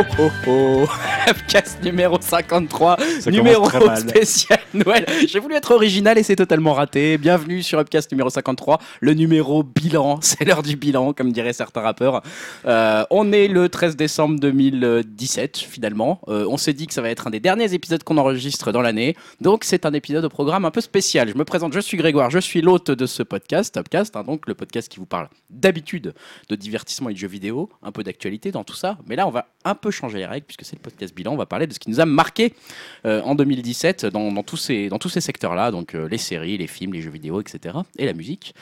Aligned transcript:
oh 0.00 0.04
oh 0.18 0.30
oh 0.46 0.86
Upcast 1.28 1.82
numéro 1.82 2.18
53, 2.20 2.96
Ça 3.20 3.30
numéro 3.30 3.68
spécial 3.96 4.58
Noël. 4.72 5.04
J'ai 5.28 5.38
voulu 5.38 5.54
être 5.54 5.72
original 5.72 6.16
et 6.16 6.22
c'est 6.22 6.36
totalement 6.36 6.72
raté. 6.72 7.18
Bienvenue 7.18 7.62
sur 7.62 7.78
Upcast 7.78 8.10
numéro 8.10 8.30
53, 8.30 8.78
le 9.00 9.14
numéro 9.14 9.62
bilan. 9.62 10.18
C'est 10.22 10.44
l'heure 10.44 10.62
du 10.62 10.76
bilan, 10.76 11.12
comme 11.12 11.32
diraient 11.32 11.52
certains 11.52 11.82
rappeurs. 11.82 12.22
Euh, 12.66 13.04
on 13.10 13.32
est 13.32 13.48
le 13.48 13.68
13 13.68 13.96
décembre 13.96 14.40
2017, 14.40 15.58
finalement. 15.58 16.20
Euh, 16.28 16.46
on 16.48 16.56
s'est 16.56 16.72
dit 16.72 16.86
que 16.86 16.94
ça 16.94 17.02
va 17.02 17.10
être 17.10 17.26
un 17.26 17.30
des 17.30 17.40
derniers 17.40 17.74
épisodes 17.74 18.02
qu'on 18.02 18.16
enregistre 18.16 18.72
dans 18.72 18.82
l'année. 18.82 19.16
Donc 19.40 19.64
c'est 19.64 19.86
un 19.86 19.92
épisode 19.92 20.24
au 20.24 20.30
programme 20.30 20.64
un 20.64 20.70
peu 20.70 20.80
spécial. 20.80 21.28
Je 21.28 21.34
me 21.36 21.44
présente, 21.44 21.72
je 21.74 21.80
suis 21.80 21.96
Grégoire, 21.96 22.30
je 22.30 22.38
suis 22.38 22.62
l'hôte 22.62 22.90
de 22.90 23.06
ce 23.06 23.22
podcast, 23.22 23.76
Upcast, 23.76 24.16
hein, 24.16 24.24
donc 24.24 24.46
le 24.46 24.54
podcast 24.54 24.88
qui 24.88 24.98
vous 24.98 25.06
parle 25.06 25.28
d'habitude 25.50 26.14
de 26.48 26.56
divertissement 26.56 27.10
et 27.10 27.12
de 27.12 27.18
jeux 27.18 27.28
vidéo, 27.28 27.68
un 27.82 27.92
peu 27.92 28.02
d'actualité 28.02 28.50
dans 28.50 28.64
tout 28.64 28.74
ça. 28.74 28.96
Mais 29.06 29.16
là, 29.16 29.26
on 29.26 29.30
va 29.30 29.46
un 29.64 29.74
peu 29.74 29.89
changer 29.90 30.18
les 30.18 30.26
règles 30.26 30.46
puisque 30.46 30.64
c'est 30.64 30.76
le 30.76 30.82
podcast 30.82 31.14
bilan. 31.14 31.32
On 31.32 31.36
va 31.36 31.46
parler 31.46 31.66
de 31.66 31.72
ce 31.72 31.78
qui 31.78 31.90
nous 31.90 32.00
a 32.00 32.06
marqué 32.06 32.54
euh, 33.06 33.22
en 33.22 33.34
2017 33.34 34.06
dans, 34.06 34.42
tous 34.42 34.56
ces, 34.56 34.88
dans 34.88 34.98
tous 34.98 35.08
ces 35.08 35.20
secteurs-là, 35.20 35.70
donc 35.70 35.94
euh, 35.94 36.08
les 36.08 36.18
séries, 36.18 36.58
les 36.58 36.66
films, 36.66 36.92
les 36.92 37.02
jeux 37.02 37.10
vidéo, 37.10 37.40
etc. 37.40 37.78
et 37.98 38.06
la 38.06 38.12
musique. 38.12 38.54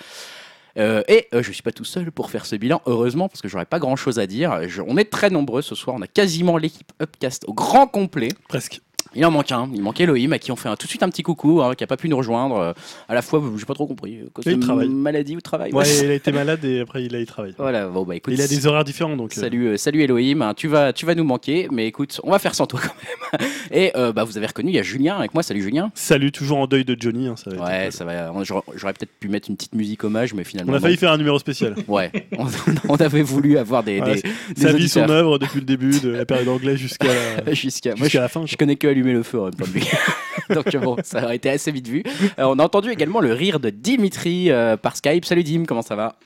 Euh, 0.77 1.03
et 1.09 1.27
je 1.33 1.51
suis 1.51 1.63
pas 1.63 1.73
tout 1.73 1.85
seul 1.85 2.13
pour 2.13 2.31
faire 2.31 2.47
ce 2.47 2.55
bilan, 2.55 2.83
heureusement, 2.87 3.29
parce 3.29 3.43
que 3.43 3.49
j'aurais 3.49 3.67
pas 3.67 3.81
grand 3.81 3.97
chose 3.97 4.19
à 4.19 4.27
dire. 4.27 4.61
On 4.87 4.97
est 4.97 5.11
très 5.11 5.31
nombreux 5.31 5.63
ce 5.63 5.75
soir, 5.75 5.97
on 5.97 6.03
a 6.03 6.07
quasiment 6.07 6.57
l'équipe 6.57 6.93
Upcast 7.03 7.45
au 7.49 7.53
grand 7.53 7.87
complet. 7.87 8.29
Presque. 8.49 8.81
Il 9.15 9.25
en 9.25 9.31
manque 9.31 9.51
un, 9.53 9.69
il 9.75 9.83
manque 9.83 10.01
Elohim 10.01 10.33
à 10.33 10.39
qui 10.39 10.53
on 10.53 10.57
fait 10.57 10.69
un- 10.69 10.77
tout 10.77 10.87
de 10.87 10.91
suite 10.91 11.03
un 11.03 11.09
petit 11.09 11.23
coucou, 11.23 11.63
hein, 11.63 11.75
qui 11.75 11.83
a 11.85 11.87
pas 11.87 11.97
pu 11.97 12.09
nous 12.09 12.17
rejoindre. 12.17 12.57
euh, 12.59 12.73
à 13.09 13.15
la 13.15 13.23
fois, 13.23 13.43
j'ai 13.57 13.65
pas 13.65 13.75
trop 13.75 13.87
compris, 13.87 14.19
à 14.27 14.31
cause 14.33 14.45
il 14.47 14.57
de 14.57 14.63
travaille. 14.63 14.89
maladie 14.89 15.37
ou 15.37 15.41
travail. 15.41 15.73
Ouais, 15.73 15.85
il 16.05 16.11
a 16.11 16.15
été 16.15 16.31
malade 16.33 16.65
et 16.65 16.81
après 16.81 17.05
il 17.05 17.15
a 17.15 17.21
y 17.21 17.27
travaillé. 17.27 17.55
Voilà, 17.59 17.89
bon 17.89 18.05
bah 18.05 18.17
écoute. 18.17 18.35
Il 18.35 18.41
a 18.43 18.47
des 18.49 18.67
horaires 18.67 18.85
différents 18.85 19.17
donc. 19.17 19.33
euh, 19.37 19.41
Salut, 19.41 19.67
euh, 19.69 19.77
salut 19.77 20.03
Elohim, 20.03 20.43
hein, 20.43 20.53
tu 20.55 20.69
vas, 20.69 20.93
tu 20.93 21.07
vas 21.07 21.15
nous 21.15 21.25
manquer, 21.25 21.69
mais 21.73 21.87
écoute, 21.87 22.21
on 22.25 22.31
va 22.31 22.39
faire 22.39 22.55
sans 22.55 22.67
toi 22.67 22.81
quand 22.83 23.39
même. 23.41 23.49
Et 23.71 23.93
euh, 23.97 24.13
bah, 24.13 24.25
vous 24.25 24.37
avez 24.37 24.47
reconnu, 24.47 24.71
il 24.71 24.75
y 24.75 24.79
a 24.79 24.83
Julien 24.83 25.17
avec 25.17 25.33
moi. 25.35 25.43
Salut 25.43 25.63
Julien. 25.63 25.91
Salut, 25.95 26.31
toujours 26.33 26.59
en 26.59 26.67
deuil 26.67 26.85
de 26.85 26.97
Johnny. 26.99 27.29
hein, 27.29 27.35
ça 27.37 27.51
va 27.51 27.57
être 27.57 27.65
Ouais, 27.85 27.91
ça 27.91 28.05
va. 28.05 28.33
on- 28.35 28.45
J'aurais 28.45 28.63
j'aurais 28.77 28.93
peut-être 28.93 29.13
pu 29.19 29.29
mettre 29.29 29.49
une 29.51 29.57
petite 29.57 29.75
musique 29.75 30.05
hommage, 30.05 30.35
mais 30.35 30.45
finalement. 30.45 30.73
On 30.73 30.77
a 30.77 30.81
failli 30.81 30.97
faire 30.97 31.13
un 31.13 31.19
numéro 31.19 31.39
spécial. 31.39 31.75
Ouais, 31.89 32.11
on, 32.37 32.47
on 32.89 32.97
avait 32.97 33.23
voulu 33.23 33.57
avoir 33.59 33.83
des, 33.83 34.01
Ouais, 34.01 34.17
des, 34.17 34.23
des 34.55 34.61
Sa 34.63 34.73
vie, 34.73 34.89
son 34.89 35.01
auditeurs. 35.01 35.11
œuvre 35.17 35.39
depuis 35.39 35.61
le 35.61 35.65
début 35.67 35.99
de 36.01 36.11
la 36.11 36.27
période 36.27 36.49
anglaise 36.49 36.77
jusqu'à 36.79 37.09
la, 37.09 37.55
jusqu'à 37.55 37.91
moi. 37.95 38.05
jusqu'à 38.05 38.19
Je, 38.19 38.23
la 38.23 38.29
fin. 38.29 38.45
je 38.47 38.57
connais 38.57 38.77
que 38.77 38.87
allumer 38.99 39.13
le 39.13 39.23
feu 39.23 39.41
en 39.41 39.45
même 39.45 39.55
temps 39.55 39.67
lui. 39.73 39.87
Donc 40.55 40.77
bon, 40.77 40.97
ça 41.03 41.25
aurait 41.25 41.37
été 41.37 41.51
assez 41.51 41.71
vite 41.71 41.89
vu. 41.89 42.03
Euh, 42.39 42.45
on 42.45 42.59
a 42.59 42.65
entendu 42.65 42.91
également 42.91 43.21
le 43.21 43.33
rire 43.33 43.61
de 43.61 43.71
Dimitri 43.71 44.51
euh, 44.51 44.77
par 44.77 44.97
Skype. 44.97 45.25
Salut 45.25 45.45
Dim, 45.45 45.65
comment 45.67 45.83
ça 45.83 45.97
va? 45.97 46.17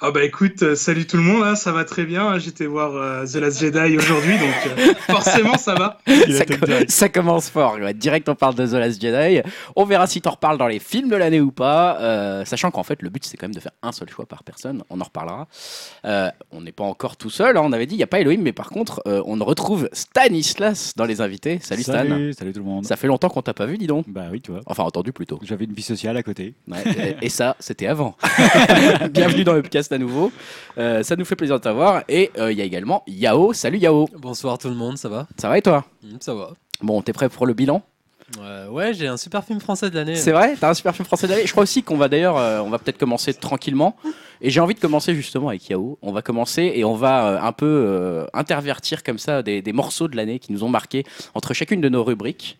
Ah 0.00 0.12
bah 0.12 0.22
écoute, 0.22 0.62
euh, 0.62 0.76
salut 0.76 1.08
tout 1.08 1.16
le 1.16 1.24
monde, 1.24 1.42
hein, 1.42 1.56
ça 1.56 1.72
va 1.72 1.84
très 1.84 2.04
bien. 2.04 2.38
J'étais 2.38 2.66
voir 2.66 2.94
euh, 2.94 3.26
The 3.26 3.34
Last 3.34 3.58
Jedi 3.58 3.96
aujourd'hui, 3.98 4.38
donc 4.38 4.78
euh, 4.78 4.94
forcément 5.12 5.58
ça 5.58 5.74
va. 5.74 5.98
Ça, 6.88 7.08
commence 7.08 7.50
fort. 7.50 7.74
ouais. 7.80 7.94
Direct, 7.94 8.28
on 8.28 8.36
parle 8.36 8.54
de 8.54 8.64
The 8.64 8.74
Last 8.74 9.00
Jedi. 9.02 9.40
On 9.74 9.84
verra 9.84 10.06
si 10.06 10.20
t'en 10.20 10.30
reparles 10.30 10.56
dans 10.56 10.68
les 10.68 10.78
films 10.78 11.08
de 11.08 11.16
l'année 11.16 11.40
ou 11.40 11.50
pas. 11.50 11.98
euh, 12.00 12.44
sachant 12.44 12.70
qu'en 12.70 12.84
fait, 12.84 13.02
le 13.02 13.10
but, 13.10 13.24
c'est 13.24 13.36
quand 13.36 13.46
même 13.48 13.56
de 13.56 13.58
faire 13.60 13.72
un 13.82 13.90
seul 13.90 14.08
choix 14.08 14.24
par 14.24 14.44
personne. 14.44 14.84
On 14.88 15.00
en 15.00 15.04
reparlera. 15.04 15.48
Euh, 16.04 16.30
on 16.52 16.60
n'est 16.60 16.70
pas 16.70 16.84
encore 16.84 17.16
tout 17.16 17.30
seul. 17.30 17.56
hein. 17.56 17.62
On 17.64 17.72
avait 17.72 17.86
dit, 17.86 17.96
il 17.96 17.98
n'y 17.98 18.04
a 18.04 18.08
pas 18.08 18.20
Elohim, 18.20 18.40
mais 18.40 18.52
par 18.52 18.70
contre, 18.70 19.02
euh, 19.08 19.20
on 19.26 19.44
retrouve 19.44 19.88
Stanislas 19.92 20.92
dans 20.94 21.06
les 21.06 21.20
invités. 21.20 21.58
Salut, 21.60 21.82
Stan. 21.82 21.94
Salut, 21.94 22.32
salut 22.34 22.52
tout 22.52 22.60
le 22.60 22.66
monde. 22.66 22.86
Ça 22.86 22.94
fait 22.94 23.08
longtemps 23.08 23.30
qu'on 23.30 23.42
t'a 23.42 23.52
pas 23.52 23.66
vu, 23.66 23.76
dis 23.78 23.88
donc. 23.88 24.04
Bah 24.08 24.26
oui, 24.30 24.40
tu 24.40 24.52
vois. 24.52 24.60
Enfin, 24.66 24.84
entendu 24.84 25.12
plutôt. 25.12 25.40
J'avais 25.42 25.64
une 25.64 25.72
vie 25.74 25.82
sociale 25.82 26.16
à 26.16 26.22
côté. 26.22 26.54
Ouais, 26.68 26.84
et, 27.20 27.26
et 27.26 27.28
ça, 27.28 27.56
c'était 27.58 27.88
avant. 27.88 28.16
Bienvenue 29.10 29.42
dans 29.42 29.54
le 29.54 29.62
podcast 29.62 29.87
à 29.92 29.98
nouveau. 29.98 30.30
Euh, 30.78 31.02
ça 31.02 31.16
nous 31.16 31.24
fait 31.24 31.36
plaisir 31.36 31.56
de 31.56 31.62
t'avoir. 31.62 32.02
Et 32.08 32.30
euh, 32.38 32.52
il 32.52 32.58
y 32.58 32.62
a 32.62 32.64
également 32.64 33.02
Yao. 33.06 33.52
Salut 33.52 33.78
Yao. 33.78 34.08
Bonsoir 34.16 34.58
tout 34.58 34.68
le 34.68 34.74
monde, 34.74 34.96
ça 34.98 35.08
va? 35.08 35.26
Ça 35.36 35.48
va 35.48 35.58
et 35.58 35.62
toi? 35.62 35.84
Mm, 36.02 36.16
Ça 36.20 36.34
va. 36.34 36.50
Bon, 36.80 37.02
t'es 37.02 37.12
prêt 37.12 37.28
pour 37.28 37.46
le 37.46 37.54
bilan? 37.54 37.82
Euh, 38.40 38.68
ouais, 38.68 38.92
j'ai 38.92 39.06
un 39.06 39.16
super 39.16 39.42
film 39.42 39.58
français 39.58 39.88
de 39.88 39.94
l'année. 39.94 40.14
C'est 40.14 40.32
vrai? 40.32 40.54
T'as 40.60 40.68
un 40.70 40.74
super 40.74 40.94
film 40.94 41.06
français 41.06 41.26
d'aller 41.26 41.46
Je 41.46 41.50
crois 41.52 41.62
aussi 41.62 41.82
qu'on 41.82 41.96
va 41.96 42.08
d'ailleurs, 42.08 42.36
euh, 42.36 42.60
on 42.60 42.68
va 42.68 42.78
peut-être 42.78 42.98
commencer 42.98 43.32
tranquillement. 43.32 43.96
Et 44.42 44.50
j'ai 44.50 44.60
envie 44.60 44.74
de 44.74 44.80
commencer 44.80 45.14
justement 45.14 45.48
avec 45.48 45.68
Yao. 45.70 45.98
On 46.02 46.12
va 46.12 46.20
commencer 46.20 46.70
et 46.74 46.84
on 46.84 46.94
va 46.94 47.26
euh, 47.26 47.38
un 47.40 47.52
peu 47.52 48.26
intervertir 48.34 49.02
comme 49.02 49.18
ça 49.18 49.42
des, 49.42 49.62
des 49.62 49.72
morceaux 49.72 50.08
de 50.08 50.16
l'année 50.16 50.38
qui 50.38 50.52
nous 50.52 50.62
ont 50.62 50.68
marqués 50.68 51.04
entre 51.34 51.54
chacune 51.54 51.80
de 51.80 51.88
nos 51.88 52.04
rubriques. 52.04 52.58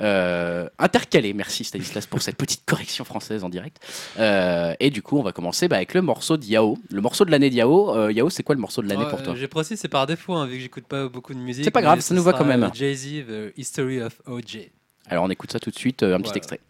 Euh, 0.00 0.68
intercalés, 0.78 1.32
merci 1.32 1.64
Stanislas 1.64 2.06
pour 2.06 2.22
cette 2.22 2.36
petite 2.36 2.62
correction 2.64 3.04
française 3.04 3.44
en 3.44 3.48
direct. 3.48 3.80
Euh, 4.18 4.74
et 4.80 4.90
du 4.90 5.02
coup, 5.02 5.18
on 5.18 5.22
va 5.22 5.32
commencer 5.32 5.68
bah, 5.68 5.76
avec 5.76 5.94
le 5.94 6.02
morceau 6.02 6.36
de 6.36 6.44
Yao. 6.44 6.78
Le 6.90 7.00
morceau 7.00 7.24
de 7.24 7.30
l'année 7.30 7.50
de 7.50 7.54
Yao. 7.54 7.94
Euh, 7.94 8.12
Yao, 8.12 8.30
c'est 8.30 8.42
quoi 8.42 8.54
le 8.54 8.60
morceau 8.60 8.82
de 8.82 8.88
l'année 8.88 9.04
Ouais, 9.04 9.10
pour 9.10 9.22
toi? 9.22 9.34
J'ai 9.34 9.48
précisé, 9.48 9.76
c'est 9.76 9.88
par 9.88 10.06
défaut, 10.06 10.34
hein, 10.34 10.46
vu 10.46 10.56
que 10.56 10.62
j'écoute 10.62 10.84
pas 10.84 11.08
beaucoup 11.08 11.34
de 11.34 11.38
musique. 11.38 11.64
C'est 11.64 11.70
pas 11.70 11.82
grave, 11.82 12.00
ça 12.00 12.14
nous 12.14 12.22
va 12.22 12.32
quand 12.32 12.44
même. 12.44 12.70
Jay-Z, 12.72 13.26
The 13.26 13.58
History 13.58 14.00
of 14.00 14.20
OJ. 14.26 14.70
Alors 15.10 15.24
on 15.24 15.30
écoute 15.30 15.50
ça 15.50 15.58
tout 15.58 15.70
de 15.70 15.78
suite, 15.78 16.02
un 16.02 16.20
petit 16.20 16.36
extrait. 16.36 16.60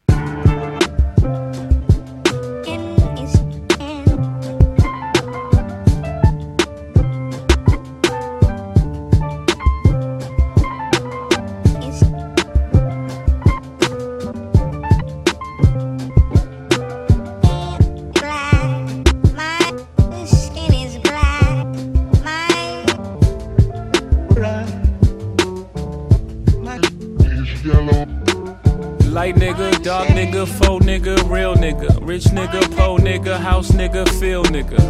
Light 29.28 29.37
nigga, 29.37 29.83
dark 29.83 30.09
nigga, 30.09 30.47
faux 30.49 30.87
nigga, 30.87 31.15
real 31.31 31.55
nigga, 31.55 31.99
rich 32.00 32.25
nigga, 32.33 32.62
po 32.75 32.97
nigga, 32.97 33.39
house 33.39 33.72
nigga, 33.72 34.09
feel 34.19 34.43
nigga, 34.44 34.81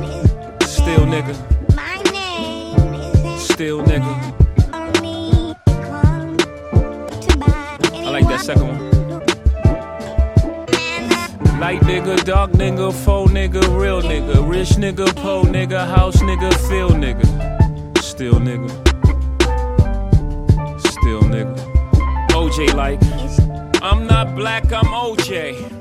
still 0.63 1.07
nigga, 1.07 1.35
My 1.75 1.97
name 2.13 3.35
is 3.35 3.49
still 3.49 3.83
nigga. 3.83 4.07
I 7.93 8.11
like 8.11 8.29
that 8.29 8.41
second 8.41 8.69
one. 8.69 8.79
Light 11.59 11.81
nigga, 11.81 12.25
dark 12.25 12.53
nigga, 12.53 12.93
faux 12.93 13.33
nigga, 13.33 13.61
real 13.77 14.03
nigga, 14.03 14.49
rich 14.49 14.77
nigga, 14.77 15.13
po 15.17 15.43
nigga, 15.43 15.85
house 15.85 16.19
nigga, 16.19 16.55
feel 16.69 16.91
nigga, 16.91 17.27
still 18.01 18.35
nigga, 18.35 18.71
still 20.79 21.23
nigga. 21.23 21.57
OJ 22.31 22.73
like. 22.75 23.48
I'm 23.81 24.07
not 24.09 24.35
black, 24.35 24.73
I'm 24.73 24.87
OJ. 24.87 25.78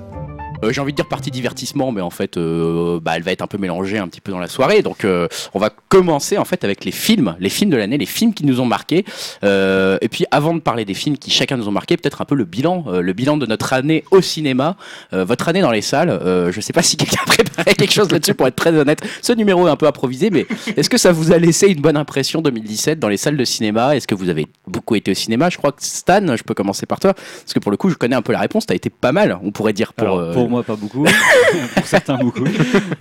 Euh, 0.64 0.72
J'ai 0.72 0.82
envie 0.82 0.92
de 0.92 0.98
dire 0.98 1.08
partie 1.08 1.32
divertissement, 1.32 1.92
mais 1.92 2.02
en 2.02 2.10
fait, 2.10 2.38
euh, 2.38 3.00
bah, 3.02 3.14
elle 3.16 3.24
va 3.24 3.32
être 3.32 3.42
un 3.42 3.48
peu 3.48 3.58
mélangée 3.58 3.98
un 3.98 4.08
petit 4.08 4.22
peu 4.22 4.32
dans 4.32 4.40
la 4.40 4.48
soirée. 4.48 4.82
Donc, 4.82 5.06
euh, 5.06 5.28
on 5.54 5.60
va 5.60 5.70
commencer 5.90 6.38
en 6.38 6.46
fait 6.46 6.64
avec 6.64 6.86
les 6.86 6.92
films, 6.92 7.36
les 7.40 7.50
films 7.50 7.70
de 7.70 7.78
l'année, 7.78 7.98
les 7.98 8.06
films 8.06 8.34
qui 8.34 8.46
nous 8.46 8.60
ont 8.60 8.66
marqués. 8.66 9.06
Euh, 9.44 9.98
et 10.02 10.10
puis, 10.10 10.26
avant 10.32 10.54
de 10.54 10.60
parler 10.60 10.86
des 10.86 10.94
films 10.94 11.18
qui 11.18 11.32
chacun 11.32 11.58
nous 11.58 11.68
ont 11.68 11.72
marqué, 11.72 11.98
peut-être 11.98 12.22
un 12.22 12.26
peu 12.26 12.36
le 12.36 12.46
bilan, 12.46 12.86
euh, 12.88 13.02
le 13.02 13.14
bilan 13.14 13.38
de 13.38 13.46
notre 13.46 13.74
année 13.74 14.04
au 14.12 14.22
cinéma, 14.22 14.78
euh, 15.14 15.26
votre 15.26 15.48
année 15.50 15.62
dans 15.62 15.72
les 15.72 15.82
salles. 15.82 16.10
Euh, 16.10 16.52
je 16.52 16.62
sais 16.62 16.74
pas 16.74 16.82
si 16.84 16.98
quelqu'un 16.98 17.22
a 17.24 17.26
préparé 17.26 17.74
quelque 17.76 17.94
chose 17.94 18.12
là-dessus 18.12 18.34
pour 18.34 18.48
être 18.48 18.56
très 18.56 18.74
honnête. 18.74 19.00
Ce 19.22 19.34
numéro 19.34 19.68
est 19.68 19.72
un 19.72 19.76
peu 19.76 19.88
improvisé, 19.88 20.30
mais 20.30 20.46
est-ce 20.76 20.90
que 20.90 20.98
ça 20.98 21.12
vous 21.12 21.32
a 21.32 21.38
laissé 21.38 21.68
une 21.68 21.82
bonne 21.82 21.98
impression 21.98 22.42
2017 22.42 23.00
dans 23.00 23.10
les 23.10 23.18
salles 23.18 23.38
de 23.38 23.46
cinéma? 23.46 23.96
Est-ce 23.96 24.08
que 24.08 24.16
vous 24.16 24.30
avez 24.30 24.48
beaucoup 24.66 24.96
été 24.96 25.12
au 25.12 25.16
cinéma? 25.16 25.50
Je 25.50 25.58
crois 25.58 25.72
que 25.72 25.84
Stan, 25.84 26.36
je 26.36 26.44
peux 26.44 26.54
commencer 26.54 26.86
par 26.86 27.00
toi, 27.00 27.14
parce 27.14 27.54
que 27.54 27.60
pour 27.60 27.72
le 27.72 27.78
coup, 27.78 27.90
je 27.90 27.96
connais 27.96 28.16
un 28.16 28.22
peu 28.22 28.34
la 28.34 28.40
réponse. 28.40 28.66
T'as 28.66 28.76
été 28.76 28.90
pas 28.90 29.12
mal, 29.12 29.38
on 29.44 29.52
pourrait 29.52 29.74
dire 29.74 29.94
pour. 29.94 30.08
Alors, 30.08 30.20
euh, 30.20 30.47
pour 30.48 30.52
moi, 30.52 30.64
pas 30.64 30.76
beaucoup. 30.76 31.04
pour 31.76 31.86
certains, 31.86 32.18
beaucoup. 32.18 32.44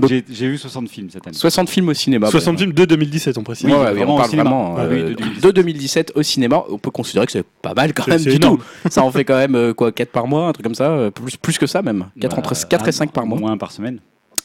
J'ai 0.08 0.24
j'ai 0.30 0.48
vu 0.48 0.58
60 0.58 0.88
films 0.88 1.10
cette 1.10 1.26
année. 1.26 1.36
60 1.36 1.68
films 1.70 1.88
au 1.88 1.94
cinéma. 1.94 2.28
60 2.30 2.54
par 2.54 2.58
films 2.60 2.72
de 2.72 2.84
2017, 2.84 3.38
on 3.38 3.42
précise. 3.44 3.66
Ouais, 3.66 3.72
oui, 3.72 3.94
vraiment 3.96 4.12
on 4.12 4.14
au 4.14 4.18
parle 4.18 4.30
cinéma. 4.30 4.50
vraiment 4.50 4.74
Ah 4.76 4.82
euh, 4.82 4.90
oui, 4.90 5.02
de, 5.02 5.08
de 5.08 5.14
2017. 5.14 5.42
de 5.44 5.50
2017 5.52 6.12
au 6.16 6.22
cinéma. 6.22 6.62
On 6.70 6.78
peut 6.78 6.90
considérer 6.90 7.26
que 7.26 7.32
c'est 7.32 7.46
pas 7.62 7.74
mal 7.74 7.92
quand 7.94 8.08
même 8.08 8.20
du 8.22 8.30
énorme. 8.30 8.58
tout. 8.58 8.90
Ça 8.90 9.02
en 9.02 9.10
fait 9.10 9.24
quand 9.24 9.36
même 9.36 9.54
euh, 9.54 9.74
quoi 9.74 9.92
4 9.92 10.10
par 10.10 10.26
mois, 10.26 10.48
un 10.48 10.52
truc 10.52 10.64
comme 10.64 10.74
ça, 10.74 10.90
euh, 10.90 11.10
plus, 11.10 11.36
plus 11.36 11.58
que 11.58 11.66
ça 11.66 11.82
même. 11.82 12.06
4, 12.20 12.32
Bah, 12.32 12.38
entre 12.40 12.68
4 12.68 12.86
et 12.86 12.88
un- 12.88 12.92
5 12.92 13.12
par 13.12 13.26
mois. 13.26 13.38
Moins 13.38 13.56
par 13.56 13.72
semaine, 13.72 14.00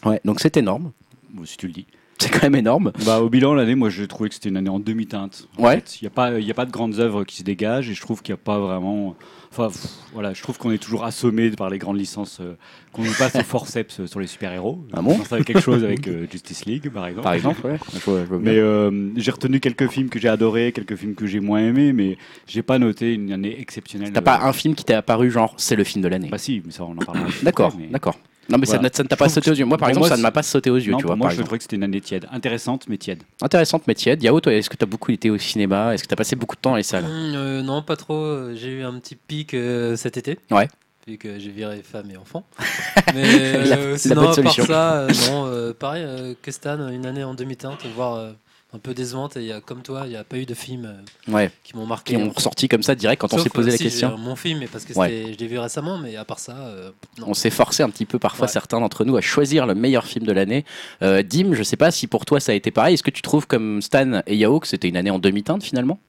Ouais, 0.06 0.20
donc 0.26 0.40
c'est 0.40 0.56
énorme. 0.58 0.92
Bon, 1.34 1.46
si 1.46 1.58
tu 1.58 1.68
le 1.68 1.74
dis. 1.74 1.86
C'est 2.18 2.30
quand 2.30 2.44
même 2.44 2.56
énorme. 2.56 2.92
Bah, 3.06 3.20
au 3.20 3.30
bilan, 3.30 3.56
l'année, 3.56 3.74
moi, 3.74 3.90
j'ai 3.90 4.08
trouvé 4.08 4.30
que 4.30 4.36
c'était 4.36 4.50
une 4.50 4.58
année 4.58 4.70
en 4.70 4.80
demi-teinte. 4.80 5.48
En 5.58 5.64
Ouais. 5.64 5.84
Il 6.02 6.04
n'y 6.04 6.08
a, 6.08 6.12
pas- 6.12 6.38
il 6.40 6.46
y 6.46 6.52
a 6.52 6.54
pas 6.54 6.66
de 6.66 6.72
grandes 6.72 7.00
œuvres 7.00 7.24
qui 7.24 7.38
se 7.38 7.44
dégagent 7.44 7.90
et 7.90 7.94
je 7.96 8.02
trouve 8.02 8.22
qu'il 8.22 8.34
n'y 8.34 8.40
a 8.40 8.44
pas 8.44 8.60
vraiment. 8.60 9.16
Enfin, 9.52 9.68
pff, 9.68 9.86
voilà, 10.14 10.34
je 10.34 10.42
trouve 10.42 10.58
qu'on 10.58 10.72
est 10.72 10.78
toujours 10.78 11.04
assommé 11.04 11.52
par 11.52 11.70
les 11.70 11.78
grandes 11.78 11.98
licences 11.98 12.40
euh, 12.40 12.56
qu'on 12.94 13.04
nous 13.04 13.14
passe 13.14 13.36
au 13.36 13.44
forceps 13.44 14.00
euh, 14.00 14.08
sur 14.08 14.22
les 14.22 14.28
super-héros. 14.28 14.86
Ah 14.94 15.02
bon 15.02 15.20
à 15.30 15.44
quelque 15.44 15.60
chose 15.60 15.84
avec 15.84 16.08
euh, 16.08 16.26
Justice 16.32 16.66
League, 16.66 16.90
par 16.90 17.06
exemple. 17.06 17.24
Par 17.24 17.34
exemple, 17.34 17.68
ouais. 17.68 17.78
Je 17.94 18.00
je. 18.00 18.36
Mais 18.36 18.58
euh, 18.58 19.10
j'ai 19.18 19.32
retenu 19.32 19.60
quelques 19.60 19.90
films 19.90 20.08
que 20.08 20.20
j'ai 20.20 20.30
adorés, 20.30 20.72
quelques 20.72 20.96
films 20.96 21.16
que 21.16 21.28
j'ai 21.28 21.42
moins 21.42 21.60
aimés, 21.60 21.92
mais 21.92 22.18
j'ai 22.48 22.62
pas 22.62 22.80
noté 22.80 23.14
une 23.14 23.34
année 23.34 23.60
exceptionnelle. 23.60 24.14
T'as 24.14 24.22
pas 24.22 24.40
un 24.44 24.54
film 24.54 24.74
qui 24.74 24.86
t'est 24.86 24.94
apparu 24.94 25.30
genre 25.30 25.54
c'est 25.58 25.76
le 25.76 25.84
film 25.84 26.02
de 26.02 26.08
l'année 26.08 26.30
Bah 26.30 26.38
si, 26.38 26.62
mais 26.66 26.72
ça 26.72 26.84
on 26.86 26.92
en 26.92 26.96
parlera. 26.96 27.28
D'accord, 27.44 27.76
d'accord. 27.90 28.18
Non, 28.52 28.58
mais 28.58 28.66
ça 28.66 28.74
Voilà. 28.74 28.90
ne 28.90 28.94
ça 28.96 29.04
ne 29.04 29.08
t'a 29.08 29.16
pas 29.16 29.30
sauté 29.30 29.50
aux 29.52 29.54
yeux. 29.54 29.66
Moi, 29.66 29.78
par 29.78 29.90
exemple, 29.90 30.08
moi, 30.08 30.10
ça 30.10 30.18
ne 30.18 30.22
m'a 30.22 30.32
pas 30.32 30.44
sauté 30.44 30.70
aux 30.70 30.76
yeux, 30.78 30.92
non, 30.92 30.98
tu 30.98 31.04
pour 31.04 31.10
vois. 31.12 31.16
moi, 31.16 31.26
par 31.26 31.32
je 31.32 31.36
exemple. 31.36 31.48
trouvais 31.48 31.58
que 31.60 31.64
c'était 31.64 31.76
une 31.78 31.84
année 31.84 32.02
tiède. 32.02 32.28
Intéressante, 32.32 32.86
mais 32.88 32.98
tiède. 32.98 33.24
Intéressante, 33.42 33.84
mais 33.88 33.96
tiède. 33.96 34.22
Yao, 34.22 34.40
toi, 34.42 34.54
est-ce 34.54 34.70
que 34.70 34.76
tu 34.78 34.84
as 34.84 34.88
beaucoup 34.88 35.12
été 35.12 35.30
au 35.30 35.38
cinéma? 35.38 35.94
Est-ce 35.94 36.04
que 36.04 36.08
tu 36.08 36.14
as 36.14 36.18
passé 36.18 36.36
beaucoup 36.36 36.56
de 36.56 36.62
temps 36.62 36.72
dans 36.72 36.76
les 36.78 36.84
salles? 36.84 37.06
Hum, 37.06 37.12
euh, 37.36 37.62
non, 37.62 37.82
pas 37.82 37.96
trop. 37.96 38.54
J'ai 38.54 38.70
eu 38.70 38.84
un 38.84 38.94
petit 39.00 39.16
pic 39.16 39.54
euh, 39.54 39.96
cet 39.96 40.18
été. 40.18 40.38
Ouais. 40.52 40.68
Vu 41.08 41.18
que 41.18 41.40
j'ai 41.40 41.50
viré 41.50 41.82
femme 41.84 42.12
et 42.12 42.18
enfant. 42.18 42.44
Mais 43.16 43.24
euh, 43.26 43.66
La- 43.66 43.76
la 43.92 43.98
sinon, 43.98 44.22
bonne 44.22 44.40
à 44.40 44.44
part 44.44 44.54
ça, 44.54 44.94
euh, 45.00 45.10
non, 45.30 45.46
euh, 45.48 45.74
pareil, 45.74 46.04
euh, 46.06 46.34
que 46.42 46.52
Stan, 46.52 46.90
une 46.90 47.06
année 47.06 47.24
en 47.24 47.34
demi-teinte, 47.34 47.80
voire 47.96 48.16
euh, 48.16 48.32
un 48.74 48.80
peu 48.80 48.94
décevante. 48.94 49.38
Et 49.38 49.42
il 49.42 49.46
y 49.48 49.52
a, 49.52 49.62
comme 49.62 49.82
toi, 49.82 50.04
il 50.06 50.10
n'y 50.10 50.16
a 50.16 50.24
pas 50.24 50.38
eu 50.38 50.46
de 50.46 50.54
films 50.54 50.86
euh, 51.28 51.32
Ouais. 51.34 51.52
qui 51.64 51.76
m'ont 51.76 51.86
marqué. 51.86 52.16
Qui 52.16 52.22
ont 52.22 52.30
ressorti 52.30 52.68
comme 52.68 52.84
ça 52.84 52.96
direct 52.96 53.22
quand 53.22 53.34
on 53.34 53.38
s'est 53.38 53.50
posé 53.50 53.72
la 53.72 53.78
si, 53.78 53.84
question 53.84 54.14
euh, 54.14 54.18
Mon 54.18 54.36
film, 54.36 54.64
parce 54.72 54.86
que 54.86 54.94
Ouais. 54.98 55.28
je 55.34 55.38
l'ai 55.38 55.48
vu 55.48 55.58
récemment, 55.60 55.98
mais 55.98 56.16
à 56.16 56.26
part 56.26 56.40
ça, 56.40 56.56
euh, 56.58 56.92
non. 57.20 57.28
On 57.30 57.34
s'est 57.34 57.50
forcé 57.50 57.84
un 57.84 57.90
petit 57.90 58.06
peu 58.06 58.20
parfois 58.20 58.48
Ouais. 58.48 58.52
certains 58.54 58.80
d'entre 58.80 59.06
nous 59.06 59.18
à 59.18 59.22
choisir 59.22 59.66
le 59.66 59.76
meilleur 59.76 60.06
film 60.06 60.26
de 60.26 60.32
l'année. 60.32 60.66
Euh, 61.02 61.24
Dim, 61.24 61.54
je 61.54 61.64
sais 61.64 61.78
pas 61.78 61.92
si 61.92 62.08
pour 62.08 62.26
toi 62.26 62.40
ça 62.40 62.52
a 62.52 62.56
été 62.56 62.72
pareil. 62.72 62.94
Est-ce 62.94 63.04
que 63.04 63.12
tu 63.12 63.22
trouves 63.22 63.48
comme 63.48 63.82
Stan 63.82 64.22
et 64.28 64.36
Yao 64.38 64.60
que 64.60 64.68
c'était 64.68 64.88
une 64.90 64.98
année 64.98 65.12
en 65.12 65.20
demi-teinte 65.20 65.64
finalement? 65.64 66.00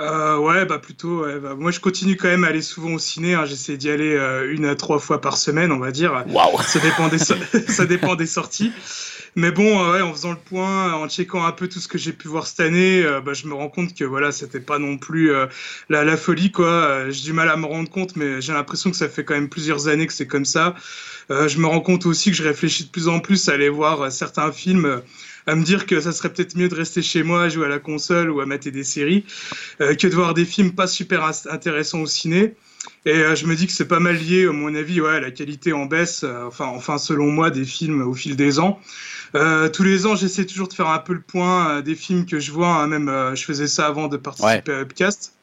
Euh, 0.00 0.38
ouais, 0.38 0.64
bah 0.64 0.78
plutôt. 0.78 1.24
ouais, 1.26 1.38
bah, 1.38 1.54
moi, 1.54 1.70
je 1.70 1.80
continue 1.80 2.16
quand 2.16 2.28
même 2.28 2.44
à 2.44 2.48
aller 2.48 2.62
souvent 2.62 2.92
au 2.92 2.98
ciné. 2.98 3.34
hein. 3.34 3.44
J'essaie 3.44 3.76
d'y 3.76 3.90
aller 3.90 4.14
euh, 4.14 4.50
une 4.52 4.64
à 4.64 4.74
trois 4.74 4.98
fois 4.98 5.20
par 5.20 5.36
semaine, 5.36 5.72
on 5.72 5.78
va 5.78 5.90
dire. 5.90 6.24
Waouh 6.28 6.62
Ça 6.62 6.78
dépend 6.78 7.08
des, 7.08 7.18
so- 7.18 7.34
ça 7.68 7.84
dépend 7.84 8.14
des 8.14 8.26
sorties. 8.26 8.72
Mais 9.36 9.52
bon, 9.52 9.84
euh, 9.84 9.92
ouais, 9.92 10.00
en 10.00 10.12
faisant 10.12 10.30
le 10.30 10.38
point, 10.38 10.94
en 10.94 11.06
checkant 11.08 11.44
un 11.44 11.52
peu 11.52 11.68
tout 11.68 11.80
ce 11.80 11.86
que 11.86 11.98
j'ai 11.98 12.12
pu 12.12 12.28
voir 12.28 12.46
cette 12.46 12.60
année, 12.60 13.02
euh, 13.04 13.20
bah, 13.20 13.34
je 13.34 13.46
me 13.46 13.52
rends 13.54 13.68
compte 13.68 13.94
que 13.94 14.04
voilà, 14.04 14.32
c'était 14.32 14.58
pas 14.60 14.78
non 14.78 14.96
plus 14.96 15.32
euh, 15.32 15.46
la, 15.90 16.02
la 16.02 16.16
folie, 16.16 16.50
quoi. 16.50 17.10
J'ai 17.10 17.24
du 17.24 17.32
mal 17.34 17.48
à 17.50 17.56
me 17.56 17.66
rendre 17.66 17.90
compte, 17.90 18.16
mais 18.16 18.40
j'ai 18.40 18.52
l'impression 18.54 18.90
que 18.90 18.96
ça 18.96 19.08
fait 19.08 19.24
quand 19.24 19.34
même 19.34 19.50
plusieurs 19.50 19.86
années 19.88 20.06
que 20.06 20.12
c'est 20.14 20.26
comme 20.26 20.46
ça. 20.46 20.74
Euh, 21.30 21.46
je 21.46 21.58
me 21.58 21.66
rends 21.66 21.80
compte 21.80 22.06
aussi 22.06 22.30
que 22.30 22.36
je 22.36 22.42
réfléchis 22.42 22.84
de 22.84 22.90
plus 22.90 23.06
en 23.06 23.20
plus 23.20 23.48
à 23.48 23.52
aller 23.52 23.68
voir 23.68 24.10
certains 24.10 24.50
films. 24.50 25.02
À 25.46 25.54
me 25.54 25.62
dire 25.64 25.86
que 25.86 26.00
ça 26.00 26.12
serait 26.12 26.32
peut-être 26.32 26.56
mieux 26.56 26.68
de 26.68 26.74
rester 26.74 27.02
chez 27.02 27.22
moi, 27.22 27.44
à 27.44 27.48
jouer 27.48 27.66
à 27.66 27.68
la 27.68 27.78
console 27.78 28.30
ou 28.30 28.40
à 28.40 28.46
mater 28.46 28.70
des 28.70 28.84
séries, 28.84 29.24
euh, 29.80 29.94
que 29.94 30.06
de 30.06 30.14
voir 30.14 30.34
des 30.34 30.44
films 30.44 30.72
pas 30.72 30.86
super 30.86 31.24
intéressants 31.50 32.00
au 32.00 32.06
ciné. 32.06 32.54
Et 33.04 33.12
euh, 33.12 33.34
je 33.34 33.46
me 33.46 33.54
dis 33.56 33.66
que 33.66 33.72
c'est 33.72 33.88
pas 33.88 34.00
mal 34.00 34.16
lié, 34.16 34.46
à 34.46 34.52
mon 34.52 34.74
avis, 34.74 35.00
ouais, 35.00 35.16
à 35.16 35.20
la 35.20 35.30
qualité 35.30 35.72
en 35.72 35.86
baisse, 35.86 36.22
euh, 36.24 36.44
enfin, 36.46 36.66
enfin, 36.66 36.96
selon 36.98 37.30
moi, 37.30 37.50
des 37.50 37.64
films 37.64 38.00
au 38.02 38.14
fil 38.14 38.36
des 38.36 38.58
ans. 38.58 38.80
Euh, 39.34 39.68
tous 39.68 39.82
les 39.82 40.06
ans, 40.06 40.16
j'essaie 40.16 40.46
toujours 40.46 40.68
de 40.68 40.72
faire 40.74 40.88
un 40.88 40.98
peu 40.98 41.12
le 41.12 41.20
point 41.20 41.82
des 41.82 41.94
films 41.94 42.26
que 42.26 42.40
je 42.40 42.52
vois. 42.52 42.68
hein, 42.76 42.86
même, 42.86 43.10
je 43.34 43.44
faisais 43.44 43.68
ça 43.68 43.86
avant 43.86 44.08
de 44.08 44.16
participer 44.16 44.72
à 44.72 44.80
Upcast. 44.80 45.34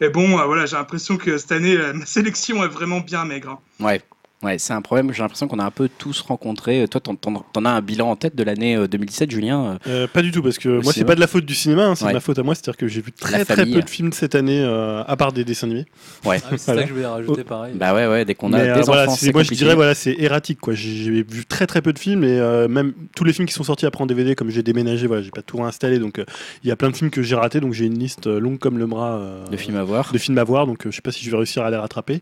Et 0.00 0.08
bon, 0.08 0.36
voilà, 0.44 0.66
j'ai 0.66 0.76
l'impression 0.76 1.16
que 1.16 1.36
cette 1.38 1.52
année, 1.52 1.76
ma 1.94 2.06
sélection 2.06 2.64
est 2.64 2.68
vraiment 2.68 3.00
bien 3.00 3.24
maigre. 3.24 3.60
hein. 3.80 3.84
Ouais. 3.84 4.02
Ouais, 4.44 4.56
c'est 4.58 4.72
un 4.72 4.82
problème. 4.82 5.12
J'ai 5.12 5.20
l'impression 5.22 5.48
qu'on 5.48 5.58
a 5.58 5.64
un 5.64 5.70
peu 5.72 5.88
tous 5.98 6.20
rencontré. 6.20 6.86
Toi, 6.88 7.00
t'en, 7.00 7.16
t'en- 7.16 7.44
t'en 7.52 7.64
as 7.64 7.70
un 7.70 7.80
bilan 7.80 8.08
en 8.10 8.14
tête 8.14 8.36
de 8.36 8.44
l'année 8.44 8.76
euh, 8.76 8.86
2017, 8.86 9.32
Julien 9.32 9.78
Euh, 9.88 10.06
pas 10.06 10.22
du 10.22 10.30
tout, 10.30 10.42
parce 10.42 10.58
que 10.58 10.80
moi, 10.80 10.92
c'est 10.92 11.04
pas 11.04 11.16
de 11.16 11.20
la 11.20 11.26
faute 11.26 11.44
du 11.44 11.56
cinéma, 11.56 11.86
hein, 11.86 11.94
c'est 11.96 12.04
Ouais. 12.04 12.10
de 12.10 12.14
ma 12.14 12.20
faute 12.20 12.38
à 12.38 12.44
moi. 12.44 12.54
C'est-à-dire 12.54 12.76
que 12.76 12.86
j'ai 12.86 13.00
vu 13.00 13.10
très 13.10 13.44
très 13.44 13.66
peu 13.66 13.80
de 13.82 13.90
films 13.90 14.12
cette 14.12 14.36
année, 14.36 14.60
euh, 14.62 15.02
à 15.08 15.16
part 15.16 15.32
des 15.32 15.44
dessins 15.44 15.66
animés. 15.66 15.86
Ouais. 16.24 16.38
Ah 16.44 16.50
c'est 16.56 16.64
Voilà. 16.66 16.80
ça 16.80 16.82
que 16.84 16.88
je 16.88 16.94
voulais 16.94 17.06
rajouter, 17.06 17.42
pareil. 17.42 17.72
Bah 17.74 17.92
ouais, 17.94 18.06
ouais. 18.06 18.24
Dès 18.24 18.34
qu'on 18.36 18.52
a 18.52 18.58
Mais, 18.58 18.64
des 18.64 18.70
euh, 18.70 18.82
voilà, 18.86 19.02
enfants, 19.04 19.16
c'est- 19.16 19.26
c'est 19.26 19.32
moi 19.32 19.42
je 19.42 19.50
dirais 19.54 19.74
voilà, 19.74 19.94
c'est 19.96 20.14
erratique 20.18 20.60
quoi. 20.60 20.72
J'ai 20.74 20.88
j'ai 20.94 21.10
vu 21.10 21.44
très 21.44 21.66
très 21.66 21.82
peu 21.82 21.92
de 21.92 21.98
films 21.98 22.22
et 22.22 22.38
euh, 22.38 22.68
même 22.68 22.92
tous 23.16 23.24
les 23.24 23.32
films 23.32 23.48
qui 23.48 23.54
sont 23.54 23.64
sortis 23.64 23.86
après 23.86 24.02
en 24.04 24.06
DVD, 24.06 24.36
comme 24.36 24.50
j'ai 24.50 24.62
déménagé, 24.62 25.08
voilà, 25.08 25.22
j'ai 25.22 25.30
pas 25.32 25.42
tout 25.42 25.56
réinstallé, 25.56 25.98
donc 25.98 26.20
euh, 26.20 26.24
il 26.62 26.68
y 26.68 26.70
a 26.70 26.76
plein 26.76 26.90
de 26.90 26.96
films 26.96 27.10
que 27.10 27.22
j'ai 27.22 27.34
ratés, 27.34 27.58
donc 27.58 27.72
j'ai 27.72 27.86
une 27.86 27.98
liste 27.98 28.28
euh, 28.28 28.38
longue 28.38 28.58
comme 28.60 28.78
le 28.78 28.86
bras 28.86 29.16
euh, 29.16 29.44
de 29.46 29.56
films 29.56 29.76
à 29.78 29.82
voir. 29.82 30.12
de 30.12 30.18
films 30.18 30.38
à 30.38 30.44
voir, 30.44 30.66
donc 30.68 30.86
euh, 30.86 30.90
je 30.92 30.96
sais 30.96 31.02
pas 31.02 31.10
si 31.10 31.24
je 31.24 31.30
vais 31.32 31.36
réussir 31.38 31.64
à 31.64 31.70
les 31.72 31.76
rattraper. 31.76 32.20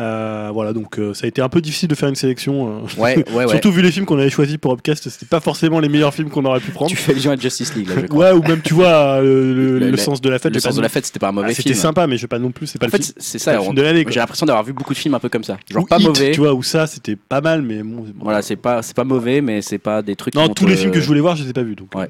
Euh, 0.00 0.50
voilà, 0.52 0.74
donc 0.74 0.98
euh, 0.98 1.14
ça 1.14 1.24
a 1.24 1.28
été 1.28 1.40
un 1.40 1.48
peu 1.54 1.60
difficile 1.60 1.88
de 1.88 1.94
faire 1.94 2.08
une 2.08 2.14
sélection. 2.14 2.68
euh, 2.68 3.00
Ouais, 3.00 3.16
ouais, 3.16 3.24
ouais. 3.44 3.48
Surtout 3.48 3.70
vu 3.72 3.80
les 3.82 3.90
films 3.92 4.06
qu'on 4.06 4.18
avait 4.18 4.30
choisis 4.30 4.56
pour 4.56 4.72
Upcast, 4.72 5.08
c'était 5.08 5.26
pas 5.26 5.40
forcément 5.40 5.80
les 5.80 5.88
meilleurs 5.88 6.12
films 6.12 6.30
qu'on 6.30 6.44
aurait 6.44 6.60
pu 6.60 6.70
prendre. 6.70 6.90
Tu 6.90 6.96
fais 6.96 7.12
allusion 7.12 7.30
à 7.30 7.36
Justice 7.36 7.74
League, 7.74 7.88
là, 7.88 7.94
je 8.00 8.06
crois. 8.06 8.32
Ouais, 8.32 8.38
ou 8.38 8.42
même 8.42 8.60
tu 8.60 8.74
vois 8.74 8.86
euh, 8.88 9.22
le, 9.22 9.54
le- 9.54 9.72
Le- 9.78 9.78
le 9.86 9.90
le- 9.92 9.96
sens 9.96 10.20
de 10.20 10.28
la 10.28 10.38
fête. 10.38 10.52
le 10.54 10.60
sens 10.60 10.76
de 10.76 10.82
la 10.82 10.88
fête, 10.88 11.06
c'était 11.06 11.18
pas 11.18 11.26
un 11.28 11.30
Ah, 11.30 11.32
mauvais 11.32 11.54
C'était 11.54 11.70
film. 11.70 11.80
sympa, 11.82 12.06
mais 12.06 12.16
je 12.16 12.22
vais 12.22 12.28
pas 12.28 12.38
non 12.38 12.50
plus. 12.50 12.66
C'est 12.66 12.78
pas 12.78 12.86
En 12.86 12.88
le 12.88 12.90
fait, 12.92 13.02
film. 13.02 13.14
c'est 13.18 13.38
ça. 13.38 13.60
on-. 13.62 13.74
J'ai 13.74 14.20
l'impression 14.20 14.46
d'avoir 14.46 14.64
vu 14.64 14.72
beaucoup 14.72 14.92
de 14.92 14.98
films 14.98 15.14
un 15.14 15.18
peu 15.20 15.28
comme 15.28 15.44
ça. 15.44 15.56
Genre 15.70 15.82
Ou 15.82 15.86
pas 15.86 15.98
Hit, 15.98 16.06
mauvais. 16.08 16.30
Tu 16.32 16.40
vois, 16.40 16.52
où 16.54 16.62
ça, 16.62 16.86
c'était 16.86 17.16
pas 17.16 17.40
mal, 17.40 17.62
mais 17.62 17.82
bon. 17.82 18.04
Voilà, 18.20 18.42
c'est 18.42 18.56
pas, 18.56 18.82
c'est 18.82 18.96
pas 18.96 19.04
mauvais, 19.04 19.40
mais 19.40 19.62
c'est 19.62 19.78
pas 19.78 20.02
des 20.02 20.16
trucs. 20.16 20.34
Non, 20.34 20.48
tous 20.48 20.66
les 20.66 20.76
films 20.76 20.90
que 20.90 21.00
je 21.00 21.06
voulais 21.06 21.20
voir, 21.20 21.36
je 21.36 21.44
les 21.44 21.50
ai 21.50 21.52
pas 21.52 21.62
vus. 21.62 21.76
Donc. 21.76 21.94
Ouais. 21.94 22.08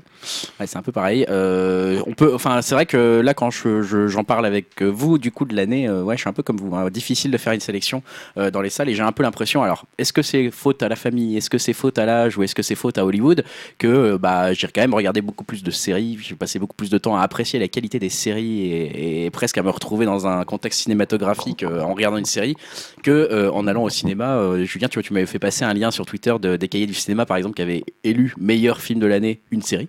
Ouais, 0.61 0.67
c'est 0.67 0.77
un 0.79 0.83
peu 0.83 0.93
pareil. 0.93 1.27
Euh, 1.29 2.01
on 2.07 2.13
peut, 2.15 2.33
enfin, 2.35 2.63
c'est 2.63 2.75
vrai 2.75 2.87
que 2.87 3.21
là, 3.23 3.35
quand 3.35 3.51
je, 3.51 3.83
je- 3.83 4.09
j'en 4.09 4.25
parle 4.25 4.47
avec 4.47 4.81
euh, 4.83 4.87
vous, 4.87 5.19
du 5.19 5.31
coup, 5.31 5.45
de 5.45 5.55
l'année, 5.55 5.89
euh, 5.89 6.03
ouais, 6.03 6.17
je 6.17 6.21
suis 6.21 6.29
un 6.31 6.33
peu 6.33 6.43
comme 6.43 6.57
vous. 6.57 6.75
hein. 6.75 6.89
difficile 6.91 7.31
de 7.31 7.37
faire 7.37 7.53
une 7.53 7.61
sélection 7.61 8.03
euh, 8.39 8.51
dans 8.51 8.61
les 8.61 8.71
salles 8.71 8.89
et 8.89 8.95
j'ai 8.95 9.03
un 9.03 9.11
peu 9.13 9.23
l'impression. 9.23 9.34
Alors, 9.63 9.87
est-ce 9.99 10.13
que 10.13 10.23
c'est 10.23 10.51
faute 10.51 10.83
à 10.83 10.89
la 10.89 10.97
famille, 10.97 11.37
est-ce 11.37 11.51
que 11.51 11.59
c'est 11.59 11.73
faute 11.73 11.99
à 11.99 12.07
l'âge 12.07 12.39
ou 12.39 12.43
est-ce 12.43 12.55
que 12.55 12.63
c'est 12.63 12.75
faute 12.75 12.99
à 12.99 13.05
Hollywood 13.05 13.45
que 13.79 13.87
euh, 13.87 14.19
bah, 14.19 14.53
j'ai 14.53 14.67
quand 14.69 14.81
même 14.81 14.95
regardé 14.95 15.21
beaucoup 15.21 15.45
plus 15.45 15.63
de 15.63 15.71
séries. 15.71 16.19
J'ai 16.21 16.35
passé 16.35 16.59
beaucoup 16.59 16.77
plus 16.77 16.91
de 16.91 16.99
temps 16.99 17.17
à 17.17 17.23
apprécier 17.23 17.59
la 17.59 17.69
qualité 17.69 17.99
des 17.99 18.09
séries 18.09 18.71
et, 19.25 19.31
presque 19.31 19.59
à 19.59 19.63
me 19.63 19.71
retrouver 19.71 20.07
dans 20.07 20.27
un 20.27 20.45
contexte 20.45 20.81
cinématographique 20.81 21.63
euh, 21.63 21.81
en 21.81 21.95
regardant 21.95 22.17
une 22.17 22.25
série 22.25 22.57
que 23.03 23.11
euh, 23.11 23.51
en 23.53 23.67
allant 23.67 23.85
au 23.85 23.91
cinéma. 23.91 24.41
Julien, 24.65 24.89
tu 24.89 25.03
tu 25.03 25.13
m'avais 25.13 25.27
fait 25.27 25.39
passer 25.39 25.65
un 25.65 25.75
lien 25.75 25.91
sur 25.91 26.07
Twitter 26.07 26.35
de, 26.41 26.57
des 26.57 26.69
cahiers 26.69 26.87
du 26.87 26.95
cinéma, 26.95 27.27
par 27.27 27.37
exemple, 27.37 27.57
qui 27.57 27.63
avait 27.63 27.85
élu 28.05 28.35
meilleur 28.39 28.81
film 28.81 29.01
de 29.01 29.07
l'année 29.07 29.41
une 29.51 29.61
série. 29.61 29.89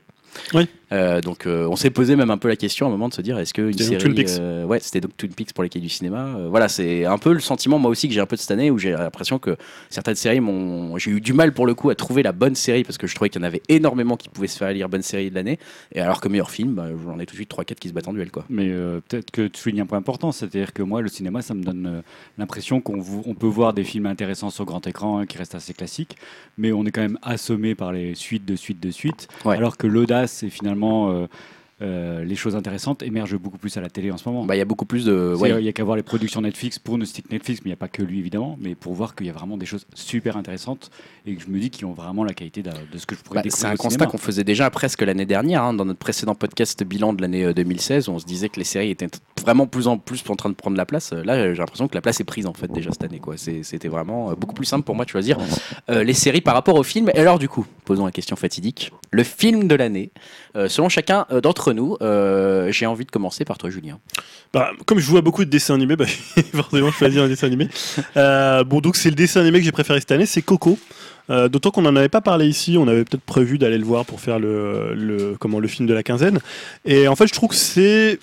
Oui. 0.53 0.68
Euh, 0.92 1.20
donc 1.22 1.48
euh, 1.48 1.68
on 1.70 1.76
s'est 1.76 1.90
posé 1.90 2.16
même 2.16 2.30
un 2.30 2.38
peu 2.38 2.48
la 2.48 2.56
question 2.56 2.86
à 2.86 2.90
un 2.90 2.92
moment 2.92 3.10
de 3.10 3.14
se 3.16 3.22
dire 3.22 3.40
est-ce 3.40 3.54
que 3.56 3.64
une 3.64 3.78
série 3.78 3.98
Twin 3.98 4.14
Peaks. 4.14 4.30
euh, 4.40 4.66
ouais 4.66 4.80
c'était 4.80 5.02
donc 5.02 5.18
Twin 5.18 5.34
Peaks 5.34 5.52
pour 5.54 5.64
les 5.64 5.70
cahiers 5.70 5.82
du 5.84 5.90
cinéma 5.90 6.36
Euh, 6.38 6.48
voilà 6.50 6.68
c'est 6.70 7.06
un 7.06 7.18
peu 7.18 7.34
le 7.34 7.40
sentiment 7.40 7.80
moi 7.80 7.90
aussi 7.90 8.08
que 8.08 8.14
j'ai 8.14 8.20
un 8.22 8.28
peu 8.28 8.36
de 8.36 8.42
cette 8.42 8.52
année 8.52 8.70
où 8.70 8.78
j'ai 8.78 8.92
l'impression 8.92 9.40
que 9.40 9.58
certaines 9.90 10.16
séries 10.16 10.40
m'ont 10.42 10.98
j'ai 10.98 11.10
eu 11.12 11.22
du 11.22 11.34
mal 11.34 11.54
pour 11.54 11.66
le 11.66 11.74
coup 11.74 11.90
à 11.90 11.96
trouver 11.96 12.22
la 12.22 12.32
bonne 12.34 12.54
série 12.56 12.84
parce 12.84 12.98
que 13.00 13.08
je 13.08 13.16
trouvais 13.16 13.30
qu'il 13.30 13.42
y 13.42 13.44
en 13.44 13.48
avait 13.48 13.64
énormément 13.68 14.16
qui 14.16 14.30
pouvaient 14.30 14.48
se 14.48 14.58
faire 14.58 14.70
élire 14.70 14.88
bonne 14.88 15.02
série 15.02 15.30
de 15.32 15.36
l'année 15.36 15.58
et 15.94 16.02
alors 16.02 16.22
que 16.22 16.28
meilleur 16.30 16.52
film 16.52 16.74
bah, 16.76 16.86
j'en 17.04 17.20
ai 17.20 17.26
tout 17.26 17.34
de 17.34 17.38
suite 17.38 17.52
3-4 17.52 17.76
qui 17.76 17.90
se 17.90 17.94
battent 17.94 18.08
en 18.08 18.14
duel 18.14 18.30
quoi 18.30 18.46
Mais 18.50 18.70
peut-être 19.10 19.32
que 19.32 19.48
tu 19.48 19.60
soulignes 19.60 19.82
un 19.82 19.86
point 19.88 19.98
important, 19.98 20.32
c'est-à-dire 20.32 20.72
que 20.74 20.84
moi, 20.84 21.02
le 21.02 21.08
cinéma, 21.08 21.42
ça 21.42 21.54
me 21.54 21.64
donne 21.64 22.04
l'impression 22.38 22.80
qu'on 22.82 23.04
on 23.26 23.34
peut 23.34 23.48
voir 23.48 23.74
des 23.74 23.84
films 23.84 24.06
intéressants 24.06 24.50
sur 24.52 24.66
grand 24.66 24.86
écran 24.88 25.18
hein, 25.20 25.26
qui 25.26 25.38
restent 25.38 25.56
assez 25.56 25.74
classiques, 25.74 26.16
mais 26.58 26.72
on 26.72 26.86
est 26.86 26.92
quand 26.92 27.02
même 27.02 27.18
assommé 27.24 27.74
par 27.76 27.92
les 27.92 28.14
suites 28.16 28.46
de 28.46 28.56
suites 28.56 28.80
de 28.80 28.92
suites, 28.92 29.28
Ouais. 29.46 29.56
alors 29.58 29.78
que 29.78 29.88
l'audace 29.88 30.44
et 30.44 30.50
finalement 30.50 30.85
euh, 30.86 31.28
euh, 31.81 32.24
les 32.24 32.36
choses 32.36 32.56
intéressantes 32.56 33.04
émergent 33.04 33.38
beaucoup 33.38 33.57
plus 33.57 33.75
à 33.77 33.81
la 33.81 33.89
télé 33.89 34.10
en 34.12 34.18
ce 34.18 34.27
moment. 34.30 34.45
bah 34.45 34.56
il 34.56 34.60
y 34.60 34.62
a 34.62 34.66
beaucoup 34.66 34.86
plus 34.86 35.04
de 35.06 35.33
ouais, 35.38 35.50
Il 35.60 35.66
y 35.66 35.68
a 35.68 35.74
qu'à 35.74 35.83
voir 35.83 35.98
les 35.98 36.04
productions 36.04 36.42
Netflix 36.42 36.80
pour 36.80 36.98
ne 36.98 37.04
stick 37.06 37.30
Netflix, 37.31 37.62
mais 37.63 37.69
il 37.69 37.72
n'y 37.72 37.74
a 37.74 37.77
pas 37.77 37.89
que 37.89 38.01
lui 38.01 38.19
évidemment, 38.19 38.57
mais 38.62 38.75
pour 38.75 38.94
voir 38.94 39.13
qu'il 39.16 39.27
y 39.27 39.30
a 39.30 39.33
vraiment 39.33 39.57
des 39.57 39.66
choses 39.66 39.86
super 39.94 40.38
intéressantes 40.38 40.89
et 41.25 41.36
que 41.36 41.41
je 41.44 41.48
me 41.50 41.60
dis 41.60 41.70
qu'ils 41.70 41.86
ont 41.86 41.91
vraiment 41.94 42.24
la 42.24 42.34
qualité 42.34 42.63
de, 42.63 42.70
de 42.70 42.98
ce 42.98 43.05
que 43.05 43.15
je 43.15 43.22
pourrais 43.22 43.39
Bah, 43.39 43.41
découvrir. 43.41 43.67
c'est 43.67 43.72
un 43.72 43.74
au 43.74 43.77
constat 43.77 44.05
qu'on 44.05 44.17
faisait 44.17 44.44
déjà 44.46 44.70
presque 44.70 45.01
l'année 45.01 45.25
dernière 45.25 45.63
hein, 45.63 45.74
dans 45.74 45.84
notre 45.86 46.00
précédent 46.00 46.34
podcast 46.36 46.82
bilan 46.84 47.12
de 47.13 47.22
l'année 47.22 47.44
euh, 47.44 47.53
2016 47.53 48.08
où 48.08 48.13
on 48.13 48.20
se 48.20 48.25
disait 48.25 48.48
que 48.50 48.58
les 48.60 48.65
séries 48.65 48.91
étaient 48.91 49.08
vraiment 49.41 49.67
plus 49.67 49.88
en 49.88 49.98
plus 49.98 50.24
en 50.29 50.36
train 50.36 50.50
de 50.50 50.55
prendre 50.55 50.77
la 50.77 50.86
place. 50.86 51.12
Euh, 51.13 51.24
Là, 51.25 51.53
j'ai 51.53 51.60
l'impression 51.60 51.88
que 51.88 51.96
la 51.96 52.01
place 52.01 52.20
est 52.22 52.24
prise 52.24 52.46
en 52.46 52.53
fait 52.53 52.72
déjà 52.72 52.91
cette 52.91 53.03
année. 53.03 53.20
C'était 53.63 53.88
vraiment 53.89 54.32
euh, 54.32 54.36
beaucoup 54.36 54.53
plus 54.53 54.65
simple 54.65 54.84
pour 54.86 54.96
moi 54.96 55.03
de 55.05 55.10
choisir 55.10 55.38
euh, 55.89 56.03
les 56.03 56.13
séries 56.13 56.41
par 56.41 56.53
rapport 56.53 56.75
aux 56.75 56.84
films. 56.84 57.10
Et 57.15 57.20
alors 57.20 57.38
du 57.39 57.50
coup, 57.50 57.65
posons 57.84 58.05
la 58.05 58.12
question 58.12 58.36
fatidique. 58.36 58.91
Le 59.12 59.24
film 59.24 59.67
de 59.67 59.75
l'année, 59.75 60.12
euh, 60.55 60.67
selon 60.70 60.88
chacun 60.89 61.25
euh, 61.32 61.41
d'entre 61.65 61.74
nous, 61.74 61.98
euh, 62.01 62.72
j'ai 62.72 62.86
envie 62.86 63.05
de 63.05 63.12
commencer 63.12 63.45
par 63.45 63.57
toi 63.57 63.69
Julien. 63.69 64.00
Bah, 64.53 64.72
comme 64.86 65.00
je 65.00 65.10
vois 65.10 65.22
beaucoup 65.22 65.43
de 65.43 65.50
dessins 65.50 65.74
animés, 65.74 65.95
bah, 65.95 66.05
forcément 66.53 66.91
je 66.91 66.95
choisis 66.95 67.19
un 67.19 67.27
dessin 67.27 67.48
animé. 67.48 67.69
Euh, 68.17 68.63
bon, 68.63 68.81
donc 68.81 68.95
c'est 68.95 69.10
le 69.10 69.15
dessin 69.15 69.41
animé 69.41 69.60
que 69.60 69.65
j'ai 69.65 69.72
préféré 69.72 70.00
cette 70.00 70.12
année, 70.12 70.25
c'est 70.25 70.41
Coco. 70.41 70.77
Euh, 71.31 71.50
D'autant 71.50 71.72
qu'on 71.72 71.81
n'en 71.81 71.95
avait 71.95 72.10
pas 72.10 72.22
parlé 72.22 72.48
ici, 72.48 72.77
on 72.77 72.88
avait 72.88 73.03
peut-être 73.03 73.24
prévu 73.24 73.57
d'aller 73.57 73.79
le 73.79 73.84
voir 73.84 74.05
pour 74.05 74.19
faire 74.19 74.38
le, 74.38 74.93
le, 74.93 75.36
comment, 75.39 75.60
le 75.60 75.67
film 75.67 75.88
de 75.88 75.93
la 75.93 76.03
quinzaine. 76.03 76.39
Et 76.86 77.07
en 77.07 77.15
fait, 77.15 77.27
je 77.27 77.34
trouve 77.34 77.50
que 77.50 77.55
c'est. 77.55 78.19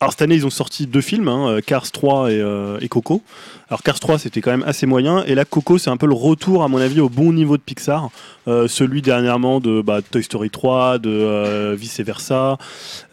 Alors 0.00 0.12
cette 0.12 0.22
année, 0.22 0.36
ils 0.36 0.46
ont 0.46 0.50
sorti 0.50 0.86
deux 0.86 1.00
films, 1.00 1.28
hein, 1.28 1.58
Cars 1.64 1.90
3 1.90 2.30
et, 2.30 2.40
euh, 2.40 2.78
et 2.80 2.88
Coco. 2.88 3.22
Alors 3.68 3.82
Cars 3.82 4.00
3, 4.00 4.18
c'était 4.18 4.40
quand 4.40 4.50
même 4.50 4.64
assez 4.66 4.86
moyen. 4.86 5.24
Et 5.24 5.34
là, 5.34 5.44
Coco, 5.44 5.78
c'est 5.78 5.90
un 5.90 5.96
peu 5.96 6.06
le 6.06 6.14
retour, 6.14 6.62
à 6.62 6.68
mon 6.68 6.78
avis, 6.78 7.00
au 7.00 7.08
bon 7.08 7.32
niveau 7.32 7.56
de 7.56 7.62
Pixar. 7.62 8.10
Euh, 8.48 8.66
celui 8.66 9.02
dernièrement 9.02 9.60
de 9.60 9.82
bah, 9.82 10.00
Toy 10.02 10.22
Story 10.22 10.50
3, 10.50 10.98
de 10.98 11.10
euh, 11.10 11.76
vice 11.78 12.00
versa. 12.00 12.56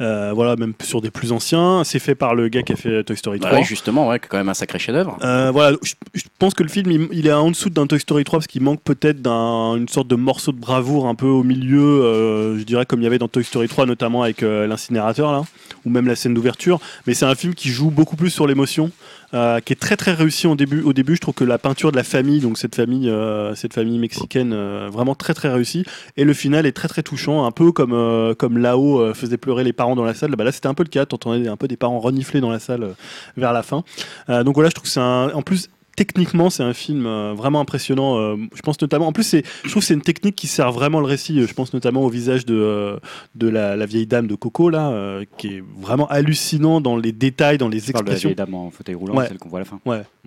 Euh, 0.02 0.32
voilà, 0.34 0.56
même 0.56 0.74
sur 0.82 1.02
des 1.02 1.12
plus 1.12 1.32
anciens. 1.32 1.84
C'est 1.84 2.00
fait 2.00 2.16
par 2.16 2.36
le 2.36 2.48
gars 2.48 2.64
qui 2.64 2.74
a 2.74 2.76
fait 2.76 3.04
Toy 3.04 3.18
Story 3.18 3.40
3. 3.40 3.52
Bah 3.52 3.58
ouais, 3.58 3.64
justement, 3.64 4.08
ouais, 4.08 4.20
quand 4.20 4.38
même 4.38 4.50
un 4.50 4.54
sacré 4.54 4.80
chef-d'œuvre. 4.80 5.18
Euh, 5.24 5.52
voilà, 5.52 5.78
je, 5.84 5.94
je 6.14 6.24
pense 6.40 6.54
que 6.54 6.64
le 6.64 6.70
film 6.70 6.92
il, 6.92 7.08
il 7.12 7.28
est 7.28 7.34
en 7.34 7.52
dessous 7.52 7.70
d'un 7.70 7.88
Toy 7.88 8.00
Story 8.00 8.24
3 8.24 8.40
parce 8.40 8.48
qu'il 8.48 8.62
manque 8.62 8.82
peut-être 8.82 9.22
d'une 9.22 9.88
sorte 9.88 10.08
de 10.08 10.16
morceau 10.16 10.52
de 10.52 10.60
bravoure 10.60 11.08
un 11.08 11.16
peu 11.16 11.28
au 11.28 11.44
milieu, 11.44 12.04
euh, 12.04 12.60
je 12.60 12.64
dirais 12.64 12.86
comme 12.86 13.00
il 13.02 13.04
y 13.04 13.08
avait 13.08 13.20
dans 13.20 13.28
Toy 13.28 13.44
Story 13.44 13.68
3 13.68 13.86
notamment 13.86 14.24
avec 14.24 14.44
euh, 14.44 14.68
l'incinérateur 14.68 15.32
là, 15.32 15.44
ou 15.88 15.90
même 15.90 16.08
la 16.08 16.16
scène 16.16 16.34
d'ouverture. 16.34 16.80
Mais 17.08 17.14
c'est 17.14 17.26
un 17.26 17.36
film 17.36 17.56
qui 17.56 17.70
joue 17.70 17.90
beaucoup 17.90 18.16
plus 18.16 18.30
sur 18.30 18.46
l'émotion, 18.46 18.92
euh, 19.34 19.60
qui 19.60 19.74
est 19.74 19.78
très 19.78 19.96
très 19.96 20.14
réussi 20.14 20.48
au 20.48 20.56
début. 20.56 20.82
Au 20.82 20.94
début, 20.94 21.16
je 21.16 21.22
trouve 21.22 21.34
que 21.34 21.44
la 21.44 21.58
peinture 21.58 21.92
de 21.92 21.98
la 21.98 22.04
famille, 22.04 22.40
donc 22.40 22.58
cette 22.58 22.76
famille, 22.76 23.10
euh, 23.10 23.56
cette 23.56 23.74
famille 23.74 23.98
mexicaine, 23.98 24.52
euh, 24.54 24.90
vraiment 24.92 25.16
très 25.16 25.34
très 25.34 25.50
réussie. 25.50 25.86
Et 26.18 26.24
le 26.24 26.34
final 26.34 26.66
est 26.66 26.74
très 26.74 26.88
très 26.88 27.04
touchant, 27.04 27.46
un 27.46 27.52
peu 27.52 27.72
comme 27.72 27.88
comme 28.36 28.58
là-haut 28.58 29.14
faisait 29.14 29.38
pleurer 29.38 29.64
les 29.64 29.74
parents 29.74 29.96
dans 29.96 30.04
la 30.04 30.14
salle. 30.14 30.32
Bah, 30.36 30.44
là, 30.44 30.52
c'était 30.52 30.68
un 30.68 30.74
peu 30.74 30.84
le 30.84 30.90
cas. 30.90 31.06
T'entendais 31.06 31.48
un 31.48 31.58
peu 31.58 31.68
des 31.68 31.78
parents 31.78 32.00
renifler 32.00 32.42
dans 32.42 32.52
la 32.52 32.60
salle 32.60 32.96
vers 33.38 33.54
la 33.54 33.64
fin. 33.64 33.84
Donc 34.28 34.56
voilà, 34.56 34.70
je 34.70 34.76
trouve 34.76 34.84
que 34.86 34.90
c'est 34.90 35.00
en 35.00 35.42
plus 35.42 35.70
techniquement, 35.98 36.50
c'est 36.50 36.64
un 36.64 36.74
film 36.74 37.06
euh, 37.06 37.34
vraiment 37.34 37.60
impressionnant. 37.60 38.18
euh, 38.18 38.38
je 38.56 38.62
pense 38.62 38.80
notamment, 38.82 39.08
en 39.08 39.12
plus, 39.12 39.24
c'est, 39.24 39.44
je 39.66 39.70
trouve 39.70 39.82
que 39.82 39.88
c'est 39.88 39.94
une 39.96 40.02
technique 40.02 40.36
qui 40.38 40.48
sert 40.48 40.72
vraiment 40.72 41.02
le 41.02 41.06
récit. 41.08 41.46
Je 41.46 41.54
pense 41.54 41.74
notamment 41.74 42.04
au 42.06 42.10
visage 42.10 42.46
de, 42.46 42.56
euh, 42.56 42.98
de 43.36 43.50
la, 43.50 43.76
la 43.76 43.86
vieille 43.86 44.08
dame 44.08 44.28
de 44.28 44.36
Coco, 44.36 44.70
là, 44.70 44.92
euh, 44.92 45.26
qui 45.38 45.48
est 45.58 45.64
vraiment 45.78 46.08
hallucinant 46.08 46.80
dans 46.80 46.96
les 46.96 47.12
détails, 47.12 47.58
dans 47.58 47.68
les 47.68 47.82
Tu 47.82 47.92
parles 47.92 48.06
de 48.06 48.10
la 48.12 48.14
expressions. 48.14 48.30
vieille 48.30 48.36
dame 48.38 48.54
en 48.54 48.72
fauteuil 48.72 48.96
roulant, 48.96 49.16
Ouais. 49.18 49.28
celle 49.28 49.40
qu'on 49.40 49.50
voit 49.50 49.60
à 49.60 49.64
la 49.64 49.66
fin. 49.66 49.80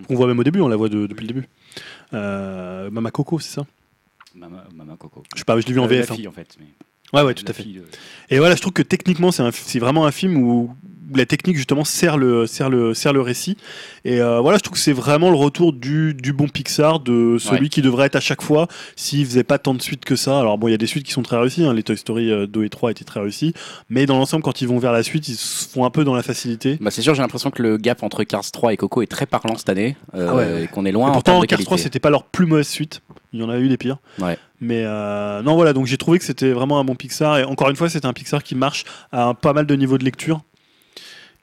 On 0.09 0.15
voit 0.15 0.27
même 0.27 0.37
au 0.39 0.43
début, 0.43 0.61
on 0.61 0.67
la 0.67 0.75
voit 0.75 0.89
de- 0.89 1.07
depuis 1.07 1.21
le 1.25 1.33
début. 1.33 1.47
Euh, 2.13 2.89
Mama 2.91 3.09
Coco, 3.11 3.39
c'est 3.39 3.53
ça? 3.55 3.65
Maman 4.35 4.95
Coco. 4.97 5.23
Je 5.33 5.39
sais 5.39 5.45
pas, 5.45 5.59
je 5.59 5.65
l'ai 5.65 5.73
vu 5.73 5.79
en 5.79 5.85
Euh, 5.85 5.87
VF. 5.87 6.07
La 6.09 6.13
hein. 6.13 6.15
fille, 6.17 6.27
en 6.27 6.31
fait. 6.31 6.55
mais- 6.59 6.67
Ouais, 7.13 7.25
ouais, 7.25 7.33
tout 7.33 7.43
à 7.47 7.53
fait. 7.53 7.63
euh, 7.63 7.81
Et 8.29 8.39
voilà, 8.39 8.55
je 8.55 8.61
trouve 8.61 8.71
que 8.73 8.81
techniquement, 8.83 9.31
c'est 9.31 9.43
un- 9.43 9.51
c'est 9.51 9.79
vraiment 9.79 10.05
un 10.05 10.11
film 10.11 10.37
où 10.37 10.73
la 11.15 11.25
technique 11.25 11.55
justement 11.57 11.83
sert 11.83 12.17
le, 12.17 12.47
sert 12.47 12.69
le, 12.69 12.93
sert 12.93 13.13
le 13.13 13.21
récit. 13.21 13.57
Et 14.05 14.21
euh, 14.21 14.39
voilà, 14.39 14.57
je 14.57 14.63
trouve 14.63 14.73
que 14.73 14.79
c'est 14.83 14.93
vraiment 14.93 15.29
le 15.29 15.35
retour 15.35 15.73
du, 15.73 16.13
du 16.13 16.33
bon 16.33 16.47
Pixar, 16.47 16.99
de 16.99 17.37
celui 17.39 17.61
Ouais. 17.63 17.69
qui 17.69 17.81
devrait 17.81 18.07
être 18.07 18.15
à 18.15 18.19
chaque 18.19 18.41
fois 18.41 18.67
s'il 18.95 19.25
faisait 19.25 19.43
pas 19.43 19.57
tant 19.57 19.73
de 19.73 19.81
suites 19.81 20.05
que 20.05 20.15
ça. 20.15 20.39
Alors 20.39 20.57
bon, 20.57 20.67
il 20.67 20.71
y 20.71 20.73
a 20.73 20.77
des 20.77 20.87
suites 20.87 21.05
qui 21.05 21.11
sont 21.11 21.21
très 21.23 21.37
réussies, 21.37 21.63
hein, 21.63 21.73
les 21.73 21.83
Toy 21.83 21.97
Story 21.97 22.31
euh, 22.31 22.47
2 22.47 22.63
et 22.65 22.69
3 22.69 22.91
étaient 22.91 23.03
très 23.05 23.19
réussis, 23.19 23.53
mais 23.89 24.05
dans 24.05 24.17
l'ensemble, 24.17 24.43
quand 24.43 24.61
ils 24.61 24.67
vont 24.67 24.79
vers 24.79 24.91
la 24.93 25.03
suite, 25.03 25.27
ils 25.27 25.35
se 25.35 25.67
font 25.69 25.85
un 25.85 25.89
peu 25.89 26.03
dans 26.03 26.15
la 26.15 26.23
facilité. 26.23 26.77
Bah, 26.81 26.91
c'est 26.91 27.01
sûr, 27.01 27.13
j'ai 27.15 27.21
l'impression 27.21 27.51
que 27.51 27.61
le 27.61 27.77
gap 27.77 28.03
entre 28.03 28.23
Cars 28.23 28.49
3 28.51 28.73
et 28.73 28.77
Coco 28.77 29.01
est 29.01 29.07
très 29.07 29.25
parlant 29.25 29.55
cette 29.57 29.69
année. 29.69 29.95
euh, 30.15 30.27
Ah 30.29 30.35
ouais. 30.35 30.63
Et 30.63 30.67
qu'on 30.67 30.85
est 30.85 30.91
loin 30.91 31.07
Et 31.07 31.09
en 31.09 31.13
pourtant, 31.13 31.39
de 31.39 31.45
Cars 31.45 31.59
3, 31.59 31.69
qualité. 31.77 31.83
c'était 31.83 31.99
pas 31.99 32.09
leur 32.09 32.23
plus 32.23 32.45
mauvaise 32.45 32.67
suite. 32.67 33.01
Il 33.33 33.39
y 33.39 33.43
en 33.43 33.49
a 33.49 33.57
eu 33.59 33.69
des 33.69 33.77
pires. 33.77 33.97
Ouais. 34.19 34.37
Mais 34.59 34.83
euh, 34.85 35.41
non, 35.41 35.55
voilà, 35.55 35.71
donc 35.73 35.85
j'ai 35.87 35.97
trouvé 35.97 36.19
que 36.19 36.25
c'était 36.25 36.51
vraiment 36.51 36.79
un 36.79 36.83
bon 36.83 36.95
Pixar. 36.95 37.37
Et 37.39 37.43
encore 37.45 37.69
une 37.69 37.75
fois, 37.77 37.89
c'était 37.89 38.05
un 38.05 38.13
Pixar 38.13 38.43
qui 38.43 38.55
marche 38.55 38.83
à 39.11 39.23
un 39.25 39.33
pas 39.33 39.53
mal 39.53 39.65
de 39.65 39.75
niveaux 39.75 39.97
de 39.97 40.03
lecture. 40.03 40.41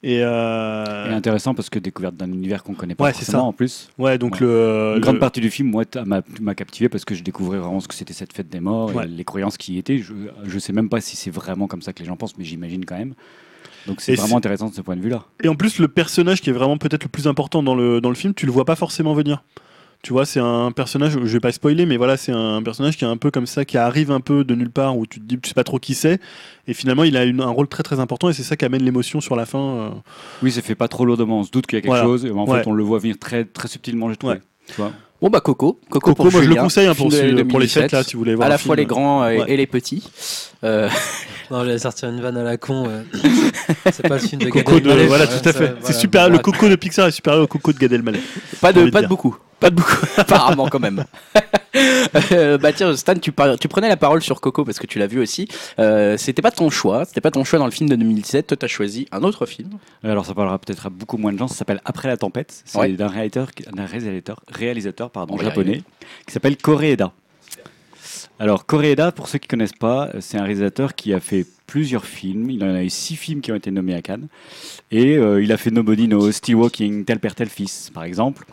Et, 0.01 0.21
euh, 0.23 1.09
Et 1.09 1.13
intéressant 1.13 1.53
parce 1.53 1.69
que 1.69 1.77
découverte 1.77 2.15
d'un 2.15 2.31
univers 2.31 2.63
qu'on 2.63 2.73
connaît 2.73 2.95
pas 2.95 3.03
Ouais, 3.05 3.11
forcément 3.13 3.39
ça. 3.39 3.43
en 3.43 3.51
plus. 3.53 3.89
ouais, 3.97 4.17
donc 4.17 4.35
Ouais. 4.35 4.39
le. 4.41 4.47
Une 4.91 4.95
le- 4.95 4.99
grande 5.01 5.19
partie 5.19 5.41
du 5.41 5.49
film, 5.49 5.69
moi, 5.69 5.83
m'a 6.05 6.55
captivé 6.55 6.87
parce 6.87 7.03
que 7.03 7.15
je 7.15 7.23
découvrais 7.23 7.57
vraiment 7.57 7.81
ce 7.81 7.87
que 7.89 7.93
c'était 7.95 8.13
cette 8.13 8.31
fête 8.31 8.47
des 8.49 8.61
morts 8.61 8.95
Ouais. 8.95 9.03
et 9.03 9.07
les 9.07 9.25
croyances 9.25 9.57
qui 9.57 9.73
y 9.73 9.77
étaient. 9.77 9.97
Je, 9.97 10.13
je 10.45 10.59
sais 10.59 10.71
même 10.71 10.87
pas 10.89 11.01
si 11.01 11.17
c'est 11.17 11.31
vraiment 11.31 11.67
comme 11.67 11.81
ça 11.81 11.91
que 11.91 11.99
les 11.99 12.05
gens 12.05 12.15
pensent, 12.15 12.37
mais 12.37 12.45
j'imagine 12.45 12.85
quand 12.85 12.97
même. 12.97 13.13
Donc 13.87 13.99
c'est 14.01 14.15
vraiment 14.15 14.37
intéressant 14.37 14.69
de 14.69 14.73
ce 14.73 14.81
point 14.81 14.95
de 14.95 15.01
vue-là. 15.01 15.25
Et 15.43 15.47
en 15.49 15.55
plus, 15.55 15.79
le 15.79 15.87
personnage 15.89 16.41
qui 16.41 16.49
est 16.49 16.53
vraiment 16.53 16.77
peut-être 16.77 17.03
le 17.03 17.09
plus 17.09 17.27
important 17.27 17.61
dans 17.63 17.75
le, 17.75 17.99
dans 18.01 18.09
le 18.09 18.15
film, 18.15 18.33
tu 18.33 18.45
le 18.45 18.51
vois 18.53 18.65
pas 18.65 18.75
forcément 18.75 19.13
venir. 19.13 19.43
Tu 20.01 20.13
vois, 20.13 20.25
c'est 20.25 20.39
un 20.39 20.71
personnage, 20.71 21.11
je 21.11 21.19
vais 21.33 21.41
pas 21.41 21.51
spoiler, 21.51 21.85
mais 21.85 21.97
voilà, 21.97 22.15
c'est 22.15 22.31
un 22.31 22.63
personnage 22.63 22.95
qui 22.95 23.03
est 23.03 23.07
un 23.07 23.17
peu 23.17 23.31
comme 23.31 23.45
ça, 23.45 23.65
qui 23.65 23.77
arrive 23.77 24.11
un 24.11 24.21
peu 24.21 24.45
de 24.45 24.55
nulle 24.55 24.69
part, 24.71 24.97
où 24.97 25.05
tu 25.05 25.19
te 25.19 25.25
dis, 25.25 25.37
tu 25.37 25.49
sais 25.49 25.53
pas 25.53 25.65
trop 25.65 25.77
qui 25.77 25.93
c'est, 25.93 26.21
et 26.67 26.73
finalement, 26.73 27.03
il 27.03 27.17
a 27.17 27.25
une- 27.25 27.41
un 27.41 27.49
rôle 27.49 27.67
très 27.67 27.83
très 27.83 27.99
important, 27.99 28.29
et 28.29 28.33
c'est 28.33 28.43
ça 28.43 28.55
qui 28.55 28.63
amène 28.63 28.81
l'émotion 28.81 29.19
sur 29.19 29.35
la 29.35 29.45
fin. 29.45 29.59
euh. 29.59 29.89
Oui, 30.41 30.51
c'est 30.53 30.61
fait 30.61 30.75
pas 30.75 30.87
trop 30.87 31.03
lourdement. 31.05 31.39
On 31.39 31.43
se 31.43 31.51
doute 31.51 31.67
qu'il 31.67 31.75
y 31.75 31.79
a 31.79 31.81
quelque 31.81 31.89
Voilà. 31.91 32.03
chose, 32.05 32.25
et 32.25 32.31
en 32.31 32.45
Ouais. 32.45 32.59
fait, 32.61 32.67
on 32.67 32.71
le 32.71 32.81
voit 32.83 32.99
venir 32.99 33.17
très, 33.19 33.43
très 33.43 33.67
subtilement, 33.67 34.09
j'ai 34.09 34.15
trouvé. 34.15 34.35
Ouais. 34.35 34.41
Tu 34.67 34.73
vois 34.75 34.91
Bon, 35.21 35.29
bah, 35.29 35.41
Coco. 35.41 35.81
Coco, 35.89 35.99
Coco, 35.99 36.15
pour 36.15 36.31
moi 36.31 36.41
je 36.43 36.47
le 36.47 36.55
conseille 36.55 36.87
hein, 36.87 36.95
pour, 36.95 37.09
de 37.09 37.15
ce- 37.15 37.17
pour 37.19 37.59
les 37.59 37.67
2017. 37.67 37.81
fêtes, 37.83 37.91
là, 37.91 38.03
si 38.03 38.13
vous 38.13 38.19
voulez 38.19 38.35
voir. 38.35 38.45
à 38.45 38.49
la 38.49 38.57
fois 38.57 38.77
les 38.77 38.85
grands 38.85 39.21
euh, 39.23 39.39
Ouais. 39.39 39.43
et 39.51 39.57
les 39.57 39.67
petits. 39.67 40.09
Euh, 40.63 40.87
Non, 41.51 41.65
j'allais 41.65 41.79
sortir 41.79 42.07
une 42.09 42.21
vanne 42.21 42.37
à 42.37 42.43
la 42.43 42.55
con. 42.55 42.85
euh, 42.87 43.01
c'est 43.91 44.07
pas 44.07 44.15
le 44.15 44.21
film 44.21 44.39
de 44.41 44.49
Gad 44.49 44.63
Coco 44.63 44.79
de, 44.79 44.91
voilà, 45.07 45.27
tout 45.27 45.33
à 45.33 45.43
ça, 45.43 45.51
fait. 45.51 45.65
voilà. 45.65 45.73
C'est 45.81 45.91
super, 45.93 46.29
le 46.29 46.37
coco 46.39 46.69
de 46.69 46.75
Pixar 46.77 47.07
est 47.07 47.11
supérieur 47.11 47.43
au 47.43 47.47
coco 47.47 47.73
de 47.73 47.79
Gad 47.79 47.91
Elmaleh. 47.91 48.21
pas 48.61 48.71
de, 48.71 48.89
pas 48.91 49.01
de 49.01 49.07
beaucoup. 49.07 49.35
Pas 49.59 49.69
de 49.69 49.75
beaucoup, 49.75 50.05
apparemment, 50.17 50.67
quand 50.69 50.79
même. 50.79 51.03
Euh, 52.31 52.57
bah 52.57 52.71
tiens, 52.73 52.95
Stan, 52.95 53.13
tu, 53.15 53.31
par- 53.31 53.57
tu 53.59 53.67
prenais 53.67 53.89
la 53.89 53.97
parole 53.97 54.21
sur 54.21 54.39
Coco 54.41 54.63
parce 54.65 54.79
que 54.79 54.87
tu 54.87 54.99
l'as 54.99 55.07
vu 55.07 55.19
aussi. 55.19 55.47
Euh, 55.79 56.17
c'était 56.17 56.41
pas 56.41 56.51
ton 56.51 56.69
choix, 56.69 57.05
c'était 57.05 57.21
pas 57.21 57.29
ton 57.31 57.43
choix 57.43 57.59
dans 57.59 57.65
le 57.65 57.71
film 57.71 57.89
de 57.89 57.95
2017. 57.95 58.47
Toi, 58.47 58.57
t'as 58.57 58.67
choisi 58.67 59.07
un 59.11 59.21
autre 59.23 59.45
film. 59.45 59.69
Alors 60.03 60.25
ça 60.25 60.33
parlera 60.33 60.57
peut-être 60.59 60.87
à 60.87 60.89
beaucoup 60.89 61.17
moins 61.17 61.33
de 61.33 61.37
gens. 61.37 61.47
Ça 61.47 61.55
s'appelle 61.55 61.81
Après 61.85 62.07
la 62.07 62.17
tempête. 62.17 62.61
C'est 62.65 62.77
Ouais. 62.79 62.89
d'un 62.93 63.07
réalisateur, 63.07 63.47
d'un 63.73 63.85
réalisateur, 63.85 64.39
réalisateur 64.47 65.09
pardon, 65.11 65.35
On 65.37 65.43
japonais 65.43 65.83
qui 66.25 66.33
s'appelle 66.33 66.57
Koreeda. 66.57 67.11
Alors 68.39 68.65
Koreeda, 68.65 69.11
pour 69.11 69.27
ceux 69.27 69.37
qui 69.39 69.47
connaissent 69.47 69.73
pas, 69.73 70.09
c'est 70.21 70.37
un 70.37 70.43
réalisateur 70.43 70.95
qui 70.95 71.13
a 71.13 71.19
fait 71.19 71.45
plusieurs 71.67 72.05
films. 72.05 72.49
Il 72.49 72.63
en 72.63 72.73
a 72.73 72.83
eu 72.83 72.89
six 72.89 73.15
films 73.17 73.41
qui 73.41 73.51
ont 73.51 73.55
été 73.55 73.69
nommés 73.69 73.93
à 73.93 74.01
Cannes. 74.01 74.27
Et 74.91 75.17
euh, 75.17 75.43
il 75.43 75.51
a 75.51 75.57
fait 75.57 75.71
Nobody 75.71 76.07
Knows, 76.07 76.31
Still 76.31 76.55
Walking, 76.55 77.03
Tel 77.05 77.19
Père 77.19 77.35
Tel 77.35 77.49
Fils, 77.49 77.91
par 77.93 78.03
exemple. 78.05 78.45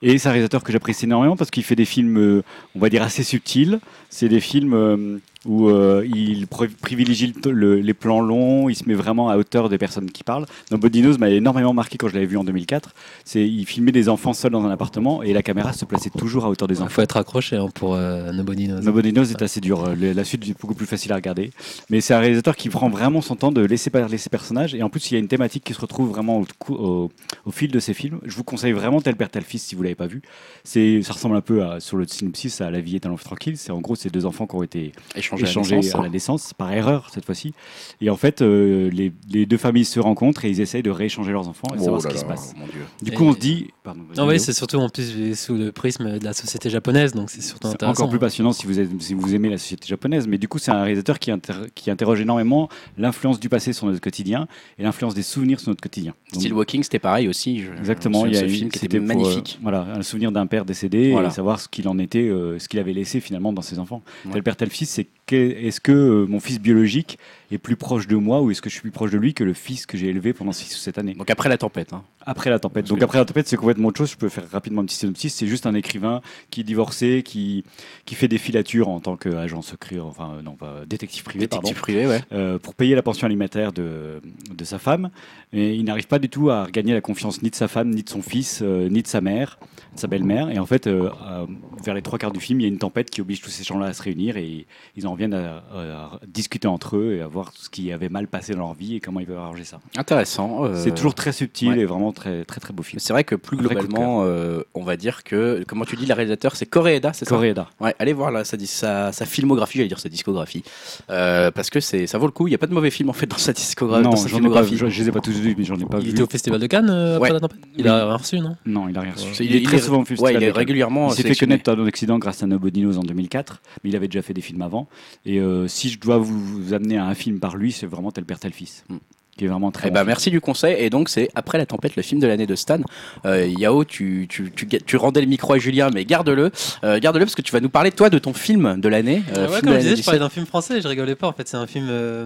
Et 0.00 0.18
c'est 0.18 0.28
un 0.28 0.32
réalisateur 0.32 0.62
que 0.62 0.72
j'apprécie 0.72 1.06
énormément 1.06 1.36
parce 1.36 1.50
qu'il 1.50 1.64
fait 1.64 1.74
des 1.74 1.84
films, 1.84 2.18
euh, 2.18 2.42
on 2.74 2.78
va 2.78 2.88
dire, 2.88 3.02
assez 3.02 3.22
subtils. 3.22 3.80
C'est 4.10 4.28
des 4.28 4.40
films 4.40 4.74
euh, 4.74 5.18
où 5.48 5.68
euh, 5.68 6.06
il 6.14 6.44
pri- 6.46 6.68
privilégie 6.68 7.34
le- 7.44 7.50
le- 7.50 7.76
les 7.80 7.94
plans 7.94 8.20
longs, 8.20 8.68
il 8.68 8.76
se 8.76 8.84
met 8.86 8.94
vraiment 8.94 9.28
à 9.30 9.36
hauteur 9.36 9.68
des 9.68 9.78
personnes 9.78 10.10
qui 10.10 10.22
parlent. 10.22 10.46
Nobody 10.70 11.00
Knows 11.00 11.18
m'a 11.18 11.30
énormément 11.30 11.72
marqué 11.74 11.98
quand 11.98 12.06
je 12.08 12.14
l'avais 12.14 12.26
vu 12.26 12.36
en 12.36 12.44
200004. 12.44 12.94
C'est, 13.24 13.48
il 13.48 13.64
filmait 13.66 13.90
des 13.92 14.08
enfants 14.08 14.32
seuls 14.34 14.52
dans 14.52 14.64
un 14.64 14.70
appartement 14.70 15.22
et 15.22 15.32
la 15.32 15.42
caméra 15.42 15.72
se 15.72 15.84
plaçait 15.84 16.10
toujours 16.10 16.44
à 16.44 16.50
hauteur 16.50 16.68
des 16.68 16.76
Il 16.76 16.82
enfants. 16.82 16.90
faut 16.90 17.02
être 17.02 17.16
accroché 17.16 17.56
hein, 17.56 17.66
pour 17.74 17.94
euh, 17.94 18.30
Nobody 18.32 18.68
Knows. 18.68 18.80
Nobody 18.82 19.12
Knows 19.12 19.24
est 19.24 19.42
assez 19.42 19.60
dur. 19.60 19.94
Le- 19.96 20.12
La 20.12 20.24
suite 20.24 20.46
est 20.48 20.60
beaucoup 20.60 20.74
plus 20.74 20.86
facile 20.86 21.12
à 21.12 21.16
regarder. 21.16 21.50
Mais 21.90 22.00
c'est 22.00 22.14
un 22.14 22.18
réalisateur 22.20 22.54
qui 22.54 22.68
prend 22.68 22.88
vraiment 22.90 23.20
son 23.22 23.34
temps 23.34 23.50
de 23.52 23.62
laisser 23.62 23.90
parler 23.90 24.18
ses 24.18 24.28
personnages. 24.30 24.74
Et 24.74 24.82
en 24.82 24.90
plus, 24.90 25.10
il 25.10 25.14
y 25.14 25.16
a 25.16 25.20
une 25.20 25.28
thématique 25.28 25.64
qui 25.64 25.72
se 25.74 25.80
retrouve 25.80 26.10
vraiment 26.10 26.38
au, 26.40 26.46
cou- 26.58 26.74
au- 26.74 27.10
au 27.46 27.50
fil 27.50 27.70
de 27.70 27.80
ses 27.80 27.94
films. 27.94 28.18
Je 28.24 28.36
vous 28.36 28.44
conseille 28.44 28.72
vraiment 28.72 29.00
Tel 29.00 29.16
Père 29.16 29.30
Tel 29.30 29.44
Fils 29.44 29.62
si 29.62 29.74
vous 29.74 29.82
l'avez 29.82 29.94
pas 29.94 30.06
vu. 30.06 30.20
C'est, 30.64 31.00
ça 31.02 31.14
ressemble 31.14 31.36
un 31.36 31.40
peu 31.40 31.64
à, 31.64 31.80
sur 31.80 31.96
le 31.96 32.06
synopsis 32.06 32.60
à 32.60 32.70
La 32.70 32.80
vie 32.80 32.96
est 32.96 33.06
un 33.06 33.08
long 33.08 33.16
fleuve 33.16 33.28
tranquille. 33.28 33.56
C'est 33.56 33.72
en 33.72 33.80
gros 33.80 33.94
ces 33.96 34.10
deux 34.10 34.26
enfants 34.26 34.46
qui 34.46 34.54
ont 34.56 34.62
été 34.62 34.92
La 35.42 35.48
naissance. 35.48 35.94
à 35.94 36.02
la 36.02 36.08
naissance 36.08 36.54
par 36.54 36.72
erreur 36.72 37.08
cette 37.12 37.24
fois-ci. 37.24 37.54
Et 38.00 38.10
en 38.10 38.16
fait, 38.16 38.42
euh, 38.42 38.90
les, 38.90 39.12
les 39.30 39.46
deux 39.46 39.56
familles 39.56 39.84
se 39.84 40.00
rencontrent 40.00 40.44
et 40.44 40.50
ils 40.50 40.60
essayent 40.60 40.82
de 40.82 40.90
rééchanger 40.90 41.32
leurs 41.32 41.48
enfants 41.48 41.68
et 41.74 41.78
Oh 41.80 41.84
savoir 41.84 42.02
ce 42.02 42.06
là 42.08 42.12
qui 42.12 42.18
se 42.18 42.24
là, 42.24 42.28
passe. 42.30 42.54
Du 43.02 43.10
Et- 43.10 43.14
coup, 43.14 43.24
on 43.24 43.32
se 43.32 43.38
dit. 43.38 43.68
Pardon, 43.82 44.02
Non, 44.16 44.26
oui, 44.26 44.38
c'est 44.40 44.52
surtout 44.52 44.76
en 44.76 44.88
plus 44.88 45.34
sous 45.34 45.54
le 45.54 45.72
prisme 45.72 46.18
de 46.18 46.24
la 46.24 46.32
société 46.32 46.68
japonaise, 46.70 47.12
donc 47.12 47.30
c'est 47.30 47.40
surtout 47.42 47.68
C'est 47.68 47.74
intéressant. 47.74 48.02
encore 48.02 48.10
plus 48.10 48.18
passionnant 48.18 48.52
si 48.52 48.66
vous, 48.66 48.78
êtes- 48.78 48.90
si 49.00 49.14
vous 49.14 49.34
aimez 49.34 49.48
la 49.48 49.58
société 49.58 49.86
japonaise. 49.88 50.26
Mais 50.28 50.38
du 50.38 50.48
coup, 50.48 50.58
c'est 50.58 50.70
un 50.70 50.82
réalisateur 50.82 51.18
qui, 51.18 51.30
inter- 51.30 51.52
qui 51.74 51.90
interroge 51.90 52.20
énormément 52.20 52.68
l'influence 52.98 53.40
du 53.40 53.48
passé 53.48 53.72
sur 53.72 53.86
notre 53.86 54.00
quotidien 54.00 54.46
et 54.78 54.82
l'influence 54.82 55.14
des 55.14 55.22
souvenirs 55.22 55.60
sur 55.60 55.70
notre 55.70 55.80
quotidien. 55.80 56.14
Donc, 56.32 56.40
Steel 56.42 56.52
Walking, 56.54 56.82
c'était 56.82 56.98
pareil 56.98 57.28
aussi. 57.28 57.60
je- 57.60 57.72
Exactement, 57.72 58.26
il 58.26 58.34
y 58.34 58.36
a 58.36 58.40
ce 58.40 58.46
film 58.48 58.68
qui 58.70 58.84
était 58.84 58.98
pour, 59.00 59.04
euh, 59.10 59.14
magnifique. 59.14 59.58
voilà, 59.62 59.86
un 59.94 60.02
souvenir 60.02 60.32
d'un 60.32 60.46
père 60.46 60.64
décédé 60.64 61.12
Voilà. 61.12 61.28
et 61.28 61.30
savoir 61.30 61.60
ce 61.60 61.68
qu'il 61.68 61.88
en 61.88 61.98
était, 61.98 62.28
euh, 62.28 62.58
ce 62.58 62.68
qu'il 62.68 62.78
avait 62.78 62.92
laissé 62.92 63.20
finalement 63.20 63.52
dans 63.52 63.62
ses 63.62 63.78
enfants. 63.78 64.02
Ouais. 64.26 64.32
Tel 64.32 64.42
père, 64.42 64.56
tel 64.56 64.70
fils, 64.70 64.90
c'est 64.90 65.06
est-ce 65.32 65.80
que 65.80 65.92
euh, 65.92 66.26
mon 66.26 66.40
fils 66.40 66.60
biologique 66.60 67.18
est 67.50 67.58
plus 67.58 67.76
proche 67.76 68.06
de 68.06 68.16
moi 68.16 68.40
ou 68.42 68.50
est-ce 68.50 68.60
que 68.62 68.68
je 68.68 68.74
suis 68.74 68.82
plus 68.82 68.90
proche 68.90 69.10
de 69.10 69.18
lui 69.18 69.34
que 69.34 69.44
le 69.44 69.54
fils 69.54 69.86
que 69.86 69.96
j'ai 69.96 70.08
élevé 70.08 70.32
pendant 70.32 70.52
6 70.52 70.74
ou 70.74 70.78
7 70.78 70.98
années 70.98 71.14
Donc 71.14 71.30
après 71.30 71.48
la 71.48 71.56
tempête. 71.58 71.92
hein. 71.92 72.02
après 72.26 72.50
la 72.50 72.58
tempête. 72.58 72.86
Donc 72.86 73.02
après 73.02 73.18
la 73.18 73.24
tempête, 73.24 73.48
c'est 73.48 73.56
complètement 73.56 73.88
autre 73.88 73.98
chose. 73.98 74.10
Je 74.10 74.16
peux 74.16 74.28
faire 74.28 74.48
rapidement 74.50 74.82
un 74.82 74.84
petit 74.84 74.96
synopsis. 74.96 75.34
C'est 75.34 75.46
juste 75.46 75.66
un 75.66 75.74
écrivain 75.74 76.20
qui 76.50 76.60
est 76.60 76.64
divorcé, 76.64 77.22
qui, 77.24 77.64
qui 78.04 78.14
fait 78.14 78.28
des 78.28 78.38
filatures 78.38 78.88
en 78.88 79.00
tant 79.00 79.16
qu'agent 79.16 79.62
secret, 79.62 79.98
enfin 80.00 80.40
non, 80.44 80.52
pas 80.56 80.84
détective 80.86 81.22
privé, 81.24 81.46
pardon, 81.48 81.62
Détective 81.62 81.80
privé, 81.82 82.06
ouais. 82.06 82.20
euh, 82.32 82.58
pour 82.58 82.74
payer 82.74 82.94
la 82.94 83.02
pension 83.02 83.26
alimentaire 83.26 83.72
de, 83.72 84.20
de 84.54 84.64
sa 84.64 84.78
femme. 84.78 85.10
Et 85.52 85.74
il 85.74 85.84
n'arrive 85.84 86.06
pas 86.06 86.18
du 86.18 86.28
tout 86.28 86.50
à 86.50 86.66
gagner 86.70 86.92
la 86.92 87.00
confiance 87.00 87.40
ni 87.42 87.48
de 87.50 87.54
sa 87.54 87.68
femme, 87.68 87.90
ni 87.90 88.02
de 88.02 88.08
son 88.10 88.20
fils, 88.22 88.60
euh, 88.62 88.88
ni 88.90 89.02
de 89.02 89.08
sa 89.08 89.20
mère, 89.22 89.58
de 89.94 89.98
sa 90.00 90.06
belle-mère. 90.06 90.50
Et 90.50 90.58
en 90.58 90.66
fait, 90.66 90.86
euh, 90.86 91.08
euh, 91.26 91.46
vers 91.82 91.94
les 91.94 92.02
trois 92.02 92.18
quarts 92.18 92.32
du 92.32 92.40
film, 92.40 92.60
il 92.60 92.64
y 92.64 92.66
a 92.66 92.68
une 92.68 92.78
tempête 92.78 93.08
qui 93.10 93.22
oblige 93.22 93.40
tous 93.40 93.48
ces 93.50 93.64
gens-là 93.64 93.86
à 93.86 93.92
se 93.94 94.02
réunir 94.02 94.36
et 94.36 94.66
ils 94.96 95.06
en 95.06 95.14
viennent 95.14 95.32
à, 95.34 95.62
à 95.72 96.20
discuter 96.26 96.68
entre 96.68 96.96
eux 96.96 97.14
et 97.14 97.20
à 97.22 97.26
voir 97.26 97.37
ce 97.54 97.68
qui 97.68 97.92
avait 97.92 98.08
mal 98.08 98.26
passé 98.28 98.52
dans 98.52 98.58
leur 98.60 98.74
vie 98.74 98.96
et 98.96 99.00
comment 99.00 99.20
ils 99.20 99.26
peuvent 99.26 99.38
arranger 99.38 99.64
ça. 99.64 99.80
Intéressant. 99.96 100.64
euh, 100.64 100.74
C'est 100.82 100.94
toujours 100.94 101.14
très 101.14 101.32
subtil 101.32 101.68
ouais. 101.70 101.78
et 101.80 101.84
vraiment 101.84 102.12
très 102.12 102.44
très 102.44 102.60
très 102.60 102.72
beau 102.72 102.82
film. 102.82 103.00
C'est 103.00 103.12
vrai 103.12 103.24
que 103.24 103.34
plus 103.34 103.56
globalement, 103.56 104.22
euh, 104.24 104.62
on 104.74 104.82
va 104.82 104.96
dire 104.96 105.24
que, 105.24 105.64
comment 105.66 105.84
tu 105.84 105.96
dis, 105.96 106.06
le 106.06 106.14
réalisateur, 106.14 106.56
c'est 106.56 106.66
Koreeda, 106.66 107.12
c'est 107.12 107.24
ça? 107.24 107.30
Koreeda. 107.34 107.68
Ouais, 107.80 107.94
allez 107.98 108.12
voir 108.12 108.30
là, 108.30 108.44
sa, 108.44 108.56
sa, 108.64 109.12
sa 109.12 109.26
filmographie, 109.26 109.78
j'allais 109.78 109.88
dire 109.88 110.00
sa 110.00 110.08
discographie, 110.08 110.62
Euh, 111.10 111.50
parce 111.50 111.70
que 111.70 111.80
c'est, 111.80 112.06
ça 112.06 112.18
vaut 112.18 112.26
le 112.26 112.32
coup. 112.32 112.46
Il 112.46 112.50
n'y 112.50 112.54
a 112.54 112.58
pas 112.58 112.66
de 112.66 112.74
mauvais 112.74 112.90
films 112.90 113.10
en 113.10 113.14
fait 113.14 113.26
dans 113.26 113.38
sa 113.38 113.52
discographie. 113.52 114.04
Non, 114.04 114.10
dans 114.10 114.16
sa 114.16 114.28
j'en 114.28 114.38
ai 114.38 114.40
pas, 114.40 114.64
filmographie. 114.64 114.76
je, 114.76 114.86
je 114.88 115.02
les 115.02 115.08
ai 115.08 115.12
pas 115.12 115.20
tous 115.20 115.32
vus, 115.38 115.54
mais 115.56 115.64
j'en 115.64 115.76
ai 115.76 115.84
pas 115.84 115.98
Il 115.98 116.04
vu. 116.06 116.10
était 116.10 116.22
au 116.22 116.26
Festival 116.26 116.60
de 116.60 116.66
Cannes 116.66 116.90
euh, 116.90 117.16
après 117.16 117.28
Ouais. 117.28 117.34
la 117.34 117.40
tempête? 117.40 117.58
Il 117.76 117.84
Oui. 117.84 117.88
a 117.88 118.06
rien 118.06 118.16
reçu, 118.16 118.38
non? 118.40 118.56
Non, 118.66 118.88
il 118.88 118.96
a 118.96 119.00
rien 119.02 119.12
reçu. 119.12 119.44
Il, 119.44 119.54
est 119.54 119.64
très 119.64 119.78
souvent 119.78 120.00
au 120.00 120.04
festival 120.04 120.34
Ouais, 120.34 120.40
il 120.40 120.44
est 120.44 120.50
régulièrement. 120.50 121.08
Il 121.10 121.14
s'est 121.14 121.22
fait 121.22 121.34
connaître 121.34 121.64
dans 121.64 121.76
l'Occident 121.82 122.18
grâce 122.18 122.42
à 122.42 122.46
Nobody 122.46 122.80
Knows 122.82 122.96
en 122.98 123.02
2004, 123.02 123.60
mais 123.84 123.90
il 123.90 123.96
avait 123.96 124.08
déjà 124.08 124.22
fait 124.22 124.34
des 124.34 124.40
films 124.40 124.62
avant. 124.62 124.88
Et 125.26 125.38
euh, 125.40 125.68
si 125.68 125.88
je 125.90 125.98
dois 125.98 126.18
vous, 126.18 126.38
vous 126.38 126.72
amener 126.74 126.96
à 126.98 127.04
un 127.06 127.14
film 127.14 127.27
par 127.36 127.56
lui, 127.56 127.72
c'est 127.72 127.86
vraiment 127.86 128.10
Tel 128.10 128.24
Père 128.24 128.38
Tel 128.38 128.52
Fils, 128.52 128.84
Hmm. 128.88 128.96
qui 129.36 129.44
est 129.44 129.48
vraiment 129.48 129.70
très. 129.70 129.88
Eh 129.88 129.90
bon 129.90 129.94
ben, 129.94 130.00
film. 130.00 130.06
merci 130.08 130.30
du 130.30 130.40
conseil. 130.40 130.76
Et 130.82 130.90
donc, 130.90 131.08
c'est 131.08 131.28
Après 131.34 131.58
la 131.58 131.66
tempête, 131.66 131.94
le 131.94 132.02
film 132.02 132.20
de 132.20 132.26
l'année 132.26 132.46
de 132.46 132.54
Stan. 132.56 132.78
Euh, 133.24 133.46
Yao, 133.46 133.84
tu, 133.84 134.26
tu, 134.28 134.50
tu, 134.50 134.66
tu 134.66 134.96
rendais 134.96 135.20
le 135.20 135.26
micro 135.28 135.52
à 135.52 135.58
Julien, 135.58 135.90
mais 135.94 136.04
garde-le. 136.04 136.50
Euh, 136.84 136.98
garde-le 136.98 137.24
parce 137.24 137.34
que 137.36 137.42
tu 137.42 137.52
vas 137.52 137.60
nous 137.60 137.68
parler, 137.68 137.90
toi, 137.92 138.10
de 138.10 138.18
ton 138.18 138.32
film 138.32 138.80
de 138.80 138.88
l'année. 138.88 139.22
euh, 139.36 139.46
Ouais, 139.48 139.58
film 139.58 139.60
de 139.60 139.66
comme 139.66 139.74
je 139.74 139.78
disais, 139.78 139.90
je 139.90 139.94
17. 139.96 140.04
parlais 140.06 140.18
d'un 140.20 140.28
film 140.28 140.46
français, 140.46 140.80
je 140.80 140.88
rigolais 140.88 141.14
pas. 141.14 141.28
En 141.28 141.32
fait, 141.32 141.46
c'est 141.46 141.56
un 141.56 141.66
film, 141.68 141.86
euh, 141.88 142.24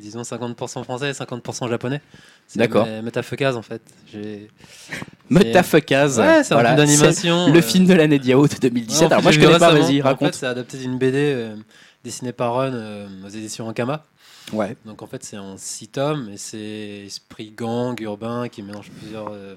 disons 0.00 0.22
50% 0.22 0.82
français 0.84 1.08
et 1.10 1.12
50% 1.12 1.68
japonais. 1.70 2.00
C'est 2.48 2.58
D'accord. 2.58 2.86
Me- 2.86 3.00
Metafukaz, 3.02 3.56
en 3.56 3.62
fait. 3.62 3.80
Metafuckaz. 5.30 6.18
Ouais, 6.18 6.44
c'est 6.44 6.52
un 6.52 6.56
Voilà, 6.56 6.74
film 6.76 6.86
d'animation. 6.86 7.46
c'est 7.46 7.52
Le 7.52 7.60
film 7.60 7.86
de 7.86 7.94
l'année 7.94 8.18
de 8.18 8.26
Yao 8.26 8.46
de 8.46 8.54
2017. 8.60 9.00
Ouais, 9.00 9.06
en 9.06 9.10
Alors, 9.10 9.22
moi, 9.22 9.32
je 9.32 9.40
connais 9.40 9.58
pas, 9.58 9.72
vas-y, 9.72 10.02
En 10.02 10.04
raconte. 10.04 10.34
fait, 10.34 10.40
c'est 10.40 10.46
adapté 10.46 10.76
d'une 10.78 10.98
BD 10.98 11.16
euh, 11.16 11.56
dessinée 12.04 12.32
par 12.32 12.54
Run 12.54 12.72
euh, 12.74 13.06
aux 13.24 13.28
éditions 13.30 13.66
Ankama. 13.68 14.04
Ouais. 14.52 14.76
Donc 14.84 15.02
en 15.02 15.06
fait, 15.06 15.24
c'est 15.24 15.38
en 15.38 15.56
six 15.56 15.88
tomes 15.88 16.28
et 16.30 16.36
c'est 16.36 17.04
esprit 17.06 17.50
gang 17.50 17.98
urbain 18.00 18.48
qui 18.48 18.62
mélange 18.62 18.90
plusieurs 18.90 19.28
euh, 19.30 19.54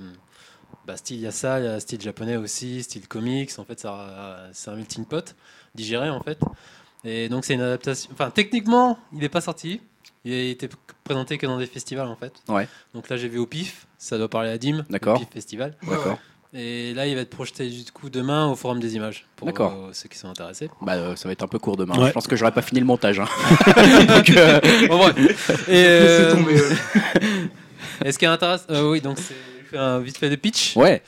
bah, 0.86 0.98
style, 0.98 1.18
il 1.18 1.24
y 1.24 1.28
a 1.28 1.32
ça, 1.32 1.60
il 1.60 1.66
y 1.66 1.68
a 1.68 1.80
style 1.80 2.02
japonais 2.02 2.38
aussi, 2.38 2.84
style 2.84 3.08
comics. 3.08 3.52
En 3.58 3.66
fait, 3.66 3.80
ça, 3.80 4.50
c'est 4.54 4.70
un 4.70 4.76
melting 4.76 5.06
pot 5.06 5.36
digéré 5.74 6.10
en 6.10 6.22
fait. 6.22 6.40
Et 7.04 7.30
donc, 7.30 7.46
c'est 7.46 7.54
une 7.54 7.62
adaptation. 7.62 8.10
Enfin, 8.14 8.32
techniquement, 8.32 8.98
il 9.14 9.20
n'est 9.20 9.30
pas 9.30 9.42
sorti. 9.42 9.82
Il 10.24 10.34
a 10.34 10.42
été 10.50 10.68
présenté 11.04 11.38
que 11.38 11.46
dans 11.46 11.60
des 11.60 11.68
festivals 11.68 12.08
en 12.08 12.16
fait. 12.16 12.34
Ouais. 12.48 12.68
Donc 12.94 13.10
là, 13.10 13.18
j'ai 13.18 13.28
vu 13.28 13.38
au 13.38 13.46
PIF. 13.46 13.86
Ça 13.98 14.18
doit 14.18 14.30
parler 14.30 14.50
à 14.50 14.58
Dim. 14.58 14.86
D'accord. 14.90 15.20
PIF 15.20 15.30
Festival. 15.30 15.78
D'accord. 15.88 16.18
Et 16.58 16.94
là, 16.94 17.06
il 17.06 17.16
va 17.16 17.22
être 17.22 17.30
projeté 17.30 17.68
du 17.70 17.84
coup 17.92 18.10
demain 18.10 18.48
au 18.48 18.56
Forum 18.56 18.80
des 18.80 18.96
images 18.96 19.26
pour 19.36 19.46
D'accord. 19.48 19.74
euh, 19.74 19.90
ceux 19.92 20.08
qui 20.08 20.18
sont 20.18 20.30
intéressés. 20.30 20.70
Bah, 20.82 20.94
euh, 20.94 21.16
ça 21.18 21.28
va 21.28 21.34
être 21.34 21.44
un 21.44 21.48
peu 21.50 21.60
court 21.60 21.76
demain. 21.76 21.98
Ouais. 22.00 22.08
Je 22.08 22.14
pense 22.14 22.28
que 22.28 22.36
j'aurais 22.38 22.54
pas 22.54 22.62
fini 22.62 22.80
le 22.80 22.86
montage. 22.86 23.20
hein. 23.20 23.28
Donc, 24.08 24.30
euh, 24.30 24.62
Bon, 24.88 24.98
bref. 24.98 25.68
Et, 25.68 25.72
Laissez 25.74 25.88
euh, 25.90 26.32
tomber. 26.34 26.54
ouais. 26.56 26.76
Et 28.06 28.12
ce 28.14 28.18
qui 28.20 28.24
est 28.26 28.30
intéressant, 28.30 28.66
euh, 28.70 28.90
oui, 28.90 29.02
donc 29.02 29.18
c'est 29.20 29.78
un 29.78 30.00
vite 30.00 30.18
fait 30.18 30.30
de 30.30 30.36
pitch. 30.38 30.76
ouais. 30.78 31.02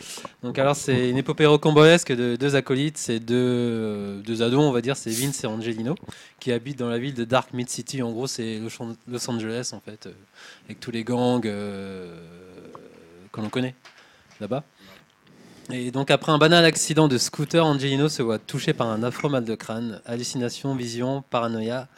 Donc 0.43 0.57
alors 0.59 0.75
c'est 0.75 1.09
une 1.09 1.17
épopée 1.17 1.45
rocambolesque 1.45 2.11
de 2.13 2.35
deux 2.35 2.55
acolytes, 2.55 2.97
c'est 2.97 3.19
deux, 3.19 3.35
euh, 3.37 4.21
deux 4.21 4.41
ados, 4.41 4.59
on 4.61 4.71
va 4.71 4.81
dire, 4.81 4.97
c'est 4.97 5.09
Vince 5.11 5.43
et 5.43 5.47
Angelino, 5.47 5.95
qui 6.39 6.51
habitent 6.51 6.79
dans 6.79 6.89
la 6.89 6.97
ville 6.97 7.13
de 7.13 7.23
Dark 7.23 7.53
Mid 7.53 7.69
City. 7.69 8.01
En 8.01 8.11
gros, 8.11 8.27
c'est 8.27 8.57
Los 8.59 8.81
An- 8.81 8.95
Los 9.07 9.29
Angeles 9.29 9.71
en 9.73 9.79
fait, 9.79 10.07
euh, 10.07 10.11
avec 10.65 10.79
tous 10.81 10.91
les 10.91 11.03
gangs 11.05 11.45
euh, 11.45 12.15
que 13.31 13.39
l'on 13.41 13.49
connaît 13.49 13.75
là-bas. 14.41 14.63
Et 15.71 15.91
donc 15.91 16.11
après 16.11 16.31
un 16.31 16.37
banal 16.37 16.63
accident 16.63 17.09
de 17.09 17.17
scooter, 17.17 17.65
Angelino 17.65 18.07
se 18.07 18.21
voit 18.21 18.39
touché 18.39 18.73
par 18.73 18.87
un 18.87 19.03
affreux 19.03 19.29
mal 19.29 19.43
de 19.43 19.53
crâne, 19.53 20.01
hallucination, 20.05 20.75
vision, 20.75 21.23
paranoïa. 21.29 21.89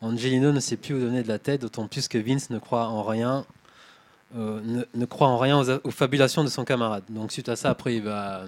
Angelino 0.00 0.52
ne 0.52 0.60
sait 0.60 0.76
plus 0.76 0.94
où 0.94 1.00
donner 1.00 1.24
de 1.24 1.28
la 1.28 1.40
tête, 1.40 1.62
d'autant 1.62 1.88
plus 1.88 2.06
que 2.06 2.18
Vince 2.18 2.50
ne 2.50 2.58
croit 2.58 2.86
en 2.86 3.02
rien, 3.02 3.44
euh, 4.36 4.84
ne, 4.94 5.04
croit 5.06 5.26
en 5.26 5.38
rien 5.38 5.58
aux, 5.58 5.68
aux 5.70 5.90
fabulations 5.90 6.44
de 6.44 6.48
son 6.48 6.64
camarade. 6.64 7.02
Donc 7.08 7.32
suite 7.32 7.48
à 7.48 7.56
ça, 7.56 7.70
après 7.70 7.96
il 7.96 8.02
va 8.02 8.42
euh, 8.42 8.46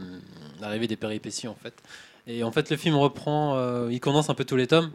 arriver 0.63 0.87
des 0.87 0.97
péripéties 0.97 1.49
en 1.49 1.57
fait. 1.61 1.75
Et 2.29 2.45
en 2.45 2.53
fait 2.53 2.71
le 2.71 2.77
film 2.77 2.95
reprend, 2.95 3.57
euh, 3.57 3.89
il 3.91 3.99
condense 3.99 4.31
un 4.31 4.35
peu 4.35 4.45
tous 4.45 4.57
les 4.57 4.69
tomes, 4.69 4.93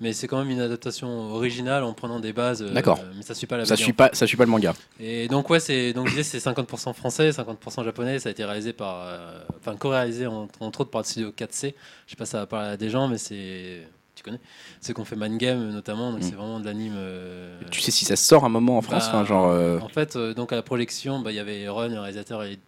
mais 0.00 0.12
c'est 0.12 0.26
quand 0.28 0.38
même 0.38 0.50
une 0.50 0.60
adaptation 0.60 1.08
originale 1.32 1.84
en 1.84 1.92
prenant 1.92 2.20
des 2.20 2.32
bases. 2.32 2.62
euh, 2.62 2.70
D'accord. 2.72 2.98
Mais 3.16 3.22
ça 3.22 3.34
suit 3.34 3.46
pas 3.46 3.56
la 3.56 3.64
Ça 3.64 3.76
suit 3.76 3.92
pas, 3.92 4.10
ça 4.12 4.26
suit 4.26 4.36
pas 4.36 4.44
le 4.44 4.50
manga. 4.50 4.74
et 5.00 5.28
donc 5.28 5.48
ouais, 5.50 5.60
c'est 5.60 5.92
donc 5.92 6.08
l'idée 6.10 6.22
c'est 6.22 6.38
50% 6.38 6.92
français, 6.94 7.30
50% 7.30 7.84
japonais. 7.84 8.18
Ça 8.18 8.28
a 8.28 8.32
été 8.32 8.44
réalisé 8.44 8.72
par, 8.72 9.02
euh, 9.06 9.40
enfin 9.58 9.76
co-réalisé 9.76 10.26
entre, 10.26 10.60
entre 10.62 10.80
autres 10.82 10.90
par 10.90 11.02
le 11.02 11.06
studio 11.06 11.30
4C. 11.30 11.74
Je 12.06 12.10
sais 12.10 12.16
pas 12.16 12.24
si 12.24 12.32
ça 12.32 12.38
va 12.38 12.46
parler 12.46 12.68
à 12.70 12.76
des 12.76 12.90
gens, 12.90 13.08
mais 13.08 13.18
c'est, 13.18 13.82
tu 14.14 14.22
connais, 14.22 14.40
c'est 14.80 14.92
qu'on 14.92 15.04
fait 15.04 15.16
Man 15.16 15.38
Game 15.38 15.70
notamment. 15.70 16.10
Donc 16.12 16.20
Mm. 16.20 16.24
c'est 16.24 16.34
vraiment 16.34 16.60
de 16.60 16.64
l'anime. 16.66 16.94
euh, 16.96 17.60
Tu 17.70 17.80
sais 17.80 17.90
si 17.90 18.04
ça 18.04 18.16
sort 18.16 18.44
un 18.44 18.48
moment 18.48 18.78
en 18.78 18.82
France, 18.82 19.04
bah, 19.04 19.18
enfin, 19.18 19.24
genre. 19.24 19.48
euh, 19.50 19.78
En 19.80 19.88
fait, 19.88 20.16
euh, 20.16 20.34
donc 20.34 20.52
à 20.52 20.56
la 20.56 20.62
projection, 20.62 21.20
bah, 21.20 21.30
il 21.32 21.36
y 21.36 21.40
avait 21.40 21.68
Ron, 21.68 21.88
le 21.88 21.98
réalisateur 22.00 22.42
et 22.44 22.58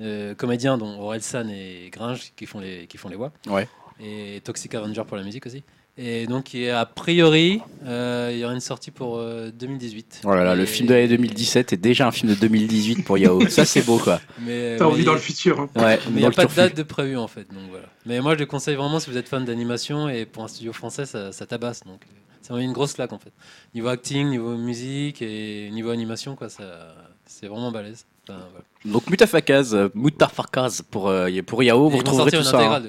euh, 0.00 0.34
comédiens 0.34 0.78
dont 0.78 0.98
Orelsan 1.00 1.48
et 1.48 1.90
Gringe 1.92 2.32
qui 2.36 2.46
font 2.46 2.60
les 2.60 2.86
qui 2.86 2.96
font 2.96 3.08
les 3.08 3.16
voix. 3.16 3.30
Ouais. 3.46 3.68
Et 4.00 4.40
Toxic 4.42 4.74
Avenger 4.74 5.02
pour 5.06 5.16
la 5.16 5.22
musique 5.22 5.44
aussi. 5.46 5.62
Et 5.98 6.26
donc, 6.26 6.54
et 6.54 6.70
a 6.70 6.86
priori, 6.86 7.60
euh, 7.84 8.30
il 8.32 8.38
y 8.38 8.44
aura 8.44 8.54
une 8.54 8.60
sortie 8.60 8.90
pour 8.90 9.18
euh, 9.18 9.50
2018. 9.50 10.22
Oh 10.24 10.34
là 10.34 10.42
là, 10.42 10.54
le 10.54 10.64
film 10.64 10.88
de 10.88 10.94
l'année 10.94 11.08
2017 11.08 11.74
est 11.74 11.76
déjà 11.76 12.06
un 12.06 12.10
film 12.10 12.32
de 12.32 12.34
2018 12.38 13.04
pour 13.04 13.18
Yao. 13.18 13.46
ça, 13.50 13.66
c'est 13.66 13.82
beau, 13.82 13.98
quoi. 13.98 14.18
Mais, 14.40 14.76
T'as 14.78 14.86
envie 14.86 15.04
dans 15.04 15.12
le 15.12 15.18
futur. 15.18 15.60
hein. 15.60 15.68
Ouais, 15.76 15.98
Mais 16.10 16.20
il 16.20 16.20
n'y 16.20 16.24
a 16.24 16.30
pas 16.30 16.46
de 16.46 16.54
date 16.54 16.74
de 16.74 16.82
prévu 16.82 17.18
en 17.18 17.28
fait, 17.28 17.46
donc 17.52 17.68
voilà. 17.68 17.84
Mais 18.06 18.20
moi 18.20 18.34
je 18.34 18.38
le 18.40 18.46
conseille 18.46 18.74
vraiment 18.74 19.00
si 19.00 19.10
vous 19.10 19.18
êtes 19.18 19.28
fan 19.28 19.44
d'animation 19.44 20.08
et 20.08 20.24
pour 20.24 20.42
un 20.44 20.48
studio 20.48 20.72
français 20.72 21.04
ça, 21.04 21.30
ça 21.30 21.46
tabasse 21.46 21.84
donc 21.84 22.00
euh, 22.02 22.14
c'est 22.40 22.48
vraiment 22.48 22.64
une 22.66 22.72
grosse 22.72 22.94
claque 22.94 23.12
en 23.12 23.18
fait. 23.18 23.32
Niveau 23.74 23.88
acting, 23.88 24.28
niveau 24.30 24.56
musique 24.56 25.20
et 25.22 25.68
niveau 25.72 25.90
animation 25.90 26.36
quoi, 26.36 26.48
ça 26.48 26.94
c'est 27.26 27.46
vraiment 27.48 27.70
balèze. 27.70 28.06
Enfin, 28.28 28.38
voilà. 28.50 28.64
Donc, 28.84 29.08
Mutafakaz, 29.10 29.74
euh, 29.74 29.88
Mutafakaz 29.94 30.82
pour, 30.90 31.08
euh, 31.08 31.28
pour 31.46 31.62
Yao, 31.62 31.88
vous 31.88 31.98
retrouverez 31.98 32.30
tout 32.32 32.42
ça. 32.42 32.58
hein. 32.76 32.80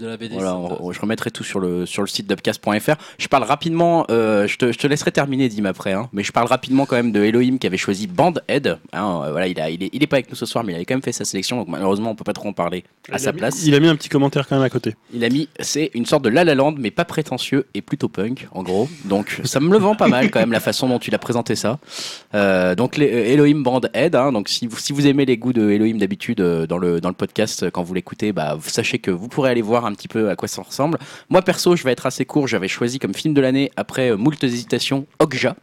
de, 0.00 0.06
la 0.06 0.16
BD. 0.16 0.34
Voilà, 0.34 0.56
on- 0.56 0.92
je 0.92 1.00
remettrai 1.00 1.30
tout 1.30 1.44
sur 1.44 1.60
le, 1.60 1.86
sur 1.86 2.02
le 2.02 2.08
site 2.08 2.26
d'upcast.fr. 2.26 2.96
Je 3.18 3.28
parle 3.28 3.44
rapidement, 3.44 4.04
euh, 4.10 4.46
je, 4.46 4.56
te, 4.58 4.72
je 4.72 4.78
te 4.78 4.86
laisserai 4.86 5.12
terminer, 5.12 5.48
Dim, 5.48 5.64
après, 5.64 5.92
hein, 5.92 6.08
mais 6.12 6.22
je 6.22 6.32
parle 6.32 6.48
rapidement 6.48 6.84
quand 6.86 6.96
même 6.96 7.12
de 7.12 7.22
Elohim 7.22 7.58
qui 7.58 7.66
avait 7.66 7.76
choisi 7.76 8.06
Bandhead. 8.06 8.78
Hein, 8.92 9.22
euh, 9.24 9.30
voilà, 9.30 9.46
il, 9.48 9.58
a, 9.60 9.70
il, 9.70 9.82
est, 9.84 9.90
il 9.92 10.02
est 10.02 10.06
pas 10.06 10.16
avec 10.16 10.28
nous 10.30 10.36
ce 10.36 10.46
soir, 10.46 10.64
mais 10.64 10.72
il 10.72 10.76
avait 10.76 10.84
quand 10.84 10.94
même 10.94 11.02
fait 11.02 11.12
sa 11.12 11.24
sélection, 11.24 11.56
donc 11.58 11.68
malheureusement, 11.68 12.10
on 12.10 12.14
peut 12.14 12.24
pas 12.24 12.32
trop 12.32 12.48
en 12.48 12.52
parler 12.52 12.84
à 13.10 13.16
Il 13.16 13.20
sa 13.20 13.32
mis- 13.32 13.38
place. 13.38 13.64
Il 13.66 13.74
a 13.74 13.80
mis 13.80 13.88
un 13.88 13.96
petit 13.96 14.08
commentaire 14.08 14.46
quand 14.48 14.56
même 14.56 14.64
à 14.64 14.70
côté. 14.70 14.94
Il 15.14 15.24
a 15.24 15.28
mis, 15.30 15.48
c'est 15.60 15.90
une 15.94 16.04
sorte 16.06 16.24
de 16.24 16.28
La 16.28 16.44
La 16.44 16.54
Land, 16.54 16.74
mais 16.78 16.90
pas 16.90 17.04
prétentieux 17.04 17.66
et 17.74 17.80
plutôt 17.82 18.08
punk, 18.08 18.48
en 18.52 18.62
gros. 18.62 18.88
Donc 19.06 19.40
ça 19.44 19.60
me 19.60 19.70
le 19.72 19.78
vend 19.78 19.94
pas 19.94 20.08
mal 20.08 20.30
quand 20.30 20.40
même 20.40 20.52
la 20.52 20.60
façon 20.60 20.88
dont 20.88 20.98
il 20.98 21.14
a 21.14 21.18
présenté 21.18 21.54
ça. 21.56 21.78
Euh, 22.34 22.74
donc 22.74 22.96
les, 22.96 23.10
euh, 23.12 23.32
Elohim 23.32 23.62
Band 23.62 23.80
Head. 23.94 24.14
hein, 24.14 24.32
donc 24.32 24.48
si 24.48 24.66
vous, 24.66 24.76
si 24.78 24.92
vous 24.92 25.06
aimez 25.06 25.24
les 25.24 25.37
goûts 25.38 25.52
de 25.52 25.70
Elohim 25.70 25.96
d'habitude 25.98 26.40
euh, 26.40 26.66
dans 26.66 26.78
le 26.78 27.00
dans 27.00 27.08
le 27.08 27.14
podcast 27.14 27.62
euh, 27.62 27.70
quand 27.70 27.82
vous 27.82 27.94
l'écoutez, 27.94 28.32
bah 28.32 28.54
vous 28.58 28.68
sachez 28.68 28.98
que 28.98 29.10
vous 29.10 29.28
pourrez 29.28 29.50
aller 29.50 29.62
voir 29.62 29.86
un 29.86 29.92
petit 29.94 30.08
peu 30.08 30.28
à 30.30 30.36
quoi 30.36 30.48
ça 30.48 30.60
ressemble. 30.62 30.98
Moi 31.30 31.40
perso, 31.42 31.74
je 31.76 31.84
vais 31.84 31.92
être 31.92 32.06
assez 32.06 32.24
court. 32.24 32.46
J'avais 32.46 32.68
choisi 32.68 32.98
comme 32.98 33.14
film 33.14 33.32
de 33.34 33.40
l'année 33.40 33.70
après 33.76 34.10
euh, 34.10 34.16
moult 34.16 34.42
hésitations 34.44 35.06
Okja. 35.20 35.56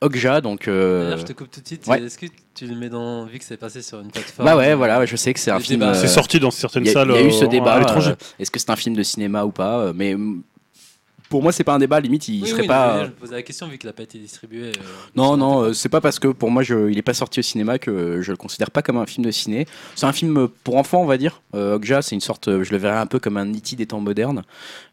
Okja, 0.00 0.40
donc. 0.40 0.66
euh, 0.68 1.04
D'ailleurs, 1.04 1.18
je 1.18 1.24
te 1.24 1.32
coupe 1.32 1.50
tout 1.50 1.60
de 1.60 1.66
suite. 1.66 1.86
ouais. 1.86 2.02
Est-ce 2.02 2.18
que 2.18 2.26
tu 2.54 2.66
le 2.66 2.74
mets 2.76 2.88
dans 2.88 3.24
vu 3.26 3.38
que 3.38 3.44
c'est 3.44 3.56
passé 3.56 3.80
sur 3.80 4.00
une 4.00 4.10
plateforme 4.10 4.46
bah 4.46 4.56
ouais, 4.56 4.74
voilà, 4.74 5.04
je 5.06 5.16
sais 5.16 5.32
que 5.32 5.40
c'est 5.40 5.50
un 5.50 5.60
film. 5.60 5.82
euh, 5.82 5.94
C'est 5.94 6.08
sorti 6.08 6.38
dans 6.40 6.50
certaines 6.50 6.82
Il 6.84 6.86
y, 6.86 6.90
a- 6.90 6.92
salles 6.92 7.08
il 7.10 7.14
y 7.14 7.18
a 7.18 7.26
eu 7.26 7.32
ce 7.32 7.44
débat 7.44 7.78
euh, 7.78 8.14
Est-ce 8.38 8.50
que 8.50 8.58
c'est 8.58 8.70
un 8.70 8.76
film 8.76 8.94
de 8.96 9.02
cinéma 9.02 9.44
ou 9.44 9.50
pas 9.50 9.92
Mais 9.94 10.14
mm, 10.14 10.42
pour 11.34 11.42
moi, 11.42 11.50
c'est 11.50 11.64
pas 11.64 11.74
un 11.74 11.80
débat. 11.80 11.98
Limite, 11.98 12.28
il 12.28 12.44
Oui, 12.44 12.48
serait 12.48 12.62
oui, 12.62 12.68
pas. 12.68 12.94
mais 12.98 13.00
Je 13.06 13.06
me 13.08 13.14
posais 13.14 13.34
la 13.34 13.42
question 13.42 13.66
vu 13.66 13.76
qu'il 13.76 13.88
n'a 13.88 13.92
pas 13.92 14.04
été 14.04 14.18
distribué. 14.18 14.68
euh, 14.68 14.72
Non, 15.16 15.36
non, 15.36 15.62
euh, 15.62 15.72
c'est 15.72 15.88
pas 15.88 16.00
parce 16.00 16.20
que 16.20 16.28
pour 16.28 16.48
moi, 16.52 16.62
je, 16.62 16.88
il 16.90 16.96
est 16.96 17.02
pas 17.02 17.12
sorti 17.12 17.40
au 17.40 17.42
cinéma 17.42 17.80
que 17.80 18.20
je 18.22 18.30
le 18.30 18.36
considère 18.36 18.70
pas 18.70 18.82
comme 18.82 18.98
un 18.98 19.06
film 19.06 19.26
de 19.26 19.32
ciné. 19.32 19.66
C'est 19.96 20.06
un 20.06 20.12
film 20.12 20.38
euh, 20.38 20.46
pour 20.62 20.76
enfants, 20.76 21.02
on 21.02 21.06
va 21.06 21.16
dire. 21.16 21.42
Euh, 21.56 21.74
Okja, 21.74 22.02
c'est 22.02 22.14
une 22.14 22.20
sorte, 22.20 22.46
euh, 22.46 22.62
je 22.62 22.70
le 22.70 22.76
verrais 22.76 22.98
un 22.98 23.06
peu 23.06 23.18
comme 23.18 23.36
un 23.36 23.50
E.T. 23.52 23.74
des 23.74 23.86
temps 23.86 23.98
modernes. 23.98 24.44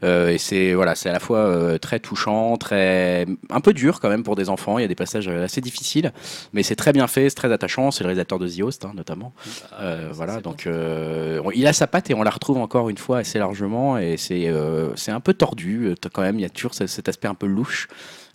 Euh, 0.04 0.30
et 0.30 0.40
c'est 0.40 0.74
voilà, 0.74 0.96
c'est 0.96 1.10
à 1.10 1.14
la 1.14 1.20
fois 1.20 1.38
euh, 1.38 1.78
très 1.78 2.00
touchant, 2.00 2.58
très 2.58 3.28
un 3.52 3.62
peu 3.62 3.74
dur 3.74 4.00
quand 4.00 4.10
même 4.10 4.24
pour 4.24 4.36
des 4.36 4.50
enfants. 4.50 4.80
Il 4.80 4.82
y 4.82 4.86
a 4.86 4.88
des 4.88 4.96
passages 4.96 5.28
euh, 5.28 5.44
assez 5.46 5.62
difficiles, 5.62 6.12
mais 6.54 6.64
c'est 6.64 6.76
très 6.76 6.92
bien 6.92 7.06
fait, 7.06 7.30
c'est 7.30 7.36
très 7.36 7.52
attachant. 7.54 7.92
C'est 7.92 8.04
le 8.04 8.08
réalisateur 8.08 8.40
de 8.40 8.48
The 8.50 8.62
Host, 8.62 8.86
hein, 8.86 8.94
notamment. 8.96 9.32
Ah, 9.72 9.82
Euh, 9.84 10.10
voilà, 10.12 10.42
donc 10.42 10.66
euh, 10.66 11.40
il 11.54 11.68
a 11.68 11.74
sa 11.74 11.86
patte 11.86 12.10
et 12.10 12.14
on 12.16 12.24
la 12.24 12.32
retrouve 12.32 12.58
encore 12.58 12.90
une 12.90 12.98
fois 12.98 13.20
assez 13.20 13.38
largement. 13.38 13.98
Et 14.00 14.18
c'est 14.18 14.48
euh, 14.48 14.90
c'est 14.96 15.12
un 15.12 15.20
peu 15.20 15.34
tordu 15.34 15.88
euh, 15.88 15.96
quand 16.14 16.22
même. 16.22 16.31
Il 16.40 16.42
y 16.44 16.46
a 16.46 16.50
toujours 16.50 16.74
ce- 16.74 16.88
cet 16.88 17.10
aspect 17.10 17.28
un 17.28 17.34
peu 17.36 17.48
louche 17.48 17.88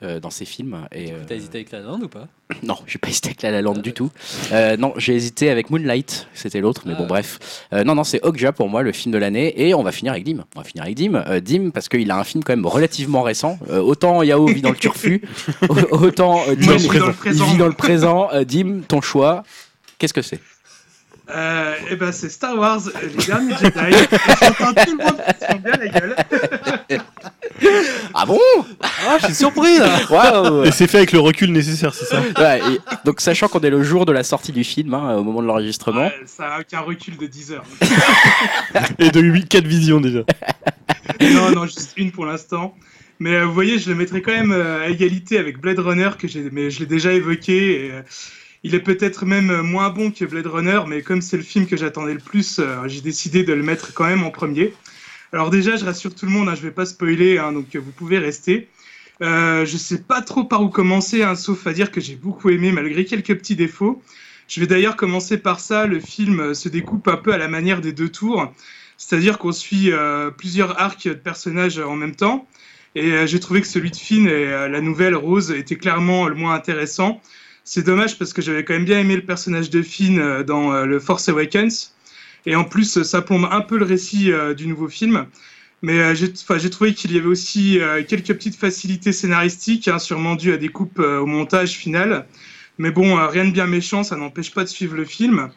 euh, 0.02 0.20
dans 0.20 0.30
ces 0.30 0.44
films. 0.44 0.86
Et 0.92 1.12
euh, 1.12 1.22
T'as 1.26 1.34
hésité 1.36 1.58
avec 1.58 1.70
la 1.72 1.80
lande 1.80 2.02
ou 2.04 2.08
pas? 2.08 2.28
Non, 2.62 2.76
j'ai 2.86 2.98
pas 2.98 3.08
hésité 3.08 3.28
avec 3.28 3.42
La 3.42 3.50
La 3.50 3.62
Land 3.62 3.74
Ah, 3.78 3.80
du 3.80 3.92
tout. 3.92 4.10
Euh, 4.52 4.76
non, 4.76 4.92
j'ai 4.96 5.14
hésité 5.14 5.50
avec 5.50 5.70
Moonlight, 5.70 6.28
c'était 6.34 6.60
l'autre, 6.60 6.82
mais 6.86 6.92
Ah, 6.94 6.98
bon, 6.98 7.02
ouais. 7.02 7.08
bref. 7.08 7.38
Euh, 7.72 7.82
non, 7.84 7.94
non, 7.94 8.04
c'est 8.04 8.22
Okja 8.24 8.52
pour 8.52 8.68
moi, 8.68 8.82
le 8.82 8.92
film 8.92 9.12
de 9.12 9.18
l'année. 9.18 9.60
Et 9.66 9.74
on 9.74 9.82
va 9.82 9.90
finir 9.92 10.12
avec 10.12 10.24
Dim. 10.24 10.44
On 10.54 10.60
va 10.60 10.64
finir 10.64 10.84
avec 10.84 10.94
Dim. 10.96 11.14
Euh, 11.14 11.40
Dim, 11.40 11.70
parce 11.70 11.88
qu'il 11.88 12.10
a 12.10 12.18
un 12.18 12.24
film 12.24 12.44
quand 12.44 12.52
même 12.54 12.66
relativement 12.66 13.22
récent. 13.22 13.58
Euh, 13.70 13.80
autant 13.80 14.22
Yao 14.22 14.46
vit 14.46 14.62
dans 14.62 14.70
le 14.70 14.76
turfu, 14.76 15.22
autant 15.90 16.40
euh, 16.48 16.54
Dim 16.54 16.76
vis 16.76 16.88
dans 16.88 17.06
le 17.06 17.12
il 17.12 17.14
présent. 17.16 17.44
vit 17.46 17.56
dans 17.56 17.66
le 17.68 17.72
présent. 17.72 18.28
Euh, 18.32 18.44
Dim, 18.44 18.82
ton 18.86 19.00
choix, 19.00 19.42
qu'est-ce 19.98 20.14
que 20.14 20.22
c'est? 20.22 20.40
Euh, 21.28 21.74
et 21.90 21.96
ben 21.96 22.12
c'est 22.12 22.28
Star 22.28 22.56
Wars, 22.56 22.80
euh, 22.86 22.90
les 23.18 23.24
derniers 23.24 23.54
Jedi. 23.56 23.96
J'entends 24.40 24.72
tout 24.74 24.96
le 24.96 25.04
monde 25.04 25.20
qui 25.26 25.44
se 25.44 25.58
bien 25.58 25.72
la 25.72 25.88
gueule. 25.88 26.16
Ah 28.14 28.24
bon? 28.26 28.38
Ah, 28.80 29.18
je 29.20 29.26
suis 29.26 29.34
surpris 29.34 29.78
là 29.78 29.98
Waouh 30.10 30.64
Et 30.64 30.70
c'est 30.70 30.86
fait 30.86 30.98
avec 30.98 31.12
le 31.12 31.20
recul 31.20 31.52
nécessaire, 31.52 31.94
c'est 31.94 32.06
ça? 32.06 32.20
Ouais, 32.38 32.60
et 32.60 32.78
donc 33.04 33.20
sachant 33.20 33.48
qu'on 33.48 33.60
est 33.60 33.70
le 33.70 33.82
jour 33.82 34.06
de 34.06 34.12
la 34.12 34.22
sortie 34.22 34.52
du 34.52 34.64
film, 34.64 34.94
hein, 34.94 35.16
au 35.16 35.22
moment 35.24 35.42
de 35.42 35.46
l'enregistrement, 35.46 36.06
Ouais, 36.06 36.14
ça 36.26 36.54
a 36.54 36.64
qu'un 36.64 36.80
recul 36.80 37.16
de 37.16 37.26
10 37.26 37.52
heures. 37.52 37.64
Et 38.98 39.10
de 39.10 39.20
8, 39.20 39.48
4 39.48 39.66
visions 39.66 40.00
déjà. 40.00 40.20
non, 41.20 41.50
non, 41.50 41.64
juste 41.66 41.92
une 41.96 42.10
pour 42.12 42.26
l'instant. 42.26 42.74
Mais 43.18 43.34
euh, 43.34 43.44
vous 43.46 43.54
voyez, 43.54 43.78
je 43.78 43.88
le 43.88 43.94
mettrai 43.96 44.20
quand 44.20 44.32
même 44.32 44.52
euh, 44.52 44.84
à 44.84 44.88
égalité 44.88 45.38
avec 45.38 45.58
Blade 45.58 45.78
Runner, 45.78 46.10
que 46.18 46.28
j'ai, 46.28 46.48
mais 46.52 46.70
je 46.70 46.80
l'ai 46.80 46.86
déjà 46.86 47.12
évoqué. 47.12 47.86
et, 47.86 47.90
euh, 47.92 48.02
il 48.62 48.74
est 48.74 48.80
peut-être 48.80 49.24
même 49.26 49.60
moins 49.62 49.90
bon 49.90 50.10
que 50.10 50.24
Blade 50.24 50.48
Runner, 50.48 50.80
mais 50.88 51.00
comme 51.02 51.22
c'est 51.22 51.36
le 51.36 51.44
film 51.44 51.66
que 51.66 51.76
j'attendais 51.76 52.14
le 52.14 52.18
plus, 52.20 52.58
euh, 52.58 52.88
j'ai 52.88 53.00
décidé 53.00 53.44
de 53.44 53.52
le 53.52 53.62
mettre 53.62 53.94
quand 53.94 54.06
même 54.06 54.24
en 54.24 54.30
premier. 54.30 54.74
Alors 55.36 55.50
déjà, 55.50 55.76
je 55.76 55.84
rassure 55.84 56.14
tout 56.14 56.24
le 56.24 56.32
monde, 56.32 56.48
hein, 56.48 56.54
je 56.54 56.62
vais 56.62 56.70
pas 56.70 56.86
spoiler, 56.86 57.36
hein, 57.36 57.52
donc 57.52 57.76
euh, 57.76 57.78
vous 57.78 57.92
pouvez 57.92 58.16
rester. 58.16 58.70
Euh, 59.20 59.66
je 59.66 59.76
sais 59.76 59.98
pas 59.98 60.22
trop 60.22 60.44
par 60.44 60.62
où 60.62 60.70
commencer, 60.70 61.22
hein, 61.22 61.34
sauf 61.34 61.66
à 61.66 61.74
dire 61.74 61.90
que 61.90 62.00
j'ai 62.00 62.16
beaucoup 62.16 62.48
aimé 62.48 62.72
malgré 62.72 63.04
quelques 63.04 63.36
petits 63.36 63.54
défauts. 63.54 64.02
Je 64.48 64.60
vais 64.60 64.66
d'ailleurs 64.66 64.96
commencer 64.96 65.36
par 65.36 65.60
ça. 65.60 65.84
Le 65.84 66.00
film 66.00 66.40
euh, 66.40 66.54
se 66.54 66.70
découpe 66.70 67.06
un 67.06 67.18
peu 67.18 67.34
à 67.34 67.36
la 67.36 67.48
manière 67.48 67.82
des 67.82 67.92
deux 67.92 68.08
tours, 68.08 68.50
c'est-à-dire 68.96 69.36
qu'on 69.36 69.52
suit 69.52 69.92
plusieurs 70.38 70.80
arcs 70.80 71.06
de 71.06 71.12
personnages 71.12 71.78
en 71.80 71.96
même 71.96 72.16
temps. 72.16 72.48
Et 72.94 73.26
j'ai 73.26 73.38
trouvé 73.38 73.60
que 73.60 73.66
celui 73.66 73.90
de 73.90 73.96
Finn 73.96 74.26
et 74.26 74.46
la 74.46 74.80
nouvelle 74.80 75.16
Rose 75.16 75.50
était 75.50 75.76
clairement 75.76 76.28
le 76.28 76.34
moins 76.34 76.54
intéressant. 76.54 77.20
C'est 77.62 77.84
dommage 77.84 78.18
parce 78.18 78.32
que 78.32 78.40
j'avais 78.40 78.64
quand 78.64 78.72
même 78.72 78.86
bien 78.86 79.00
aimé 79.00 79.16
le 79.16 79.22
personnage 79.26 79.68
de 79.68 79.82
Finn 79.82 80.42
dans 80.44 80.86
le 80.86 80.98
Force 80.98 81.28
Awakens. 81.28 81.94
Et 82.46 82.54
en 82.54 82.64
plus, 82.64 83.02
ça 83.02 83.22
plombe 83.22 83.48
un 83.50 83.60
peu 83.60 83.76
le 83.76 83.84
récit 83.84 84.32
euh, 84.32 84.54
du 84.54 84.66
nouveau 84.66 84.88
film. 84.88 85.26
Mais 85.82 86.00
euh, 86.00 86.14
j'ai 86.14 86.70
trouvé 86.70 86.94
qu'il 86.94 87.12
y 87.12 87.18
avait 87.18 87.26
aussi 87.26 87.78
euh, 87.80 88.02
quelques 88.02 88.32
petites 88.34 88.56
facilités 88.56 89.12
scénaristiques, 89.12 89.88
hein, 89.88 89.98
sûrement 89.98 90.34
dues 90.34 90.52
à 90.52 90.56
des 90.56 90.68
coupes 90.68 90.98
au 90.98 91.26
montage 91.26 91.72
final. 91.72 92.26
Mais 92.78 92.90
bon, 92.90 93.14
rien 93.26 93.44
de 93.44 93.50
bien 93.50 93.66
méchant, 93.66 94.02
ça 94.02 94.16
n'empêche 94.16 94.52
pas 94.52 94.64
de 94.64 94.68
suivre 94.68 94.96
le 94.96 95.04
film. 95.04 95.50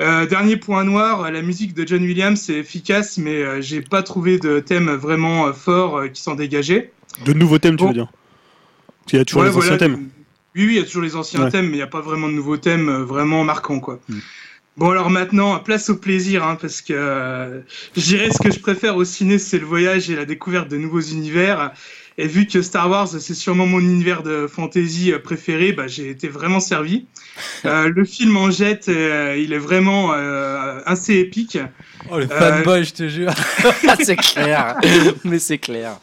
Euh, 0.00 0.26
dernier 0.26 0.56
point 0.56 0.84
noir, 0.84 1.30
la 1.30 1.42
musique 1.42 1.72
de 1.74 1.86
John 1.86 2.02
Williams 2.02 2.50
est 2.50 2.58
efficace, 2.58 3.16
mais 3.16 3.42
euh, 3.42 3.60
j'ai 3.60 3.80
pas 3.80 4.02
trouvé 4.02 4.38
de 4.38 4.58
thème 4.58 4.90
vraiment 4.90 5.46
euh, 5.46 5.52
fort 5.52 6.02
qui 6.12 6.20
s'en 6.20 6.34
dégageait. 6.34 6.92
De 7.24 7.32
nouveaux 7.32 7.58
thèmes, 7.58 7.76
tu 7.76 7.86
veux 7.86 7.92
dire? 7.92 8.08
Parce 8.08 9.10
qu'il 9.10 9.18
y 9.18 9.22
a 9.22 9.24
toujours 9.24 9.42
Ouais, 9.42 9.50
les 9.50 9.56
anciens 9.56 9.76
thèmes. 9.76 10.08
Oui, 10.56 10.66
oui, 10.66 10.74
il 10.74 10.76
y 10.76 10.78
a 10.80 10.84
toujours 10.84 11.02
les 11.02 11.14
anciens 11.14 11.44
Ouais. 11.44 11.50
thèmes, 11.50 11.66
mais 11.66 11.72
il 11.72 11.76
n'y 11.76 11.82
a 11.82 11.88
pas 11.88 12.00
vraiment 12.00 12.28
de 12.28 12.32
nouveaux 12.32 12.56
thèmes 12.56 12.90
vraiment 12.90 13.44
marquants, 13.44 13.80
quoi. 13.80 14.00
Mm. 14.08 14.18
Bon, 14.76 14.90
alors 14.90 15.08
maintenant, 15.08 15.58
place 15.60 15.88
au 15.88 15.96
plaisir, 15.96 16.42
hein, 16.44 16.56
parce 16.60 16.80
que 16.82 16.92
euh, 16.92 17.60
je 17.96 18.00
dirais 18.02 18.28
ce 18.32 18.38
que 18.42 18.52
je 18.52 18.58
préfère 18.58 18.96
au 18.96 19.04
ciné, 19.04 19.38
c'est 19.38 19.58
le 19.60 19.66
voyage 19.66 20.10
et 20.10 20.16
la 20.16 20.24
découverte 20.24 20.68
de 20.68 20.76
nouveaux 20.76 21.00
univers. 21.00 21.70
Et 22.16 22.26
vu 22.28 22.46
que 22.46 22.62
Star 22.62 22.88
Wars, 22.90 23.08
c'est 23.08 23.34
sûrement 23.34 23.66
mon 23.66 23.80
univers 23.80 24.22
de 24.22 24.46
fantasy 24.48 25.12
euh, 25.12 25.18
préféré, 25.18 25.72
bah, 25.72 25.86
j'ai 25.86 26.10
été 26.10 26.28
vraiment 26.28 26.60
servi. 26.60 27.06
Euh, 27.64 27.90
le 27.92 28.04
film 28.04 28.36
en 28.36 28.50
jette, 28.52 28.88
euh, 28.88 29.36
il 29.36 29.52
est 29.52 29.58
vraiment 29.58 30.12
euh, 30.12 30.78
assez 30.86 31.14
épique. 31.14 31.58
Oh, 32.08 32.18
le 32.18 32.30
Euh, 32.30 32.38
fanboy, 32.62 32.84
je 32.84 32.92
te 32.92 33.08
jure. 33.08 33.32
Ah, 33.88 33.96
c'est 34.00 34.14
clair. 34.14 34.76
Mais 35.24 35.40
c'est 35.40 35.58
clair. 35.58 35.98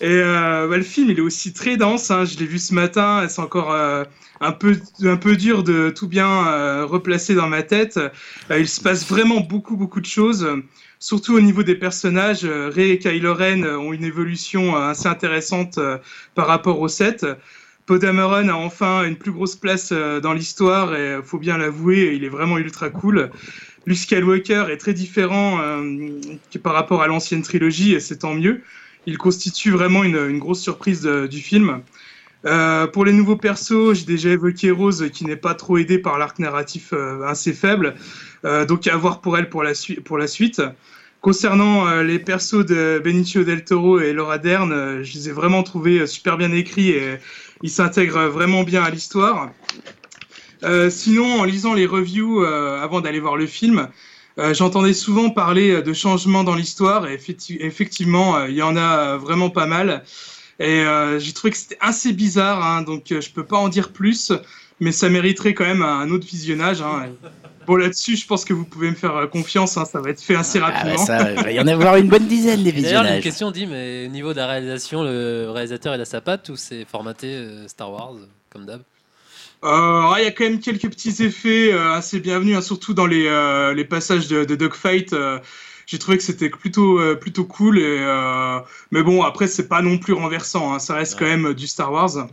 Et 0.00 0.06
euh, 0.08 0.66
bah, 0.68 0.76
le 0.76 0.82
film, 0.82 1.10
il 1.10 1.18
est 1.18 1.22
aussi 1.22 1.52
très 1.52 1.76
dense. 1.76 2.10
hein. 2.10 2.24
Je 2.24 2.38
l'ai 2.38 2.46
vu 2.46 2.58
ce 2.58 2.74
matin. 2.74 3.26
C'est 3.28 3.40
encore 3.40 3.72
euh, 3.72 4.04
un 4.40 4.52
peu 4.52 4.76
un 5.02 5.16
peu 5.16 5.36
dur 5.36 5.62
de 5.62 5.90
tout 5.90 6.08
bien 6.08 6.46
euh, 6.48 6.84
replacer 6.84 7.34
dans 7.34 7.48
ma 7.48 7.62
tête. 7.62 8.00
Il 8.50 8.68
se 8.68 8.80
passe 8.80 9.06
vraiment 9.06 9.40
beaucoup 9.40 9.76
beaucoup 9.76 10.00
de 10.00 10.06
choses. 10.06 10.48
Surtout 10.98 11.34
au 11.34 11.40
niveau 11.40 11.62
des 11.64 11.74
personnages, 11.74 12.44
Rey 12.44 12.90
et 12.90 12.98
Kylo 12.98 13.34
Ren 13.34 13.64
ont 13.64 13.92
une 13.92 14.04
évolution 14.04 14.76
assez 14.76 15.08
intéressante 15.08 15.80
par 16.36 16.46
rapport 16.46 16.80
au 16.80 16.86
7. 16.86 17.26
Poe 17.86 17.98
Dameron 17.98 18.48
a 18.48 18.54
enfin 18.54 19.04
une 19.04 19.16
plus 19.16 19.32
grosse 19.32 19.56
place 19.56 19.92
dans 19.92 20.32
l'histoire 20.32 20.94
et 20.94 21.18
faut 21.24 21.40
bien 21.40 21.58
l'avouer, 21.58 22.14
il 22.14 22.22
est 22.22 22.28
vraiment 22.28 22.56
ultra 22.56 22.88
cool. 22.88 23.32
Luke 23.84 23.98
Skywalker 23.98 24.66
est 24.70 24.76
très 24.76 24.94
différent 24.94 25.58
par 26.62 26.74
rapport 26.74 27.02
à 27.02 27.08
l'ancienne 27.08 27.42
trilogie 27.42 27.94
et 27.94 28.00
c'est 28.00 28.18
tant 28.18 28.34
mieux. 28.34 28.62
Il 29.06 29.18
constitue 29.18 29.70
vraiment 29.72 30.04
une, 30.04 30.38
grosse 30.38 30.60
surprise 30.60 31.00
de- 31.02 31.26
du 31.26 31.40
film. 31.40 31.82
Euh, 32.44 32.86
pour 32.88 33.04
les 33.04 33.12
nouveaux 33.12 33.36
persos, 33.36 33.94
j'ai 33.94 34.04
déjà 34.04 34.30
évoqué 34.30 34.70
Rose 34.70 35.08
qui 35.12 35.24
n'est 35.24 35.36
pas 35.36 35.54
trop 35.54 35.78
aidée 35.78 35.98
par 35.98 36.18
l'arc 36.18 36.38
narratif 36.38 36.92
euh, 36.92 37.22
assez 37.24 37.52
faible, 37.52 37.94
Euh, 38.44 38.66
donc 38.66 38.88
à 38.88 38.96
voir 38.96 39.20
pour 39.20 39.38
elle 39.38 39.48
pour 39.48 39.62
la, 39.62 39.72
pour 40.04 40.18
la 40.18 40.26
suite. 40.26 40.60
Concernant 41.20 41.86
euh, 41.86 42.02
les 42.02 42.18
persos 42.18 42.66
de 42.66 43.00
Benicio 43.04 43.44
del 43.44 43.62
Toro 43.64 44.00
et 44.00 44.12
Laura 44.12 44.38
Dern, 44.38 44.72
euh, 44.72 45.04
je 45.04 45.14
les 45.14 45.28
ai 45.28 45.32
vraiment 45.32 45.62
trouvés 45.62 46.00
euh, 46.00 46.06
super 46.06 46.36
bien 46.36 46.50
écrits 46.50 46.90
et 46.90 47.18
ils 47.62 47.70
s'intègrent 47.70 48.26
vraiment 48.26 48.64
bien 48.64 48.82
à 48.82 48.90
l'histoire. 48.90 49.52
Euh, 50.64 50.90
sinon, 50.90 51.40
en 51.40 51.44
lisant 51.44 51.74
les 51.74 51.86
reviews 51.86 52.42
euh, 52.42 52.80
avant 52.82 53.00
d'aller 53.00 53.20
voir 53.20 53.36
le 53.36 53.46
film, 53.46 53.88
euh, 54.38 54.54
j'entendais 54.54 54.94
souvent 54.94 55.30
parler 55.30 55.70
euh, 55.72 55.82
de 55.82 55.92
changements 55.92 56.44
dans 56.44 56.54
l'histoire 56.54 57.06
et 57.08 57.16
effecti- 57.16 57.58
effectivement, 57.60 58.36
euh, 58.36 58.48
il 58.48 58.56
y 58.56 58.62
en 58.62 58.76
a 58.76 59.16
vraiment 59.16 59.50
pas 59.50 59.66
mal. 59.66 60.02
Et 60.58 60.80
euh, 60.84 61.18
j'ai 61.18 61.32
trouvé 61.32 61.50
que 61.52 61.56
c'était 61.58 61.78
assez 61.80 62.12
bizarre, 62.12 62.64
hein, 62.64 62.82
donc 62.82 63.10
euh, 63.12 63.20
je 63.20 63.30
peux 63.30 63.44
pas 63.46 63.56
en 63.58 63.68
dire 63.68 63.92
plus, 63.92 64.32
mais 64.80 64.92
ça 64.92 65.08
mériterait 65.08 65.54
quand 65.54 65.64
même 65.64 65.82
un 65.82 66.10
autre 66.10 66.26
visionnage. 66.26 66.82
hein. 66.82 67.06
Bon, 67.66 67.76
là-dessus, 67.76 68.16
je 68.16 68.26
pense 68.26 68.44
que 68.44 68.52
vous 68.52 68.64
pouvez 68.64 68.90
me 68.90 68.96
faire 68.96 69.30
confiance, 69.30 69.76
hein, 69.76 69.84
ça 69.84 70.00
va 70.00 70.10
être 70.10 70.20
fait 70.20 70.34
assez 70.34 70.58
Ah, 70.58 70.62
bah, 70.62 70.72
rapidement. 70.72 71.06
ça, 71.06 71.32
il 71.32 71.38
va 71.40 71.52
y 71.52 71.60
en 71.60 71.66
avoir 71.68 71.94
une 71.96 72.08
bonne 72.08 72.26
dizaine 72.26 72.64
des 72.64 72.72
D'ailleurs, 72.72 73.04
j'ai 73.04 73.10
une 73.10 73.20
visionnages. 73.20 73.22
question 73.22 73.50
dit, 73.52 73.66
mais 73.66 74.06
au 74.06 74.10
niveau 74.10 74.32
de 74.32 74.38
la 74.38 74.48
réalisation, 74.48 75.04
le 75.04 75.48
réalisateur 75.48 75.94
il 75.94 76.00
a 76.00 76.04
sa 76.04 76.20
patte 76.20 76.48
ou 76.48 76.56
c'est 76.56 76.84
formaté 76.84 77.28
euh, 77.28 77.68
Star 77.68 77.92
Wars, 77.92 78.14
comme 78.50 78.66
d'hab? 78.66 78.82
Euh, 79.64 80.14
Il 80.18 80.24
y 80.24 80.26
a 80.26 80.30
quand 80.32 80.44
même 80.44 80.60
quelques 80.60 80.88
petits 80.90 81.22
effets 81.22 81.72
euh, 81.72 81.92
assez 81.92 82.20
bienvenus, 82.20 82.56
hein, 82.56 82.62
surtout 82.62 82.94
dans 82.94 83.06
les, 83.06 83.26
euh, 83.26 83.74
les 83.74 83.84
passages 83.84 84.28
de, 84.28 84.44
de 84.44 84.54
dogfight. 84.56 85.12
euh, 85.12 85.38
j'ai 85.86 85.98
trouvé 85.98 86.16
que 86.16 86.22
c'était 86.24 86.48
plutôt, 86.50 86.98
euh, 87.00 87.14
plutôt 87.14 87.44
cool. 87.44 87.78
Et, 87.78 87.82
euh, 88.00 88.58
mais 88.90 89.02
bon, 89.02 89.22
après, 89.22 89.46
c'est 89.46 89.68
pas 89.68 89.82
non 89.82 89.98
plus 89.98 90.12
renversant. 90.14 90.74
hein, 90.74 90.78
ça 90.78 90.94
reste 90.94 91.18
quand 91.18 91.26
même 91.26 91.54
du 91.54 91.66
Star 91.66 91.92
Wars. 91.92 92.28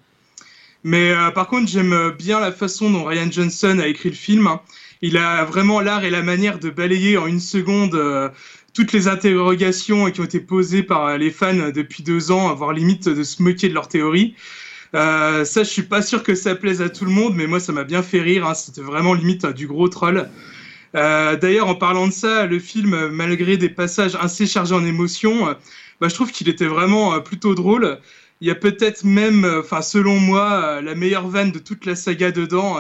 Mais 0.83 1.11
euh, 1.11 1.31
par 1.31 1.47
contre, 1.47 1.69
j'aime 1.69 2.11
bien 2.17 2.39
la 2.39 2.51
façon 2.51 2.89
dont 2.91 3.03
Ryan 3.05 3.29
Johnson 3.31 3.79
a 3.81 3.87
écrit 3.87 4.09
le 4.09 4.15
film. 4.15 4.47
hein. 4.47 4.61
Il 5.01 5.17
a 5.17 5.45
vraiment 5.45 5.81
l'art 5.81 6.03
et 6.05 6.09
la 6.09 6.23
manière 6.23 6.59
de 6.59 6.69
balayer 6.69 7.17
en 7.17 7.27
une 7.27 7.39
seconde 7.39 7.95
euh, 7.95 8.29
toutes 8.73 8.93
les 8.93 9.07
interrogations 9.07 10.09
qui 10.11 10.21
ont 10.21 10.25
été 10.25 10.39
posées 10.39 10.83
par 10.83 11.17
les 11.17 11.31
fans 11.31 11.71
depuis 11.73 12.03
deux 12.03 12.31
ans, 12.31 12.53
voire 12.55 12.73
limite 12.73 13.09
de 13.09 13.23
se 13.23 13.41
moquer 13.43 13.69
de 13.69 13.73
leurs 13.73 13.87
théories. 13.89 14.35
Euh, 14.95 15.45
ça, 15.45 15.63
je 15.63 15.69
suis 15.69 15.83
pas 15.83 16.01
sûr 16.01 16.23
que 16.23 16.35
ça 16.35 16.55
plaise 16.55 16.81
à 16.81 16.89
tout 16.89 17.05
le 17.05 17.11
monde, 17.11 17.33
mais 17.35 17.47
moi, 17.47 17.59
ça 17.59 17.71
m'a 17.71 17.83
bien 17.83 18.01
fait 18.03 18.21
rire. 18.21 18.47
hein. 18.47 18.53
C'était 18.53 18.81
vraiment 18.81 19.13
limite 19.13 19.45
du 19.47 19.67
gros 19.67 19.87
troll. 19.87 20.29
Euh, 20.95 21.35
D'ailleurs, 21.37 21.67
en 21.67 21.75
parlant 21.75 22.07
de 22.07 22.13
ça, 22.13 22.45
le 22.45 22.59
film, 22.59 23.09
malgré 23.09 23.57
des 23.57 23.69
passages 23.69 24.15
assez 24.19 24.47
chargés 24.47 24.75
en 24.75 24.85
émotions, 24.85 25.49
euh, 25.49 25.53
bah, 26.01 26.07
je 26.09 26.15
trouve 26.15 26.31
qu'il 26.31 26.49
était 26.49 26.65
vraiment 26.67 27.19
plutôt 27.21 27.55
drôle. 27.55 27.99
Il 28.41 28.47
y 28.47 28.51
a 28.51 28.55
peut-être 28.55 29.03
même, 29.03 29.45
enfin, 29.59 29.81
selon 29.81 30.19
moi, 30.19 30.81
la 30.81 30.95
meilleure 30.95 31.27
vanne 31.27 31.51
de 31.51 31.59
toute 31.59 31.85
la 31.85 31.95
saga 31.95 32.31
dedans. 32.31 32.79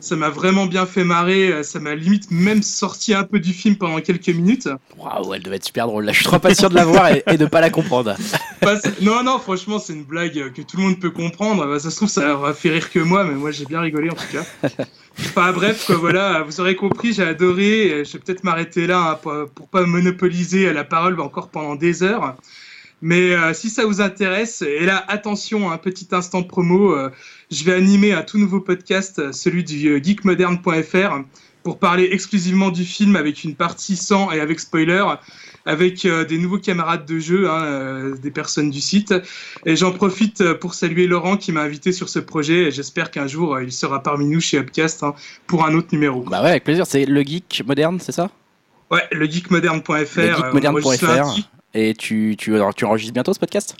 Euh, 0.00 0.02
ça 0.02 0.16
m'a 0.16 0.30
vraiment 0.30 0.66
bien 0.66 0.86
fait 0.86 1.04
marrer. 1.04 1.52
euh, 1.52 1.62
Ça 1.62 1.78
m'a 1.80 1.94
limite 1.94 2.30
même 2.30 2.62
sorti 2.62 3.14
un 3.14 3.24
peu 3.24 3.38
du 3.40 3.52
film 3.52 3.76
pendant 3.76 4.00
quelques 4.00 4.28
minutes. 4.28 4.68
Waouh, 4.98 5.34
elle 5.34 5.42
devait 5.42 5.56
être 5.56 5.64
super 5.64 5.86
drôle. 5.86 6.04
Là, 6.04 6.12
je 6.12 6.16
suis 6.18 6.26
trop 6.26 6.38
pas 6.38 6.54
sûr 6.54 6.70
de 6.70 6.74
la 6.74 6.84
voir 6.84 7.08
et, 7.08 7.22
et 7.30 7.36
de 7.36 7.46
pas 7.46 7.60
la 7.60 7.70
comprendre. 7.70 8.14
Pas- 8.60 8.80
non, 9.00 9.22
non, 9.22 9.38
franchement, 9.38 9.78
c'est 9.78 9.92
une 9.94 10.04
blague 10.04 10.38
euh, 10.38 10.50
que 10.50 10.62
tout 10.62 10.76
le 10.76 10.82
monde 10.82 11.00
peut 11.00 11.10
comprendre. 11.10 11.66
Bah, 11.66 11.78
ça 11.78 11.90
se 11.90 11.96
trouve, 11.96 12.08
ça 12.08 12.34
aura 12.34 12.52
fait 12.54 12.70
rire 12.70 12.90
que 12.90 12.98
moi, 12.98 13.24
mais 13.24 13.34
moi, 13.34 13.50
j'ai 13.50 13.64
bien 13.66 13.80
rigolé 13.80 14.10
en 14.10 14.14
tout 14.14 14.28
cas. 14.32 14.68
Enfin, 15.18 15.52
bref, 15.52 15.84
quoi, 15.86 15.96
voilà, 15.96 16.42
vous 16.44 16.60
aurez 16.60 16.76
compris, 16.76 17.12
j'ai 17.12 17.24
adoré. 17.24 17.88
et 17.88 18.04
Je 18.06 18.12
vais 18.12 18.20
peut-être 18.20 18.42
m'arrêter 18.44 18.86
là 18.86 19.10
hein, 19.10 19.18
pour, 19.20 19.32
pour 19.54 19.68
pas 19.68 19.84
monopoliser 19.84 20.72
la 20.72 20.84
parole 20.84 21.20
encore 21.20 21.48
pendant 21.50 21.74
des 21.74 22.02
heures. 22.02 22.36
Mais 23.02 23.32
euh, 23.34 23.52
si 23.52 23.68
ça 23.70 23.84
vous 23.84 24.00
intéresse, 24.00 24.62
et 24.62 24.84
là, 24.86 25.04
attention, 25.08 25.70
un 25.72 25.78
petit 25.78 26.08
instant 26.12 26.42
promo, 26.42 26.94
euh, 26.94 27.10
je 27.50 27.64
vais 27.64 27.72
animer 27.72 28.12
un 28.12 28.22
tout 28.22 28.38
nouveau 28.38 28.60
podcast, 28.60 29.18
euh, 29.18 29.32
celui 29.32 29.64
du 29.64 29.88
euh, 29.88 30.00
geekmoderne.fr, 30.02 31.24
pour 31.62 31.78
parler 31.78 32.08
exclusivement 32.12 32.70
du 32.70 32.84
film 32.84 33.16
avec 33.16 33.44
une 33.44 33.54
partie 33.54 33.96
sans 33.96 34.30
et 34.30 34.40
avec 34.40 34.60
spoiler, 34.60 35.04
avec 35.66 36.04
euh, 36.04 36.24
des 36.24 36.38
nouveaux 36.38 36.58
camarades 36.58 37.06
de 37.06 37.18
jeu, 37.18 37.50
hein, 37.50 37.62
euh, 37.64 38.16
des 38.16 38.30
personnes 38.30 38.70
du 38.70 38.80
site. 38.80 39.14
Et 39.66 39.76
j'en 39.76 39.92
profite 39.92 40.52
pour 40.54 40.74
saluer 40.74 41.06
Laurent 41.06 41.36
qui 41.36 41.52
m'a 41.52 41.62
invité 41.62 41.92
sur 41.92 42.08
ce 42.08 42.18
projet 42.18 42.64
et 42.64 42.70
j'espère 42.70 43.10
qu'un 43.10 43.26
jour 43.26 43.54
euh, 43.54 43.64
il 43.64 43.72
sera 43.72 44.02
parmi 44.02 44.26
nous 44.26 44.40
chez 44.40 44.58
Upcast 44.58 45.02
hein, 45.02 45.14
pour 45.46 45.64
un 45.64 45.74
autre 45.74 45.88
numéro. 45.92 46.22
Bah 46.22 46.42
ouais, 46.42 46.50
avec 46.50 46.64
plaisir. 46.64 46.86
C'est 46.86 47.04
le 47.04 47.22
geek 47.22 47.62
moderne, 47.66 47.98
c'est 48.00 48.12
ça? 48.12 48.30
Ouais, 48.90 49.02
le 49.12 49.26
geekmoderne.fr. 49.26 50.16
Le 50.16 50.34
geekmoderne.fr. 50.34 51.38
Et 51.72 51.94
tu, 51.94 52.34
tu, 52.36 52.54
alors, 52.56 52.74
tu 52.74 52.84
enregistres 52.84 53.14
bientôt 53.14 53.32
ce 53.32 53.38
podcast? 53.38 53.76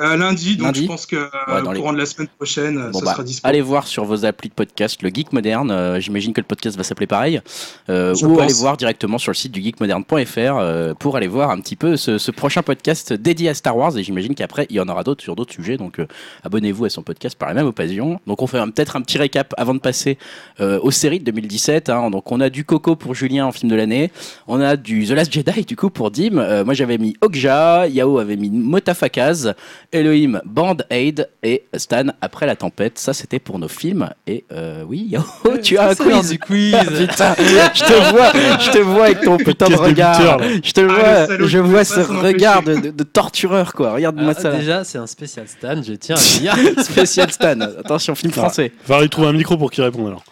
Euh, 0.00 0.16
lundi, 0.16 0.56
donc 0.56 0.66
Lundi 0.66 0.82
je 0.82 0.86
pense 0.86 1.06
que 1.06 1.16
euh, 1.16 1.28
Ouais, 1.48 1.74
les- 1.74 1.92
de 1.92 1.96
la 1.98 2.06
semaine 2.06 2.28
prochaine, 2.28 2.78
euh, 2.78 2.90
Bon 2.90 2.98
ça 3.00 3.04
bah, 3.04 3.12
sera 3.12 3.22
dispo. 3.24 3.46
allez 3.48 3.60
voir 3.60 3.86
sur 3.86 4.04
vos 4.04 4.24
applis 4.24 4.48
de 4.48 4.54
podcast 4.54 5.02
le 5.02 5.10
Geek 5.12 5.32
Moderne. 5.32 5.70
euh, 5.70 6.00
J'imagine 6.00 6.32
que 6.32 6.40
le 6.40 6.46
podcast 6.46 6.76
va 6.76 6.82
s'appeler 6.84 7.06
pareil. 7.06 7.40
Ou 7.88 7.92
pense. 7.92 8.40
allez 8.40 8.54
voir 8.54 8.76
directement 8.76 9.18
sur 9.18 9.30
le 9.30 9.36
site 9.36 9.52
du 9.52 9.60
geekmoderne.fr 9.62 10.94
pour 10.98 11.16
aller 11.16 11.26
voir 11.28 11.50
un 11.50 11.60
petit 11.60 11.76
peu 11.76 11.96
ce, 11.96 12.18
ce 12.18 12.30
prochain 12.30 12.62
podcast 12.62 13.12
dédié 13.12 13.48
à 13.50 13.54
Star 13.54 13.76
Wars. 13.76 13.96
Et 13.98 14.02
j'imagine 14.02 14.34
qu'après, 14.34 14.66
il 14.70 14.76
y 14.76 14.80
en 14.80 14.88
aura 14.88 15.02
d'autres 15.04 15.22
sur 15.22 15.36
d'autres 15.36 15.52
sujets. 15.52 15.76
Donc 15.76 16.00
abonnez-vous 16.44 16.84
à 16.86 16.90
son 16.90 17.02
podcast 17.02 17.36
par 17.38 17.48
la 17.48 17.54
même 17.54 17.66
occasion. 17.66 18.20
Donc 18.26 18.42
on 18.42 18.46
fait 18.46 18.58
peut-être 18.74 18.96
un 18.96 19.00
petit 19.02 19.18
récap 19.18 19.54
avant 19.56 19.74
de 19.74 19.80
passer 19.80 20.18
aux 20.60 20.90
séries 20.90 21.18
de 21.20 21.24
2017. 21.24 21.90
hein. 21.90 22.10
Donc 22.10 22.30
on 22.32 22.40
a 22.40 22.48
du 22.50 22.64
Coco 22.64 22.96
pour 22.96 23.14
Julien 23.14 23.46
en 23.46 23.52
film 23.52 23.70
de 23.70 23.76
l'année. 23.76 24.10
On 24.46 24.60
a 24.60 24.76
du 24.76 25.06
The 25.06 25.10
Last 25.10 25.32
Jedi 25.32 25.64
du 25.64 25.76
coup 25.76 25.90
pour 25.90 26.10
Dim. 26.10 26.64
Moi 26.64 26.74
j'avais 26.74 26.98
mis 26.98 27.14
Okja. 27.20 27.86
Yao 27.88 28.18
avait 28.18 28.36
mis 28.36 28.50
Motafakaz. 28.50 29.54
Elohim 29.92 30.40
Band 30.44 30.78
Aid 30.90 31.28
et 31.42 31.64
Stan 31.76 32.06
après 32.20 32.46
la 32.46 32.56
tempête. 32.56 32.98
Ça 32.98 33.12
c'était 33.12 33.38
pour 33.38 33.58
nos 33.58 33.68
films. 33.68 34.08
Et 34.26 34.44
euh, 34.52 34.82
oui, 34.86 35.06
Yao, 35.10 35.22
tu 35.62 35.76
as 35.78 35.90
un 35.90 35.94
quiz. 35.94 36.30
du 36.30 36.38
quiz. 36.38 36.74
Putain, 36.98 37.34
je 37.38 37.84
te 37.84 38.10
vois, 38.10 38.32
je 38.58 38.70
te 38.70 38.78
vois 38.78 39.04
avec 39.04 39.20
ton 39.20 39.36
putain 39.38 39.68
de 39.68 39.76
regard. 39.76 40.38
Je 40.64 40.72
te 40.72 40.80
vois, 40.80 41.46
je 41.46 41.58
vois 41.58 41.84
ce 41.84 42.00
regard 42.00 42.62
de, 42.62 42.74
de- 42.76 42.90
de 42.90 43.04
tortureur 43.04 43.72
quoi. 43.74 43.92
Regarde-moi 43.92 44.32
Ah, 44.36 44.40
ça. 44.40 44.50
déjà, 44.52 44.84
c'est 44.84 44.98
un 44.98 45.06
spécial 45.06 45.46
Stan, 45.48 45.82
je 45.82 45.92
tiens 45.94 46.16
à 46.16 46.18
le 46.18 46.38
dire. 46.74 46.84
Spécial 46.84 47.30
Stan. 47.30 47.60
Attention, 47.60 48.14
film 48.14 48.32
français. 48.32 48.72
Va 48.86 49.00
lui 49.02 49.08
trouver 49.10 49.28
un 49.28 49.32
micro 49.32 49.56
pour 49.56 49.70
qu'il 49.70 49.84
réponde 49.84 50.06
alors. 50.08 50.24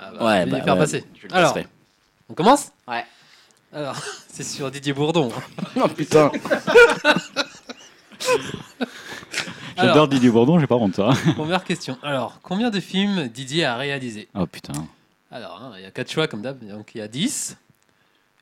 Ah 0.00 0.10
bah, 0.18 0.26
Ouais, 0.26 0.40
je 0.40 0.44
vais 0.46 0.50
bah, 0.58 0.64
faire 0.64 0.74
ouais, 0.74 0.80
passer. 0.80 1.04
je 1.22 1.28
le 1.28 1.34
Alors, 1.34 1.58
on 2.30 2.34
commence? 2.34 2.66
Ouais. 2.86 3.04
Alors, 3.74 3.96
c'est 4.32 4.44
sur 4.44 4.70
Didier 4.70 4.92
Bourdon. 4.92 5.30
Oh 5.76 5.88
putain. 5.88 6.30
J'adore 9.78 10.08
Didier 10.08 10.30
Bourdon, 10.30 10.58
j'ai 10.58 10.66
pas 10.66 10.74
honte 10.76 10.94
ça. 10.96 11.10
première 11.36 11.64
question. 11.64 11.96
Alors, 12.02 12.40
combien 12.42 12.70
de 12.70 12.80
films 12.80 13.28
Didier 13.28 13.64
a 13.64 13.76
réalisé? 13.76 14.28
Oh 14.34 14.46
putain. 14.46 14.72
Alors, 15.30 15.60
hein, 15.62 15.72
il 15.76 15.82
y 15.82 15.86
a 15.86 15.90
4 15.90 16.10
choix 16.10 16.26
comme 16.26 16.42
d'hab. 16.42 16.58
Donc, 16.66 16.92
il 16.94 16.98
y 16.98 17.00
a 17.02 17.08
10, 17.08 17.56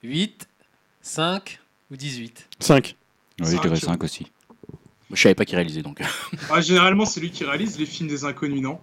8, 0.02 0.48
5 1.02 1.60
ou 1.90 1.96
18. 1.96 2.48
5. 2.60 2.96
Oui, 3.40 3.46
je 3.46 3.50
Cinq. 3.56 3.62
dirais 3.62 3.76
5 3.76 4.04
aussi. 4.04 4.26
Je 5.12 5.20
savais 5.22 5.34
pas 5.34 5.44
qui 5.44 5.54
réalisait 5.54 5.82
donc. 5.82 6.00
Ah, 6.50 6.60
généralement, 6.60 7.04
c'est 7.06 7.20
lui 7.20 7.30
qui 7.30 7.44
réalise 7.44 7.78
les 7.78 7.86
films 7.86 8.08
des 8.08 8.24
inconnus, 8.24 8.62
non? 8.62 8.78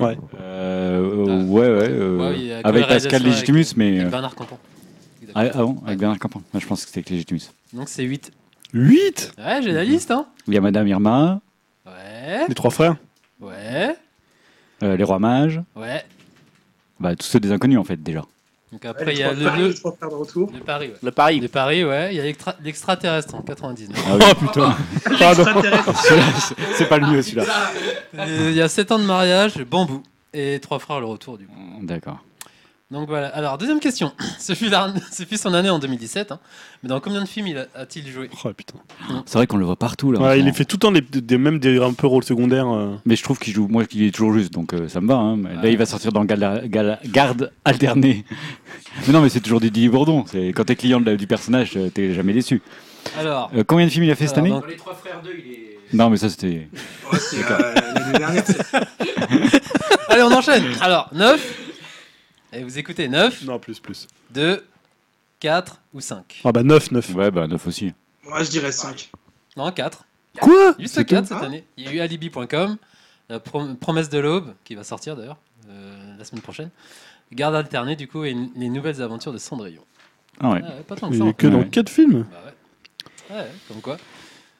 Euh, 0.00 1.26
Ah. 1.28 1.44
ouais, 1.44 1.60
ouais. 1.68 1.88
euh, 1.90 2.16
Ouais, 2.18 2.52
avec 2.64 2.86
Pascal 2.86 3.22
réalisation 3.22 3.24
Légitimus, 3.24 3.64
mais. 3.76 3.90
avec 3.96 4.06
euh, 4.06 4.10
Bernard 4.10 4.34
Campan. 4.34 4.58
Ah, 5.34 5.42
ah 5.52 5.58
bon 5.62 5.76
Avec 5.86 5.98
Bernard 5.98 6.18
Campan 6.18 6.42
Je 6.58 6.66
pense 6.66 6.80
que 6.82 6.86
c'était 6.88 7.00
avec 7.00 7.10
Légitimus. 7.10 7.40
Donc 7.72 7.88
c'est 7.88 8.04
8. 8.04 8.30
8 8.72 9.32
Ouais, 9.38 9.60
j'ai 9.62 9.72
la 9.72 9.84
liste, 9.84 10.10
hein 10.10 10.26
Il 10.46 10.54
y 10.54 10.56
a 10.56 10.60
Madame 10.60 10.86
Irma, 10.88 11.40
Ouais, 12.28 12.44
Les 12.48 12.54
trois 12.54 12.70
frères 12.70 12.96
ouais, 13.40 13.96
euh, 14.82 14.96
les 14.96 15.04
Rois 15.04 15.18
Mages, 15.18 15.60
ouais. 15.76 16.04
bah, 17.00 17.16
tous 17.16 17.26
ceux 17.26 17.40
des 17.40 17.50
inconnus 17.52 17.78
en 17.78 17.84
fait 17.84 17.96
déjà. 18.02 18.22
Donc 18.70 18.84
après, 18.84 19.14
il 19.14 19.18
y 19.18 19.22
a 19.22 19.32
le, 19.32 19.44
le, 19.62 19.68
les 19.68 19.74
trois 19.74 19.92
frères 19.92 20.10
de 20.10 20.14
retour. 20.14 20.50
le 20.52 20.60
Paris, 20.60 20.88
ouais. 20.88 20.94
Le 21.02 21.10
Paris. 21.10 21.40
Le 21.40 21.48
Paris, 21.48 21.84
ouais. 21.86 22.08
Il 22.12 22.16
y 22.18 22.20
a 22.20 22.24
l'extra- 22.24 22.54
l'extraterrestre 22.62 23.34
en 23.34 23.40
99. 23.40 23.96
Ah 24.06 24.16
oui. 24.16 24.24
Oh 24.30 24.34
putain 24.34 24.76
Pardon 25.18 25.44
c'est 26.76 26.86
pas 26.88 26.98
le 26.98 27.06
mieux 27.06 27.22
celui-là. 27.22 27.44
Euh, 28.18 28.48
Il 28.50 28.54
y 28.56 28.60
a 28.60 28.68
7 28.68 28.92
ans 28.92 28.98
de 28.98 29.04
mariage, 29.04 29.56
Bambou. 29.64 30.02
Et 30.34 30.58
trois 30.60 30.78
frères, 30.78 31.00
le 31.00 31.06
retour, 31.06 31.38
du 31.38 31.46
coup. 31.46 31.54
D'accord. 31.80 32.18
Donc 32.90 33.06
voilà. 33.08 33.28
Alors, 33.28 33.58
deuxième 33.58 33.80
question. 33.80 34.12
Ce 34.38 34.54
fut, 34.54 34.70
la- 34.70 34.90
ce 35.12 35.24
fut 35.24 35.36
son 35.36 35.52
année 35.52 35.68
en 35.68 35.78
2017. 35.78 36.32
hein. 36.32 36.38
Mais 36.82 36.88
dans 36.88 37.00
combien 37.00 37.20
de 37.20 37.28
films 37.28 37.48
il 37.48 37.58
a- 37.58 37.66
a-t-il 37.74 38.08
joué? 38.10 38.30
Oh 38.44 38.48
putain. 38.54 38.78
C'est 39.26 39.36
vrai 39.36 39.46
qu'on 39.46 39.58
le 39.58 39.66
voit 39.66 39.76
partout 39.76 40.10
là. 40.10 40.20
Ouais, 40.20 40.38
il 40.38 40.44
moment. 40.44 40.54
fait 40.54 40.64
tout 40.64 40.76
le 40.76 40.80
temps 40.80 40.92
des, 40.92 41.02
des, 41.02 41.36
même 41.36 41.58
des 41.58 41.78
un 41.82 41.92
peu 41.92 42.06
rôles 42.06 42.24
secondaires. 42.24 42.66
euh. 42.68 42.94
Mais 43.04 43.14
je 43.14 43.22
trouve 43.22 43.38
qu'il 43.38 43.52
joue, 43.52 43.68
moi 43.68 43.84
qu'il 43.84 44.02
est 44.04 44.10
toujours 44.10 44.32
juste, 44.32 44.54
donc 44.54 44.72
euh, 44.72 44.88
ça 44.88 45.02
me 45.02 45.08
va. 45.08 45.16
hein. 45.16 45.36
Mais 45.36 45.54
Là, 45.56 45.68
il 45.68 45.76
va 45.76 45.84
sortir 45.84 46.12
dans 46.12 46.24
Gala- 46.24 46.66
Gala- 46.66 46.98
Garde 47.04 47.52
alternée. 47.66 48.24
mais 49.06 49.12
non, 49.12 49.20
mais 49.20 49.28
c'est 49.28 49.40
toujours 49.40 49.60
du 49.60 49.70
Didier 49.70 49.90
Bourdon. 49.90 50.24
C'est 50.26 50.48
quand 50.48 50.64
t'es 50.64 50.76
client 50.76 51.00
de 51.00 51.10
la- 51.10 51.16
du 51.16 51.26
personnage, 51.26 51.72
euh, 51.76 51.90
t'es 51.90 52.14
jamais 52.14 52.32
déçu. 52.32 52.62
Alors, 53.18 53.50
Euh, 53.54 53.64
combien 53.66 53.84
de 53.84 53.90
films 53.90 54.04
il 54.04 54.10
a 54.10 54.14
fait 54.14 54.26
cette 54.28 54.38
Alors, 54.38 54.46
année? 54.46 54.60
donc- 54.62 54.70
Les 54.70 54.76
trois 54.76 54.94
frères 54.94 55.20
2, 55.22 55.30
il 55.44 55.52
est. 55.52 55.78
Non, 55.92 56.08
mais 56.08 56.16
ça 56.16 56.30
c'était. 56.30 56.68
Ouais, 57.12 57.18
c'est 57.18 57.36
euh, 57.50 57.74
l'année 57.94 58.18
dernière. 58.18 58.44
allez, 60.08 60.22
on 60.22 60.32
enchaîne. 60.32 60.64
Alors, 60.80 61.10
9. 61.12 61.64
Et 62.52 62.62
vous 62.64 62.78
écoutez 62.78 63.08
9, 63.08 63.44
Non, 63.44 63.58
plus, 63.58 63.78
plus. 63.80 64.06
2, 64.30 64.64
4 65.40 65.80
ou 65.94 66.00
5 66.00 66.40
Ah 66.44 66.52
bah 66.52 66.62
9, 66.62 66.90
9. 66.92 67.14
Ouais, 67.14 67.30
bah 67.30 67.46
9 67.46 67.66
aussi. 67.66 67.92
Moi, 68.24 68.42
je 68.42 68.50
dirais 68.50 68.72
5. 68.72 69.10
Non, 69.56 69.70
4. 69.70 70.04
Quoi? 70.40 70.74
Juste 70.78 70.94
C'est 70.94 71.04
4 71.04 71.28
tout 71.28 71.34
cette 71.34 71.42
année. 71.44 71.64
Il 71.76 71.84
y 71.84 71.88
a 71.88 71.92
eu 71.92 72.00
alibi.com, 72.00 72.76
la 73.28 73.38
prom- 73.40 73.76
promesse 73.76 74.08
de 74.08 74.18
l'aube, 74.18 74.54
qui 74.64 74.74
va 74.74 74.84
sortir 74.84 75.16
d'ailleurs 75.16 75.36
euh, 75.68 76.16
la 76.16 76.24
semaine 76.24 76.42
prochaine. 76.42 76.70
Garde 77.32 77.54
alternée, 77.54 77.96
du 77.96 78.08
coup, 78.08 78.24
et 78.24 78.30
n- 78.30 78.50
les 78.56 78.68
nouvelles 78.70 79.02
aventures 79.02 79.32
de 79.32 79.38
Cendrillon. 79.38 79.82
Ah 80.40 80.50
ouais. 80.50 80.60
Ah 80.64 80.68
ouais, 80.76 80.82
pas 80.86 80.96
tant 80.96 81.08
que 81.10 81.14
Il 81.14 81.18
ça. 81.18 81.24
est 81.24 81.28
en 81.28 81.32
que 81.32 81.46
fait. 81.48 81.52
dans 81.52 81.58
Ouais. 81.60 81.68
4 81.68 81.88
films 81.90 82.24
Bah 82.30 82.38
ouais. 83.30 83.36
Ouais, 83.36 83.46
comme 83.68 83.80
quoi. 83.82 83.98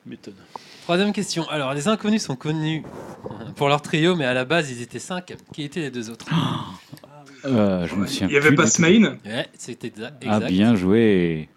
Méthode. 0.04 0.34
Troisième 0.82 1.12
question. 1.12 1.48
Alors, 1.48 1.72
les 1.74 1.88
inconnus 1.88 2.22
sont 2.22 2.36
connus 2.36 2.82
pour 3.56 3.68
leur 3.68 3.80
trio, 3.82 4.14
mais 4.16 4.24
à 4.26 4.34
la 4.34 4.44
base, 4.44 4.70
ils 4.70 4.82
étaient 4.82 4.98
5. 4.98 5.34
Qui 5.52 5.62
étaient 5.62 5.80
les 5.80 5.90
deux 5.90 6.10
autres? 6.10 6.26
Euh, 7.44 7.86
je 7.86 7.94
me 7.94 8.06
souviens 8.06 8.28
Il 8.28 8.34
y 8.34 8.36
avait 8.36 8.48
plus 8.48 8.56
pas. 8.56 8.66
Smain 8.66 9.16
Ouais, 9.24 9.46
c'était 9.56 9.92
Ah, 10.02 10.10
exact. 10.36 10.46
bien 10.50 10.74
joué. 10.76 11.48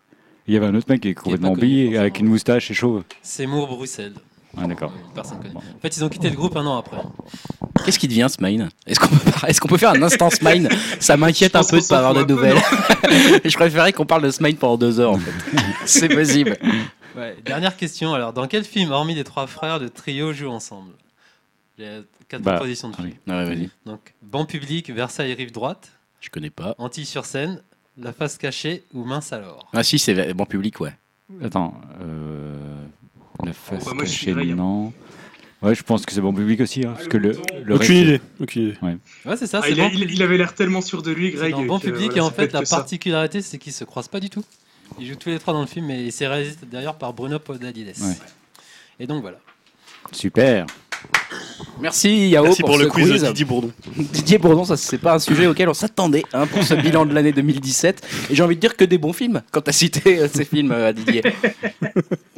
Il 0.47 0.53
y 0.53 0.57
avait 0.57 0.65
un 0.67 0.75
autre 0.75 0.87
mec 0.89 1.01
qui 1.01 1.09
est 1.09 1.13
complètement 1.13 1.49
connu, 1.53 1.59
oublié, 1.85 1.97
avec 1.97 2.19
une 2.19 2.27
moustache 2.27 2.69
et 2.71 2.73
chauve. 2.73 3.03
Seymour 3.21 3.67
Bruxelles. 3.67 4.13
Ah, 4.57 4.67
d'accord. 4.67 4.91
Personne 5.15 5.37
connaît. 5.37 5.53
Bon. 5.53 5.59
En 5.59 5.79
fait, 5.81 5.95
ils 5.95 6.03
ont 6.03 6.09
quitté 6.09 6.29
le 6.29 6.35
groupe 6.35 6.57
un 6.57 6.65
an 6.65 6.77
après. 6.77 6.97
Qu'est-ce 7.85 7.97
qui 7.97 8.07
devient 8.09 8.27
Smine 8.29 8.69
Est-ce 8.85 8.99
qu'on 8.99 9.07
peut, 9.07 9.31
par- 9.31 9.45
est-ce 9.49 9.61
qu'on 9.61 9.69
peut 9.69 9.77
faire 9.77 9.91
un 9.91 10.01
instant 10.01 10.29
Smine 10.29 10.67
Ça 10.99 11.15
m'inquiète 11.15 11.55
un 11.55 11.63
peu 11.63 11.77
de 11.77 11.81
qu'on 11.81 11.87
pas 11.87 11.99
avoir 11.99 12.13
de 12.13 12.25
nouvelles. 12.25 12.57
je 13.45 13.55
préférais 13.55 13.93
qu'on 13.93 14.05
parle 14.05 14.23
de 14.23 14.31
Smine 14.31 14.57
pendant 14.57 14.77
deux 14.77 14.99
heures 14.99 15.11
en 15.13 15.17
fait. 15.19 15.31
C'est 15.85 16.09
possible. 16.09 16.57
Ouais, 17.15 17.37
dernière 17.45 17.77
question. 17.77 18.13
Alors, 18.13 18.33
dans 18.33 18.47
quel 18.47 18.65
film, 18.65 18.91
hormis 18.91 19.15
les 19.15 19.23
trois 19.23 19.47
frères, 19.47 19.79
le 19.79 19.89
trio 19.89 20.33
joue 20.33 20.49
ensemble? 20.49 20.91
Quatre 22.31 22.41
Bah, 22.41 22.53
propositions 22.53 22.89
de 22.89 22.95
ah 22.97 23.01
films. 23.03 23.13
oui. 23.27 23.33
Ouais, 23.33 23.45
vas-y. 23.45 23.69
Donc, 23.85 24.13
Banc 24.21 24.45
public, 24.45 24.89
Versailles 24.89 25.33
rive 25.33 25.51
droite, 25.51 25.91
Je 26.19 26.29
connais 26.29 26.49
pas. 26.49 26.75
Antilles 26.79 27.05
sur 27.05 27.25
scène, 27.25 27.61
La 27.97 28.13
face 28.13 28.37
cachée 28.37 28.83
ou 28.93 29.03
Mince 29.03 29.33
alors 29.33 29.69
Ah 29.73 29.83
si, 29.83 29.99
c'est 29.99 30.33
bon 30.33 30.45
public, 30.45 30.79
ouais. 30.79 30.93
Attends, 31.43 31.79
euh, 32.01 32.55
la 33.45 33.53
face 33.53 33.85
bah, 33.85 33.91
moi, 33.93 34.05
je 34.05 34.11
cachée, 34.25 34.31
hein. 34.31 34.55
non. 34.55 34.93
Ouais, 35.61 35.75
je 35.75 35.83
pense 35.83 36.05
que 36.05 36.11
c'est 36.13 36.21
bon 36.21 36.33
public 36.33 36.59
aussi, 36.61 36.85
hein, 36.85 36.93
parce 36.95 37.07
que 37.07 37.17
le, 37.17 37.33
le 37.63 37.75
Aucune 37.75 37.77
reste, 37.77 37.91
idée. 37.91 38.21
Aucune 38.39 38.61
idée. 38.69 38.77
Ouais, 38.81 39.37
c'est 39.37 39.45
ça, 39.45 39.59
Ah, 39.61 39.65
c'est 39.67 39.73
il, 39.73 39.79
a- 39.81 39.89
bon. 39.89 39.91
il- 39.93 40.11
il 40.11 40.23
avait 40.23 40.37
l'air 40.37 40.55
tellement 40.55 40.81
sûr 40.81 41.03
de 41.03 41.11
lui, 41.11 41.29
Greg. 41.31 41.51
dans 41.51 41.63
Bon 41.63 41.77
que, 41.79 41.85
public 41.85 42.07
voilà, 42.11 42.17
et 42.17 42.21
en 42.21 42.31
fait 42.31 42.51
la 42.53 42.63
particularité 42.63 43.41
c'est 43.43 43.57
qu'ils 43.59 43.73
se 43.73 43.83
croisent 43.83 44.07
pas 44.07 44.19
du 44.19 44.29
tout. 44.31 44.43
Ils 44.99 45.07
jouent 45.07 45.15
tous 45.17 45.29
les 45.29 45.37
trois 45.39 45.53
dans 45.53 45.61
le 45.61 45.67
film 45.67 45.89
et 45.91 46.09
c'est 46.11 46.27
réalisé 46.27 46.55
d'ailleurs 46.63 46.95
par 46.97 47.13
Bruno 47.13 47.37
Podalides. 47.39 47.93
Ouais. 48.01 48.15
Et 48.99 49.05
donc 49.05 49.21
voilà. 49.21 49.37
Super. 50.11 50.65
Merci 51.79 52.29
Yao 52.29 52.43
Merci 52.43 52.61
pour, 52.61 52.71
pour, 52.71 52.79
le 52.79 52.87
quiz 52.87 53.09
quiz. 53.09 53.23
Didier 53.23 53.45
Bourdon. 53.45 53.71
Didier 53.97 54.37
Bourdon, 54.37 54.65
ça 54.65 54.77
c'est 54.77 54.97
pas 54.97 55.15
un 55.15 55.19
sujet 55.19 55.47
auquel 55.47 55.69
on 55.69 55.73
s'attendait 55.73 56.23
hein, 56.33 56.47
pour 56.47 56.63
ce 56.63 56.73
bilan 56.73 57.05
de 57.05 57.13
l'année 57.13 57.31
2017. 57.31 58.01
Et 58.29 58.35
j'ai 58.35 58.43
envie 58.43 58.55
de 58.55 58.61
dire 58.61 58.75
que 58.75 58.85
des 58.85 58.97
bons 58.97 59.13
films 59.13 59.41
quand 59.51 59.61
t'as 59.61 59.71
cité 59.71 60.19
euh, 60.19 60.27
ces 60.31 60.45
films 60.45 60.71
euh, 60.71 60.89
à 60.89 60.93
Didier. 60.93 61.23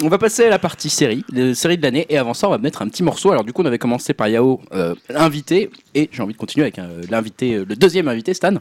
on 0.03 0.09
va 0.09 0.17
passer 0.17 0.45
à 0.45 0.49
la 0.49 0.59
partie 0.59 0.89
série, 0.89 1.23
les 1.29 1.55
séries 1.55 1.77
de 1.77 1.83
l'année. 1.83 2.05
Et 2.09 2.17
avant 2.17 2.33
ça, 2.33 2.47
on 2.47 2.51
va 2.51 2.57
mettre 2.57 2.81
un 2.81 2.87
petit 2.87 3.03
morceau. 3.03 3.31
Alors 3.31 3.43
du 3.43 3.53
coup, 3.53 3.61
on 3.61 3.65
avait 3.65 3.79
commencé 3.79 4.13
par 4.13 4.27
Yao, 4.27 4.61
euh, 4.73 4.95
l'invité, 5.09 5.69
et 5.95 6.09
j'ai 6.11 6.21
envie 6.21 6.33
de 6.33 6.37
continuer 6.37 6.65
avec 6.65 6.79
euh, 6.79 7.01
l'invité, 7.09 7.63
le 7.65 7.75
deuxième 7.75 8.07
invité, 8.07 8.33
Stan. 8.33 8.53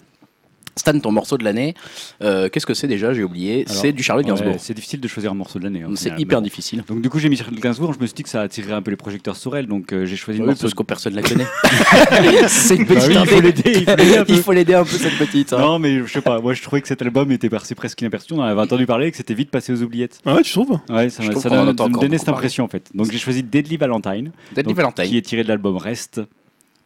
Stan, 0.76 0.98
ton 0.98 1.12
morceau 1.12 1.36
de 1.36 1.44
l'année, 1.44 1.74
euh, 2.22 2.48
qu'est-ce 2.48 2.64
que 2.64 2.72
c'est 2.74 2.86
déjà 2.88 3.12
J'ai 3.12 3.22
oublié. 3.24 3.64
C'est 3.68 3.92
du 3.92 4.02
Charlotte 4.02 4.24
Ouais, 4.24 4.30
Gainsbourg. 4.32 4.56
c'est 4.58 4.72
difficile 4.74 5.00
de 5.00 5.08
choisir 5.08 5.30
un 5.30 5.34
morceau 5.34 5.58
de 5.58 5.64
l'année. 5.64 5.82
hein, 5.82 5.90
c'est 5.96 6.18
hyper 6.18 6.38
bon. 6.38 6.44
difficile. 6.44 6.82
Donc 6.88 7.02
du 7.02 7.10
coup 7.10 7.18
j'ai 7.18 7.28
mis 7.28 7.36
Charlotte 7.36 7.60
Gainsbourg, 7.60 7.92
je 7.92 7.98
me 8.00 8.06
suis 8.06 8.14
dit 8.14 8.22
que 8.22 8.28
ça 8.30 8.40
attirerait 8.40 8.72
un 8.72 8.80
peu 8.82 8.90
les 8.90 8.96
projecteurs 8.96 9.36
sur 9.36 9.54
elle, 9.56 9.66
donc 9.66 9.92
euh, 9.92 10.06
j'ai 10.06 10.16
choisi 10.16 10.38
le 10.38 10.44
Oui, 10.44 10.48
morceau. 10.50 10.62
parce 10.62 10.74
que 10.74 10.82
personne 10.82 11.14
la 11.14 11.22
connaît. 11.22 11.46
c'est 12.48 12.76
une 12.76 12.84
Bah 12.84 12.94
petite 12.94 13.08
oui, 13.08 13.16
il 13.20 13.26
faut 13.26 13.40
l'aider, 13.40 13.84
il 14.28 14.36
faut 14.38 14.52
l'aider 14.52 14.74
un 14.74 14.84
peu. 14.84 14.94
Un 14.94 14.98
cette 14.98 15.18
petite. 15.18 15.52
hein. 15.52 15.58
Non 15.58 15.78
mais 15.78 15.98
je 16.06 16.12
sais 16.12 16.20
pas, 16.22 16.40
moi 16.40 16.54
je 16.54 16.62
trouvais 16.62 16.80
que 16.80 16.88
cet 16.88 17.02
album 17.02 17.30
était 17.32 17.50
passé 17.50 17.74
presque 17.74 18.00
inaperçu, 18.00 18.32
on 18.32 18.38
en 18.38 18.42
avait 18.42 18.60
entendu 18.60 18.86
parler 18.86 19.08
et 19.08 19.10
que 19.10 19.16
c'était 19.16 19.34
vite 19.34 19.50
passé 19.50 19.72
aux 19.72 19.82
oubliettes. 19.82 20.20
Ah 20.24 20.34
ouais, 20.36 20.42
tu 20.42 20.52
trouves? 20.52 20.78
Ouais, 20.88 21.10
ça, 21.10 21.22
Je 21.22 21.28
m'a- 21.28 21.32
trouve 21.32 21.42
ça 21.42 21.48
ça 21.50 21.64
me 21.64 22.00
donnait 22.00 22.18
cette 22.18 22.28
impression 22.28 22.64
en 22.64 22.68
fait. 22.68 22.88
Donc 22.94 23.10
j'ai 23.10 23.18
choisi 23.18 23.42
Deadly 23.42 23.76
Valentine, 23.76 24.32
Deadly 24.54 24.64
donc, 24.72 24.76
Valentine. 24.76 25.04
qui 25.04 25.16
est 25.18 25.22
tiré 25.22 25.42
de 25.42 25.48
l'album 25.48 25.76
Rest. 25.76 26.20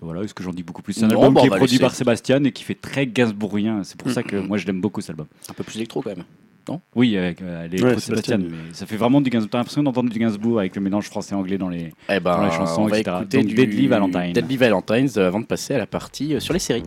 Voilà, 0.06 0.22
est-ce 0.22 0.34
que 0.34 0.42
j'en 0.42 0.52
dis 0.52 0.62
beaucoup 0.62 0.82
plus? 0.82 0.92
C'est 0.94 1.04
un 1.04 1.08
Non, 1.08 1.16
album 1.20 1.34
bah, 1.34 1.40
qui 1.42 1.46
est 1.48 1.50
va 1.50 1.56
produit 1.56 1.78
par 1.78 1.94
Sébastien 1.94 2.42
et 2.44 2.52
qui 2.52 2.62
fait 2.64 2.74
très 2.80 3.06
Gainsbourgien. 3.06 3.82
C'est 3.84 3.98
pour 3.98 4.10
ça 4.10 4.22
que 4.22 4.36
moi 4.36 4.56
je 4.56 4.66
l'aime 4.66 4.80
beaucoup 4.80 5.00
cet 5.00 5.10
album. 5.10 5.26
Un 5.50 5.52
peu 5.52 5.64
plus 5.64 5.76
électro 5.76 6.00
quand 6.00 6.14
même. 6.16 6.24
Oui, 6.96 7.16
avec 7.16 7.42
euh, 7.42 7.68
les 7.68 7.80
Ouais, 7.80 7.94
de 7.94 8.00
Sébastien, 8.00 8.38
Sébastien. 8.38 8.38
mais 8.68 8.72
ça 8.74 8.86
fait 8.86 8.96
vraiment 8.96 9.20
du 9.20 9.30
Gainsbourg. 9.30 9.50
T'as 9.50 9.58
l'impression 9.58 9.82
d'entendre 9.84 10.10
du 10.10 10.18
Gainsbourg 10.18 10.58
avec 10.58 10.74
le 10.74 10.82
mélange 10.82 11.06
français-anglais 11.06 11.58
dans 11.58 11.68
les. 11.68 11.92
Eh 12.08 12.18
ben, 12.20 12.36
Dans 12.36 12.44
les 12.44 12.50
chansons, 12.50 12.82
on 12.82 12.86
va 12.88 12.98
etc. 12.98 13.16
écouter 13.20 13.38
Donc, 13.38 13.46
du 13.46 13.54
Deadly 13.54 13.86
Valentine. 13.86 14.32
Deadly 14.32 14.56
Valentines 14.56 15.08
euh, 15.16 15.28
avant 15.28 15.40
de 15.40 15.46
passer 15.46 15.74
à 15.74 15.78
la 15.78 15.86
partie 15.86 16.34
euh, 16.34 16.40
sur 16.40 16.52
les 16.54 16.58
séries. 16.60 16.82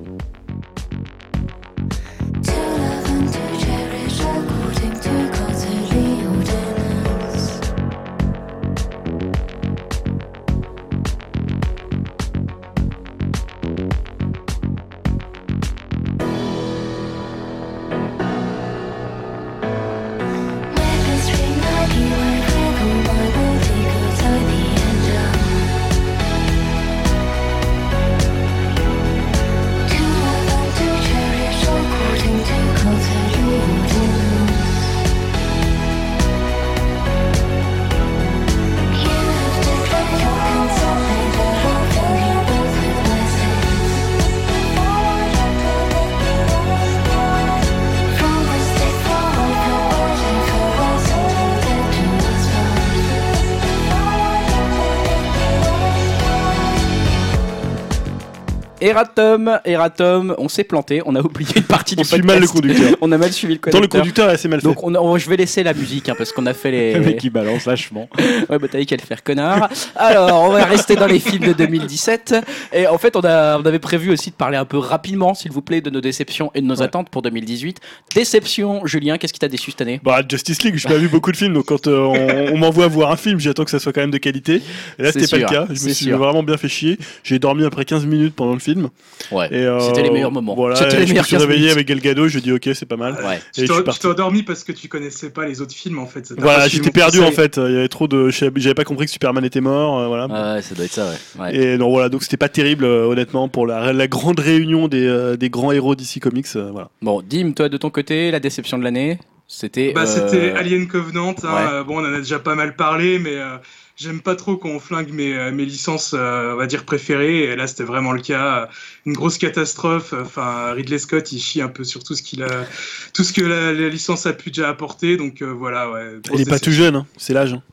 Eratom, 58.89 59.60
Eratom, 59.65 60.36
on 60.38 60.49
s'est 60.49 60.63
planté, 60.63 61.02
on 61.06 61.15
a 61.15 61.19
oublié 61.21 61.52
une 61.58 61.63
partie 61.63 61.95
On 61.97 62.02
du 62.02 62.08
suit 62.08 62.17
podcast. 62.21 62.34
mal 62.34 62.41
le 62.41 62.47
conducteur. 62.47 62.97
on 63.02 63.12
a 63.12 63.17
mal 63.17 63.32
suivi 63.32 63.54
le 63.54 63.60
Dans 63.60 63.71
conducteur. 63.71 63.82
le 63.82 63.88
conducteur 64.04 64.30
est 64.30 64.34
assez 64.34 64.47
mal 64.47 64.62
fait. 64.62 64.67
Donc 64.67 64.84
on 64.84 64.95
on- 64.95 65.17
je 65.17 65.30
vais 65.30 65.38
laisser 65.38 65.63
la 65.63 65.73
musique 65.73 66.10
hein, 66.10 66.15
parce 66.17 66.32
qu'on 66.32 66.45
a 66.45 66.54
fait 66.54 66.71
les. 66.71 66.93
Le 66.99 67.02
mec 67.02 67.17
qui 67.17 67.30
balance 67.30 67.65
vachement. 67.65 68.10
Ouais, 68.49 68.58
bah 68.58 68.67
qu'à 68.67 68.95
le 68.95 69.02
faire, 69.02 69.23
connard. 69.23 69.69
Alors, 69.95 70.43
on 70.43 70.52
va 70.52 70.63
rester 70.65 70.95
dans 70.95 71.06
les 71.06 71.19
films 71.19 71.45
de 71.45 71.54
2017. 71.54 72.36
Et 72.73 72.88
en 72.88 72.97
fait, 72.97 73.15
on, 73.15 73.21
a, 73.21 73.60
on 73.60 73.65
avait 73.65 73.80
prévu 73.80 74.10
aussi 74.12 74.32
de 74.32 74.36
parler 74.36 74.58
un 74.58 74.65
peu 74.65 74.78
rapidement, 74.78 75.34
s'il 75.36 75.52
vous 75.52 75.62
plaît, 75.62 75.82
de 75.82 75.89
nos 75.89 76.02
déceptions 76.02 76.49
et 76.56 76.62
de 76.62 76.65
nos 76.65 76.78
Ouais. 76.78 76.84
attentes 76.84 77.10
pour 77.10 77.21
2018. 77.21 77.78
Déception, 78.15 78.86
Julien, 78.86 79.17
qu'est-ce 79.17 79.34
qui 79.34 79.39
t'a 79.39 79.47
déçu 79.49 79.71
cette 79.71 79.82
année? 79.82 79.99
Bah, 80.04 80.21
Justice 80.28 80.63
League, 80.63 80.75
j'ai 80.78 80.88
pas 80.89 80.97
vu 80.97 81.08
beaucoup 81.10 81.32
de 81.32 81.38
films, 81.38 81.54
donc 81.54 81.65
quand 81.65 81.88
euh, 81.88 81.99
on, 81.99 82.54
on 82.54 82.58
m'envoie 82.58 82.88
voir 82.88 83.12
un 83.12 83.17
film, 83.17 83.39
j'attends 83.39 83.65
que 83.65 83.71
ça 83.71 83.80
soit 83.80 83.91
quand 83.93 84.02
même 84.02 84.12
de 84.12 84.17
qualité. 84.17 84.62
Et 84.97 85.04
là, 85.04 85.12
C'est 85.12 85.19
c'était 85.21 85.43
pas 85.45 85.52
le 85.52 85.58
cas. 85.60 85.67
Je 85.69 85.75
c'est 85.75 85.89
me 85.89 85.93
suis 85.93 86.06
sûr. 86.06 86.17
vraiment 86.17 86.41
bien 86.43 86.58
fait 86.58 86.69
chier. 86.69 86.97
J'ai 87.23 87.38
dormi 87.39 87.65
après 87.65 87.86
15 87.86 88.06
minutes 88.06 88.34
pendant 88.36 88.54
le 88.54 88.60
film. 88.60 88.78
Film. 88.79 88.89
Ouais. 89.31 89.47
Et, 89.51 89.65
euh, 89.65 89.79
C'était 89.79 90.03
les 90.03 90.09
meilleurs 90.11 90.31
moments. 90.31 90.55
Voilà, 90.55 90.75
C'était 90.75 90.99
les 90.99 91.07
je 91.07 91.13
me 91.13 91.21
suis 91.23 91.31
15 91.37 91.41
réveillé 91.45 91.71
avec 91.71 91.87
Gal 91.87 91.99
Gadot, 91.99 92.27
je 92.27 92.39
dis 92.39 92.51
ok, 92.51 92.69
c'est 92.73 92.85
pas 92.85 92.95
mal. 92.97 93.13
Ouais. 93.25 93.37
Et 93.57 93.65
Tu 93.65 93.99
t'es 93.99 94.07
endormi 94.07 94.43
parce 94.43 94.63
que 94.63 94.71
tu 94.71 94.87
connaissais 94.87 95.29
pas 95.29 95.45
les 95.45 95.61
autres 95.61 95.73
films 95.73 95.99
en 95.99 96.05
fait. 96.05 96.33
Voilà, 96.37 96.67
j'étais 96.67 96.91
perdu 96.91 97.19
en 97.21 97.31
fait. 97.31 97.57
Il 97.57 97.73
y 97.73 97.77
avait 97.77 97.87
trop 97.87 98.07
de. 98.07 98.29
J'avais 98.29 98.73
pas 98.73 98.83
compris 98.83 99.05
que 99.05 99.11
Superman 99.11 99.43
était 99.45 99.61
mort. 99.61 99.99
euh, 99.99 100.07
voilà. 100.07 100.27
Ah 100.31 100.53
ouais, 100.55 100.61
ça 100.61 100.75
doit 100.75 100.85
être 100.85 100.91
ça, 100.93 101.09
ouais. 101.09 101.41
Ouais. 101.41 101.55
Et 101.55 101.77
donc 101.77 101.91
voilà, 101.91 102.09
donc 102.09 102.23
c'était 102.23 102.37
pas 102.37 102.49
terrible 102.49 102.85
euh, 102.85 103.05
honnêtement 103.05 103.47
pour 103.49 103.67
la, 103.67 103.93
la 103.93 104.07
grande 104.07 104.39
réunion 104.39 104.87
des, 104.87 105.05
euh, 105.05 105.35
des 105.37 105.49
grands 105.49 105.71
héros 105.71 105.95
d'ici 105.95 106.19
Comics. 106.19 106.47
euh, 106.55 106.69
voilà. 106.71 106.89
Bon, 107.01 107.21
Dim, 107.21 107.51
toi 107.53 107.69
de 107.69 107.77
ton 107.77 107.89
côté, 107.89 108.31
la 108.31 108.39
déception 108.39 108.77
de 108.77 108.83
l'année, 108.83 109.19
c'était. 109.47 109.91
Bah, 109.93 110.01
euh, 110.01 110.05
c'était 110.05 110.51
Alien 110.51 110.87
Covenant. 110.87 111.35
hein. 111.43 111.77
ouais. 111.79 111.83
Bon, 111.85 111.97
on 111.97 112.05
en 112.05 112.13
a 112.13 112.17
déjà 112.19 112.39
pas 112.39 112.55
mal 112.55 112.75
parlé, 112.75 113.19
mais 113.19 113.35
euh, 113.35 113.57
j'aime 113.99 114.21
pas 114.21 114.35
trop 114.35 114.57
quand 114.57 114.69
on 114.69 114.79
flingue 114.79 115.12
mes, 115.12 115.33
euh, 115.35 115.51
mes 115.51 115.65
licences, 115.65 116.15
euh, 116.17 116.53
on 116.53 116.55
va 116.55 116.65
dire 116.67 116.85
préférées. 116.85 117.43
Et 117.43 117.55
là, 117.55 117.67
c'était 117.67 117.83
vraiment 117.83 118.12
le 118.12 118.21
cas. 118.21 118.69
Une 119.05 119.13
grosse 119.13 119.38
catastrophe. 119.38 120.13
Enfin, 120.13 120.71
Ridley 120.73 120.97
Scott, 120.97 121.31
il 121.31 121.39
chie 121.39 121.62
un 121.62 121.67
peu 121.69 121.83
sur 121.83 122.03
tout 122.03 122.15
ce 122.15 122.23
qu'il 122.23 122.43
a, 122.43 122.65
tout 123.13 123.23
ce 123.23 123.33
que 123.33 123.41
la, 123.41 123.73
la 123.73 123.89
licence 123.89 124.25
a 124.25 124.33
pu 124.33 124.51
déjà 124.51 124.69
apporter. 124.69 125.17
Donc 125.17 125.41
euh, 125.41 125.47
voilà, 125.47 125.89
ouais. 125.91 126.13
Il 126.25 126.29
grosse 126.29 126.41
est 126.41 126.49
pas 126.49 126.59
tout 126.59 126.71
jeune, 126.71 126.95
hein, 126.95 127.05
c'est 127.17 127.33
l'âge. 127.33 127.53
hein. 127.53 127.63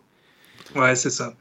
Ouais, 0.74 0.94
c'est 0.96 1.10
ça. 1.10 1.34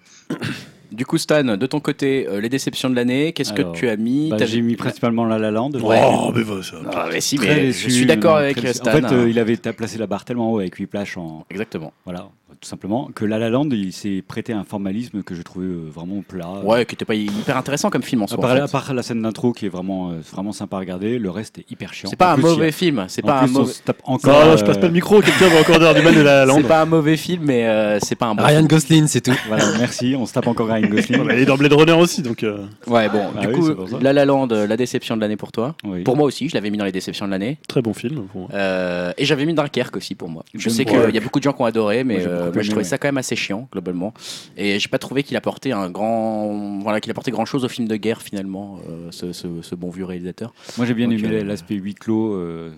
Du 0.91 1.05
coup, 1.05 1.17
Stan, 1.17 1.43
de 1.43 1.65
ton 1.65 1.79
côté, 1.81 2.25
euh, 2.27 2.39
les 2.39 2.47
déceptions 2.47 2.89
de 2.89 2.95
l'année, 2.95 3.33
qu'est-ce 3.33 3.51
que 3.51 3.63
tu 3.73 3.89
as 3.89 3.97
mis? 3.97 4.29
Bah, 4.29 4.37
J'ai 4.45 4.61
mis 4.61 4.75
principalement 4.75 5.25
La 5.25 5.37
La 5.39 5.51
Land. 5.51 5.71
Ouais. 5.71 5.99
Oh, 6.05 6.31
mais 6.33 6.43
va 6.43 6.61
ça. 6.63 6.77
Ah, 6.93 7.07
mais 7.11 7.19
si, 7.19 7.35
Très 7.35 7.47
mais 7.55 7.61
déçu, 7.63 7.89
je 7.89 7.95
suis 7.95 8.05
d'accord 8.05 8.37
avec. 8.37 8.59
Stan. 8.73 8.91
En 8.91 8.93
fait, 8.93 9.03
hein. 9.05 9.25
il 9.27 9.37
avait 9.39 9.57
ta- 9.57 9.73
placé 9.73 9.97
la 9.97 10.07
barre 10.07 10.23
tellement 10.23 10.53
haut 10.53 10.59
avec 10.59 10.77
Whiplash 10.79 11.17
en. 11.17 11.45
Exactement. 11.49 11.91
Voilà, 12.05 12.29
tout 12.61 12.67
simplement. 12.69 13.09
Que 13.13 13.25
La 13.25 13.37
La 13.39 13.49
Land, 13.49 13.69
il 13.71 13.93
s'est 13.93 14.23
prêté 14.27 14.53
à 14.53 14.59
un 14.59 14.63
formalisme 14.63 15.23
que 15.23 15.35
je 15.35 15.41
trouvais 15.41 15.65
euh, 15.67 15.89
vraiment 15.93 16.21
plat. 16.27 16.49
Ouais, 16.63 16.85
qui 16.85 16.95
était 16.95 17.05
pas 17.05 17.15
hyper 17.15 17.57
intéressant 17.57 17.89
comme 17.89 18.03
film 18.03 18.21
en 18.21 18.25
À 18.25 18.27
soi. 18.29 18.37
part, 18.39 18.51
en 18.51 18.55
fait. 18.55 18.61
à 18.61 18.67
part 18.67 18.93
la 18.93 19.03
scène 19.03 19.21
d'intro 19.21 19.53
qui 19.53 19.65
est 19.65 19.69
vraiment, 19.69 20.11
euh, 20.11 20.15
vraiment 20.31 20.51
sympa 20.51 20.77
à 20.77 20.79
regarder, 20.79 21.19
le 21.19 21.29
reste 21.29 21.59
est 21.59 21.71
hyper 21.71 21.93
chiant. 21.93 22.09
C'est 22.09 22.15
pas 22.15 22.31
En 22.31 22.33
un 22.33 22.35
plus, 22.35 22.45
a- 22.47 22.49
mauvais 22.51 22.71
film. 22.71 23.05
C'est 23.07 23.21
pas 23.21 23.39
un 23.41 23.43
plus, 23.45 23.53
mauvais. 23.53 23.73
se 23.73 23.81
tape 23.83 24.01
encore. 24.03 24.39
Non, 24.45 24.51
non, 24.51 24.57
je 24.57 24.65
passe 24.65 24.77
pas 24.77 24.87
le 24.87 24.93
micro, 24.93 25.21
quelqu'un 25.21 25.47
va 25.49 25.59
encore 25.59 25.79
dire 25.79 25.93
du 25.95 26.01
mal 26.01 26.15
de 26.15 26.21
la 26.21 26.41
C'est 26.41 26.47
lande. 26.47 26.63
pas 26.63 26.81
un 26.81 26.85
mauvais 26.85 27.17
film, 27.17 27.43
mais 27.45 27.65
euh, 27.67 27.99
c'est 28.01 28.15
pas 28.15 28.27
un 28.27 28.35
bon. 28.35 28.43
Ryan 28.43 28.63
Gosling, 28.63 29.07
c'est 29.07 29.21
tout. 29.21 29.35
Voilà, 29.47 29.65
merci. 29.79 30.15
On 30.17 30.25
se 30.25 30.33
tape 30.33 30.47
encore 30.47 30.67
Ryan 30.67 30.87
Gosling. 30.89 31.27
Elle 31.29 31.39
est 31.39 31.45
dans 31.45 31.57
Blade 31.57 31.73
Runner 31.73 31.93
aussi, 31.93 32.21
donc. 32.21 32.43
euh, 32.43 32.65
Ouais, 32.87 33.09
bon. 33.09 33.25
Ah 33.37 33.41
du 33.41 33.47
oui, 33.47 33.53
coup, 33.53 33.67
c'est. 33.87 34.01
La 34.01 34.13
La 34.13 34.25
Land, 34.25 34.47
euh, 34.51 34.67
la 34.67 34.77
déception 34.77 35.15
de 35.15 35.21
l'année 35.21 35.37
pour 35.37 35.51
toi. 35.51 35.75
Oui. 35.83 36.03
Pour 36.03 36.15
moi 36.17 36.25
aussi, 36.25 36.49
je 36.49 36.53
l'avais 36.55 36.69
mis 36.69 36.77
dans 36.77 36.85
les 36.85 36.91
déceptions 36.91 37.25
de 37.25 37.31
l'année. 37.31 37.57
Très 37.67 37.81
bon 37.81 37.93
film. 37.93 38.23
pour 38.31 38.41
moi. 38.41 38.49
Euh, 38.53 39.11
et 39.17 39.25
j'avais 39.25 39.45
mis 39.45 39.53
Dunkerque 39.53 39.95
aussi 39.97 40.15
pour 40.15 40.29
moi. 40.29 40.43
Je 40.53 40.69
sais 40.69 40.85
qu'il 40.85 41.13
y 41.13 41.17
a 41.17 41.21
beaucoup 41.21 41.39
de 41.39 41.43
gens 41.43 41.53
qui 41.53 41.61
ont 41.61 41.65
adoré, 41.65 42.03
mais 42.03 42.19
Moi, 42.25 42.44
euh, 42.45 42.51
moi, 42.53 42.61
je 42.61 42.69
trouvais 42.69 42.83
ouais. 42.83 42.89
ça 42.89 42.97
quand 42.97 43.07
même 43.07 43.17
assez 43.17 43.35
chiant 43.35 43.67
globalement. 43.71 44.13
Et 44.57 44.79
j'ai 44.79 44.87
pas 44.89 44.97
trouvé 44.97 45.23
qu'il 45.23 45.35
apportait 45.37 45.71
un 45.71 45.89
grand, 45.89 46.79
voilà, 46.81 46.99
qu'il 47.01 47.11
apportait 47.11 47.31
grand 47.31 47.45
chose 47.45 47.65
au 47.65 47.67
film 47.69 47.87
de 47.87 47.95
guerre 47.95 48.21
finalement, 48.21 48.79
euh, 48.89 49.07
ce, 49.11 49.33
ce- 49.33 49.61
ce 49.61 49.75
bon 49.75 49.89
vieux 49.89 50.05
réalisateur. 50.05 50.53
Moi, 50.77 50.85
j'ai 50.85 50.93
bien 50.93 51.07
Donc, 51.07 51.19
aimé 51.19 51.37
euh, 51.37 51.43
l'aspect 51.43 51.75
huis 51.75 51.95
clos, 51.95 52.33
euh, 52.35 52.71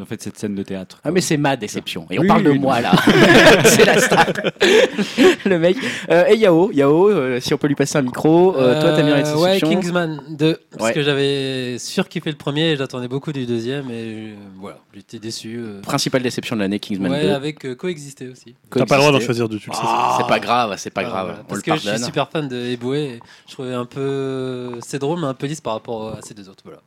en 0.00 0.04
fait, 0.04 0.22
cette 0.22 0.38
scène 0.38 0.54
de 0.54 0.62
théâtre. 0.62 1.00
Ah 1.04 1.10
mais 1.10 1.20
c'est 1.20 1.36
ma 1.36 1.56
déception. 1.56 2.06
Et 2.10 2.18
on 2.18 2.22
Oui, 2.22 2.28
parle 2.28 2.42
de 2.44 2.50
oui, 2.50 2.58
moi 2.58 2.76
non. 2.76 2.82
là. 2.82 2.92
c'est 3.64 3.84
la 3.84 3.98
star. 4.00 4.26
le 5.44 5.58
mec. 5.58 5.76
Euh, 6.10 6.24
et 6.28 6.36
Yao, 6.36 6.70
Yao, 6.72 7.08
euh, 7.10 7.40
si 7.40 7.54
on 7.54 7.58
peut 7.58 7.68
lui 7.68 7.74
passer 7.74 7.98
un 7.98 8.02
micro. 8.02 8.56
Euh, 8.56 8.80
toi, 8.80 8.92
t'as 8.92 9.02
mis 9.02 9.10
la 9.10 9.26
Euh, 9.26 9.36
Ouais. 9.36 9.60
Kingsman 9.60 10.20
2. 10.30 10.58
Parce 10.70 10.84
Ouais. 10.84 10.92
que 10.94 11.02
j'avais 11.02 11.78
surkiffé 11.78 12.30
le 12.30 12.36
premier 12.36 12.72
et 12.72 12.76
j'attendais 12.76 13.08
beaucoup 13.08 13.32
du 13.32 13.44
deuxième. 13.46 13.90
Et 13.90 13.92
euh, 14.30 14.34
voilà, 14.60 14.78
j'étais 14.94 15.18
déçu. 15.18 15.56
euh. 15.58 15.80
Principale 15.82 16.22
déception 16.22 16.56
de 16.56 16.60
l'année, 16.62 16.78
Kingsman 16.78 17.10
Ouais, 17.12 17.22
2. 17.22 17.30
avec 17.32 17.64
euh, 17.66 17.74
Coexister 17.74 18.28
aussi. 18.28 18.54
T'as 18.70 18.86
pas 18.86 18.95
le 18.96 19.00
droit 19.02 19.12
d'en 19.12 19.18
Coexister. 19.18 19.26
choisir 19.26 19.48
deux, 19.48 19.58
tu 19.58 19.70
le 19.70 19.74
sais. 19.76 19.82
Ah, 19.84 20.16
c'est 20.20 20.26
pas 20.26 20.38
grave, 20.40 20.74
c'est 20.78 20.90
pas 20.90 21.02
Ah, 21.02 21.08
grave. 21.08 21.36
Parce 21.48 21.60
le 21.60 21.62
que 21.72 21.76
je 21.78 21.88
suis 21.88 22.04
super 22.04 22.28
fan 22.30 22.48
de 22.48 22.56
Eboué. 22.56 23.20
Je 23.48 23.52
trouvais 23.52 23.74
un 23.74 23.84
peu. 23.86 24.78
C'est 24.80 24.98
drôle, 24.98 25.20
mais 25.20 25.26
un 25.26 25.34
peu 25.34 25.46
lisse 25.46 25.60
par 25.60 25.74
rapport 25.74 26.16
à 26.16 26.22
ces 26.22 26.34
deux 26.34 26.48
autres. 26.48 26.62
Voilà. 26.64 26.80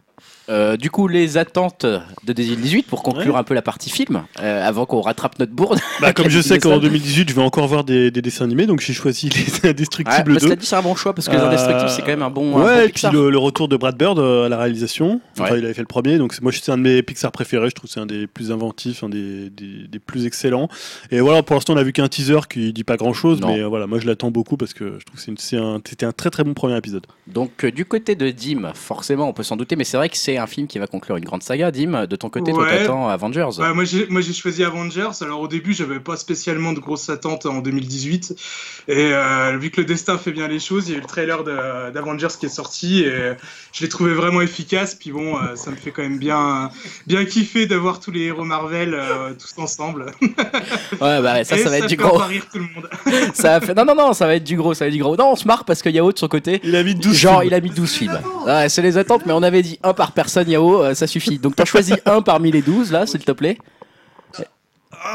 Euh, 0.49 0.77
du 0.77 0.89
coup, 0.89 1.07
les 1.07 1.37
attentes 1.37 1.85
de 1.85 2.33
2018 2.33 2.87
pour 2.87 3.03
conclure 3.03 3.37
un 3.37 3.43
peu 3.43 3.53
la 3.53 3.61
partie 3.61 3.89
film, 3.89 4.23
euh, 4.41 4.67
avant 4.67 4.85
qu'on 4.85 5.01
rattrape 5.01 5.37
notre 5.39 5.51
bourde. 5.53 5.79
Bah, 6.01 6.11
comme 6.13 6.27
je 6.29 6.41
sais 6.41 6.57
qu'en 6.59 6.71
Sun. 6.73 6.79
2018, 6.81 7.29
je 7.29 7.35
vais 7.35 7.41
encore 7.41 7.67
voir 7.67 7.83
des, 7.83 8.09
des 8.09 8.21
dessins 8.21 8.45
animés, 8.45 8.65
donc 8.65 8.79
j'ai 8.81 8.93
choisi 8.93 9.29
les 9.29 9.69
Indestructibles 9.69 10.33
bah, 10.33 10.39
2. 10.39 10.39
cela 10.39 10.55
dit, 10.55 10.65
c'est 10.65 10.75
un 10.75 10.81
bon 10.81 10.95
choix 10.95 11.13
parce 11.13 11.27
que 11.27 11.33
les 11.33 11.39
Euh, 11.39 11.47
Indestructibles, 11.47 11.89
c'est 11.91 12.01
quand 12.01 12.07
même 12.07 12.23
un 12.23 12.29
bon. 12.29 12.57
un 12.57 12.59
bon 12.61 12.65
Ouais, 12.65 12.85
et 12.87 12.89
puis 12.89 13.03
le, 13.11 13.29
le 13.29 13.37
retour 13.37 13.67
de 13.67 13.77
Brad 13.77 13.95
Bird 13.97 14.17
euh, 14.17 14.45
à 14.45 14.49
la 14.49 14.57
réalisation. 14.57 15.21
Enfin, 15.37 15.51
Ouais. 15.53 15.59
il 15.59 15.65
avait 15.65 15.73
fait 15.73 15.81
le 15.81 15.87
premier, 15.87 16.17
donc 16.17 16.39
moi 16.41 16.51
c'est 16.51 16.71
un 16.71 16.77
de 16.77 16.81
mes 16.83 17.03
Pixar 17.03 17.31
préférés. 17.31 17.69
Je 17.69 17.75
trouve 17.75 17.87
que 17.87 17.93
c'est 17.93 17.99
un 17.99 18.05
des 18.07 18.25
plus 18.27 18.51
inventifs, 18.51 19.03
un 19.03 19.09
des, 19.09 19.49
des, 19.51 19.87
des 19.87 19.99
plus 19.99 20.25
excellents. 20.25 20.67
Et 21.11 21.19
voilà, 21.19 21.43
pour 21.43 21.55
l'instant, 21.55 21.73
on 21.73 21.77
a 21.77 21.83
vu 21.83 21.93
qu'un 21.93 22.07
teaser 22.07 22.39
qui 22.49 22.73
dit 22.73 22.83
pas 22.83 22.97
grand 22.97 23.13
chose, 23.13 23.39
Non. 23.39 23.47
mais 23.49 23.61
voilà, 23.63 23.85
moi 23.87 23.99
je 23.99 24.07
l'attends 24.07 24.31
beaucoup 24.31 24.57
parce 24.57 24.73
que 24.73 24.97
je 24.99 25.05
trouve 25.05 25.23
que 25.23 25.41
c'est 25.41 25.57
un- 25.57 25.79
c'était 25.87 26.05
un, 26.05 26.11
très 26.11 26.29
très 26.31 26.43
bon 26.43 26.53
premier 26.55 26.75
épisode. 26.77 27.05
Donc, 27.27 27.65
du 27.65 27.85
côté 27.85 28.15
de 28.15 28.31
Dim, 28.31 28.71
forcément, 28.73 29.29
on 29.29 29.33
peut 29.33 29.43
s'en 29.43 29.55
douter, 29.55 29.75
mais 29.75 29.83
c'est 29.83 29.97
vrai 29.97 30.09
que 30.09 30.17
c'est 30.17 30.38
un 30.39 30.47
film 30.47 30.67
qui 30.67 30.79
va 30.79 30.87
conclure 30.87 31.17
une 31.17 31.25
grande 31.25 31.43
saga. 31.43 31.71
Dim, 31.71 32.05
de 32.07 32.15
ton 32.15 32.29
côté, 32.29 32.51
toi, 32.51 32.63
Ouais. 32.63 32.79
t'attends 32.79 33.07
Avengers. 33.09 33.47
Ouais, 33.59 33.73
moi 33.73 33.83
j'ai 33.83 34.07
moi 34.07 34.21
j'ai 34.21 34.33
choisi 34.33 34.63
Avengers. 34.63 35.09
Alors 35.21 35.41
au 35.41 35.47
début 35.47 35.73
j'avais 35.73 35.99
pas 35.99 36.15
spécialement 36.17 36.73
de 36.73 36.79
grosses 36.79 37.09
attentes 37.09 37.45
en 37.45 37.59
2018 37.59 38.35
et 38.87 39.11
euh, 39.13 39.57
vu 39.59 39.69
que 39.71 39.81
le 39.81 39.85
destin 39.85 40.17
fait 40.17 40.31
bien 40.31 40.47
les 40.47 40.59
choses, 40.59 40.87
il 40.87 40.91
y 40.91 40.95
a 40.95 40.97
eu 40.97 41.01
le 41.01 41.07
trailer 41.07 41.43
d'Avengers 41.43 42.27
qui 42.39 42.45
est 42.47 42.49
sorti 42.49 43.01
et 43.03 43.33
je 43.73 43.81
l'ai 43.81 43.89
trouvé 43.89 44.13
vraiment 44.13 44.41
efficace. 44.41 44.95
Puis 44.95 45.11
bon, 45.11 45.37
euh, 45.37 45.55
ça 45.55 45.71
me 45.71 45.75
fait 45.75 45.91
quand 45.91 46.01
même 46.01 46.17
bien 46.17 46.69
bien 47.07 47.25
kiffer 47.25 47.65
d'avoir 47.67 47.99
tous 47.99 48.11
les 48.11 48.21
héros 48.21 48.43
Marvel 48.45 48.93
euh, 48.93 49.33
tous 49.33 49.61
ensemble. 49.61 50.07
Ouais, 51.01 51.21
bah 51.21 51.43
ça, 51.43 51.55
Et 51.57 51.63
ça 51.63 51.69
va 51.69 51.77
être 51.77 51.87
du 51.87 51.95
fait 51.95 52.01
gros. 52.03 52.17
rire 52.17 52.45
tout 52.51 52.59
le 52.59 52.65
monde. 52.65 52.89
ça 53.33 53.59
va 53.59 53.65
faire- 53.65 53.75
Non, 53.75 53.85
non, 53.85 53.95
non, 53.95 54.13
ça 54.13 54.25
va 54.25 54.35
être 54.35 54.43
du 54.43 54.55
gros, 54.57 54.73
ça 54.73 54.85
va 54.85 54.87
être 54.87 54.93
du 54.93 54.99
gros. 55.01 55.15
Non, 55.15 55.31
on 55.31 55.35
se 55.35 55.47
marre 55.47 55.63
parce 55.65 55.81
que 55.81 55.89
Yao, 55.89 56.11
de 56.11 56.17
son 56.17 56.27
côté, 56.27 56.59
Il 56.63 56.75
a 56.75 56.83
mis 56.83 56.95
12 56.95 57.15
Genre, 57.15 57.39
films. 57.41 57.47
il 57.51 57.53
a 57.53 57.59
mis 57.61 57.69
12 57.69 57.91
films. 57.91 58.19
Ouais, 58.45 58.69
c'est 58.69 58.81
les 58.81 58.97
attentes, 58.97 59.25
mais 59.25 59.33
on 59.33 59.43
avait 59.43 59.61
dit 59.61 59.79
un 59.83 59.93
par 59.93 60.11
personne, 60.11 60.28
Yao, 60.47 60.83
euh, 60.83 60.93
ça 60.93 61.07
suffit. 61.07 61.37
Donc, 61.39 61.55
t'as 61.55 61.65
choisi 61.65 61.93
un 62.05 62.21
parmi 62.21 62.51
les 62.51 62.61
12, 62.61 62.91
là, 62.91 63.05
s'il 63.05 63.23
te 63.23 63.31
plaît. 63.31 63.57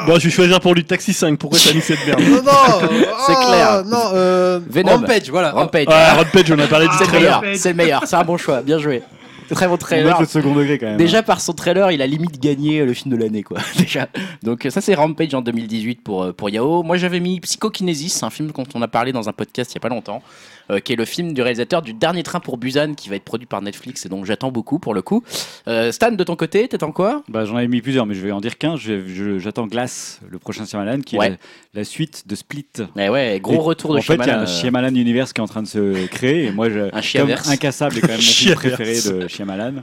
Bon, 0.07 0.19
je 0.19 0.25
vais 0.25 0.31
choisir 0.31 0.61
pour 0.61 0.75
lui 0.75 0.85
Taxi 0.85 1.13
5. 1.13 1.39
Pourquoi 1.39 1.59
t'as 1.63 1.75
mis 1.75 1.81
cette 1.83 2.07
merde 2.07 2.21
Non, 2.21 2.43
non 2.43 2.89
C'est 3.27 3.35
clair. 3.35 3.85
Non, 3.85 4.11
euh, 4.15 4.61
Venom. 4.67 4.93
Rampage, 4.93 5.29
voilà. 5.31 5.53
Rampage. 5.53 5.87
Ah, 5.89 6.15
Rampage, 6.15 6.51
on 6.53 6.59
a 6.59 6.67
parlé 6.67 6.89
du 6.89 6.97
trailer. 6.97 7.43
c'est 7.55 7.71
le 7.71 7.75
meilleur, 7.75 8.03
c'est 8.07 8.17
un 8.17 8.25
bon 8.25 8.37
choix, 8.39 8.63
bien 8.63 8.79
joué. 8.79 9.03
Très 9.51 9.67
bon 9.69 9.75
On 9.75 9.77
trailer. 9.77 10.15
met 10.15 10.21
le 10.21 10.27
second 10.27 10.55
degré 10.55 10.79
quand 10.79 10.87
même. 10.87 10.97
Déjà 10.97 11.23
par 11.23 11.41
son 11.43 11.53
trailer, 11.53 11.93
il 11.93 12.01
a 12.01 12.07
limite 12.07 12.41
gagné 12.41 12.81
euh, 12.81 12.87
le 12.87 12.95
film 12.95 13.15
de 13.15 13.23
l'année 13.23 13.43
quoi. 13.43 13.59
Déjà. 13.77 14.09
Donc 14.43 14.67
ça 14.71 14.81
c'est 14.81 14.95
Rampage 14.95 15.35
en 15.35 15.43
2018 15.43 16.03
pour 16.03 16.33
pour 16.35 16.49
Yao. 16.49 16.83
Moi 16.83 16.97
j'avais 16.97 17.21
mis 17.21 17.41
Psychokinesis, 17.41 18.23
un 18.23 18.31
film 18.31 18.51
dont 18.53 18.65
on 18.75 18.81
a 18.81 18.89
parlé 18.89 19.13
dans 19.13 19.29
un 19.29 19.33
podcast 19.35 19.71
il 19.73 19.75
y 19.75 19.79
a 19.79 19.81
pas 19.81 19.91
longtemps, 19.91 20.23
euh, 20.71 20.81
qui 20.81 20.93
est 20.93 20.97
le 20.97 21.05
film 21.05 21.33
du 21.33 21.43
réalisateur 21.43 21.83
du 21.83 21.95
Dernier 21.95 22.23
Train 22.23 22.41
pour 22.41 22.57
Busan 22.59 22.95
qui 22.95 23.09
va 23.09 23.17
être 23.17 23.25
produit 23.25 23.47
par 23.47 23.63
Netflix 23.63 24.05
et 24.07 24.09
donc 24.09 24.25
j'attends 24.25 24.51
beaucoup 24.51 24.79
pour 24.79 24.95
le 24.95 25.03
coup. 25.03 25.23
Euh, 25.69 25.93
Stan 25.93 26.11
de 26.13 26.25
ton 26.25 26.37
côté, 26.37 26.67
t'attends 26.69 26.93
quoi? 26.93 27.23
Bah, 27.29 27.45
J'en 27.45 27.57
avais 27.57 27.69
mis 27.69 27.81
plusieurs, 27.83 28.07
mais 28.07 28.15
je 28.15 28.21
vais 28.21 28.33
en 28.33 28.41
dire 28.41 28.59
qu'un. 28.59 28.77
J'attends 28.77 29.67
Glass, 29.67 30.21
le 30.29 30.39
prochain 30.39 30.65
Shyamalan, 30.65 31.01
qui 31.01 31.17
Ouais. 31.19 31.27
est 31.27 31.31
la, 31.31 31.37
la 31.75 31.85
suite 31.85 32.25
de 32.27 32.35
Split. 32.35 32.67
Eh 32.99 33.09
ouais, 33.09 33.39
gros 33.43 33.55
Et 33.55 33.59
retour 33.59 33.93
de 33.95 33.99
en 33.99 34.03
fait, 34.03 34.15
il 34.15 34.19
y 34.19 34.21
a 34.23 34.25
Shyamalan, 34.25 34.41
un 34.41 34.43
euh, 34.45 34.61
Shyamalan 34.61 34.95
Universe 34.95 35.33
qui 35.33 35.41
est 35.41 35.45
en 35.45 35.49
train 35.49 35.63
de 35.63 35.69
se 35.69 36.07
créer. 36.07 36.47
Et 36.47 36.53
moi, 36.53 36.71
je, 36.71 36.81
Un 36.93 37.01
comme. 37.27 37.53
Incassable 37.53 37.99
est 37.99 38.01
quand 38.01 38.09
même 38.09 38.17
mon 38.17 38.23
film 38.23 38.55
préféré 38.55 38.95
de 39.01 39.29
Shyamalan. 39.29 39.75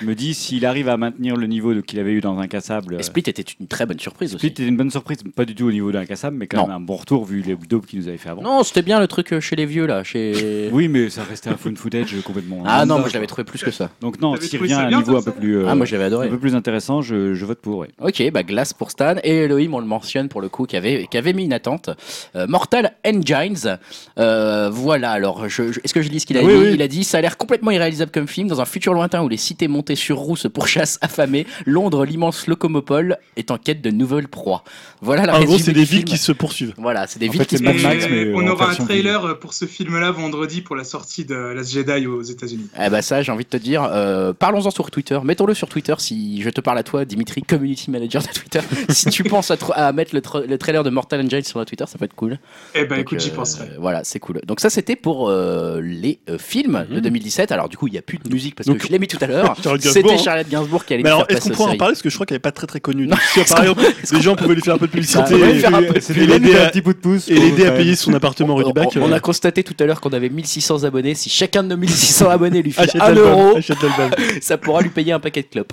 Je 0.00 0.04
me 0.06 0.14
dis, 0.14 0.34
s'il 0.34 0.64
arrive 0.66 0.88
à 0.88 0.96
maintenir 0.96 1.36
le 1.36 1.46
niveau 1.46 1.74
qu'il 1.82 1.98
avait 1.98 2.12
eu 2.12 2.20
dans 2.20 2.38
Incassable. 2.38 2.96
Et 2.98 3.02
Split 3.02 3.22
était 3.26 3.42
une 3.60 3.66
très 3.66 3.86
bonne 3.86 3.98
surprise 4.00 4.30
Split 4.30 4.36
aussi. 4.38 4.46
était 4.48 4.66
une 4.66 4.76
bonne 4.76 4.90
surprise, 4.90 5.18
pas 5.34 5.44
du 5.44 5.54
tout 5.54 5.66
au 5.66 5.72
niveau 5.72 5.92
d'Incassable, 5.92 6.36
mais 6.36 6.46
quand 6.46 6.58
Non. 6.58 6.66
même 6.66 6.76
un 6.76 6.80
bon 6.80 6.96
retour 6.96 7.24
vu 7.24 7.42
les 7.42 7.54
daubes 7.56 7.86
qu'il 7.86 7.98
nous 7.98 8.08
avait 8.08 8.18
fait 8.18 8.28
avant. 8.30 8.42
Non, 8.42 8.62
c'était 8.62 8.82
bien 8.82 9.00
le 9.00 9.06
truc 9.08 9.38
chez 9.40 9.56
les 9.56 9.66
vieux 9.66 9.86
là, 9.86 10.02
chez 10.12 10.68
Oui, 10.72 10.88
mais 10.88 11.10
ça 11.10 11.22
restait 11.24 11.50
un 11.50 11.56
phone 11.56 11.76
footage 11.76 12.14
complètement. 12.24 12.62
Ah 12.66 12.84
non, 12.86 12.98
moi 12.98 13.08
je 13.08 13.14
l'avais 13.14 13.26
trouvé 13.26 13.44
plus 13.44 13.62
que 13.62 13.70
ça. 13.70 13.90
Donc 14.00 14.20
non, 14.20 14.34
s'il 14.40 14.58
revient 14.60 14.72
à 14.74 14.86
un 14.86 14.90
niveau 14.90 15.16
un 15.16 15.22
peu 15.22 15.32
plus, 15.32 15.58
euh, 15.58 15.66
Ah 15.68 15.74
moi 15.74 15.86
j'avais 15.86 16.04
un 16.04 16.08
adoré. 16.08 16.28
peu 16.28 16.38
plus 16.38 16.54
intéressant, 16.54 17.02
je, 17.02 17.34
je 17.34 17.44
vote 17.44 17.60
pour. 17.60 17.78
ouais. 17.78 17.88
Ok, 18.00 18.22
bah 18.32 18.42
glace 18.42 18.72
pour 18.72 18.90
Stan 18.90 19.14
et 19.24 19.36
Elohim, 19.44 19.74
on 19.74 19.78
le 19.80 19.86
mentionne 19.86 20.28
pour 20.28 20.40
le 20.40 20.48
coup, 20.48 20.66
qui 20.66 20.76
avait, 20.76 21.06
qui 21.10 21.16
avait 21.18 21.32
mis 21.32 21.44
une 21.44 21.52
attente. 21.52 21.90
Euh, 22.36 22.46
Mortal 22.46 22.92
Engines. 23.06 23.78
Euh, 24.18 24.68
voilà, 24.72 25.12
alors, 25.12 25.48
je, 25.48 25.72
je- 25.72 25.80
est-ce 25.84 25.94
que 25.94 26.02
je 26.02 26.08
lis 26.08 26.20
ce 26.20 26.26
qu'il 26.26 26.36
a 26.38 26.42
Oui, 26.42 26.52
dit? 26.52 26.58
oui. 26.60 26.70
Il 26.74 26.82
a 26.82 26.88
dit 26.88 27.04
Ça 27.04 27.18
a 27.18 27.20
l'air 27.20 27.36
complètement 27.36 27.70
irréalisable 27.70 28.10
comme 28.10 28.26
film. 28.28 28.48
Dans 28.48 28.60
un 28.60 28.64
futur 28.64 28.92
lointain 28.94 29.22
où 29.22 29.28
les 29.28 29.36
cités 29.36 29.68
montées 29.68 29.94
sur 29.96 30.18
roues 30.18 30.36
se 30.36 30.48
pourchassent 30.48 30.98
affamées, 31.00 31.46
Londres, 31.66 32.04
l'immense 32.04 32.46
locomopole, 32.46 33.18
est 33.36 33.50
en 33.50 33.58
quête 33.58 33.80
de 33.82 33.90
nouvelles 33.90 34.28
proies. 34.28 34.64
Voilà 35.00 35.26
la 35.26 35.36
En 35.38 35.44
gros, 35.44 35.58
c'est 35.58 35.72
des 35.72 35.80
villes 35.84 35.88
film. 36.00 36.04
qui 36.04 36.18
se 36.18 36.32
poursuivent. 36.32 36.74
Voilà, 36.76 37.06
c'est 37.06 37.18
des 37.18 37.28
En 37.28 37.32
villes 37.32 37.40
fait, 37.42 37.46
qui 37.46 37.58
se 37.58 37.62
poursuivent. 37.62 38.08
mais 38.10 38.32
on 38.34 38.46
aura 38.46 38.70
un 38.70 38.74
trailer 38.74 39.38
pour 39.38 39.54
ce 39.54 39.66
film-là 40.00 40.10
vendredi 40.12 40.60
pour 40.62 40.76
la 40.76 40.84
sortie 40.84 41.24
de 41.24 41.34
Last 41.34 41.72
Jedi 41.72 42.06
aux 42.06 42.22
États-Unis. 42.22 42.66
Eh 42.82 42.88
bah 42.90 43.02
ça, 43.02 43.22
j'ai 43.22 43.32
envie 43.32 43.44
de 43.44 43.48
te 43.50 43.56
dire, 43.56 43.84
euh, 43.92 44.32
parlons-en 44.32 44.70
sur 44.70 44.90
Twitter, 44.90 45.18
mettons-le 45.22 45.54
sur 45.54 45.68
Twitter 45.68 45.94
si 45.98 46.40
je 46.42 46.50
te 46.50 46.60
parle 46.60 46.78
à 46.78 46.82
toi, 46.82 47.04
Dimitri, 47.04 47.42
community 47.42 47.90
manager 47.90 48.22
de 48.22 48.28
Twitter. 48.28 48.60
si 48.88 49.10
tu 49.10 49.24
penses 49.24 49.50
à, 49.50 49.56
tr- 49.56 49.72
à 49.74 49.92
mettre 49.92 50.14
le, 50.14 50.20
tra- 50.20 50.44
le 50.46 50.58
trailer 50.58 50.82
de 50.84 50.90
Mortal 50.90 51.20
Engines 51.24 51.44
sur 51.44 51.64
Twitter, 51.64 51.84
ça 51.86 51.98
peut 51.98 52.04
être 52.06 52.14
cool. 52.14 52.38
Eh 52.74 52.84
ben 52.84 52.88
Donc, 52.96 52.98
écoute, 53.00 53.20
j'y 53.20 53.30
euh, 53.30 53.34
penserai. 53.34 53.68
Voilà, 53.78 54.02
c'est 54.04 54.18
cool. 54.20 54.40
Donc 54.46 54.60
ça, 54.60 54.70
c'était 54.70 54.96
pour 54.96 55.28
euh, 55.28 55.80
les 55.82 56.18
euh, 56.28 56.38
films 56.38 56.86
de 56.90 56.96
Mhm. 56.96 57.00
2017. 57.02 57.52
Alors 57.52 57.68
du 57.68 57.76
coup, 57.76 57.86
il 57.88 57.92
n'y 57.92 57.98
a 57.98 58.02
plus 58.02 58.18
de 58.18 58.28
musique 58.32 58.54
parce 58.54 58.66
Donc- 58.66 58.82
je 58.84 58.88
l'ai 58.88 58.98
mis 58.98 59.08
tout 59.08 59.18
à 59.20 59.26
l'heure. 59.26 59.54
C'était. 59.80 60.18
Charlotte 60.18 60.48
Gainsbourg 60.48 60.84
qui 60.84 60.94
allait 60.94 61.02
Mais 61.02 61.08
alors, 61.10 61.26
faire 61.26 61.36
est-ce 61.36 61.48
qu'on 61.48 61.54
pourrait 61.54 61.72
en 61.72 61.76
parler 61.76 61.92
Parce 61.92 62.02
que 62.02 62.10
je 62.10 62.14
crois 62.14 62.26
qu'elle 62.26 62.36
n'est 62.36 62.40
pas 62.40 62.52
très 62.52 62.66
très 62.66 62.80
connue. 62.80 63.06
Non, 63.06 63.16
Donc, 63.36 63.46
si, 63.46 63.52
par 63.54 63.62
exemple, 63.62 63.82
les 64.12 64.20
gens 64.20 64.36
pouvaient 64.36 64.54
lui 64.54 64.62
faire 64.62 64.74
un 64.74 64.78
peu 64.78 64.86
de 64.86 64.92
publicité 64.92 65.20
Ah, 65.26 65.32
et, 65.34 66.26
l'aider 66.26 66.54
à, 66.56 66.68
petit 66.68 66.80
bout 66.80 66.92
de 66.92 66.98
pouce. 66.98 67.28
et 67.28 67.34
pour 67.34 67.44
l'aider 67.44 67.66
à 67.66 67.70
quand 67.70 67.76
payer 67.76 67.96
son 67.96 68.12
appartement 68.14 68.54
rue 68.54 68.64
du 68.64 68.98
On, 69.00 69.12
a 69.12 69.20
constaté 69.20 69.62
tout 69.64 69.74
à 69.80 69.84
l'heure 69.86 69.89
qu'on 69.98 70.10
avait 70.10 70.28
1600 70.28 70.84
abonnés. 70.84 71.14
Si 71.14 71.30
chacun 71.30 71.62
de 71.64 71.68
nos 71.68 71.76
1600 71.78 72.28
abonnés 72.30 72.60
lui 72.62 72.70
file 72.72 72.82
achète 72.84 73.02
1 73.02 73.06
l'album, 73.06 73.24
euro, 73.24 73.58
ça 74.42 74.58
pourra 74.58 74.82
lui 74.82 74.90
payer 74.90 75.12
un 75.12 75.18
paquet 75.20 75.40
de 75.42 75.48
clopes. 75.48 75.72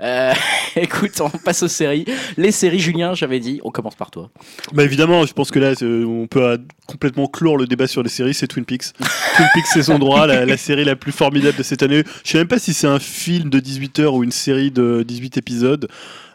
Euh, 0.00 0.32
écoute, 0.76 1.20
on 1.20 1.28
passe 1.28 1.62
aux 1.62 1.68
séries. 1.68 2.04
Les 2.36 2.52
séries, 2.52 2.78
Julien, 2.80 3.12
j'avais 3.14 3.40
dit, 3.40 3.60
on 3.64 3.70
commence 3.70 3.96
par 3.96 4.10
toi. 4.10 4.30
Bah 4.72 4.84
évidemment, 4.84 5.26
je 5.26 5.32
pense 5.32 5.50
que 5.50 5.58
là, 5.58 5.74
c'est- 5.74 5.84
on 5.84 6.26
peut 6.26 6.42
euh, 6.44 6.56
complètement 6.86 7.26
clore 7.26 7.56
le 7.58 7.66
débat 7.66 7.86
sur 7.86 8.02
les 8.02 8.08
séries, 8.08 8.34
c'est 8.34 8.46
Twin 8.46 8.64
Peaks. 8.64 8.92
Twin 9.36 9.48
Peaks 9.54 9.66
saison 9.66 9.98
droit, 9.98 10.26
la, 10.26 10.46
la 10.46 10.56
série 10.56 10.84
la 10.84 10.96
plus 10.96 11.12
formidable 11.12 11.56
de 11.58 11.62
cette 11.62 11.82
année. 11.82 12.02
Je 12.24 12.30
sais 12.30 12.38
même 12.38 12.48
pas 12.48 12.58
si 12.58 12.72
c'est 12.72 12.86
un 12.86 12.98
film 13.00 13.50
de 13.50 13.60
18 13.60 13.98
heures 14.00 14.14
ou 14.14 14.24
une 14.24 14.32
série 14.32 14.70
de 14.70 15.04
18 15.06 15.36
épisodes. 15.36 15.88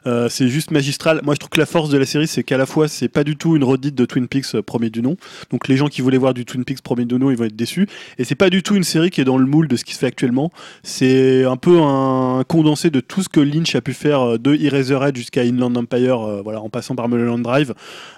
Euh, 0.07 0.29
c'est 0.29 0.47
juste 0.47 0.71
magistral. 0.71 1.21
Moi, 1.23 1.33
je 1.33 1.39
trouve 1.39 1.49
que 1.49 1.59
la 1.59 1.65
force 1.65 1.89
de 1.89 1.97
la 1.97 2.05
série, 2.05 2.27
c'est 2.27 2.43
qu'à 2.43 2.57
la 2.57 2.65
fois, 2.65 2.87
c'est 2.87 3.07
pas 3.07 3.23
du 3.23 3.35
tout 3.35 3.55
une 3.55 3.63
redite 3.63 3.95
de 3.95 4.05
Twin 4.05 4.27
Peaks 4.27 4.55
euh, 4.55 4.61
premier 4.61 4.89
du 4.89 5.01
nom. 5.01 5.17
Donc, 5.49 5.67
les 5.67 5.77
gens 5.77 5.87
qui 5.87 6.01
voulaient 6.01 6.17
voir 6.17 6.33
du 6.33 6.45
Twin 6.45 6.63
Peaks 6.63 6.81
premier 6.81 7.05
du 7.05 7.15
nom, 7.15 7.31
ils 7.31 7.37
vont 7.37 7.45
être 7.45 7.55
déçus. 7.55 7.87
Et 8.17 8.23
c'est 8.23 8.35
pas 8.35 8.49
du 8.49 8.61
tout 8.61 8.75
une 8.75 8.83
série 8.83 9.09
qui 9.09 9.21
est 9.21 9.25
dans 9.25 9.37
le 9.37 9.45
moule 9.45 9.67
de 9.67 9.75
ce 9.75 9.83
qui 9.83 9.93
se 9.93 9.99
fait 9.99 10.07
actuellement. 10.07 10.51
C'est 10.83 11.43
un 11.45 11.57
peu 11.57 11.81
un 11.81 12.43
condensé 12.47 12.89
de 12.89 12.99
tout 12.99 13.23
ce 13.23 13.29
que 13.29 13.39
Lynch 13.39 13.73
a 13.75 13.81
pu 13.81 13.93
faire 13.93 14.21
euh, 14.21 14.37
de 14.37 14.53
Eraserhead 14.53 15.15
jusqu'à 15.15 15.41
Inland 15.41 15.75
Empire, 15.75 16.43
voilà, 16.43 16.61
en 16.61 16.69
passant 16.69 16.95
par 16.95 17.09
Mulholland 17.09 17.41
Drive. 17.41 17.73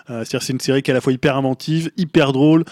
C'est-à-dire, 0.08 0.42
c'est 0.42 0.54
une 0.54 0.60
série 0.60 0.82
qui 0.82 0.92
est 0.92 0.94
à 0.94 0.96
la 0.96 1.02
fois 1.02 1.12
hyper 1.12 1.36
inventive, 1.36 1.92
hyper 1.98 2.32
drôle, 2.32 2.64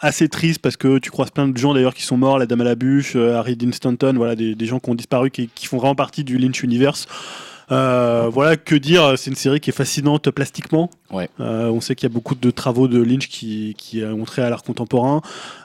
assez 0.00 0.28
triste 0.28 0.60
parce 0.60 0.76
que 0.76 0.98
tu 0.98 1.10
croises 1.10 1.30
plein 1.30 1.46
de 1.46 1.56
gens 1.56 1.74
d'ailleurs 1.74 1.94
qui 1.94 2.02
sont 2.02 2.16
morts, 2.16 2.38
la 2.38 2.46
Dame 2.46 2.62
à 2.62 2.64
la 2.64 2.74
bûche, 2.74 3.14
Harry 3.14 3.56
Dean 3.56 3.72
Stanton, 3.72 4.14
voilà, 4.16 4.34
des, 4.34 4.54
des 4.54 4.66
gens 4.66 4.80
qui 4.80 4.90
ont 4.90 4.94
disparu, 4.94 5.30
qui, 5.30 5.48
qui 5.54 5.66
font 5.66 5.78
vraiment 5.78 5.94
partie 5.94 6.24
du 6.24 6.38
Lynch 6.38 6.62
Universe. 6.62 7.06
Euh, 7.72 8.28
voilà, 8.32 8.56
que 8.56 8.74
dire, 8.76 9.14
c'est 9.16 9.30
une 9.30 9.36
série 9.36 9.58
qui 9.60 9.70
est 9.70 9.72
fascinante 9.72 10.30
plastiquement. 10.30 10.88
Ouais. 11.10 11.28
Euh, 11.40 11.68
on 11.68 11.80
sait 11.80 11.94
qu'il 11.96 12.08
y 12.08 12.12
a 12.12 12.14
beaucoup 12.14 12.34
de 12.34 12.50
travaux 12.50 12.86
de 12.88 13.02
Lynch 13.02 13.28
qui, 13.28 13.74
qui 13.76 14.04
ont 14.04 14.24
trait 14.24 14.42
à 14.42 14.50
l'art 14.50 14.62
contemporain. 14.62 15.20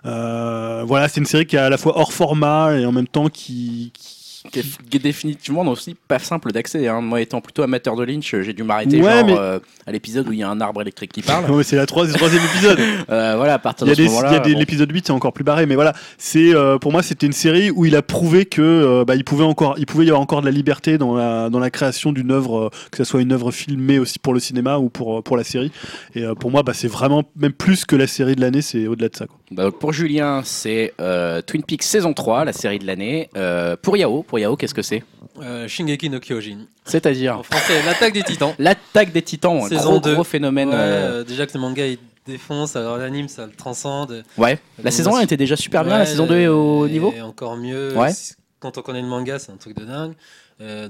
Euh, 0.06 0.84
voilà, 0.86 1.08
c'est 1.10 1.20
une 1.20 1.26
série 1.28 1.46
qui 1.46 1.56
est 1.56 1.60
à 1.60 1.70
la 1.70 1.78
fois 1.78 1.98
hors 1.98 2.14
format 2.14 2.74
et 2.80 2.86
en 2.86 2.92
même 2.92 3.08
temps 3.08 3.30
qui, 3.30 3.92
qui- 3.94 4.21
Qui 4.52 4.60
est, 4.60 5.00
définitivement 5.00 5.62
aussi 5.64 5.96
pas 6.08 6.18
simple 6.20 6.52
d'accès. 6.52 6.88
hein. 6.88 7.02
Moi, 7.02 7.22
étant 7.22 7.42
plutôt 7.42 7.62
amateur 7.62 7.96
de 7.96 8.04
Lynch, 8.04 8.36
j'ai 8.42 8.54
dû 8.54 8.64
m'arrêter 8.64 9.02
Ouais, 9.02 9.12
genre, 9.12 9.26
mais- 9.26 9.38
euh, 9.38 9.60
à 9.86 9.92
l'épisode 9.92 10.28
où 10.28 10.32
il 10.32 10.40
y 10.40 10.44
a 10.44 10.50
un 10.50 10.60
arbre 10.62 10.82
électrique 10.82 11.12
qui 11.12 11.22
parle. 11.22 11.46
Ouais, 11.52 11.64
c'est 11.64 11.76
la 11.76 11.86
troisième, 11.86 12.18
troisième 12.18 12.44
épisode. 12.44 12.80
Euh, 13.10 13.36
voilà, 13.36 13.56
à 13.56 13.60
partir 13.60 13.86
de 13.86 13.94
ce 13.94 14.02
bon. 14.04 14.58
l'épisode 14.60 14.92
8 14.92 15.08
c'est 15.08 15.12
encore 15.12 15.34
plus 15.34 15.44
barré 15.44 15.66
mais 15.66 15.76
voilà 15.76 15.94
c'est 16.18 16.54
euh, 16.56 16.78
pour 16.78 16.92
moi 16.92 17.04
c'était 17.04 17.26
une 17.26 17.34
série 17.34 17.70
où 17.72 17.86
il 17.86 17.96
a 17.96 18.02
prouvé 18.02 18.46
que 18.46 19.04
bah, 19.06 19.16
il 19.16 19.24
pouvait 19.24 19.44
encore 19.44 19.76
il 19.78 19.86
pouvait 19.86 20.06
y 20.06 20.10
avoir 20.10 20.22
encore 20.22 20.42
de 20.42 20.46
la 20.46 20.52
liberté 20.52 20.98
dans 20.98 21.16
la 21.16 21.50
dans 21.50 21.60
la 21.60 21.70
création 21.70 22.12
d'une 22.14 22.32
œuvre 22.32 22.70
que 22.92 22.98
ce 22.98 23.04
soit 23.04 23.22
une 23.22 23.32
œuvre 23.34 23.52
filmée 23.52 24.00
aussi 24.00 24.20
pour 24.20 24.34
le 24.34 24.40
cinéma 24.40 24.78
ou 24.78 24.90
pour 24.90 25.24
pour 25.24 25.36
la 25.36 25.44
série 25.44 25.72
et 26.16 26.24
pour 26.40 26.52
moi 26.52 26.64
bah, 26.64 26.74
c'est 26.74 26.88
vraiment 26.88 27.24
même 27.36 27.54
plus 27.54 27.86
que 27.86 27.96
la 27.96 28.08
série 28.08 28.36
de 28.36 28.42
l'année 28.42 28.62
c'est 28.62 28.88
au-delà 28.88 29.10
de 29.10 29.16
ça 29.16 29.26
quoi. 29.26 29.38
Bah, 29.52 29.64
donc, 29.64 29.80
pour 29.80 29.92
Julien, 29.92 30.42
c'est 30.46 30.94
euh, 31.02 31.42
Twin 31.42 31.64
Peaks 31.64 31.84
saison 31.84 32.14
3, 32.14 32.46
la 32.46 32.54
série 32.54 32.80
de 32.80 32.88
l'année. 32.88 33.30
Euh, 33.36 33.76
pour 33.76 33.98
Yao, 33.98 34.24
pour 34.24 34.40
Yao, 34.40 34.56
qu'est-ce 34.56 34.74
que 34.74 34.82
c'est? 34.82 35.04
Euh, 35.42 35.68
Shingeki 35.68 36.10
no 36.10 36.20
Kyojin. 36.20 36.68
C'est-à-dire? 36.86 37.40
En 37.40 37.44
français, 37.44 37.84
l'attaque 37.86 38.14
des 38.14 38.24
titans. 38.24 38.54
l'attaque 38.60 39.12
des 39.12 39.22
titans, 39.22 39.58
un 39.58 39.68
Saison 39.68 39.92
gros, 39.92 40.00
2. 40.00 40.14
gros 40.14 40.24
phénomène. 40.24 40.70
Ouais, 40.70 40.76
euh, 40.78 41.24
déjà 41.26 41.46
que 41.46 41.54
le 41.54 41.60
manga 41.60 41.86
il 41.86 41.98
défonce, 42.26 42.78
alors 42.78 42.98
l'anime 42.98 43.28
ça 43.28 43.46
le 43.46 43.52
transcende. 43.52 44.24
Ouais, 44.38 44.58
la 44.82 44.92
saison 44.92 45.12
bah, 45.12 45.18
1 45.20 45.22
était 45.22 45.38
déjà 45.38 45.58
super 45.58 45.84
bien, 45.84 45.98
la 45.98 46.06
saison 46.06 46.28
2 46.28 46.36
est 46.38 46.48
au 46.48 46.86
et 46.86 46.92
niveau 46.92 47.14
encore 47.22 47.58
mieux. 47.58 47.98
Ouais. 47.98 48.12
Quand 48.60 48.78
on 48.78 48.82
connaît 48.82 49.02
le 49.02 49.08
manga, 49.08 49.38
c'est 49.40 49.52
un 49.52 49.58
truc 49.58 49.76
de 49.76 49.86
dingue. 49.86 50.14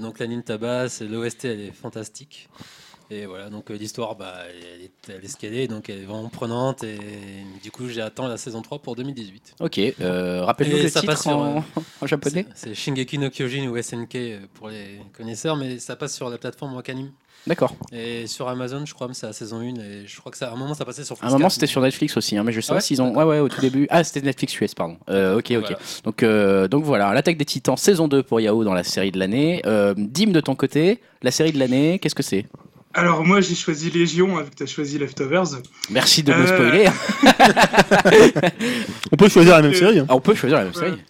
Donc 0.00 0.18
l'anime 0.18 0.42
tabasse, 0.42 1.00
l'OST 1.00 1.46
elle 1.46 1.60
est 1.60 1.72
fantastique. 1.72 2.48
Et 3.12 3.26
voilà, 3.26 3.50
donc 3.50 3.70
euh, 3.70 3.74
l'histoire, 3.74 4.16
bah, 4.16 4.34
elle, 4.48 4.84
est, 4.84 5.44
elle 5.44 5.54
est 5.54 5.66
donc 5.68 5.90
elle 5.90 5.98
est 5.98 6.04
vraiment 6.04 6.28
prenante. 6.28 6.82
Et 6.82 6.98
du 7.62 7.70
coup, 7.70 7.88
j'attends 7.88 8.26
la 8.26 8.38
saison 8.38 8.62
3 8.62 8.78
pour 8.78 8.96
2018. 8.96 9.56
Ok, 9.60 9.78
euh, 10.00 10.42
rappelle-nous 10.44 10.76
le 10.78 10.88
ça 10.88 11.00
titre 11.00 11.12
passe 11.12 11.22
sur, 11.22 11.36
en, 11.36 11.58
euh, 11.58 11.80
en 12.00 12.06
japonais. 12.06 12.46
C'est 12.54 12.74
Shingeki 12.74 13.18
no 13.18 13.28
Kyojin 13.28 13.68
ou 13.68 13.80
SNK 13.80 14.14
euh, 14.14 14.40
pour 14.54 14.68
les 14.68 15.00
connaisseurs, 15.16 15.56
mais 15.56 15.78
ça 15.78 15.94
passe 15.96 16.14
sur 16.14 16.30
la 16.30 16.38
plateforme 16.38 16.74
Wakanim. 16.74 17.10
D'accord. 17.46 17.74
Et 17.90 18.28
sur 18.28 18.48
Amazon, 18.48 18.86
je 18.86 18.94
crois 18.94 19.08
que 19.08 19.14
c'est 19.14 19.26
la 19.26 19.32
saison 19.32 19.58
1. 19.58 19.74
Et 19.80 20.06
je 20.06 20.20
crois 20.20 20.30
que 20.30 20.38
ça, 20.38 20.48
à 20.48 20.52
un 20.52 20.56
moment, 20.56 20.74
ça 20.74 20.84
passait 20.84 21.04
sur 21.04 21.16
À 21.20 21.26
un 21.26 21.30
moment, 21.30 21.46
4, 21.46 21.52
c'était 21.52 21.66
sur 21.66 21.80
Netflix 21.80 22.16
aussi, 22.16 22.36
hein, 22.36 22.44
mais 22.44 22.52
je 22.52 22.60
sais 22.60 22.68
Ah 22.70 22.74
pas 22.74 22.76
ouais 22.76 22.80
s'ils 22.82 23.02
ont. 23.02 23.14
Ouais, 23.16 23.24
ouais, 23.24 23.40
au 23.40 23.48
tout 23.48 23.60
début. 23.60 23.86
Ah, 23.90 24.04
c'était 24.04 24.24
Netflix 24.24 24.58
US, 24.60 24.74
pardon. 24.74 24.96
Euh, 25.08 25.38
ok, 25.38 25.50
ok. 25.50 25.60
Voilà. 25.60 25.78
Donc, 26.04 26.22
euh, 26.22 26.68
donc 26.68 26.84
voilà, 26.84 27.12
l'attaque 27.12 27.36
des 27.36 27.44
titans, 27.44 27.76
saison 27.76 28.06
2 28.06 28.22
pour 28.22 28.40
Yao 28.40 28.62
dans 28.62 28.74
la 28.74 28.84
série 28.84 29.10
de 29.10 29.18
l'année. 29.18 29.60
Euh, 29.66 29.92
Dim, 29.96 30.30
de 30.30 30.40
ton 30.40 30.54
côté, 30.54 31.00
la 31.22 31.32
série 31.32 31.50
de 31.50 31.58
l'année, 31.58 31.98
qu'est-ce 31.98 32.14
que 32.14 32.22
c'est? 32.22 32.46
Alors 32.94 33.24
moi 33.24 33.40
j'ai 33.40 33.54
choisi 33.54 33.90
Légion, 33.90 34.36
hein, 34.38 34.42
vu 34.42 34.50
que 34.50 34.56
tu 34.56 34.62
as 34.64 34.66
choisi 34.66 34.98
Leftovers. 34.98 35.60
Merci 35.90 36.22
de 36.22 36.32
me 36.34 36.40
Euh, 36.40 36.46
spoiler. 36.46 36.90
on 39.12 39.16
peut 39.16 39.28
choisir 39.28 39.54
la 39.56 39.62
même 39.62 39.70
Euh, 39.72 39.74
série 39.74 39.98
hein. 40.00 40.06
Ah, 40.08 40.14
on 40.16 40.20
peut 40.20 40.34
choisir 40.34 40.58
la 40.58 40.64
même 40.64 40.74
Ouais. 40.74 40.78
série. 40.80 41.00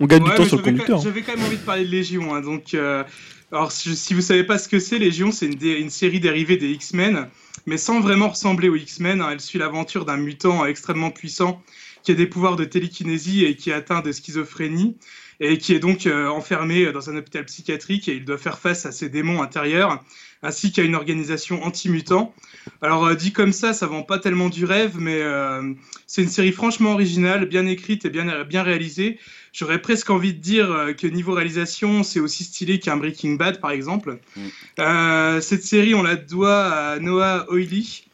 on 0.00 0.06
gagne 0.06 0.22
Ouais, 0.24 0.30
du 0.30 0.36
temps 0.36 0.44
sur 0.46 0.56
le 0.56 0.62
conducteur 0.64 0.96
quand- 0.96 1.04
J'avais 1.04 1.22
quand 1.22 1.36
même 1.36 1.44
envie 1.46 1.56
de 1.58 1.62
parler 1.62 1.84
de 1.84 1.90
Légion. 1.90 2.34
hein, 2.34 2.40
donc, 2.40 2.74
euh, 2.74 3.04
alors, 3.52 3.70
si 3.70 4.14
vous 4.14 4.20
savez 4.20 4.42
pas 4.42 4.58
ce 4.58 4.68
que 4.68 4.80
c'est, 4.80 4.98
Légion, 4.98 5.30
c'est 5.30 5.46
une, 5.46 5.54
dé- 5.54 5.78
une 5.78 5.90
série 5.90 6.18
dérivée 6.18 6.56
des 6.56 6.70
X-Men, 6.70 7.28
mais 7.66 7.76
sans 7.76 8.00
vraiment 8.00 8.28
ressembler 8.30 8.68
aux 8.68 8.74
X-Men. 8.76 9.20
hein. 9.20 9.28
Elle 9.30 9.40
suit 9.40 9.58
l'aventure 9.60 10.04
d'un 10.04 10.16
mutant 10.16 10.66
extrêmement 10.66 11.10
puissant 11.10 11.62
qui 12.02 12.10
a 12.10 12.14
des 12.14 12.26
pouvoirs 12.26 12.56
de 12.56 12.64
télékinésie 12.64 13.44
et 13.44 13.54
qui 13.54 13.70
est 13.70 13.74
atteint 13.74 14.00
de 14.00 14.10
schizophrénie 14.10 14.96
et 15.38 15.58
qui 15.58 15.72
est 15.72 15.78
donc 15.78 16.06
euh, 16.06 16.26
enfermé 16.28 16.90
dans 16.92 17.08
un 17.10 17.16
hôpital 17.16 17.44
psychiatrique 17.44 18.08
et 18.08 18.14
il 18.16 18.24
doit 18.24 18.38
faire 18.38 18.58
face 18.58 18.86
à 18.86 18.92
ses 18.92 19.08
démons 19.08 19.40
intérieurs 19.40 20.02
ainsi 20.42 20.72
qu'à 20.72 20.82
une 20.82 20.94
organisation 20.94 21.62
anti-mutant. 21.62 22.34
Alors 22.80 23.04
euh, 23.04 23.14
dit 23.14 23.32
comme 23.32 23.52
ça, 23.52 23.72
ça 23.72 23.86
vend 23.86 24.02
pas 24.02 24.18
tellement 24.18 24.48
du 24.48 24.64
rêve, 24.64 24.96
mais 24.98 25.20
euh, 25.20 25.72
c'est 26.06 26.22
une 26.22 26.28
série 26.28 26.52
franchement 26.52 26.92
originale, 26.92 27.46
bien 27.46 27.66
écrite 27.66 28.04
et 28.04 28.10
bien, 28.10 28.44
bien 28.44 28.62
réalisée. 28.62 29.18
J'aurais 29.52 29.82
presque 29.82 30.10
envie 30.10 30.32
de 30.32 30.40
dire 30.40 30.70
euh, 30.70 30.92
que 30.92 31.06
niveau 31.06 31.32
réalisation, 31.32 32.02
c'est 32.02 32.20
aussi 32.20 32.44
stylé 32.44 32.78
qu'un 32.78 32.96
Breaking 32.96 33.34
Bad, 33.34 33.60
par 33.60 33.70
exemple. 33.70 34.18
Mm. 34.36 35.40
Cette 35.40 35.64
série, 35.64 35.94
on 35.94 36.02
la 36.02 36.16
doit 36.16 36.64
à 36.64 36.98
Noah 36.98 37.46
Oily, 37.50 38.04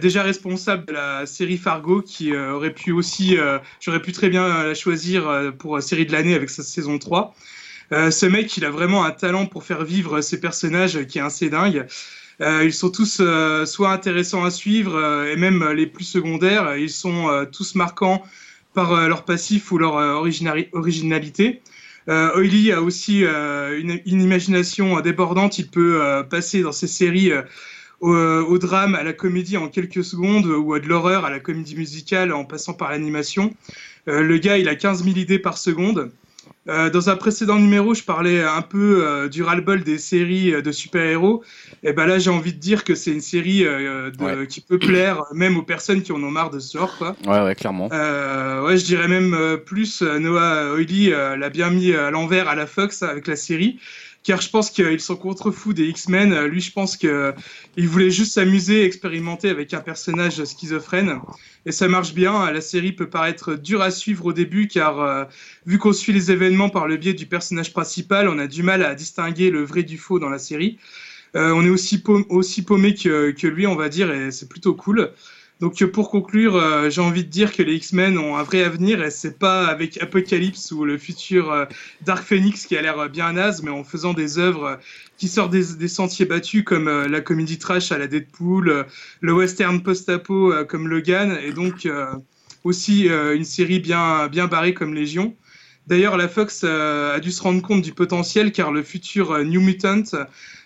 déjà 0.00 0.22
responsable 0.22 0.86
de 0.86 0.92
la 0.92 1.26
série 1.26 1.56
Fargo, 1.56 2.02
qui 2.02 2.32
euh, 2.32 2.54
aurait 2.54 2.72
pu 2.72 2.92
aussi, 2.92 3.38
euh, 3.38 3.58
j'aurais 3.80 4.02
pu 4.02 4.12
très 4.12 4.28
bien 4.28 4.64
la 4.64 4.74
choisir 4.74 5.28
euh, 5.28 5.50
pour 5.52 5.80
série 5.82 6.06
de 6.06 6.12
l'année 6.12 6.34
avec 6.34 6.50
sa 6.50 6.62
saison 6.62 6.98
3. 6.98 7.34
Euh, 7.92 8.10
ce 8.10 8.26
mec, 8.26 8.56
il 8.56 8.64
a 8.64 8.70
vraiment 8.70 9.04
un 9.04 9.10
talent 9.10 9.46
pour 9.46 9.64
faire 9.64 9.84
vivre 9.84 10.20
ses 10.20 10.40
personnages 10.40 11.06
qui 11.06 11.18
est 11.18 11.22
assez 11.22 11.50
dingue. 11.50 11.86
Euh, 12.40 12.64
ils 12.64 12.72
sont 12.72 12.90
tous 12.90 13.18
euh, 13.20 13.64
soit 13.64 13.90
intéressants 13.90 14.44
à 14.44 14.50
suivre 14.50 15.24
et 15.26 15.36
même 15.36 15.66
les 15.70 15.86
plus 15.86 16.04
secondaires, 16.04 16.76
ils 16.76 16.90
sont 16.90 17.46
tous 17.52 17.74
marquants 17.74 18.22
par 18.74 19.08
leur 19.08 19.24
passif 19.24 19.72
ou 19.72 19.78
leur 19.78 19.94
originalité. 19.94 21.62
Euh, 22.08 22.36
Oily 22.36 22.72
a 22.72 22.82
aussi 22.82 23.22
une, 23.22 24.00
imagination 24.04 25.00
débordante. 25.00 25.58
Il 25.58 25.68
peut 25.68 26.22
passer 26.28 26.62
dans 26.62 26.72
ses 26.72 26.86
séries 26.86 27.32
au, 28.00 28.58
drame, 28.58 28.94
à 28.94 29.02
la 29.02 29.14
comédie 29.14 29.56
en 29.56 29.68
quelques 29.68 30.04
secondes 30.04 30.46
ou 30.46 30.74
à 30.74 30.80
de 30.80 30.86
l'horreur, 30.86 31.24
à 31.24 31.30
la 31.30 31.40
comédie 31.40 31.76
musicale 31.76 32.32
en 32.32 32.44
passant 32.44 32.74
par 32.74 32.90
l'animation. 32.90 33.54
Le 34.06 34.36
gars, 34.36 34.58
il 34.58 34.68
a 34.68 34.74
15 34.74 35.04
000 35.04 35.16
idées 35.16 35.38
par 35.38 35.56
seconde. 35.56 36.10
Euh, 36.68 36.90
dans 36.90 37.10
un 37.10 37.16
précédent 37.16 37.56
numéro, 37.58 37.94
je 37.94 38.02
parlais 38.02 38.42
un 38.42 38.62
peu 38.62 39.04
euh, 39.06 39.28
du 39.28 39.42
ras-le-bol 39.42 39.84
des 39.84 39.98
séries 39.98 40.52
euh, 40.52 40.62
de 40.62 40.72
super-héros. 40.72 41.44
Et 41.84 41.92
ben 41.92 42.06
là, 42.06 42.18
j'ai 42.18 42.30
envie 42.30 42.52
de 42.52 42.58
dire 42.58 42.82
que 42.82 42.94
c'est 42.94 43.12
une 43.12 43.20
série 43.20 43.60
de- 43.64 44.12
Ouais. 44.22 44.46
qui 44.48 44.60
peut 44.60 44.78
plaire 44.78 45.22
même 45.32 45.56
aux 45.56 45.62
personnes 45.62 46.02
qui 46.02 46.10
en 46.12 46.22
ont 46.22 46.30
marre 46.30 46.50
de 46.50 46.58
ce 46.58 46.76
genre. 46.78 46.96
Quoi. 46.98 47.14
Ouais, 47.26 47.40
ouais, 47.44 47.54
clairement. 47.54 47.88
Ouais, 47.88 48.76
je 48.76 48.84
dirais 48.84 49.06
même 49.08 49.58
plus, 49.64 50.02
Noah 50.02 50.74
Oily 50.74 51.10
l'a 51.10 51.50
bien 51.50 51.70
mis 51.70 51.92
à 51.94 52.10
l'envers 52.10 52.48
à 52.48 52.54
la 52.54 52.66
Fox 52.66 53.02
avec 53.02 53.26
la 53.26 53.36
série, 53.36 53.78
car 54.26 54.40
je 54.40 54.50
pense 54.50 54.70
qu'ils 54.70 55.00
sont 55.00 55.14
contre-fous 55.14 55.72
des 55.72 55.86
X-Men. 55.86 56.32
Euh, 56.32 56.48
Lui, 56.48 56.60
je 56.60 56.72
pense 56.72 56.96
qu'il 56.96 57.88
voulait 57.88 58.10
juste 58.10 58.34
s'amuser, 58.34 58.84
expérimenter 58.84 59.48
avec 59.48 59.72
un 59.72 59.80
personnage 59.80 60.44
schizophrène. 60.44 61.20
Et 61.64 61.70
ça 61.70 61.86
marche 61.86 62.12
bien. 62.12 62.50
La 62.50 62.60
série 62.60 62.90
peut 62.90 63.08
paraître 63.08 63.54
dure 63.54 63.82
à 63.82 63.92
suivre 63.92 64.26
au 64.26 64.32
début, 64.32 64.66
car 64.66 65.00
euh, 65.00 65.24
vu 65.64 65.78
qu'on 65.78 65.92
suit 65.92 66.12
les 66.12 66.32
événements 66.32 66.70
par 66.70 66.88
le 66.88 66.96
biais 66.96 67.14
du 67.14 67.26
personnage 67.26 67.72
principal, 67.72 68.28
on 68.28 68.38
a 68.38 68.48
du 68.48 68.64
mal 68.64 68.84
à 68.84 68.96
distinguer 68.96 69.50
le 69.50 69.62
vrai 69.62 69.84
du 69.84 69.96
faux 69.96 70.18
dans 70.18 70.28
la 70.28 70.40
série. 70.40 70.78
Euh, 71.36 71.52
on 71.52 71.64
est 71.64 71.70
aussi, 71.70 71.98
paum- 71.98 72.26
aussi 72.28 72.62
paumé 72.62 72.94
que 72.94 73.46
lui, 73.46 73.66
on 73.68 73.76
va 73.76 73.88
dire, 73.88 74.10
et 74.10 74.32
c'est 74.32 74.48
plutôt 74.48 74.74
cool. 74.74 75.12
Donc 75.60 75.80
euh, 75.80 75.90
pour 75.90 76.10
conclure, 76.10 76.56
euh, 76.56 76.90
j'ai 76.90 77.00
envie 77.00 77.24
de 77.24 77.30
dire 77.30 77.52
que 77.52 77.62
les 77.62 77.74
X-Men 77.76 78.18
ont 78.18 78.36
un 78.36 78.42
vrai 78.42 78.62
avenir 78.62 79.02
et 79.02 79.10
c'est 79.10 79.38
pas 79.38 79.66
avec 79.66 80.02
Apocalypse 80.02 80.70
ou 80.70 80.84
le 80.84 80.98
futur 80.98 81.50
euh, 81.50 81.64
Dark 82.04 82.22
Phoenix 82.22 82.66
qui 82.66 82.76
a 82.76 82.82
l'air 82.82 83.08
bien 83.08 83.32
naze, 83.32 83.62
mais 83.62 83.70
en 83.70 83.82
faisant 83.82 84.12
des 84.12 84.38
œuvres 84.38 84.78
qui 85.16 85.28
sortent 85.28 85.52
des, 85.52 85.88
sentiers 85.88 86.26
battus 86.26 86.62
comme 86.62 86.88
la 86.88 87.20
comédie 87.22 87.58
trash 87.58 87.90
à 87.90 87.96
la 87.96 88.06
Deadpool, 88.06 88.84
le 89.20 89.32
western 89.32 89.82
post-apo 89.82 90.52
comme 90.68 90.88
Logan 90.88 91.38
et 91.42 91.52
donc 91.52 91.88
aussi 92.64 93.06
une 93.06 93.44
série 93.44 93.80
bien 93.80 94.28
bien 94.28 94.46
barrée 94.46 94.74
comme 94.74 94.92
Légion. 94.92 95.34
D'ailleurs, 95.86 96.16
la 96.16 96.28
Fox 96.28 96.62
euh, 96.64 97.14
a 97.14 97.20
dû 97.20 97.30
se 97.30 97.40
rendre 97.42 97.62
compte 97.62 97.82
du 97.82 97.92
potentiel 97.92 98.50
car 98.52 98.72
le 98.72 98.82
futur 98.82 99.30
euh, 99.32 99.44
New 99.44 99.60
Mutant, 99.60 100.02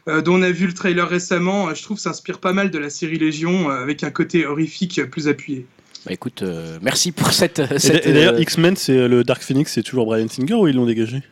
euh, 0.09 0.23
dont 0.23 0.37
on 0.37 0.43
a 0.43 0.51
vu 0.51 0.67
le 0.67 0.73
trailer 0.73 1.07
récemment, 1.09 1.69
euh, 1.69 1.75
je 1.75 1.83
trouve 1.83 1.99
s'inspire 1.99 2.39
pas 2.39 2.53
mal 2.55 2.71
de 2.71 2.79
la 2.79 2.89
série 2.89 3.19
Légion 3.19 3.71
euh, 3.71 3.83
avec 3.83 4.03
un 4.03 4.11
côté 4.11 4.47
horrifique 4.47 4.99
euh, 4.99 5.07
plus 5.07 5.29
appuyé. 5.29 5.67
Bah, 6.07 6.13
écoute, 6.15 6.43
euh, 6.43 6.79
merci 6.81 7.13
pour 7.13 7.33
cette. 7.33 7.59
Et 7.59 7.79
cette, 7.79 8.05
d'a- 8.05 8.09
et 8.11 8.13
d'ailleurs, 8.15 8.35
euh, 8.35 8.41
X-Men, 8.41 8.77
c'est 8.77 9.09
le 9.09 9.23
Dark 9.23 9.43
Phoenix, 9.43 9.71
c'est 9.73 9.83
toujours 9.83 10.07
Brian 10.07 10.29
Singer 10.29 10.55
ou 10.55 10.67
ils 10.69 10.75
l'ont 10.77 10.87
dégagé? 10.87 11.23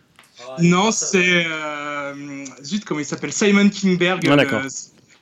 Non, 0.60 0.90
c'est. 0.92 1.46
Euh, 1.46 2.44
zut, 2.62 2.84
comment 2.84 3.00
il 3.00 3.06
s'appelle? 3.06 3.32
Simon 3.32 3.70
Kingberg, 3.70 4.22
Ah, 4.30 4.36
d'accord. 4.36 4.60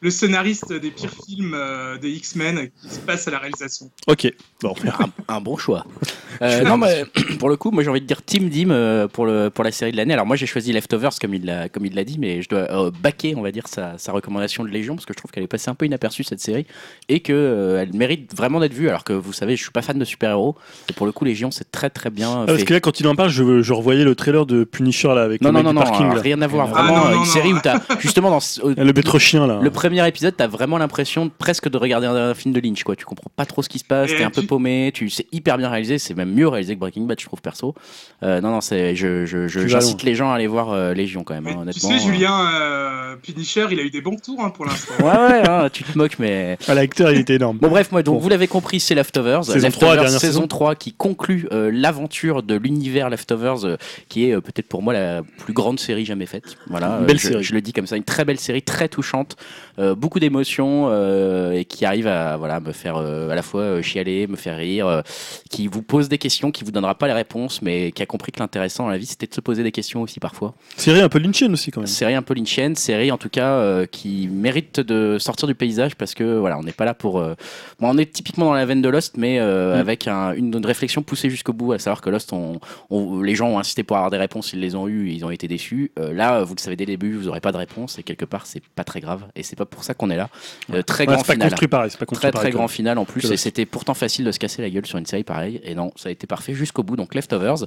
Le, 0.01 0.11
scénariste 0.11 0.73
des 0.73 0.91
pires 0.91 1.11
films 1.27 1.55
euh, 1.55 1.99
des 1.99 2.11
X-Men 2.11 2.69
qui 2.83 2.89
se 2.95 2.99
passe 3.01 3.27
à 3.29 3.31
la 3.31 3.39
réalisation. 3.39 3.91
Ok, 4.07 4.33
bon. 4.63 4.75
un, 4.99 5.11
un 5.37 5.41
bon 5.41 5.57
choix. 5.57 5.85
Euh, 6.43 6.65
non, 6.65 6.77
mais 6.77 7.07
pour 7.39 7.49
le 7.49 7.57
coup, 7.57 7.71
moi 7.71 7.83
j'ai 7.83 7.89
envie 7.89 8.03
de 8.03 8.07
dire 8.07 8.21
Team 8.23 8.51
Dim 8.51 8.69
euh, 8.71 9.09
pour, 9.09 9.25
le, 9.25 9.49
pour 9.49 9.65
la 9.65 9.73
série 9.73 9.91
de 9.91 9.97
l'année. 9.97 10.13
Alors 10.13 10.27
moi 10.27 10.37
j'ai 10.37 10.45
choisi 10.45 10.71
Leftovers 10.71 11.13
comme 11.19 11.33
il 11.33 11.47
l'a 11.47 11.71
comme 11.71 11.87
il 11.87 11.95
l'a 11.95 12.05
dit, 12.05 12.19
mais 12.19 12.43
je 12.43 12.49
dois 12.51 12.59
euh, 12.71 12.91
baquer, 13.03 13.35
on 13.39 13.41
va 13.41 13.51
dire, 13.53 13.67
sa, 13.69 13.97
sa 13.97 14.13
recommandation 14.13 14.63
de 14.63 14.69
Légion 14.69 14.97
parce 14.97 15.07
que 15.07 15.15
je 15.15 15.17
trouve 15.17 15.31
qu'elle 15.31 15.45
est 15.45 15.49
passée 15.49 15.71
un 15.71 15.75
peu 15.75 15.87
inaperçue 15.87 16.25
cette 16.25 16.41
série 16.41 16.67
et 17.09 17.21
que 17.21 17.33
euh, 17.33 17.81
elle 17.81 17.95
mérite 17.95 18.37
vraiment 18.37 18.61
d'être 18.61 18.75
vue. 18.75 18.91
Alors 18.91 19.03
que 19.03 19.15
vous 19.15 19.33
savez, 19.33 19.57
je 19.57 19.63
suis 19.63 19.71
pas 19.71 19.81
fan 19.81 19.99
de 19.99 20.05
super-héros 20.05 20.57
et 20.91 20.93
pour 20.93 21.07
le 21.07 21.13
coup 21.13 21.25
Légion 21.25 21.51
c'est 21.51 21.71
très 21.73 21.89
très 21.89 22.11
bien 22.11 22.31
Ah, 22.31 22.41
fait. 22.47 22.53
parce 22.53 22.65
que 22.65 22.75
là, 22.75 22.81
quand 22.81 23.01
il 23.01 23.09
en 23.09 23.15
parle, 23.15 23.31
je, 23.31 23.63
je 23.63 23.73
revoyais 23.73 24.05
le 24.05 24.15
trailer 24.15 24.45
de 24.45 24.65
Punisher 24.65 25.09
là 25.15 25.23
avec 25.23 25.41
non, 25.41 25.49
le 25.49 25.53
non, 25.55 25.59
mec 25.61 25.65
non, 25.65 25.71
du 25.73 25.77
non, 25.79 25.83
parking. 25.91 26.15
là. 26.15 26.21
rien 26.21 26.43
à 26.43 26.47
voir. 26.47 26.69
Ah, 26.75 26.83
Vraiment, 26.83 27.05
non, 27.07 27.11
non, 27.13 27.19
une 27.21 27.25
série 27.25 27.53
non. 27.53 27.57
où 27.57 27.61
t'as 27.63 27.81
justement 28.01 28.29
dans 28.29 28.41
au- 28.63 28.75
Le 28.77 28.93
maître 28.93 29.19
chien 29.19 29.47
là. 29.47 29.59
le 29.63 29.71
premier 29.89 30.07
épisode, 30.09 30.35
t'as 30.37 30.47
vraiment 30.47 30.79
l'impression 30.79 31.31
presque 31.39 31.69
de 31.69 31.77
regarder 31.79 32.07
un, 32.07 32.35
film 32.35 32.55
de 32.55 32.61
Lynch, 32.61 32.83
quoi. 32.85 32.97
Tu 32.97 33.05
comprends 33.05 33.31
pas 33.35 33.47
trop 33.47 33.63
ce 33.63 33.69
qui 33.69 33.79
se 33.79 33.85
passe, 33.85 34.11
t'es 34.11 34.23
un 34.25 34.31
peu 34.31 34.41
tu- 34.43 34.47
paumé, 34.47 34.91
tu 34.95 35.09
c'est 35.11 35.27
hyper 35.33 35.59
bien 35.59 35.69
réalisé, 35.71 35.99
c'est 35.99 36.15
même 36.15 36.33
mieux 36.33 36.49
réalisé 36.49 36.75
que 36.75 36.81
Breaking 36.81 37.03
Bad, 37.07 37.19
je 37.21 37.27
trouve 37.27 37.41
perso. 37.41 37.75
Euh, 38.23 38.41
non, 38.41 38.51
non, 38.51 38.61
c'est, 38.61 38.95
je, 38.97 39.25
je, 39.27 39.47
je- 39.49 39.61
Tu 39.61 39.69
j'incite 39.69 40.03
les 40.03 40.15
gens 40.15 40.31
à 40.31 40.35
aller 40.35 40.47
voir 40.47 40.71
euh, 40.73 40.95
Légion 40.95 41.25
quand 41.25 41.35
même, 41.35 41.47
hein, 41.47 41.53
tu 41.53 41.59
honnêtement. 41.59 41.91
sais, 41.91 41.99
Julien 41.99 42.51
euh, 42.55 43.17
Punisher, 43.17 43.67
il 43.71 43.79
a 43.81 43.83
eu 43.83 43.91
des 43.91 44.01
bons 44.01 44.17
tours 44.17 44.41
hein, 44.43 44.51
pour 44.51 44.65
l'instant. 44.67 44.95
Ouais, 45.01 45.07
ouais, 45.13 45.49
hein, 45.49 45.69
tu 45.73 45.85
te 45.85 45.97
moques, 45.97 46.19
mais. 46.19 46.59
Ah, 46.69 46.75
l'acteur, 46.75 47.11
il 47.13 47.19
était 47.21 47.35
énorme. 47.35 47.59
Bon 47.59 47.69
bref, 47.69 47.93
moi 47.93 48.03
donc 48.03 48.17
Bon. 48.17 48.21
vous 48.21 48.29
l'avez 48.29 48.47
compris, 48.49 48.81
c'est 48.81 48.95
Leftovers. 48.95 49.45
Saison 49.45 49.55
Leftovers, 49.67 49.71
3, 49.91 49.95
dernière 50.03 50.21
saison 50.21 50.33
saison. 50.41 50.47
3 50.49 50.75
qui 50.75 50.93
conclut 50.93 51.47
euh, 51.53 51.71
l'aventure 51.73 52.43
de 52.43 52.55
l'univers 52.57 53.09
Leftovers, 53.11 53.65
euh, 53.65 53.77
qui 54.09 54.29
est 54.29 54.33
euh, 54.35 54.41
peut-être 54.41 54.69
pour 54.69 54.83
moi 54.83 54.93
la 54.93 55.23
plus 55.39 55.53
grande 55.53 55.79
série 55.79 56.05
jamais 56.05 56.27
faite. 56.27 56.57
Voilà, 56.69 56.99
Une 57.01 57.07
belle 57.07 57.19
je, 57.19 57.29
série. 57.29 57.45
je 57.45 57.55
le 57.55 57.61
dis 57.61 57.73
comme 57.73 57.87
ça, 57.87 57.97
une 57.97 58.05
très 58.05 58.25
belle 58.25 58.39
série, 58.41 58.63
très 58.63 58.89
touchante, 58.89 59.37
euh, 59.76 59.76
beaucoup 59.95 60.21
d'émotions 60.21 60.87
euh, 60.91 61.53
et 61.53 61.65
qui 61.65 61.85
arrive 61.85 62.07
à 62.07 62.37
voilà 62.37 62.61
me 62.61 62.73
faire 62.73 62.97
euh, 62.97 63.29
à 63.31 63.35
la 63.35 63.43
fois 63.43 63.63
euh, 63.63 63.83
chialer, 63.83 64.27
me 64.27 64.37
faire 64.37 64.57
rire, 64.57 64.87
euh, 64.87 65.03
qui 65.51 65.67
vous 65.67 65.83
pose 65.83 66.09
des 66.09 66.19
questions, 66.19 66.51
qui 66.51 66.65
vous 66.65 66.71
donnera 66.73 66.95
pas 66.95 67.07
les 67.07 67.13
réponses, 67.13 67.63
mais 67.63 67.93
qui 67.93 68.03
a 68.03 68.07
compris 68.07 68.33
que 68.33 68.41
l'intéressant 68.41 68.85
dans 68.85 68.91
la 68.91 68.99
vie 68.99 69.07
c'était 69.07 69.27
de 69.27 69.35
se 69.35 69.41
poser 69.41 69.63
des 69.63 69.73
questions 69.73 70.03
aussi 70.03 70.21
parfois. 70.21 70.55
Série 70.77 71.01
un 71.01 71.09
peu 71.09 71.19
lynchienne 71.19 71.53
aussi 71.53 71.71
quand 71.71 71.81
même. 71.81 71.87
Série 71.87 72.15
un 72.15 72.23
peu 72.23 72.35
lynchienne, 72.35 72.75
série 72.77 73.11
en 73.13 73.19
tout 73.19 73.29
cas 73.29 73.51
euh, 73.53 73.87
qui 73.87 74.29
mérite 74.31 74.81
de 74.81 75.19
sortir 75.19 75.47
du 75.49 75.55
paysage 75.55 75.95
parce 75.97 76.15
que 76.15 76.39
voilà, 76.39 76.59
on 76.59 76.63
n'est 76.63 76.73
pas 76.73 76.85
là 76.85 76.95
pour. 76.95 77.19
euh, 77.19 77.35
bon, 77.81 77.91
on 77.91 77.99
est 77.99 78.13
typiquement 78.13 78.47
dans 78.47 78.55
la 78.55 78.65
veine 78.67 78.83
de 78.83 78.89
Lost, 78.89 79.17
mais 79.17 79.39
euh, 79.41 79.77
Mm. 79.77 79.81
avec 79.81 80.09
un- 80.09 80.33
une, 80.33 80.55
une 80.55 80.67
réflexion 80.67 81.03
poussée 81.03 81.29
jusqu'au 81.31 81.53
bout, 81.53 81.73
à 81.73 81.79
savoir 81.79 82.01
que 82.01 82.09
Lost, 82.11 82.33
on, 82.33 82.61
on- 82.91 83.21
les 83.21 83.35
gens 83.35 83.49
ont 83.49 83.59
insisté 83.59 83.83
pour 83.83 83.97
avoir 83.97 84.11
des 84.11 84.17
réponses, 84.17 84.53
ils 84.53 84.61
les 84.61 84.75
ont 84.75 84.87
eues, 84.89 85.11
ils 85.11 85.25
ont 85.25 85.31
été 85.31 85.49
déçus. 85.49 85.91
Euh, 85.99 86.13
là, 86.13 86.43
vous 86.45 86.55
le 86.55 86.61
savez 86.61 86.77
dès 86.77 86.85
le 86.85 86.93
début, 86.93 87.15
vous 87.17 87.25
n'aurez 87.27 87.41
pas 87.41 87.53
de 87.53 87.57
réponse 87.59 87.99
et 87.99 88.03
quelque 88.03 88.25
part, 88.25 88.47
c'est 88.47 88.63
pas 88.75 88.85
très 88.85 89.01
grave 89.01 89.25
et 89.35 89.43
c'est 89.43 89.57
pas 89.57 89.66
pour 89.67 89.85
ça 89.85 89.95
qu'on 89.95 90.11
est 90.11 90.17
là. 90.17 90.31
Euh, 90.73 90.83
très 90.83 91.07
Ouais, 91.07 91.15
grand 91.15 91.23
pas 91.25 91.33
final. 91.35 91.51
construit 91.51 91.69
pareil. 91.69 91.91
C'est 91.91 91.99
pas 91.99 92.07
construit 92.07 92.23
Très 92.23 92.31
très 92.33 92.39
pareil, 92.41 92.53
grand 92.55 92.69
final 92.69 92.99
en 92.99 93.05
plus 93.05 93.31
et 93.31 93.37
c'était 93.37 93.67
pourtant 93.67 93.95
facile 93.95 94.25
de 94.25 94.33
se 94.33 94.39
casser 94.39 94.63
la 94.63 94.71
gueule 94.71 94.87
sur 94.87 94.99
une 94.99 95.07
série 95.07 95.25
pareille 95.25 95.61
et 95.65 95.75
non 95.75 95.93
ça 95.97 96.09
a 96.09 96.13
été 96.13 96.27
parfait 96.27 96.55
jusqu'au 96.55 96.83
bout 96.83 96.97
donc 96.97 97.15
Leftovers 97.15 97.65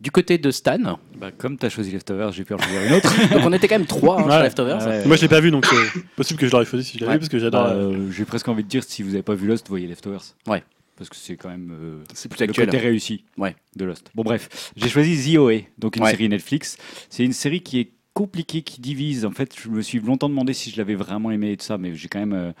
du 0.00 0.10
côté 0.10 0.38
de 0.38 0.50
Stan 0.50 0.98
Bah, 1.18 1.30
comme 1.36 1.56
tu 1.56 1.66
as 1.66 1.68
choisi 1.70 1.92
Leftovers, 1.92 2.32
j'ai 2.32 2.44
pu 2.44 2.52
en 2.54 2.58
choisir 2.58 2.82
une 2.82 2.92
autre. 2.94 3.14
donc 3.32 3.42
on 3.44 3.52
était 3.52 3.68
quand 3.68 3.78
même 3.78 3.86
trois 3.86 4.18
hein, 4.20 4.24
Ouais. 4.24 4.32
sur 4.32 4.42
Leftovers 4.42 4.86
Ouais. 4.86 5.04
Moi, 5.06 5.16
je 5.16 5.22
l'ai 5.22 5.28
pas 5.28 5.40
vu 5.40 5.50
donc 5.52 5.66
c'est 5.66 6.02
possible 6.16 6.40
que 6.40 6.46
je 6.46 6.52
l'aurais 6.52 6.64
choisi 6.64 6.84
si 6.84 6.98
je 6.98 7.04
l'avais 7.04 7.12
Ouais. 7.12 7.14
vu 7.16 7.20
parce 7.20 7.28
que 7.30 7.38
j'adore. 7.38 7.64
Bah, 7.64 7.72
euh, 7.74 8.10
j'ai 8.10 8.24
presque 8.24 8.48
envie 8.48 8.64
de 8.64 8.68
dire 8.68 8.82
si 8.84 9.02
vous 9.02 9.10
n'avez 9.10 9.22
pas 9.22 9.34
vu 9.34 9.46
Lost, 9.46 9.68
voyez 9.68 9.86
Leftovers. 9.86 10.22
Ouais. 10.48 10.64
Parce 10.96 11.10
que 11.10 11.16
c'est 11.16 11.36
quand 11.36 11.48
même 11.48 11.72
euh, 11.72 12.04
c'est 12.12 12.28
plus 12.28 12.38
le 12.40 12.44
actuel 12.44 12.66
côté 12.66 12.78
réussi 12.78 13.24
Ouais. 13.36 13.54
de 13.76 13.84
Lost. 13.84 14.10
Bon 14.14 14.22
bref, 14.24 14.72
j'ai 14.76 14.88
choisi 14.88 15.32
The 15.32 15.38
OA, 15.38 15.52
donc 15.78 15.96
une 15.96 16.02
Ouais. 16.04 16.10
série 16.10 16.28
Netflix. 16.28 16.76
C'est 17.10 17.24
une 17.24 17.32
série 17.32 17.62
qui 17.62 17.80
est 17.80 17.90
compliquée, 18.14 18.62
qui 18.62 18.80
divise. 18.80 19.24
En 19.26 19.32
fait, 19.32 19.54
je 19.60 19.68
me 19.68 19.82
suis 19.82 20.00
longtemps 20.00 20.28
demandé 20.28 20.54
si 20.54 20.70
je 20.70 20.78
l'avais 20.78 20.94
vraiment 20.94 21.30
aimé 21.30 21.52
et 21.52 21.56
tout 21.56 21.64
ça, 21.64 21.78
mais 21.78 21.94
j'ai 21.94 22.08
quand 22.08 22.20
même, 22.20 22.32
euh, 22.32 22.52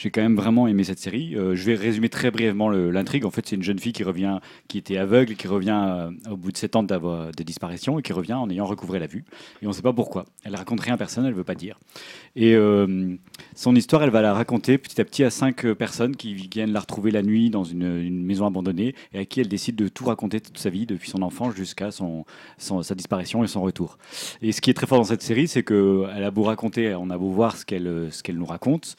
j'ai 0.00 0.10
quand 0.10 0.22
même 0.22 0.36
vraiment 0.36 0.66
aimé 0.66 0.82
cette 0.82 0.98
série. 0.98 1.36
Euh, 1.36 1.54
je 1.54 1.62
vais 1.66 1.74
résumer 1.74 2.08
très 2.08 2.30
brièvement 2.30 2.70
l'intrigue. 2.70 3.26
En 3.26 3.30
fait, 3.30 3.46
c'est 3.46 3.56
une 3.56 3.62
jeune 3.62 3.78
fille 3.78 3.92
qui 3.92 4.02
revient, 4.02 4.38
qui 4.66 4.78
était 4.78 4.96
aveugle, 4.96 5.34
qui 5.36 5.46
revient 5.46 5.78
euh, 5.78 6.10
au 6.30 6.38
bout 6.38 6.52
de 6.52 6.56
7 6.56 6.76
ans 6.76 6.82
d'avoir 6.82 7.32
de 7.32 7.42
disparition 7.42 7.98
et 7.98 8.02
qui 8.02 8.14
revient 8.14 8.32
en 8.32 8.48
ayant 8.48 8.64
recouvré 8.64 8.98
la 8.98 9.06
vue. 9.06 9.26
Et 9.60 9.66
on 9.66 9.68
ne 9.68 9.74
sait 9.74 9.82
pas 9.82 9.92
pourquoi. 9.92 10.24
Elle 10.42 10.56
raconte 10.56 10.80
rien 10.80 10.94
à 10.94 10.96
personne, 10.96 11.26
elle 11.26 11.34
veut 11.34 11.44
pas 11.44 11.54
dire. 11.54 11.78
Et 12.34 12.54
euh, 12.54 13.14
son 13.54 13.76
histoire, 13.76 14.02
elle 14.02 14.08
va 14.08 14.22
la 14.22 14.32
raconter 14.32 14.78
petit 14.78 15.02
à 15.02 15.04
petit 15.04 15.22
à 15.22 15.28
cinq 15.28 15.70
personnes 15.74 16.16
qui 16.16 16.32
viennent 16.32 16.72
la 16.72 16.80
retrouver 16.80 17.10
la 17.10 17.22
nuit 17.22 17.50
dans 17.50 17.64
une, 17.64 18.24
maison 18.24 18.46
abandonnée 18.46 18.94
et 19.12 19.18
à 19.18 19.24
qui 19.26 19.40
elle 19.40 19.48
décide 19.48 19.76
de 19.76 19.88
tout 19.88 20.06
raconter 20.06 20.40
toute 20.40 20.56
sa 20.56 20.70
vie 20.70 20.86
depuis 20.86 21.10
son 21.10 21.20
enfance 21.20 21.54
jusqu'à 21.54 21.90
son, 21.90 22.24
sa 22.56 22.94
disparition 22.94 23.44
et 23.44 23.48
son 23.48 23.60
retour. 23.60 23.98
Et 24.40 24.52
ce 24.52 24.62
qui 24.62 24.70
est 24.70 24.74
très 24.74 24.86
fort 24.86 24.98
dans 24.98 25.04
cette 25.04 25.22
série, 25.22 25.46
c'est 25.46 25.62
que 25.62 26.06
elle 26.16 26.24
a 26.24 26.30
beau 26.30 26.44
raconter, 26.44 26.94
on 26.94 27.10
a 27.10 27.18
beau 27.18 27.28
voir 27.28 27.58
ce 27.58 27.66
qu'elle 27.66 28.08
qu'elle 28.22 28.38
nous 28.38 28.46
raconte. 28.46 28.96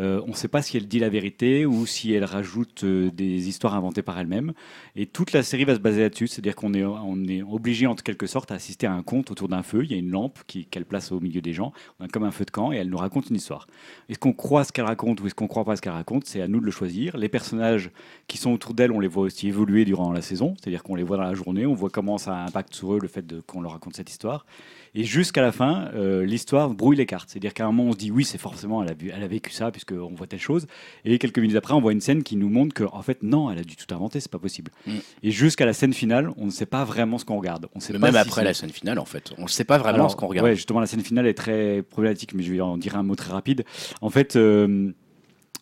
Euh, 0.00 0.20
on 0.24 0.30
ne 0.30 0.34
sait 0.34 0.48
pas 0.48 0.62
si 0.62 0.76
elle 0.76 0.88
dit 0.88 0.98
la 0.98 1.10
vérité 1.10 1.66
ou 1.66 1.84
si 1.84 2.12
elle 2.12 2.24
rajoute 2.24 2.84
euh, 2.84 3.10
des 3.10 3.48
histoires 3.48 3.74
inventées 3.74 4.02
par 4.02 4.18
elle-même. 4.18 4.52
Et 4.96 5.06
toute 5.06 5.32
la 5.32 5.42
série 5.42 5.64
va 5.64 5.74
se 5.74 5.80
baser 5.80 6.00
là-dessus, 6.00 6.26
c'est-à-dire 6.26 6.56
qu'on 6.56 6.72
est, 6.74 7.42
obligé 7.42 7.86
en 7.86 7.94
quelque 7.94 8.26
sorte 8.26 8.50
à 8.50 8.54
assister 8.54 8.86
à 8.86 8.92
un 8.92 9.02
conte 9.02 9.30
autour 9.30 9.48
d'un 9.48 9.62
feu. 9.62 9.84
Il 9.84 9.90
y 9.90 9.94
a 9.94 9.98
une 9.98 10.10
lampe 10.10 10.38
qu'elle 10.46 10.86
place 10.86 11.12
au 11.12 11.20
milieu 11.20 11.40
des 11.40 11.52
gens, 11.52 11.72
comme 12.12 12.24
un 12.24 12.30
feu 12.30 12.44
de 12.44 12.50
camp, 12.50 12.72
et 12.72 12.76
elle 12.76 12.88
nous 12.88 12.96
raconte 12.96 13.28
une 13.30 13.36
histoire. 13.36 13.66
Est-ce 14.08 14.18
qu'on 14.18 14.32
croit 14.32 14.64
ce 14.64 14.72
qu'elle 14.72 14.84
raconte 14.84 15.20
ou 15.20 15.26
est-ce 15.26 15.34
qu'on 15.34 15.48
croit 15.48 15.64
pas 15.64 15.76
ce 15.76 15.82
qu'elle 15.82 15.92
raconte? 15.92 16.24
C'est 16.26 16.40
à 16.40 16.48
nous 16.48 16.60
de 16.60 16.64
le 16.64 16.70
choisir. 16.70 17.16
Les 17.16 17.28
personnages 17.28 17.90
qui 18.26 18.38
sont 18.38 18.52
autour 18.52 18.74
d'elle, 18.74 18.92
on 18.92 19.00
les 19.00 19.08
voit 19.08 19.24
aussi 19.24 19.48
évoluer 19.48 19.84
durant 19.84 20.12
la 20.12 20.22
saison, 20.22 20.54
c'est-à-dire 20.58 20.82
qu'on 20.82 20.94
les 20.94 21.02
voit 21.02 21.16
dans 21.16 21.24
la 21.24 21.34
journée, 21.34 21.66
on 21.66 21.74
voit 21.74 21.90
comment 21.90 22.18
ça 22.18 22.44
impacte 22.44 22.74
sur 22.74 22.94
eux 22.94 22.98
le 23.00 23.08
fait 23.08 23.24
qu'on 23.46 23.60
leur 23.60 23.72
raconte 23.72 23.96
cette 23.96 24.10
histoire. 24.10 24.46
Et 24.94 25.04
jusqu'à 25.04 25.42
la 25.42 25.52
fin, 25.52 25.88
euh, 25.94 26.24
l'histoire 26.24 26.70
brouille 26.70 26.96
les 26.96 27.06
cartes. 27.06 27.28
C'est-à-dire 27.30 27.54
qu'à 27.54 27.64
un 27.64 27.72
moment, 27.72 27.90
on 27.90 27.92
se 27.92 27.98
dit 27.98 28.10
oui, 28.10 28.24
c'est 28.24 28.38
forcément, 28.38 28.82
elle 28.82 28.90
a, 28.90 28.94
vu, 28.94 29.12
elle 29.14 29.22
a 29.22 29.28
vécu 29.28 29.52
ça, 29.52 29.70
puisqu'on 29.70 30.14
voit 30.14 30.26
telle 30.26 30.40
chose. 30.40 30.66
Et 31.04 31.18
quelques 31.18 31.38
minutes 31.38 31.56
après, 31.56 31.74
on 31.74 31.80
voit 31.80 31.92
une 31.92 32.00
scène 32.00 32.22
qui 32.22 32.36
nous 32.36 32.48
montre 32.48 32.74
que, 32.74 32.84
en 32.84 33.02
fait, 33.02 33.22
non, 33.22 33.50
elle 33.50 33.58
a 33.58 33.64
dû 33.64 33.76
tout 33.76 33.92
inventer, 33.94 34.20
c'est 34.20 34.30
pas 34.30 34.38
possible. 34.38 34.72
Mm. 34.86 34.92
Et 35.22 35.30
jusqu'à 35.30 35.66
la 35.66 35.72
scène 35.72 35.92
finale, 35.92 36.30
on 36.36 36.46
ne 36.46 36.50
sait 36.50 36.66
pas 36.66 36.84
vraiment 36.84 37.18
ce 37.18 37.24
qu'on 37.24 37.38
regarde. 37.38 37.66
On 37.74 37.80
sait 37.80 37.92
Mais 37.92 38.00
pas 38.00 38.06
même 38.06 38.22
si 38.22 38.28
après 38.28 38.44
la 38.44 38.54
scène 38.54 38.70
finale, 38.70 38.98
en 38.98 39.04
fait, 39.04 39.32
on 39.38 39.42
ne 39.42 39.48
sait 39.48 39.64
pas 39.64 39.78
vraiment 39.78 39.94
alors, 39.94 40.10
ce 40.10 40.16
qu'on 40.16 40.26
regarde. 40.26 40.48
Ouais, 40.48 40.56
justement, 40.56 40.80
la 40.80 40.86
scène 40.86 41.02
finale 41.02 41.26
est 41.26 41.34
très 41.34 41.82
problématique, 41.82 42.34
mais 42.34 42.42
je 42.42 42.52
vais 42.52 42.60
en 42.60 42.76
dire 42.76 42.96
un 42.96 43.02
mot 43.02 43.14
très 43.14 43.32
rapide. 43.32 43.64
En 44.00 44.10
fait, 44.10 44.36
euh, 44.36 44.92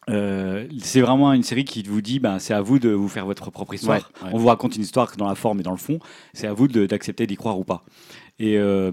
euh, 0.09 0.67
c'est 0.81 1.01
vraiment 1.01 1.33
une 1.33 1.43
série 1.43 1.65
qui 1.65 1.83
vous 1.83 2.01
dit, 2.01 2.19
ben, 2.19 2.39
c'est 2.39 2.55
à 2.55 2.61
vous 2.61 2.79
de 2.79 2.91
vous 2.91 3.09
faire 3.09 3.27
votre 3.27 3.51
propre 3.51 3.75
histoire. 3.75 4.11
Ouais, 4.23 4.29
ouais. 4.29 4.31
On 4.33 4.39
vous 4.39 4.49
raconte 4.49 4.77
une 4.77 4.83
histoire 4.83 5.15
dans 5.17 5.29
la 5.29 5.35
forme 5.35 5.61
et 5.61 5.63
dans 5.63 5.73
le 5.73 5.77
fond. 5.77 5.99
C'est 6.33 6.47
à 6.47 6.53
vous 6.53 6.69
d'accepter 6.69 7.27
d'y 7.27 7.37
croire 7.37 7.59
ou 7.59 7.65
pas. 7.65 7.85
Et 8.41 8.57
euh, 8.57 8.93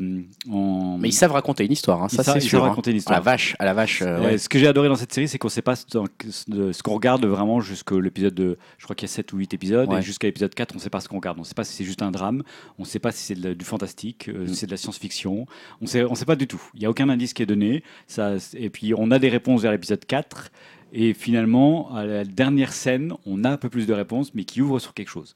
on- 0.50 0.98
Mais 0.98 1.10
ils 1.10 1.14
savent 1.14 1.32
raconter 1.34 1.64
une 1.66 1.72
histoire, 1.72 2.02
hein, 2.02 2.10
ça 2.10 2.24
c'est 2.24 2.38
ils 2.38 2.42
sûr. 2.42 2.58
savent 2.58 2.66
hein. 2.66 2.70
raconter 2.70 2.90
une 2.90 2.96
À 2.96 2.98
histoire. 2.98 3.20
la 3.20 3.24
vache, 3.24 3.56
à 3.60 3.66
la 3.66 3.74
vache. 3.76 4.02
euh, 4.02 4.20
ouais. 4.24 4.38
Ce 4.40 4.50
que 4.50 4.58
j'ai 4.58 4.68
adoré 4.68 4.88
dans 4.90 4.96
cette 4.96 5.14
série, 5.14 5.28
c'est 5.28 5.38
qu'on 5.38 5.50
ne 5.50 5.52
sait 5.52 5.62
pas 5.62 5.76
ce, 5.76 6.82
qu'on 6.82 6.94
regarde 6.96 7.24
vraiment 7.26 7.62
jusqu'à 7.62 7.96
l'épisode 8.00 8.34
de. 8.34 8.58
Je 8.80 8.84
crois 8.86 8.96
qu'il 8.96 9.08
y 9.08 9.12
a 9.12 9.14
7 9.14 9.32
ou 9.34 9.38
8 9.38 9.54
épisodes. 9.54 9.88
Ouais. 9.92 10.00
Et 10.00 10.02
jusqu'à 10.02 10.28
l'épisode 10.28 10.54
4, 10.56 10.72
on 10.74 10.78
ne 10.78 10.82
sait 10.82 10.90
pas 10.90 11.00
ce 11.00 11.08
qu'on 11.08 11.18
regarde. 11.18 11.38
On 11.38 11.42
ne 11.42 11.46
sait 11.46 11.54
pas 11.54 11.64
si 11.64 11.74
c'est 11.74 11.84
juste 11.84 12.02
un 12.02 12.10
drame. 12.12 12.42
On 12.80 12.84
ne 12.84 12.88
sait 12.88 12.98
pas 13.00 13.12
si 13.12 13.24
c'est 13.24 13.36
du 13.56 13.66
fantastique, 13.66 14.30
euh, 14.30 14.46
Mm. 14.46 14.48
si 14.48 14.56
c'est 14.56 14.66
de 14.66 14.72
la 14.72 14.78
science-fiction. 14.78 15.46
On 15.82 15.86
sait, 15.86 16.04
on 16.04 16.16
sait 16.16 16.26
pas 16.26 16.36
du 16.36 16.48
tout. 16.48 16.62
Il 16.74 16.80
n'y 16.80 16.88
a 16.88 16.90
aucun 16.90 17.08
indice 17.10 17.34
qui 17.34 17.44
est 17.44 17.46
donné. 17.46 17.84
Ça, 18.08 18.34
et 18.56 18.72
puis, 18.72 18.94
on 18.98 19.12
a 19.12 19.20
des 19.20 19.30
réponses 19.30 19.62
vers 19.62 19.72
l'épisode 19.72 20.04
4. 20.06 20.50
Et 20.92 21.14
finalement, 21.14 21.94
à 21.94 22.06
la 22.06 22.24
dernière 22.24 22.74
scène, 22.74 23.14
on 23.26 23.44
a 23.44 23.50
un 23.52 23.58
peu 23.58 23.70
plus 23.70 23.86
de 23.86 23.94
réponses, 23.94 24.34
mais 24.34 24.44
qui 24.44 24.62
ouvre 24.62 24.80
sur 24.80 24.94
quelque 24.96 25.10
chose. 25.10 25.36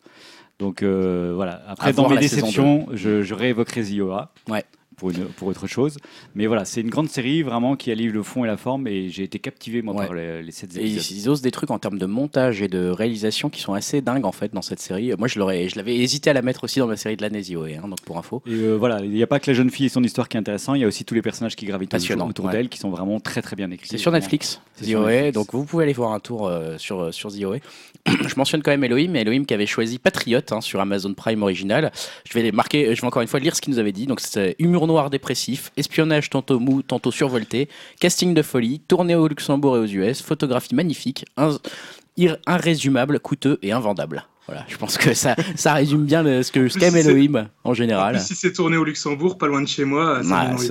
Donc 0.59 0.83
euh, 0.83 1.31
voilà. 1.35 1.61
Après, 1.67 1.89
À 1.89 1.93
dans 1.93 2.09
mes 2.09 2.17
déceptions, 2.17 2.87
je, 2.93 3.21
je 3.23 3.33
réévoquerai 3.33 3.83
Zioa. 3.83 4.31
Ouais. 4.49 4.63
Pour, 4.97 5.11
une- 5.11 5.27
pour 5.27 5.47
autre 5.47 5.65
chose. 5.65 5.97
Mais 6.35 6.45
voilà, 6.45 6.65
c'est 6.65 6.81
une 6.81 6.89
grande 6.89 7.07
série 7.07 7.41
vraiment 7.41 7.77
qui 7.77 7.89
allie 7.89 8.07
le 8.09 8.21
fond 8.21 8.43
et 8.43 8.47
la 8.49 8.57
forme 8.57 8.85
et 8.85 9.07
j'ai 9.07 9.23
été 9.23 9.39
captivé 9.39 9.81
moi 9.81 9.95
Ouais. 9.95 10.05
par 10.07 10.13
les, 10.13 10.43
les 10.43 10.51
sept 10.51 10.75
Et 10.75 10.81
épisodes. 10.81 11.05
ils, 11.11 11.17
ils 11.19 11.29
osent 11.29 11.41
des 11.41 11.51
trucs 11.51 11.71
en 11.71 11.79
termes 11.79 11.97
de 11.97 12.05
montage 12.05 12.61
et 12.61 12.67
de 12.67 12.89
réalisation 12.89 13.49
qui 13.49 13.61
sont 13.61 13.73
assez 13.73 14.01
dingues 14.01 14.25
en 14.25 14.33
fait 14.33 14.53
dans 14.53 14.61
cette 14.61 14.81
série. 14.81 15.13
Moi 15.17 15.29
je 15.29 15.39
l'aurais, 15.39 15.69
je 15.69 15.77
l'avais 15.77 15.95
hésité 15.95 16.31
à 16.31 16.33
la 16.33 16.41
mettre 16.41 16.65
aussi 16.65 16.79
dans 16.79 16.87
ma 16.87 16.97
série 16.97 17.15
de 17.15 17.21
l'année 17.21 17.41
Zioé, 17.41 17.77
hein, 17.77 17.87
donc 17.87 18.01
pour 18.01 18.17
info. 18.17 18.43
Et 18.45 18.51
euh, 18.51 18.75
voilà, 18.75 18.99
il 19.01 19.11
n'y 19.11 19.23
a 19.23 19.27
pas 19.27 19.39
que 19.39 19.49
la 19.49 19.53
jeune 19.55 19.69
fille 19.69 19.85
et 19.85 19.89
son 19.89 20.03
histoire 20.03 20.27
qui 20.27 20.35
est 20.35 20.41
intéressant, 20.41 20.73
il 20.73 20.81
y 20.81 20.83
a 20.83 20.87
aussi 20.87 21.05
tous 21.05 21.15
les 21.15 21.21
personnages 21.21 21.55
qui 21.55 21.65
gravitent 21.65 21.93
autour, 21.95 22.47
ouais. 22.47 22.51
d'elle 22.51 22.67
qui 22.67 22.77
sont 22.77 22.89
vraiment 22.89 23.21
très 23.21 23.41
très 23.41 23.55
bien 23.55 23.71
écrits. 23.71 23.87
C'est 23.89 23.97
sur. 23.97 24.11
Netflix, 24.11 24.59
Sur 24.83 25.01
Netflix. 25.05 25.33
donc 25.33 25.53
vous 25.53 25.65
pouvez 25.65 25.83
aller 25.83 25.93
voir 25.93 26.11
un 26.13 26.19
tour 26.19 26.47
euh, 26.47 26.77
sur, 26.77 27.13
sur 27.13 27.29
Zioé. 27.29 27.61
je 28.07 28.35
mentionne 28.35 28.61
quand 28.61 28.71
même 28.71 28.83
Elohim, 28.83 29.15
Elohim 29.15 29.45
qui 29.45 29.53
avait 29.53 29.65
choisi 29.65 29.99
Patriote 29.99 30.51
hein, 30.51 30.61
sur 30.61 30.79
Amazon 30.79 31.13
Prime 31.13 31.43
original. 31.43 31.91
Je 32.27 32.33
vais 32.33 32.43
les 32.43 32.51
marquer, 32.51 32.95
je 32.95 33.01
vais 33.01 33.07
encore 33.07 33.21
une 33.21 33.27
fois 33.27 33.39
lire 33.39 33.55
ce 33.55 33.61
qu'il 33.61 33.73
nous 33.73 33.79
avait 33.79 33.91
dit. 33.91 34.05
Donc 34.05 34.19
c'est 34.19 34.55
humour 34.59 34.87
noir 34.87 35.09
dépressif, 35.09 35.71
espionnage 35.77 36.29
tantôt 36.29 36.59
mou, 36.59 36.81
tantôt 36.81 37.11
survolté, 37.11 37.69
casting 37.99 38.33
de 38.33 38.41
folie, 38.41 38.79
tournée 38.79 39.15
au 39.15 39.27
Luxembourg 39.27 39.77
et 39.77 39.79
aux 39.79 39.85
US, 39.85 40.21
photographie 40.21 40.75
magnifique, 40.75 41.25
un, 41.37 41.57
irrésumable, 42.17 43.19
coûteux 43.19 43.59
et 43.61 43.71
invendable. 43.71 44.25
Voilà, 44.49 44.65
je 44.67 44.77
pense 44.77 44.97
que 44.97 45.13
ça, 45.13 45.35
ça 45.55 45.73
résume 45.73 46.05
bien 46.05 46.23
le- 46.23 46.41
ce 46.41 46.51
que 46.51 46.67
qu'aime 46.79 46.95
Elohim 46.95 47.47
en 47.63 47.69
En 47.69 47.73
général. 47.75 48.15
plus, 48.15 48.25
si 48.25 48.35
c'est 48.35 48.51
tourné 48.51 48.77
au 48.77 48.83
Luxembourg, 48.83 49.37
pas 49.37 49.45
loin 49.47 49.61
de 49.61 49.67
chez 49.67 49.85
moi, 49.85 50.21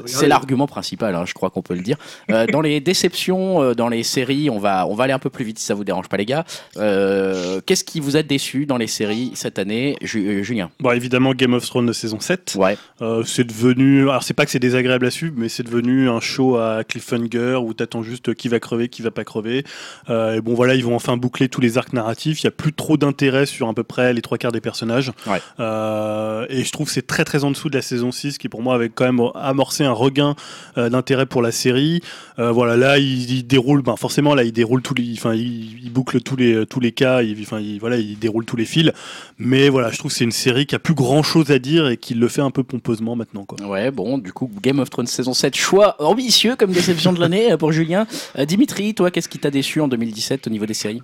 c'est- 0.07 0.27
l'argument 0.27 0.67
principal, 0.67 1.15
hein, 1.15 1.25
je 1.27 1.33
crois 1.35 1.51
qu'on 1.51 1.63
peut 1.63 1.75
le 1.75 1.83
dire. 1.83 1.97
Euh, 2.33 2.47
dans 2.59 2.61
les 2.61 2.81
déceptions, 2.81 3.63
euh, 3.63 3.75
dans 3.75 3.89
les 3.89 4.03
séries, 4.03 4.51
on 4.51 4.59
va, 4.59 4.87
on 4.89 4.95
va 4.95 5.05
aller 5.05 5.13
un 5.13 5.19
peu 5.21 5.31
plus 5.31 5.45
vite 5.45 5.59
si 5.61 5.65
ça 5.65 5.75
vous 5.75 5.85
dérange 5.85 6.09
pas, 6.09 6.17
les 6.17 6.27
gars. 6.27 6.45
Euh, 6.77 7.61
Qu'est-ce 7.67 7.85
qui 7.85 8.01
vous 8.01 8.17
a 8.17 8.23
déçu 8.23 8.67
dans 8.67 8.77
les 8.79 8.87
séries 8.87 9.33
cette 9.35 9.59
année, 9.59 9.97
Ju- 10.03 10.27
euh, 10.41 10.43
Julien? 10.43 10.71
Bon, 10.81 10.91
évidemment, 10.91 11.33
Game 11.35 11.55
of 11.55 11.65
Thrones 11.67 11.87
de 11.87 11.93
saison 11.93 12.19
7. 12.21 12.57
Ouais. 12.59 12.77
Euh, 13.03 13.23
c'est 13.25 13.45
devenu. 13.45 14.03
Alors, 14.11 14.23
c'est 14.23 14.35
pas 14.35 14.45
que 14.45 14.51
c'est 14.51 14.59
désagréable 14.59 15.07
à 15.07 15.11
suivre, 15.11 15.35
mais 15.37 15.49
c'est 15.49 15.63
devenu 15.63 16.09
un 16.09 16.21
show 16.21 16.57
à 16.57 16.83
cliffhanger 16.85 17.57
où 17.63 17.75
t'attends 17.75 18.03
juste 18.03 18.35
qui 18.35 18.49
va 18.49 18.59
crever, 18.61 18.89
qui 18.89 19.03
va 19.03 19.11
pas 19.11 19.25
crever. 19.25 19.65
Euh, 20.11 20.35
et 20.37 20.41
bon, 20.41 20.55
voilà, 20.55 20.75
ils 20.75 20.85
vont 20.85 20.95
enfin 20.97 21.17
boucler 21.17 21.49
tous 21.49 21.61
les 21.61 21.79
arcs 21.79 21.93
narratifs. 21.93 22.41
Il 22.43 22.45
y 22.45 22.49
a 22.49 22.53
plus 22.53 22.73
trop 22.73 22.97
d'intérêt 22.97 23.47
sur 23.47 23.68
à 23.71 23.75
peu 23.75 23.85
près 23.85 24.13
les 24.13 24.23
trois 24.23 24.39
quarts 24.39 24.53
des 24.53 24.61
personnages. 24.61 25.13
Ouais. 25.27 25.41
Euh, 25.61 26.47
et 26.49 26.65
je 26.65 26.73
trouve 26.73 26.87
que 26.87 26.93
c'est 26.93 27.07
très 27.07 27.25
très 27.25 27.45
en 27.45 27.51
dessous 27.51 27.69
de 27.69 27.77
la 27.77 27.83
saison 27.83 28.13
6, 28.13 28.39
qui 28.39 28.49
pour 28.49 28.63
moi 28.63 28.75
avait 28.75 28.89
quand 28.89 29.05
même 29.05 29.21
amorcé 29.35 29.85
un 29.85 29.93
regain 29.93 30.35
euh, 30.77 30.89
d'intérêt 30.89 31.27
pour 31.27 31.43
la 31.43 31.53
série. 31.53 32.01
Euh, 32.39 32.51
voilà, 32.53 32.77
là, 32.77 32.99
il, 32.99 33.31
il 33.31 33.47
déroule, 33.47 33.83
ben, 33.83 33.97
forcément, 33.97 34.35
là, 34.35 34.45
il 34.45 34.53
déroule 34.53 34.83
tous 34.83 34.95
les, 34.95 35.15
enfin, 35.15 35.35
il, 35.35 35.85
il 35.85 35.93
boucle 35.93 36.21
tous 36.21 36.37
les, 36.37 36.67
tous 36.67 36.81
les 36.81 36.93
cas, 36.93 37.23
il, 37.23 37.41
enfin, 37.43 37.61
il, 37.61 37.79
voilà, 37.79 37.97
il 37.97 38.19
déroule 38.19 38.45
tous 38.45 38.57
les 38.57 38.65
fils. 38.65 38.93
Mais 39.39 39.69
voilà, 39.69 39.91
je 39.91 39.99
trouve 39.99 40.11
que 40.11 40.17
c'est 40.17 40.25
une 40.25 40.33
série 40.33 40.67
qui 40.67 40.75
a 40.75 40.79
plus 40.79 40.95
grand 40.95 41.23
chose 41.23 41.51
à 41.51 41.59
dire 41.59 41.89
et 41.89 41.97
qui 41.97 42.15
le 42.15 42.29
fait 42.29 42.43
un 42.43 42.51
peu 42.51 42.63
pompeusement 42.63 43.17
maintenant, 43.17 43.45
quoi. 43.45 43.65
Ouais, 43.67 43.91
bon, 43.91 44.19
du 44.19 44.33
coup, 44.33 44.51
Game 44.63 44.79
of 44.79 44.91
Thrones 44.91 45.07
saison 45.07 45.35
7, 45.35 45.57
choix 45.57 45.97
ambitieux 46.03 46.57
comme 46.57 46.73
déception 46.73 47.13
de 47.13 47.21
l'année 47.21 47.57
pour 47.59 47.73
Julien. 47.73 48.07
Dimitri, 48.47 48.95
toi, 48.95 49.11
qu'est-ce 49.11 49.29
qui 49.29 49.39
t'a 49.39 49.51
déçu 49.51 49.81
en 49.81 49.89
2017 49.89 50.47
au 50.47 50.51
niveau 50.51 50.67
des 50.67 50.75
séries? 50.75 51.03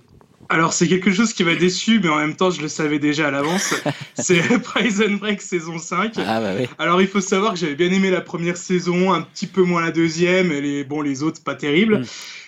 Alors, 0.49 0.73
c'est 0.73 0.87
quelque 0.87 1.11
chose 1.11 1.33
qui 1.33 1.43
m'a 1.43 1.55
déçu, 1.55 1.99
mais 1.99 2.09
en 2.09 2.17
même 2.17 2.35
temps, 2.35 2.51
je 2.51 2.61
le 2.61 2.67
savais 2.67 2.99
déjà 2.99 3.27
à 3.27 3.31
l'avance. 3.31 3.73
c'est 4.15 4.41
Prison 4.61 5.13
Break 5.19 5.41
saison 5.41 5.77
5. 5.77 6.13
Ah 6.17 6.39
bah 6.39 6.53
oui. 6.57 6.67
Alors, 6.77 7.01
il 7.01 7.07
faut 7.07 7.21
savoir 7.21 7.53
que 7.53 7.59
j'avais 7.59 7.75
bien 7.75 7.91
aimé 7.91 8.11
la 8.11 8.21
première 8.21 8.57
saison, 8.57 9.13
un 9.13 9.21
petit 9.21 9.47
peu 9.47 9.63
moins 9.63 9.81
la 9.81 9.91
deuxième, 9.91 10.51
et 10.51 10.61
les, 10.61 10.83
bon, 10.83 11.01
les 11.01 11.23
autres, 11.23 11.43
pas 11.43 11.55
terribles. 11.55 11.99
Mm. 11.99 12.05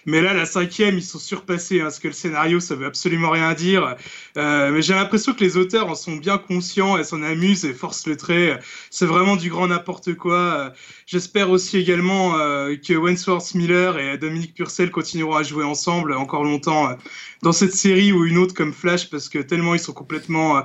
Mais 0.08 0.22
là, 0.22 0.34
la 0.34 0.45
cinquième, 0.45 0.98
ils 0.98 1.04
sont 1.04 1.20
surpassés, 1.20 1.82
hein, 1.82 1.86
parce 1.86 2.00
que 2.00 2.08
le 2.08 2.14
scénario, 2.14 2.62
ça 2.62 2.76
veut 2.76 2.86
absolument 2.86 3.30
rien 3.30 3.54
dire. 3.54 3.98
Euh, 4.38 4.72
mais 4.72 4.82
j'ai 4.82 4.93
l'impression 4.93 5.34
que 5.34 5.41
les 5.41 5.58
auteurs 5.58 5.89
en 5.89 5.95
sont 5.95 6.16
bien 6.16 6.38
conscients 6.38 6.98
et 6.98 7.04
s'en 7.04 7.22
amusent 7.22 7.66
et 7.66 7.74
forcent 7.74 8.08
le 8.08 8.16
trait. 8.16 8.58
C'est 8.89 9.06
vraiment 9.06 9.36
du 9.36 9.50
grand 9.50 9.68
n'importe 9.68 10.16
quoi. 10.16 10.72
J'espère 11.08 11.50
aussi 11.50 11.78
également 11.78 12.39
euh, 12.39 12.76
que 12.78 12.93
Wentworth 12.93 13.54
Miller 13.54 14.00
et 14.00 14.18
Dominique 14.18 14.54
Purcell 14.54 14.91
continueront 14.91 15.36
à 15.36 15.43
jouer 15.43 15.66
ensemble 15.66 16.14
encore 16.14 16.45
longtemps 16.45 16.95
dans 17.41 17.51
cette 17.51 17.73
série 17.73 18.11
ou 18.11 18.25
une 18.25 18.38
autre 18.38 18.53
comme 18.53 18.73
Flash, 18.73 19.09
parce 19.09 19.29
que 19.29 19.39
tellement 19.39 19.73
ils 19.73 19.79
sont 19.79 19.93
complètement 19.93 20.63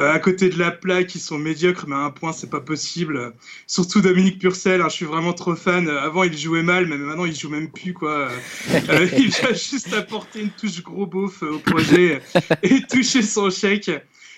euh, 0.00 0.12
à 0.12 0.18
côté 0.18 0.48
de 0.48 0.58
la 0.58 0.70
plaque, 0.70 1.14
ils 1.14 1.20
sont 1.20 1.38
médiocres, 1.38 1.84
mais 1.86 1.94
à 1.94 1.98
un 1.98 2.10
point, 2.10 2.32
c'est 2.32 2.50
pas 2.50 2.60
possible. 2.60 3.34
Surtout 3.66 4.00
Dominique 4.00 4.38
Purcell, 4.38 4.80
hein, 4.80 4.88
je 4.88 4.94
suis 4.94 5.04
vraiment 5.04 5.32
trop 5.32 5.54
fan. 5.54 5.88
Avant, 5.88 6.24
il 6.24 6.36
jouait 6.36 6.62
mal, 6.62 6.86
mais 6.86 6.96
maintenant, 6.96 7.24
il 7.24 7.34
joue 7.34 7.50
même 7.50 7.70
plus, 7.70 7.92
quoi. 7.92 8.30
Euh, 8.70 9.08
il 9.18 9.28
vient 9.28 9.52
juste 9.52 9.92
apporter 9.92 10.40
une 10.40 10.50
touche 10.50 10.82
gros 10.82 11.06
beauf 11.06 11.42
euh, 11.42 11.52
au 11.52 11.58
projet 11.58 12.22
et 12.62 12.82
toucher 12.82 13.22
son 13.22 13.50
chèque. 13.50 13.90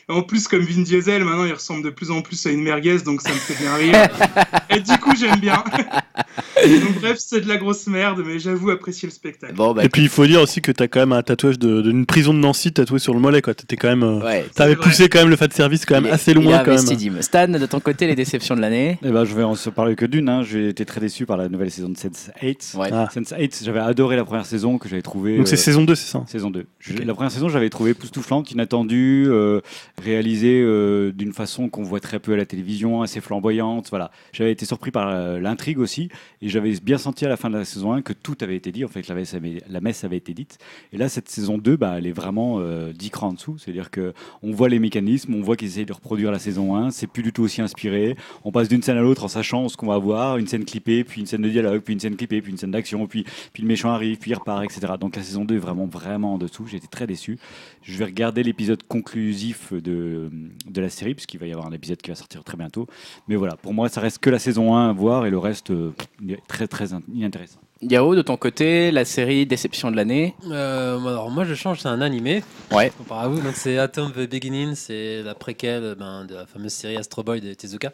En 0.09 0.23
plus, 0.23 0.49
comme 0.49 0.61
Vin 0.63 0.83
Diesel, 0.83 1.25
maintenant, 1.25 1.45
il 1.45 1.53
ressemble 1.53 1.83
de 1.83 1.91
plus 1.91 2.11
en 2.11 2.21
plus 2.21 2.45
à 2.47 2.51
une 2.51 2.63
merguez, 2.63 2.99
donc 2.99 3.23
ça 3.23 3.31
me 3.31 3.35
fait 3.37 3.55
bien 3.63 3.75
rire. 3.75 4.09
Et 4.71 4.81
du 4.81 4.93
coup, 4.99 5.13
j'aime 5.19 5.41
bien. 5.41 5.65
donc, 6.63 7.01
bref, 7.01 7.17
c'est 7.19 7.41
de 7.41 7.49
la 7.49 7.57
grosse 7.57 7.87
merde, 7.87 8.23
mais 8.25 8.39
j'avoue 8.39 8.71
apprécier 8.71 9.09
le 9.09 9.13
spectacle. 9.15 9.55
Bon, 9.55 9.73
bah, 9.73 9.85
Et 9.85 9.89
puis 9.89 10.03
il 10.03 10.09
faut 10.09 10.27
dire 10.27 10.41
aussi 10.43 10.61
que 10.61 10.73
t'as 10.73 10.89
quand 10.89 11.01
même 11.01 11.13
un 11.13 11.23
tatouage 11.23 11.59
de- 11.59 11.81
d'une 11.81 12.07
prison 12.07 12.35
de 12.35 12.39
Nancy 12.39 12.73
tatoué 12.73 12.99
sur 12.99 13.15
le 13.15 13.21
mollet, 13.21 13.41
quoi. 13.43 13.55
T'étais 13.55 13.77
quand 13.77 13.89
même. 13.89 14.03
euh, 14.03 14.21
ouais. 14.21 14.47
T'avais 14.55 14.77
poussé 14.77 15.09
quand 15.09 15.21
même 15.21 15.31
le 15.31 15.37
fait 15.37 15.49
de 15.49 15.55
service 15.55 15.87
quand 15.87 15.95
même 15.95 16.07
Il 16.07 16.11
assez 16.13 16.33
est 16.33 16.35
loin 16.35 16.59
quand 16.59 16.71
investi, 16.73 16.91
même. 17.09 17.15
Dim. 17.17 17.23
Stan, 17.23 17.49
de 17.49 17.67
ton 17.67 17.81
côté, 17.81 18.07
les 18.07 18.15
déceptions 18.15 18.57
de 18.57 18.61
l'année? 18.61 18.99
Eh 19.03 19.11
ben, 19.11 19.25
je 19.25 19.35
vais 19.35 19.43
en 19.43 19.55
se 19.55 19.71
parler 19.71 19.97
que 19.97 20.05
d'une. 20.05 20.29
Hein. 20.29 20.43
J'ai 20.43 20.69
été 20.69 20.85
très 20.85 21.01
déçu 21.01 21.25
par 21.27 21.37
la 21.37 21.49
nouvelle 21.49 21.71
saison 21.71 21.89
de 21.89 21.97
Sense8. 21.97 22.77
Ouais. 22.77 22.89
Ah. 22.93 23.09
Sense8, 23.15 23.65
j'avais 23.65 23.81
adoré 23.81 24.17
la 24.17 24.25
première 24.25 24.47
saison 24.47 24.79
que 24.79 24.89
j'avais 24.89 25.03
trouvé. 25.03 25.37
Donc 25.39 25.49
c'est 25.49 25.57
saison 25.57 25.83
2, 25.85 25.95
c'est 25.95 26.11
ça? 26.11 26.25
Saison 26.27 26.51
2. 26.51 26.67
Je- 26.81 26.95
La 27.05 27.15
première 27.15 27.31
saison, 27.33 27.49
j'avais 27.49 27.71
trouvé 27.71 27.93
époustouflante, 27.93 28.51
inattendue, 28.51 29.27
euh, 29.29 29.61
réalisée 30.03 30.61
euh, 30.63 31.13
d'une 31.13 31.33
façon 31.33 31.69
qu'on 31.69 31.83
voit 31.83 32.01
très 32.01 32.19
peu 32.19 32.33
à 32.33 32.37
la 32.37 32.47
télévision, 32.47 33.03
assez 33.03 33.21
flamboyante. 33.21 33.89
Voilà. 33.91 34.11
J'avais 34.33 34.53
été 34.53 34.67
surpris 34.67 34.91
par 34.91 35.09
euh, 35.09 35.41
l'intrigue 35.41 35.79
aussi, 35.79 36.09
et 36.43 36.49
j'avais 36.49 36.73
bien 36.81 36.99
senti 36.99 37.25
à 37.25 37.29
la 37.29 37.37
fin 37.37 37.51
de 37.51 37.57
la 37.57 37.65
saison 37.65 37.93
1 37.93 38.03
que 38.03 38.13
tout 38.13 38.37
avait 38.41 38.57
été 38.57 38.73
dit, 38.73 38.85
en 38.85 38.89
fait, 38.89 39.07
la 39.09 39.15
messe 39.15 39.35
avait, 39.35 39.63
la 39.69 39.81
messe 39.81 40.05
avait 40.05 40.17
été 40.17 40.35
dite. 40.35 40.59
Et 40.93 40.97
là, 40.97 41.09
cette 41.09 41.29
saison 41.29 41.59
2, 41.59 41.77
bah, 41.77 41.95
elle 41.99 42.07
est 42.07 42.13
vraiment 42.13 42.59
euh, 42.59 42.93
10 42.93 43.11
crans 43.11 43.29
en 43.29 43.33
dessous. 43.33 43.59
C'est-à-dire 43.59 43.91
que 43.91 44.13
on 44.43 44.53
voit 44.53 44.69
les 44.69 44.79
mécanismes, 44.79 45.35
on 45.35 45.43
voit 45.43 45.57
qu'ils 45.57 45.69
essayent 45.69 45.87
de 45.87 45.93
reproduire 45.93 46.31
la 46.31 46.39
saison 46.39 46.77
1, 46.77 46.91
c'est 46.91 47.07
plus 47.07 47.23
du 47.23 47.33
tout 47.33 47.43
aussi 47.43 47.63
inspiré. 47.63 48.17
On 48.45 48.53
passe 48.53 48.69
d'une 48.69 48.83
scène 48.83 48.99
à 48.99 49.03
l'autre 49.03 49.25
en 49.25 49.29
sachant 49.29 49.69
ce 49.69 49.77
qu'on 49.77 49.87
va 49.87 49.99
voir, 49.99 50.39
une 50.39 50.47
scène 50.47 50.65
clippée, 50.65 51.05
puis 51.05 51.21
une 51.21 51.27
scène 51.27 51.43
de 51.43 51.49
dialogue, 51.49 51.83
puis 51.83 51.95
une 51.95 52.01
scène 52.01 52.17
clippée, 52.17 52.43
puis 52.43 52.53
une 52.53 52.59
scène 52.59 52.73
d'action, 52.73 53.07
puis, 53.07 53.25
puis 53.53 53.63
le 53.63 53.69
méchant 53.69 53.91
arrive, 53.91 54.19
puis 54.19 54.33
il 54.33 54.35
repart, 54.35 54.65
etc. 54.65 54.95
Donc 55.01 55.17
la 55.17 55.23
saison 55.23 55.45
2 55.45 55.55
est 55.55 55.59
vraiment, 55.59 55.87
vraiment 55.87 56.35
en 56.35 56.39
dessous. 56.39 56.67
Été 56.75 56.89
très 56.89 57.07
déçu. 57.07 57.39
Je 57.83 57.97
vais 57.99 58.07
regarder 58.07 58.43
l'épisode 58.43 58.83
conclusif 58.89 59.73
de, 59.85 60.29
de 60.69 60.81
la 60.81 60.89
série, 60.89 61.15
puisqu'il 61.15 61.39
va 61.39 61.47
y 61.47 61.53
avoir 61.53 61.67
un 61.69 61.73
épisode 61.73 61.99
qui 62.03 62.11
va 62.11 62.17
sortir 62.17 62.43
très 62.43 62.57
bientôt. 62.57 62.89
Mais 63.29 63.37
voilà, 63.37 63.55
pour 63.57 63.73
moi, 63.73 63.89
ça 63.89 64.01
reste 64.01 64.19
que 64.19 64.31
la 64.31 64.41
saison 64.41 64.75
1 64.75 64.91
à 64.91 64.93
voir, 64.93 65.27
et 65.27 65.31
le 65.31 65.39
reste, 65.39 65.71
euh, 65.71 65.93
est 66.29 66.45
très, 66.49 66.67
très 66.67 66.93
in- 66.93 67.03
inintéressant. 67.15 67.61
Yao, 67.83 68.15
de 68.17 68.23
ton 68.23 68.37
côté, 68.37 68.91
la 68.91 69.05
série 69.05 69.45
déception 69.47 69.91
de 69.91 69.97
l'année 69.97 70.35
Euh, 70.51 70.99
alors 71.07 71.31
moi 71.31 71.45
je 71.45 71.55
change, 71.55 71.81
c'est 71.81 71.89
un 71.89 72.01
animé. 72.01 72.43
Ouais. 72.73 72.91
Comparé 72.97 73.27
à 73.27 73.29
vous, 73.29 73.41
donc 73.43 73.55
c'est 73.57 73.77
Atom 73.79 74.11
the 74.13 74.29
Beginning, 74.31 74.75
c'est 74.75 75.23
la 75.23 75.35
préquelle 75.35 75.95
ben, 75.99 76.25
de 76.25 76.35
la 76.35 76.47
fameuse 76.47 76.73
série 76.73 76.97
Astro 76.97 77.23
Boy 77.23 77.41
de 77.43 77.53
Tezuka. 77.53 77.93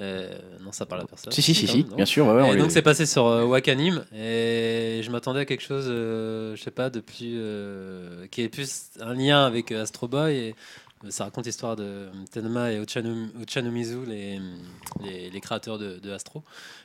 Euh, 0.00 0.30
non, 0.64 0.72
ça 0.72 0.86
parle 0.86 1.02
à 1.02 1.04
personne. 1.04 1.30
Si, 1.32 1.42
si, 1.42 1.54
si, 1.54 1.66
si, 1.68 1.82
bien 1.82 2.06
sûr. 2.06 2.26
ouais, 2.26 2.48
Et 2.48 2.54
les- 2.54 2.58
donc 2.60 2.70
c'est 2.70 2.80
passé 2.80 3.04
sur 3.04 3.26
euh, 3.26 3.44
Wakanim 3.44 4.02
et 4.16 5.00
je 5.02 5.10
m'attendais 5.10 5.40
à 5.40 5.44
quelque 5.44 5.62
chose, 5.62 5.84
euh, 5.88 6.56
je 6.56 6.62
sais 6.62 6.70
pas, 6.70 6.88
de 6.88 7.00
plus 7.00 7.34
euh, 7.36 8.26
qui 8.30 8.40
ait 8.40 8.48
plus 8.48 8.84
un 9.00 9.12
lien 9.12 9.44
avec 9.44 9.70
Astro 9.72 10.08
Boy 10.08 10.34
et 10.34 10.54
ça 11.10 11.24
raconte 11.24 11.46
l'histoire 11.46 11.76
de 11.76 12.08
Tenma 12.30 12.70
et 12.72 12.80
Ochano- 12.80 13.28
Ochanomizu, 13.42 14.04
les, 14.06 14.40
les, 15.02 15.30
les 15.30 15.40
créateurs 15.40 15.78
de, 15.78 15.98
de 15.98 16.10
Astro. 16.12 16.42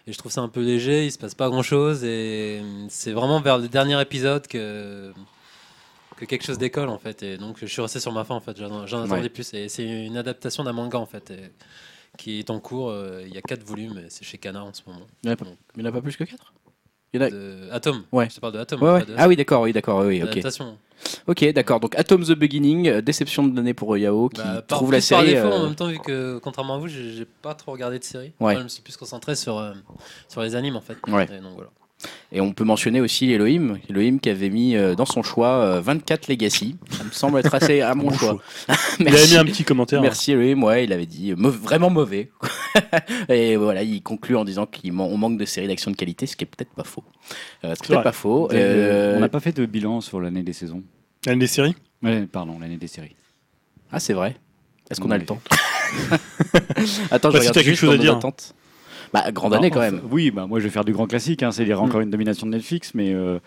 Et 0.07 0.13
je 0.13 0.17
trouve 0.17 0.31
ça 0.31 0.41
un 0.41 0.49
peu 0.49 0.61
léger, 0.61 1.05
il 1.05 1.11
se 1.11 1.17
passe 1.17 1.35
pas 1.35 1.49
grand 1.49 1.61
chose 1.63 2.03
et 2.03 2.61
c'est 2.89 3.11
vraiment 3.11 3.39
vers 3.41 3.57
le 3.57 3.67
dernier 3.67 3.99
épisode 4.01 4.47
que 4.47 5.13
que 6.15 6.25
quelque 6.25 6.43
chose 6.45 6.57
décolle 6.57 6.89
en 6.89 6.97
fait. 6.97 7.21
Et 7.21 7.37
donc 7.37 7.57
je 7.59 7.67
suis 7.67 7.81
resté 7.81 7.99
sur 7.99 8.11
ma 8.11 8.23
fin 8.23 8.33
en 8.35 8.39
fait. 8.41 8.57
J'en 8.57 8.83
attendais 8.83 9.11
Ouais. 9.21 9.29
plus. 9.29 9.53
Et 9.53 9.69
c'est 9.69 9.85
une 9.85 10.17
adaptation 10.17 10.63
d'un 10.63 10.73
manga 10.73 10.97
en 10.97 11.05
fait 11.05 11.29
et- 11.31 11.51
qui 12.17 12.39
est 12.39 12.49
en 12.49 12.59
cours 12.59 12.89
euh, 12.89 13.21
il 13.27 13.31
y 13.35 13.37
a 13.37 13.41
quatre 13.41 13.61
volumes 13.63 14.01
c'est 14.09 14.23
chez 14.25 14.39
Kana 14.39 14.63
en 14.63 14.73
ce 14.73 14.81
moment. 14.87 15.05
Il 15.23 15.27
n'y 15.27 15.29
en, 15.29 15.33
a 15.33 15.35
pas- 15.35 15.45
il 15.75 15.81
y 15.81 15.85
en 15.85 15.89
a 15.89 15.91
pas 15.91 16.01
plus 16.01 16.17
que 16.17 16.23
4 16.23 16.53
Il 17.13 17.21
y 17.21 17.23
en 17.23 17.27
a- 17.27 17.29
de 17.29 17.69
Atom. 17.71 18.03
Ouais. 18.11 18.27
Je 18.29 18.35
te 18.35 18.39
parle 18.41 18.53
de 18.53 18.59
Atom. 18.59 18.81
Ouais, 18.81 18.91
ouais. 18.91 18.99
pas 18.99 19.05
de 19.05 19.15
Ah 19.17 19.27
oui, 19.27 19.35
d'accord, 19.35 19.61
oui, 19.61 19.73
d'accord, 19.73 19.99
oui, 20.05 20.21
ok. 20.23 20.39
Ok, 21.27 21.45
d'accord. 21.53 21.79
Donc, 21.79 21.97
Atom 21.97 22.23
the 22.23 22.31
Beginning, 22.31 22.87
euh, 22.87 23.01
déception 23.01 23.47
de 23.47 23.55
l'année 23.55 23.73
pour 23.73 23.95
Yao, 23.97 24.29
qui 24.29 24.41
Bah, 24.41 24.61
par, 24.67 24.79
trouve 24.79 24.91
la 24.91 24.97
plus 24.97 25.09
par 25.09 25.19
série. 25.21 25.33
défaut, 25.35 25.47
euh, 25.47 25.57
en 25.59 25.63
même 25.65 25.75
temps, 25.75 25.87
vu 25.87 25.99
que 25.99 26.37
contrairement 26.39 26.75
à 26.75 26.77
vous, 26.79 26.87
j'ai 26.87 27.11
j'ai 27.13 27.25
pas 27.25 27.53
trop 27.53 27.71
regardé 27.71 27.99
de 27.99 28.03
série. 28.03 28.33
Ouais. 28.39 28.53
Moi, 28.53 28.55
je 28.55 28.63
me 28.63 28.67
suis 28.67 28.81
plus 28.81 28.97
concentré 28.97 29.35
sur, 29.35 29.57
euh, 29.57 29.73
sur 30.27 30.41
les 30.41 30.55
animes 30.55 30.75
en 30.75 30.81
fait. 30.81 30.97
Ouais. 31.07 31.25
Et 31.25 31.39
donc, 31.39 31.53
voilà. 31.55 31.69
Et 32.31 32.41
on 32.41 32.51
peut 32.53 32.63
mentionner 32.63 33.01
aussi 33.01 33.31
Elohim, 33.31 33.79
Elohim 33.89 34.19
qui 34.19 34.29
avait 34.29 34.49
mis 34.51 34.75
euh, 34.75 34.93
dans 34.93 35.05
son 35.05 35.23
choix 35.23 35.47
euh, 35.63 35.81
24 35.81 36.27
Legacy. 36.27 36.75
Ça 36.91 37.03
me 37.03 37.09
semble 37.11 37.39
être 37.39 37.53
assez 37.55 37.81
à 37.81 37.95
mon 37.95 38.09
Bon 38.09 38.13
choix. 38.17 38.37
Il 38.99 39.07
avait 39.07 39.25
mis 39.27 39.35
un 39.37 39.45
petit 39.45 39.63
commentaire. 39.63 40.01
Merci 40.01 40.33
Elohim, 40.33 40.61
ouais, 40.63 40.83
il 40.83 40.93
avait 40.93 41.05
dit 41.07 41.31
euh, 41.31 41.35
vraiment 41.37 41.89
mauvais. 41.89 42.29
et 43.29 43.55
voilà, 43.55 43.81
il 43.81 44.01
conclut 44.03 44.35
en 44.35 44.45
disant 44.45 44.67
qu'on 44.67 45.17
manque 45.17 45.37
de 45.39 45.45
séries 45.45 45.67
d'action 45.67 45.89
de 45.89 45.95
qualité, 45.95 46.27
ce 46.27 46.35
qui 46.35 46.43
est 46.43 46.47
peut-être 46.47 46.73
pas 46.73 46.83
faux. 46.83 47.03
Euh, 47.63 47.73
c'est 47.75 47.87
peut-être 47.87 48.03
pas 48.03 48.11
faux. 48.11 48.47
Euh, 48.51 48.55
Euh, 49.13 49.17
On 49.17 49.19
n'a 49.21 49.29
pas 49.29 49.39
fait 49.39 49.53
de 49.55 49.65
bilan 49.65 50.01
sur 50.01 50.19
l'année 50.21 50.43
des 50.43 50.53
saisons. 50.53 50.83
L'année 51.25 51.39
des 51.39 51.47
séries? 51.47 51.75
Ouais, 52.03 52.27
pardon, 52.31 52.59
l'année 52.59 52.77
des 52.77 52.87
séries. 52.87 53.15
Ah, 53.91 53.99
c'est 53.99 54.13
vrai. 54.13 54.35
Est-ce 54.89 55.01
qu'on 55.01 55.09
a 55.11 55.15
Oui. 55.15 55.21
le 55.21 55.25
temps? 55.25 55.41
Attends, 57.11 57.31
je 57.31 57.37
Bah, 57.37 57.41
si 57.41 57.47
regarde 57.49 57.53
t'as 57.55 57.63
quelque 57.63 57.75
chose 57.75 57.93
à 57.93 57.97
dire. 57.97 58.15
attentes. 58.17 58.53
Bah, 59.13 59.31
grande 59.31 59.53
année 59.53 59.69
quand 59.71 59.79
même. 59.79 60.01
Oui, 60.11 60.31
bah, 60.31 60.45
moi 60.47 60.59
je 60.59 60.65
vais 60.65 60.69
faire 60.69 60.83
du 60.85 60.91
grand 60.93 61.07
classique, 61.07 61.41
hein, 61.43 61.51
c'est-à-dire 61.51 61.81
encore 61.81 62.01
une 62.01 62.09
domination 62.09 62.45
de 62.45 62.51
Netflix, 62.51 62.91
mais 62.93 63.13
euh, 63.13 63.39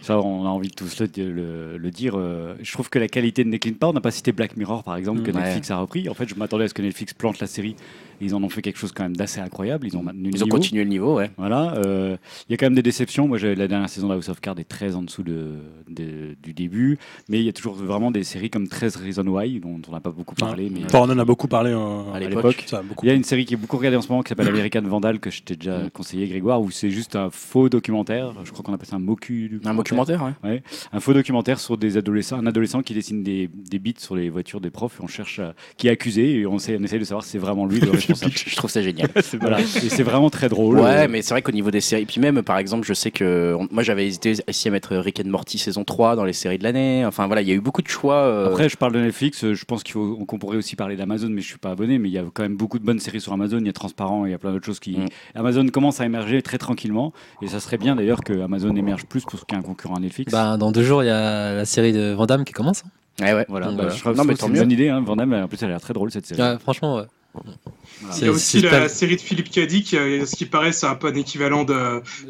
ça 0.00 0.18
on 0.20 0.44
a 0.46 0.48
envie 0.48 0.68
de 0.68 0.74
tous 0.74 1.00
le, 1.00 1.08
le- 1.32 1.78
le 1.78 1.90
dire. 1.90 2.14
euh, 2.16 2.54
je 2.62 2.72
trouve 2.72 2.88
que 2.90 2.98
la 2.98 3.08
qualité 3.08 3.44
ne 3.44 3.50
décline 3.50 3.74
pas. 3.74 3.88
On 3.88 3.92
n'a 3.92 4.00
pas 4.00 4.10
cité 4.10 4.32
Black 4.32 4.56
Mirror 4.56 4.82
par 4.82 4.96
exemple, 4.96 5.22
que 5.22 5.30
Mm, 5.30 5.36
ouais. 5.36 5.42
Netflix 5.42 5.70
a 5.70 5.76
repris. 5.76 6.08
En 6.08 6.14
fait, 6.14 6.28
je 6.28 6.34
m'attendais 6.34 6.64
à 6.64 6.68
ce 6.68 6.74
que 6.74 6.82
Netflix 6.82 7.12
plante 7.14 7.40
la 7.40 7.46
série. 7.46 7.76
Ils 8.22 8.34
en 8.34 8.42
ont 8.42 8.48
fait 8.48 8.62
quelque 8.62 8.78
chose 8.78 8.92
quand 8.92 9.02
même 9.02 9.16
d'assez 9.16 9.40
incroyable. 9.40 9.86
Ils 9.86 9.96
ont 9.96 10.02
maintenu 10.02 10.30
le 10.30 10.36
Ils 10.36 10.42
ont 10.42 10.46
niveau. 10.46 10.56
continué 10.56 10.84
le 10.84 10.88
niveau, 10.90 11.16
ouais. 11.16 11.30
Voilà, 11.36 11.74
euh, 11.76 12.16
il 12.48 12.52
y 12.52 12.54
a 12.54 12.56
quand 12.56 12.66
même 12.66 12.74
des 12.74 12.82
déceptions. 12.82 13.26
Moi, 13.28 13.38
la 13.38 13.66
dernière 13.68 13.88
saison 13.88 14.08
de 14.08 14.14
House 14.14 14.28
of 14.28 14.40
Cards 14.40 14.58
est 14.58 14.64
très 14.68 14.94
en 14.94 15.02
dessous 15.02 15.22
de, 15.22 15.54
de- 15.88 16.36
du 16.42 16.52
début, 16.54 16.98
mais 17.28 17.40
il 17.40 17.44
y 17.44 17.48
a 17.48 17.52
toujours 17.52 17.74
vraiment 17.74 18.10
des 18.10 18.22
séries 18.24 18.48
comme 18.50 18.68
13 18.68 18.96
Reasons 18.96 19.26
Why, 19.26 19.60
dont 19.60 19.80
on 19.88 19.92
n'a 19.92 20.00
pas 20.00 20.10
beaucoup 20.10 20.34
parlé. 20.34 20.70
Mais 20.72 20.80
Enfin, 20.84 21.00
on 21.00 21.10
en 21.10 21.18
a 21.18 21.24
beaucoup 21.24 21.48
parlé 21.48 21.70
euh, 21.72 22.12
À 22.14 22.20
l'époque. 22.20 22.66
il 23.02 23.08
y 23.08 23.10
a 23.10 23.14
une 23.14 23.24
série 23.24 23.44
qui 23.44 23.54
est 23.54 23.56
beaucoup 23.56 23.76
regardée 23.76 23.96
en 23.96 24.02
ce 24.02 24.08
moment 24.08 24.22
qui 24.22 24.28
s'appelle 24.28 24.48
American 24.48 24.82
Vandal 24.82 25.18
que 25.18 25.30
je 25.30 25.42
t'ai 25.42 25.56
déjà 25.56 25.78
Mm. 25.78 25.90
conseillé, 25.90 26.28
Grégoire, 26.28 26.60
où 26.60 26.70
c'est 26.70 26.90
juste 26.90 27.16
un 27.16 27.30
faux 27.30 27.68
documentaire. 27.68 28.32
Je 28.44 28.52
crois 28.52 28.62
qu'on 28.62 28.74
appelle 28.74 28.86
ça 28.88 28.96
un 28.96 29.00
mocu. 29.00 29.60
Un 29.64 29.74
documentaire, 29.74 30.22
ouais. 30.44 30.62
Un 30.92 31.00
faux 31.00 31.12
documentaire 31.14 31.58
sur 31.58 31.76
des 31.76 31.96
adolescents, 31.96 32.36
un 32.38 32.46
adolescent 32.46 32.82
qui 32.82 32.94
dessine 32.94 33.22
des, 33.22 33.48
des 33.52 33.78
bits 33.78 33.94
sur 33.98 34.14
les 34.14 34.28
voitures 34.30 34.60
des 34.60 34.70
profs. 34.70 35.00
Et 35.00 35.02
on 35.02 35.06
cherche, 35.08 35.38
à- 35.40 35.54
qui 35.76 35.88
est 35.88 35.90
accusé 35.90 36.38
et 36.38 36.46
on, 36.46 36.58
sait, 36.58 36.76
on 36.78 36.84
essaye 36.84 36.98
de 37.00 37.04
savoir 37.04 37.24
si 37.24 37.30
c'est 37.30 37.38
vraiment 37.38 37.66
lui 37.66 37.80
Je 38.14 38.56
trouve 38.56 38.70
ça 38.70 38.82
génial. 38.82 39.08
voilà. 39.40 39.58
C'est 39.64 40.02
vraiment 40.02 40.30
très 40.30 40.48
drôle. 40.48 40.78
Ouais, 40.78 41.04
Euh, 41.04 41.08
mais 41.10 41.22
c'est 41.22 41.34
vrai 41.34 41.42
qu'au 41.42 41.52
niveau 41.52 41.70
des 41.70 41.80
séries, 41.80 42.04
puis 42.06 42.20
même 42.20 42.42
par 42.42 42.58
exemple, 42.58 42.86
je 42.86 42.94
sais 42.94 43.10
que 43.10 43.54
on- 43.58 43.68
moi 43.70 43.82
j'avais 43.82 44.06
hésité 44.06 44.34
ici 44.48 44.68
à 44.68 44.70
mettre 44.70 44.96
Rick 44.96 45.20
and 45.24 45.28
Morty 45.28 45.58
saison 45.58 45.84
3 45.84 46.16
dans 46.16 46.24
les 46.24 46.32
séries 46.32 46.58
de 46.58 46.64
l'année. 46.64 47.04
Enfin 47.06 47.26
voilà, 47.26 47.42
il 47.42 47.48
y 47.48 47.52
a 47.52 47.54
eu 47.54 47.60
beaucoup 47.60 47.82
de 47.82 47.88
choix. 47.88 48.14
euh, 48.16 48.46
Après, 48.48 48.68
je 48.68 48.76
parle 48.76 48.92
de 48.92 49.00
Netflix. 49.00 49.44
euh, 49.44 49.54
Je 49.54 49.64
pense 49.64 49.82
qu'il 49.82 49.92
faut 49.94 50.16
qu'on 50.26 50.38
pourrait 50.38 50.56
aussi 50.56 50.76
parler 50.76 50.96
d'Amazon, 50.96 51.28
mais 51.30 51.40
je 51.40 51.46
suis 51.48 51.58
pas 51.58 51.70
abonné. 51.70 51.98
Mais 51.98 52.08
il 52.08 52.12
y 52.12 52.18
a 52.18 52.24
quand 52.32 52.42
même 52.42 52.56
beaucoup 52.56 52.78
de 52.78 52.84
bonnes 52.84 52.98
séries 53.00 53.20
sur 53.20 53.32
Amazon. 53.32 53.58
Il 53.60 53.66
y 53.66 53.70
a 53.70 53.72
Transparent, 53.72 54.24
il 54.26 54.30
y 54.32 54.34
a 54.34 54.38
plein 54.38 54.52
d'autres 54.52 54.66
choses 54.66 54.80
qui. 54.80 54.96
Mm. 54.98 55.06
Amazon 55.34 55.66
commence 55.68 56.00
à 56.00 56.04
émerger 56.06 56.42
très 56.42 56.58
tranquillement, 56.58 57.12
et 57.42 57.48
ça 57.48 57.60
serait 57.60 57.78
bien 57.78 57.96
d'ailleurs 57.96 58.22
que 58.22 58.40
Amazon 58.42 58.74
émerge 58.76 59.04
plus 59.06 59.22
pour 59.24 59.46
qu'il 59.46 59.56
y 59.56 59.60
ait 59.60 59.64
un 59.64 59.66
concurrent 59.66 59.96
à 59.96 60.00
Netflix. 60.00 60.32
Bah, 60.32 60.56
dans 60.56 60.70
deux 60.72 60.82
jours, 60.82 61.02
il 61.02 61.06
y 61.06 61.10
a 61.10 61.54
la 61.54 61.64
série 61.64 61.92
de 61.92 62.12
Van 62.12 62.26
Damme 62.26 62.44
qui 62.44 62.52
commence. 62.52 62.82
hein. 62.86 63.24
ouais, 63.24 63.34
ouais. 63.34 63.46
voilà. 63.48 63.66
bah, 63.68 63.72
voilà. 63.76 63.90
je 63.90 64.00
trouve 64.00 64.16
Non, 64.16 64.24
mais 64.24 64.34
c'est 64.36 64.46
une 64.46 64.54
bonne 64.54 64.70
idée. 64.70 64.88
Hein. 64.88 65.02
Van 65.04 65.16
Damme, 65.16 65.32
en 65.34 65.48
plus, 65.48 65.58
elle 65.62 65.66
a 65.66 65.70
l'air 65.72 65.80
très 65.80 65.92
drôle 65.94 66.10
cette 66.10 66.26
série. 66.26 66.40
Ouais, 66.40 66.58
franchement, 66.58 66.96
ouais. 66.96 67.04
Il 67.34 68.06
y 68.06 68.10
a 68.10 68.12
C'est- 68.12 68.28
aussi 68.28 68.60
la 68.62 68.88
série 68.88 69.16
de 69.16 69.20
Philippe 69.20 69.50
Cadic, 69.50 69.86
qui, 69.86 69.96
euh, 69.96 70.26
ce 70.26 70.34
qui 70.36 70.44
paraît, 70.44 70.72
c'est 70.72 70.86
un 70.86 70.94
peu 70.96 71.06
un 71.08 71.14
équivalent 71.14 71.64
de, 71.64 71.72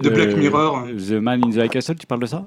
de 0.01 0.09
Euh, 0.09 0.11
Black 0.13 0.37
Mirror. 0.37 0.85
The 0.97 1.13
Man 1.13 1.43
in 1.45 1.51
the 1.51 1.57
High 1.57 1.71
Castle, 1.71 1.97
tu 1.97 2.07
parles 2.07 2.21
de 2.21 2.27
ça? 2.27 2.47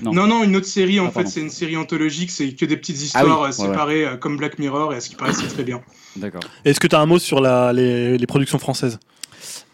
Non. 0.00 0.12
Non. 0.12 0.26
non, 0.26 0.44
une 0.44 0.54
autre 0.56 0.66
série, 0.66 1.00
en 1.00 1.06
Ah, 1.06 1.10
fait, 1.10 1.26
c'est 1.26 1.40
une 1.40 1.50
série 1.50 1.76
anthologique, 1.76 2.30
c'est 2.30 2.52
que 2.54 2.64
des 2.64 2.76
petites 2.76 2.96
Ah 2.96 3.00
oui, 3.00 3.04
histoires 3.30 3.38
euh, 3.38 3.40
ouais, 3.42 3.46
ouais. 3.46 3.52
séparées 3.52 4.06
comme 4.20 4.36
Black 4.36 4.58
Mirror, 4.58 4.92
et 4.94 4.96
à 4.96 5.00
ce 5.00 5.10
qui 5.10 5.16
paraît, 5.16 5.32
c'est 5.32 5.48
très 5.48 5.64
bien. 5.64 5.80
D'accord. 6.16 6.40
Est-ce 6.64 6.78
que 6.80 6.86
tu 6.86 6.94
as 6.96 7.00
un 7.00 7.06
mot 7.06 7.18
sur 7.18 7.40
la, 7.40 7.72
les, 7.72 8.16
les 8.16 8.26
productions 8.26 8.58
françaises? 8.58 8.98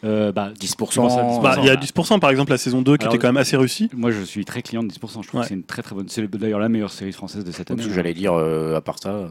Euh, 0.04 0.32
bah, 0.32 0.52
10%. 0.58 0.94
Comment 0.94 1.08
ça, 1.10 1.22
10%? 1.22 1.42
Bah, 1.42 1.56
Il 1.60 1.66
y 1.66 1.70
a 1.70 1.76
10% 1.76 2.20
par 2.20 2.30
exemple 2.30 2.50
la 2.52 2.58
saison 2.58 2.80
2 2.82 2.96
qui 2.96 3.02
Alors, 3.02 3.14
était 3.14 3.20
quand 3.20 3.28
même 3.28 3.36
assez 3.36 3.56
réussie. 3.56 3.90
Moi, 3.94 4.12
je 4.12 4.22
suis 4.22 4.44
très 4.44 4.62
client 4.62 4.82
de 4.82 4.88
10%. 4.88 5.22
Je 5.22 5.28
trouve 5.28 5.40
Ouais. 5.40 5.44
que 5.44 5.48
c'est 5.48 5.54
une 5.54 5.64
très 5.64 5.82
très 5.82 5.94
bonne. 5.94 6.08
C'est 6.08 6.26
d'ailleurs 6.36 6.60
la 6.60 6.68
meilleure 6.68 6.92
série 6.92 7.12
française 7.12 7.44
de 7.44 7.50
cette 7.52 7.70
année. 7.70 7.82
J'allais 7.92 8.14
dire, 8.14 8.32
euh, 8.34 8.76
à 8.76 8.80
part 8.80 8.98
ça. 8.98 9.28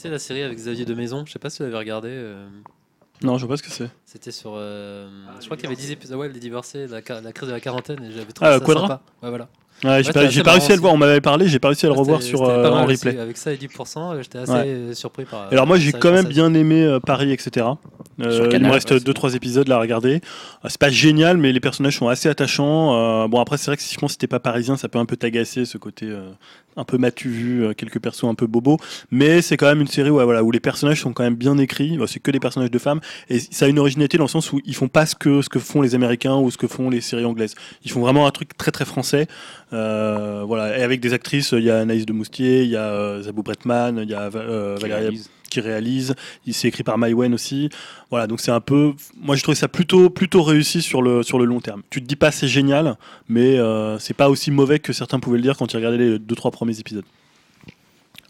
Tu 0.00 0.04
sais, 0.04 0.08
la 0.10 0.18
série 0.18 0.42
avec 0.42 0.56
Xavier 0.56 0.86
de 0.86 0.94
Maison, 0.94 1.24
je 1.26 1.32
sais 1.32 1.38
pas 1.38 1.50
si 1.50 1.58
vous 1.58 1.64
l'avez 1.64 1.76
regardé. 1.76 2.08
euh, 2.10 2.48
Non, 3.22 3.36
je 3.36 3.44
vois 3.44 3.52
pas 3.52 3.58
ce 3.58 3.62
que 3.62 3.70
c'est. 3.70 3.90
C'était 4.06 4.30
sur. 4.30 4.52
euh, 4.56 5.06
je 5.38 5.44
crois 5.44 5.58
qu'il 5.58 5.64
y 5.64 5.66
avait 5.66 5.76
10 5.76 5.90
épisodes. 5.90 6.16
Ouais, 6.18 6.30
les 6.30 6.40
divorcés, 6.40 6.86
la, 6.86 7.02
ca- 7.06 7.20
la 7.20 7.32
crise 7.32 7.50
de 7.50 7.52
la 7.52 7.60
quarantaine, 7.60 8.02
et 8.02 8.10
j'avais 8.10 8.32
trouvé 8.32 8.50
Ah, 8.50 8.58
ça 8.58 8.64
Quadra 8.64 8.82
sympa. 8.88 9.02
Ouais, 9.22 9.28
voilà. 9.28 9.48
Ouais, 9.84 10.02
j'ai 10.02 10.10
pas, 10.12 10.20
c'était 10.20 10.20
j'ai 10.20 10.26
assez 10.26 10.42
pas 10.42 10.52
réussi 10.52 10.72
à 10.72 10.76
le 10.76 10.80
marrant 10.80 10.80
voir, 10.80 10.94
on 10.94 10.96
m'avait 10.96 11.20
parlé, 11.20 11.48
j'ai 11.48 11.58
pas 11.58 11.68
réussi 11.68 11.84
à 11.84 11.90
le 11.90 11.94
revoir 11.96 12.22
c'était- 12.22 12.30
sur 12.34 12.46
c'était 12.46 12.50
euh, 12.50 12.70
en 12.72 12.86
aussi. 12.86 12.94
replay. 13.08 13.18
Avec 13.20 13.36
ça 13.36 13.52
et 13.52 13.56
10%, 13.58 14.12
euh, 14.14 14.22
j'étais 14.22 14.38
assez 14.38 14.52
Ouais. 14.52 14.64
euh, 14.66 14.94
surpris 14.94 15.26
par. 15.26 15.48
Alors 15.52 15.66
moi 15.66 15.76
j'ai 15.78 15.92
quand 15.92 16.12
même 16.12 16.28
bien 16.28 16.54
aimé 16.54 16.82
euh, 16.82 16.98
Paris, 16.98 17.32
etc. 17.32 17.66
Euh, 18.20 18.48
il 18.52 18.60
me 18.60 18.70
reste 18.70 18.90
ouais, 18.90 18.98
c'est 18.98 19.08
2-3 19.08 19.36
épisodes 19.36 19.68
là 19.68 19.76
à 19.76 19.80
regarder. 19.80 20.20
Euh, 20.64 20.68
C'est 20.68 20.78
pas 20.78 20.90
génial, 20.90 21.36
mais 21.36 21.52
les 21.52 21.60
personnages 21.60 21.96
sont 21.96 22.08
assez 22.08 22.28
attachants. 22.28 22.94
Euh, 22.94 23.28
bon 23.28 23.40
après 23.40 23.56
c'est 23.56 23.66
vrai 23.66 23.76
que 23.76 23.82
si 23.82 23.94
je 23.94 23.98
pense 23.98 24.14
que 24.14 24.18
t'es 24.18 24.26
pas 24.26 24.40
parisien, 24.40 24.76
ça 24.76 24.88
peut 24.88 24.98
un 24.98 25.06
peu 25.06 25.16
t'agacer 25.16 25.64
ce 25.64 25.78
côté 25.78 26.06
euh, 26.06 26.30
un 26.76 26.84
peu 26.84 26.98
matu 26.98 27.28
vu, 27.28 27.74
quelques 27.74 28.00
persos 28.00 28.24
un 28.24 28.34
peu 28.34 28.46
bobos. 28.46 28.78
Mais 29.10 29.42
c'est 29.42 29.56
quand 29.56 29.66
même 29.66 29.80
une 29.80 29.88
série 29.88 30.10
ouais, 30.10 30.24
voilà, 30.24 30.42
où 30.42 30.50
les 30.50 30.60
personnages 30.60 31.00
sont 31.00 31.12
quand 31.12 31.22
même 31.22 31.34
bien 31.34 31.58
écrits. 31.58 31.98
C'est 32.06 32.20
que 32.20 32.30
des 32.30 32.40
personnages 32.40 32.70
de 32.70 32.78
femmes 32.78 33.00
et 33.28 33.38
ça 33.38 33.66
a 33.66 33.68
une 33.68 33.78
originalité 33.78 34.18
dans 34.18 34.24
le 34.24 34.28
sens 34.28 34.52
où 34.52 34.60
ils 34.64 34.74
font 34.74 34.88
pas 34.88 35.06
ce 35.06 35.14
que 35.14 35.42
ce 35.42 35.48
que 35.48 35.58
font 35.58 35.82
les 35.82 35.94
Américains 35.94 36.36
ou 36.36 36.50
ce 36.50 36.58
que 36.58 36.66
font 36.66 36.90
les 36.90 37.00
séries 37.00 37.24
anglaises. 37.24 37.54
Ils 37.84 37.90
font 37.90 38.00
vraiment 38.00 38.26
un 38.26 38.30
truc 38.30 38.56
très 38.56 38.70
très 38.70 38.84
français. 38.84 39.26
Voilà 39.70 40.78
et 40.78 40.82
avec 40.82 41.00
des 41.00 41.12
actrices, 41.12 41.52
il 41.52 41.64
y 41.64 41.70
a 41.70 41.78
Anaïs 41.78 42.06
de 42.06 42.12
Moustier, 42.12 42.62
il 42.62 42.70
y 42.70 42.76
a 42.76 43.22
Zabou 43.22 43.42
Bretman, 43.42 44.00
il 44.02 44.10
y 44.10 44.14
a 44.14 44.28
Valérie 44.28 45.22
qui 45.50 45.60
réalise. 45.60 46.14
Il 46.46 46.54
s'est 46.54 46.68
écrit 46.68 46.82
par 46.82 46.96
Maïwen 46.96 47.34
aussi. 47.34 47.68
Voilà, 48.10 48.26
donc 48.26 48.40
c'est 48.40 48.50
un 48.50 48.60
peu. 48.60 48.94
Moi, 49.20 49.36
je 49.36 49.42
trouvais 49.42 49.56
ça 49.56 49.68
plutôt 49.68 50.08
plutôt 50.08 50.42
réussi 50.42 50.80
sur 50.80 51.02
le 51.02 51.22
sur 51.22 51.38
le 51.38 51.44
long 51.44 51.60
terme. 51.60 51.82
Tu 51.90 52.00
te 52.00 52.06
dis 52.06 52.16
pas 52.16 52.30
c'est 52.30 52.48
génial, 52.48 52.96
mais 53.28 53.58
euh, 53.58 53.98
c'est 53.98 54.14
pas 54.14 54.30
aussi 54.30 54.50
mauvais 54.50 54.78
que 54.78 54.92
certains 54.92 55.20
pouvaient 55.20 55.38
le 55.38 55.42
dire 55.42 55.56
quand 55.56 55.72
ils 55.72 55.76
regardaient 55.76 55.98
les 55.98 56.18
deux 56.18 56.34
trois 56.34 56.50
premiers 56.50 56.78
épisodes. 56.80 57.04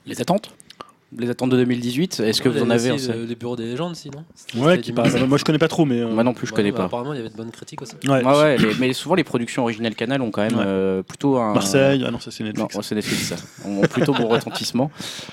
Les 0.07 0.21
attentes? 0.21 0.53
Les 1.19 1.29
attentes 1.29 1.51
de 1.51 1.57
2018 1.57 2.21
Est-ce 2.21 2.41
que 2.41 2.49
vous 2.49 2.63
en 2.63 2.71
avez 2.71 2.93
aussi 2.93 3.09
le- 3.09 3.13
sait 3.15 3.27
les 3.27 3.35
bureaux 3.35 3.57
des 3.57 3.65
légendes, 3.65 3.97
si, 3.97 4.11
non? 4.11 4.25
C'était- 4.35 4.59
Ouais, 4.65 4.79
qui 4.81 4.93
Marseille. 4.93 5.27
Moi, 5.27 5.39
je 5.39 5.45
connais 5.45 5.59
pas 5.59 5.67
trop, 5.67 5.85
mais. 5.85 6.01
euh, 6.03 6.07
Moi 6.09 6.23
non 6.23 6.33
plus, 6.35 6.47
je 6.47 6.53
Ouais, 6.53 6.57
connais 6.59 6.71
bah, 6.71 6.79
pas. 6.79 6.85
Apparemment, 6.85 7.13
il 7.15 7.17
y 7.17 7.21
avait 7.21 7.31
de 7.31 7.35
bonnes 7.37 7.51
critiques 7.51 7.83
aussi. 7.83 7.95
ouais. 8.07 8.25
Ouais, 8.25 8.39
ouais, 8.41 8.57
les- 8.59 8.75
mais 8.79 8.93
souvent 8.93 9.17
les 9.17 9.25
productions 9.25 9.63
originales 9.63 9.97
Canal 9.97 10.23
ont 10.23 10.31
quand 10.31 10.43
même 10.43 10.57
Ouais. 10.57 10.65
euh, 10.65 11.03
plutôt 11.03 11.37
un. 11.39 11.53
Marseille, 11.53 12.05
ah 12.07 12.13
non, 12.13 12.21
ça 12.21 12.31
c'est 12.31 12.45
Non, 12.45 12.51
Netflix. 12.51 12.77
oh, 12.79 12.83
c'est 12.83 12.95
Netflix 12.95 13.23
ça. 13.25 13.37
Ont 13.69 13.81
plutôt 13.81 14.13
bon 14.15 14.29
retentissement. 14.29 14.91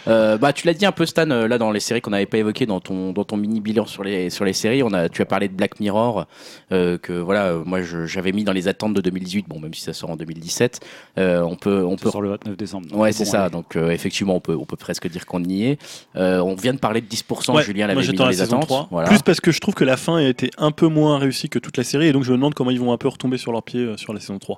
Euh, 0.07 0.37
bah, 0.39 0.51
tu 0.51 0.65
l'as 0.65 0.73
dit 0.73 0.85
un 0.85 0.91
peu 0.91 1.05
Stan 1.05 1.25
là 1.27 1.57
dans 1.59 1.69
les 1.71 1.79
séries 1.79 2.01
qu'on 2.01 2.09
n'avait 2.09 2.25
pas 2.25 2.39
évoquées 2.39 2.65
dans 2.65 2.79
ton 2.79 3.13
dans 3.13 3.23
ton 3.23 3.37
mini 3.37 3.61
bilan 3.61 3.85
sur 3.85 4.03
les 4.03 4.31
sur 4.31 4.45
les 4.45 4.53
séries. 4.53 4.81
On 4.81 4.93
a 4.93 5.09
tu 5.09 5.21
as 5.21 5.25
parlé 5.25 5.47
de 5.47 5.53
Black 5.53 5.79
Mirror 5.79 6.25
euh, 6.71 6.97
que 6.97 7.13
voilà 7.13 7.53
moi 7.65 7.83
je- 7.83 8.07
j'avais 8.07 8.31
mis 8.31 8.43
dans 8.43 8.51
les 8.53 8.67
attentes 8.67 8.95
de 8.95 9.01
2018. 9.01 9.47
Bon 9.47 9.59
même 9.59 9.75
si 9.75 9.81
ça 9.81 9.93
sort 9.93 10.09
en 10.09 10.15
2017, 10.15 10.79
euh, 11.19 11.41
on 11.41 11.55
peut 11.55 11.83
on 11.85 11.97
Ça 11.97 12.03
peut 12.05 12.09
sort 12.11 12.21
le 12.23 12.29
29 12.29 12.57
décembre. 12.57 12.87
Ouais, 12.97 13.11
c'est 13.11 13.25
bon, 13.25 13.29
ça. 13.31 13.41
allez. 13.43 13.51
Donc, 13.51 13.75
euh, 13.75 13.91
effectivement, 13.91 14.35
on 14.35 14.39
peut, 14.39 14.55
on 14.59 14.65
peut 14.65 14.75
presque 14.75 15.07
dire 15.07 15.25
qu'on 15.27 15.43
y 15.43 15.65
est. 15.65 15.66
Euh, 16.15 16.39
on 16.39 16.55
vient 16.55 16.73
de 16.73 16.79
parler 16.79 17.01
de 17.01 17.07
10%. 17.07 17.55
Ouais, 17.55 17.63
Julien 17.63 17.87
l'avait 17.87 17.99
mis 17.99 18.05
j'attends 18.05 18.17
dans 18.19 18.25
la 18.25 18.31
les 18.31 18.37
saison 18.37 18.57
attentes. 18.57 18.67
3. 18.67 18.87
Voilà. 18.91 19.09
Plus 19.09 19.21
parce 19.21 19.41
que 19.41 19.51
je 19.51 19.59
trouve 19.59 19.73
que 19.73 19.83
la 19.83 19.97
fin 19.97 20.17
a 20.17 20.23
été 20.23 20.49
un 20.57 20.71
peu 20.71 20.87
moins 20.87 21.17
réussie 21.19 21.49
que 21.49 21.59
toute 21.59 21.77
la 21.77 21.83
série, 21.83 22.07
et 22.07 22.13
donc 22.13 22.23
je 22.23 22.31
me 22.31 22.37
demande 22.37 22.53
comment 22.53 22.71
ils 22.71 22.79
vont 22.79 22.93
un 22.93 22.97
peu 22.97 23.07
retomber 23.07 23.37
sur 23.37 23.51
leurs 23.51 23.63
pieds 23.63 23.81
euh, 23.81 23.97
sur 23.97 24.13
la 24.13 24.19
saison 24.19 24.39
3. 24.39 24.57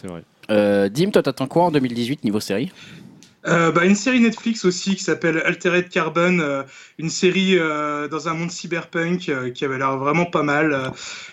C'est 0.00 0.08
vrai. 0.08 0.22
Euh, 0.50 0.88
Dim, 0.88 1.10
toi, 1.10 1.22
t'attends 1.22 1.46
quoi 1.46 1.64
en 1.64 1.70
2018 1.70 2.24
niveau 2.24 2.40
série? 2.40 2.72
Euh, 3.44 3.72
bah, 3.72 3.84
une 3.84 3.96
série 3.96 4.20
Netflix 4.20 4.64
aussi 4.64 4.94
qui 4.94 5.02
s'appelle 5.02 5.42
Altered 5.44 5.88
Carbon, 5.88 6.38
euh, 6.38 6.62
une 6.98 7.10
série 7.10 7.58
euh, 7.58 8.06
dans 8.06 8.28
un 8.28 8.34
monde 8.34 8.52
cyberpunk 8.52 9.28
euh, 9.28 9.50
qui 9.50 9.64
avait 9.64 9.78
l'air 9.78 9.96
vraiment 9.98 10.26
pas 10.26 10.44
mal. 10.44 10.72
Euh, 10.72 10.88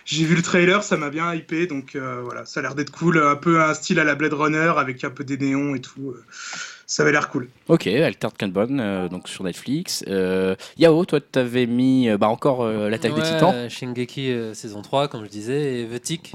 J'ai 0.06 0.26
vu 0.26 0.36
le 0.36 0.42
trailer, 0.42 0.82
ça 0.82 0.98
m'a 0.98 1.12
bien 1.12 1.36
hypé, 1.36 1.68
donc 1.68 1.96
euh, 1.96 2.22
voilà, 2.24 2.46
ça 2.46 2.62
a 2.62 2.64
l'air 2.64 2.74
d'être 2.74 2.90
cool, 2.92 3.22
un 3.24 3.36
peu 3.36 3.62
un 3.62 3.76
style 3.76 4.00
à 4.00 4.04
la 4.04 4.16
Blade 4.16 4.34
Runner 4.34 4.74
avec 4.78 5.04
un 5.04 5.12
peu 5.12 5.24
des 5.24 5.38
néons 5.38 5.76
et 5.76 5.82
tout. 5.82 6.16
Ça 6.92 7.04
avait 7.04 7.12
l'air 7.12 7.30
cool. 7.30 7.50
Ok, 7.68 7.86
Altered 7.86 8.36
Carbon, 8.36 8.80
euh, 8.80 9.08
donc 9.10 9.28
sur 9.30 9.44
Netflix. 9.44 10.04
Euh, 10.08 10.56
Yao, 10.80 11.06
toi, 11.06 11.22
t'avais 11.22 11.68
mis 11.68 12.10
euh, 12.10 12.18
bah, 12.18 12.30
encore 12.30 12.64
euh, 12.64 12.90
l'attaque 12.90 13.14
des 13.14 13.22
Ouais, 13.22 13.28
Titans. 13.28 13.54
euh, 13.54 13.70
Shingeki 13.70 14.32
euh, 14.32 14.54
saison 14.56 14.82
3, 14.82 15.08
comme 15.08 15.24
je 15.24 15.30
disais, 15.30 15.82
et 15.82 15.86
The 15.86 16.02
Tick. 16.02 16.34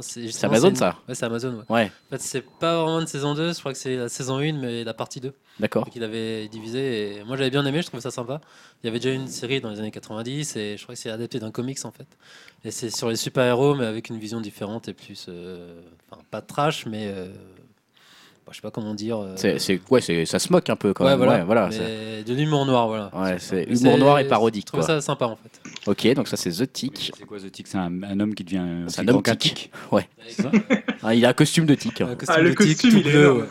C'est 0.00 0.44
Amazon, 0.44 0.68
une- 0.68 0.76
ça 0.76 0.96
Ouais, 1.08 1.16
c'est 1.16 1.24
Amazon, 1.26 1.54
ouais. 1.54 1.64
Ouais, 1.74 1.90
En 2.06 2.10
fait, 2.10 2.20
c'est 2.22 2.44
pas 2.60 2.76
vraiment 2.84 3.00
une 3.00 3.08
saison 3.08 3.34
2, 3.34 3.52
je 3.52 3.58
crois 3.58 3.72
que 3.72 3.78
c'est 3.78 3.96
la 3.96 4.08
saison 4.08 4.38
1, 4.38 4.52
mais 4.52 4.84
la 4.84 4.94
partie 4.94 5.18
2 5.18 5.32
d'accord. 5.58 5.90
qu'il 5.90 6.04
avait 6.04 6.46
divisé. 6.46 7.16
Et 7.18 7.24
moi, 7.24 7.36
j'avais 7.36 7.50
bien 7.50 7.66
aimé, 7.66 7.82
je 7.82 7.88
trouvais 7.88 8.00
ça 8.00 8.12
sympa. 8.12 8.40
Il 8.84 8.86
y 8.86 8.88
avait 8.88 9.00
déjà 9.00 9.12
une 9.12 9.26
série 9.26 9.60
dans 9.60 9.70
les 9.70 9.80
années 9.80 9.90
90, 9.90 10.54
et 10.54 10.76
je 10.76 10.82
crois 10.84 10.94
que 10.94 11.00
c'est 11.00 11.10
adapté 11.10 11.40
d'un 11.40 11.50
comics 11.50 11.84
en 11.84 11.90
fait. 11.90 12.06
Et 12.64 12.70
c'est 12.70 12.90
sur 12.90 13.08
les 13.08 13.16
super-héros, 13.16 13.74
mais 13.74 13.86
avec 13.86 14.08
une 14.08 14.20
vision 14.20 14.40
différente 14.40 14.86
et 14.86 14.92
plus. 14.92 15.26
euh, 15.28 15.80
enfin, 16.12 16.22
pas 16.30 16.42
trash, 16.42 16.86
mais. 16.86 17.08
Euh, 18.46 18.48
bah, 18.48 18.52
je 18.52 18.56
sais 18.56 18.62
pas 18.62 18.70
comment 18.70 18.94
dire. 18.94 19.18
euh, 19.18 19.32
C'est, 19.36 19.58
c'est, 19.58 19.80
ouais, 19.90 20.00
c'est, 20.00 20.24
ça 20.24 20.38
se 20.38 20.52
moque 20.52 20.70
un 20.70 20.76
peu 20.76 20.92
quand 20.92 21.04
ouais, 21.04 21.10
même. 21.10 21.18
voilà. 21.18 21.38
Ouais, 21.38 21.44
voilà, 21.44 21.70
c'est- 21.70 21.80
mais 22.18 22.22
de 22.24 22.34
l'humour 22.34 22.64
noir, 22.66 22.86
voilà. 22.88 23.10
Ouais, 23.14 23.36
c'est 23.38 23.64
humour 23.64 23.98
noir 23.98 24.18
et 24.18 24.26
parodique, 24.26 24.66
Je 24.68 24.72
quoi. 24.72 24.82
ça 24.82 25.00
sympa 25.00 25.26
en 25.26 25.36
fait. 25.36 25.60
Ok, 25.90 26.14
donc 26.14 26.28
ça 26.28 26.36
c'est 26.36 26.50
The 26.50 26.72
Tick. 26.72 27.12
C'est 27.16 27.24
quoi 27.26 27.38
The 27.38 27.50
Tick? 27.50 27.66
C'est 27.66 27.78
un, 27.78 28.02
un 28.02 28.20
homme 28.20 28.34
qui 28.34 28.44
devient 28.44 28.58
un, 28.58 28.84
C'est 28.88 29.02
un 29.02 29.08
homme 29.08 29.22
tic. 29.22 29.38
tic. 29.38 29.70
Ouais. 29.92 30.08
C'est 30.28 30.42
ça? 30.42 30.50
Ah, 31.02 31.14
il 31.14 31.24
a 31.24 31.30
un 31.30 31.32
costume 31.32 31.66
de 31.66 31.74
tic. 31.74 32.00
hein. 32.00 32.08
Un 32.10 32.16
Ah, 32.28 32.40
le 32.40 32.50
de 32.50 32.54
tic, 32.54 32.58
costume, 32.58 32.90
tout 32.90 32.96
il 32.98 33.08
est 33.08 33.10
bleu, 33.12 33.32
ouais. 33.32 33.44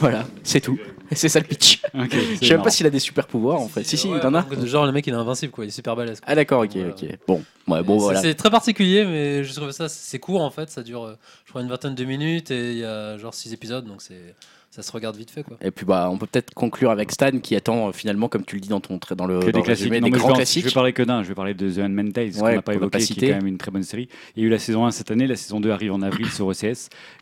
Voilà, 0.00 0.24
c'est 0.42 0.60
tout. 0.60 0.78
Et 1.10 1.14
c'est 1.16 1.28
ça 1.28 1.38
le 1.40 1.44
pitch. 1.46 1.82
Ok, 1.94 2.10
Je 2.40 2.46
sais 2.46 2.54
même 2.54 2.62
pas 2.62 2.70
s'il 2.70 2.86
a 2.86 2.90
des 2.90 2.98
super 2.98 3.26
pouvoirs 3.26 3.60
en 3.60 3.68
fait. 3.68 3.84
Si, 3.84 3.96
si, 3.96 4.08
Ouais, 4.08 4.18
il 4.22 4.26
en 4.26 4.34
a. 4.34 4.46
Genre, 4.64 4.86
le 4.86 4.92
mec 4.92 5.06
il 5.06 5.12
est 5.12 5.16
invincible 5.16 5.52
quoi, 5.52 5.64
il 5.64 5.68
est 5.68 5.70
super 5.70 5.94
balèze. 5.96 6.20
quoi. 6.20 6.28
Ah 6.30 6.34
d'accord, 6.34 6.62
ok, 6.62 6.70
Voilà. 6.74 6.88
ok. 6.90 7.04
Bon, 7.28 7.44
ouais, 7.68 7.82
bon 7.82 7.98
C'est- 7.98 8.02
voilà. 8.04 8.20
C'est 8.22 8.34
très 8.34 8.50
particulier, 8.50 9.04
mais 9.04 9.44
je 9.44 9.52
trouve 9.54 9.70
ça 9.70 9.88
c'est 9.88 10.18
court 10.18 10.40
en 10.42 10.50
fait. 10.50 10.70
Ça 10.70 10.82
dure, 10.82 11.04
euh, 11.04 11.14
je 11.44 11.50
crois, 11.50 11.62
une 11.62 11.68
vingtaine 11.68 11.94
de 11.94 12.04
minutes 12.04 12.50
et 12.50 12.72
il 12.72 12.78
y 12.78 12.84
a 12.84 13.18
genre 13.18 13.34
six 13.34 13.52
épisodes, 13.52 13.84
donc 13.86 14.00
c'est 14.02 14.34
ça 14.74 14.82
se 14.82 14.90
regarde 14.90 15.16
vite 15.16 15.30
fait 15.30 15.44
quoi. 15.44 15.56
Et 15.60 15.70
puis 15.70 15.86
bah, 15.86 16.08
on 16.10 16.18
peut 16.18 16.26
peut-être 16.26 16.52
conclure 16.52 16.90
avec 16.90 17.12
Stan 17.12 17.30
qui 17.38 17.54
attend 17.54 17.88
euh, 17.88 17.92
finalement, 17.92 18.28
comme 18.28 18.44
tu 18.44 18.56
le 18.56 18.60
dis 18.60 18.68
dans 18.68 18.80
ton 18.80 18.98
trait 18.98 19.14
dans 19.14 19.24
le 19.26 19.38
que 19.38 19.50
dans 19.52 19.58
des 19.60 19.62
classiques. 19.64 19.84
résumé, 19.84 20.00
Non, 20.00 20.06
des 20.06 20.10
mais 20.10 20.16
je, 20.16 20.20
grands 20.20 20.28
vais 20.28 20.32
en- 20.32 20.36
classiques. 20.36 20.62
je 20.64 20.68
vais 20.68 20.74
parler 20.74 20.92
que 20.92 21.02
d'un. 21.04 21.22
Je 21.22 21.28
vais 21.28 21.34
parler 21.36 21.54
de 21.54 21.70
The 21.70 21.78
Handmaid's 21.78 22.12
Tale, 22.12 22.32
ce 22.32 22.40
Ouais, 22.40 22.50
qu'on 22.50 22.56
n'a 22.56 22.62
pas 22.62 22.74
évoqué, 22.74 22.98
qui 22.98 23.24
est 23.24 23.28
quand 23.28 23.36
même 23.36 23.46
une 23.46 23.58
très 23.58 23.70
bonne 23.70 23.84
série. 23.84 24.08
Il 24.34 24.42
y 24.42 24.44
a 24.44 24.48
eu 24.48 24.50
la 24.50 24.58
saison 24.58 24.84
1 24.84 24.90
cette 24.90 25.10
année, 25.12 25.26
la 25.28 25.36
saison 25.36 25.60
2 25.60 25.70
arrive 25.70 25.92
en 25.92 26.02
avril 26.02 26.28
sur 26.28 26.46
OCS. 26.48 26.64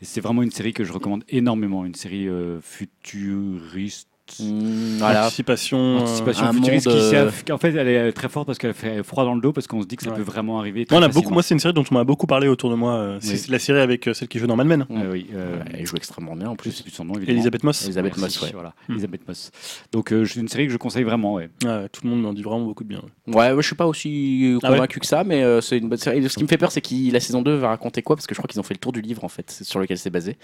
Et 0.01 0.05
c'est 0.05 0.21
vraiment 0.23 0.43
une 0.43 0.51
série 0.51 0.73
que 0.73 0.83
je 0.85 0.93
recommande 0.95 1.25
énormément. 1.29 1.85
Une 1.85 1.95
série 1.95 2.27
euh, 2.27 2.59
futuriste. 2.63 4.09
Mmh, 4.41 4.99
voilà. 4.99 5.27
Anticipation. 5.27 5.79
euh, 5.79 6.01
Anticipation 6.01 6.45
un 6.47 6.53
futuriste 6.53 6.87
monde, 6.87 6.97
qui 6.97 7.17
euh, 7.17 7.31
En 7.55 7.59
fait, 7.59 7.75
elle 7.75 7.89
est 7.89 8.13
très 8.13 8.29
forte 8.29 8.47
parce 8.47 8.59
qu'elle 8.59 8.75
fait 8.75 9.03
froid 9.03 9.25
dans 9.25 9.35
le 9.35 9.41
dos 9.41 9.53
parce 9.53 9.67
qu'on 9.67 9.83
se 9.83 9.87
dit 9.87 9.97
que 9.97 10.03
ça 10.05 10.11
Ouais. 10.11 10.17
peut 10.17 10.23
vraiment 10.23 10.59
arriver. 10.59 10.87
Moi, 10.91 11.01
on 11.01 11.03
a 11.03 11.09
beaucoup, 11.09 11.33
moi, 11.33 11.43
c'est 11.43 11.55
une 11.55 11.61
série 11.61 11.75
dont 11.75 11.85
on 11.91 11.95
m'a 11.95 12.05
beaucoup 12.05 12.27
parlé 12.27 12.49
autour 12.49 12.71
de 12.71 12.75
moi. 12.75 12.95
euh, 12.95 13.19
C'est 13.21 13.33
Oui. 13.33 13.39
c'est 13.39 13.51
la 13.51 13.59
série 13.59 13.81
avec 13.81 14.09
celle 14.13 14.29
qui 14.29 14.39
joue 14.39 14.47
dans 14.47 14.57
Mad 14.57 14.67
Men. 14.67 14.87
Euh, 14.91 15.13
oui, 15.13 15.27
euh, 15.35 15.59
Ouais, 15.59 15.65
Elle 15.81 15.87
joue 15.87 15.97
extrêmement 15.97 16.35
bien 16.37 16.49
en 16.49 16.57
plus. 16.57 16.83
plus 16.83 16.91
son 16.91 17.05
nom, 17.05 17.15
évidemment. 17.15 17.37
Elisabeth 17.37 17.63
Moss. 17.65 17.85
Elisabeth 17.85 18.17
Moss, 18.17 18.41
ouais. 18.43 18.51
Voilà, 18.53 18.75
Hmm. 18.89 18.93
Elisabeth 18.93 19.27
Moss. 19.29 19.51
Donc, 19.93 20.13
euh, 20.13 20.25
c'est 20.25 20.41
une 20.41 20.49
série 20.49 20.67
que 20.67 20.73
je 20.73 20.77
conseille 20.79 21.05
vraiment. 21.05 21.35
Ouais. 21.35 21.51
Ouais, 21.65 21.89
tout 21.91 22.01
le 22.05 22.11
monde 22.11 22.23
m'en 22.23 22.33
dit 22.33 22.43
vraiment 22.43 22.65
beaucoup 22.65 22.85
de 22.85 22.89
bien. 22.89 23.03
ouais. 23.27 23.55
Je 23.57 23.67
suis 23.67 23.77
pas 23.77 23.87
aussi 23.87 24.59
Ah 24.63 24.69
ouais 24.71 24.75
convaincu 24.77 25.01
que 25.01 25.07
ça, 25.07 25.25
mais 25.25 25.43
euh, 25.43 25.61
c'est 25.61 25.79
une 25.79 25.89
bonne 25.89 25.99
série. 25.99 26.29
Ce 26.29 26.37
qui 26.37 26.43
me 26.43 26.49
fait 26.49 26.59
peur, 26.59 26.73
c'est 26.73 26.81
que 26.81 27.13
la 27.13 27.21
saison 27.21 27.43
2 27.43 27.55
va 27.57 27.69
raconter 27.69 28.03
quoi? 28.03 28.17
Parce 28.17 28.27
que 28.27 28.35
je 28.35 28.41
crois 28.41 28.49
qu'ils 28.49 28.61
ont 28.61 28.65
fait 28.65 28.75
le 28.75 28.79
tour 28.81 28.93
du 28.93 29.01
livre 29.01 29.25
en 29.25 29.29
fait, 29.29 29.45
c'est 29.51 29.65
sur 29.65 29.79
lequel 29.81 29.99
c'est 29.99 30.11
basé. 30.11 30.37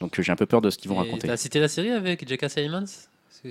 Donc 0.00 0.20
j'ai 0.20 0.32
un 0.32 0.36
peu 0.36 0.46
peur 0.46 0.60
de 0.60 0.70
ce 0.70 0.78
qu'ils 0.78 0.90
vont 0.90 0.96
raconter. 0.96 1.28
T'as 1.28 1.36
cité 1.36 1.60
la 1.60 1.68
série 1.68 1.90
avec 1.90 2.26
J.K. 2.28 2.40
Que 2.42 2.46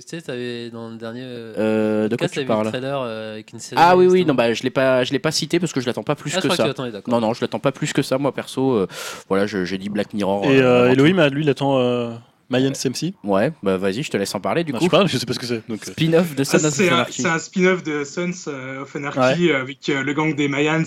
sais, 0.06 0.22
t'avais 0.22 0.70
dans 0.70 0.88
le 0.90 0.96
dernier. 0.96 1.20
euh, 1.22 1.54
Euh, 1.58 2.08
de 2.08 2.16
quoi 2.16 2.28
tu 2.28 2.44
parles 2.46 2.64
le 2.64 2.70
trailer 2.70 3.00
euh, 3.02 3.34
avec 3.34 3.52
une 3.52 3.58
série. 3.60 3.80
Ah 3.82 3.96
oui, 3.96 4.06
oui, 4.06 4.24
non, 4.24 4.34
bah, 4.34 4.52
je 4.54 4.62
l'ai 4.62 4.70
pas, 4.70 5.04
je 5.04 5.12
l'ai 5.12 5.18
pas 5.18 5.30
cité 5.32 5.60
parce 5.60 5.72
que 5.72 5.80
je 5.80 5.86
l'attends 5.86 6.02
pas 6.02 6.14
plus 6.14 6.30
Ah, 6.34 6.36
je 6.36 6.40
que 6.42 6.46
crois 6.48 6.56
que 6.56 6.62
tu 6.62 6.62
ça. 6.62 6.68
l'attendais, 6.68 6.92
d'accord. 6.92 7.12
Non, 7.12 7.20
non, 7.26 7.34
je 7.34 7.40
l'attends 7.42 7.58
pas 7.58 7.72
plus 7.72 7.92
que 7.92 8.02
ça, 8.02 8.16
moi 8.18 8.32
perso. 8.32 8.72
euh, 8.72 8.86
voilà, 9.28 9.46
je- 9.46 9.64
j'ai 9.64 9.76
dit 9.78 9.88
Black 9.90 10.14
Mirror. 10.14 10.46
Et 10.46 10.60
euh, 10.60 10.84
euh, 10.86 10.92
Elohim, 10.92 11.26
lui, 11.28 11.42
il 11.44 11.50
attend 11.50 11.78
euh, 11.78 12.10
Mayan 12.48 12.72
CMC. 12.74 13.12
tout. 13.12 13.28
Ouais, 13.28 13.52
bah 13.62 13.76
vas-y, 13.76 14.02
je 14.02 14.10
te 14.10 14.16
laisse 14.16 14.34
en 14.34 14.40
parler 14.40 14.64
du 14.64 14.72
Non, 14.72 14.78
coup. 14.78 14.84
je 14.86 14.90
sais 14.90 14.96
pas, 14.96 15.06
je 15.06 15.16
sais 15.18 15.26
pas 15.26 15.32
ce 15.34 15.38
que 15.38 15.46
c'est. 15.46 15.62
Donc, 15.68 15.84
Spin-off 15.84 16.34
de 16.34 16.40
Ah, 16.42 16.44
Son 16.44 16.64
of 16.66 16.72
c'est 16.74 16.88
un, 16.88 16.94
Anarchy. 16.94 17.22
c'est 17.22 17.28
un 17.28 17.38
spin-off 17.38 17.82
de 17.82 18.04
Sons 18.04 18.50
of 18.80 18.96
Anarchy 18.96 19.50
euh, 19.50 19.60
avec 19.60 19.88
euh, 19.90 20.02
le 20.02 20.12
gang 20.14 20.34
des 20.34 20.48
Mayans, 20.48 20.82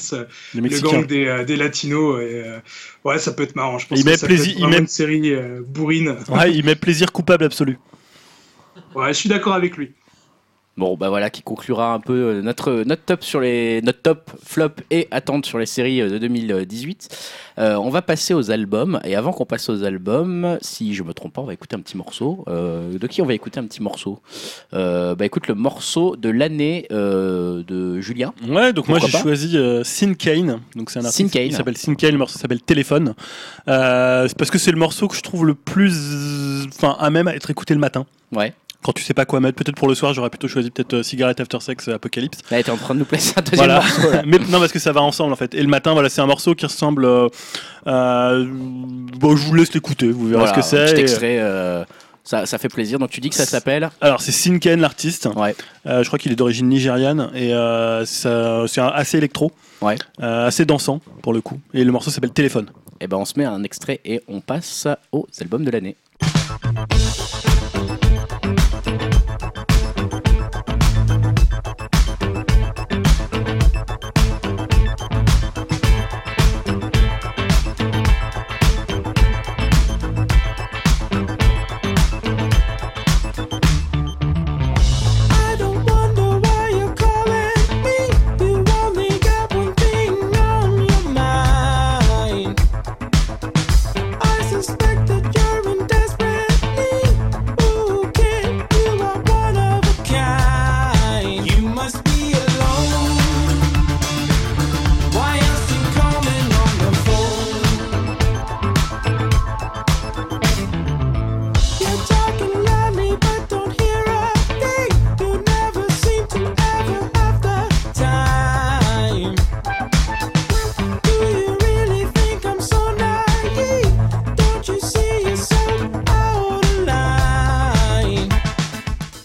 le 0.55 0.81
gang 0.81 1.05
des, 1.05 1.27
euh, 1.27 1.43
des 1.43 1.57
Latinos. 1.57 2.19
Et, 2.21 2.43
euh, 2.43 2.59
ouais, 3.03 3.19
ça 3.19 3.33
peut 3.33 3.43
être 3.43 3.55
marrant. 3.55 3.77
Je 3.77 3.87
pense 3.87 3.99
Il 3.99 4.03
que 4.03 4.09
met 4.09 4.17
ça 4.17 4.25
plaisir- 4.27 4.53
peut 4.55 4.59
être 4.61 4.67
il 4.67 4.67
met- 4.69 4.77
une 4.79 4.87
série 4.87 5.31
euh, 5.33 5.61
bourrine. 5.65 6.15
Ouais, 6.29 6.51
il 6.53 6.65
met 6.65 6.75
plaisir 6.75 7.11
coupable 7.11 7.43
absolu. 7.45 7.77
Ouais, 8.95 9.09
je 9.13 9.19
suis 9.19 9.29
d'accord 9.29 9.53
avec 9.53 9.77
lui. 9.77 9.91
Bon, 10.77 10.97
bah 10.97 11.07
voilà, 11.07 11.29
qui 11.29 11.41
conclura 11.41 11.93
un 11.93 12.01
peu 12.01 12.11
euh, 12.13 12.41
notre, 12.41 12.83
notre 12.85 13.03
top 13.03 13.23
sur 13.23 13.39
les 13.39 13.81
notre 13.81 14.01
top 14.01 14.29
flop 14.43 14.71
et 14.91 15.07
attente 15.09 15.45
sur 15.45 15.57
les 15.57 15.65
séries 15.65 16.01
euh, 16.01 16.09
de 16.09 16.17
2018. 16.17 17.07
Euh, 17.59 17.75
on 17.75 17.89
va 17.89 18.01
passer 18.01 18.33
aux 18.33 18.51
albums 18.51 18.99
et 19.05 19.15
avant 19.15 19.31
qu'on 19.31 19.45
passe 19.45 19.69
aux 19.69 19.85
albums, 19.85 20.57
si 20.59 20.93
je 20.93 21.03
me 21.03 21.13
trompe 21.13 21.31
pas, 21.31 21.41
on 21.41 21.45
va 21.45 21.53
écouter 21.53 21.77
un 21.77 21.79
petit 21.79 21.95
morceau. 21.95 22.43
Euh, 22.49 22.97
de 22.97 23.07
qui 23.07 23.21
on 23.21 23.25
va 23.25 23.33
écouter 23.33 23.57
un 23.61 23.63
petit 23.63 23.81
morceau? 23.81 24.19
Euh, 24.73 25.15
Bah 25.15 25.23
écoute 25.25 25.47
le 25.47 25.55
morceau 25.55 26.17
de 26.17 26.27
l'année 26.29 26.87
euh, 26.91 27.63
de 27.63 28.01
Julien. 28.01 28.33
Ouais, 28.45 28.73
donc 28.73 28.89
moi 28.89 28.99
j'ai 28.99 29.17
choisi 29.17 29.57
euh, 29.57 29.85
Sin 29.85 30.13
Kane. 30.13 30.59
Donc 30.75 30.89
c'est 30.91 30.99
un 30.99 31.05
artiste 31.05 31.17
Sin 31.21 31.29
Kane. 31.29 31.47
qui 31.51 31.55
s'appelle 31.55 31.77
Sin 31.77 31.95
Kane. 31.95 32.11
Le 32.11 32.17
morceau 32.17 32.37
s'appelle 32.37 32.61
Téléphone. 32.61 33.13
Euh, 33.69 34.27
c'est 34.27 34.37
parce 34.37 34.51
que 34.51 34.57
c'est 34.57 34.71
le 34.71 34.77
morceau 34.77 35.07
que 35.07 35.15
je 35.15 35.21
trouve 35.21 35.45
le 35.45 35.55
plus, 35.55 36.65
enfin, 36.67 36.97
à 36.99 37.09
même 37.09 37.29
à 37.29 37.33
être 37.33 37.49
écouté 37.49 37.73
le 37.73 37.79
matin. 37.79 38.05
Ouais. 38.33 38.53
Quand 38.85 38.93
tu 38.93 39.01
sais 39.01 39.15
pas 39.15 39.25
quoi 39.25 39.39
mettre, 39.39 39.55
peut-être 39.57 39.75
pour 39.75 39.87
le 39.87 39.95
soir, 39.95 40.13
j'aurais 40.13 40.29
plutôt 40.29 40.47
choisi 40.47 40.69
peut-être 40.69 40.93
euh, 40.93 41.01
Cigarette 41.01 41.39
After 41.39 41.59
Sex 41.59 41.87
euh, 41.87 41.95
Apocalypse. 41.95 42.37
Là, 42.51 42.61
t'es 42.61 42.69
en 42.69 42.77
train 42.77 42.93
de 42.93 42.99
nous 42.99 43.05
placer 43.05 43.33
un 43.35 43.41
deuxième 43.41 43.65
Voilà. 43.65 43.75
morceau. 43.81 44.11
là. 44.11 44.21
Mais 44.27 44.37
non, 44.37 44.59
parce 44.59 44.71
que 44.71 44.77
ça 44.77 44.91
va 44.91 45.01
ensemble 45.01 45.33
en 45.33 45.35
fait. 45.35 45.55
Et 45.55 45.61
le 45.63 45.67
matin, 45.67 45.93
voilà, 45.93 46.07
c'est 46.07 46.21
un 46.21 46.27
morceau 46.27 46.53
qui 46.53 46.67
ressemble. 46.67 47.03
euh, 47.05 47.27
euh, 47.87 48.45
bon, 48.47 49.35
je 49.35 49.43
vous 49.43 49.55
laisse 49.55 49.73
l'écouter, 49.73 50.11
vous 50.11 50.27
verrez 50.27 50.45
Voilà, 50.45 50.61
ce 50.63 50.69
que 50.69 50.75
un 50.75 50.85
petit 50.85 50.91
c'est. 50.91 50.99
Et, 50.99 51.01
extrait. 51.01 51.37
euh, 51.39 51.83
ça, 52.23 52.45
ça 52.45 52.59
fait 52.59 52.69
plaisir. 52.69 52.99
Donc 52.99 53.09
tu 53.09 53.21
dis 53.21 53.29
que 53.31 53.35
ça 53.35 53.47
s'appelle 53.47 53.89
Alors 54.01 54.21
c'est 54.21 54.31
Sin 54.31 54.59
Kane 54.59 54.81
l'artiste. 54.81 55.27
Ouais. 55.35 55.55
Je 55.85 56.05
crois 56.05 56.19
qu'il 56.19 56.31
est 56.31 56.35
d'origine 56.35 56.69
nigériane 56.69 57.31
et 57.33 57.53
c'est 58.05 58.81
assez 58.81 59.17
électro, 59.17 59.51
Ouais. 59.81 59.95
Assez 60.19 60.65
dansant 60.65 61.01
pour 61.23 61.33
le 61.33 61.41
coup. 61.41 61.59
Et 61.73 61.83
le 61.83 61.91
morceau 61.91 62.11
s'appelle 62.11 62.29
Téléphone. 62.33 62.67
Eh 63.01 63.07
ben 63.07 63.17
on 63.17 63.25
se 63.25 63.33
met 63.37 63.45
un 63.45 63.63
extrait 63.63 63.99
et 64.05 64.21
on 64.27 64.41
passe 64.41 64.87
aux 65.11 65.27
albums 65.41 65.65
de 65.65 65.71
l'année. 65.71 65.95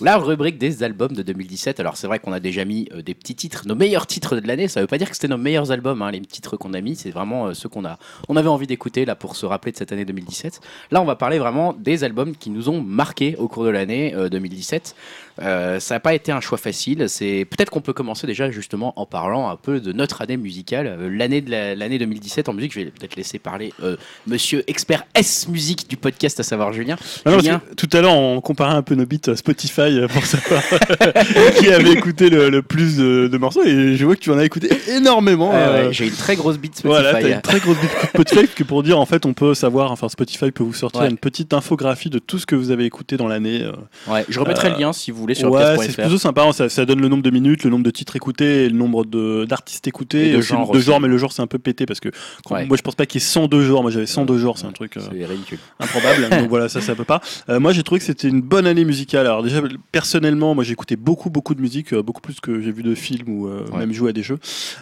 La 0.02 0.16
rubrique 0.16 0.56
des 0.56 0.82
albums 0.82 1.12
de 1.12 1.22
2017. 1.22 1.78
Alors 1.78 1.98
c'est 1.98 2.06
vrai 2.06 2.18
qu'on 2.20 2.32
a 2.32 2.40
déjà 2.40 2.64
mis 2.64 2.88
euh, 2.94 3.02
des 3.02 3.12
petits 3.12 3.34
titres, 3.34 3.64
nos 3.66 3.74
meilleurs 3.74 4.06
titres 4.06 4.36
de 4.36 4.48
l'année. 4.48 4.66
Ça 4.66 4.80
veut 4.80 4.86
pas 4.86 4.96
dire 4.96 5.10
que 5.10 5.14
c'était 5.14 5.28
nos 5.28 5.36
meilleurs 5.36 5.72
albums, 5.72 6.00
hein, 6.00 6.10
les 6.10 6.22
titres 6.22 6.56
qu'on 6.56 6.72
a 6.72 6.80
mis. 6.80 6.96
C'est 6.96 7.10
vraiment 7.10 7.48
euh, 7.48 7.54
ceux 7.54 7.68
qu'on 7.68 7.84
a, 7.84 7.98
on 8.26 8.36
avait 8.36 8.48
envie 8.48 8.66
d'écouter 8.66 9.04
là 9.04 9.14
pour 9.14 9.36
se 9.36 9.44
rappeler 9.44 9.72
de 9.72 9.76
cette 9.76 9.92
année 9.92 10.06
2017. 10.06 10.62
Là, 10.90 11.02
on 11.02 11.04
va 11.04 11.16
parler 11.16 11.38
vraiment 11.38 11.74
des 11.74 12.02
albums 12.02 12.34
qui 12.34 12.48
nous 12.48 12.70
ont 12.70 12.80
marqué 12.80 13.36
au 13.36 13.46
cours 13.46 13.64
de 13.64 13.68
l'année 13.68 14.14
euh, 14.14 14.30
2017. 14.30 14.94
Euh, 15.42 15.80
ça 15.80 15.94
n'a 15.94 16.00
pas 16.00 16.14
été 16.14 16.32
un 16.32 16.40
choix 16.40 16.58
facile. 16.58 17.06
C'est 17.08 17.46
peut-être 17.48 17.70
qu'on 17.70 17.80
peut 17.80 17.92
commencer 17.92 18.26
déjà 18.26 18.50
justement 18.50 18.92
en 19.00 19.06
parlant 19.06 19.48
un 19.48 19.56
peu 19.56 19.80
de 19.80 19.92
notre 19.92 20.22
année 20.22 20.36
musicale, 20.36 20.86
euh, 20.86 21.08
l'année 21.10 21.40
de 21.40 21.50
la- 21.50 21.74
l'année 21.74 21.98
2017 21.98 22.48
en 22.48 22.52
musique. 22.52 22.72
Je 22.72 22.80
vais 22.80 22.86
peut-être 22.86 23.16
laisser 23.16 23.38
parler 23.38 23.72
euh, 23.82 23.96
Monsieur 24.26 24.62
expert 24.66 25.04
S 25.14 25.48
musique 25.48 25.88
du 25.88 25.96
podcast, 25.96 26.38
à 26.40 26.42
savoir 26.42 26.72
Julien. 26.72 26.96
Ah 27.24 27.30
non, 27.30 27.60
tout 27.76 27.88
à 27.92 28.00
l'heure, 28.00 28.12
on 28.14 28.40
comparait 28.40 28.74
un 28.74 28.82
peu 28.82 28.94
nos 28.94 29.06
beats 29.06 29.34
Spotify 29.36 30.00
pour 30.12 30.24
savoir 30.24 30.62
qui 31.58 31.68
avait 31.72 31.92
écouté 31.92 32.30
le, 32.30 32.50
le 32.50 32.62
plus 32.62 32.96
de, 32.96 33.28
de 33.28 33.38
morceaux 33.38 33.64
et 33.64 33.96
je 33.96 34.04
vois 34.04 34.16
que 34.16 34.20
tu 34.20 34.30
en 34.30 34.38
as 34.38 34.44
écouté 34.44 34.68
énormément. 34.88 35.50
Ouais, 35.50 35.56
euh, 35.56 35.86
ouais, 35.88 35.92
J'ai 35.92 36.06
une 36.06 36.12
très 36.14 36.36
grosse 36.36 36.58
beat 36.58 36.76
Spotify. 36.76 37.02
Voilà, 37.02 37.20
t'as 37.20 37.28
une 37.36 37.40
très 37.40 37.60
grosse 37.60 37.78
bite 37.80 37.90
Spotify 38.08 38.48
que 38.48 38.64
pour 38.64 38.82
dire 38.82 38.98
en 38.98 39.06
fait 39.06 39.26
on 39.26 39.32
peut 39.32 39.54
savoir, 39.54 39.90
enfin 39.92 40.08
Spotify 40.08 40.50
peut 40.50 40.64
vous 40.64 40.74
sortir 40.74 41.00
Ouais. 41.00 41.08
une 41.08 41.18
petite 41.18 41.54
infographie 41.54 42.10
de 42.10 42.18
tout 42.18 42.38
ce 42.38 42.44
que 42.46 42.54
vous 42.56 42.70
avez 42.70 42.84
écouté 42.84 43.16
dans 43.16 43.28
l'année. 43.28 43.64
Ouais, 44.08 44.24
je 44.28 44.38
remettrai 44.40 44.70
le 44.70 44.76
lien 44.76 44.92
si 44.92 45.10
vous 45.10 45.18
voulez 45.18 45.29
sur 45.34 45.50
Ouais, 45.50 45.76
c'est 45.78 46.00
plutôt 46.00 46.18
sympa, 46.18 46.42
hein, 46.44 46.52
ça, 46.52 46.68
ça 46.68 46.84
donne 46.86 47.00
le 47.00 47.08
nombre 47.08 47.22
de 47.22 47.30
minutes, 47.30 47.64
le 47.64 47.70
nombre 47.70 47.84
de 47.84 47.90
titres 47.90 48.16
écoutés, 48.16 48.64
et 48.64 48.68
le 48.68 48.76
nombre 48.76 49.04
de- 49.04 49.44
d'artistes 49.44 49.86
écoutés, 49.88 50.30
Et 50.30 50.36
de 50.36 50.40
genres 50.40 50.74
genres, 50.80 51.00
mais 51.00 51.08
le 51.08 51.18
genre 51.18 51.32
c'est 51.32 51.42
un 51.42 51.46
peu 51.46 51.58
pété 51.58 51.86
parce 51.86 52.00
que 52.00 52.08
quand- 52.44 52.54
Ouais. 52.54 52.66
moi 52.66 52.76
je 52.76 52.82
pense 52.82 52.94
pas 52.94 53.06
qu'il 53.06 53.20
y 53.20 53.24
ait 53.24 53.26
102 53.26 53.62
genres, 53.62 53.82
moi 53.82 53.90
j'avais 53.90 54.06
102 54.06 54.38
genres, 54.38 54.58
c'est 54.58 54.66
un 54.66 54.72
truc 54.72 54.96
euh, 54.96 55.00
ridicule. 55.26 55.58
improbable, 55.78 56.28
donc 56.46 56.48
voilà, 56.48 56.68
ça 56.68 56.80
ça 56.80 56.94
peut 56.94 57.04
pas. 57.04 57.20
Euh, 57.48 57.60
moi 57.60 57.72
j'ai 57.72 57.82
trouvé 57.82 57.98
que 57.98 58.04
c'était 58.04 58.28
une 58.28 58.40
bonne 58.42 58.66
année 58.66 58.84
musicale. 58.84 59.26
Alors 59.26 59.42
déjà 59.42 59.60
personnellement, 59.92 60.54
moi 60.54 60.64
j'ai 60.64 60.72
écouté 60.72 60.96
beaucoup 60.96 61.30
beaucoup 61.30 61.54
de 61.54 61.60
musique, 61.60 61.92
euh, 61.92 62.02
beaucoup 62.02 62.20
plus 62.20 62.40
que 62.40 62.60
j'ai 62.60 62.72
vu 62.72 62.82
de 62.82 62.94
films 62.94 63.28
ou 63.28 63.46
euh, 63.48 63.64
Ouais. 63.72 63.78
même 63.80 63.92
joué 63.92 64.10
à 64.10 64.12
des 64.12 64.22
jeux. 64.22 64.38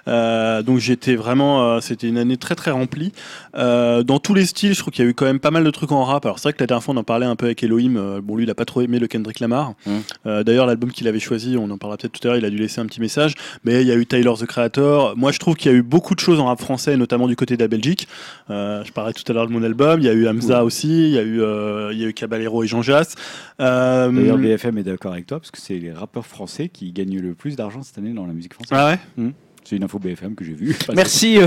Euh, 0.07 0.63
donc 0.63 0.79
j'étais 0.79 1.17
vraiment, 1.17 1.63
euh, 1.65 1.81
c'était 1.81 2.09
une 2.09 2.19
année 2.19 2.37
très 2.37 2.55
très 2.55 2.71
remplie. 2.71 3.13
Euh, 3.57 4.03
dans 4.03 4.19
tous 4.19 4.35
les 4.35 4.47
styles, 4.47 4.75
je 4.75 4.79
trouve 4.81 4.93
qu'il 4.93 5.05
y 5.05 5.09
a 5.09 5.11
eu 5.11 5.15
quand 5.15 5.25
même 5.25 5.41
pas 5.41 5.51
mal 5.51 5.65
de 5.65 5.71
trucs 5.71 5.93
en 5.93 6.05
rap. 6.05 6.25
Alors 6.27 6.39
c'est 6.39 6.45
vrai 6.45 6.53
que 6.53 6.63
la 6.63 6.67
dernière 6.67 6.83
fois 6.83 6.95
on 6.95 6.99
en 6.99 7.05
parlait 7.05 7.27
un 7.27 7.37
peu 7.37 7.47
avec 7.47 7.63
Elohim. 7.63 8.21
bon 8.23 8.37
lui 8.37 8.45
il 8.45 8.51
a 8.51 8.55
pas 8.55 8.65
trop 8.65 8.81
aimé 8.83 8.99
le 8.99 9.07
Kendrick 9.07 9.41
Lamar. 9.41 9.73
Mm. 9.87 9.91
Euh, 10.29 10.45
D'ailleurs 10.45 10.67
l'album 10.67 10.93
qu'il 10.93 11.09
avait 11.09 11.19
choisi, 11.19 11.57
on 11.59 11.69
en 11.71 11.79
parlera 11.79 11.97
peut-être 11.97 12.13
tout 12.21 12.29
à 12.29 12.31
l'heure, 12.31 12.39
il 12.39 12.45
a 12.45 12.51
dû 12.51 12.59
laisser 12.59 12.81
un 12.81 12.87
petit 12.87 13.01
message. 13.01 13.35
Mais 13.65 13.81
il 13.83 13.89
y 13.89 13.91
a 13.91 13.97
eu 13.97 14.07
Tyler 14.07 14.33
the 14.39 14.47
Creator. 14.47 15.17
Moi 15.17 15.33
je 15.33 15.39
trouve 15.41 15.57
qu'il 15.57 15.73
y 15.73 15.75
a 15.75 15.77
eu 15.79 15.83
beaucoup 15.83 16.15
de 16.15 16.21
choses 16.21 16.39
en 16.39 16.47
rap 16.47 16.61
français, 16.61 16.97
notamment 16.97 17.27
du 17.27 17.35
côté 17.35 17.57
de 17.57 17.63
la 17.63 17.69
Belgique. 17.69 18.07
Euh, 18.51 18.85
je 18.85 18.93
parlais 18.93 19.13
tout 19.13 19.25
à 19.29 19.33
l'heure 19.35 19.47
de 19.49 19.53
mon 19.53 19.63
album. 19.65 19.99
Il 20.01 20.07
y 20.07 20.09
a 20.09 20.13
eu 20.13 20.29
Hamza 20.29 20.63
aussi. 20.65 20.89
Il 20.89 21.11
y 21.15 21.19
a 21.19 21.23
eu, 21.23 21.41
euh, 21.43 21.91
il 21.93 21.99
y 22.01 22.05
a 22.05 22.09
eu 22.09 22.13
Caballero 22.13 22.63
et 22.63 22.67
Jean 22.69 22.83
Jass. 22.83 23.15
Euh, 23.61 24.11
D'ailleurs, 24.13 24.39
BFM 24.39 24.79
est 24.79 24.83
d'accord 24.85 25.13
avec 25.13 25.27
toi 25.27 25.41
parce 25.41 25.51
que 25.51 25.59
c'est 25.59 25.79
les 25.79 25.91
rappeurs 25.93 26.27
français 26.27 26.69
qui 26.69 26.93
gagnent 26.93 27.19
le 27.21 27.35
plus 27.35 27.57
d'argent 27.57 27.83
cette 27.83 27.99
année 27.99 28.13
dans 28.13 28.27
la 28.27 28.33
musique 28.35 28.55
française. 28.55 28.79
ah 28.79 28.87
ouais? 29.19 29.31
C'est 29.65 29.77
une 29.77 29.85
info 29.85 29.99
BFM 29.99 30.35
que 30.35 30.45
j'ai 30.45 30.55
vue. 30.55 30.75
Merci. 30.95 31.39
euh, 31.39 31.47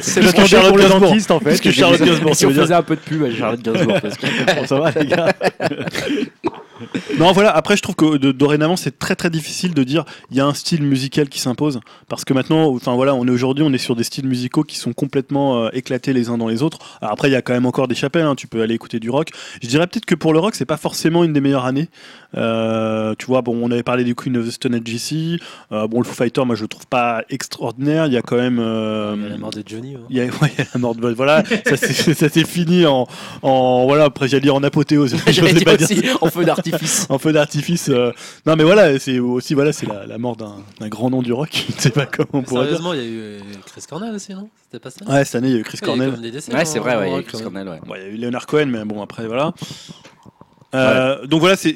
C'est 0.00 0.20
le 0.22 0.30
que 0.32 0.36
temps 0.36 0.46
Charlotte 0.46 0.76
Gainsbourg. 0.80 1.12
en 1.12 1.40
fait. 1.40 1.44
Plus 1.50 1.60
que 1.60 1.70
Charlotte 1.70 2.00
Gainsbourg, 2.02 2.34
si 2.34 2.46
on 2.46 2.50
faisait 2.50 2.72
un 2.74 2.82
peu 2.82 2.96
de 2.96 3.00
pub 3.00 3.22
à 3.22 3.30
Charlotte 3.30 3.60
Gainsbourg 3.62 4.00
parce 4.00 4.16
que 4.16 4.26
Bon, 4.60 4.66
ça 4.66 4.78
va 4.80 4.90
les 4.92 5.06
gars 5.06 5.32
Non, 7.18 7.32
voilà. 7.32 7.50
Après, 7.54 7.76
je 7.76 7.82
trouve 7.82 7.94
que 7.94 8.16
de- 8.16 8.32
dorénavant, 8.32 8.76
c'est 8.76 8.98
très 8.98 9.14
très 9.14 9.30
difficile 9.30 9.74
de 9.74 9.84
dire 9.84 10.04
il 10.30 10.36
y 10.36 10.40
a 10.40 10.46
un 10.46 10.54
style 10.54 10.82
musical 10.82 11.28
qui 11.28 11.38
s'impose 11.38 11.80
parce 12.08 12.24
que 12.24 12.34
maintenant, 12.34 12.72
enfin 12.74 12.94
voilà, 12.94 13.14
on 13.14 13.26
est 13.26 13.30
aujourd'hui, 13.30 13.64
on 13.66 13.72
est 13.72 13.78
sur 13.78 13.94
des 13.96 14.04
styles 14.04 14.26
musicaux 14.26 14.62
qui 14.64 14.76
sont 14.78 14.92
complètement 14.92 15.64
euh, 15.64 15.68
éclatés 15.72 16.12
les 16.12 16.28
uns 16.28 16.38
dans 16.38 16.48
les 16.48 16.62
autres. 16.62 16.78
Alors 17.00 17.12
après, 17.12 17.28
il 17.28 17.32
y 17.32 17.36
a 17.36 17.42
quand 17.42 17.52
même 17.52 17.66
encore 17.66 17.88
des 17.88 17.94
chapelles. 17.94 18.24
hein, 18.26 18.34
tu 18.34 18.46
peux 18.48 18.62
aller 18.62 18.74
écouter 18.74 18.98
du 19.00 19.10
rock. 19.10 19.28
Je 19.62 19.68
dirais 19.68 19.86
peut-être 19.86 20.04
que 20.06 20.14
pour 20.14 20.32
le 20.32 20.38
rock, 20.40 20.54
c'est 20.54 20.64
pas 20.64 20.76
forcément 20.76 21.24
une 21.24 21.32
des 21.32 21.40
meilleures 21.40 21.64
années. 21.66 21.88
Euh, 22.36 23.14
tu 23.18 23.26
vois, 23.26 23.42
bon, 23.42 23.56
on 23.62 23.70
avait 23.70 23.82
parlé 23.84 24.02
du 24.04 24.14
Queen 24.14 24.36
of 24.36 24.46
the 24.46 24.50
Stone 24.50 24.74
Age 24.74 24.88
ici. 24.92 25.38
Euh, 25.72 25.86
bon, 25.86 25.98
le 26.00 26.04
Foo 26.04 26.14
Fighter, 26.14 26.44
moi, 26.44 26.56
je 26.56 26.62
le 26.62 26.68
trouve 26.68 26.86
pas 26.86 27.22
extraordinaire. 27.30 28.06
Il 28.06 28.12
y 28.12 28.16
a 28.16 28.22
quand 28.22 28.36
même. 28.36 28.56
Il 28.58 29.22
y 29.22 29.26
a 29.26 29.28
la 29.30 29.38
mort 29.38 29.50
de 29.50 29.62
Johnny. 29.64 29.94
hein. 29.94 30.00
il 30.10 30.16
y 30.16 30.20
a, 30.20 30.24
ouais, 30.42 30.52
il 30.58 30.58
y 30.58 30.62
a 30.62 30.66
la 30.74 30.80
mort 30.80 30.94
de. 30.94 31.08
Voilà, 31.12 31.44
ça 31.66 31.76
s'est 31.76 32.44
fini 32.44 32.86
en, 32.86 33.06
en 33.42 33.84
voilà. 33.86 34.04
Après, 34.04 34.26
j'allais 34.28 34.40
dire 34.42 34.54
en 34.54 34.62
apothéose. 34.62 35.14
dire 35.14 35.64
pas 35.64 35.76
dire 35.76 36.18
en 36.20 36.28
feu 36.30 36.44
d'artifice. 36.70 37.06
un 37.10 37.18
feu 37.18 37.32
d'artifice. 37.32 37.88
euh, 37.88 38.12
Non, 38.46 38.56
mais 38.56 38.64
voilà, 38.64 38.98
c'est 38.98 39.18
aussi 39.18 39.54
voilà, 39.54 39.72
c'est 39.72 39.86
la, 39.86 40.06
la 40.06 40.18
mort 40.18 40.36
d'un 40.36 40.56
d'un 40.80 40.88
grand 40.88 41.10
nom 41.10 41.22
du 41.22 41.32
rock. 41.32 41.64
Je 41.70 41.74
ne 41.76 41.80
sais 41.80 41.90
pas 41.90 42.06
comment 42.06 42.28
on 42.32 42.38
Mais 42.38 42.44
pourrait 42.44 42.60
dire. 42.68 42.78
Sérieusement, 42.78 42.92
il 42.94 43.00
y 43.00 43.02
a 43.02 43.06
eu 43.06 43.18
euh, 43.18 43.40
Chris 43.66 43.82
Cornell 43.88 44.14
aussi, 44.14 44.34
non? 44.34 44.48
C'était 44.64 44.78
pas 44.82 44.90
ça? 44.90 45.04
Ouais, 45.04 45.24
cette 45.24 45.34
année, 45.36 45.48
il 45.48 45.54
y 45.54 45.56
a 45.56 45.60
eu 45.60 45.64
Chris 45.64 45.78
Il 45.82 45.86
y 45.86 45.90
a 45.90 45.94
eu 45.94 45.96
Cornell. 45.98 46.08
quand 46.10 46.12
même 46.16 46.22
des 46.22 46.30
décès 46.30 46.54
Ouais, 46.54 46.64
c'est 46.64 46.78
vrai, 46.78 46.96
ouais, 46.96 47.08
il 47.08 47.12
y 47.12 47.16
a 47.16 47.20
eu 47.20 47.24
Chris 47.24 47.42
Cornell, 47.42 47.68
ouais. 47.68 47.80
Bon, 47.86 47.94
il 47.96 48.00
y 48.02 48.04
a 48.04 48.08
eu 48.08 48.16
Leonard 48.16 48.46
Cohen, 48.46 48.66
mais 48.66 48.84
bon, 48.84 49.02
après, 49.02 49.26
voilà. 49.26 49.52
Euh, 50.74 51.26
Donc 51.26 51.40
voilà, 51.40 51.56
c'est 51.56 51.74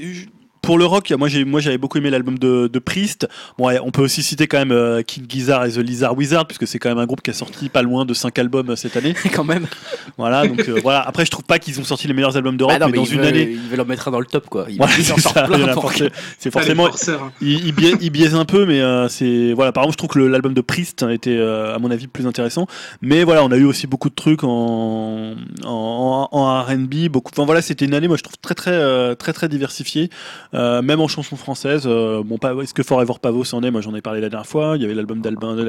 pour 0.69 0.77
le 0.79 0.85
rock, 0.85 1.11
moi 1.19 1.29
j'ai 1.29 1.47
moi 1.47 1.61
j'avais 1.61 1.79
beaucoup 1.79 1.97
aimé 1.97 2.11
l'album 2.11 2.39
de, 2.39 2.69
de 2.71 2.79
Priest. 2.79 3.27
Bon, 3.57 3.69
ouais, 3.69 3.81
on 3.83 3.91
peut 3.91 4.03
aussi 4.03 4.23
citer 4.23 4.47
quand 4.47 4.59
même 4.59 4.71
euh, 4.71 5.01
King 5.01 5.25
Gizzard 5.27 5.65
et 5.65 5.71
The 5.73 5.79
Lizard 5.79 6.15
Wizard 6.15 6.47
puisque 6.47 6.67
c'est 6.67 6.79
quand 6.79 6.91
même 6.91 6.99
un 6.99 7.07
groupe 7.07 7.23
qui 7.23 7.31
a 7.31 7.33
sorti 7.33 7.71
pas 7.71 7.81
loin 7.81 8.05
de 8.05 8.13
5 8.13 8.39
albums 8.39 8.69
euh, 8.69 8.77
cette 8.77 8.95
année. 8.99 9.15
Quand 9.33 9.45
même. 9.45 9.67
Voilà, 10.19 10.47
donc 10.47 10.69
euh, 10.69 10.79
voilà. 10.83 11.01
Après, 11.01 11.25
je 11.25 11.31
trouve 11.31 11.45
pas 11.45 11.59
qu'ils 11.59 11.81
ont 11.81 11.85
sorti 11.85 12.07
les 12.07 12.13
meilleurs 12.13 12.37
albums 12.37 12.59
de 12.59 12.65
rock, 12.65 12.79
Bah 12.79 12.85
non, 12.85 12.93
mais, 12.93 12.99
dans 12.99 13.05
une 13.07 13.21
veut- 13.23 13.27
année. 13.29 13.49
Il 13.51 13.71
veut 13.71 13.77
leur 13.79 13.87
mettre 13.87 14.11
dans 14.11 14.21
le 14.21 14.27
top, 14.27 14.49
quoi. 14.51 14.67
Il 14.69 14.77
Voilà, 14.77 14.93
il 14.99 15.11
en 15.11 15.17
c'est 15.17 15.21
sort 15.23 15.33
ça, 15.33 15.47
il 15.49 15.55
y 15.55 15.57
plein. 15.57 15.65
en 15.65 15.69
a 15.69 15.73
pour- 15.73 15.91
forcé- 15.91 16.11
c'est 16.39 16.51
forcément. 16.51 16.89
hein. 16.89 17.31
Il, 17.41 17.67
il 17.67 17.73
biaise, 17.75 17.97
il 18.03 18.11
biaise 18.11 18.35
un 18.35 18.45
peu, 18.45 18.67
mais 18.67 18.81
euh, 18.83 19.09
c'est 19.09 19.55
voilà. 19.55 19.73
Par 19.73 19.85
exemple, 19.85 19.95
je 19.95 19.99
trouve 20.07 20.11
que 20.11 20.19
l'album 20.19 20.53
de 20.53 20.61
Priest 20.61 21.03
a 21.03 21.13
été, 21.15 21.35
euh, 21.35 21.75
à 21.75 21.79
mon 21.79 21.91
avis, 21.91 22.09
plus 22.09 22.27
intéressant. 22.27 22.67
Mais 23.01 23.25
voilà, 23.25 23.43
on 23.43 23.51
a 23.53 23.57
eu 23.57 23.65
aussi 23.65 23.87
beaucoup 23.87 24.11
de 24.11 24.15
trucs 24.15 24.45
en 24.45 25.35
en, 25.65 26.29
en 26.31 26.63
R&B, 26.63 27.09
beaucoup. 27.09 27.31
Enfin 27.35 27.47
voilà, 27.47 27.63
c'était 27.63 27.87
une 27.87 27.95
année, 27.95 28.09
moi, 28.09 28.19
je 28.19 28.23
trouve 28.23 28.37
très 28.43 28.55
très 28.55 29.17
très 29.17 29.33
très 29.33 29.49
diversifiée, 29.49 30.11
euh, 30.59 30.83
même 30.83 31.01
en 31.01 31.09
chanson 31.09 31.37
française. 31.37 31.85
euh, 31.87 32.23
bon, 32.25 32.37
pas 32.39 32.53
est-ce 32.55 32.75
que 32.75 32.83
Forever 32.83 33.15
Pavot 33.23 33.45
c'en 33.45 33.63
est? 33.63 33.71
Moi, 33.71 33.81
j'en 33.81 33.95
ai 33.95 34.01
parlé 34.03 34.21
la 34.21 34.29
dernière 34.29 34.47
fois. 34.47 34.75
Il 34.77 34.83
y 34.83 34.85
avait 34.85 34.95
l'album 34.95 35.21
d'Albin, 35.21 35.55
de- 35.55 35.63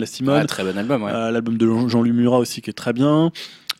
la 0.00 0.06
Simone. 0.06 0.46
Très 0.46 0.64
bon 0.64 0.76
album, 0.76 1.02
ouais. 1.02 1.10
Euh, 1.12 1.30
l'album 1.30 1.56
de 1.56 1.66
Jean- 1.66 1.88
Jean-Luc 1.88 2.14
Murat 2.14 2.38
aussi 2.38 2.60
qui 2.62 2.70
est 2.70 2.74
très 2.74 2.92
bien. 2.92 3.30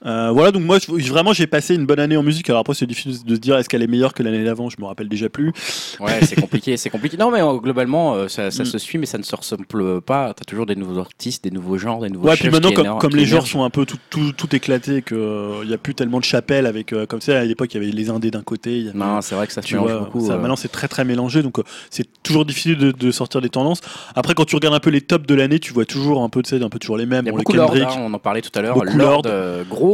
Euh, 0.06 0.30
voilà, 0.32 0.50
donc 0.50 0.62
moi 0.64 0.78
je- 0.78 1.10
vraiment 1.10 1.32
j'ai 1.32 1.46
passé 1.46 1.74
une 1.74 1.86
bonne 1.86 1.98
année 2.00 2.16
en 2.16 2.22
musique. 2.22 2.48
Alors 2.50 2.60
après 2.60 2.74
c'est 2.74 2.86
difficile 2.86 3.24
de 3.24 3.34
se 3.34 3.40
dire 3.40 3.56
est-ce 3.56 3.68
qu'elle 3.68 3.82
est 3.82 3.86
meilleure 3.86 4.12
que 4.12 4.22
l'année 4.22 4.44
d'avant, 4.44 4.68
je 4.68 4.76
me 4.78 4.84
rappelle 4.86 5.08
déjà 5.08 5.28
plus. 5.28 5.52
Ouais, 6.00 6.20
c'est 6.24 6.38
compliqué, 6.40 6.76
c'est 6.76 6.90
compliqué. 6.90 7.16
Non, 7.16 7.30
mais 7.30 7.40
euh, 7.42 7.54
globalement, 7.54 8.14
euh, 8.14 8.28
ça, 8.28 8.50
ça 8.50 8.62
Mm. 8.64 8.66
se 8.66 8.78
suit, 8.78 8.98
mais 8.98 9.06
ça 9.06 9.18
ne 9.18 9.22
se 9.22 9.34
ressemble 9.34 9.66
pas. 10.02 10.34
T'as 10.34 10.44
toujours 10.44 10.66
des 10.66 10.76
nouveaux 10.76 10.98
artistes, 10.98 11.44
des 11.44 11.50
nouveaux 11.50 11.78
genres, 11.78 12.00
des 12.00 12.10
nouveaux 12.10 12.28
Ouais, 12.28 12.36
puis 12.36 12.50
maintenant 12.50 12.70
comme, 12.98 13.14
les 13.16 13.24
genres 13.26 13.46
sont 13.46 13.62
un 13.64 13.70
peu 13.70 13.86
tout, 13.86 13.98
tout, 14.10 14.32
tout 14.32 14.54
éclatés, 14.54 15.02
qu'il 15.02 15.16
n'y 15.66 15.72
a 15.74 15.78
plus 15.78 15.94
tellement 15.94 16.18
de 16.20 16.24
chapelles 16.24 16.66
avec 16.66 16.94
comme 17.08 17.20
ça 17.20 17.38
à 17.40 17.44
l'époque 17.44 17.72
il 17.74 17.80
y 17.82 17.84
avait 17.84 17.92
les 17.92 18.10
indés 18.10 18.30
d'un 18.30 18.42
côté. 18.42 18.76
il 18.78 18.84
y 18.86 18.88
avait- 18.90 18.98
Non, 18.98 19.20
c'est 19.20 19.34
vrai 19.34 19.46
que 19.46 19.52
ça 19.52 19.62
se 19.62 19.72
mélange 19.72 19.90
vois, 19.90 20.00
beaucoup. 20.00 20.26
ça, 20.26 20.36
maintenant 20.36 20.56
c'est 20.56 20.68
très 20.72 20.88
très 20.88 21.04
mélangé, 21.04 21.42
donc 21.42 21.56
c'est 21.90 22.06
toujours 22.22 22.44
difficile 22.44 22.76
de, 22.76 22.92
de 22.92 23.10
sortir 23.10 23.40
des 23.40 23.48
tendances. 23.48 23.80
Après 24.14 24.34
quand 24.34 24.44
tu 24.44 24.54
regardes 24.56 24.74
un 24.74 24.80
peu 24.80 24.90
les 24.90 25.00
tops 25.00 25.26
de 25.26 25.34
l'année, 25.34 25.58
tu 25.60 25.72
vois 25.72 25.84
toujours 25.86 26.22
un 26.22 26.28
peu, 26.28 26.42
tu 26.42 26.50
sais, 26.50 26.62
un 26.62 26.68
peu 26.68 26.78
toujours 26.78 26.96
les 26.98 27.06
mêmes. 27.06 27.24
Il 27.24 27.26
y 27.26 27.28
a 27.30 27.32
Bon, 27.32 27.38
beaucoup 27.38 27.52
le 27.52 27.58
Lord, 27.58 27.70
Kendrick, 27.72 27.88
hein, 27.96 28.02
on 28.06 28.12
en 28.14 28.18
parlait 28.18 28.42
tout 28.42 28.50
à 28.54 28.60
l'heure. 28.62 28.76
Lord, 28.84 28.96
Lord. 28.96 29.22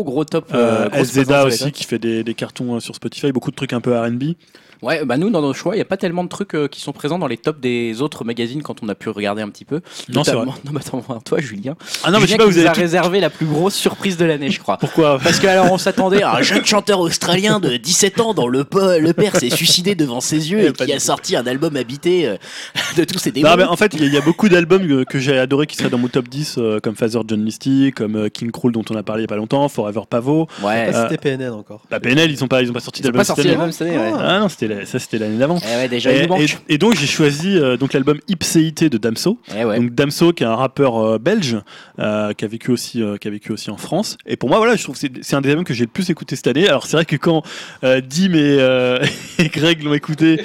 Gros 0.03 0.13
gros 0.13 0.25
top. 0.25 0.47
euh, 0.55 0.89
euh, 0.93 1.05
SZA 1.05 1.45
aussi 1.45 1.73
qui 1.73 1.85
fait 1.85 1.99
des, 1.99 2.25
des 2.25 2.35
cartons 2.35 2.77
euh, 2.77 2.81
sur 2.81 2.95
Spotify, 2.95 3.33
beaucoup 3.33 3.51
de 3.51 3.57
trucs 3.57 3.73
un 3.73 3.81
peu 3.81 3.99
R&B. 3.99 4.35
Ouais, 4.83 5.05
bah 5.05 5.17
nous 5.17 5.31
dans 5.31 5.43
nos 5.43 5.53
choix, 5.53 5.75
il 5.75 5.79
y 5.79 5.83
a 5.83 5.85
pas 5.87 5.97
tellement 5.97 6.25
de 6.25 6.29
trucs 6.29 6.55
euh, 6.55 6.67
qui 6.69 6.81
sont 6.81 6.93
présents 6.93 7.19
dans 7.19 7.27
les 7.27 7.37
tops 7.37 7.61
des 7.61 8.01
autres 8.03 8.25
magazines 8.25 8.63
quand 8.63 8.83
on 8.83 8.89
a 8.89 8.95
pu 8.95 9.09
regarder 9.11 9.43
un 9.43 9.49
petit 9.49 9.65
peu. 9.65 9.81
Non, 10.09 10.25
c'est 10.25 10.33
vrai. 10.33 10.47
Non, 10.65 10.73
mais 10.73 10.81
attends, 10.81 11.03
toi, 11.25 11.41
Julien. 11.41 11.75
Ah 12.05 12.11
non 12.11 12.19
mais 12.19 12.27
je 12.27 12.33
sais 12.33 12.37
pas, 12.39 12.47
vous 12.47 12.59
avez 12.59 12.69
tout- 12.69 12.81
réservé 12.81 13.21
la 13.21 13.31
plus 13.31 13.47
grosse 13.47 13.75
surprise 13.75 14.17
de 14.17 14.25
l'année, 14.25 14.51
je 14.51 14.59
crois. 14.61 14.77
pourquoi? 14.79 15.19
Parce 15.23 15.39
que 15.39 15.47
alors 15.47 15.71
on 15.73 15.79
s'attendait 15.79 16.23
à 16.23 16.35
un 16.37 16.43
jeune 16.43 16.65
chanteur 16.65 17.01
australien 17.01 17.61
de 17.61 17.77
17 17.77 18.21
ans 18.21 18.35
dont 18.35 18.47
le, 18.49 18.65
po- 18.65 18.99
le 18.99 19.13
père 19.13 19.37
s'est 19.37 19.51
suicidé 19.51 19.95
devant 19.95 20.21
ses 20.21 20.51
yeux 20.51 20.61
Eh, 20.61 20.67
et 20.69 20.73
qui 20.73 20.93
a 20.93 20.99
sorti 21.01 21.37
un 21.37 21.47
album 21.47 21.77
habité 21.77 22.27
euh, 22.29 22.37
de 22.97 23.05
tous 23.05 23.19
ses 23.19 23.33
démons. 23.33 23.49
Non, 23.51 23.57
mais 23.57 23.65
en 23.65 23.77
fait, 23.77 23.93
il 23.95 24.01
y, 24.01 24.05
a- 24.05 24.07
il 24.07 24.15
y 24.15 24.19
a 24.19 24.21
beaucoup 24.23 24.49
d'albums 24.49 24.87
que, 24.87 25.05
que 25.05 25.19
j'ai 25.19 25.39
adoré 25.39 25.67
qui 25.67 25.77
seraient 25.77 25.91
dans 25.91 25.99
mon 25.99 26.09
top 26.09 26.29
10, 26.29 26.57
euh, 26.59 26.81
comme 26.81 26.97
Father 26.97 27.21
John 27.27 27.43
Misty, 27.43 27.93
comme 27.95 28.17
euh, 28.17 28.29
King 28.29 28.51
Cruel 28.51 28.73
dont 28.73 28.85
on 28.91 28.97
a 28.97 29.03
parlé 29.03 29.23
il 29.23 29.25
y 29.25 29.29
a 29.29 29.29
pas 29.29 29.37
longtemps, 29.37 29.69
Forever 29.69 30.03
Pavot. 30.09 30.47
Ouais. 30.63 30.91
Euh, 30.95 31.03
C'était 31.09 31.19
PNL 31.19 31.53
encore. 31.53 31.83
La 31.91 32.01
PNL, 32.01 32.31
ils 32.31 32.43
ont 32.45 32.49
pas, 32.49 32.63
ils 32.63 32.71
ont 32.71 32.75
pas 32.75 32.81
sorti 32.81 33.03
d'album 33.03 33.19
pas 33.21 33.25
cette 33.25 33.37
sorti 33.37 33.49
année. 33.49 33.57
l'album 33.57 33.73
cette 33.73 33.89
année, 33.89 33.99
ouais. 33.99 34.13
Ah 34.19 34.41
non, 34.41 34.49
c'était 34.49 34.69
la- 34.75 34.87
ça 34.87 34.99
c'était 34.99 35.19
l'année 35.19 35.37
d'avant. 35.39 35.59
Eh 35.63 35.77
ouais, 35.77 35.89
déjà, 35.89 36.13
il 36.13 36.29
Et, 36.69 36.79
donc 36.79 36.95
j'ai 36.97 37.07
choisi 37.07 37.57
euh, 37.59 37.77
donc 37.77 37.93
l'album 37.93 38.19
Ipséité 38.29 38.89
de 38.89 38.99
Damso. 38.99 39.39
Eh 39.57 39.65
ouais. 39.65 39.79
Donc 39.79 39.91
Damso 39.95 40.33
qui 40.33 40.43
est 40.45 40.47
un 40.47 40.55
rappeur 40.57 40.97
euh, 40.99 41.19
belge 41.19 41.59
euh, 41.99 42.33
qui 42.33 42.45
a 42.45 42.49
vécu 42.49 42.71
aussi 42.71 43.03
euh, 43.03 43.17
qui 43.17 43.29
a 43.29 43.31
vécu 43.31 43.53
aussi 43.53 43.71
en 43.71 43.77
France. 43.77 44.17
Et 44.27 44.37
pour 44.37 44.49
moi 44.49 44.59
voilà, 44.59 44.77
je 44.77 44.83
trouve 44.83 44.99
que 44.99 45.07
c'est 45.21 45.37
un 45.37 45.41
des 45.41 45.51
albums 45.51 45.65
que 45.65 45.75
j'ai 45.75 45.85
le 45.85 45.91
plus 45.91 46.09
écouté 46.11 46.37
cette 46.37 46.47
année. 46.47 46.69
Alors 46.69 46.87
c'est 46.87 46.97
vrai 46.97 47.05
que 47.05 47.17
quand 47.17 47.43
euh, 47.85 48.01
Dim 48.01 48.33
et, 48.35 48.57
euh, 48.59 48.99
et 49.39 49.49
Greg 49.49 49.83
l'ont 49.83 49.95
écouté, 49.95 50.41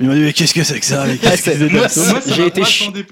ils 0.00 0.06
m'ont 0.06 0.14
dit 0.14 0.20
mais 0.20 0.32
qu'est-ce 0.32 0.54
que 0.54 0.62
c'est 0.64 0.78
que 0.80 0.86
ça 0.86 1.04
mais 1.06 1.16
qu'est-ce 1.16 1.42
que 1.42 1.50
c'est 1.52 1.70
Moi, 1.70 1.80
Damso 1.82 2.04
moi, 2.12 2.20
ça 2.20 2.34
J'ai 2.34 2.46
été 2.46 2.62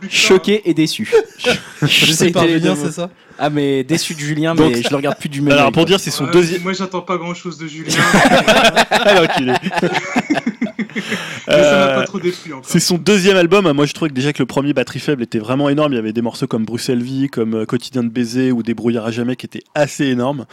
Choqué 0.08 0.62
et 0.64 0.74
déçu. 0.74 1.11
Je 1.82 2.12
sais 2.12 2.30
pas, 2.30 2.46
Julien, 2.46 2.76
c'est 2.76 2.92
ça 2.92 3.11
Ah, 3.38 3.48
mais 3.50 3.84
déçu 3.84 4.14
de 4.14 4.20
Julien, 4.20 4.54
Donc- 4.54 4.72
mais 4.74 4.82
je 4.82 4.90
le 4.90 4.96
regarde 4.96 5.18
plus 5.18 5.28
du 5.28 5.40
même. 5.42 5.52
Alors 5.52 5.72
pour 5.72 5.84
dire 5.86 5.98
c'est 6.00 6.11
son 6.11 6.26
deuxième 6.26 6.62
Moi, 6.62 6.72
j'attends 6.74 7.00
pas 7.00 7.16
grand 7.16 7.34
chose 7.34 7.56
de 7.58 7.66
Julien. 7.66 7.94
Alors 8.90 9.28
qu'il 9.28 9.48
est. 9.48 9.54
mais 10.95 11.03
ça 11.03 11.49
m'a 11.49 11.57
Euh, 11.57 11.95
pas 12.01 12.05
trop 12.07 12.20
déplu 12.20 12.53
encore. 12.53 12.64
C'est 12.68 12.80
son 12.80 12.99
deuxième 12.99 13.36
album. 13.36 13.70
Moi, 13.72 13.86
je 13.86 13.93
trouvais 13.93 14.09
que 14.11 14.14
déjà 14.14 14.32
que 14.32 14.41
le 14.43 14.47
premier 14.47 14.72
Batterie 14.72 14.99
Faible 15.01 15.22
était 15.22 15.38
vraiment 15.38 15.68
énorme. 15.68 15.93
Il 15.93 15.97
y 15.97 15.99
avait 15.99 16.12
des 16.12 16.22
morceaux 16.22 16.47
comme 16.47 16.64
Bruxelles 16.64 17.03
Vie, 17.03 17.28
comme 17.28 17.55
euh, 17.55 17.64
Quotidien 17.66 18.03
de 18.03 18.09
baiser 18.09 18.53
ou 18.53 18.62
Débrouillard 18.62 19.07
à 19.07 19.11
jamais 19.11 19.36
qui 19.36 19.47
étaient 19.47 19.62
assez 19.74 20.07
énormes. 20.07 20.47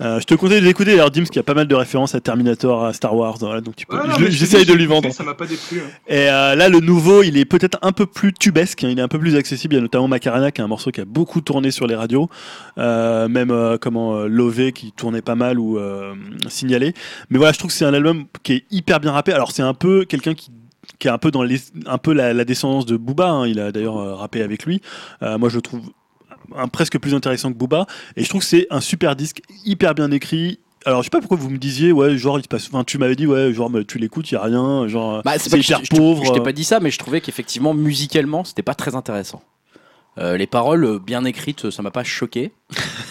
Euh, 0.00 0.20
je 0.20 0.24
te 0.24 0.34
conseille 0.34 0.60
de 0.60 0.66
l'écouter. 0.66 0.90
D'ailleurs, 0.92 1.10
Dims 1.10 1.24
qui 1.26 1.38
a 1.38 1.42
pas 1.42 1.54
mal 1.54 1.66
de 1.68 1.74
références 1.74 2.14
à 2.14 2.20
Terminator, 2.20 2.84
à 2.84 2.92
Star 2.92 3.14
Wars. 3.14 3.36
voilà, 3.40 3.60
donc 3.60 3.76
tu 3.76 3.86
peux. 3.86 3.96
Je- 4.18 4.30
J'essaye 4.30 4.64
de 4.66 4.72
lui 4.72 4.86
vendre. 4.86 5.10
Ça 5.12 5.24
m'a 5.24 5.34
pas 5.34 5.46
déplu. 5.46 5.80
hein. 5.80 5.90
Et 6.08 6.28
euh, 6.28 6.54
là, 6.54 6.68
le 6.68 6.80
nouveau, 6.80 7.22
il 7.22 7.36
est 7.36 7.44
peut-être 7.44 7.78
un 7.82 7.92
peu 7.92 8.06
plus 8.06 8.32
tubesque. 8.32 8.84
hein, 8.84 8.88
il 8.90 8.98
est 8.98 9.02
un 9.02 9.08
peu 9.08 9.18
plus 9.18 9.36
accessible. 9.36 9.74
Il 9.74 9.76
y 9.76 9.80
a 9.80 9.82
notamment 9.82 10.08
Macarena 10.08 10.50
qui 10.50 10.60
est 10.60 10.64
un 10.64 10.68
morceau 10.68 10.90
qui 10.90 11.00
a 11.00 11.04
beaucoup 11.04 11.40
tourné 11.40 11.70
sur 11.70 11.86
les 11.86 11.94
radios. 11.94 12.28
Euh, 12.78 13.28
même 13.28 13.52
comment 13.80 14.20
Lové 14.24 14.72
qui 14.72 14.92
tournait 14.92 15.22
pas 15.22 15.34
mal 15.34 15.58
ou 15.58 15.78
Signalé. 16.48 16.94
Mais 17.30 17.38
voilà, 17.38 17.52
je 17.52 17.58
trouve 17.58 17.70
que 17.70 17.76
c'est 17.76 17.84
un 17.84 17.94
album 17.94 18.24
qui 18.42 18.52
est 18.54 18.64
hyper 18.70 19.00
bien 19.00 19.12
rappé. 19.12 19.32
Alors 19.32 19.52
c'est 19.52 19.62
un 19.62 19.74
peu 19.82 20.04
quelqu'un 20.04 20.34
qui 20.34 20.50
qui 20.98 21.06
est 21.08 21.10
un 21.10 21.18
peu 21.18 21.30
dans 21.30 21.44
les, 21.44 21.60
un 21.86 21.98
peu 21.98 22.12
la, 22.12 22.32
la 22.32 22.44
descendance 22.44 22.86
de 22.86 22.96
Booba. 22.96 23.28
hein. 23.30 23.46
Il 23.46 23.60
a 23.60 23.70
d'ailleurs 23.70 23.98
euh, 23.98 24.14
rappé 24.14 24.42
avec 24.42 24.64
lui. 24.66 24.80
Euh, 25.22 25.38
moi, 25.38 25.48
je 25.48 25.56
le 25.56 25.62
trouve 25.62 25.80
un, 26.56 26.66
presque 26.68 26.98
plus 26.98 27.14
intéressant 27.14 27.52
que 27.52 27.56
Booba. 27.58 27.86
Et 28.16 28.24
je 28.24 28.28
trouve 28.28 28.40
que 28.40 28.46
c'est 28.46 28.66
un 28.70 28.80
super 28.80 29.14
disque, 29.14 29.42
hyper 29.64 29.94
bien 29.94 30.10
écrit. 30.10 30.58
Alors, 30.84 31.00
je 31.02 31.04
sais 31.06 31.10
pas 31.10 31.20
pourquoi 31.20 31.36
vous 31.38 31.50
me 31.50 31.58
disiez, 31.58 31.92
ouais, 31.92 32.16
genre, 32.18 32.38
il 32.38 32.42
se 32.42 32.48
passe. 32.48 32.66
Enfin, 32.66 32.82
tu 32.82 32.98
m'avais 32.98 33.14
dit, 33.14 33.26
ouais, 33.28 33.52
genre, 33.52 33.70
tu 33.86 33.98
l'écoutes, 33.98 34.28
il 34.32 34.34
y 34.34 34.36
a 34.36 34.42
rien, 34.42 34.88
genre, 34.88 35.22
Bah, 35.24 35.38
c'est 35.38 35.56
hyper 35.56 35.84
je 35.84 35.90
pauvre. 35.96 36.24
Je 36.24 36.32
t'ai 36.32 36.40
pas 36.40 36.52
dit 36.52 36.64
ça, 36.64 36.80
mais 36.80 36.90
je 36.90 36.98
trouvais 36.98 37.20
qu'effectivement, 37.20 37.74
musicalement, 37.74 38.42
c'était 38.42 38.62
pas 38.64 38.74
très 38.74 38.96
intéressant. 38.96 39.42
Euh, 40.18 40.36
les 40.36 40.48
paroles 40.48 40.98
bien 40.98 41.24
écrites, 41.24 41.70
ça 41.70 41.82
m'a 41.82 41.92
pas 41.92 42.04
choqué, 42.04 42.52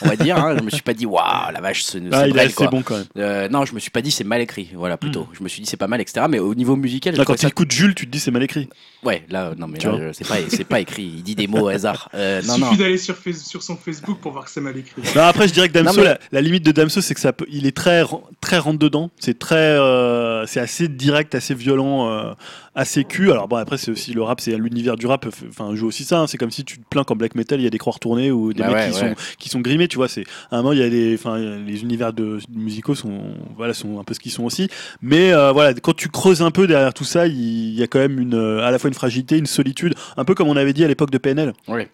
on 0.04 0.08
va 0.10 0.16
dire. 0.16 0.38
Hein. 0.38 0.56
Je 0.58 0.64
me 0.64 0.70
suis 0.70 0.82
pas 0.82 0.94
dit, 0.94 1.06
waouh, 1.06 1.52
la 1.54 1.62
vache, 1.62 1.84
c'est 1.84 2.02
Ah, 2.12 2.22
c'est 2.22 2.26
il 2.26 2.30
est 2.30 2.34
Brel, 2.34 2.46
assez 2.48 2.56
quoi. 2.56 2.68
bon 2.68 2.82
quand 2.82 2.96
même. 2.98 3.06
Euh, 3.18 3.50
non, 3.50 3.66
je 3.66 3.74
me 3.74 3.80
suis 3.80 3.92
pas 3.92 4.02
dit 4.02 4.12
c'est 4.12 4.24
mal 4.24 4.42
écrit, 4.42 4.70
voilà 4.76 4.98
plutôt. 4.98 5.28
Je 5.38 5.44
me 5.44 5.50
suis 5.50 5.62
dit 5.62 5.68
c'est 5.70 5.78
pas 5.78 5.88
mal, 5.88 6.02
etc. 6.02 6.26
Mais 6.30 6.40
au 6.40 6.54
niveau 6.56 6.76
musical, 6.76 7.16
Là, 7.16 7.26
quand 7.26 7.36
tu 7.36 7.42
ça- 7.42 7.48
écoutes 7.48 7.72
Jules, 7.72 7.96
tu 7.96 8.06
te 8.08 8.12
dis 8.12 8.20
c'est 8.20 8.32
mal 8.32 8.44
écrit. 8.44 8.70
ouais, 9.04 9.24
là, 9.30 9.54
non 9.58 9.68
mais 9.68 9.80
c'est 10.14 10.28
pas, 10.28 10.36
c'est 10.50 10.64
pas 10.64 10.80
écrit. 10.80 11.04
Il 11.18 11.24
dit 11.24 11.36
des 11.36 11.48
mots 11.48 11.62
au 11.62 11.68
hasard. 11.68 12.10
Euh, 12.14 12.40
Il 12.44 12.48
non, 12.48 12.56
suffit 12.56 12.66
non. 12.72 12.76
d'aller 12.78 12.98
sur, 12.98 13.16
sur 13.36 13.64
son 13.64 13.76
Facebook 13.78 14.20
pour 14.20 14.32
voir 14.32 14.46
que 14.46 14.52
c'est 14.52 14.62
mal 14.62 14.78
écrit. 14.78 15.02
Non, 15.16 15.24
après, 15.24 15.48
je 15.48 15.54
dirais 15.54 15.68
que 15.70 15.74
Damso, 15.74 15.92
Non, 15.98 15.98
mais- 16.04 16.04
la, 16.10 16.20
la 16.32 16.42
limite 16.42 16.64
de 16.66 16.72
Damso, 16.72 17.02
c'est 17.02 17.14
que 17.14 17.20
ça 17.20 17.34
peut, 17.34 17.46
il 17.52 17.66
est 17.66 17.76
très, 17.76 18.04
très 18.42 18.58
rentre 18.58 18.80
dedans. 18.80 19.10
C'est 19.20 19.38
très, 19.40 19.56
euh, 19.56 20.46
c'est 20.46 20.60
assez 20.60 20.88
direct, 20.88 21.36
assez 21.36 21.54
violent, 21.54 22.10
euh, 22.10 22.34
assez 22.76 23.04
cul. 23.04 23.32
Alors 23.32 23.48
bon, 23.48 23.58
après, 23.58 23.78
c'est 23.78 23.92
aussi 23.92 24.14
le 24.14 24.22
rap, 24.24 24.40
c'est 24.42 24.56
l'univers 24.58 24.96
du 24.96 25.06
rap. 25.08 25.26
Enfin, 25.50 25.76
joue 25.76 25.88
aussi 25.88 26.04
ça. 26.04 26.20
hein. 26.20 26.28
C'est 26.28 26.38
comme 26.38 26.52
si 26.52 26.64
tu 26.64 26.78
te 26.80 26.84
plains 26.90 27.04
qu'en 27.04 27.16
black 27.16 27.36
metal, 27.36 27.60
il 27.60 27.64
y 27.64 27.68
a 27.68 27.70
des 27.70 27.78
croix 27.78 27.94
retournées 27.94 28.32
ou 28.32 28.54
des 28.54 28.62
Bah 28.64 28.68
mecs 28.70 28.76
ouais, 28.78 28.90
qui 28.92 28.94
ouais. 29.04 29.10
sont, 29.10 29.16
qui 29.40 29.50
sont 29.52 29.62
grimés. 29.62 29.88
Tu 29.88 29.98
vois, 29.98 30.08
c'est 30.08 30.24
à 30.50 30.58
un 30.58 30.62
moment, 30.62 30.74
il 30.74 30.80
y 30.80 30.84
a 30.84 30.90
des, 30.90 31.16
enfin, 31.16 31.38
les 31.38 31.84
univers 31.84 32.14
de 32.14 32.40
musicaux 32.54 32.96
sont, 32.96 33.22
voilà, 33.56 33.74
sont 33.74 34.00
un 34.00 34.04
peu 34.04 34.14
ce 34.14 34.20
qu'ils 34.20 34.32
sont 34.32 34.44
aussi. 34.44 34.70
Mais 35.02 35.32
euh, 35.34 35.52
voilà, 35.52 35.74
quand 35.74 35.96
tu 35.96 36.10
creuses 36.10 36.42
un 36.42 36.52
peu 36.52 36.68
derrière 36.68 36.94
tout 36.94 37.04
ça, 37.04 37.28
il 37.28 37.52
il 37.52 37.80
y 37.80 37.84
a 37.84 37.88
quand 37.88 38.00
même 38.00 38.20
une, 38.20 38.36
euh, 38.36 38.66
à 38.66 38.72
la 38.72 38.80
fois 38.80 38.88
une 38.88 38.94
fragilité, 38.94 39.38
une 39.38 39.46
solitude, 39.46 39.96
un 40.18 40.26
peu 40.26 40.36
comme 40.36 40.48
on 40.48 40.56
avait 40.56 40.74
dit 40.74 40.84
à 40.84 40.88
l'époque 40.88 41.12
de 41.12 41.18
PNL. 41.18 41.54
Ouais. 41.68 41.90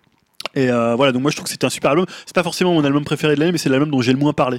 Et 0.58 0.70
euh, 0.72 0.96
voilà, 0.96 1.12
donc 1.12 1.22
moi 1.22 1.30
je 1.32 1.36
trouve 1.36 1.46
que 1.46 1.52
c'était 1.52 1.66
un 1.66 1.70
super 1.70 1.92
album. 1.92 2.06
C'est 2.26 2.34
pas 2.36 2.44
forcément 2.44 2.74
mon 2.74 2.84
album 2.84 3.04
préféré 3.04 3.36
de 3.36 3.40
l'année, 3.40 3.52
mais 3.52 3.58
c'est 3.58 3.70
l'album 3.70 3.92
dont 3.92 4.02
j'ai 4.02 4.12
le 4.12 4.18
moins 4.18 4.34
parlé. 4.34 4.58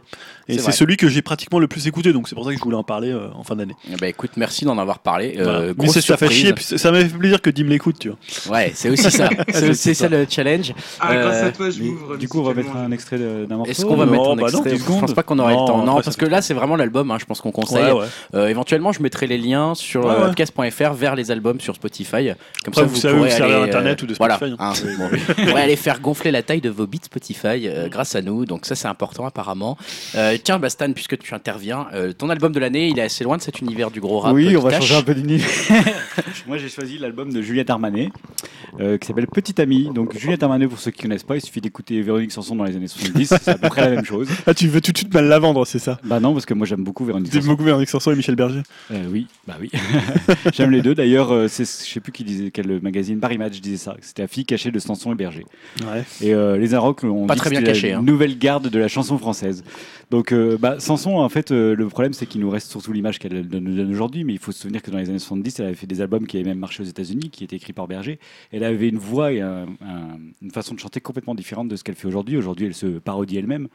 Et 0.48 0.58
C'est 0.58 0.72
celui 0.72 0.96
que 0.96 1.08
j'ai 1.08 1.22
pratiquement 1.22 1.58
le 1.58 1.66
plus 1.68 1.86
écouté, 1.88 2.12
donc 2.12 2.28
c'est 2.28 2.34
pour 2.34 2.44
ça 2.44 2.52
que 2.52 2.58
je 2.58 2.62
voulais 2.62 2.76
en 2.76 2.82
parler 2.84 3.10
euh, 3.10 3.28
en 3.34 3.42
fin 3.42 3.56
d'année. 3.56 3.74
Ben, 4.00 4.06
écoute, 4.08 4.30
merci 4.36 4.64
d'en 4.64 4.78
avoir 4.78 5.00
parlé. 5.00 5.34
Euh, 5.38 5.44
Voilà. 5.44 5.72
Mais 5.78 5.88
ça 5.88 5.94
fait 6.16 6.28
surprise. 6.28 6.30
chier, 6.66 6.78
ça 6.78 6.92
m'a 6.92 7.00
fait 7.00 7.08
plaisir 7.08 7.42
que 7.42 7.50
Dim 7.50 7.64
l'écoute, 7.68 7.96
tu 7.98 8.08
vois. 8.10 8.18
Ouais, 8.56 8.72
c'est 8.74 8.90
aussi 8.90 9.10
ça. 9.10 9.28
c'est 9.52 9.74
ça 9.74 9.94
ça. 9.94 10.08
le 10.08 10.26
challenge. 10.28 10.72
Ah, 11.00 11.14
grâce 11.16 11.36
Euh, 11.42 11.48
à 11.48 11.50
toi, 11.52 11.70
je 11.70 11.80
Mais 11.82 11.88
m'ouvre. 11.90 12.16
du 12.16 12.28
coup, 12.28 12.38
on 12.40 12.44
va 12.44 12.54
mettre 12.54 12.74
un 12.76 12.90
extrait 12.92 13.18
d'un 13.18 13.56
morceau. 13.56 13.70
Est-ce 13.70 13.84
qu'on 13.84 13.96
va 13.96 14.06
non, 14.06 14.12
mettre 14.12 14.30
un 14.30 14.36
bah 14.36 14.42
non, 14.52 14.62
extrait 14.62 14.70
10 14.76 14.78
Je 14.78 15.00
pense 15.00 15.12
pas 15.14 15.22
qu'on 15.24 15.38
aurait 15.40 15.54
Non, 15.54 15.62
le 15.62 15.66
temps. 15.66 15.84
Non, 15.84 16.00
parce 16.00 16.16
que 16.16 16.26
là, 16.26 16.40
c'est 16.42 16.54
vraiment 16.54 16.76
l'album. 16.76 17.10
hein, 17.10 17.16
je 17.20 17.24
pense 17.24 17.40
qu'on 17.40 17.50
conseille. 17.52 17.84
Ouais, 17.84 17.92
ouais. 17.92 18.06
Euh, 18.34 18.46
éventuellement, 18.48 18.92
je 18.92 19.02
mettrai 19.02 19.26
les 19.26 19.38
liens 19.38 19.74
sur 19.74 20.02
podcast.fr 20.02 20.92
vers 20.94 21.14
les 21.16 21.30
albums 21.30 21.60
sur 21.60 21.74
Spotify. 21.74 22.30
Comme 22.64 22.74
ça, 22.74 22.82
vous 22.84 23.00
pourrez 23.00 23.32
aller, 23.32 23.66
d'Internet 23.66 24.00
euh, 24.00 24.04
ou 24.04 24.06
de 24.06 24.14
voilà, 24.14 24.36
Spotify, 24.36 24.56
hein, 24.58 24.72
vous 25.38 25.56
aller 25.56 25.76
faire 25.88 26.00
gonfler 26.00 26.30
la 26.30 26.42
taille 26.42 26.60
de 26.60 26.68
vos 26.68 26.86
bits 26.86 27.00
Spotify 27.02 27.66
euh, 27.66 27.88
grâce 27.88 28.14
à 28.14 28.20
nous. 28.20 28.44
Donc 28.44 28.66
ça, 28.66 28.74
c'est 28.74 28.88
important 28.88 29.24
apparemment. 29.24 29.78
Euh, 30.16 30.36
tiens, 30.42 30.58
Bastan, 30.58 30.92
puisque 30.92 31.16
tu 31.16 31.32
interviens, 31.32 31.86
euh, 31.94 32.12
ton 32.12 32.28
album 32.28 32.52
de 32.52 32.60
l'année, 32.60 32.88
il 32.88 32.98
est 32.98 33.02
assez 33.02 33.24
loin 33.24 33.38
de 33.38 33.42
cet 33.42 33.62
univers 33.62 33.90
du 33.90 33.98
gros 33.98 34.18
rap. 34.18 34.34
Oui, 34.34 34.54
on 34.54 34.60
va 34.60 34.70
changer 34.72 34.96
un 34.96 35.02
peu 35.02 35.14
d'univers. 35.14 35.48
Moi, 36.46 36.58
j'ai 36.58 36.68
choisi 36.68 36.98
l'album 36.98 37.32
de 37.32 37.40
Juliette 37.40 37.70
Armanet, 37.70 38.10
euh, 38.80 38.98
qui 38.98 39.06
s'appelle 39.06 39.26
Petit 39.26 39.60
Ami. 39.60 39.90
Donc, 39.94 40.16
Juliette 40.18 40.42
Armanet, 40.42 40.66
pour 40.66 40.78
ceux 40.78 40.90
qui 40.90 41.02
connaissent 41.02 41.22
pas, 41.22 41.36
il 41.36 41.40
suffit 41.40 41.60
d'écouter 41.60 42.02
Véronique 42.02 42.32
Sanson 42.32 42.54
dans 42.54 42.64
les 42.64 42.76
années 42.76 42.88
70. 42.88 43.34
C'est 43.40 43.48
à 43.48 43.56
peu 43.56 43.68
près 43.68 43.80
la 43.80 43.90
même 43.90 44.04
chose. 44.04 44.28
Ah, 44.46 44.52
tu 44.52 44.68
veux 44.68 44.80
tout 44.80 44.92
de 44.92 44.98
suite 44.98 45.12
mal 45.12 45.24
la 45.24 45.38
vendre, 45.38 45.66
c'est 45.66 45.78
ça? 45.78 45.98
Bah 46.04 46.20
non, 46.20 46.32
parce 46.34 46.44
que 46.44 46.54
moi, 46.54 46.66
j'aime 46.66 46.84
beaucoup 46.84 47.04
Véronique 47.04 47.32
Sanson. 47.32 47.46
beaucoup 47.46 47.64
Véronique 47.64 47.88
Sanson 47.88 48.12
et 48.12 48.16
Michel 48.16 48.36
Berger? 48.36 48.62
Euh, 48.90 49.04
oui, 49.10 49.26
bah 49.46 49.56
oui. 49.60 49.70
j'aime 50.52 50.70
les 50.70 50.82
deux. 50.82 50.94
D'ailleurs, 50.94 51.32
euh, 51.32 51.48
c'est, 51.48 51.64
je 51.64 51.90
sais 51.90 52.00
plus 52.00 52.12
qui 52.12 52.24
disait, 52.24 52.50
quel 52.50 52.80
magazine, 52.82 53.20
Paris 53.20 53.38
Match 53.38 53.60
disait 53.60 53.76
ça. 53.78 53.96
C'était 54.00 54.22
la 54.22 54.28
fille 54.28 54.44
cachée 54.44 54.70
de 54.70 54.78
Sanson 54.78 55.12
et 55.12 55.16
Berger. 55.16 55.46
Ouais. 55.82 56.02
Et 56.20 56.34
euh, 56.34 56.56
les 56.56 56.74
Inrocks 56.74 57.04
ont 57.04 57.26
Pas 57.26 57.36
très 57.36 57.50
bien 57.50 57.60
c'était 57.60 57.72
caché, 57.72 57.90
la 57.90 57.98
hein. 57.98 58.02
nouvelle 58.02 58.36
garde 58.38 58.68
de 58.68 58.78
la 58.78 58.88
chanson 58.88 59.16
française. 59.18 59.62
Donc, 60.10 60.32
euh, 60.32 60.56
bah, 60.58 60.80
Sanson, 60.80 61.16
en 61.18 61.28
fait, 61.28 61.50
euh, 61.52 61.74
le 61.76 61.86
problème, 61.88 62.12
c'est 62.14 62.24
qu'il 62.26 62.40
nous 62.40 62.48
reste 62.50 62.70
surtout 62.70 62.92
l'image 62.92 63.18
qu'elle 63.18 63.46
nous 63.46 63.74
donne 63.76 63.90
aujourd'hui. 63.92 64.24
Mais 64.24 64.32
il 64.32 64.38
faut 64.38 64.52
se 64.52 64.60
souvenir 64.60 64.80
que 64.82 64.90
dans 64.90 64.98
les 64.98 65.08
années 65.10 65.18
70, 65.18 65.60
elle 65.60 65.66
avait 65.66 65.74
fait 65.74 65.86
des 65.86 66.00
albums 66.00 66.26
qui 66.26 66.36
avaient 66.38 66.48
même 66.48 66.58
marché 66.58 66.82
aux 66.82 66.86
États-Unis, 66.86 67.28
qui 67.30 67.44
étaient 67.44 67.56
écrits 67.56 67.72
par 67.74 67.86
Berger. 67.86 68.18
Elle 68.50 68.64
avait 68.64 68.88
une 68.88 68.98
voix 68.98 69.32
et 69.32 69.40
un- 69.42 69.66
un- 69.82 70.18
une 70.42 70.50
façon 70.50 70.74
de 70.74 70.80
chanter 70.80 71.00
complètement 71.00 71.34
différente 71.34 71.68
de 71.68 71.76
ce 71.76 71.84
qu'elle 71.84 71.94
fait 71.94 72.08
aujourd'hui. 72.08 72.36
Aujourd'hui, 72.36 72.66
elle 72.66 72.74
se 72.74 72.86
parodie 72.86 73.36
elle-même. 73.36 73.68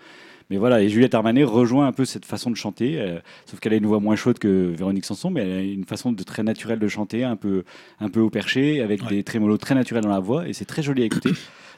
Mais 0.50 0.58
voilà, 0.58 0.82
et 0.82 0.90
Juliette 0.90 1.14
Armanet 1.16 1.46
rejoint 1.46 1.88
un 1.88 1.94
peu 1.94 2.04
cette 2.04 2.26
façon 2.26 2.52
de 2.52 2.56
chanter, 2.58 3.00
euh, 3.00 3.20
sauf 3.46 3.60
qu'elle 3.62 3.72
a 3.74 3.78
une 3.78 3.86
voix 3.86 4.02
moins 4.02 4.18
chaude 4.18 4.40
que 4.40 4.74
Véronique 4.76 5.06
Sanson, 5.06 5.30
mais 5.30 5.42
elle 5.42 5.52
a 5.58 5.62
une 5.62 5.86
façon 5.86 6.12
de 6.12 6.22
très 6.24 6.44
naturelle 6.44 6.80
de 6.80 6.88
chanter, 6.90 7.24
un 7.24 7.38
peu, 7.38 7.64
un 8.02 8.10
peu 8.10 8.20
au 8.20 8.30
perché, 8.30 8.82
avec 8.82 9.04
Ouais. 9.04 9.10
des 9.10 9.24
trémolos 9.24 9.58
très 9.58 9.74
naturels 9.74 10.04
dans 10.04 10.10
la 10.10 10.20
voix, 10.20 10.48
et 10.48 10.52
c'est 10.54 10.66
très 10.66 10.84
joli 10.84 11.02
à 11.04 11.06
écouter. 11.06 11.30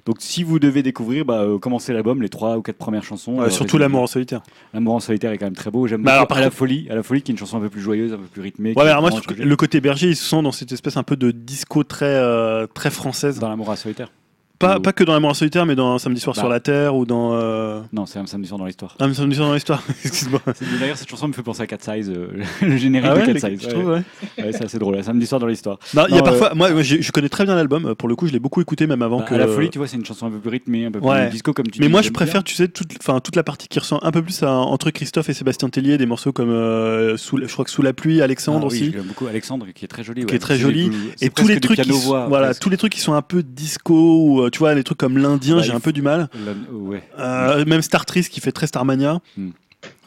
Donc 0.06 0.18
si 0.20 0.44
vous 0.44 0.60
devez 0.60 0.84
découvrir, 0.84 1.26
bah, 1.26 1.42
euh, 1.42 1.58
commencez 1.58 1.92
l'album, 1.92 2.22
les 2.22 2.30
trois 2.30 2.58
ou 2.58 2.62
quatre 2.62 2.78
premières 2.78 3.04
chansons. 3.04 3.40
Ouais, 3.40 3.46
Euh, 3.46 3.50
surtout 3.50 3.80
l'amour 3.80 4.04
en 4.04 4.08
solitaire. 4.08 4.44
L'amour 4.74 4.94
en 4.94 5.00
solitaire 5.00 5.32
est 5.32 5.40
quand 5.40 5.48
même 5.48 5.56
très 5.56 5.72
beau. 5.72 5.88
J'aime 5.88 6.04
Bah, 6.04 6.12
beaucoup 6.12 6.16
alors, 6.16 6.28
par 6.28 6.38
à 6.38 6.42
la 6.42 6.52
folie, 6.52 6.88
à 6.92 6.96
la 6.96 7.02
folie 7.02 7.24
qui 7.24 7.32
est 7.32 7.34
une 7.34 7.40
chanson 7.40 7.58
un 7.58 7.62
peu 7.62 7.70
plus 7.70 7.82
joyeuse, 7.82 8.14
un 8.14 8.18
peu 8.18 8.24
plus 8.24 8.42
rythmée. 8.42 8.74
Ouais, 8.76 8.84
alors 8.88 9.02
moi, 9.02 9.10
le 9.36 9.56
côté 9.56 9.82
berger, 9.82 10.10
ils 10.10 10.16
sont 10.16 10.44
dans 10.44 10.52
cette 10.52 10.72
espèce 10.72 10.96
un 10.98 11.04
peu 11.04 11.16
de 11.16 11.32
disco 11.32 11.84
très, 11.84 12.06
euh, 12.06 12.68
très 12.68 12.92
française. 12.92 13.40
dans 13.40 13.50
l'amour 13.50 13.70
en 13.70 13.76
solitaire. 13.76 14.12
Pas, 14.60 14.78
Ou- 14.78 14.82
pas 14.82 14.94
que 14.94 15.04
dans 15.04 15.14
l'amour 15.14 15.36
solitaire, 15.36 15.66
mais 15.66 15.76
dans 15.76 15.98
Samedi 15.98 16.20
soir 16.22 16.36
Bah. 16.36 16.42
sur 16.42 16.50
la 16.50 16.60
Terre 16.60 16.96
ou 16.96 17.06
dans. 17.06 17.34
euh, 17.34 17.82
Non, 17.92 18.06
c'est 18.06 18.20
un 18.20 18.26
samedi 18.26 18.48
soir 18.48 18.58
dans 18.58 18.66
l'histoire. 18.66 18.96
Ah, 19.00 19.08
mais 19.08 19.14
Samedi 19.14 19.36
soir 19.36 19.48
dans 19.50 19.54
l'histoire, 19.54 19.84
excuse-moi. 20.06 20.42
D'ailleurs, 20.80 20.98
cette 20.98 21.10
chanson 21.10 21.28
me 21.28 21.34
fait 21.34 21.44
penser 21.44 21.62
à 21.62 21.68
Cat 21.68 21.78
Size, 21.82 22.10
euh, 22.10 22.28
le 22.62 22.78
générique 22.78 23.10
Ah 23.12 23.16
ouais, 23.16 23.28
de 23.34 23.34
Cat 23.40 23.50
Size. 23.50 23.60
je 23.62 23.68
Ouais, 23.68 23.74
trouve, 23.74 23.86
ouais. 23.90 24.02
ouais, 24.38 24.52
c'est 24.54 24.64
assez 24.64 24.80
drôle. 24.80 24.98
Un 24.98 25.04
samedi 25.04 25.26
soir 25.28 25.40
dans 25.42 25.48
l'histoire. 25.48 25.78
Non, 25.94 26.06
il 26.10 26.16
y 26.16 26.20
a 26.20 26.24
parfois. 26.24 26.54
Moi, 26.56 26.72
moi, 26.72 26.82
je 26.84 27.12
connais 27.12 27.30
très 27.30 27.44
bien 27.46 27.56
l'album. 27.56 27.86
euh, 27.86 27.96
Pour 27.96 28.08
le 28.10 28.16
coup, 28.16 28.28
je 28.28 28.32
l'ai 28.32 28.40
beaucoup 28.40 28.62
écouté, 28.62 28.88
même 28.88 29.02
avant 29.02 29.20
Bah, 29.20 29.26
que. 29.30 29.36
À 29.36 29.38
la 29.40 29.48
folie, 29.48 29.70
tu 29.70 29.78
vois, 29.78 29.88
c'est 29.88 29.98
une 29.98 30.06
chanson 30.06 30.28
un 30.28 30.32
peu 30.32 30.40
plus 30.40 30.50
rythmée, 30.50 30.86
un 30.86 30.92
peu 30.92 31.00
plus 31.02 31.30
disco 31.32 31.54
comme 31.54 31.68
tu 31.68 31.80
Mais 31.82 31.88
dis, 31.88 31.92
moi, 31.92 32.02
je 32.02 32.06
j'aime 32.06 32.14
préfère, 32.14 32.36
bien. 32.42 32.44
tu 32.44 32.56
sais, 32.56 32.68
toute, 32.68 32.88
toute 33.24 33.36
la 33.36 33.44
partie 33.44 33.68
qui 33.68 33.80
ressemble 33.80 34.02
un 34.06 34.12
peu 34.12 34.22
plus 34.22 34.42
à 34.44 34.52
entre 34.54 34.90
Christophe 34.92 35.30
et 35.30 35.34
Sébastien 35.34 35.70
Tellier, 35.70 35.98
des 35.98 36.06
morceaux 36.06 36.32
comme 36.32 36.50
euh, 36.50 37.18
sous, 37.18 37.38
je 37.46 37.52
crois 37.52 37.66
que 37.66 37.72
sous 37.72 37.82
la 37.82 37.94
pluie, 37.94 38.22
Alexandre 38.22 38.60
Ah 38.64 38.68
oui, 38.72 38.76
aussi. 38.82 38.92
je 38.92 38.98
l'aime 38.98 39.08
beaucoup 39.08 39.28
Alexandre, 39.28 39.66
qui 39.76 39.84
est 39.86 39.88
très 39.90 40.04
joli. 40.04 40.26
Qui 40.26 40.36
est 40.36 40.40
très 40.40 40.58
joli. 40.58 40.92
Et 41.22 41.30
les 41.46 41.60
trucs, 41.60 41.80
voilà, 42.28 42.54
tous 42.54 42.70
les 42.70 42.78
trucs 42.78 42.94
qui 42.94 43.02
sont 43.02 43.14
un 43.14 43.22
peu 43.22 43.44
disco, 43.44 44.45
euh, 44.46 44.50
tu 44.50 44.60
vois, 44.60 44.74
les 44.74 44.84
trucs 44.84 44.98
comme 44.98 45.18
l'Indien, 45.18 45.58
Bah, 45.58 45.62
j'ai 45.64 45.72
un 45.72 45.80
peu 45.80 45.92
du 45.94 46.02
mal. 46.02 46.30
La- 46.46 46.74
ouais. 46.78 47.04
Euh, 47.20 47.66
même 47.66 47.82
Star 47.82 48.06
Trek 48.06 48.24
qui 48.24 48.40
fait 48.42 48.52
très 48.52 48.68
Starmania. 48.68 49.20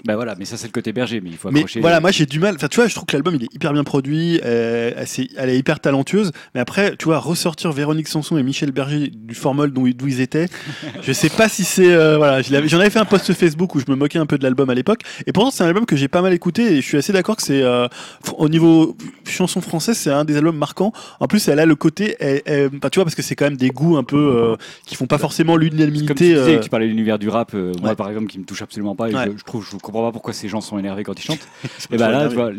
Bah 0.04 0.14
voilà, 0.16 0.34
mais 0.38 0.44
ça 0.44 0.56
c'est 0.56 0.66
le 0.66 0.72
côté 0.72 0.92
berger, 0.92 1.20
mais 1.20 1.30
il 1.30 1.36
faut 1.36 1.50
Mais 1.50 1.60
accrocher. 1.60 1.80
voilà, 1.80 2.00
moi 2.00 2.10
j'ai 2.10 2.26
du 2.26 2.38
mal. 2.38 2.54
Enfin, 2.54 2.68
tu 2.68 2.76
vois, 2.76 2.86
je 2.86 2.94
trouve 2.94 3.06
que 3.06 3.14
l'album 3.16 3.34
il 3.34 3.44
est 3.44 3.54
hyper 3.54 3.72
bien 3.72 3.84
produit, 3.84 4.40
euh, 4.44 4.92
elle, 5.36 5.50
est 5.50 5.58
hyper 5.58 5.80
talentueuse. 5.80 6.32
Mais 6.54 6.60
après, 6.60 6.96
tu 6.96 7.06
vois, 7.06 7.18
ressortir 7.18 7.72
Véronique 7.72 8.08
Sanson 8.08 8.38
et 8.38 8.42
Michel 8.42 8.70
Berger 8.72 9.08
du 9.12 9.34
formol 9.34 9.72
d'où 9.72 9.86
ils 9.88 10.20
étaient, 10.20 10.46
je 11.02 11.12
sais 11.12 11.28
pas 11.30 11.48
si 11.48 11.64
c'est. 11.64 11.92
euh, 11.92 12.16
voilà, 12.16 12.42
j'en 12.42 12.78
avais 12.80 12.90
fait 12.90 12.98
un 12.98 13.04
post 13.04 13.32
Facebook 13.34 13.74
où 13.74 13.80
je 13.80 13.86
me 13.88 13.96
moquais 13.96 14.18
un 14.18 14.26
peu 14.26 14.38
de 14.38 14.42
l'album 14.44 14.70
à 14.70 14.74
l'époque. 14.74 15.00
Et 15.26 15.32
pourtant, 15.32 15.50
c'est 15.50 15.64
un 15.64 15.66
album 15.68 15.84
que 15.86 15.96
j'ai 15.96 16.08
pas 16.08 16.22
mal 16.22 16.32
écouté 16.32 16.72
et 16.72 16.76
je 16.76 16.86
suis 16.86 16.96
assez 16.96 17.12
d'accord 17.12 17.36
que 17.36 17.42
c'est. 17.42 17.62
euh, 17.62 17.88
au 18.36 18.48
niveau 18.48 18.96
chanson 19.24 19.60
française, 19.60 19.96
c'est 19.96 20.10
un 20.10 20.24
des 20.24 20.36
albums 20.36 20.56
marquants. 20.56 20.92
En 21.20 21.26
plus, 21.26 21.46
elle 21.48 21.58
a 21.58 21.66
le 21.66 21.74
côté. 21.74 22.16
Elle, 22.20 22.42
elle- 22.46 22.68
bah, 22.70 22.90
tu 22.90 22.96
vois, 22.98 23.04
parce 23.04 23.14
que 23.14 23.22
c'est 23.22 23.34
quand 23.36 23.46
même 23.46 23.56
des 23.56 23.70
goûts 23.70 23.96
un 23.96 24.04
peu. 24.04 24.16
euh, 24.16 24.56
qui 24.86 24.94
font 24.94 25.06
pas 25.06 25.18
forcément 25.18 25.54
Comme 25.54 25.62
tu 25.64 25.70
l'unanimité. 25.70 26.14
disais, 26.14 26.34
euh, 26.36 26.60
tu 26.60 26.68
parlais 26.70 26.86
de 26.86 26.90
l'univers 26.90 27.18
du 27.18 27.28
rap, 27.28 27.52
moi 27.54 27.90
Ouais. 27.90 27.94
par 27.96 28.08
exemple, 28.08 28.26
qui 28.28 28.38
me 28.38 28.44
touche 28.44 28.62
absolument 28.62 28.94
pas, 28.94 29.10
et 29.10 29.14
Ouais. 29.14 29.24
je, 29.32 29.38
je 29.38 29.44
trouve, 29.44 29.64
je 29.68 29.76
comprends 29.90 30.06
pas 30.06 30.12
pourquoi 30.12 30.32
ces 30.32 30.48
gens 30.48 30.60
sont 30.60 30.78
énervés 30.78 31.02
quand 31.04 31.18
ils 31.18 31.22
chantent. 31.24 31.48
et 31.90 31.96
bah 31.96 32.10
là, 32.10 32.28
tu 32.28 32.34
vois, 32.34 32.50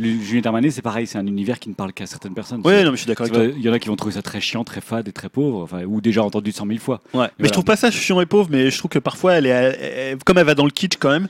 Armanet, 0.45 0.71
c'est 0.71 0.81
pareil, 0.81 1.07
c'est 1.07 1.17
un 1.17 1.25
univers 1.27 1.59
qui 1.59 1.69
ne 1.69 1.73
parle 1.75 1.93
qu'à 1.93 2.05
certaines 2.05 2.33
personnes. 2.33 2.61
C'est- 2.65 2.83
non, 2.83 2.91
mais 2.91 2.97
je 2.97 3.01
suis 3.01 3.07
d'accord 3.07 3.27
avec 3.27 3.33
toi. 3.33 3.55
Il 3.57 3.63
y 3.63 3.69
en 3.69 3.73
a 3.73 3.79
qui 3.79 3.87
vont 3.87 3.95
trouver 3.95 4.13
ça 4.15 4.21
très 4.21 4.41
chiant, 4.41 4.63
très 4.63 4.81
fade 4.81 5.07
et 5.07 5.11
très 5.11 5.29
pauvre, 5.29 5.61
enfin, 5.63 5.83
ou 5.85 6.01
déjà 6.01 6.23
entendu 6.23 6.51
100 6.51 6.65
000 6.67 6.79
fois. 6.79 7.01
Ouais. 7.13 7.19
Mais 7.21 7.27
Voilà. 7.37 7.47
je 7.47 7.51
trouve 7.53 7.65
pas 7.65 7.75
ça 7.75 7.91
chiant 7.91 8.19
et 8.21 8.25
pauvre, 8.25 8.49
mais 8.51 8.69
je 8.71 8.77
trouve 8.77 8.89
que 8.89 8.99
parfois, 8.99 9.33
elle 9.33 9.45
est, 9.45 9.49
elle- 9.49 10.17
comme 10.25 10.37
elle 10.37 10.45
va 10.45 10.55
dans 10.55 10.65
le 10.65 10.71
kitsch 10.71 10.97
quand 10.99 11.09
même, 11.11 11.27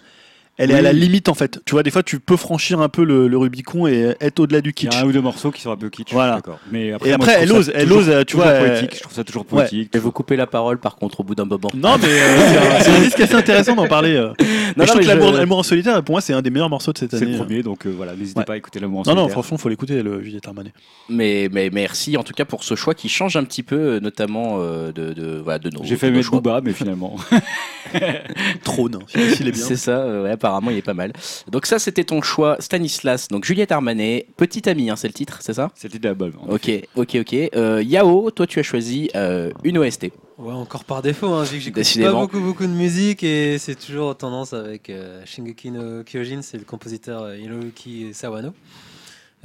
elle 0.60 0.72
est 0.72 0.76
à 0.76 0.82
la 0.82 0.94
limite 0.94 1.28
en 1.30 1.34
fait. 1.34 1.60
Tu 1.66 1.72
vois, 1.72 1.82
des 1.84 1.90
fois, 1.90 2.04
tu 2.04 2.20
peux 2.20 2.38
franchir 2.38 2.80
un 2.82 2.90
peu 2.90 3.04
le, 3.04 3.28
le 3.28 3.38
Rubicon 3.38 3.88
et 3.88 4.16
être 4.22 4.40
au-delà 4.40 4.62
du 4.62 4.70
Il 4.70 4.72
y 4.72 4.74
kitsch. 4.90 4.96
a 4.96 5.02
un 5.02 5.06
ou 5.06 5.12
deux 5.12 5.22
morceaux 5.22 5.50
qui 5.52 5.62
sont 5.62 5.72
un 5.72 5.78
peu 5.78 5.90
kitsch. 5.90 6.12
Voilà. 6.14 6.40
Mais 6.72 6.88
Et 6.88 6.92
moi, 6.92 7.00
après, 7.16 7.34
je 7.38 7.40
elle 7.44 7.52
ose, 7.54 7.72
elle 7.74 7.88
toujours- 7.88 7.98
ose, 8.00 8.16
tu 8.20 8.26
toujours 8.26 8.44
vois, 8.46 8.54
poétique. 8.60 8.96
Je 8.96 9.00
trouve 9.02 9.14
ça 9.14 9.24
toujours 9.24 9.42
Ouais. 9.52 9.62
poétique. 9.64 9.96
Et 9.96 10.00
vous 10.00 10.12
coupez 10.12 10.36
la 10.36 10.46
parole 10.48 10.78
par 10.80 10.96
contre 10.98 11.22
au 11.22 11.24
bout 11.24 11.34
d'un 11.36 11.46
moment. 11.46 11.70
Non, 11.74 11.96
mais 12.00 12.08
euh, 12.08 12.38
c'est 12.82 12.92
un- 12.92 12.96
c'est 12.96 13.02
disque 13.02 13.20
assez 13.22 13.36
intéressant 13.36 13.76
d'en 13.76 13.88
parler. 13.88 14.16
euh. 14.16 14.34
Mais 14.40 14.46
non, 14.78 14.84
je 14.86 14.90
trouve 14.92 15.02
que 15.02 15.08
l'amour 15.08 15.34
je- 15.34 15.38
l'amour 15.40 15.58
en 15.60 15.64
solitaire, 15.64 16.04
pour 16.04 16.14
moi, 16.14 16.22
c'est 16.22 16.34
un 16.34 16.42
des 16.42 16.50
meilleurs 16.50 16.70
morceaux 16.70 16.94
de 16.94 16.98
cette 16.98 17.12
C'est 17.12 17.24
année. 17.24 17.32
le 17.32 17.38
premier, 17.38 17.64
donc 17.64 17.86
euh, 17.88 17.94
voilà, 17.96 18.16
n'hésitez 18.16 18.40
Ouais. 18.40 18.46
pas 18.46 18.54
à 18.54 18.58
écouter 18.58 18.80
l'amour 18.80 19.00
en 19.00 19.04
Non, 19.04 19.12
non, 19.12 19.16
solitaire. 19.22 19.34
franchement, 19.34 19.58
faut 19.58 19.70
l'écouter, 19.70 20.04
le 20.04 20.22
Juliette 20.22 20.48
Armanet. 20.48 20.74
Mais, 21.10 21.50
mais 21.52 21.70
merci 21.72 22.18
en 22.18 22.24
tout 22.24 22.34
cas 22.34 22.46
pour 22.46 22.64
ce 22.64 22.76
choix 22.76 22.94
qui 22.94 23.10
change 23.10 23.36
un 23.38 23.44
petit 23.44 23.64
peu, 23.64 23.76
euh, 23.76 24.00
notamment 24.00 24.58
euh, 24.60 24.92
de, 24.92 25.14
de, 25.14 25.40
voilà, 25.44 25.60
de 25.60 25.70
nos. 25.70 25.84
J'ai 25.84 25.96
fait 25.96 26.10
choix. 26.22 26.40
Booba, 26.42 26.62
mais 26.64 26.74
finalement. 26.74 27.16
Trône, 28.64 28.96
hein, 28.96 29.06
celui-ci, 29.08 29.38
il 29.42 29.48
est 29.48 29.52
bien. 29.52 29.64
C'est 29.66 29.76
ça, 29.76 30.00
euh, 30.00 30.24
ouais, 30.24 30.38
apparemment 30.50 30.72
il 30.72 30.78
est 30.78 30.82
pas 30.82 30.94
mal. 30.94 31.14
Donc 31.52 31.66
ça 31.66 31.80
c'était 31.80 32.04
ton 32.04 32.22
choix, 32.22 32.58
Stanislas. 32.60 33.28
Donc 33.28 33.46
Juliette 33.46 33.72
Armanet, 33.72 34.26
Petite 34.38 34.68
Amie, 34.68 34.90
hein, 34.90 34.96
c'est 34.96 35.08
le 35.08 35.14
titre, 35.14 35.38
c'est 35.42 35.54
ça? 35.54 35.70
C'était 35.76 36.00
l'album. 36.08 36.34
en 36.42 36.54
Ok, 36.54 36.70
effet. 36.70 36.90
ok, 36.96 37.16
ok. 37.22 37.36
Euh, 37.56 37.84
Yao, 37.84 38.32
toi 38.32 38.48
tu 38.48 38.60
as 38.60 38.64
choisi 38.64 39.10
euh, 39.16 39.52
une 39.64 39.78
OST. 39.78 40.08
Ouais, 40.38 40.54
encore 40.54 40.86
par 40.86 41.02
défaut, 41.02 41.28
hein, 41.34 41.44
vu 41.44 41.58
que 41.58 41.64
j'écoute 41.84 42.02
pas 42.02 42.12
beaucoup, 42.14 42.40
beaucoup 42.40 42.64
de 42.66 42.72
musique 42.72 43.24
et 43.24 43.58
c'est 43.58 43.76
toujours 43.76 44.16
tendance 44.18 44.54
avec 44.54 44.90
euh, 44.90 45.22
Shingeki 45.26 45.72
no 45.72 46.04
Kyojin, 46.04 46.42
c'est 46.42 46.58
le 46.58 46.64
compositeur 46.64 47.24
euh, 47.24 47.38
Hiroyuki 47.38 48.14
Sawano. 48.14 48.54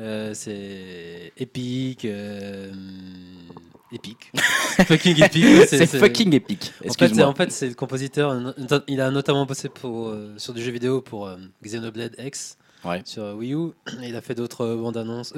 Euh, 0.00 0.32
c'est 0.34 1.32
épique, 1.36 2.04
euh, 2.04 2.72
épique, 3.92 4.32
fucking 4.86 5.22
épique. 5.22 5.66
C'est 5.68 5.86
fucking 5.86 6.32
épique. 6.34 6.62
En 6.62 6.66
fait, 6.66 6.78
c'est, 6.80 6.86
Excuse-moi. 7.04 7.26
en 7.26 7.34
fait, 7.34 7.52
c'est 7.52 7.68
le 7.68 7.74
compositeur. 7.74 8.54
Il 8.88 9.00
a 9.00 9.10
notamment 9.10 9.46
bossé 9.46 9.68
pour, 9.68 10.08
euh, 10.08 10.34
sur 10.36 10.52
du 10.54 10.62
jeu 10.62 10.72
vidéo 10.72 11.00
pour 11.00 11.26
euh, 11.26 11.36
Xenoblade 11.62 12.16
X 12.18 12.56
Ouais. 12.84 13.00
sur 13.04 13.22
euh, 13.22 13.34
Wii 13.34 13.54
U. 13.54 13.68
Et 14.02 14.08
il 14.08 14.16
a 14.16 14.20
fait 14.20 14.34
d'autres 14.34 14.74
bandes 14.76 14.96
annonces, 14.96 15.32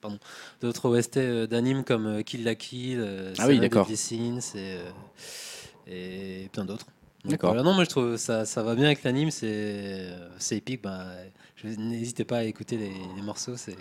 pardon, 0.00 0.18
d'autres 0.60 0.88
OST 0.88 1.18
d'animes 1.48 1.84
comme 1.84 2.22
Kill 2.24 2.44
la 2.44 2.54
Kill, 2.54 3.04
Ah 3.38 3.46
oui, 3.48 3.58
d'accord. 3.58 3.88
Et, 4.56 4.78
et 5.88 6.48
plein 6.52 6.64
d'autres. 6.64 6.86
D'accord. 7.24 7.50
voilà, 7.50 7.64
non, 7.64 7.74
moi 7.74 7.82
je 7.84 7.88
trouve 7.90 8.16
ça, 8.16 8.44
ça 8.44 8.62
va 8.62 8.74
bien 8.76 8.86
avec 8.86 9.02
l'anime, 9.02 9.30
c'est, 9.32 10.08
c'est 10.38 10.56
épique. 10.58 10.82
Bah, 10.82 11.06
n'hésitez 11.64 12.24
pas 12.24 12.38
à 12.38 12.42
écouter 12.44 12.76
les, 12.76 12.92
les 13.16 13.22
morceaux. 13.22 13.56
C'est, 13.56 13.76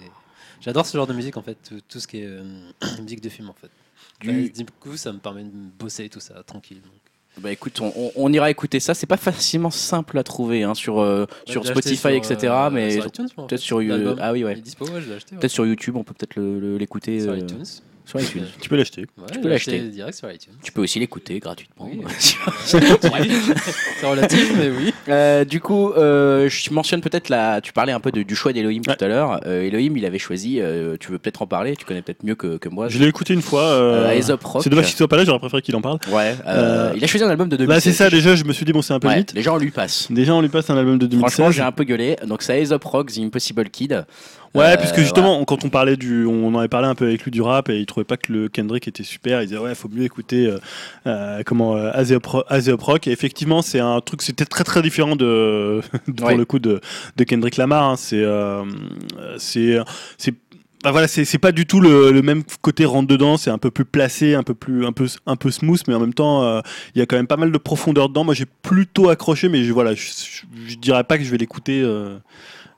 j'adore 0.62 0.86
ce 0.86 0.98
genre 0.98 1.06
de 1.08 1.14
musique 1.14 1.38
en 1.38 1.42
fait, 1.44 1.58
tout, 1.68 1.80
tout 1.88 2.00
ce 2.00 2.08
qui 2.08 2.22
est 2.22 2.30
musique 3.02 3.22
de 3.22 3.30
film 3.30 3.50
en 3.50 3.54
fait. 3.54 3.70
Du- 4.22 4.50
Du 4.50 4.66
coup, 4.80 4.98
ça 4.98 5.12
me 5.12 5.20
permet 5.20 5.44
de 5.44 5.50
bosser 5.80 6.10
tout 6.10 6.20
ça 6.20 6.36
tranquille. 6.46 6.82
donc. 6.82 6.92
Bah 7.38 7.52
écoute, 7.52 7.82
on, 7.82 7.92
on- 7.98 8.12
on 8.16 8.32
ira 8.32 8.50
écouter 8.50 8.80
ça. 8.80 8.94
C'est 8.94 9.08
pas 9.08 9.18
facilement 9.18 9.70
simple 9.70 10.18
à 10.18 10.24
trouver 10.24 10.64
hein, 10.64 10.74
sur, 10.74 11.00
euh, 11.00 11.26
sur 11.46 11.66
Spotify, 11.66 12.14
etc. 12.16 12.38
euh, 12.50 12.70
mais 12.70 12.98
peut-être 13.00 13.58
sur 13.58 13.82
L'album. 13.82 14.18
ah 14.22 14.32
oui, 14.32 14.46
ouais. 14.46 14.56
Dispo, 14.56 14.86
ouais, 14.86 15.02
sur 15.50 15.66
YouTube, 15.66 15.98
on 15.98 16.04
peut 16.06 16.14
peut-être 16.14 16.40
l'écouter 16.40 17.20
Sur 17.20 17.32
euh, 17.34 17.38
iTunes. 17.40 17.66
Sur 18.06 18.20
iTunes. 18.22 18.46
Tu 18.62 18.70
peux 18.70 18.76
l'acheter. 18.78 19.02
Ouais, 19.18 19.40
peux 19.42 19.50
l'acheter. 19.50 19.80
direct 19.80 20.18
sur 20.18 20.32
iTunes. 20.32 20.54
Tu 20.64 20.72
peux 20.72 20.82
aussi 20.82 21.00
l'écouter 21.00 21.40
gratuitement. 21.40 21.90
Oui, 22.74 23.32
c'est 24.00 24.06
relatif, 24.08 24.54
mais 24.58 24.70
oui. 24.70 24.94
Euh, 25.10 25.46
du 25.46 25.60
coup, 25.60 25.92
euh, 25.94 26.50
je 26.50 26.72
mentionne 26.74 27.02
peut-être 27.02 27.30
la. 27.30 27.62
Tu 27.62 27.74
parlais 27.74 27.92
un 27.92 28.00
peu 28.00 28.12
de- 28.12 28.24
du 28.24 28.36
choix 28.36 28.54
d'Elohim 28.54 28.82
Ouais. 28.88 28.96
tout 28.96 29.06
à 29.06 29.08
l'heure. 29.08 29.40
Euh, 29.46 29.64
Elohim, 29.64 29.94
il 29.98 30.06
avait 30.06 30.20
choisi. 30.20 30.60
euh, 30.62 30.98
tu 31.00 31.12
veux 31.12 31.18
peut-être 31.20 31.42
en 31.42 31.48
parler 31.48 31.76
Tu 31.76 31.86
connais 31.86 32.02
peut-être 32.02 32.24
mieux 32.24 32.36
que, 32.36 32.58
que 32.58 32.70
moi. 32.70 32.88
Je 32.90 32.98
l'ai 33.00 33.08
écouté 33.08 33.34
une 33.34 33.42
fois. 33.42 33.62
Euh, 33.64 34.06
euh, 34.08 34.12
Aesop 34.12 34.44
Rock. 34.44 34.64
C'est 34.64 34.70
dommage 34.70 34.88
qu'il 34.88 34.96
soit 34.96 35.08
pas 35.08 35.18
là, 35.18 35.26
j'aurais 35.26 35.40
préféré 35.40 35.62
qu'il 35.62 35.76
en 35.76 35.82
parle. 35.82 36.00
Ouais. 36.12 36.36
euh, 36.48 36.92
Euh, 36.92 36.94
il 36.96 37.04
a 37.04 37.08
choisi 37.08 37.24
un 37.24 37.30
album 37.30 37.50
de 37.50 37.58
2016. 37.58 37.76
Là, 37.76 37.82
c'est 37.82 37.94
ça, 37.98 38.10
déjà, 38.10 38.36
je 38.36 38.44
me 38.44 38.54
suis 38.54 38.66
dit, 38.66 38.74
bon, 38.74 38.82
c'est 38.82 38.94
un 38.94 39.00
peu 39.00 39.08
Ouais, 39.08 39.14
limite. 39.16 39.34
les 39.34 39.42
gens 39.42 39.58
lui 39.58 39.72
passent. 39.72 40.08
Déjà, 40.12 40.34
on 40.34 40.42
lui 40.42 40.50
passe 40.50 40.70
un 40.70 40.78
album 40.78 40.98
de 40.98 41.06
2016. 41.08 41.34
Franchement, 41.34 41.52
j'ai 41.52 41.62
un 41.62 41.72
peu 41.72 41.84
gueulé. 41.84 42.16
Donc, 42.28 42.42
c'est 42.42 42.60
Aesop 42.62 42.84
Rock, 42.84 43.12
The 43.12 43.20
Impossible 43.20 43.70
Kid. 43.70 44.06
Ouais, 44.54 44.74
Euh, 44.74 44.78
puisque 44.78 45.00
justement, 45.00 45.40
on- 45.40 45.46
quand 45.46 45.66
on 45.66 45.70
parlait 45.70 45.98
du, 45.98 46.26
on 46.26 46.48
en 46.54 46.60
avait 46.60 46.68
parlé 46.70 46.88
un 46.88 46.96
peu 46.96 47.06
avec 47.06 47.24
lui 47.24 47.32
du 47.32 47.42
rap 47.42 47.70
et 47.70 47.78
il 47.80 47.86
trouvait 47.86 48.06
pas 48.06 48.16
que 48.18 48.32
le 48.32 48.48
Kendrick 48.48 48.88
était 48.88 49.04
super. 49.04 49.42
Il 49.42 49.48
disait 49.48 49.60
ouais, 49.60 49.76
faut 49.76 49.90
mieux 49.90 50.04
écouter 50.04 50.48
euh, 50.48 50.60
euh, 51.08 51.44
comment 51.46 51.76
euh, 51.76 51.92
Azeop 51.94 52.26
Ro- 52.26 52.44
Azeop 52.48 52.82
Rock. 52.82 53.08
Et 53.08 53.12
effectivement, 53.12 53.62
c'est 53.62 53.80
un 53.82 54.00
truc, 54.02 54.22
c'était 54.22 54.46
très 54.46 54.64
très 54.64 54.82
différent 54.82 55.16
de, 55.16 55.82
de- 56.08 56.14
pour 56.14 56.38
le 56.38 56.46
coup 56.46 56.60
de, 56.60 56.80
de 57.18 57.24
Kendrick 57.26 57.58
Lamar. 57.58 57.84
hein. 57.84 57.96
C'est, 57.98 58.22
euh, 58.24 58.64
c'est, 59.38 59.78
c'est 60.18 60.34
bah 60.84 60.92
voilà, 60.92 61.08
c'est 61.08 61.40
pas 61.40 61.52
du 61.52 61.66
tout 61.66 61.82
le, 61.82 62.12
le 62.12 62.22
même 62.22 62.44
côté 62.62 62.86
rentre 62.86 63.08
dedans. 63.08 63.38
C'est 63.38 63.50
un 63.50 63.58
peu 63.58 63.72
plus 63.72 63.86
placé, 63.86 64.36
un 64.36 64.44
peu 64.44 64.54
plus, 64.54 64.86
un 64.86 64.92
peu, 64.92 65.08
un 65.26 65.36
peu 65.36 65.50
smooth, 65.50 65.82
mais 65.88 65.96
en 65.96 66.00
même 66.00 66.14
temps, 66.14 66.44
euh, 66.44 66.62
il 66.94 67.00
y 67.00 67.02
a 67.02 67.08
quand 67.08 67.16
même 67.16 67.26
pas 67.26 67.38
mal 67.38 67.52
de 67.52 67.58
profondeur 67.58 68.08
dedans. 68.08 68.24
Moi, 68.24 68.36
j'ai 68.36 68.46
plutôt 68.46 69.10
accroché, 69.10 69.50
mais 69.50 69.64
je, 69.64 69.74
voilà, 69.74 69.96
je, 69.96 70.02
je, 70.04 70.44
je 70.70 70.76
dirais 70.76 71.04
pas 71.04 71.18
que 71.18 71.24
je 71.24 71.32
vais 71.32 71.38
l'écouter. 71.38 71.82
Euh, 71.82 72.18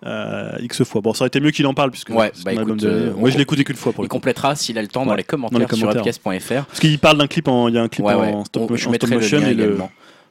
euh, 0.06 0.52
X 0.62 0.84
fois. 0.84 1.02
Bon, 1.02 1.14
ça 1.14 1.24
aurait 1.24 1.28
été 1.28 1.40
mieux 1.40 1.52
qu'il 1.52 1.66
en 1.68 1.74
parle, 1.74 1.92
puisque 1.92 2.10
Ouais, 2.10 2.32
bah 2.46 2.54
écoute, 2.54 2.78
de- 2.78 2.88
euh, 2.88 3.14
moi 3.16 3.30
je 3.30 3.38
écouté 3.40 3.64
qu'une 3.64 3.76
fois 3.76 3.94
pour 3.94 4.04
Il 4.04 4.06
le 4.06 4.10
complétera 4.10 4.56
s'il 4.56 4.78
a 4.78 4.82
le 4.82 4.88
temps 4.88 5.06
dans 5.06 5.16
les 5.16 5.24
commentaires, 5.24 5.60
dans 5.60 5.66
les 5.66 5.76
sur 5.78 5.90
upcast.fr. 5.90 6.66
Parce 6.66 6.80
qu'il 6.80 7.00
parle 7.00 7.18
d'un 7.18 7.28
clip 7.28 7.48
en, 7.48 7.68
il 7.68 7.76
y 7.76 7.78
a 7.78 7.82
un 7.84 7.88
clip 7.88 8.06
Ouais, 8.06 8.14
en 8.14 8.46
stop, 8.46 8.70
On- 8.70 8.74
en 8.74 8.78
stop 8.78 9.10
le 9.10 9.16
motion 9.18 9.40
lien 9.40 9.48
et 9.50 9.54
le. 9.54 9.78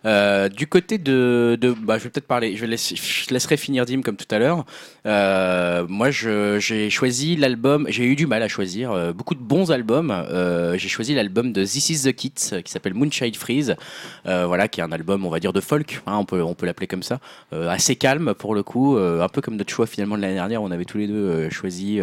Euh, 0.05 0.49
du 0.49 0.67
côté 0.67 0.99
de, 0.99 1.59
de 1.61 1.71
bah, 1.73 1.99
je 1.99 2.05
vais 2.05 2.11
peut-être 2.11 2.27
parler, 2.27 2.55
je, 2.57 2.61
vais 2.61 2.67
laisser- 2.69 2.95
je 2.97 3.33
laisserai 3.33 3.57
finir 3.57 3.87
Dim 3.87 4.03
comme 4.03 4.17
tout 4.17 4.33
à 4.33 4.39
l'heure. 4.39 4.65
Euh, 5.05 5.85
moi, 5.89 6.11
j'ai 6.11 6.91
choisi 6.91 7.37
l'album, 7.37 7.87
j'ai 7.89 8.05
eu 8.05 8.15
du 8.17 8.27
mal 8.27 8.43
à 8.43 8.49
choisir 8.49 8.93
euh, 8.93 9.13
beaucoup 9.13 9.35
de 9.35 9.41
bons 9.41 9.73
albums. 9.73 10.13
J'ai 10.77 10.89
choisi 10.89 11.15
l'album 11.15 11.53
de 11.53 11.65
This 11.65 11.91
Is 11.91 12.03
the 12.03 12.13
Kids 12.15 12.63
qui 12.63 12.71
s'appelle 12.71 12.95
Moonshine 12.95 13.35
Freeze, 13.35 13.75
voilà, 14.25 14.69
qui 14.69 14.81
est 14.81 14.85
un 14.85 14.93
album, 14.93 15.25
on 15.25 15.31
va 15.31 15.41
dire, 15.41 15.53
de 15.53 15.61
folk, 15.61 16.01
hein, 16.07 16.17
on 16.19 16.25
peut, 16.25 16.43
on 16.43 16.55
peut 16.55 16.67
l'appeler 16.67 16.87
comme 16.87 17.03
ça, 17.03 17.19
assez 17.53 17.97
calme 17.97 18.35
pour 18.35 18.55
le 18.55 18.63
coup, 18.63 18.97
un 18.99 19.29
peu 19.29 19.41
comme 19.41 19.57
notre 19.57 19.73
choix 19.73 19.87
finalement 19.87 20.17
de 20.17 20.23
l'année 20.23 20.35
dernière, 20.35 20.63
on 20.63 20.71
avait 20.71 20.85
tous 20.85 20.99
les 20.99 21.07
deux 21.09 21.51
choisi 21.51 22.01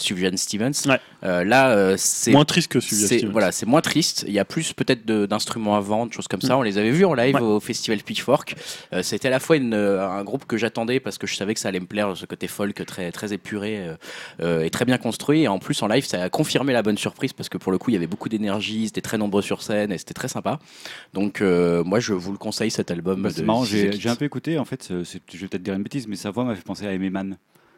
Sufjan 0.00 0.36
Stevens. 0.36 0.72
Ouais. 0.86 1.44
Là, 1.44 1.96
c'est 1.96 2.32
Moins 2.32 2.44
triste 2.44 2.68
que 2.70 2.80
celui 2.80 3.06
c'est 3.06 3.26
voilà, 3.26 3.52
c'est 3.52 3.66
moins 3.66 3.80
triste. 3.80 4.24
Il 4.26 4.32
y 4.32 4.38
a 4.38 4.44
plus 4.44 4.72
peut-être 4.72 5.04
d'instruments 5.06 5.76
à 5.76 5.80
vendre, 5.80 6.12
choses 6.12 6.28
comme 6.28 6.40
ça. 6.40 6.56
On 6.56 6.62
les 6.62 6.78
avait 6.84 6.92
vus 6.96 7.04
en 7.04 7.14
live 7.14 7.34
Ouais. 7.34 7.40
au 7.40 7.60
festival 7.60 7.98
Pitchfork. 8.02 8.54
Euh, 8.92 9.02
C'était 9.02 9.28
à 9.28 9.30
la 9.30 9.40
fois 9.40 9.56
une, 9.56 9.74
euh, 9.74 10.06
un 10.08 10.22
groupe 10.24 10.44
que 10.44 10.56
j'attendais 10.56 11.00
parce 11.00 11.18
que 11.18 11.26
je 11.26 11.34
savais 11.36 11.54
que 11.54 11.60
ça 11.60 11.68
allait 11.68 11.80
me 11.80 11.86
plaire, 11.86 12.16
ce 12.16 12.26
côté 12.26 12.46
folk 12.48 12.84
très 12.86 13.10
très 13.12 13.32
épuré 13.32 13.84
euh, 14.40 14.62
et 14.62 14.70
très 14.70 14.84
bien 14.84 14.98
construit. 14.98 15.42
Et 15.42 15.48
en 15.48 15.58
plus 15.58 15.82
en 15.82 15.86
live, 15.88 16.04
ça 16.04 16.22
a 16.22 16.30
confirmé 16.30 16.72
la 16.72 16.82
bonne 16.82 16.98
surprise 16.98 17.32
parce 17.32 17.48
que 17.48 17.58
pour 17.58 17.72
le 17.72 17.78
coup, 17.78 17.90
il 17.90 17.94
y 17.94 17.96
avait 17.96 18.06
beaucoup 18.06 18.28
d'énergie, 18.28 18.82
ils 18.82 18.86
étaient 18.88 19.00
très 19.00 19.18
nombreux 19.18 19.42
sur 19.42 19.62
scène 19.62 19.92
et 19.92 19.98
c'était 19.98 20.14
très 20.14 20.28
sympa. 20.28 20.58
Donc 21.12 21.40
moi, 21.40 22.00
je 22.00 22.12
vous 22.12 22.32
le 22.32 22.38
conseille 22.38 22.70
cet 22.70 22.90
album. 22.90 23.22
Bah, 23.22 23.30
c'est 23.34 23.42
marrant, 23.42 23.64
j'ai 23.64 24.08
un 24.08 24.16
peu 24.16 24.24
écouté. 24.24 24.58
En 24.58 24.64
fait, 24.64 24.88
je 24.90 25.38
vais 25.38 25.48
peut-être 25.48 25.62
dire 25.62 25.74
une 25.74 25.82
bêtise, 25.82 26.06
mais 26.08 26.16
sa 26.16 26.30
voix 26.30 26.44
m'a 26.44 26.54
fait 26.54 26.62
penser 26.64 26.86
à 26.86 26.92
Aimé 26.92 27.10
Man. 27.10 27.36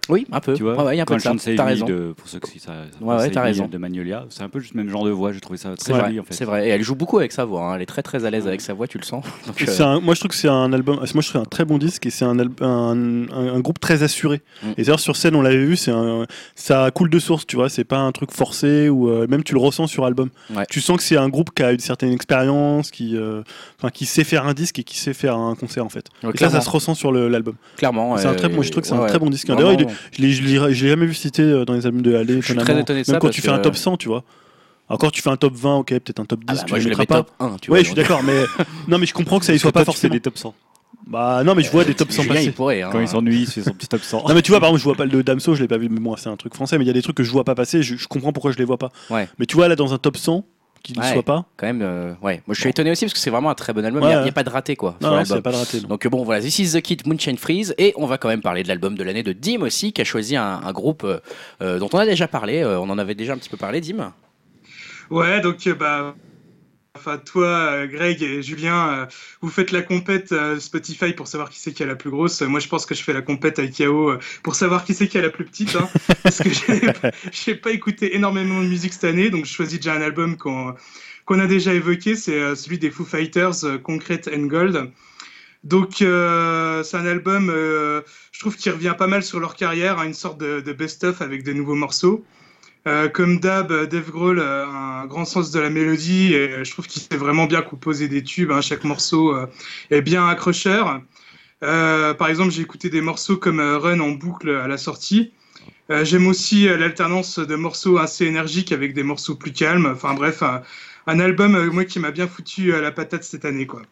Oui, 0.09 0.27
un 0.33 0.41
peu. 0.41 0.55
Tu 0.55 0.62
vois, 0.62 0.77
Ouais, 0.77 0.85
ouais, 0.85 0.95
il 0.95 0.99
y 0.99 1.01
a 1.01 1.03
un 1.03 1.07
quand 1.07 1.15
peu 1.15 1.35
de 1.35 1.39
ça. 1.41 1.51
T'as 1.57 1.65
raison. 1.65 1.87
de- 1.87 2.15
pour 2.16 2.28
ceux 2.28 2.39
qui 2.41 2.59
ça, 2.61 2.73
Ouais, 3.01 3.16
ouais, 3.16 3.31
t'as 3.31 3.43
raison. 3.43 3.66
de 3.66 3.78
Magnolia, 3.78 4.24
c'est 4.31 4.43
un 4.43 4.49
peu 4.49 4.61
juste 4.61 4.74
le 4.74 4.83
même 4.83 4.91
genre 4.91 5.05
de 5.05 5.11
voix. 5.11 5.33
J'ai 5.33 5.41
trouvé 5.41 5.57
ça 5.59 5.74
très 5.77 5.93
vrai, 5.93 6.03
joli 6.07 6.20
en 6.20 6.24
fait. 6.24 6.35
c'est 6.35 6.45
vrai. 6.45 6.66
Et 6.69 6.70
elle 6.70 6.83
joue 6.83 6.95
beaucoup 6.95 7.19
avec 7.19 7.33
sa 7.33 7.45
voix. 7.45 7.62
hein. 7.70 7.74
Elle 7.77 7.83
est 7.83 7.87
très 7.87 8.03
très 8.03 8.24
à 8.24 8.31
l'aise 8.31 8.47
avec 8.47 8.61
sa 8.61 8.73
voix, 8.74 8.87
tu 8.87 8.99
le 8.99 9.05
sens. 9.05 9.24
Donc, 9.47 9.62
euh, 9.62 9.83
un- 9.85 10.01
moi 10.01 10.15
je 10.15 10.20
trouve 10.20 10.31
que 10.31 10.37
c'est 10.37 10.49
un 10.49 10.73
album, 10.73 10.97
moi 10.97 11.07
je 11.23 11.28
trouve 11.28 11.41
un 11.41 11.45
très 11.45 11.65
bon 11.65 11.78
disque 11.78 12.07
et 12.07 12.11
c'est 12.11 12.24
un, 12.24 12.39
un, 12.39 12.47
un- 12.61 13.28
un 13.31 13.61
groupe 13.61 13.81
très 13.81 14.03
assuré. 14.03 14.43
Mm. 14.62 14.66
Et 14.78 14.83
d'ailleurs 14.83 15.01
sur 15.01 15.16
scène 15.16 15.35
on 15.35 15.43
l'avait 15.43 15.65
vu, 15.65 15.77
c'est 15.77 15.93
ça 16.55 16.91
coule 16.93 17.11
de 17.11 17.19
source, 17.19 17.47
tu 17.47 17.57
vois, 17.57 17.69
c'est 17.69 17.85
pas 17.85 17.99
un 17.99 18.12
truc 18.12 18.31
forcé 18.33 18.89
ou 18.89 19.09
euh, 19.09 19.27
même 19.28 19.43
tu 19.43 19.55
le 19.55 19.61
ressens 19.61 19.87
sur 19.87 20.05
album. 20.05 20.31
Ouais. 20.55 20.65
Tu 20.70 20.81
sens 20.81 20.97
que 20.97 21.03
c'est 21.03 21.16
un 21.16 21.28
groupe 21.28 21.51
qui 21.55 21.62
a 21.62 21.73
une 21.73 21.78
certaine 21.81 22.12
expérience, 22.12 22.91
qui, 22.91 23.16
euh, 23.16 23.43
enfin, 23.78 23.91
qui 23.91 24.07
sait 24.07 24.24
faire 24.24 24.47
un 24.47 24.55
disque 24.55 24.78
et 24.78 24.85
qui 24.85 24.99
sait 24.99 25.15
faire 25.15 25.37
un 25.37 25.55
concert 25.55 25.85
en 25.85 25.89
fait. 25.89 26.07
ouais, 26.23 26.31
Et 26.35 26.39
ça, 26.39 26.51
ça 26.51 26.61
se 26.61 26.70
ressent 26.70 26.95
sur 26.95 27.12
l'album. 27.12 27.55
Clairement. 27.77 28.16
C'est 28.16 28.27
un 28.27 28.33
euh, 28.33 28.35
très 28.35 28.49
bon, 28.49 28.62
je 28.62 28.70
trouve 28.70 28.83
que 28.83 28.89
c'est 28.89 28.95
un 28.95 29.07
très 29.07 29.19
bon 29.19 29.31
disque. 29.31 29.49
ouais. 29.49 29.57
D'ailleurs, 29.57 29.73
il 29.73 29.81
est- 29.83 29.85
Vraiment. 29.85 29.95
Je 30.12 30.23
l'ai, 30.23 30.32
je 30.32 30.43
l'ai- 30.43 30.74
je 30.74 30.85
l'ai 30.85 30.90
jamais 30.90 31.06
vu 31.06 31.14
cité 31.14 31.43
euh, 31.43 31.64
dans 31.64 31.74
les 31.74 31.86
albums 31.86 32.02
de 32.02 32.14
Allé. 32.14 32.40
Je 32.40 32.47
suis 32.47 32.55
très 32.56 32.78
étonné 32.81 32.85
de 32.85 32.94
Même 32.94 33.05
ça 33.05 33.12
quand 33.14 33.27
parce 33.28 33.35
tu 33.36 33.43
fais 33.43 33.48
un 33.51 33.59
top 33.59 33.77
100, 33.77 33.97
tu 33.97 34.09
vois. 34.09 34.24
Encore 34.89 35.10
tu 35.10 35.20
fais 35.20 35.31
un 35.31 35.36
top 35.36 35.55
20, 35.55 35.77
ok, 35.78 35.89
peut-être 35.89 36.20
un 36.20 36.24
top 36.24 36.40
10, 36.44 36.47
Ah 36.48 36.55
bah, 36.55 36.62
tu 36.64 36.70
moi, 36.70 36.78
le 36.78 36.82
je 36.85 36.89
le 36.89 36.97
mettras 36.97 37.06
pas. 37.06 37.23
top 37.24 37.32
1. 37.40 37.56
Tu 37.60 37.70
Ouais, 37.70 37.78
vois, 37.78 37.82
je 37.82 37.86
suis 37.86 37.94
d'accord, 37.94 38.23
mais 38.23 38.44
non, 38.89 38.98
mais 38.98 39.06
je 39.06 39.14
comprends 39.14 39.39
que 39.40 39.44
ça 39.44 39.52
y 39.52 39.59
soit 39.59 39.73
pas 39.73 39.85
forcément. 39.85 40.14
des 40.14 40.20
top 40.20 40.39
100. 40.39 40.55
Bah 41.09 41.43
non, 41.44 41.55
mais 41.55 41.62
je 41.62 41.70
vois 41.70 41.85
des 41.85 41.94
top 41.94 42.10
100 42.10 42.23
Julien, 42.23 42.35
passer. 42.35 42.47
il 42.47 42.52
pourrait. 42.52 42.82
hein. 42.82 42.89
Quand 42.90 43.01
il 43.01 43.06
s'ennuie, 43.09 43.43
il 43.43 43.47
fait 43.47 43.62
son 43.62 43.73
petit 43.73 43.86
top 43.89 44.02
100. 44.02 44.28
Non 44.28 44.35
mais 44.35 44.43
tu 44.43 44.51
vois 44.51 44.59
par 44.60 44.68
exemple 44.70 44.81
je 44.81 44.85
vois 44.85 44.94
pas 44.97 45.05
le 45.05 45.23
Damso 45.23 45.55
je 45.55 45.60
l'ai 45.62 45.68
pas 45.68 45.78
vu 45.78 45.89
mais 45.89 46.01
bon 46.01 46.16
c'est 46.16 46.28
un 46.28 46.36
truc 46.36 46.55
français 46.55 46.78
mais 46.78 46.85
il 46.85 46.86
y 46.89 46.90
a 46.90 46.94
des 46.94 47.02
trucs 47.02 47.16
que 47.16 47.23
je 47.23 47.31
vois 47.31 47.44
pas 47.44 47.55
passer 47.55 47.82
je, 47.82 47.97
je 47.97 48.09
comprends 48.09 48.32
pourquoi 48.32 48.51
je 48.51 48.59
les 48.59 48.64
vois 48.64 48.77
pas 48.78 48.90
Ouais. 49.10 49.28
mais 49.39 49.47
tu 49.47 49.55
vois 49.56 49.68
là 49.68 49.77
dans 49.77 49.93
un 49.94 49.98
top 49.98 50.16
100 50.16 50.44
qui 50.87 50.99
ne 50.99 51.05
Ouais. 51.05 51.13
soit 51.13 51.23
pas 51.23 51.45
Quand 51.57 51.67
même, 51.67 51.83
euh, 51.83 52.13
ouais. 52.23 52.43
Moi, 52.47 52.55
je 52.55 52.61
suis 52.61 52.71
étonné 52.71 52.91
aussi 52.91 53.05
parce 53.05 53.13
que 53.15 53.19
c'est 53.19 53.31
vraiment 53.31 53.51
un 53.51 53.55
très 53.55 53.73
bon 53.73 53.85
album. 53.85 54.03
Ouais, 54.03 54.09
Il 54.09 54.13
n'y 54.13 54.21
a, 54.21 54.25
ouais. 54.25 54.31
pas 54.33 54.45
de 54.45 54.51
raté, 54.51 54.77
quoi. 54.77 54.97
non, 55.01 55.11
non 55.17 55.41
pas 55.43 55.51
de 55.53 55.57
raté 55.57 55.81
non. 55.81 55.89
Donc 55.89 56.07
bon 56.09 56.23
voilà, 56.25 56.41
This 56.41 56.59
is 56.61 56.73
the 56.73 56.81
Kid 56.81 57.07
Moonshine 57.07 57.37
Freeze 57.39 57.75
et 57.79 57.93
on 57.97 58.07
va 58.07 58.19
quand 58.19 58.29
même 58.29 58.41
parler 58.43 58.63
de 58.63 58.69
l'album 58.69 58.95
de 58.97 59.03
l'année 59.03 59.23
de 59.23 59.33
Dim 59.33 59.63
aussi 59.63 59.93
qui 59.93 60.01
a 60.01 60.05
choisi 60.05 60.37
un, 60.37 60.61
un 60.65 60.73
groupe 60.73 61.05
euh, 61.05 61.19
euh, 61.63 61.79
dont 61.79 61.89
on 61.93 61.99
a 61.99 62.07
déjà 62.07 62.29
parlé, 62.29 62.63
euh, 62.63 62.79
on 62.81 62.89
en 62.91 62.99
avait 62.99 63.15
déjà 63.15 63.33
un 63.33 63.37
petit 63.39 63.49
peu 63.51 63.57
parlé 63.57 63.81
Dim. 63.81 64.13
Ouais, 65.11 65.41
donc 65.41 65.67
euh, 65.67 65.75
bah, 65.75 66.15
enfin 66.97 67.18
toi, 67.18 67.47
euh, 67.47 67.86
Greg 67.86 68.23
et 68.23 68.43
Julien, 68.43 68.89
euh, 68.89 69.06
vous 69.40 69.51
faites 69.51 69.70
la 69.70 69.82
compète 69.82 70.32
euh, 70.32 70.59
Spotify 70.59 71.12
pour 71.12 71.28
savoir 71.28 71.51
qui 71.51 71.60
c'est 71.60 71.73
qui 71.73 71.82
a 71.82 71.86
la 71.86 71.94
plus 71.94 72.10
grosse. 72.10 72.43
Moi, 72.43 72.60
je 72.60 72.68
pense 72.68 72.86
que 72.86 72.94
je 72.94 73.02
fais 73.02 73.12
la 73.12 73.23
compète 73.23 73.59
avec 73.59 73.78
Yao 73.78 74.18
pour 74.43 74.55
savoir 74.55 74.85
qui 74.85 74.94
c'est 74.94 75.09
qui 75.09 75.18
a 75.18 75.23
la 75.23 75.31
plus 75.31 75.44
petite, 75.44 75.77
hein, 75.77 75.89
parce 76.23 76.39
que 76.39 76.51
j'ai 76.51 76.81
j'ai 77.32 77.55
pas 77.55 77.70
écouté 77.70 78.16
énormément 78.16 78.60
de 78.60 78.66
musique 78.66 78.93
cette 78.93 79.05
année, 79.05 79.31
donc 79.31 79.44
je 79.44 79.52
choisis 79.52 79.78
déjà 79.78 79.94
un 79.94 80.02
album 80.02 80.36
qu'on 80.36 81.39
a 81.39 81.47
déjà 81.47 81.74
évoqué, 81.74 82.16
c'est 82.16 82.55
celui 82.56 82.78
des 82.78 82.90
Foo 82.90 83.05
Fighters, 83.05 83.82
Concrete 83.82 84.28
and 84.35 84.47
Gold. 84.47 84.90
Donc 85.66 86.01
euh, 86.01 86.85
c'est 86.85 86.97
un 86.97 87.06
album, 87.06 87.51
euh, 87.51 88.02
je 88.31 88.39
trouve, 88.39 88.56
qui 88.56 88.70
revient 88.70 88.94
pas 88.97 89.09
mal 89.09 89.24
sur 89.24 89.40
leur 89.40 89.56
carrière, 89.56 89.98
hein, 89.98 90.06
une 90.06 90.14
sorte 90.14 90.39
de, 90.39 90.60
de 90.60 90.73
best-of 90.73 91.20
avec 91.20 91.43
de 91.43 91.52
nouveaux 91.52 91.74
morceaux. 91.74 92.24
Euh, 92.87 93.09
comme 93.09 93.41
d'hab, 93.41 93.73
euh, 93.73 93.87
Dave 93.87 94.11
Grohl 94.11 94.41
a 94.41 94.67
un 94.67 95.07
grand 95.07 95.25
sens 95.25 95.51
de 95.51 95.59
la 95.59 95.71
mélodie 95.71 96.35
et 96.35 96.53
euh, 96.53 96.65
je 96.65 96.71
trouve 96.71 96.87
qu'il 96.87 97.03
sait 97.03 97.17
vraiment 97.17 97.47
bien 97.47 97.61
composer 97.63 98.07
des 98.09 98.23
tubes. 98.23 98.53
hein. 98.53 98.61
Chaque 98.61 98.85
morceau 98.85 99.35
euh, 99.35 99.47
est 99.91 100.03
bien 100.03 100.27
accrocheur. 100.29 101.01
Euh, 101.65 102.15
par 102.15 102.29
exemple, 102.29 102.53
j'ai 102.53 102.63
écouté 102.63 102.91
des 102.91 103.01
morceaux 103.01 103.37
comme 103.39 103.61
euh, 103.61 103.79
Run 103.79 104.01
en 104.01 104.11
boucle 104.13 104.51
à 104.51 104.69
la 104.69 104.79
sortie. 104.79 105.33
Euh, 105.91 106.05
J'aime 106.05 106.27
aussi 106.29 106.69
euh, 106.69 106.77
l'alternance 106.79 107.39
de 107.41 107.57
morceaux 107.57 107.99
assez 107.99 108.27
énergiques 108.27 108.73
avec 108.73 108.95
des 108.95 109.05
morceaux 109.05 109.37
plus 109.37 109.53
calmes. 109.53 109.87
Enfin 109.87 110.15
bref, 110.15 110.43
un, 110.43 110.63
un 111.07 111.21
album 111.21 111.57
euh, 111.57 111.71
moi 111.73 111.85
qui 111.87 112.01
m'a 112.01 112.13
bien 112.13 112.29
foutu 112.29 112.73
la 112.73 112.93
patate 112.93 113.25
cette 113.25 113.45
année 113.47 113.67
quoi. 113.67 113.83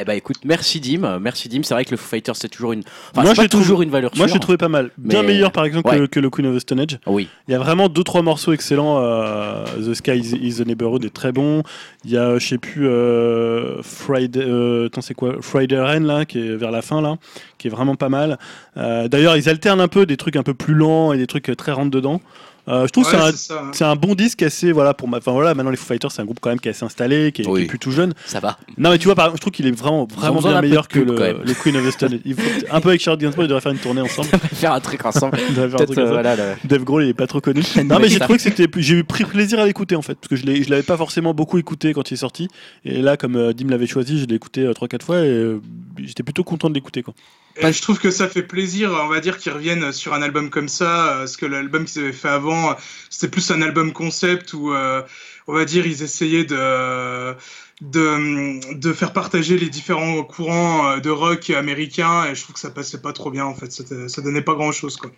Eh 0.00 0.04
ben 0.04 0.12
écoute, 0.16 0.36
merci 0.44 0.78
Dim, 0.78 1.18
merci 1.20 1.48
Dim. 1.48 1.62
C'est 1.64 1.74
vrai 1.74 1.84
que 1.84 1.90
le 1.90 1.96
Foo 1.96 2.06
Fighters 2.08 2.36
c'est 2.36 2.48
toujours 2.48 2.72
une, 2.72 2.82
enfin, 3.12 3.22
Moi, 3.22 3.34
je 3.34 3.40
pas 3.42 3.48
toujours 3.48 3.82
une 3.82 3.90
valeur 3.90 4.12
moi 4.16 4.26
je 4.26 4.30
sûre. 4.30 4.36
l'ai 4.36 4.40
trouvé 4.40 4.56
pas 4.56 4.68
mal. 4.68 4.90
Bien 4.96 5.22
Mais- 5.22 5.28
meilleur 5.28 5.50
par 5.50 5.64
exemple 5.64 5.90
que- 5.90 5.96
Ouais. 6.02 6.08
que, 6.08 6.20
le 6.20 6.30
Queen 6.30 6.46
of 6.46 6.54
the 6.56 6.60
Stone 6.60 6.78
Age. 6.80 6.98
Oui, 7.06 7.28
il 7.48 7.52
y 7.52 7.54
a 7.54 7.58
vraiment 7.58 7.88
deux 7.88 8.04
trois 8.04 8.22
morceaux 8.22 8.52
excellents 8.52 9.00
euh, 9.02 9.64
The 9.84 9.94
Sky 9.94 10.12
is, 10.12 10.36
is 10.40 10.62
the 10.62 10.66
Neighborhood 10.66 11.04
est 11.04 11.12
très 11.12 11.32
bon. 11.32 11.64
Il 12.04 12.12
y 12.12 12.16
a 12.16 12.38
je 12.38 12.46
sais 12.46 12.58
plus 12.58 12.86
euh, 12.86 13.82
Friday 13.82 14.40
euh, 14.40 14.86
attends, 14.86 15.00
c'est 15.00 15.14
quoi? 15.14 15.34
Friday 15.40 15.78
Rain 15.80 16.00
là 16.00 16.24
qui 16.24 16.38
est 16.38 16.54
vers 16.56 16.70
la 16.70 16.82
fin 16.82 17.02
là 17.02 17.16
qui 17.58 17.66
est 17.66 17.70
vraiment 17.70 17.96
pas 17.96 18.08
mal. 18.08 18.38
Euh, 18.76 19.08
d'ailleurs 19.08 19.36
ils 19.36 19.48
alternent 19.48 19.80
un 19.80 19.88
peu 19.88 20.06
des 20.06 20.16
trucs 20.16 20.36
un 20.36 20.44
peu 20.44 20.54
plus 20.54 20.74
lents 20.74 21.12
et 21.12 21.18
des 21.18 21.26
trucs 21.26 21.50
très 21.56 21.72
rentre 21.72 21.90
dedans 21.90 22.20
Euh, 22.68 22.86
je 22.86 22.92
trouve 22.92 23.04
que 23.04 23.10
c'est 23.10 23.52
un, 23.52 23.56
hein. 23.56 23.70
c'est 23.72 23.84
un 23.84 23.96
bon 23.96 24.14
disque 24.14 24.42
assez 24.42 24.72
voilà 24.72 24.92
pour 24.92 25.08
ma 25.08 25.16
enfin 25.18 25.32
voilà 25.32 25.54
maintenant 25.54 25.70
les 25.70 25.76
Foo 25.78 25.86
Fighters 25.86 26.12
c'est 26.12 26.20
un 26.20 26.26
groupe 26.26 26.38
quand 26.40 26.50
même 26.50 26.60
qui 26.60 26.68
est 26.68 26.72
assez 26.72 26.84
installé 26.84 27.32
qui 27.32 27.40
est, 27.40 27.44
qui 27.44 27.50
est 27.50 27.52
Oui. 27.52 27.64
plus 27.66 27.78
tout 27.78 27.90
jeune 27.92 28.12
ça 28.26 28.40
va. 28.40 28.58
non 28.76 28.90
mais 28.90 28.98
tu 28.98 29.06
vois 29.06 29.14
par 29.14 29.24
exemple 29.26 29.38
je 29.38 29.40
trouve 29.40 29.52
qu'il 29.52 29.66
est 29.66 29.70
vraiment 29.70 30.04
vraiment 30.06 30.40
bien 30.40 30.60
meilleur 30.60 30.86
que 30.86 30.98
le, 30.98 31.54
Queen 31.54 31.76
of 31.78 31.86
the 31.86 31.90
Stone 31.90 32.12
Age. 32.14 32.20
il 32.26 32.34
faut 32.34 32.66
un 32.70 32.80
peu 32.80 32.90
avec 32.90 33.00
Charlotte 33.00 33.20
Gainsbourg 33.20 33.44
ils 33.44 33.48
devraient 33.48 33.62
faire 33.62 33.72
une 33.72 33.78
tournée 33.78 34.00
ensemble 34.08 34.28
faire 34.52 34.72
un 34.72 34.80
truc 34.80 35.04
ensemble. 35.04 35.38
Un 35.38 35.54
Peut-être 35.68 35.84
truc 35.86 35.98
euh, 35.98 36.10
voilà. 36.12 36.36
le- 36.36 36.42
Dave 36.64 36.84
Grohl 36.84 37.04
il 37.04 37.08
est 37.08 37.14
pas 37.14 37.26
trop 37.26 37.40
connu. 37.40 37.62
Non 37.84 37.98
mais 38.00 38.08
j'ai 38.08 38.18
trouvé 38.18 38.36
que 38.36 38.42
c'était 38.42 38.66
j'ai 38.76 38.94
eu 38.96 39.04
pris 39.04 39.24
plaisir 39.24 39.58
à 39.60 39.64
l'écouter 39.66 39.96
en 39.96 40.02
fait 40.02 40.16
parce 40.16 40.28
que 40.28 40.36
je 40.36 40.44
l'ai 40.44 40.62
je 40.62 40.68
l'avais 40.70 40.82
pas 40.82 40.96
forcément 40.98 41.32
beaucoup 41.32 41.56
écouté 41.58 41.94
quand 41.94 42.10
il 42.10 42.14
est 42.14 42.18
sorti 42.18 42.48
et 42.84 43.00
là 43.00 43.16
comme 43.16 43.36
euh, 43.36 43.52
Dim 43.54 43.68
l'avait 43.70 43.86
choisi 43.86 44.18
je 44.20 44.26
l'ai 44.26 44.34
écouté 44.34 44.70
3 44.74 44.88
4 44.88 45.04
fois 45.06 45.16
et 45.20 45.28
euh, 45.28 45.60
j'étais 45.98 46.22
plutôt 46.22 46.44
content 46.44 46.68
de 46.68 46.74
l'écouter 46.74 47.02
quoi. 47.02 47.14
Je 47.60 47.82
trouve 47.82 47.98
que 47.98 48.10
ça 48.10 48.28
fait 48.28 48.42
plaisir, 48.42 48.90
on 48.92 49.08
va 49.08 49.20
dire, 49.20 49.38
qu'ils 49.38 49.52
reviennent 49.52 49.92
sur 49.92 50.14
un 50.14 50.22
album 50.22 50.50
comme 50.50 50.68
ça, 50.68 51.08
euh, 51.08 51.18
parce 51.20 51.36
que 51.36 51.46
l'album 51.46 51.84
qu'ils 51.84 52.02
avaient 52.02 52.12
fait 52.12 52.28
avant, 52.28 52.76
c'était 53.10 53.28
plus 53.28 53.50
un 53.50 53.62
album 53.62 53.92
concept 53.92 54.52
où, 54.54 54.72
euh, 54.72 55.02
on 55.46 55.54
va 55.54 55.64
dire, 55.64 55.86
ils 55.86 56.02
essayaient 56.02 56.44
de, 56.44 57.34
de, 57.80 58.92
faire 58.92 59.12
partager 59.12 59.56
les 59.58 59.68
différents 59.68 60.22
courants 60.24 60.88
euh, 60.90 61.00
de 61.00 61.10
rock 61.10 61.50
américains, 61.50 62.24
et 62.26 62.34
je 62.34 62.42
trouve 62.42 62.54
que 62.54 62.60
ça 62.60 62.70
passait 62.70 63.00
pas 63.00 63.12
trop 63.12 63.30
bien, 63.30 63.44
en 63.44 63.54
fait, 63.54 63.70
C'était- 63.72 64.08
ça 64.08 64.22
donnait 64.22 64.42
pas 64.42 64.54
grand 64.54 64.72
chose, 64.72 64.96
quoi. 64.96 65.10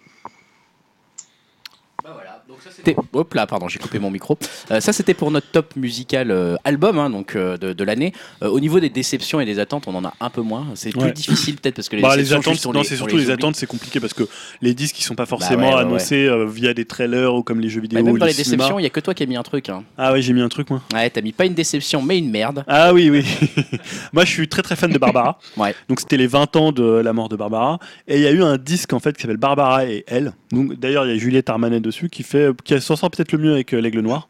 Bah 2.02 2.12
voilà, 2.14 2.42
donc 2.48 2.62
ça 2.62 2.68
c'était. 2.84 2.96
Hop 3.12 3.34
là, 3.34 3.46
pardon, 3.46 3.68
j'ai 3.68 3.78
coupé 3.78 3.98
mon 3.98 4.10
micro. 4.10 4.38
Euh, 4.70 4.80
ça 4.80 4.92
c'était 4.92 5.14
pour 5.14 5.30
notre 5.30 5.46
top 5.48 5.76
musical 5.76 6.30
euh, 6.30 6.56
album 6.64 6.98
hein, 6.98 7.10
donc 7.10 7.36
euh, 7.36 7.56
de, 7.56 7.72
de 7.72 7.84
l'année. 7.84 8.12
Au 8.42 8.58
niveau 8.60 8.80
des 8.80 8.88
déceptions 8.90 9.40
et 9.40 9.44
des 9.44 9.58
attentes, 9.58 9.84
on 9.86 9.94
en 9.94 10.04
a 10.04 10.12
un 10.20 10.30
peu 10.30 10.40
moins. 10.42 10.66
C'est 10.74 10.90
plus 10.90 11.00
Ouais. 11.00 11.12
difficile 11.12 11.56
peut-être 11.56 11.76
parce 11.76 11.88
que 11.88 11.96
les 11.96 12.02
Bah, 12.02 12.16
les 12.16 12.32
attentes 12.32 12.54
juste, 12.54 12.66
non 12.66 12.72
les- 12.80 12.84
c'est 12.84 12.96
surtout 12.96 13.16
les, 13.16 13.22
oublie. 13.24 13.32
attentes 13.32 13.56
c'est 13.56 13.66
compliqué 13.66 14.00
parce 14.00 14.12
que 14.14 14.24
les 14.62 14.74
disques 14.74 14.98
ils 15.00 15.04
sont 15.04 15.14
pas 15.14 15.26
forcément 15.26 15.68
ouais, 15.70 15.74
ouais, 15.74 15.80
annoncés 15.80 16.28
via 16.48 16.74
des 16.74 16.84
trailers 16.84 17.34
ou 17.34 17.42
comme 17.42 17.60
les 17.60 17.68
jeux 17.68 17.80
vidéo 17.80 17.98
Bah, 17.98 18.04
même 18.04 18.18
dans 18.18 18.24
le 18.26 18.30
les 18.30 18.36
déceptions, 18.36 18.78
il 18.78 18.82
y 18.82 18.86
a 18.86 18.90
que 18.90 19.00
toi 19.00 19.14
qui 19.14 19.22
as 19.22 19.26
mis 19.26 19.36
un 19.36 19.42
truc. 19.42 19.68
Hein. 19.68 19.84
Ah 19.98 20.12
ouais 20.12 20.22
j'ai 20.22 20.32
mis 20.32 20.40
un 20.42 20.48
truc 20.48 20.70
moi. 20.70 20.82
Ouais, 20.94 21.08
t'as 21.10 21.20
mis 21.22 21.32
pas 21.32 21.46
une 21.46 21.54
déception, 21.54 22.02
mais 22.02 22.18
une 22.18 22.30
merde. 22.30 22.64
Ah 22.68 22.92
oui, 22.92 23.10
oui. 23.10 23.24
Moi, 24.12 24.24
je 24.24 24.30
suis 24.30 24.48
très 24.48 24.62
très 24.62 24.76
fan 24.76 24.90
de 24.90 24.98
Barbara. 24.98 25.38
Ouais. 25.56 25.74
Donc, 25.88 26.00
c'était 26.00 26.16
les 26.16 26.26
20 26.26 26.56
ans 26.56 26.72
de 26.72 26.82
la 26.84 27.12
mort 27.12 27.28
de 27.28 27.36
Barbara. 27.36 27.78
Et 28.08 28.16
il 28.16 28.22
y 28.22 28.26
a 28.26 28.30
eu 28.30 28.42
un 28.42 28.56
disque 28.56 28.92
en 28.92 29.00
fait 29.00 29.14
qui 29.16 29.22
s'appelle 29.22 29.36
Barbara 29.36 29.84
et 29.86 30.04
elle. 30.06 30.32
Donc, 30.52 30.74
d'ailleurs, 30.78 31.04
il 31.06 31.12
y 31.12 31.14
a 31.14 31.18
Juliette 31.18 31.50
Armanet 31.50 31.80
dessus 31.80 32.08
qui 32.08 32.22
fait, 32.22 32.48
qui 32.64 32.69
s'en 32.78 32.96
sort 32.96 33.10
peut-être 33.10 33.32
le 33.32 33.38
mieux 33.38 33.52
avec 33.52 33.74
euh, 33.74 33.80
l'Aigle 33.80 34.00
Noir. 34.00 34.28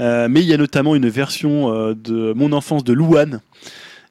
Euh, 0.00 0.28
mais 0.28 0.40
il 0.40 0.46
y 0.46 0.54
a 0.54 0.56
notamment 0.56 0.94
une 0.96 1.08
version 1.08 1.72
euh, 1.72 1.94
de 1.94 2.32
Mon 2.34 2.52
enfance 2.52 2.84
de 2.84 2.92
Louane. 2.92 3.40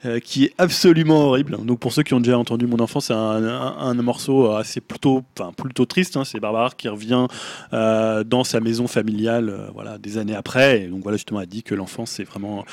Euh, 0.06 0.20
qui 0.20 0.46
est 0.46 0.54
absolument 0.58 1.22
horrible. 1.28 1.58
Donc 1.66 1.80
pour 1.80 1.94
ceux 1.94 2.04
qui 2.04 2.14
ont 2.14 2.20
déjà 2.20 2.38
entendu 2.38 2.68
Mon 2.68 2.80
enfance, 2.80 3.06
c'est 3.06 3.14
un, 3.14 3.44
un- 3.46 3.78
un 3.78 3.94
morceau 3.96 4.52
assez 4.52 4.82
plutôt, 4.82 5.24
enfin 5.38 5.52
plutôt 5.56 5.86
triste. 5.86 6.18
hein. 6.18 6.24
C'est 6.26 6.40
Barbara 6.40 6.72
qui 6.78 6.88
revient 6.90 7.28
euh, 7.74 8.24
dans 8.24 8.44
sa 8.44 8.60
maison 8.60 8.88
familiale, 8.88 9.50
euh, 9.50 9.68
voilà, 9.74 9.98
des 9.98 10.18
années 10.18 10.36
après. 10.36 10.84
Et 10.84 10.88
donc 10.88 11.04
voilà, 11.04 11.18
justement, 11.18 11.42
elle 11.42 11.48
dit 11.48 11.64
que 11.64 11.76
l'enfance 11.76 12.12
c'est 12.12 12.24
vraiment, 12.24 12.66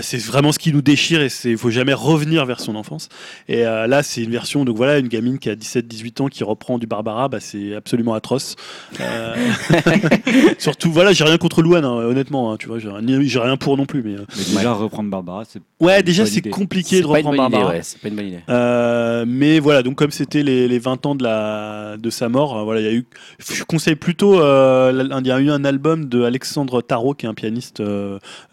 c'est 0.00 0.18
vraiment 0.22 0.52
ce 0.52 0.58
qui 0.58 0.72
nous 0.72 0.82
déchire 0.82 1.22
et 1.22 1.28
c'est, 1.28 1.56
faut 1.56 1.70
jamais 1.70 1.94
revenir 1.94 2.44
vers 2.46 2.60
son 2.60 2.74
enfance. 2.76 3.08
Et 3.48 3.62
là, 3.62 4.02
c'est 4.02 4.22
une 4.22 4.30
version, 4.30 4.64
donc 4.64 4.76
voilà, 4.76 4.98
une 4.98 5.08
gamine 5.08 5.38
qui 5.38 5.48
a 5.50 5.54
17-18 5.54 6.22
ans 6.22 6.28
qui 6.28 6.42
reprend 6.44 6.78
du 6.78 6.86
Barbara, 6.86 7.28
bah, 7.28 7.38
c'est 7.40 7.74
absolument 7.74 8.14
atroce. 8.14 8.56
Surtout, 10.58 10.92
voilà, 10.92 11.12
j'ai 11.12 11.24
rien 11.24 11.38
contre 11.38 11.62
Louane, 11.62 11.84
hein, 11.84 11.92
honnêtement, 11.94 12.52
hein, 12.52 12.56
tu 12.58 12.68
vois, 12.68 12.78
j'ai 12.78 12.88
rien, 13.38 13.56
pour 13.56 13.76
non 13.76 13.86
plus, 13.86 14.02
mais. 14.02 14.16
Mais 14.36 14.44
déjà, 14.56 14.72
reprendre 14.72 15.10
Barbara, 15.10 15.44
c'est. 15.48 15.60
Ouais, 15.80 16.02
déjà 16.02 16.24
c'est 16.26 16.40
compliqué 16.50 16.71
compliqué 16.72 17.00
de 17.02 17.06
pas 17.06 17.20
une 17.20 17.26
reprendre 17.26 17.36
bonne 17.36 17.46
idée, 17.46 17.52
Barbara. 17.56 17.72
ouais, 17.74 17.80
c'est 17.82 18.00
pas 18.00 18.08
une 18.08 18.16
bonne 18.16 18.26
idée. 18.26 18.38
Euh, 18.48 19.24
mais 19.26 19.58
voilà, 19.60 19.82
donc 19.82 19.96
comme 19.96 20.10
c'était 20.10 20.42
les, 20.42 20.68
les 20.68 20.78
20 20.78 21.06
ans 21.06 21.14
de, 21.14 21.22
la, 21.22 21.96
de 21.98 22.10
sa 22.10 22.28
mort, 22.28 22.58
euh, 22.58 22.62
voilà, 22.64 22.80
il 22.80 22.86
y 22.86 22.88
a 22.88 22.92
eu. 22.92 23.06
Je 23.38 23.64
conseille 23.64 23.96
plutôt. 23.96 24.40
euh, 24.40 25.08
il 25.20 25.26
y 25.26 25.30
a 25.32 25.40
eu 25.40 25.50
un 25.50 25.64
album 25.64 26.06
de 26.08 26.22
Alexandre 26.22 26.80
Tarot, 26.82 27.14
qui 27.14 27.26
est 27.26 27.28
un 27.28 27.34
pianiste 27.34 27.82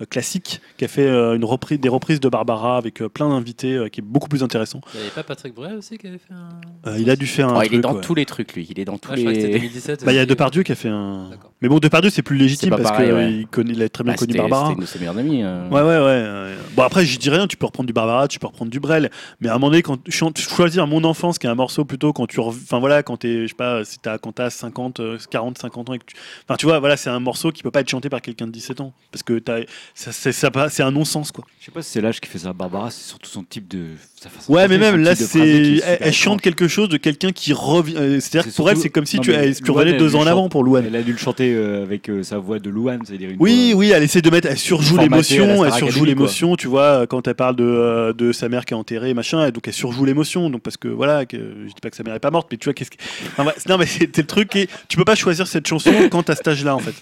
classique, 0.10 0.62
qui 0.78 0.86
a 0.86 0.88
fait 0.88 1.06
euh, 1.08 1.36
une 1.36 1.46
reprise, 1.46 1.80
des 1.80 1.90
reprises 1.90 2.20
de 2.20 2.30
Barbara 2.30 2.78
avec 2.78 3.02
euh, 3.02 3.10
plein 3.10 3.30
d'invités, 3.30 3.74
euh, 3.76 3.90
qui 3.90 4.00
est 4.02 4.04
beaucoup 4.04 4.30
plus 4.30 4.44
intéressant. 4.44 4.82
Il 4.94 4.98
n'y 4.98 5.06
avait 5.06 5.14
pas 5.16 5.24
Patrick 5.24 5.54
Bruel 5.54 5.76
aussi 5.78 5.98
qui 5.98 6.08
avait 6.08 6.18
fait 6.18 6.34
un. 6.34 6.90
Euh, 6.90 6.98
il 7.00 7.10
a 7.10 7.16
dû 7.16 7.28
faire 7.28 7.50
un. 7.50 7.60
Oh, 7.60 7.62
il 7.62 7.66
est 7.66 7.70
truc, 7.70 7.82
dans 7.82 7.96
ouais. 7.96 8.02
tous 8.02 8.16
les 8.16 8.26
trucs, 8.26 8.54
lui. 8.54 8.68
Il 8.70 8.80
est 8.80 8.86
dans 8.86 8.98
tous 8.98 9.10
Ah, 9.12 9.16
je 9.16 9.22
crois 9.22 9.34
que 9.34 9.40
c'était 9.40 9.54
les. 9.54 9.60
2017. 9.70 10.06
Bah, 10.06 10.12
il 10.14 10.16
y 10.16 10.20
a. 10.20 10.26
Depardieu 10.26 10.64
qui 10.64 10.72
a 10.72 10.76
fait 10.76 10.90
un. 10.90 11.30
Mais 11.62 11.68
bon, 11.70 11.80
Depardieu, 11.80 12.10
c'est 12.10 12.22
plus 12.22 12.38
légitime 12.38 12.70
parce 12.70 12.96
qu'il 12.98 13.12
ouais. 13.14 13.46
connaît, 13.52 13.74
il 13.74 13.82
a 13.84 13.90
très 13.90 14.04
bien 14.04 14.14
Bah, 14.14 14.18
connu 14.18 14.34
Barbara. 14.38 14.66
C'était 14.68 14.76
une 14.76 14.82
de 14.82 14.86
ses 14.86 15.00
meilleures 15.00 15.18
amies. 15.18 15.44
euh. 15.44 15.70
Ouais, 15.70 15.82
ouais, 15.82 16.00
ouais. 16.06 16.56
Bon, 16.76 16.84
après, 16.84 17.06
je 17.06 17.20
dis 17.20 17.30
rien, 17.30 17.48
tu 17.48 17.58
peux 17.58 17.66
reprendre 17.66 17.88
du 17.88 17.94
Barbara, 17.94 18.09
tu 18.30 18.40
peux 18.40 18.48
reprendre 18.48 18.72
du 18.72 18.80
Brel. 18.80 19.10
Mais 19.42 19.50
à 19.50 19.52
un 19.52 19.56
moment 19.56 19.70
donné, 19.72 19.82
quand 19.82 19.98
tu 20.04 20.12
choisir 20.42 20.88
mon 20.88 21.04
enfance, 21.04 21.38
qui 21.40 21.48
est 21.48 21.50
un 21.50 21.56
morceau 21.56 21.86
plutôt 21.86 22.14
quand 22.14 22.28
tu. 22.28 22.40
Enfin, 22.40 22.80
voilà, 22.80 23.04
quand 23.04 23.18
t'es, 23.18 23.44
je 23.44 23.48
sais 23.48 23.54
pas, 23.56 23.84
si 23.86 24.00
t'as, 24.00 24.18
quand 24.18 24.32
t'as 24.34 24.50
50, 24.50 25.00
euh, 25.00 25.18
40, 25.30 25.58
50 25.58 25.90
ans 25.90 25.94
et 25.94 26.00
que 26.00 26.06
tu. 26.06 26.16
Enfin, 26.48 26.56
tu 26.58 26.66
vois, 26.66 26.80
voilà, 26.80 26.98
c'est 26.98 27.10
un 27.10 27.20
morceau 27.20 27.52
qui 27.52 27.64
peut 27.64 27.72
pas 27.72 27.82
être 27.82 27.90
chanté 27.90 28.10
par 28.10 28.22
quelqu'un 28.22 28.48
de 28.48 28.52
17 28.52 28.82
ans. 28.82 28.94
Parce 29.12 29.24
que 29.24 29.40
t'as, 29.40 29.60
ça, 29.96 30.12
c'est, 30.12 30.32
ça, 30.32 30.52
pas- 30.52 30.70
c'est 30.70 30.84
un 30.84 30.92
non-sens, 30.92 31.32
quoi. 31.32 31.46
Je 31.60 31.66
sais 31.66 31.72
pas 31.72 31.82
si 31.82 31.92
c'est 31.92 32.02
l'âge 32.02 32.20
qui 32.20 32.30
fait 32.30 32.40
ça. 32.40 32.54
Barbara, 32.54 32.92
c'est 32.92 33.08
surtout 33.08 33.30
son 33.30 33.44
type 33.44 33.68
de. 33.68 33.86
sa 34.22 34.30
façon 34.30 34.52
Ouais, 34.54 34.64
de 34.64 34.70
mais 34.70 34.78
même 34.78 35.02
là, 35.02 35.16
c'est. 35.16 35.82
Elle, 36.00 36.14
chante 36.14 36.42
quelque 36.42 36.68
chose 36.68 36.90
de 36.90 36.98
quelqu'un 36.98 37.32
qui 37.32 37.54
revient. 37.54 37.96
euh, 37.98 38.20
c'est-à-dire 38.20 38.44
C'est 38.44 38.52
que 38.52 38.56
pour 38.56 38.70
elle, 38.70 38.78
c'est 38.78 38.90
comme 38.90 39.06
si 39.06 39.18
non, 39.18 39.22
tu 39.24 39.32
elle, 39.34 39.54
revenait 39.68 39.92
elle 39.92 39.98
deux 39.98 40.16
ans 40.16 40.22
en 40.22 40.28
avant 40.28 40.50
pour 40.50 40.64
Louane. 40.64 40.86
Elle 40.88 40.96
a 40.96 41.02
dû 41.04 41.12
le 41.12 41.18
chanter 41.18 41.54
euh, 41.54 41.84
avec 41.84 42.10
euh, 42.10 42.24
sa 42.24 42.38
voix 42.38 42.60
de 42.60 42.70
Louane, 42.70 43.02
c'est-à-dire 43.06 43.30
une 43.30 43.38
Oui, 43.40 43.72
voix- 43.72 43.80
oui, 43.80 43.92
elle 43.92 44.04
essaie 44.04 44.22
de 44.22 44.30
mettre, 44.30 44.48
elle 44.50 44.58
surjoue 44.58 44.98
l'émotion, 44.98 45.64
elle 45.66 45.74
surjoue 45.74 46.06
l'émotion, 46.06 46.56
tu 46.56 46.68
vois, 46.68 47.08
quand 47.08 47.28
elle 47.28 47.36
parle 47.36 47.56
de, 47.56 47.64
euh, 48.00 48.14
de 48.14 48.32
sa 48.32 48.50
mère 48.50 48.66
qui 48.66 48.74
est 48.74 48.78
enterrée, 48.78 49.14
machin, 49.14 49.46
et 49.46 49.52
donc 49.52 49.68
elle 49.68 49.74
surjoue 49.74 50.06
l'émotion, 50.06 50.50
donc 50.50 50.62
parce 50.62 50.78
que 50.78 50.88
voilà, 50.88 51.26
que, 51.26 51.38
je 51.38 51.68
dis 51.68 51.82
pas 51.82 51.90
que 51.90 51.96
sa 51.96 52.04
mère 52.04 52.16
est 52.16 52.20
pas 52.20 52.32
morte, 52.32 52.48
mais 52.52 52.58
tu 52.58 52.66
vois, 52.66 52.74
qu'est-ce 52.74 52.92
que. 52.92 52.98
Enfin, 53.28 53.46
ouais, 53.46 53.54
non, 53.68 53.78
mais 53.78 53.86
c'est 53.88 54.16
le 54.18 54.26
truc, 54.26 54.56
et 54.56 54.68
tu 54.88 54.98
peux 54.98 55.06
pas 55.06 55.16
choisir 55.16 55.48
cette 55.48 55.68
chanson 55.68 55.92
quand 56.12 56.24
t'as 56.24 56.36
cet 56.36 56.48
âge-là, 56.48 56.76
en 56.76 56.80
fait. 56.80 56.96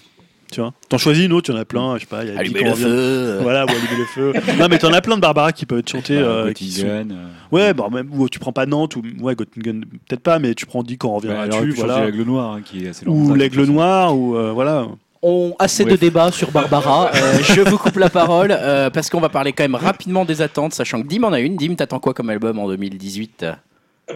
Tu 0.50 0.60
vois, 0.62 0.72
t'en 0.88 0.96
choisis 0.96 1.26
une 1.26 1.34
autre, 1.34 1.50
il 1.50 1.54
y 1.54 1.58
en 1.58 1.60
a 1.60 1.66
plein, 1.66 1.96
je 1.96 2.00
sais 2.00 2.06
pas, 2.06 2.24
il 2.24 2.32
y 2.32 2.34
a 2.34 2.38
Allumer 2.40 2.64
le 2.64 2.74
feu. 2.74 3.38
Voilà, 3.42 3.66
ou 3.66 3.68
allumer 3.68 3.98
le 3.98 4.04
feu. 4.06 4.32
non, 4.58 4.66
mais 4.70 4.78
t'en 4.78 4.90
as 4.94 5.02
plein 5.02 5.16
de 5.16 5.20
Barbara 5.20 5.52
qui 5.52 5.66
peuvent 5.66 5.80
être 5.80 5.90
chantées. 5.90 6.16
Bah, 6.16 6.26
euh, 6.26 6.52
qui 6.54 6.72
sont- 6.72 6.86
euh, 6.86 7.04
Ouais, 7.52 7.74
bon, 7.74 7.90
même, 7.90 8.08
ou 8.14 8.30
tu 8.30 8.38
prends 8.38 8.52
pas 8.52 8.64
Nantes, 8.64 8.96
ou 8.96 9.02
ouais, 9.20 9.34
Göttingen, 9.34 9.84
peut-être 10.08 10.22
pas, 10.22 10.38
mais 10.38 10.54
tu 10.54 10.64
prends 10.64 10.82
Dis 10.82 10.96
qu'on 10.96 11.08
bah, 11.08 11.14
reviendra 11.16 11.46
aurait 11.48 11.66
dessus, 11.66 11.72
voilà. 11.72 12.06
l'aigle 12.06 12.22
noir, 12.22 12.54
hein, 12.54 12.62
qui 12.64 12.86
est 12.86 12.88
assez 12.88 13.04
long. 13.04 13.12
Ou 13.12 13.34
l'aigle 13.34 13.64
noir, 13.64 14.16
ou 14.16 14.36
euh, 14.36 14.52
voilà. 14.52 14.86
On 15.22 15.54
assez 15.58 15.84
de 15.84 15.96
débats 15.96 16.30
sur 16.32 16.50
Barbara. 16.50 17.10
Euh, 17.18 17.38
je 17.42 17.60
vous 17.62 17.78
coupe 17.78 17.96
la 17.96 18.10
parole 18.10 18.50
euh, 18.52 18.90
parce 18.90 19.10
qu'on 19.10 19.20
va 19.20 19.28
parler 19.28 19.52
quand 19.52 19.64
même 19.64 19.74
rapidement 19.74 20.24
des 20.24 20.42
attentes, 20.42 20.74
sachant 20.74 21.02
que 21.02 21.08
Dim 21.08 21.22
en 21.24 21.32
a 21.32 21.40
une. 21.40 21.56
Dim, 21.56 21.74
t'attends 21.74 21.98
quoi 22.00 22.14
comme 22.14 22.30
album 22.30 22.58
en 22.58 22.68
2018 22.68 23.46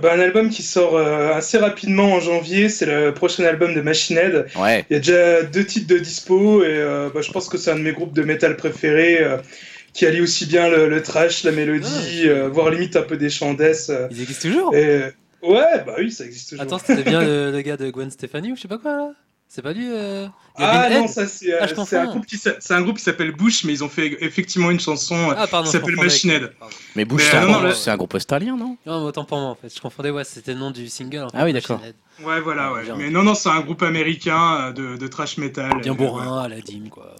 Bah, 0.00 0.12
un 0.14 0.20
album 0.20 0.50
qui 0.50 0.62
sort 0.62 0.96
euh, 0.96 1.32
assez 1.32 1.58
rapidement 1.58 2.12
en 2.12 2.20
janvier, 2.20 2.68
c'est 2.68 2.86
le 2.86 3.12
prochain 3.12 3.44
album 3.44 3.74
de 3.74 3.80
Machine 3.80 4.18
Head. 4.18 4.46
Ouais. 4.58 4.84
Il 4.90 4.94
y 4.94 4.96
a 4.96 4.98
déjà 5.00 5.42
deux 5.42 5.64
titres 5.64 5.88
de 5.92 5.98
dispo 5.98 6.62
et 6.62 6.66
euh, 6.68 7.10
bah, 7.12 7.20
je 7.22 7.30
pense 7.32 7.48
que 7.48 7.58
c'est 7.58 7.70
un 7.70 7.76
de 7.76 7.82
mes 7.82 7.92
groupes 7.92 8.14
de 8.14 8.22
métal 8.22 8.56
préférés 8.56 9.18
euh, 9.22 9.38
qui 9.92 10.06
allie 10.06 10.20
aussi 10.20 10.46
bien 10.46 10.68
le, 10.68 10.88
le 10.88 11.02
trash, 11.02 11.44
la 11.44 11.52
mélodie, 11.52 12.22
Ah, 12.24 12.28
euh, 12.28 12.48
voire 12.48 12.70
limite 12.70 12.96
un 12.96 13.02
peu 13.02 13.16
des 13.16 13.28
euh, 13.42 14.08
Ils 14.10 14.22
existent 14.22 14.48
toujours? 14.48 14.74
Et, 14.74 15.02
ouais, 15.42 15.84
bah 15.86 15.94
oui, 15.98 16.10
ça 16.10 16.24
existe 16.24 16.50
toujours. 16.50 16.62
Attends, 16.64 16.78
c'était 16.78 17.02
bien 17.02 17.20
le, 17.24 17.50
le 17.50 17.60
gars 17.60 17.76
de 17.76 17.90
Gwen 17.90 18.10
Stefani 18.10 18.52
ou 18.52 18.56
je 18.56 18.62
sais 18.62 18.68
pas 18.68 18.78
quoi 18.78 18.96
là? 18.96 19.12
C'est 19.54 19.60
pas 19.60 19.74
lui 19.74 19.86
euh, 19.86 20.28
ah 20.56 20.88
non, 20.88 21.06
ça 21.06 21.26
c'est 21.26 21.52
euh, 21.52 21.58
Ah, 21.60 21.66
je 21.66 21.74
c'est 21.74 21.96
un 21.98 22.06
groupe 22.06 22.24
qui 22.24 22.38
qui 22.38 23.02
s'appelle 23.02 23.32
Bush, 23.32 23.64
mais 23.64 23.74
ils 23.74 23.84
ont 23.84 23.88
fait 23.90 24.16
effectivement 24.20 24.70
une 24.70 24.80
chanson. 24.80 25.14
euh, 25.30 25.34
Ah, 25.36 25.46
pardon. 25.46 25.70
Ça 25.70 25.76
je 25.78 25.82
s'appelle 25.84 25.96
Machine 26.02 26.30
Head. 26.30 26.52
Mais 26.96 27.04
Bush, 27.04 27.22
c'est 27.30 27.36
un, 27.36 27.42
euh, 27.42 27.46
non, 27.48 27.52
groupe- 27.58 27.64
le- 27.64 27.74
c'est 27.74 27.90
un 27.90 27.96
groupe 27.98 28.14
australien, 28.14 28.56
non? 28.56 28.78
Non, 28.86 29.00
mais 29.00 29.06
autant 29.08 29.26
pour 29.26 29.38
moi 29.38 29.50
en 29.50 29.54
fait. 29.54 29.68
Je 29.74 29.78
confondais, 29.78 30.08
ouais, 30.08 30.24
c'était 30.24 30.54
le 30.54 30.58
nom 30.58 30.70
du 30.70 30.88
single. 30.88 31.24
en 31.24 31.28
fait, 31.28 31.36
Ah 31.38 31.44
oui, 31.44 31.52
Machine 31.52 31.76
d'accord. 31.76 32.26
Ouais, 32.26 32.40
voilà, 32.40 32.72
ouais. 32.72 32.84
Bien. 32.84 32.96
Mais 32.96 33.10
non, 33.10 33.24
non, 33.24 33.34
c'est 33.34 33.50
un 33.50 33.60
groupe 33.60 33.82
américain 33.82 34.68
euh, 34.68 34.72
de, 34.72 34.96
de 34.96 35.06
trash 35.06 35.36
metal. 35.36 35.70
Bien 35.82 35.92
Euh, 35.92 35.96
bourrin 35.96 36.44
à 36.44 36.48
la 36.48 36.62
dîme 36.62 36.88
quoi. 36.88 37.14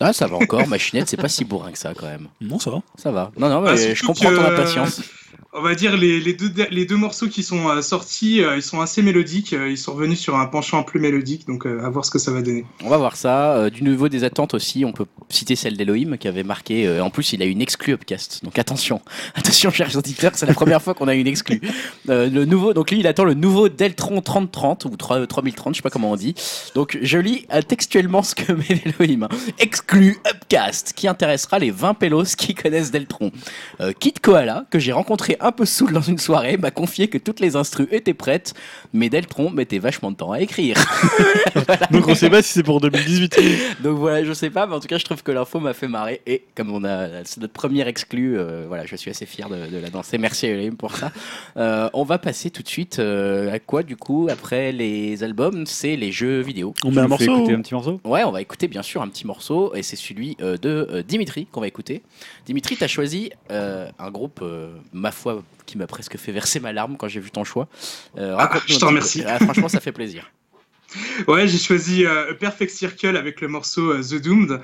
Ah, 0.00 0.14
ça 0.14 0.26
va 0.28 0.36
encore. 0.36 0.66
Machinette, 0.68 1.10
c'est 1.10 1.18
pas 1.18 1.28
si 1.28 1.44
bourrin 1.44 1.72
que 1.72 1.78
ça 1.78 1.92
quand 1.92 2.06
même. 2.06 2.28
Non, 2.40 2.58
ça 2.58 2.70
va. 2.70 2.80
Ça 2.96 3.10
va. 3.10 3.32
Non, 3.36 3.50
non, 3.50 3.60
mais 3.60 3.70
Ah, 3.72 3.94
je 3.94 4.02
comprends 4.06 4.30
ton 4.30 4.44
impatience. 4.46 5.02
On 5.52 5.62
va 5.62 5.74
dire 5.74 5.96
les, 5.96 6.20
les, 6.20 6.34
deux, 6.34 6.50
les 6.70 6.84
deux 6.84 6.96
morceaux 6.96 7.28
qui 7.28 7.42
sont 7.42 7.68
euh, 7.70 7.80
sortis, 7.80 8.42
euh, 8.42 8.56
ils 8.56 8.62
sont 8.62 8.80
assez 8.80 9.00
mélodiques. 9.00 9.52
euh, 9.54 9.70
ils 9.70 9.78
sont 9.78 9.94
revenus 9.94 10.20
sur 10.20 10.36
un 10.36 10.46
penchant 10.46 10.82
plus 10.82 11.00
mélodique, 11.00 11.46
donc 11.46 11.66
euh, 11.66 11.82
à 11.84 11.88
voir 11.88 12.04
ce 12.04 12.10
que 12.10 12.18
ça 12.18 12.30
va 12.30 12.42
donner. 12.42 12.66
On 12.84 12.88
va 12.90 12.98
voir 12.98 13.16
ça. 13.16 13.56
Euh, 13.56 13.70
du 13.70 13.82
niveau 13.82 14.08
des 14.10 14.22
attentes 14.24 14.52
aussi, 14.54 14.84
on 14.84 14.92
peut 14.92 15.06
citer 15.30 15.56
celle 15.56 15.76
d'Elohim 15.76 16.18
qui 16.18 16.28
avait 16.28 16.42
marqué. 16.42 16.86
euh, 16.86 17.02
en 17.02 17.08
plus, 17.10 17.32
il 17.32 17.42
a 17.42 17.46
une 17.46 17.62
exclue 17.62 17.94
Upcast. 17.94 18.44
Donc 18.44 18.58
attention, 18.58 19.00
attention, 19.34 19.70
chers 19.70 19.96
auditeurs, 19.96 20.32
c'est 20.34 20.46
la 20.46 20.52
première 20.54 20.82
fois 20.82 20.92
qu'on 20.94 21.08
a 21.08 21.14
une 21.14 21.26
exclue. 21.26 21.60
Euh, 22.08 22.28
le 22.30 22.44
nouveau, 22.44 22.72
donc 22.72 22.92
lui, 22.92 23.00
il 23.00 23.06
attend 23.08 23.24
le 23.24 23.34
nouveau 23.34 23.68
Deltron 23.68 24.20
3030 24.20 24.84
ou 24.84 24.96
3 24.96 25.26
3030, 25.26 25.74
je 25.74 25.78
sais 25.78 25.82
pas 25.82 25.90
comment 25.90 26.12
on 26.12 26.16
dit. 26.16 26.34
Donc 26.76 26.96
je 27.02 27.18
lis 27.18 27.46
euh, 27.52 27.62
textuellement 27.62 28.22
ce 28.22 28.34
que 28.36 28.52
met 28.52 28.80
Elohim. 28.84 29.26
Exclu 29.58 30.16
Upcast 30.30 30.92
qui 30.94 31.08
intéressera 31.08 31.58
les 31.58 31.72
20 31.72 31.94
pélos 31.94 32.36
qui 32.36 32.54
connaissent 32.54 32.92
Deltron. 32.92 33.32
Euh, 33.80 33.92
Kid 33.98 34.20
Koala, 34.20 34.66
que 34.70 34.78
j'ai 34.78 34.92
rencontré 34.92 35.36
un 35.40 35.45
peu 35.52 35.64
saoul 35.64 35.92
dans 35.92 36.00
une 36.00 36.18
soirée, 36.18 36.56
m'a 36.56 36.70
confié 36.70 37.08
que 37.08 37.18
toutes 37.18 37.40
les 37.40 37.56
instrus 37.56 37.88
étaient 37.90 38.14
prêtes, 38.14 38.54
mais 38.92 39.08
Deltron 39.08 39.50
mettait 39.50 39.78
vachement 39.78 40.10
de 40.10 40.16
temps 40.16 40.32
à 40.32 40.40
écrire. 40.40 40.76
Donc 41.90 42.08
on 42.08 42.14
sait 42.14 42.30
pas 42.30 42.42
si 42.42 42.52
c'est 42.52 42.62
pour 42.62 42.80
2018. 42.80 43.38
Donc 43.82 43.98
voilà, 43.98 44.24
je 44.24 44.32
sais 44.32 44.50
pas, 44.50 44.66
mais 44.66 44.74
en 44.74 44.80
tout 44.80 44.88
cas, 44.88 44.98
je 44.98 45.04
trouve 45.04 45.22
que 45.22 45.32
l'info 45.32 45.60
m'a 45.60 45.72
fait 45.74 45.88
marrer. 45.88 46.20
Et 46.26 46.44
comme 46.54 46.72
on 46.72 46.84
a, 46.84 47.24
c'est 47.24 47.40
notre 47.40 47.52
première 47.52 47.88
exclue, 47.88 48.38
euh, 48.38 48.64
voilà, 48.68 48.86
je 48.86 48.96
suis 48.96 49.10
assez 49.10 49.26
fier 49.26 49.48
de, 49.48 49.66
de 49.70 49.78
la 49.78 49.90
danser. 49.90 50.18
Merci 50.18 50.46
à 50.46 50.50
Elohim 50.50 50.76
pour 50.76 50.96
ça. 50.96 51.12
Euh, 51.56 51.88
on 51.92 52.04
va 52.04 52.18
passer 52.18 52.50
tout 52.50 52.62
de 52.62 52.68
suite 52.68 52.98
euh, 52.98 53.52
à 53.52 53.58
quoi, 53.58 53.82
du 53.82 53.96
coup, 53.96 54.28
après 54.30 54.72
les 54.72 55.22
albums 55.22 55.66
C'est 55.66 55.96
les 55.96 56.12
jeux 56.12 56.40
vidéo. 56.40 56.74
On 56.84 56.90
Tu 56.90 56.96
met 56.96 57.02
un 57.02 57.08
morceau. 57.08 57.24
écouter 57.36 57.54
ou- 57.54 57.58
un 57.58 57.62
petit 57.62 57.74
morceau? 57.74 58.00
Ouais, 58.04 58.24
on 58.24 58.32
va 58.32 58.40
écouter 58.40 58.68
bien 58.68 58.82
sûr 58.82 59.02
un 59.02 59.08
petit 59.08 59.26
morceau, 59.26 59.74
et 59.74 59.82
c'est 59.82 59.96
celui 59.96 60.36
euh, 60.40 60.56
de 60.56 60.88
euh, 60.90 61.02
Dimitri 61.02 61.46
qu'on 61.50 61.60
va 61.60 61.68
écouter. 61.68 62.02
Dimitri, 62.46 62.76
t'as 62.76 62.86
choisi 62.86 63.30
euh, 63.50 63.88
un 63.98 64.10
groupe, 64.10 64.40
euh, 64.42 64.74
ma 64.92 65.10
foi, 65.10 65.35
qui 65.66 65.76
m'a 65.76 65.86
presque 65.86 66.16
fait 66.16 66.32
verser 66.32 66.60
ma 66.60 66.72
larme 66.72 66.96
quand 66.96 67.08
j'ai 67.08 67.20
vu 67.20 67.30
ton 67.30 67.44
choix. 67.44 67.68
Euh, 68.16 68.36
Ah, 68.38 68.50
je 68.66 68.78
t'en 68.78 68.88
remercie. 68.88 69.22
Ah, 69.26 69.38
franchement, 69.38 69.68
ça 69.68 69.80
fait 69.80 69.92
plaisir. 69.92 70.30
Ouais, 71.28 71.46
j'ai 71.48 71.58
choisi 71.58 72.06
euh, 72.06 72.32
Perfect 72.34 72.70
Circle 72.72 73.16
avec 73.16 73.40
le 73.40 73.48
morceau 73.48 73.92
euh, 73.92 74.02
The 74.02 74.14
Doomed. 74.22 74.60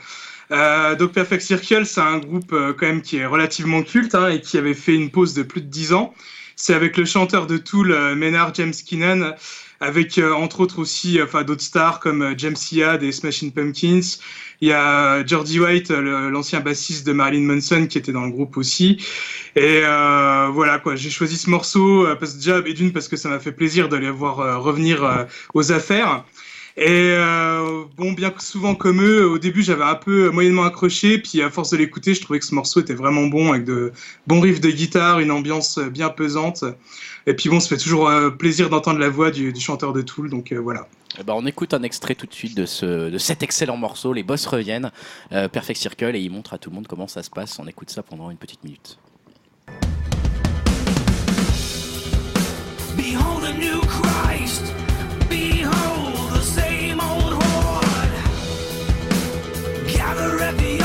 Euh, 0.51 0.95
donc 0.95 1.13
Perfect 1.13 1.43
Circle, 1.43 1.85
c'est 1.85 2.01
un 2.01 2.19
groupe 2.19 2.51
quand 2.51 2.87
même 2.87 3.03
qui 3.03 3.17
est 3.17 3.27
relativement 3.27 3.83
culte 3.83 4.15
hein, 4.15 4.29
et 4.29 4.41
qui 4.41 4.59
avait 4.59 4.75
fait 4.75 4.95
une 4.95 5.11
pause 5.11 5.35
de 5.35 5.43
plus 5.43 5.61
de 5.61 5.67
10 5.67 5.95
ans. 5.95 6.15
C'est 6.57 6.75
avec 6.75 6.97
le 6.97 7.05
chanteur 7.05 7.47
de 7.47 7.57
Tool, 7.57 8.15
Maynard 8.15 8.55
James 8.55 8.75
Keenan, 8.87 9.35
avec 9.83 10.17
euh, 10.17 10.33
entre 10.33 10.61
autres 10.61 10.79
aussi 10.79 11.19
euh, 11.19 11.25
enfin 11.25 11.43
d'autres 11.43 11.63
stars 11.63 11.99
comme 11.99 12.23
euh, 12.23 12.35
James 12.39 12.57
Iha 12.71 12.99
des 12.99 13.11
Smashing 13.11 13.51
Pumpkins. 13.51 14.01
Il 14.61 14.69
y 14.69 14.73
a 14.73 15.27
Geordie 15.27 15.59
White, 15.59 15.91
l'ancien 15.91 16.61
bassiste 16.61 17.05
de 17.05 17.13
Marilyn 17.13 17.53
Manson, 17.53 17.89
qui 17.89 17.99
était 17.99 18.13
dans 18.13 18.25
le 18.25 18.31
groupe 18.31 18.57
aussi. 18.57 18.97
Et 19.57 19.81
euh, 19.83 20.51
voilà 20.53 20.79
quoi, 20.79 20.95
j'ai 20.95 21.11
choisi 21.11 21.37
ce 21.37 21.51
morceau 21.51 22.07
parce 22.21 22.37
déjà 22.37 22.61
et 22.65 22.73
d'une 22.73 22.93
parce 22.93 23.09
que 23.09 23.17
ça 23.17 23.29
m'a 23.29 23.41
fait 23.41 23.51
plaisir 23.51 23.89
de 23.89 23.97
les 23.97 24.09
voir 24.09 24.63
revenir 24.63 25.27
aux 25.55 25.73
affaires. 25.73 26.25
Et 26.77 26.87
euh, 26.89 27.85
bon, 27.97 28.13
bien 28.13 28.33
souvent 28.39 28.75
comme 28.75 29.03
eux, 29.03 29.29
au 29.29 29.39
début 29.39 29.63
j'avais 29.63 29.85
un 29.85 29.95
peu 29.95 30.31
moyennement 30.31 30.65
accroché, 30.65 31.19
puis 31.19 31.43
à 31.43 31.51
force 31.51 31.71
de 31.71 31.77
l'écouter, 31.77 32.15
je 32.15 32.23
trouvais 32.23 32.39
que 32.39 32.47
ce 32.47 32.55
morceau 32.55 32.81
était 32.81 32.95
vraiment 32.95 33.27
bon 33.27 33.53
avec 33.53 33.65
de 33.65 33.93
bons 34.27 34.41
riffs 34.41 34.61
de 34.61 34.71
guitare, 34.71 35.21
une 35.21 35.31
ambiance 35.31 35.79
bien 35.79 36.09
pesante. 36.09 36.65
Et 37.27 37.35
puis 37.35 37.49
bon, 37.51 37.61
ça 37.61 37.69
fait 37.69 37.77
toujours 37.77 38.09
euh, 38.09 38.31
plaisir 38.31 38.71
d'entendre 38.71 38.99
la 38.99 39.11
voix 39.11 39.31
du, 39.31 39.53
du 39.53 39.61
chanteur 39.61 39.93
de 39.93 40.01
Tool, 40.03 40.31
donc 40.31 40.51
euh, 40.51 40.59
voilà. 40.59 40.89
Eh 41.21 41.23
ben, 41.23 41.35
on 41.37 41.45
écoute 41.45 41.75
un 41.75 41.83
extrait 41.83 42.15
tout 42.15 42.27
de 42.27 42.33
suite 42.33 42.57
de, 42.57 42.65
ce, 42.65 43.11
de 43.11 43.19
cet 43.19 43.43
excellent 43.43 43.77
morceau. 43.77 44.15
Les 44.15 44.23
boss 44.23 44.47
reviennent, 44.47 44.91
euh, 45.33 45.47
Perfect 45.49 45.79
Circle, 45.79 46.17
et 46.17 46.21
ils 46.21 46.31
montrent 46.31 46.55
à 46.55 46.59
tout 46.59 46.71
le 46.71 46.77
monde 46.77 46.87
comment 46.87 47.07
ça 47.07 47.23
se 47.23 47.29
passe. 47.29 47.59
On 47.59 47.67
écoute 47.67 47.91
ça 47.91 48.03
pendant 48.03 48.31
une 48.31 48.39
petite 48.39 48.65
minute. 48.65 48.99
Behold 52.97 53.45
a 53.45 53.53
new 53.53 53.81
Christ. 53.83 54.73
never 60.23 60.41
at 60.45 60.57
the. 60.57 60.82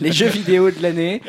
Les 0.00 0.12
jeux 0.12 0.28
vidéo 0.28 0.70
de 0.70 0.82
l'année. 0.82 1.20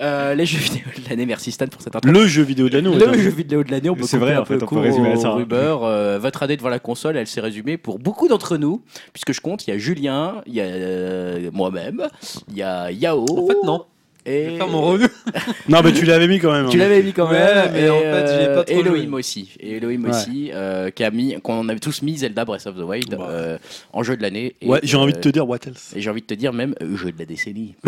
Euh, 0.00 0.34
les 0.34 0.44
jeux 0.44 0.58
vidéo 0.58 0.82
de 0.96 1.08
l'année, 1.08 1.24
merci 1.24 1.52
Stan 1.52 1.68
pour 1.68 1.80
cette 1.80 1.94
intro. 1.94 2.10
Le 2.10 2.26
jeu 2.26 2.42
vidéo 2.42 2.68
de 2.68 2.74
l'année, 2.74 2.88
on 2.88 2.94
Le 2.94 2.98
dire. 2.98 3.14
jeu 3.14 3.30
vidéo 3.30 3.62
de 3.62 3.70
l'année, 3.70 3.90
on 3.90 3.94
peut 3.94 4.02
C'est 4.04 4.18
vrai, 4.18 4.34
un 4.34 4.40
en 4.40 4.44
peu 4.44 4.54
fait, 4.54 4.56
on 4.56 4.66
peut 4.66 4.66
court 4.66 4.82
résumer 4.82 5.12
au 5.14 5.20
ça, 5.20 5.30
rumeur. 5.30 5.84
Euh, 5.84 6.18
votre 6.18 6.42
année 6.42 6.56
devant 6.56 6.68
la 6.68 6.80
console, 6.80 7.16
elle 7.16 7.28
s'est 7.28 7.40
résumée 7.40 7.76
pour 7.76 8.00
beaucoup 8.00 8.26
d'entre 8.26 8.56
nous, 8.56 8.82
puisque 9.12 9.32
je 9.32 9.40
compte, 9.40 9.66
il 9.68 9.70
y 9.70 9.72
a 9.72 9.78
Julien, 9.78 10.42
il 10.46 10.54
y 10.54 10.60
a 10.60 10.64
euh, 10.64 11.50
moi-même, 11.52 12.08
il 12.48 12.56
y 12.56 12.62
a 12.62 12.90
Yao. 12.90 13.24
En 13.30 13.46
fait, 13.46 13.56
non. 13.64 13.84
Je 14.26 14.30
Et 14.32 14.44
vais 14.50 14.56
faire 14.56 14.68
mon 14.68 14.80
revue. 14.82 15.08
Non, 15.68 15.80
mais 15.82 15.92
tu 15.92 16.04
l'avais 16.04 16.28
mis 16.28 16.38
quand 16.38 16.52
même. 16.52 16.68
tu 16.68 16.76
hein. 16.76 16.80
l'avais 16.80 17.02
mis 17.02 17.12
quand 17.12 17.28
Ouais, 17.30 17.38
même. 17.38 17.70
mais 17.72 17.82
et, 17.82 17.90
en 17.90 17.98
fait, 18.00 18.26
j'y 18.26 18.42
ai 18.42 18.46
pas 18.54 18.64
trop 18.64 18.74
et 18.76 18.80
Elohim 18.80 19.08
joué. 19.10 19.18
aussi. 19.18 19.50
Et 19.60 19.76
Elohim 19.76 20.04
Ouais. 20.04 20.10
aussi, 20.10 20.50
euh, 20.52 20.90
qui 20.90 21.04
a 21.04 21.10
mis, 21.10 21.36
qu'on 21.42 21.68
avait 21.68 21.78
tous 21.80 22.02
mis 22.02 22.16
Zelda 22.18 22.44
Breath 22.44 22.66
of 22.66 22.76
the 22.76 22.80
Wild 22.82 23.16
Bah. 23.16 23.26
euh, 23.30 23.58
en 23.92 24.02
jeu 24.02 24.16
de 24.16 24.22
l'année. 24.22 24.54
Ouais, 24.64 24.80
j'ai 24.82 24.96
envie 24.96 25.12
de 25.12 25.18
euh, 25.18 25.22
te 25.22 25.28
dire 25.28 25.48
what 25.48 25.58
else? 25.66 25.92
Et 25.96 26.00
j'ai 26.00 26.10
envie 26.10 26.20
de 26.22 26.26
te 26.26 26.34
dire 26.34 26.52
même 26.52 26.74
euh, 26.82 26.96
jeu 26.96 27.12
de 27.12 27.18
la 27.18 27.24
décennie. 27.26 27.74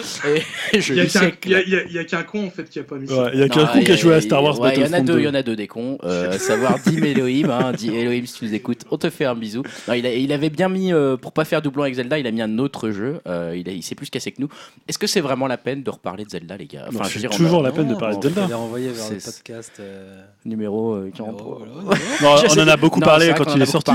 et 0.72 0.78
Il 0.78 0.94
y 0.96 1.00
a 1.00 1.06
qu'un- 1.06 1.20
a- 1.20 1.26
a- 1.26 2.00
a 2.00 2.04
qu'un 2.04 2.22
con 2.22 2.46
en 2.46 2.50
fait 2.50 2.68
qui 2.68 2.78
a 2.78 2.82
pas 2.84 2.96
mis 2.96 3.06
ça. 3.08 3.24
Ouais, 3.24 3.30
Il 3.34 3.40
y 3.40 3.42
a 3.42 3.46
Non, 3.46 3.54
quelqu'un 3.54 3.78
il 3.78 3.84
qui 3.84 3.92
a 3.92 3.94
y 3.94 3.98
joué 3.98 4.14
à 4.14 4.20
Star 4.20 4.42
Wars 4.42 4.58
ouais, 4.60 4.74
Il 4.76 4.82
y 4.82 4.84
en 4.86 4.92
a 4.92 5.00
deux, 5.00 5.14
2. 5.14 5.18
il 5.20 5.24
y 5.24 5.28
en 5.28 5.34
a 5.34 5.42
deux 5.42 5.56
des 5.56 5.66
cons. 5.66 5.98
Euh, 6.04 6.30
à 6.32 6.38
savoir 6.38 6.78
Dim 6.84 7.02
Elohim. 7.04 7.50
Hein, 7.50 7.72
Dim 7.72 7.92
Elohim, 7.94 8.24
si 8.26 8.34
tu 8.38 8.44
nous 8.46 8.54
écoutes, 8.54 8.82
on 8.90 8.96
te 8.98 9.10
fait 9.10 9.24
un 9.24 9.34
bisou. 9.34 9.62
Non, 9.88 9.94
il, 9.94 10.06
a- 10.06 10.14
il 10.14 10.32
avait 10.32 10.50
bien 10.50 10.68
mis, 10.68 10.92
euh, 10.92 11.16
pour 11.16 11.32
pas 11.32 11.44
faire 11.44 11.62
doublon 11.62 11.82
avec 11.82 11.94
Zelda, 11.94 12.18
il 12.18 12.26
a 12.26 12.30
mis 12.30 12.42
un 12.42 12.58
autre 12.58 12.90
jeu. 12.90 13.20
Euh, 13.28 13.54
il 13.56 13.68
a- 13.68 13.72
il 13.72 13.82
s'est 13.82 13.94
plus 13.94 14.10
cassé 14.10 14.32
que 14.32 14.40
nous. 14.40 14.48
Est-ce 14.88 14.98
que 14.98 15.06
c'est 15.06 15.20
vraiment 15.20 15.46
la 15.46 15.56
peine 15.58 15.82
de 15.82 15.90
reparler 15.90 16.24
de 16.24 16.30
Zelda, 16.30 16.56
les 16.56 16.66
gars? 16.66 16.86
Non, 16.92 17.02
je 17.04 17.08
c'est 17.08 17.14
veux 17.14 17.20
dire, 17.20 17.30
on 17.32 17.36
toujours 17.36 17.60
a- 17.60 17.64
la 17.64 17.72
peine 17.72 17.88
de 17.88 17.94
parler 17.94 18.14
de 18.16 18.18
on- 18.18 18.22
Zelda. 18.22 18.46
Les 18.46 18.54
renvoyer 18.54 18.88
vers 18.90 19.10
le 19.10 19.16
podcast. 19.16 19.72
euh, 19.80 20.22
Numéro 20.44 20.94
euh, 20.94 20.98
numéro, 21.00 21.16
43. 21.16 21.58
voilà. 21.80 22.00
Non, 22.22 22.48
Je 22.48 22.58
on 22.58 22.62
en 22.64 22.68
a 22.68 22.76
beaucoup 22.76 23.00
parlé 23.00 23.32
quand 23.36 23.54
il 23.54 23.60
a 23.60 23.64
est 23.64 23.66
sorti. 23.66 23.92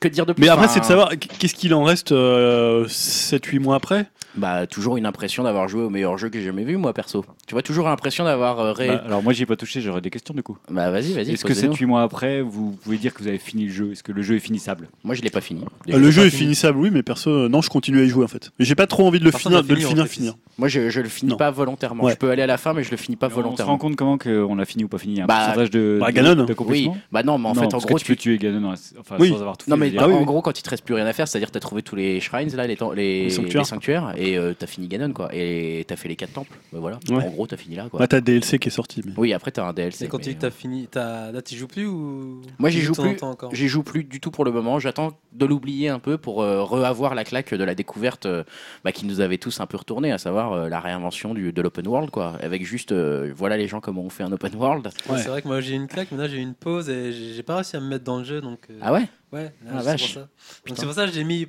Que 0.00 0.08
dire 0.08 0.24
de 0.26 0.32
plus? 0.32 0.40
Mais 0.40 0.48
après, 0.48 0.64
Enfin, 0.66 0.74
c'est 0.74 0.80
de 0.80 0.84
savoir 0.86 1.10
qu'est-ce 1.18 1.54
qu'il 1.54 1.74
en 1.74 1.84
reste 1.84 2.10
7-8 2.12 3.58
mois 3.60 3.76
après? 3.76 4.06
Bah, 4.36 4.66
toujours 4.66 4.96
une 4.96 5.06
impression 5.06 5.25
d'avoir 5.44 5.68
joué 5.68 5.82
au 5.82 5.90
meilleur 5.90 6.16
jeu 6.16 6.30
que 6.30 6.38
j'ai 6.38 6.46
jamais 6.46 6.64
vu, 6.64 6.76
moi, 6.76 6.94
perso. 6.94 7.24
Tu 7.46 7.54
vois, 7.54 7.62
toujours 7.62 7.86
l'impression 7.88 8.24
d'avoir 8.24 8.58
euh, 8.58 8.72
ré... 8.72 8.88
Bah, 8.88 9.02
alors 9.06 9.22
moi 9.22 9.32
j'y 9.32 9.44
ai 9.44 9.46
pas 9.46 9.54
touché, 9.54 9.80
j'aurais 9.80 10.00
des 10.00 10.10
questions 10.10 10.34
du 10.34 10.42
coup. 10.42 10.58
Bah, 10.68 10.90
vas-y, 10.90 11.12
vas-y. 11.12 11.30
Est-ce 11.32 11.44
que 11.44 11.52
pose-les-nous. 11.52 11.74
7-8 11.74 11.86
mois 11.86 12.02
après, 12.02 12.42
vous 12.42 12.72
pouvez 12.82 12.96
dire 12.98 13.14
que 13.14 13.22
vous 13.22 13.28
avez 13.28 13.38
fini 13.38 13.66
le 13.66 13.72
jeu? 13.72 13.92
Est-ce 13.92 14.02
que 14.02 14.10
le 14.10 14.20
jeu 14.22 14.34
est 14.34 14.40
finissable? 14.40 14.88
Moi, 15.04 15.14
je 15.14 15.22
l'ai 15.22 15.30
pas 15.30 15.40
fini. 15.40 15.62
Euh, 15.88 15.96
le 15.98 16.10
jeu 16.10 16.22
est 16.26 16.30
fini. 16.30 16.42
finissable, 16.42 16.78
oui, 16.78 16.90
mais 16.92 17.04
perso, 17.04 17.30
euh, 17.30 17.48
non, 17.48 17.62
je 17.62 17.70
continue 17.70 18.00
à 18.00 18.02
y 18.04 18.08
jouer 18.08 18.24
en 18.24 18.28
fait. 18.28 18.50
Mais 18.58 18.64
j'ai 18.64 18.74
pas 18.74 18.88
trop 18.88 19.06
envie 19.06 19.20
de 19.20 19.24
le 19.24 19.30
Personne 19.30 19.52
finir, 19.52 19.62
de 19.64 19.74
le 19.74 19.86
en 19.86 19.88
finir, 19.88 20.02
fait, 20.04 20.10
finir. 20.12 20.34
Moi, 20.58 20.66
je, 20.68 20.90
je 20.90 21.00
le 21.00 21.08
finis 21.08 21.30
Non. 21.32 21.36
pas 21.36 21.50
volontairement. 21.52 22.02
Ouais. 22.04 22.12
Je 22.12 22.16
peux 22.16 22.30
aller 22.30 22.42
à 22.42 22.46
la 22.48 22.56
fin, 22.58 22.72
mais 22.72 22.82
je 22.82 22.90
le 22.90 22.96
finis 22.96 23.14
pas 23.16 23.26
On 23.26 23.30
se 23.30 23.34
rend 23.36 23.42
volontairement. 23.42 23.78
compte 23.78 23.94
comment 23.96 24.18
qu'on 24.18 24.54
l'a 24.56 24.64
fini 24.64 24.82
ou 24.82 24.88
pas 24.88 24.98
fini? 24.98 25.14
Il 25.14 25.18
y 25.18 25.20
a 25.20 25.24
un 25.24 25.26
Bah, 25.28 25.36
pourcentage 25.44 25.70
de, 25.70 25.98
bah, 26.00 26.08
de- 26.08 26.12
Ganon. 26.12 26.44
de 26.46 26.54
Oui, 26.66 26.90
bah 27.12 27.22
non, 27.22 27.38
mais 27.38 27.48
en 27.48 27.54
Non, 27.54 27.60
fait, 27.60 27.74
en 27.74 27.78
gros, 27.78 27.98
tu 27.98 28.06
peux 28.06 28.16
tu... 28.16 28.22
tuer 28.22 28.38
Ganon 28.38 28.72
enfin, 28.98 29.16
Oui. 29.20 29.28
sans 29.28 29.36
avoir 29.40 29.56
tout 29.56 29.70
Non 29.70 29.76
mais. 29.76 29.92
Ah 29.96 30.08
en 30.08 30.18
oui. 30.18 30.24
gros 30.24 30.42
quand 30.42 30.58
il 30.58 30.62
te 30.62 30.70
reste 30.70 30.84
plus 30.84 30.94
rien 30.94 31.06
à 31.06 31.12
faire, 31.12 31.28
c'est-à-dire 31.28 31.48
que 31.48 31.52
t'as 31.52 31.60
trouvé 31.60 31.82
tous 31.82 31.94
les 31.94 32.18
shrines 32.20 32.48
là, 32.56 32.66
les, 32.66 33.30
sanctuaires. 33.30 34.14
et 34.18 34.36
t'as 34.58 34.66
fini 34.66 34.88
Ganon 34.88 35.12
quoi, 35.12 35.28
et 35.32 35.84
t'as 35.86 35.94
fait 35.96 36.08
les 36.08 36.16
quatre 36.16 36.32
temples, 36.32 36.50
Bah, 36.72 36.78
voilà. 36.80 36.98
Gros 37.36 37.46
t'as 37.46 37.56
fini 37.56 37.76
là 37.76 37.88
quoi. 37.90 38.00
Bah, 38.00 38.06
t'as 38.08 38.20
DLC 38.20 38.58
qui 38.58 38.68
est 38.68 38.70
sorti. 38.72 39.02
Mais... 39.04 39.12
oui 39.16 39.32
après 39.32 39.50
t'as 39.52 39.64
un 39.68 39.72
DLC. 39.72 39.98
C'est 39.98 40.08
quand 40.08 40.18
tu 40.18 40.30
dis 40.30 40.34
que 40.36 40.40
t'as 40.40 40.50
fini. 40.50 40.88
t'as- 40.90 41.30
Là, 41.32 41.42
tu 41.42 41.54
joues 41.54 41.66
plus 41.68 41.86
ou. 41.86 42.40
Moi, 42.58 42.70
j'y 42.70 42.80
joue 42.80 42.94
plus. 42.94 43.16
J'y 43.52 43.68
joue 43.68 43.82
plus 43.82 44.04
du 44.04 44.20
tout 44.20 44.30
pour 44.30 44.44
le 44.44 44.50
moment. 44.50 44.78
J'attends 44.78 45.12
de 45.32 45.44
l'oublier 45.46 45.88
un 45.90 45.98
peu 45.98 46.16
pour 46.18 46.42
euh, 46.42 46.62
re-avoir 46.64 47.14
la 47.14 47.24
claque 47.24 47.52
de 47.54 47.62
la 47.64 47.74
découverte 47.74 48.26
euh, 48.26 48.42
bah, 48.84 48.92
qui 48.92 49.04
nous 49.06 49.20
avait 49.20 49.38
tous 49.38 49.60
un 49.60 49.66
peu 49.66 49.76
retourné, 49.76 50.10
à 50.12 50.18
savoir 50.18 50.52
euh, 50.52 50.68
la 50.68 50.80
réinvention 50.80 51.34
du, 51.34 51.52
de 51.52 51.62
l'open 51.62 51.86
world, 51.86 52.10
quoi. 52.10 52.36
Avec 52.40 52.64
juste, 52.64 52.92
euh, 52.92 53.32
voilà 53.36 53.56
les 53.56 53.68
gens 53.68 53.80
comment 53.80 54.02
on 54.02 54.08
fait 54.10 54.22
un 54.22 54.32
open 54.32 54.54
world. 54.54 54.86
Ouais. 55.08 55.18
C'est 55.18 55.28
vrai 55.28 55.42
que 55.42 55.48
moi 55.48 55.60
j'ai 55.60 55.72
eu 55.74 55.76
une 55.76 55.88
claque, 55.88 56.08
mais 56.12 56.18
là 56.18 56.28
j'ai 56.28 56.38
eu 56.38 56.40
une 56.42 56.54
pause 56.54 56.88
et 56.88 57.12
j'ai 57.12 57.42
pas 57.42 57.56
réussi 57.56 57.76
à 57.76 57.80
me 57.80 57.88
mettre 57.88 58.04
dans 58.04 58.18
le 58.18 58.24
jeu 58.24 58.40
donc. 58.40 58.60
euh, 58.70 58.78
Ah 58.80 58.92
ouais? 58.92 59.06
Ouais, 59.32 59.42
là, 59.64 59.72
Ah, 59.72 59.78
c'est 59.80 59.84
vache. 59.84 60.00
pour 60.02 60.10
ça. 60.14 60.20
Donc 60.20 60.28
Putain. 60.64 60.76
c'est 60.80 60.86
pour 60.86 60.94
ça 60.94 61.06
que 61.06 61.12
j'ai 61.12 61.24
mis 61.24 61.46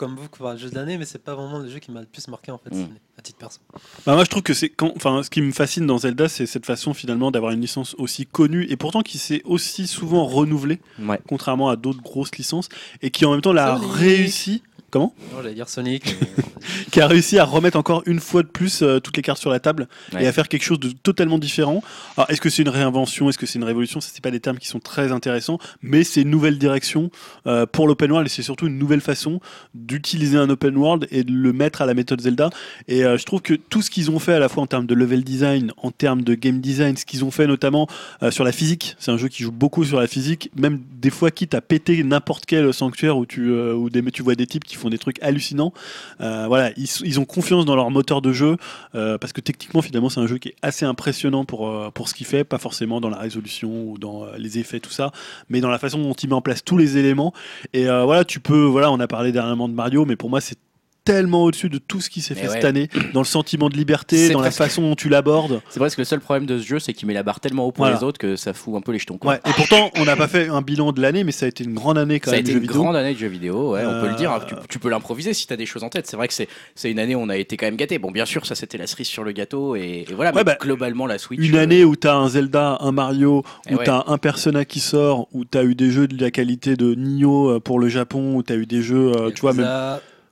comme 0.00 0.16
vous 0.16 0.28
enfin, 0.32 0.52
le 0.54 0.58
jeu 0.58 0.70
de 0.70 0.74
l'année, 0.74 0.96
mais 0.96 1.04
c'est 1.04 1.22
pas 1.22 1.34
vraiment 1.34 1.58
le 1.58 1.68
jeu 1.68 1.78
qui 1.78 1.90
m'a 1.90 2.00
le 2.00 2.06
plus 2.06 2.26
marqué 2.28 2.50
en 2.50 2.56
fait, 2.58 2.70
Mm. 2.74 2.80
année, 2.84 3.00
à 3.18 3.20
titre 3.22 3.38
perso. 3.38 3.58
Bah, 4.06 4.14
moi, 4.14 4.24
je 4.24 4.30
trouve 4.30 4.42
que 4.42 4.54
c'est 4.54 4.70
quand, 4.70 4.92
enfin, 4.96 5.22
ce 5.22 5.28
qui 5.28 5.42
me 5.42 5.52
fascine 5.52 5.86
dans 5.86 5.98
Zelda, 5.98 6.26
c'est 6.28 6.46
cette 6.46 6.64
façon 6.64 6.94
finalement 6.94 7.30
d'avoir 7.30 7.52
une 7.52 7.60
licence 7.60 7.94
aussi 7.98 8.24
connue 8.24 8.64
et 8.70 8.76
pourtant 8.76 9.02
qui 9.02 9.18
s'est 9.18 9.42
aussi 9.44 9.86
souvent 9.86 10.24
renouvelée, 10.24 10.80
Ouais. 10.98 11.20
contrairement 11.28 11.68
à 11.68 11.76
d'autres 11.76 12.00
grosses 12.00 12.34
licences, 12.36 12.70
et 13.02 13.10
qui 13.10 13.26
en 13.26 13.32
même 13.32 13.42
temps 13.42 13.52
l'a 13.52 13.74
réussi. 13.76 14.62
Comment 14.90 15.14
Non, 15.32 15.38
j'allais 15.42 15.54
dire 15.54 15.68
Sonic. 15.68 16.16
mais- 16.20 16.44
Qui 16.90 17.00
a 17.00 17.06
réussi 17.06 17.38
à 17.38 17.44
remettre 17.44 17.78
encore 17.78 18.02
une 18.06 18.20
fois 18.20 18.42
de 18.42 18.48
plus 18.48 18.82
euh, 18.82 18.98
toutes 19.00 19.16
les 19.16 19.22
cartes 19.22 19.38
sur 19.40 19.50
la 19.50 19.60
table 19.60 19.88
Ouais. 20.12 20.24
et 20.24 20.26
à 20.26 20.32
faire 20.32 20.48
quelque 20.48 20.64
chose 20.64 20.80
de 20.80 20.90
totalement 20.90 21.38
différent. 21.38 21.82
Alors, 22.16 22.28
est-ce 22.30 22.40
que 22.40 22.50
c'est 22.50 22.62
une 22.62 22.68
réinvention? 22.68 23.28
Est-ce 23.28 23.38
que 23.38 23.46
c'est 23.46 23.58
une 23.58 23.64
révolution? 23.64 24.00
Ce 24.00 24.10
C'est 24.12 24.22
pas 24.22 24.30
des 24.30 24.40
termes 24.40 24.58
qui 24.58 24.66
sont 24.68 24.80
très 24.80 25.12
intéressants, 25.12 25.58
mais 25.82 26.02
c'est 26.04 26.22
une 26.22 26.30
nouvelle 26.30 26.58
direction 26.58 27.10
euh, 27.46 27.64
pour 27.66 27.86
l'open 27.86 28.10
world 28.10 28.26
et 28.26 28.30
c'est 28.30 28.42
surtout 28.42 28.66
une 28.66 28.78
nouvelle 28.78 29.00
façon 29.00 29.40
d'utiliser 29.74 30.36
un 30.36 30.50
open 30.50 30.76
world 30.76 31.06
et 31.10 31.24
de 31.24 31.32
le 31.32 31.52
mettre 31.52 31.82
à 31.82 31.86
la 31.86 31.94
méthode 31.94 32.20
Zelda. 32.20 32.50
Et 32.88 33.04
euh, 33.04 33.16
je 33.16 33.24
trouve 33.24 33.40
que 33.42 33.54
tout 33.54 33.82
ce 33.82 33.90
qu'ils 33.90 34.10
ont 34.10 34.18
fait 34.18 34.34
à 34.34 34.38
la 34.38 34.48
fois 34.48 34.62
en 34.62 34.66
termes 34.66 34.86
de 34.86 34.94
level 34.94 35.22
design, 35.24 35.72
en 35.78 35.90
termes 35.90 36.22
de 36.22 36.34
game 36.34 36.60
design, 36.60 36.96
ce 36.96 37.04
qu'ils 37.04 37.24
ont 37.24 37.30
fait 37.30 37.46
notamment 37.46 37.86
euh, 38.22 38.30
sur 38.30 38.44
la 38.44 38.52
physique, 38.52 38.96
c'est 38.98 39.10
un 39.10 39.16
jeu 39.16 39.28
qui 39.28 39.42
joue 39.44 39.52
beaucoup 39.52 39.84
sur 39.84 40.00
la 40.00 40.06
physique, 40.06 40.50
même 40.56 40.80
des 41.00 41.10
fois 41.10 41.30
quitte 41.30 41.54
à 41.54 41.60
péter 41.60 42.02
n'importe 42.02 42.46
quel 42.46 42.72
sanctuaire 42.74 43.16
où 43.16 43.26
tu, 43.26 43.50
euh, 43.50 43.74
où 43.74 43.90
des, 43.90 44.02
tu 44.10 44.22
vois 44.22 44.34
des 44.34 44.46
types 44.46 44.64
qui 44.64 44.76
font 44.76 44.79
des 44.88 44.98
trucs 44.98 45.22
hallucinants. 45.22 45.72
Euh, 46.20 46.46
voilà, 46.46 46.70
ils, 46.76 47.20
ont 47.20 47.24
confiance 47.24 47.64
dans 47.64 47.76
leur 47.76 47.90
moteur 47.90 48.22
de 48.22 48.32
jeu 48.32 48.56
euh, 48.94 49.18
parce 49.18 49.32
que 49.32 49.40
techniquement 49.40 49.82
finalement 49.82 50.08
c'est 50.08 50.20
un 50.20 50.26
jeu 50.26 50.38
qui 50.38 50.48
est 50.48 50.54
assez 50.62 50.86
impressionnant 50.86 51.44
pour, 51.44 51.68
euh, 51.68 51.90
pour 51.90 52.08
ce 52.08 52.14
qu'il 52.14 52.26
fait, 52.26 52.44
pas 52.44 52.58
forcément 52.58 53.00
dans 53.00 53.10
la 53.10 53.18
résolution 53.18 53.68
ou 53.70 53.98
dans 53.98 54.26
les 54.38 54.58
effets 54.58 54.80
tout 54.80 54.90
ça, 54.90 55.12
mais 55.48 55.60
dans 55.60 55.70
la 55.70 55.78
façon 55.78 55.98
dont 55.98 56.14
il 56.14 56.28
met 56.28 56.34
en 56.34 56.40
place 56.40 56.64
tous 56.64 56.78
les 56.78 56.96
éléments. 56.96 57.34
Et 57.72 57.84
voilà, 57.84 58.24
tu 58.24 58.40
peux, 58.40 58.62
voilà, 58.62 58.90
on 58.90 59.00
a 59.00 59.06
parlé 59.06 59.32
dernièrement 59.32 59.68
de 59.68 59.74
Mario, 59.74 60.04
mais 60.06 60.16
pour 60.16 60.30
moi 60.30 60.40
c'est 60.40 60.58
tellement 61.04 61.44
au-dessus 61.44 61.68
de 61.68 61.78
tout 61.78 62.00
ce 62.00 62.10
qui 62.10 62.20
s'est 62.20 62.34
fait 62.34 62.46
ouais. 62.48 62.54
cette 62.54 62.64
année, 62.64 62.88
dans 63.14 63.20
le 63.20 63.26
sentiment 63.26 63.68
de 63.68 63.76
liberté, 63.76 64.30
dans 64.30 64.40
la 64.40 64.50
façon 64.50 64.82
dont 64.82 64.94
tu 64.94 65.08
l'abordes. 65.08 65.60
C'est 65.70 65.80
presque 65.80 65.98
le 65.98 66.04
seul 66.04 66.20
problème 66.20 66.46
de 66.46 66.58
ce 66.58 66.66
jeu, 66.66 66.78
c'est 66.78 66.92
qu'il 66.92 67.08
met 67.08 67.14
la 67.14 67.22
barre 67.22 67.40
tellement 67.40 67.66
haut 67.66 67.72
pour 67.72 67.84
Voilà. 67.84 67.98
les 67.98 68.04
autres 68.04 68.18
que 68.18 68.36
ça 68.36 68.52
fout 68.52 68.74
un 68.76 68.80
peu 68.80 68.92
les 68.92 68.98
jetons. 68.98 69.18
Quoi. 69.18 69.32
Ouais, 69.34 69.40
et 69.48 69.52
pourtant 69.54 69.90
on 69.98 70.04
n'a 70.04 70.16
pas 70.16 70.28
fait 70.28 70.48
un 70.48 70.62
bilan 70.62 70.92
de 70.92 71.00
l'année, 71.00 71.24
mais 71.24 71.32
ça 71.32 71.46
a 71.46 71.48
été 71.48 71.64
une 71.64 71.74
grande 71.74 71.98
année 71.98 72.20
quand 72.20 72.30
Ça 72.30 72.36
a 72.36 72.38
même 72.38 72.44
été 72.46 72.52
de 72.52 72.58
une 72.58 72.62
jeux 72.64 72.68
vidéo. 72.68 72.82
grande 72.82 72.96
année 72.96 73.14
de 73.14 73.18
jeux 73.18 73.26
vidéo, 73.28 73.72
ouais, 73.72 73.82
on 73.86 74.00
peut 74.00 74.08
le 74.08 74.14
dire. 74.16 74.30
hein. 74.32 74.40
Euh, 74.42 74.46
Tu, 74.46 74.54
tu 74.68 74.78
peux 74.78 74.88
l'improviser 74.90 75.32
si 75.34 75.46
tu 75.46 75.52
as 75.52 75.56
des 75.56 75.66
choses 75.66 75.82
en 75.84 75.88
tête. 75.88 76.06
C'est 76.06 76.16
vrai 76.16 76.28
que 76.28 76.34
c'est 76.34 76.90
une 76.90 76.98
année 76.98 77.14
où 77.14 77.20
on 77.20 77.28
a 77.28 77.36
été 77.36 77.56
quand 77.56 77.66
même 77.66 77.76
gâté. 77.76 77.98
Bon, 77.98 78.10
bien 78.10 78.24
sûr, 78.26 78.44
ça 78.46 78.54
c'était 78.54 78.78
la 78.78 78.86
cerise 78.86 79.06
sur 79.08 79.24
le 79.24 79.32
gâteau 79.32 79.76
et, 79.76 80.04
et 80.08 80.14
voilà. 80.14 80.32
Mais 80.32 80.44
bah, 80.44 80.56
globalement, 80.60 81.06
la 81.06 81.18
Switch. 81.18 81.40
Une 81.40 81.56
euh, 81.56 81.62
année 81.62 81.84
où 81.84 81.96
t'as 81.96 82.14
un 82.16 82.28
Zelda, 82.28 82.78
un 82.80 82.92
Mario, 82.92 83.42
Eh 83.68 83.74
où 83.74 83.78
ouais. 83.78 83.84
t'as 83.84 84.04
un 84.06 84.18
Persona 84.18 84.64
qui 84.64 84.80
sort, 84.80 85.28
où 85.32 85.44
t'as 85.44 85.64
eu 85.64 85.74
des 85.74 85.90
jeux 85.90 86.08
de 86.08 86.20
la 86.22 86.30
qualité 86.30 86.76
de 86.76 86.94
Nioh 86.94 87.50
euh, 87.50 87.60
pour 87.60 87.78
le 87.80 87.88
Japon, 87.88 88.34
où 88.36 88.42
t'as 88.42 88.56
eu 88.56 88.66
des 88.66 88.82
jeux, 88.82 89.12
euh, 89.16 89.30
tu 89.34 89.40
vois, 89.40 89.52
même. 89.54 89.66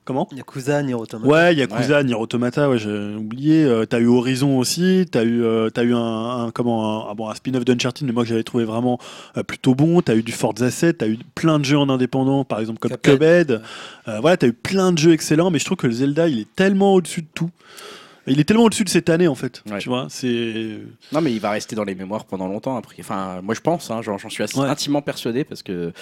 Yakuza, 0.08 0.24
Comment 0.28 0.28
Yakuza, 0.34 0.82
Nier 0.82 0.94
Automata. 0.94 1.28
Ouais, 1.30 1.54
Yakuza, 1.54 2.02
Nier 2.02 2.14
Automata, 2.14 2.68
ouais, 2.70 2.78
j'ai 2.78 3.14
oublié. 3.16 3.64
Euh, 3.64 3.84
t'as 3.84 3.98
eu 4.00 4.06
Horizon 4.06 4.58
aussi, 4.58 5.06
t'as 5.10 5.24
eu, 5.24 5.42
euh, 5.42 5.70
t'as 5.70 5.82
eu 5.84 5.94
un, 5.94 5.98
un- 6.46 6.50
comment, 6.50 7.06
un, 7.06 7.10
ah 7.10 7.14
bon, 7.14 7.28
un 7.28 7.34
spin-off 7.34 7.64
d'Uncharted, 7.64 8.06
mais 8.06 8.12
moi 8.12 8.22
que 8.22 8.28
j'avais 8.28 8.42
trouvé 8.42 8.64
vraiment 8.64 8.98
euh, 9.36 9.42
plutôt 9.42 9.74
bon. 9.74 10.00
T'as 10.02 10.14
eu 10.16 10.22
du 10.22 10.32
Forza 10.32 10.70
7, 10.70 10.98
t'as 10.98 11.08
eu 11.08 11.18
plein 11.34 11.58
de 11.58 11.64
jeux 11.64 11.78
en 11.78 11.88
indépendant, 11.88 12.44
par 12.44 12.60
exemple 12.60 12.78
comme 12.78 12.96
Cuphead. 12.96 13.60
Euh, 14.08 14.20
voilà, 14.20 14.36
t'as 14.36 14.46
eu 14.46 14.52
plein 14.52 14.92
de 14.92 14.98
jeux 14.98 15.12
excellents, 15.12 15.50
mais 15.50 15.58
je 15.58 15.64
trouve 15.64 15.76
que 15.78 15.86
le 15.86 15.92
Zelda, 15.92 16.28
il 16.28 16.38
est 16.40 16.54
tellement 16.56 16.94
au-dessus 16.94 17.22
de 17.22 17.28
tout. 17.34 17.50
Il 18.30 18.38
est 18.40 18.44
tellement 18.44 18.64
au-dessus 18.64 18.84
de 18.84 18.90
cette 18.90 19.08
année 19.08 19.26
en 19.26 19.34
fait. 19.34 19.62
Ouais. 19.70 19.78
Tu 19.78 19.88
vois, 19.88 20.06
c'est. 20.10 20.78
Non, 21.12 21.22
mais 21.22 21.32
il 21.32 21.40
va 21.40 21.50
rester 21.50 21.74
dans 21.74 21.84
les 21.84 21.94
mémoires 21.94 22.26
pendant 22.26 22.46
longtemps 22.46 22.76
après. 22.76 22.96
Enfin, 23.00 23.40
moi 23.42 23.54
je 23.54 23.60
pense, 23.62 23.90
hein, 23.90 24.00
j'en 24.02 24.18
j'en 24.18 24.28
suis 24.28 24.42
assez 24.42 24.58
Ouais. 24.58 24.68
intimement 24.68 25.00
persuadé 25.02 25.44
parce 25.44 25.62
que. 25.62 25.92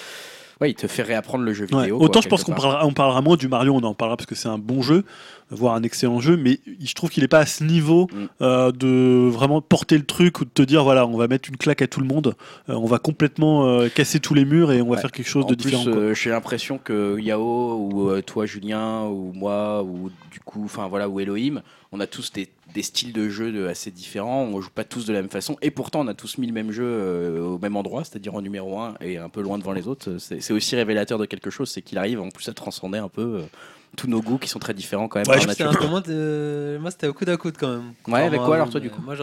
Ouais, 0.59 0.71
il 0.71 0.73
te 0.75 0.87
fait 0.87 1.03
réapprendre 1.03 1.43
le 1.43 1.53
jeu 1.53 1.67
Ouais. 1.71 1.81
vidéo. 1.81 1.97
Autant 1.99 2.13
quoi, 2.13 2.21
je 2.23 2.27
pense 2.29 2.43
qu'on 2.43 2.53
parlera, 2.53 2.85
on 2.85 2.91
parlera 2.93 3.21
moins 3.21 3.37
du 3.37 3.47
Mario, 3.47 3.73
on 3.75 3.83
en 3.83 3.93
parlera 3.93 4.17
parce 4.17 4.25
que 4.25 4.33
c'est 4.35 4.47
un 4.49 4.57
bon 4.57 4.81
jeu, 4.81 5.03
voire 5.51 5.75
un 5.75 5.83
excellent 5.83 6.19
jeu, 6.19 6.35
mais 6.35 6.59
je 6.83 6.93
trouve 6.95 7.11
qu'il 7.11 7.21
n'est 7.23 7.27
pas 7.27 7.39
à 7.39 7.45
ce 7.45 7.63
niveau 7.63 8.07
Mm. 8.11 8.25
euh, 8.41 8.71
de 8.71 9.29
vraiment 9.29 9.61
porter 9.61 9.97
le 9.97 10.05
truc 10.05 10.39
ou 10.41 10.45
de 10.45 10.49
te 10.49 10.63
dire 10.63 10.83
voilà, 10.83 11.05
on 11.05 11.15
va 11.15 11.27
mettre 11.27 11.47
une 11.49 11.57
claque 11.57 11.81
à 11.83 11.87
tout 11.87 11.99
le 11.99 12.07
monde, 12.07 12.35
euh, 12.69 12.73
on 12.73 12.85
va 12.87 12.97
complètement 12.97 13.67
euh, 13.67 13.87
casser 13.89 14.19
tous 14.19 14.33
les 14.33 14.45
murs 14.45 14.71
et 14.71 14.81
on 14.81 14.85
va 14.85 14.95
Ouais. 14.95 15.01
faire 15.01 15.11
quelque 15.11 15.29
chose 15.29 15.45
En 15.45 15.49
de 15.49 15.55
plus, 15.55 15.69
différent. 15.75 16.13
j'ai 16.15 16.29
l'impression 16.31 16.79
que 16.79 17.19
Yao 17.19 17.77
ou 17.79 18.21
toi 18.21 18.45
Julien 18.47 19.03
ou 19.03 19.31
moi 19.35 19.83
ou 19.83 20.09
du 20.31 20.39
coup, 20.39 20.63
enfin 20.65 20.87
voilà, 20.87 21.07
ou 21.07 21.19
Elohim, 21.19 21.61
on 21.91 21.99
a 21.99 22.07
tous 22.07 22.31
des, 22.33 22.47
des 22.77 22.83
styles 22.83 23.11
de 23.11 23.27
jeu 23.27 23.67
assez 23.69 23.89
différents. 23.89 24.43
On 24.43 24.61
joue 24.61 24.69
pas 24.69 24.83
tous 24.83 25.05
de 25.07 25.11
la 25.13 25.21
même 25.21 25.31
façon 25.31 25.57
et 25.63 25.71
pourtant 25.71 26.01
on 26.01 26.07
a 26.07 26.13
tous 26.13 26.37
mis 26.37 26.45
le 26.45 26.53
même 26.53 26.71
jeu 26.71 26.83
euh, 26.85 27.41
au 27.41 27.57
même 27.57 27.75
endroit, 27.75 28.03
c'est-à-dire 28.03 28.35
en 28.35 28.41
numéro 28.41 28.79
1 28.79 28.93
et 29.01 29.17
un 29.17 29.29
peu 29.29 29.41
loin 29.41 29.57
devant 29.57 29.71
les 29.73 29.87
autres. 29.87 30.17
C'est 30.19 30.53
aussi 30.53 30.75
révélateur 30.75 31.17
de 31.17 31.25
quelque 31.25 31.49
chose, 31.49 31.71
c'est 31.71 31.81
qu'il 31.81 31.97
arrive 31.97 32.21
en 32.21 32.29
plus 32.29 32.47
à 32.49 32.53
transcender 32.53 32.99
un 32.99 33.09
peu. 33.09 33.21
euh, 33.21 33.41
tous 33.95 34.07
nos 34.07 34.21
goûts 34.21 34.37
qui 34.37 34.49
sont 34.49 34.59
très 34.59 34.73
différents 34.73 35.07
quand 35.07 35.17
même. 35.17 35.27
Ouais, 35.27 35.35
par 35.37 35.43
je- 35.43 35.49
C'était 35.49 35.63
nature. 35.63 35.79
un 35.81 35.83
peu 35.85 35.89
moins 35.89 36.01
de- 36.01 36.77
Moi, 36.79 36.91
c'était 36.91 37.07
au 37.07 37.13
coude 37.13 37.29
à 37.29 37.37
coude 37.37 37.55
quand 37.57 37.69
même. 37.69 37.93
Ouais, 38.09 38.21
avec 38.23 38.41
quoi, 38.41 38.55
alors, 38.55 38.69
toi, 38.69 38.81
du 38.81 38.89
mais 38.89 38.93
coup? 38.93 39.01
Moi, 39.01 39.15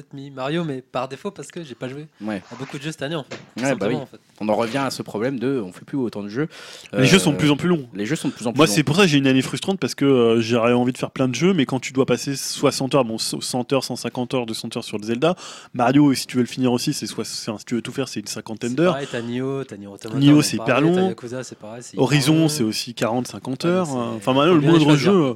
peut-être 0.00 0.14
mis 0.14 0.30
Mario, 0.30 0.64
mais 0.64 0.80
par 0.82 1.08
défaut 1.08 1.30
parce 1.30 1.48
que 1.50 1.62
j'ai 1.62 1.74
pas 1.74 1.88
joué 1.88 2.06
Ouais. 2.20 2.42
à 2.50 2.54
beaucoup 2.56 2.78
de 2.78 2.82
jeux 2.82 2.90
cette 2.92 3.02
année 3.02 3.14
en 3.16 3.24
fait. 3.24 3.62
Ouais, 3.62 3.74
bah 3.74 3.86
oui. 3.88 3.96
en 3.96 4.06
fait. 4.06 4.18
On 4.40 4.48
en 4.48 4.54
revient 4.54 4.78
à 4.78 4.90
ce 4.90 5.02
problème 5.02 5.38
de 5.38 5.60
on 5.64 5.72
fait 5.72 5.84
plus 5.84 5.98
autant 5.98 6.22
de 6.22 6.28
jeux. 6.28 6.48
Les 6.92 7.00
Euh, 7.00 7.04
jeux 7.04 7.18
sont 7.18 7.32
de 7.32 7.36
plus 7.36 7.50
en 7.50 7.56
plus 7.56 7.68
longs. 7.68 7.86
Les 7.94 8.06
jeux 8.06 8.16
sont 8.16 8.28
de 8.28 8.32
plus 8.32 8.46
en 8.46 8.52
plus 8.52 8.56
Moi, 8.58 8.66
longs. 8.66 8.72
c'est 8.72 8.82
pour 8.82 8.96
ça 8.96 9.02
que 9.02 9.08
j'ai 9.08 9.18
une 9.18 9.26
année 9.26 9.42
frustrante 9.42 9.78
parce 9.78 9.94
que 9.94 10.04
euh, 10.04 10.40
j'aurais 10.40 10.72
envie 10.72 10.92
de 10.92 10.98
faire 10.98 11.10
plein 11.10 11.28
de 11.28 11.34
jeux, 11.34 11.52
mais 11.52 11.66
quand 11.66 11.80
tu 11.80 11.92
dois 11.92 12.06
passer 12.06 12.36
60 12.36 12.94
heures, 12.94 13.04
bon, 13.04 13.18
100 13.18 13.72
heures, 13.72 13.84
150 13.84 14.34
heures, 14.34 14.46
200 14.46 14.68
heures 14.76 14.84
sur 14.84 14.98
le 14.98 15.04
Zelda, 15.04 15.34
Mario, 15.74 16.12
si 16.14 16.26
tu 16.26 16.36
veux 16.36 16.42
le 16.42 16.48
finir 16.48 16.72
aussi, 16.72 16.92
c'est 16.92 17.06
soit, 17.06 17.24
si 17.24 17.46
tu 17.66 17.74
veux 17.74 17.82
tout 17.82 17.92
faire, 17.92 18.08
c'est 18.08 18.20
une 18.20 18.26
cinquantaine 18.26 18.74
d'heures. 18.74 18.96
t'as 19.10 19.20
Nioh, 19.22 19.64
t'as. 19.64 19.76
Nioh, 19.76 20.42
c'est 20.42 20.56
hyper 20.56 20.80
long. 20.80 20.94
t'as 20.94 21.08
Yakuza, 21.08 21.44
c'est 21.44 21.58
pareil. 21.58 21.82
Horizon, 21.96 22.48
c'est 22.48 22.62
aussi 22.62 22.94
40, 22.94 23.26
50 23.28 23.64
Ouais, 23.64 23.70
heures. 23.70 23.86
c'est- 23.86 23.92
hein. 23.92 24.12
Enfin, 24.16 24.32
faut 24.34 24.44
le 24.44 24.60
moindre 24.60 24.96
jeu, 24.96 25.10
euh, 25.12 25.34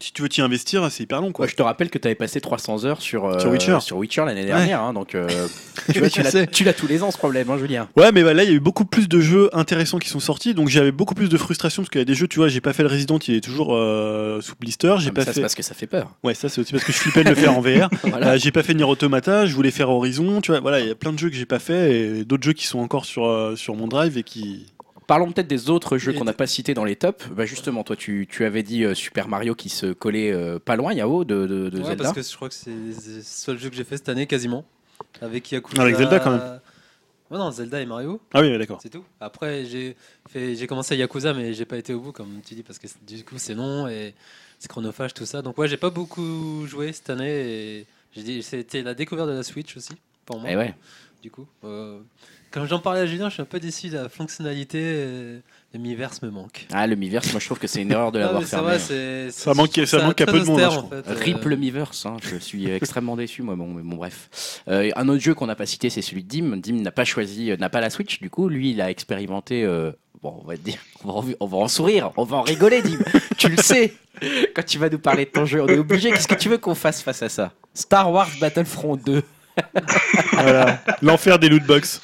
si 0.00 0.12
tu 0.12 0.22
veux 0.22 0.28
t'y 0.28 0.40
investir, 0.40 0.86
c'est 0.90 1.02
hyper 1.04 1.20
long, 1.20 1.32
quoi. 1.32 1.44
Ouais, 1.44 1.50
je 1.50 1.56
te 1.56 1.62
rappelle 1.62 1.90
que 1.90 1.98
tu 1.98 2.06
avais 2.08 2.14
passé 2.14 2.40
300 2.40 2.84
heures 2.84 3.00
sur, 3.02 3.24
euh, 3.26 3.38
Sur 3.38 3.50
Witcher. 3.50 3.78
sur 3.80 3.96
Witcher 3.98 4.24
l'année 4.24 4.44
dernière. 4.44 4.80
hein, 4.82 4.92
donc, 4.92 5.14
euh, 5.14 5.26
tu 5.92 5.98
vois, 5.98 6.08
tu 6.10 6.20
Je 6.20 6.24
l'as- 6.24 6.30
sais. 6.30 6.46
tu 6.46 6.64
l'as 6.64 6.72
tous 6.72 6.86
les 6.86 7.02
ans 7.02 7.10
ce 7.10 7.18
problème, 7.18 7.50
hein, 7.50 7.58
Julien. 7.58 7.88
Ouais, 7.96 8.12
mais 8.12 8.22
bah, 8.22 8.34
là, 8.34 8.44
il 8.44 8.48
y 8.50 8.52
a 8.52 8.54
eu 8.56 8.60
beaucoup 8.60 8.84
plus 8.84 9.08
de 9.08 9.20
jeux 9.20 9.50
intéressants 9.52 9.98
qui 9.98 10.08
sont 10.08 10.20
sortis, 10.20 10.54
donc 10.54 10.68
j'avais 10.68 10.92
beaucoup 10.92 11.14
plus 11.14 11.28
de 11.28 11.36
frustration 11.36 11.82
parce 11.82 11.90
qu'il 11.90 12.00
y 12.00 12.02
a 12.02 12.04
des 12.06 12.14
jeux, 12.14 12.28
tu 12.28 12.38
vois, 12.38 12.48
j'ai 12.48 12.60
pas 12.60 12.72
fait 12.72 12.82
le 12.82 12.88
Resident, 12.88 13.18
il 13.26 13.34
est 13.34 13.40
toujours 13.40 13.74
euh, 13.74 14.40
sous 14.40 14.54
blister, 14.58 14.94
j'ai 14.98 15.10
Ah, 15.10 15.12
pas 15.12 15.20
ça, 15.22 15.26
c'est 15.28 15.34
fait. 15.34 15.40
parce 15.42 15.54
que 15.54 15.62
ça 15.62 15.74
fait 15.74 15.86
peur. 15.86 16.12
Ouais, 16.24 16.34
ça 16.34 16.48
c'est 16.48 16.60
aussi 16.60 16.72
parce 16.72 16.84
que 16.84 16.92
je 16.92 16.98
flippais 16.98 17.24
de 17.24 17.28
le 17.30 17.34
faire 17.34 17.56
en 17.56 17.60
VR. 17.62 17.88
Voilà. 18.04 18.36
J'ai 18.36 18.52
pas 18.52 18.62
fait 18.62 18.74
Nier 18.74 18.84
Automata, 18.84 19.46
je 19.46 19.54
voulais 19.54 19.70
faire 19.70 19.88
Horizon, 19.90 20.40
tu 20.40 20.50
vois, 20.52 20.60
voilà, 20.60 20.80
il 20.80 20.88
y 20.88 20.90
a 20.90 20.94
plein 20.94 21.12
de 21.12 21.18
jeux 21.18 21.30
que 21.30 21.36
j'ai 21.36 21.46
pas 21.46 21.58
fait 21.58 21.92
et 22.18 22.24
d'autres 22.24 22.44
jeux 22.44 22.52
qui 22.52 22.66
sont 22.66 22.78
encore 22.80 23.04
sur, 23.04 23.52
sur 23.56 23.74
mon 23.74 23.86
drive 23.88 24.18
et 24.18 24.22
qui. 24.22 24.66
Parlons 25.06 25.30
peut-être 25.30 25.46
des 25.46 25.70
autres 25.70 25.98
jeux 25.98 26.12
Et- 26.12 26.14
qu'on 26.16 26.24
n'a 26.24 26.32
pas 26.32 26.46
cités 26.46 26.74
dans 26.74 26.84
les 26.84 26.96
tops. 26.96 27.28
Bah 27.28 27.46
justement, 27.46 27.84
toi, 27.84 27.94
tu, 27.96 28.26
tu 28.28 28.44
avais 28.44 28.62
dit 28.62 28.84
euh, 28.84 28.94
Super 28.94 29.28
Mario 29.28 29.54
qui 29.54 29.68
se 29.68 29.92
collait 29.92 30.32
euh, 30.32 30.58
pas 30.58 30.74
loin, 30.76 30.92
Yao, 30.92 31.24
de, 31.24 31.46
de, 31.46 31.68
de 31.70 31.78
Ouais, 31.78 31.84
Zelda. 31.84 32.04
parce 32.04 32.16
que 32.16 32.22
je 32.22 32.36
crois 32.36 32.48
que 32.48 32.54
c'est 32.54 32.70
le 32.70 33.22
seul 33.22 33.58
jeu 33.58 33.70
que 33.70 33.76
j'ai 33.76 33.84
fait 33.84 33.96
cette 33.96 34.08
année 34.08 34.26
quasiment. 34.26 34.64
Avec 35.20 35.50
Yakuza. 35.52 35.80
Avec 35.82 35.96
Zelda, 35.96 36.18
quand 36.20 36.30
même. 36.32 36.60
Ouais, 37.30 37.38
non, 37.38 37.50
Zelda 37.50 37.80
et 37.80 37.86
Mario, 37.86 38.20
Ah 38.34 38.40
oui, 38.40 38.56
d'accord. 38.58 38.78
c'est 38.82 38.88
tout. 38.90 39.04
Après, 39.20 39.64
j'ai 39.64 39.96
fait, 40.28 40.54
j'ai 40.54 40.66
commencé 40.66 40.94
à 40.94 40.96
Yakuza, 40.96 41.34
mais 41.34 41.54
j'ai 41.54 41.64
pas 41.64 41.76
été 41.76 41.92
au 41.92 42.00
bout, 42.00 42.12
comme 42.12 42.40
tu 42.46 42.54
dis, 42.54 42.62
parce 42.62 42.78
que 42.78 42.86
du 43.06 43.24
coup, 43.24 43.34
c'est 43.38 43.54
long 43.54 43.88
et 43.88 44.14
c'est 44.58 44.68
chronophage, 44.68 45.12
tout 45.14 45.26
ça. 45.26 45.42
Donc, 45.42 45.58
ouais, 45.58 45.66
j'ai 45.68 45.76
pas 45.76 45.90
beaucoup 45.90 46.64
joué 46.66 46.92
cette 46.92 47.10
année 47.10 47.30
et 47.80 47.86
j'ai 48.14 48.22
dit, 48.22 48.42
c'était 48.42 48.82
la 48.82 48.94
découverte 48.94 49.28
de 49.28 49.34
la 49.34 49.42
Switch 49.42 49.76
aussi, 49.76 49.92
pour 50.24 50.38
moi. 50.40 50.48
Eh 50.52 50.56
ouais. 50.56 50.74
Du 51.22 51.30
coup, 51.32 51.46
euh, 51.64 51.98
quand 52.56 52.66
j'en 52.66 52.78
parlais 52.78 53.00
à 53.00 53.06
Julien, 53.06 53.28
je 53.28 53.34
suis 53.34 53.42
un 53.42 53.46
peu 53.46 53.60
déçu. 53.60 53.88
La 53.88 54.08
fonctionnalité, 54.08 54.78
euh, 54.82 55.38
le 55.74 55.78
Miiverse 55.78 56.22
me 56.22 56.30
manque. 56.30 56.66
Ah, 56.72 56.86
le 56.86 56.96
Miiverse, 56.96 57.30
moi 57.32 57.38
je 57.40 57.44
trouve 57.44 57.58
que 57.58 57.66
c'est 57.66 57.82
une 57.82 57.92
erreur 57.92 58.12
de 58.12 58.18
l'avoir 58.20 58.42
fermé. 58.42 58.68
vrai, 58.68 58.78
c'est- 58.78 59.30
Ça 59.30 59.52
manque- 59.52 59.84
ça 59.86 60.02
manque 60.02 60.20
à 60.22 60.26
peu 60.26 60.40
de 60.40 60.44
monde, 60.44 60.60
hein, 60.60 60.70
je 60.72 60.78
en 60.78 60.88
fait, 60.88 60.96
euh. 60.96 61.14
Rip 61.18 61.44
le 61.44 61.56
Miiverse, 61.56 62.06
hein, 62.06 62.16
je 62.22 62.36
suis 62.36 62.66
extrêmement 62.70 63.14
déçu, 63.16 63.42
moi. 63.42 63.56
Bon, 63.56 63.66
mais 63.74 63.82
bon, 63.82 63.96
bref. 63.96 64.62
Euh, 64.68 64.90
un 64.96 65.08
autre 65.08 65.20
jeu 65.22 65.34
qu'on 65.34 65.46
n'a 65.46 65.54
pas 65.54 65.66
cité, 65.66 65.90
c'est 65.90 66.00
celui 66.02 66.24
de 66.24 66.28
Dim. 66.28 66.56
Dim 66.56 66.80
n'a 66.82 66.90
pas 66.92 67.04
choisi, 67.04 67.50
euh, 67.50 67.56
n'a 67.58 67.68
pas 67.68 67.80
la 67.82 67.90
Switch. 67.90 68.20
Du 68.22 68.30
coup, 68.30 68.48
lui, 68.48 68.70
il 68.70 68.80
a 68.80 68.90
expérimenté. 68.90 69.62
euh, 69.62 69.92
bon, 70.22 70.40
on 70.42 70.46
va 70.46 70.56
dire, 70.56 70.78
on 71.04 71.08
va, 71.08 71.14
en, 71.18 71.24
on 71.40 71.46
va 71.46 71.56
en 71.58 71.68
sourire, 71.68 72.10
on 72.16 72.24
va 72.24 72.38
en 72.38 72.42
rigoler, 72.42 72.80
Dim. 72.80 72.98
tu 73.36 73.48
le 73.50 73.58
sais. 73.62 73.92
Quand 74.54 74.64
tu 74.64 74.78
vas 74.78 74.88
nous 74.88 74.98
parler 74.98 75.26
de 75.26 75.30
ton 75.30 75.44
jeu, 75.44 75.60
on 75.62 75.68
est 75.68 75.76
obligé. 75.76 76.10
Qu'est-ce 76.10 76.26
que 76.28 76.34
tu 76.34 76.48
veux 76.48 76.56
qu'on 76.58 76.74
fasse 76.74 77.02
face 77.02 77.22
à 77.22 77.28
ça? 77.28 77.52
Star 77.74 78.10
Wars 78.10 78.30
Battlefront 78.40 78.96
2. 78.96 79.22
Voilà. 80.32 80.80
L'enfer 81.02 81.38
des 81.38 81.48
lootbox. 81.50 82.00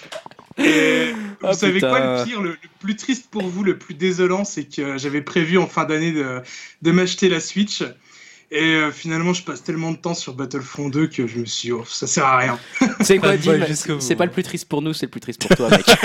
Vous 0.59 1.49
Ah, 1.49 1.53
savez 1.55 1.75
putain. 1.75 1.89
quoi 1.91 2.01
le 2.01 2.25
pire, 2.25 2.41
le, 2.43 2.51
le 2.51 2.57
plus 2.81 2.97
triste 2.97 3.29
pour 3.31 3.43
vous, 3.43 3.65
le 3.65 3.79
plus 3.79 3.95
désolant, 3.95 4.45
c'est 4.45 4.65
que 4.65 4.99
j'avais 4.99 5.23
prévu 5.23 5.59
en 5.59 5.67
fin 5.67 5.85
d'année 5.85 6.13
de, 6.13 6.41
de 6.83 6.91
m'acheter 6.93 7.29
la 7.29 7.41
Switch. 7.41 7.83
Et 8.55 8.75
euh, 8.75 8.91
finalement, 8.93 9.33
je 9.33 9.43
passe 9.43 9.63
tellement 9.65 9.93
de 9.93 9.97
temps 9.97 10.13
sur 10.15 10.35
Battlefront 10.35 10.91
2 10.91 11.07
que 11.07 11.27
je 11.27 11.39
me 11.39 11.47
suis 11.47 11.69
dit, 11.69 11.73
oh, 11.73 11.85
ça 11.89 12.07
sert 12.07 12.27
à 12.27 12.37
rien. 12.37 12.59
C'est 13.01 13.17
quoi. 13.19 13.33
C'est 13.99 14.15
pas 14.15 14.27
le 14.27 14.31
plus 14.31 14.43
triste 14.43 14.69
pour 14.69 14.83
nous, 14.83 14.93
c'est 14.93 15.07
le 15.07 15.11
plus 15.11 15.21
triste 15.21 15.47
pour 15.47 15.57
toi, 15.57 15.71
mec. 15.71 15.87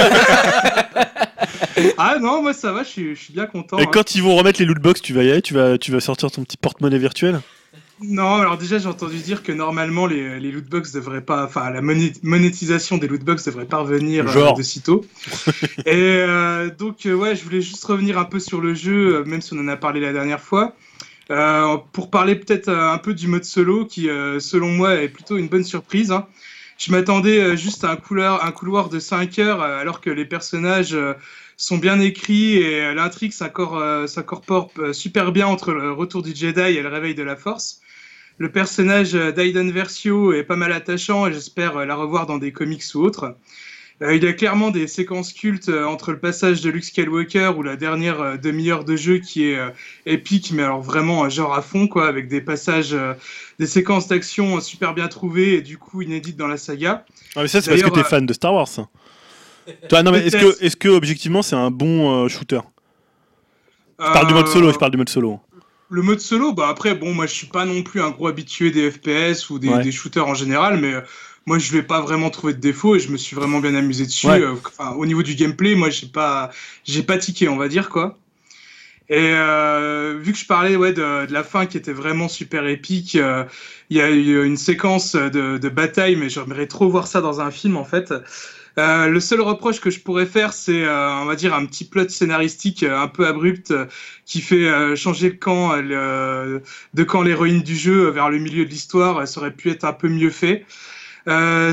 Ah 2.00 2.18
non, 2.20 2.42
moi 2.42 2.54
ça 2.54 2.72
va, 2.72 2.84
je 2.84 2.90
suis, 2.90 3.16
je 3.16 3.22
suis 3.24 3.34
bien 3.34 3.46
content. 3.46 3.78
Et 3.78 3.84
hein. 3.84 3.90
quand 3.92 4.16
ils 4.16 4.24
vont 4.24 4.36
remettre 4.36 4.60
les 4.60 4.66
lootbox, 4.66 5.02
tu 5.02 5.14
vas 5.14 5.24
y 5.24 5.32
aller, 5.32 5.42
tu 5.42 5.54
vas, 5.54 5.78
tu 5.78 5.92
vas 5.92 6.00
sortir 6.00 6.32
ton 6.32 6.44
petit 6.44 6.58
porte-monnaie 6.58 6.98
virtuel? 6.98 7.40
Non, 8.04 8.36
alors 8.36 8.58
déjà, 8.60 8.78
j'ai 8.78 8.88
entendu 8.88 9.18
dire 9.18 9.42
que 9.42 9.52
normalement, 9.52 10.06
les, 10.06 10.40
les 10.40 10.52
lootbox 10.52 10.92
devraient 10.92 11.22
pas. 11.26 11.46
Enfin, 11.46 11.72
la 11.72 11.82
moné- 11.82 12.14
monétisation 12.22 12.98
des 13.00 13.08
lootbox 13.08 13.44
devrait 13.46 13.66
pas 13.66 13.78
revenir 13.78 14.26
euh, 14.52 14.54
de 14.54 14.62
sitôt. 14.62 15.04
Et 15.86 15.94
euh, 15.96 16.70
donc, 16.70 17.06
euh, 17.08 17.14
ouais, 17.16 17.36
je 17.36 17.44
voulais 17.44 17.62
juste 17.62 17.84
revenir 17.86 18.20
un 18.20 18.26
peu 18.26 18.40
sur 18.40 18.62
le 18.62 18.76
jeu, 18.76 19.16
euh, 19.16 19.24
même 19.26 19.42
si 19.42 19.54
on 19.54 19.60
en 19.60 19.68
a 19.68 19.78
parlé 19.78 20.00
la 20.00 20.14
dernière 20.14 20.42
fois. 20.42 20.76
Euh, 21.32 21.78
pour 21.92 22.12
parler 22.12 22.36
peut-être 22.36 22.70
un 22.70 23.00
peu 23.00 23.16
du 23.16 23.28
mode 23.28 23.44
solo, 23.44 23.86
qui, 23.86 24.04
selon 24.40 24.70
moi, 24.70 24.96
est 24.96 25.10
plutôt 25.10 25.38
une 25.38 25.48
bonne 25.48 25.64
surprise. 25.66 26.12
hein. 26.12 26.28
Je 26.78 26.92
m'attendais 26.92 27.58
juste 27.58 27.84
à 27.84 27.90
un, 27.92 27.96
couleur, 27.96 28.46
un 28.46 28.52
couloir 28.52 28.90
de 28.90 29.00
5 29.00 29.40
heures, 29.40 29.62
alors 29.64 30.00
que 30.02 30.12
les 30.12 30.26
personnages 30.26 30.96
sont 31.58 31.80
bien 31.80 32.00
écrits 32.00 32.58
et 32.58 32.94
l'intrigue 32.94 33.34
s'incorpore 33.34 34.72
super 34.94 35.32
bien 35.32 35.48
entre 35.48 35.74
le 35.74 35.92
retour 35.92 36.22
du 36.22 36.36
Jedi 36.36 36.62
et 36.62 36.82
le 36.84 36.88
réveil 36.90 37.16
de 37.16 37.24
la 37.24 37.36
Force. 37.36 37.82
Le 38.38 38.52
personnage 38.52 39.14
d'Aiden 39.14 39.72
Versio 39.72 40.34
est 40.34 40.44
pas 40.44 40.56
mal 40.56 40.72
attachant 40.72 41.28
et 41.28 41.34
j'espère 41.34 41.86
la 41.86 41.96
revoir 41.96 42.26
dans 42.28 42.38
des 42.38 42.52
comics 42.52 42.84
ou 42.94 43.00
autres. 43.00 43.36
Euh, 44.04 44.16
il 44.16 44.24
y 44.24 44.28
a 44.28 44.34
clairement 44.34 44.70
des 44.70 44.86
séquences 44.86 45.34
cultes 45.34 45.70
euh, 45.70 45.84
entre 45.84 46.12
le 46.12 46.20
passage 46.20 46.62
de 46.62 46.70
Luke 46.70 46.84
Skywalker 46.84 47.54
ou 47.58 47.64
la 47.64 47.76
dernière 47.76 48.22
euh, 48.22 48.38
demi-heure 48.38 48.84
de 48.86 48.96
jeu 48.96 49.18
qui 49.18 49.46
est 49.46 49.58
épique, 50.06 50.52
mais 50.54 50.62
alors 50.62 50.84
vraiment 50.84 51.24
un 51.24 51.30
genre 51.30 51.56
à 51.56 51.64
fond, 51.64 51.88
quoi, 51.88 52.08
avec 52.08 52.28
des 52.28 52.42
passages, 52.42 52.96
des 53.58 53.66
séquences 53.66 54.08
d'action 54.08 54.62
super 54.62 54.94
bien 54.94 55.08
trouvées 55.08 55.56
et 55.56 55.62
du 55.62 55.80
coup 55.80 56.04
inédites 56.04 56.38
dans 56.38 56.46
la 56.48 56.58
saga. 56.58 57.06
Ah, 57.36 57.42
mais 57.42 57.48
ça, 57.48 57.60
c'est 57.60 57.72
parce 57.72 57.82
que 57.82 57.90
t'es 57.90 58.04
fan 58.04 58.26
de 58.26 58.34
Star 58.34 58.54
Wars. 58.54 58.70
Toi, 59.90 60.04
non, 60.04 60.12
mais 60.12 60.26
est-ce 60.26 60.38
que, 60.38 60.64
est-ce 60.64 60.76
que, 60.76 60.90
objectivement, 60.90 61.42
c'est 61.42 61.56
un 61.56 61.72
bon 61.72 62.26
euh, 62.26 62.28
shooter? 62.28 62.62
Je 64.00 64.14
parle 64.14 64.28
du 64.28 64.34
mode 64.34 64.48
solo, 64.48 64.72
je 64.72 64.78
parle 64.78 64.92
du 64.92 64.98
mode 64.98 65.10
solo. 65.10 65.40
Le 65.90 66.02
mode 66.02 66.20
solo, 66.20 66.54
bah 66.54 66.68
après, 66.70 66.96
bon, 66.96 67.14
moi 67.14 67.26
je 67.28 67.34
suis 67.34 67.48
pas 67.48 67.66
non 67.66 67.82
plus 67.82 68.02
un 68.02 68.10
gros 68.12 68.28
habitué 68.28 68.72
des 68.72 68.92
FPS 68.92 69.50
ou 69.50 69.58
des, 69.60 69.70
Ouais. 69.70 69.84
des 69.84 69.92
shooters 69.92 70.28
en 70.28 70.34
général, 70.34 70.80
mais 70.80 70.94
euh, 70.96 71.02
moi 71.46 71.60
je 71.60 71.72
vais 71.72 71.84
pas 71.84 72.02
vraiment 72.02 72.30
trouver 72.30 72.54
de 72.54 72.60
défaut 72.60 72.96
et 72.96 73.00
je 73.00 73.10
me 73.10 73.18
suis 73.18 73.36
vraiment 73.36 73.60
bien 73.60 73.74
amusé 73.76 74.06
dessus. 74.06 74.28
Ouais. 74.28 74.42
Euh, 74.42 74.54
enfin, 74.66 74.92
au 74.98 75.06
niveau 75.06 75.24
du 75.24 75.36
gameplay, 75.36 75.76
moi 75.76 75.90
j'ai 75.90 76.08
pas, 76.08 76.52
j'ai 76.84 77.04
pas 77.04 77.18
tiqué, 77.18 77.48
on 77.48 77.56
va 77.58 77.70
dire 77.70 77.90
quoi. 77.90 78.18
Et 79.10 79.32
euh, 79.34 80.18
vu 80.22 80.34
que 80.34 80.38
je 80.38 80.46
parlais 80.46 80.76
ouais, 80.76 80.92
de, 80.92 81.26
de 81.26 81.32
la 81.34 81.44
fin 81.44 81.66
qui 81.66 81.78
était 81.78 81.94
vraiment 81.94 82.28
super 82.28 82.68
épique, 82.68 83.16
euh, 83.16 83.46
il 83.90 83.98
y 83.98 84.02
a 84.02 84.10
eu 84.10 84.46
une 84.46 84.58
séquence 84.58 85.16
de, 85.16 85.58
de 85.58 85.70
bataille, 85.70 86.18
mais 86.18 86.30
j'aimerais 86.30 86.68
trop 86.68 86.90
voir 86.90 87.08
ça 87.08 87.22
dans 87.22 87.40
un 87.40 87.52
film 87.52 87.78
en 87.78 87.86
fait. 87.86 88.14
Euh, 88.80 89.08
le 89.08 89.20
seul 89.20 89.42
reproche 89.42 89.82
que 89.82 89.90
je 89.90 90.00
pourrais 90.00 90.28
faire, 90.28 90.54
c'est, 90.54 90.84
euh, 90.84 91.16
on 91.22 91.26
va 91.26 91.36
dire, 91.36 91.56
un 91.56 91.66
petit 91.66 91.84
plot 91.84 92.10
scénaristique 92.10 92.84
euh, 92.84 93.00
un 93.00 93.08
peu 93.08 93.26
abrupt 93.26 93.74
qui 94.26 94.40
fait 94.40 94.96
changer 94.96 95.30
le 95.30 95.36
camp 95.36 95.76
de 95.78 97.04
quand 97.04 97.24
l'héroïne 97.24 97.62
du 97.64 97.76
jeu 97.76 98.10
vers 98.10 98.30
le 98.30 98.38
milieu 98.38 98.66
de 98.66 98.70
l'histoire. 98.70 99.28
Ça 99.28 99.40
aurait 99.40 99.52
pu 99.56 99.70
être 99.72 99.84
un 99.84 99.94
peu 99.94 100.10
mieux 100.10 100.30
fait. 100.30 100.66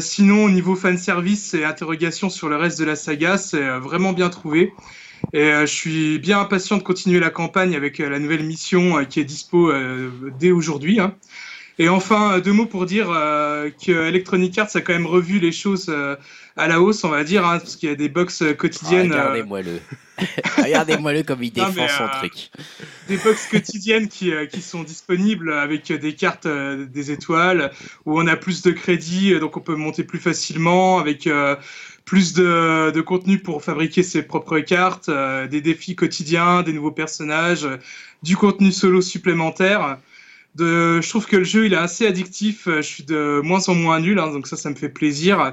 Sinon, 0.00 0.44
au 0.44 0.50
niveau 0.50 0.76
fanservice 0.76 1.54
et 1.54 1.64
interrogation 1.64 2.30
sur 2.30 2.48
le 2.48 2.56
reste 2.56 2.78
de 2.78 2.84
la 2.84 2.96
saga, 2.96 3.38
c'est 3.38 3.78
vraiment 3.78 4.12
bien 4.12 4.30
trouvé. 4.30 4.72
Et 5.32 5.50
je 5.60 5.66
suis 5.66 6.18
bien 6.18 6.40
impatient 6.40 6.76
de 6.76 6.82
continuer 6.82 7.18
la 7.20 7.30
campagne 7.30 7.74
avec 7.74 7.98
la 7.98 8.18
nouvelle 8.18 8.44
mission 8.44 9.04
qui 9.04 9.20
est 9.20 9.24
dispo 9.24 9.72
dès 10.38 10.52
aujourd'hui. 10.52 11.00
hein. 11.00 11.14
Et 11.78 11.88
enfin, 11.88 12.34
euh, 12.34 12.40
deux 12.40 12.52
mots 12.52 12.66
pour 12.66 12.86
dire 12.86 13.10
euh, 13.10 13.70
que 13.84 13.90
Electronic 13.90 14.56
Arts 14.58 14.68
a 14.74 14.80
quand 14.80 14.92
même 14.92 15.06
revu 15.06 15.40
les 15.40 15.52
choses 15.52 15.86
euh, 15.88 16.16
à 16.56 16.68
la 16.68 16.80
hausse, 16.80 17.02
on 17.04 17.08
va 17.08 17.24
dire, 17.24 17.44
hein, 17.44 17.58
parce 17.58 17.76
qu'il 17.76 17.88
y 17.88 17.92
a 17.92 17.96
des 17.96 18.08
box 18.08 18.42
euh, 18.42 18.54
quotidiennes. 18.54 19.12
Regardez-moi 19.12 19.62
le. 19.62 19.80
Regardez-moi 20.58 21.12
le 21.12 21.22
comme 21.24 21.42
il 21.42 21.52
Non, 21.56 21.66
défend 21.68 21.82
mais, 21.82 21.88
son 21.88 22.08
truc. 22.18 22.50
des 23.08 23.16
box 23.16 23.48
quotidiennes 23.48 24.08
qui, 24.08 24.32
qui 24.52 24.62
sont 24.62 24.84
disponibles 24.84 25.52
avec 25.52 25.90
des 25.92 26.14
cartes 26.14 26.46
des 26.46 27.10
étoiles 27.10 27.72
où 28.06 28.20
on 28.20 28.26
a 28.28 28.36
plus 28.36 28.62
de 28.62 28.70
crédits 28.70 29.36
donc 29.40 29.56
on 29.56 29.60
peut 29.60 29.74
monter 29.74 30.04
plus 30.04 30.20
facilement 30.20 31.00
avec 31.00 31.28
plus 32.04 32.34
de, 32.34 32.90
de 32.90 33.00
contenu 33.00 33.38
pour 33.38 33.62
fabriquer 33.62 34.02
ses 34.02 34.22
propres 34.22 34.60
cartes, 34.60 35.08
euh, 35.08 35.46
des 35.46 35.60
défis 35.60 35.96
quotidiens, 35.96 36.62
des 36.62 36.72
nouveaux 36.72 36.90
personnages, 36.90 37.64
euh, 37.64 37.78
du 38.22 38.36
contenu 38.36 38.72
solo 38.72 39.00
supplémentaire. 39.00 39.98
De, 40.54 41.00
je 41.00 41.08
trouve 41.08 41.26
que 41.26 41.36
le 41.36 41.44
jeu 41.44 41.66
il 41.66 41.72
est 41.72 41.76
assez 41.76 42.06
addictif, 42.06 42.68
euh, 42.68 42.76
je 42.76 42.86
suis 42.86 43.04
de 43.04 43.40
moins 43.42 43.68
en 43.68 43.74
moins 43.74 43.98
nul, 43.98 44.20
hein, 44.20 44.32
donc 44.32 44.46
ça 44.46 44.56
ça 44.56 44.70
me 44.70 44.76
fait 44.76 44.88
plaisir, 44.88 45.52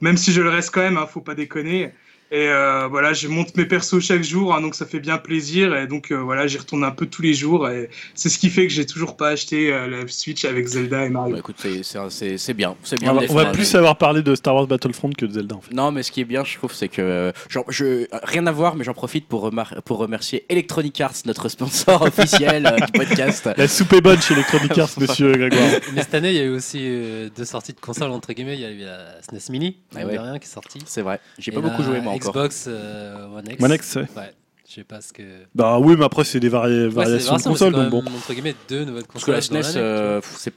même 0.00 0.16
si 0.16 0.32
je 0.32 0.40
le 0.40 0.48
reste 0.48 0.70
quand 0.70 0.80
même, 0.80 0.96
hein, 0.96 1.06
faut 1.06 1.20
pas 1.20 1.34
déconner. 1.34 1.92
Et 2.30 2.46
euh, 2.48 2.88
voilà, 2.88 3.14
je 3.14 3.26
monte 3.26 3.56
mes 3.56 3.64
persos 3.64 4.00
chaque 4.00 4.22
jour, 4.22 4.54
hein, 4.54 4.60
donc 4.60 4.74
ça 4.74 4.84
fait 4.84 5.00
bien 5.00 5.16
plaisir. 5.16 5.74
Et 5.74 5.86
donc 5.86 6.10
euh, 6.12 6.16
voilà, 6.16 6.46
j'y 6.46 6.58
retourne 6.58 6.84
un 6.84 6.90
peu 6.90 7.06
tous 7.06 7.22
les 7.22 7.32
jours. 7.32 7.68
Et 7.70 7.88
c'est 8.14 8.28
ce 8.28 8.38
qui 8.38 8.50
fait 8.50 8.66
que 8.66 8.72
j'ai 8.72 8.84
toujours 8.84 9.16
pas 9.16 9.28
acheté 9.30 9.72
euh, 9.72 9.88
la 9.88 10.08
Switch 10.08 10.44
avec 10.44 10.66
Zelda 10.66 11.06
et 11.06 11.08
Mario. 11.08 11.32
Bah, 11.32 11.38
écoute, 11.38 11.56
c'est- 11.58 11.82
c'est 11.82 11.98
c'est- 12.10 12.36
c'est 12.38 12.54
bien. 12.54 12.76
C'est 12.84 13.00
bien 13.00 13.12
On 13.12 13.14
va, 13.14 13.20
les 13.22 13.30
on 13.30 13.34
va 13.34 13.42
faire. 13.44 13.52
plus 13.52 13.64
savoir 13.64 13.96
parler 13.96 14.22
de 14.22 14.34
Star 14.34 14.54
Wars 14.54 14.66
Battlefront 14.66 15.10
que 15.16 15.24
de 15.24 15.32
Zelda 15.32 15.56
en 15.56 15.60
fait. 15.62 15.72
Non, 15.74 15.90
mais 15.90 16.02
ce 16.02 16.12
qui 16.12 16.20
est 16.20 16.24
bien, 16.24 16.44
je 16.44 16.54
trouve, 16.58 16.72
c'est 16.74 16.88
que. 16.88 17.32
genre, 17.48 17.64
je, 17.68 18.06
rien 18.24 18.46
à 18.46 18.52
voir, 18.52 18.76
mais 18.76 18.84
j'en 18.84 18.94
profite 18.94 19.26
pour, 19.26 19.40
remar- 19.42 19.80
pour 19.84 19.96
remercier 19.98 20.44
Electronic 20.50 21.00
Arts, 21.00 21.14
notre 21.24 21.48
sponsor 21.48 22.02
officiel 22.18 22.66
euh, 22.66 22.84
du 22.84 22.92
podcast. 22.92 23.48
La 23.56 23.68
soupe 23.68 23.92
est 23.94 24.00
bonne 24.02 24.20
chez 24.20 24.34
Electronic 24.34 24.76
Arts, 24.78 24.90
monsieur 25.00 25.32
Grégoire. 25.32 25.70
Mais 25.94 26.02
cette 26.02 26.14
année, 26.14 26.30
il 26.30 26.36
y 26.36 26.40
a 26.40 26.44
eu 26.44 26.50
aussi 26.54 26.78
euh, 26.82 27.28
deux 27.34 27.46
sorties 27.46 27.72
de 27.72 27.80
consoles, 27.80 28.10
entre 28.10 28.32
guillemets. 28.34 28.54
Il 28.56 28.60
y 28.60 28.64
a 28.66 28.70
eu 28.70 28.80
la 28.80 29.22
SNES 29.22 29.50
Mini, 29.50 29.78
Ah 29.94 30.00
mine 30.00 30.08
ouais. 30.08 30.14
de 30.14 30.18
rien, 30.18 30.38
qui 30.38 30.46
est 30.46 30.52
sortie. 30.52 30.80
C'est 30.84 31.00
vrai. 31.02 31.20
J'ai 31.38 31.50
Et 31.50 31.54
pas 31.54 31.60
beaucoup 31.62 31.82
joué, 31.82 32.00
moi, 32.02 32.12
encore. 32.26 32.32
Xbox 32.34 32.64
euh, 32.68 33.26
One 33.36 33.44
X. 33.50 33.62
One 33.64 33.72
X, 33.72 33.96
ouais. 33.96 34.02
Ouais, 34.16 34.32
je 34.68 34.74
sais 34.74 34.84
pas 34.84 35.00
ce 35.00 35.12
que. 35.12 35.22
Bah 35.54 35.78
oui, 35.78 35.94
mais 35.98 36.04
après, 36.04 36.24
c'est 36.24 36.40
des 36.40 36.48
vari- 36.48 36.84
Ouais, 36.84 36.88
c'est 36.88 36.94
variations 36.94 37.36
de 37.36 37.42
consoles, 37.42 37.72
donc 37.72 37.90
bon. 37.90 37.98
Entre 38.06 38.32
guillemets, 38.32 38.54
deux 38.68 38.84
nouvelles 38.84 39.04
Parce 39.12 39.24
que 39.24 39.30
consoles. 39.32 39.34
la 39.34 39.62
SNES, 39.62 39.74
l'année, 39.74 39.78
euh, 39.78 40.20
c'est 40.36 40.52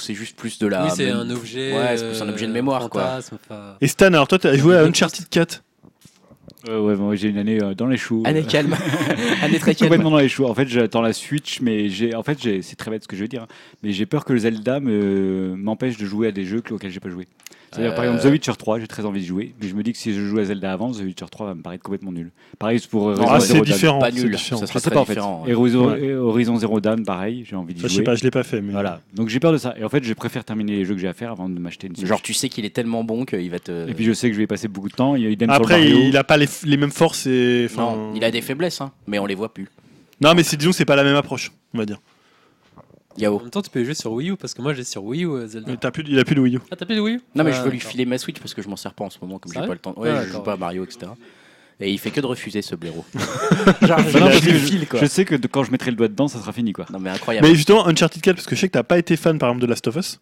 c'est 0.00 0.14
juste 0.14 0.36
plus 0.36 0.58
de 0.58 0.66
la. 0.66 0.84
Oui, 0.86 0.90
c'est 0.94 1.08
un 1.10 1.30
objet. 1.30 1.72
Ouais, 1.72 1.96
c'est 1.96 2.08
plus 2.10 2.22
un 2.22 2.28
objet 2.28 2.46
de 2.48 2.52
mémoire, 2.52 2.88
quoi. 2.90 3.20
Et 3.80 3.86
Stan, 3.86 4.06
alors 4.06 4.26
toi, 4.28 4.38
t'as 4.38 4.56
joué 4.56 4.76
à 4.76 4.82
Uncharted 4.82 5.28
4 5.28 5.62
Euh, 6.68 6.80
ouais, 6.80 6.96
moi 6.96 7.14
j'ai 7.14 7.28
une 7.28 7.38
année 7.38 7.62
euh, 7.62 7.74
dans 7.74 7.86
les 7.86 7.96
choux. 7.96 8.22
Année 8.26 8.42
calme. 8.42 8.74
Année 9.42 9.60
très 9.60 9.76
calme. 9.76 9.90
Complètement 9.90 10.10
dans 10.10 10.18
les 10.18 10.28
choux. 10.28 10.44
En 10.46 10.54
fait, 10.54 10.66
j'attends 10.66 11.00
la 11.02 11.12
Switch, 11.12 11.60
mais 11.60 11.88
j'ai, 11.88 12.16
en 12.16 12.24
fait, 12.24 12.36
c'est 12.62 12.74
très 12.76 12.90
bête 12.90 13.04
ce 13.04 13.08
que 13.08 13.14
je 13.16 13.22
veux 13.22 13.28
dire, 13.28 13.42
hein, 13.44 13.48
mais 13.84 13.92
j'ai 13.92 14.06
peur 14.06 14.24
que 14.24 14.32
le 14.32 14.40
Zelda 14.40 14.80
me, 14.80 15.54
m'empêche 15.56 15.96
de 15.96 16.04
jouer 16.04 16.26
à 16.28 16.32
des 16.32 16.44
jeux 16.44 16.60
auxquels 16.70 16.90
j'ai 16.90 16.98
pas 17.00 17.10
joué. 17.10 17.28
C'est-à-dire, 17.72 17.94
par 17.94 18.04
Euh. 18.04 18.14
exemple, 18.14 18.28
The 18.28 18.32
Witcher 18.32 18.52
3, 18.58 18.78
j'ai 18.80 18.86
très 18.86 19.04
envie 19.04 19.20
de 19.20 19.26
jouer, 19.26 19.54
mais 19.60 19.68
je 19.68 19.74
me 19.74 19.82
dis 19.82 19.92
que 19.92 19.98
si 19.98 20.12
je 20.14 20.20
joue 20.24 20.38
à 20.38 20.44
Zelda 20.44 20.72
avant, 20.72 20.90
The 20.92 21.00
Witcher 21.00 21.26
3 21.30 21.46
va 21.48 21.54
me 21.54 21.62
paraître 21.62 21.82
complètement 21.82 22.12
nul. 22.12 22.30
Pareil 22.58 22.80
c'est 22.80 22.88
pour 22.90 23.08
euh, 23.08 23.16
Ah, 23.18 23.22
Horizon 23.24 23.40
c'est 23.40 23.46
Zero 23.52 23.64
Dawn. 23.64 23.74
différent. 23.74 23.98
Pas 23.98 24.10
c'est 24.10 24.22
nul. 24.22 24.30
différent. 24.36 24.60
Ça 24.60 24.66
sais 24.66 24.80
très 24.80 24.90
pas 24.90 25.00
en 25.00 25.04
fait. 25.04 25.12
différent. 25.14 25.44
Et 25.46 25.54
Horizon, 25.54 26.56
Zero 26.56 26.80
Dawn, 26.80 27.04
pareil, 27.04 27.44
j'ai 27.48 27.56
envie 27.56 27.74
d'y 27.74 27.80
Enfin, 27.80 27.88
je 27.88 27.92
jouer. 27.92 27.98
sais 27.98 28.04
pas, 28.04 28.14
je 28.14 28.24
l'ai 28.24 28.30
pas 28.30 28.42
fait, 28.42 28.60
mais 28.60 28.72
Voilà. 28.72 29.00
Donc 29.14 29.28
j'ai 29.28 29.40
peur 29.40 29.52
de 29.52 29.58
ça. 29.58 29.74
Et 29.78 29.84
en 29.84 29.88
fait, 29.88 30.02
je 30.04 30.12
préfère 30.14 30.44
terminer 30.44 30.76
les 30.76 30.84
jeux 30.84 30.94
que 30.94 31.00
j'ai 31.00 31.08
à 31.08 31.12
faire 31.12 31.30
avant 31.32 31.48
de 31.48 31.58
m'acheter 31.58 31.86
une 31.88 31.96
Switch. 31.96 32.06
Genre, 32.08 32.22
tu 32.22 32.32
sais 32.34 32.48
qu'il 32.48 32.64
est 32.64 32.70
tellement 32.74 33.04
bon 33.04 33.24
qu'il 33.24 33.50
va 33.50 33.58
te. 33.58 33.88
Et 33.88 33.94
puis 33.94 34.04
je 34.04 34.12
sais 34.12 34.28
que 34.28 34.32
je 34.34 34.38
vais 34.38 34.44
y 34.44 34.48
passer 34.48 34.68
beaucoup 34.68 34.88
de 34.88 34.94
temps. 34.94 35.14
Il 35.16 35.22
y 35.22 35.26
a 35.26 35.30
idem 35.30 35.48
sur 35.50 35.58
le 35.58 35.64
Après, 35.64 35.78
Mario. 35.78 35.98
il 36.08 36.16
a 36.16 36.24
pas 36.24 36.36
les, 36.36 36.46
les 36.64 36.76
mêmes 36.76 36.90
forces 36.90 37.26
et. 37.26 37.66
enfin- 37.70 37.82
Non, 37.96 38.12
il 38.14 38.24
a 38.24 38.30
des 38.30 38.40
faiblesses, 38.40 38.80
hein, 38.80 38.92
mais 39.06 39.18
on 39.18 39.26
les 39.26 39.34
voit 39.34 39.52
plus. 39.52 39.68
Non, 40.20 40.34
mais 40.34 40.42
c'est 40.42 40.56
disons, 40.56 40.70
que 40.70 40.76
c'est 40.76 40.84
pas 40.84 40.96
la 40.96 41.04
même 41.04 41.16
approche, 41.16 41.52
on 41.74 41.78
va 41.78 41.86
dire. 41.86 42.00
En 43.18 43.22
Yao. 43.22 43.40
même 43.40 43.50
temps, 43.50 43.62
tu 43.62 43.70
peux 43.70 43.84
jouer 43.84 43.94
sur 43.94 44.12
Wii 44.12 44.30
U 44.30 44.36
parce 44.36 44.54
que 44.54 44.62
moi 44.62 44.74
j'ai 44.74 44.84
sur 44.84 45.02
Wii 45.04 45.24
U 45.24 45.28
euh, 45.30 45.46
Zelda. 45.46 45.70
Mais 45.70 45.76
t'as 45.76 45.90
plus, 45.90 46.04
il 46.08 46.18
a 46.18 46.24
plus 46.24 46.34
de 46.34 46.40
Wii 46.40 46.56
U. 46.56 46.60
Ah, 46.70 46.76
t'as 46.76 46.86
plus 46.86 46.94
de 46.96 47.00
Wii 47.00 47.16
U? 47.16 47.20
Non, 47.34 47.44
mais 47.44 47.50
Ah, 47.52 47.58
je 47.58 47.62
veux 47.62 47.70
lui 47.70 47.80
filer 47.80 48.04
ma 48.06 48.16
Switch 48.18 48.38
parce 48.38 48.54
que 48.54 48.62
je 48.62 48.68
m'en 48.68 48.76
sers 48.76 48.94
pas 48.94 49.04
en 49.04 49.10
ce 49.10 49.18
moment, 49.20 49.38
comme 49.38 49.50
j'ai 49.52 49.58
Sérieux 49.58 49.68
pas 49.68 49.74
le 49.74 49.80
temps. 49.80 49.94
Ouais, 49.96 50.10
Ah, 50.10 50.16
je 50.20 50.26
joue 50.26 50.26
d'accord. 50.28 50.42
pas 50.44 50.52
à 50.52 50.56
Mario, 50.56 50.84
etc. 50.84 51.10
Et 51.80 51.92
il 51.92 51.98
fait 51.98 52.10
que 52.10 52.20
de 52.20 52.26
refuser 52.26 52.60
ce 52.62 52.74
blaireau. 52.74 53.04
Bah 53.14 53.20
non, 53.82 53.88
parce 53.88 54.40
que 54.40 54.46
le 54.50 54.58
je, 54.58 54.66
file, 54.66 54.88
quoi. 54.88 54.98
je 55.00 55.06
sais 55.06 55.24
que 55.24 55.34
de- 55.36 55.46
quand 55.46 55.62
je 55.64 55.70
mettrai 55.70 55.90
le 55.92 55.96
doigt 55.96 56.08
dedans, 56.08 56.26
ça 56.28 56.38
sera 56.40 56.52
fini 56.52 56.72
quoi. 56.72 56.86
Non, 56.92 56.98
mais 56.98 57.10
incroyable. 57.10 57.46
Mais 57.46 57.54
justement, 57.54 57.86
Uncharted 57.86 58.20
4, 58.20 58.34
parce 58.36 58.46
que 58.46 58.56
je 58.56 58.60
sais 58.60 58.68
que 58.68 58.72
t'as 58.72 58.82
pas 58.82 58.98
été 58.98 59.16
fan 59.16 59.38
par 59.38 59.50
exemple 59.50 59.62
de 59.62 59.70
Last 59.70 59.86
of 59.86 59.96
Us. 59.96 60.20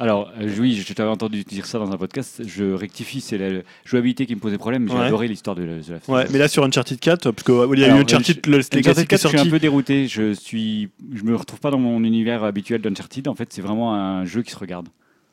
Alors 0.00 0.32
euh, 0.40 0.48
oui, 0.58 0.82
je 0.86 0.92
t'avais 0.92 1.08
entendu 1.10 1.44
dire 1.44 1.66
ça 1.66 1.78
dans 1.78 1.90
un 1.92 1.96
podcast. 1.96 2.42
Je 2.46 2.64
rectifie, 2.72 3.20
c'est 3.20 3.38
la 3.38 3.60
jouabilité 3.84 4.26
qui 4.26 4.34
me 4.34 4.40
posait 4.40 4.58
problème. 4.58 4.84
mais 4.84 4.90
J'ai 4.90 4.98
Ouais. 4.98 5.04
adoré 5.06 5.28
l'histoire 5.28 5.54
de, 5.54 5.62
la- 5.62 5.76
de 5.78 5.92
la. 5.92 6.14
Ouais, 6.14 6.26
mais 6.32 6.38
là 6.38 6.48
sur 6.48 6.64
Uncharted 6.64 6.98
4, 6.98 7.30
parce 7.30 7.42
qu'il 7.44 7.54
y 7.54 7.84
a 7.84 7.86
Alors, 7.86 7.98
eu 7.98 8.02
Uncharted, 8.02 8.46
le 8.46 8.58
Uncharted 8.58 8.82
qui 8.94 9.14
est 9.14 9.18
4, 9.18 9.22
je 9.22 9.28
suis 9.28 9.38
un 9.38 9.50
peu 9.50 9.58
dérouté. 9.58 10.08
Je 10.08 10.32
suis, 10.32 10.88
je 11.14 11.22
me 11.22 11.36
retrouve 11.36 11.60
pas 11.60 11.70
dans 11.70 11.78
mon 11.78 12.02
univers 12.02 12.42
habituel 12.44 12.80
d'Uncharted. 12.80 13.28
En 13.28 13.34
fait, 13.34 13.52
c'est 13.52 13.62
vraiment 13.62 13.94
un 13.94 14.24
jeu 14.24 14.42
qui 14.42 14.50
se 14.50 14.58
regarde. 14.58 14.88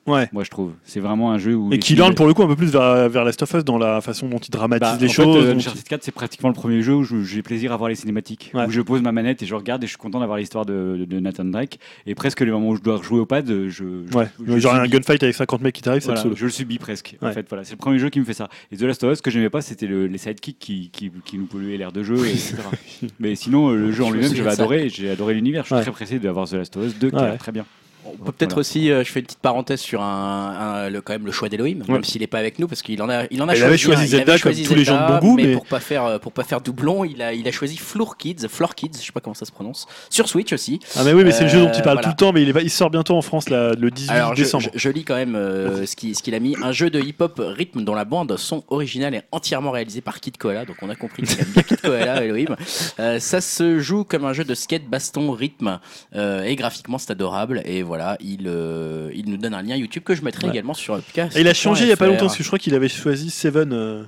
Ouais. 0.08 0.28
Moi, 0.34 0.44
je 0.44 0.50
trouve. 0.50 0.72
C'est 0.84 1.00
vraiment 1.00 1.32
un 1.32 1.38
jeu 1.38 1.54
où 1.56 1.72
Et 1.72 1.78
qui 1.78 1.90
films- 1.90 2.00
lorne 2.00 2.16
pour 2.16 2.26
le 2.26 2.34
coup 2.34 2.42
un 2.42 2.48
peu 2.48 2.56
plus 2.56 2.72
vers, 2.72 3.08
vers 3.08 3.24
Last 3.24 3.44
of 3.44 3.54
Us 3.54 3.64
dans 3.64 3.78
la 3.78 4.02
façon 4.02 4.28
dont 4.28 4.40
il 4.40 4.50
dramatise 4.50 4.80
Bah, 4.82 4.98
les 5.00 5.06
en 5.06 5.10
fait, 5.10 5.14
choses. 5.14 5.46
euh, 5.46 5.52
dont 5.54 5.58
Uncharted 5.60 5.84
4, 5.84 6.04
c'est 6.04 6.12
pratiquement 6.12 6.50
le 6.50 6.56
premier 6.56 6.82
jeu 6.82 6.96
où 6.96 7.04
je- 7.04 7.22
j'ai 7.24 7.44
plaisir 7.44 7.72
à 7.72 7.78
voir 7.78 7.88
les 7.88 7.96
cinématiques. 7.96 8.52
Ouais. 8.56 8.66
Où 8.66 8.72
je 8.72 8.82
pose 8.82 9.02
ma 9.04 9.12
manette 9.12 9.44
et 9.44 9.46
je 9.46 9.54
regarde 9.54 9.84
et 9.84 9.86
je 9.86 9.92
suis 9.92 9.98
content 10.00 10.20
d'avoir 10.20 10.40
l'histoire 10.40 10.66
de, 10.66 11.06
de 11.08 11.20
Nathan 11.20 11.46
Drake. 11.46 11.78
Et 12.08 12.16
presque 12.16 12.40
les 12.42 12.50
moments 12.52 12.70
où 12.70 12.76
je 12.76 12.82
dois 12.82 12.98
rejouer 12.98 13.20
au 13.20 13.28
pad, 13.28 13.46
je. 13.48 13.70
je 13.70 14.18
Ouais, 14.18 14.28
je 14.46 14.58
genre 14.58 14.74
un 14.74 14.86
subis. 14.86 14.90
gunfight 14.98 15.22
avec 15.22 15.36
50 15.36 15.62
mecs 15.62 15.76
qui 15.76 15.82
t'arrivent, 15.84 16.02
c'est 16.02 16.12
Voilà, 16.14 16.36
je 16.36 16.46
le 16.46 16.52
subis 16.52 16.80
presque. 16.80 17.16
En 17.22 17.32
fait, 17.32 17.46
voilà, 17.48 17.64
c'est 17.64 17.74
le 17.74 17.78
premier 17.78 18.00
jeu 18.00 18.10
qui 18.10 18.20
me 18.20 18.26
fait 18.26 18.34
ça. 18.34 18.50
Et 18.72 18.78
The 18.78 18.82
Last 18.82 19.04
of 19.04 19.12
Us, 19.12 19.18
ce 19.20 19.22
que 19.22 19.30
j'aimais 19.30 19.52
pas, 19.52 19.62
c'était 19.62 19.86
le- 19.86 20.08
les 20.08 20.18
sidekicks 20.18 20.58
qui, 20.60 20.90
qui, 20.92 21.12
qui 21.24 21.38
nous 21.38 21.46
polluaient 21.46 21.78
l'air 21.78 21.92
de 21.92 22.02
jeu, 22.02 22.16
etc. 22.26 22.56
Mais 23.20 23.36
sinon, 23.36 23.70
euh, 23.70 23.76
le 23.76 23.92
jeu 23.92 24.04
en 24.04 24.08
Je 24.10 24.16
me 24.16 24.22
lui-même, 24.28 24.46
ça. 24.46 24.52
adoré. 24.52 24.86
et 24.86 24.90
J'ai 24.90 25.12
adoré 25.12 25.36
l'univers. 25.36 25.62
Je 25.64 25.68
suis 25.68 25.76
Ouais. 25.76 25.82
très 25.84 25.92
pressé 25.92 26.18
d'avoir 26.18 26.48
The 26.50 26.54
Last 26.54 26.76
of 26.78 26.86
Us 26.88 26.98
2 26.98 27.12
qui 27.12 27.16
a 27.18 27.28
l'air 27.30 27.38
très 27.38 27.52
bien. 27.52 27.66
On 28.06 28.18
peut 28.26 28.32
peut-être 28.32 28.52
Voilà. 28.52 28.60
aussi, 28.62 28.92
euh, 28.92 29.04
je 29.04 29.12
fais 29.12 29.20
une 29.20 29.26
petite 29.26 29.40
parenthèse 29.40 29.80
sur 29.80 30.02
un, 30.02 30.06
un- 30.86 30.90
le, 30.90 31.02
quand 31.02 31.14
même 31.14 31.26
le 31.26 31.32
choix 31.32 31.50
d'Elohim, 31.50 31.82
Ouais. 31.88 31.94
même 31.94 32.04
s'il 32.04 32.22
n'est 32.22 32.28
pas 32.28 32.40
avec 32.40 32.58
nous, 32.60 32.68
parce 32.68 32.82
qu'il 32.82 33.02
en 33.02 33.10
a, 33.10 33.24
il 33.32 33.42
en 33.42 33.48
a 33.48 33.54
Il 33.54 33.58
choisi. 33.60 33.64
avait 33.64 33.78
choisi 33.78 34.02
un, 34.02 34.06
il 34.06 34.10
Zelda 34.10 34.34
avait 34.34 34.42
comme 34.42 34.52
choisi 34.54 34.64
tous 34.68 34.76
les 34.76 34.84
gens 34.84 34.96
de 35.08 35.20
bon 35.20 35.20
goût, 35.20 35.36
mais- 35.36 35.54
pour 35.54 35.66
pas 35.66 35.80
faire 35.80 36.20
pour 36.20 36.32
pas 36.32 36.44
faire 36.44 36.62
doublon, 36.62 37.04
il 37.06 37.22
a 37.22 37.34
il 37.34 37.48
a 37.48 37.52
choisi 37.52 37.78
Floor 37.78 38.18
Kids, 38.18 38.48
Floor 38.50 38.76
Kids, 38.76 38.92
je 39.00 39.06
sais 39.06 39.12
pas 39.12 39.20
comment 39.20 39.34
ça 39.34 39.46
se 39.46 39.52
prononce, 39.52 39.88
sur 40.10 40.28
Switch 40.28 40.52
aussi. 40.54 40.80
Ah, 40.96 41.04
mais 41.04 41.14
oui, 41.14 41.24
mais 41.24 41.32
c'est 41.32 41.44
le 41.44 41.50
jeu 41.50 41.60
dont 41.62 41.72
il 41.74 41.82
parle 41.84 42.00
Euh, 42.00 42.02
tout 42.02 42.10
le 42.10 42.16
temps, 42.16 42.34
mais 42.34 42.42
il, 42.44 42.50
est, 42.50 42.64
il 42.64 42.70
sort 42.70 42.90
bientôt 42.90 43.16
en 43.16 43.22
France 43.22 43.50
là, 43.50 43.74
le 43.78 43.92
18 43.92 44.12
Alors 44.12 44.36
je, 44.36 44.44
décembre. 44.44 44.64
je- 44.74 44.80
je 44.80 44.90
lis 44.90 45.04
quand 45.04 45.16
même 45.16 45.36
euh, 45.36 45.86
ce 45.86 45.96
qu'il 45.96 46.16
ce 46.16 46.24
qu'il 46.24 46.34
a 46.36 46.40
mis, 46.40 46.56
un 46.62 46.72
jeu 46.72 46.90
de 46.90 47.00
hip-hop 47.00 47.40
rythme 47.40 47.84
dont 47.84 47.94
la 47.96 48.06
bande 48.06 48.36
son 48.38 48.64
originale 48.70 49.14
est 49.16 49.24
entièrement 49.32 49.72
réalisée 49.72 50.02
par 50.02 50.20
Kid 50.20 50.38
Koala, 50.38 50.66
donc 50.66 50.78
on 50.82 50.90
a 50.90 50.96
compris 50.96 51.24
qu'il 51.24 51.40
aime 51.40 51.48
bien 51.54 51.64
Kid 51.64 51.82
Koala, 51.82 52.24
Elohim. 52.26 52.56
Ça 53.20 53.42
se 53.42 53.80
joue 53.80 54.04
comme 54.04 54.26
un 54.26 54.34
jeu 54.34 54.44
de 54.44 54.56
skate, 54.56 54.86
baston, 54.90 55.32
rythme, 55.32 55.80
et 56.16 56.56
graphiquement 56.56 56.98
c'est 56.98 57.12
adorable. 57.12 57.62
Et 57.66 57.84
voilà, 57.84 57.91
il 58.20 58.48
euh, 58.48 59.10
il 59.14 59.30
nous 59.30 59.38
donne 59.38 59.54
un 59.54 59.62
lien 59.62 59.76
YouTube 59.76 60.04
que 60.04 60.16
je 60.16 60.24
mettrai 60.24 60.46
Ouais. 60.48 60.52
également 60.54 60.74
sur 60.74 60.96
Upcast. 60.96 61.36
Et 61.38 61.42
il 61.42 61.48
a 61.48 61.54
changé 61.54 61.86
il 61.86 61.90
y 61.90 61.92
a 61.94 61.98
pas 61.98 62.08
longtemps, 62.08 62.26
parce 62.28 62.38
que 62.38 62.44
je 62.44 62.48
crois 62.50 62.60
qu'il 62.60 62.74
avait 62.76 62.90
choisi 62.90 63.30
Seven, 63.30 63.72
euh, 63.74 64.04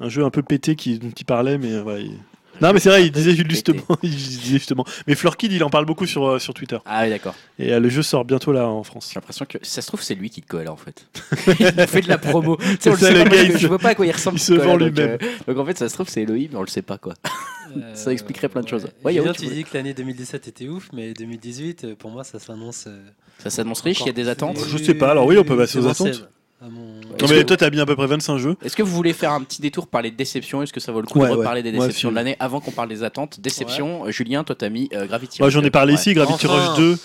un 0.00 0.08
jeu 0.08 0.24
un 0.24 0.30
peu 0.30 0.42
pété 0.42 0.76
qui, 0.76 0.98
dont 0.98 1.10
il 1.10 1.24
parlait, 1.24 1.58
mais 1.58 1.78
voilà, 1.80 2.00
il- 2.00 2.18
Non, 2.60 2.72
mais 2.72 2.80
c'est 2.80 2.88
vrai, 2.90 3.04
il 3.06 3.10
disait 3.12 3.34
justement, 3.34 3.82
il 4.02 4.10
disait 4.10 4.40
justement. 4.58 4.84
Mais 5.06 5.14
Florkid, 5.14 5.52
il 5.52 5.62
en 5.64 5.70
parle 5.70 5.86
beaucoup 5.86 6.06
sur, 6.06 6.26
euh, 6.26 6.38
sur 6.38 6.52
Twitter. 6.54 6.78
Ah 6.84 7.02
oui, 7.04 7.10
d'accord. 7.10 7.34
Et 7.58 7.72
euh, 7.72 7.80
le 7.80 7.88
jeu 7.88 8.02
sort 8.02 8.24
bientôt 8.24 8.52
là 8.52 8.66
en 8.68 8.82
France. 8.82 9.08
J'ai 9.12 9.16
l'impression 9.16 9.44
que 9.46 9.58
si 9.62 9.70
ça 9.72 9.82
se 9.82 9.86
trouve 9.86 10.02
c'est 10.02 10.14
lui 10.14 10.30
qui 10.30 10.42
te 10.42 10.46
colle 10.48 10.68
en 10.68 10.76
fait. 10.76 11.06
il 11.60 11.86
fait 11.86 12.02
de 12.02 12.08
la 12.08 12.18
promo. 12.18 12.56
Tu 12.56 12.64
sais, 12.80 12.88
on 12.90 12.92
le 12.92 12.98
ça, 12.98 13.06
sait 13.06 13.12
le 13.14 13.24
pas, 13.24 13.30
gars, 13.30 13.30
parce 13.36 13.42
il 13.42 13.48
que 13.48 13.52
se- 13.54 13.58
je 13.62 13.66
vois 13.68 13.78
pas 13.78 13.88
à 13.90 13.94
quoi 13.94 14.06
il 14.06 14.12
ressemble. 14.12 14.36
il 14.36 14.40
se 14.40 14.52
vend 14.54 14.76
donc, 14.76 14.90
lui-même. 14.96 15.18
euh, 15.22 15.28
donc 15.46 15.58
en 15.58 15.64
fait 15.64 15.78
ça 15.78 15.88
se 15.88 15.94
trouve 15.94 16.08
c'est 16.08 16.22
Elohim 16.22 16.48
mais 16.52 16.58
on 16.58 16.62
le 16.62 16.66
sait 16.68 16.82
pas 16.82 16.98
quoi. 16.98 17.14
Ça 17.94 18.10
expliquerait 18.12 18.48
plein 18.48 18.62
de 18.62 18.68
choses. 18.68 18.88
Ouais, 19.04 19.14
Yao, 19.14 19.24
tu 19.32 19.32
tu 19.38 19.44
voulais- 19.44 19.56
dis 19.58 19.62
que 19.64 19.76
l'année 19.76 19.94
2017 19.94 20.48
était 20.48 20.66
ouf, 20.66 20.88
mais 20.92 21.12
2018, 21.14 21.84
euh, 21.84 21.94
pour 21.94 22.10
moi, 22.10 22.24
ça 22.24 22.40
s'annonce. 22.40 22.86
euh, 22.88 23.00
Ça 23.38 23.48
s'annonce 23.48 23.80
riche, 23.82 24.00
il 24.00 24.06
y 24.06 24.08
a 24.08 24.12
des 24.12 24.28
attentes. 24.28 24.58
Je 24.68 24.76
sais 24.76 24.94
pas, 24.94 25.12
alors 25.12 25.24
oui, 25.24 25.38
on 25.38 25.44
peut 25.44 25.56
passer 25.56 25.78
aux 25.78 25.86
attentes. 25.86 26.28
À 26.62 26.68
mon- 26.68 26.80
Non, 26.80 27.16
Est-ce 27.18 27.32
mais 27.32 27.40
que- 27.40 27.46
toi, 27.46 27.56
t'as 27.56 27.70
mis 27.70 27.80
à 27.80 27.86
peu 27.86 27.96
près 27.96 28.06
25 28.06 28.36
jeux. 28.38 28.54
Est-ce 28.62 28.76
que 28.76 28.82
vous 28.82 28.94
voulez 28.94 29.12
faire 29.14 29.32
un 29.32 29.40
petit 29.42 29.62
détour 29.62 29.86
par 29.86 30.02
les 30.02 30.10
déceptions? 30.10 30.62
Est-ce 30.62 30.72
que 30.72 30.80
ça 30.80 30.92
vaut 30.92 31.00
le 31.00 31.06
coup 31.06 31.18
Ouais, 31.18 31.26
de 31.28 31.32
ouais. 31.32 31.38
reparler 31.38 31.62
des 31.62 31.72
déceptions 31.72 32.10
de 32.10 32.14
l'année 32.16 32.36
avant 32.38 32.60
qu'on 32.60 32.70
parle 32.70 32.88
des 32.90 33.02
attentes? 33.02 33.40
Déception, 33.40 34.10
Julien, 34.10 34.44
toi 34.44 34.54
t'as 34.54 34.68
mis 34.68 34.88
euh, 34.94 35.06
Gravity 35.06 35.38
Moi, 35.40 35.46
Rush 35.46 35.54
j'en 35.54 35.60
ai 35.60 35.64
2. 35.64 35.70
parlé 35.70 35.94
Ouais. 35.94 35.98
ici, 35.98 36.12
Gravity 36.12 36.46
Enfin. 36.46 36.68
Rush 36.72 36.78
2. 36.78 36.96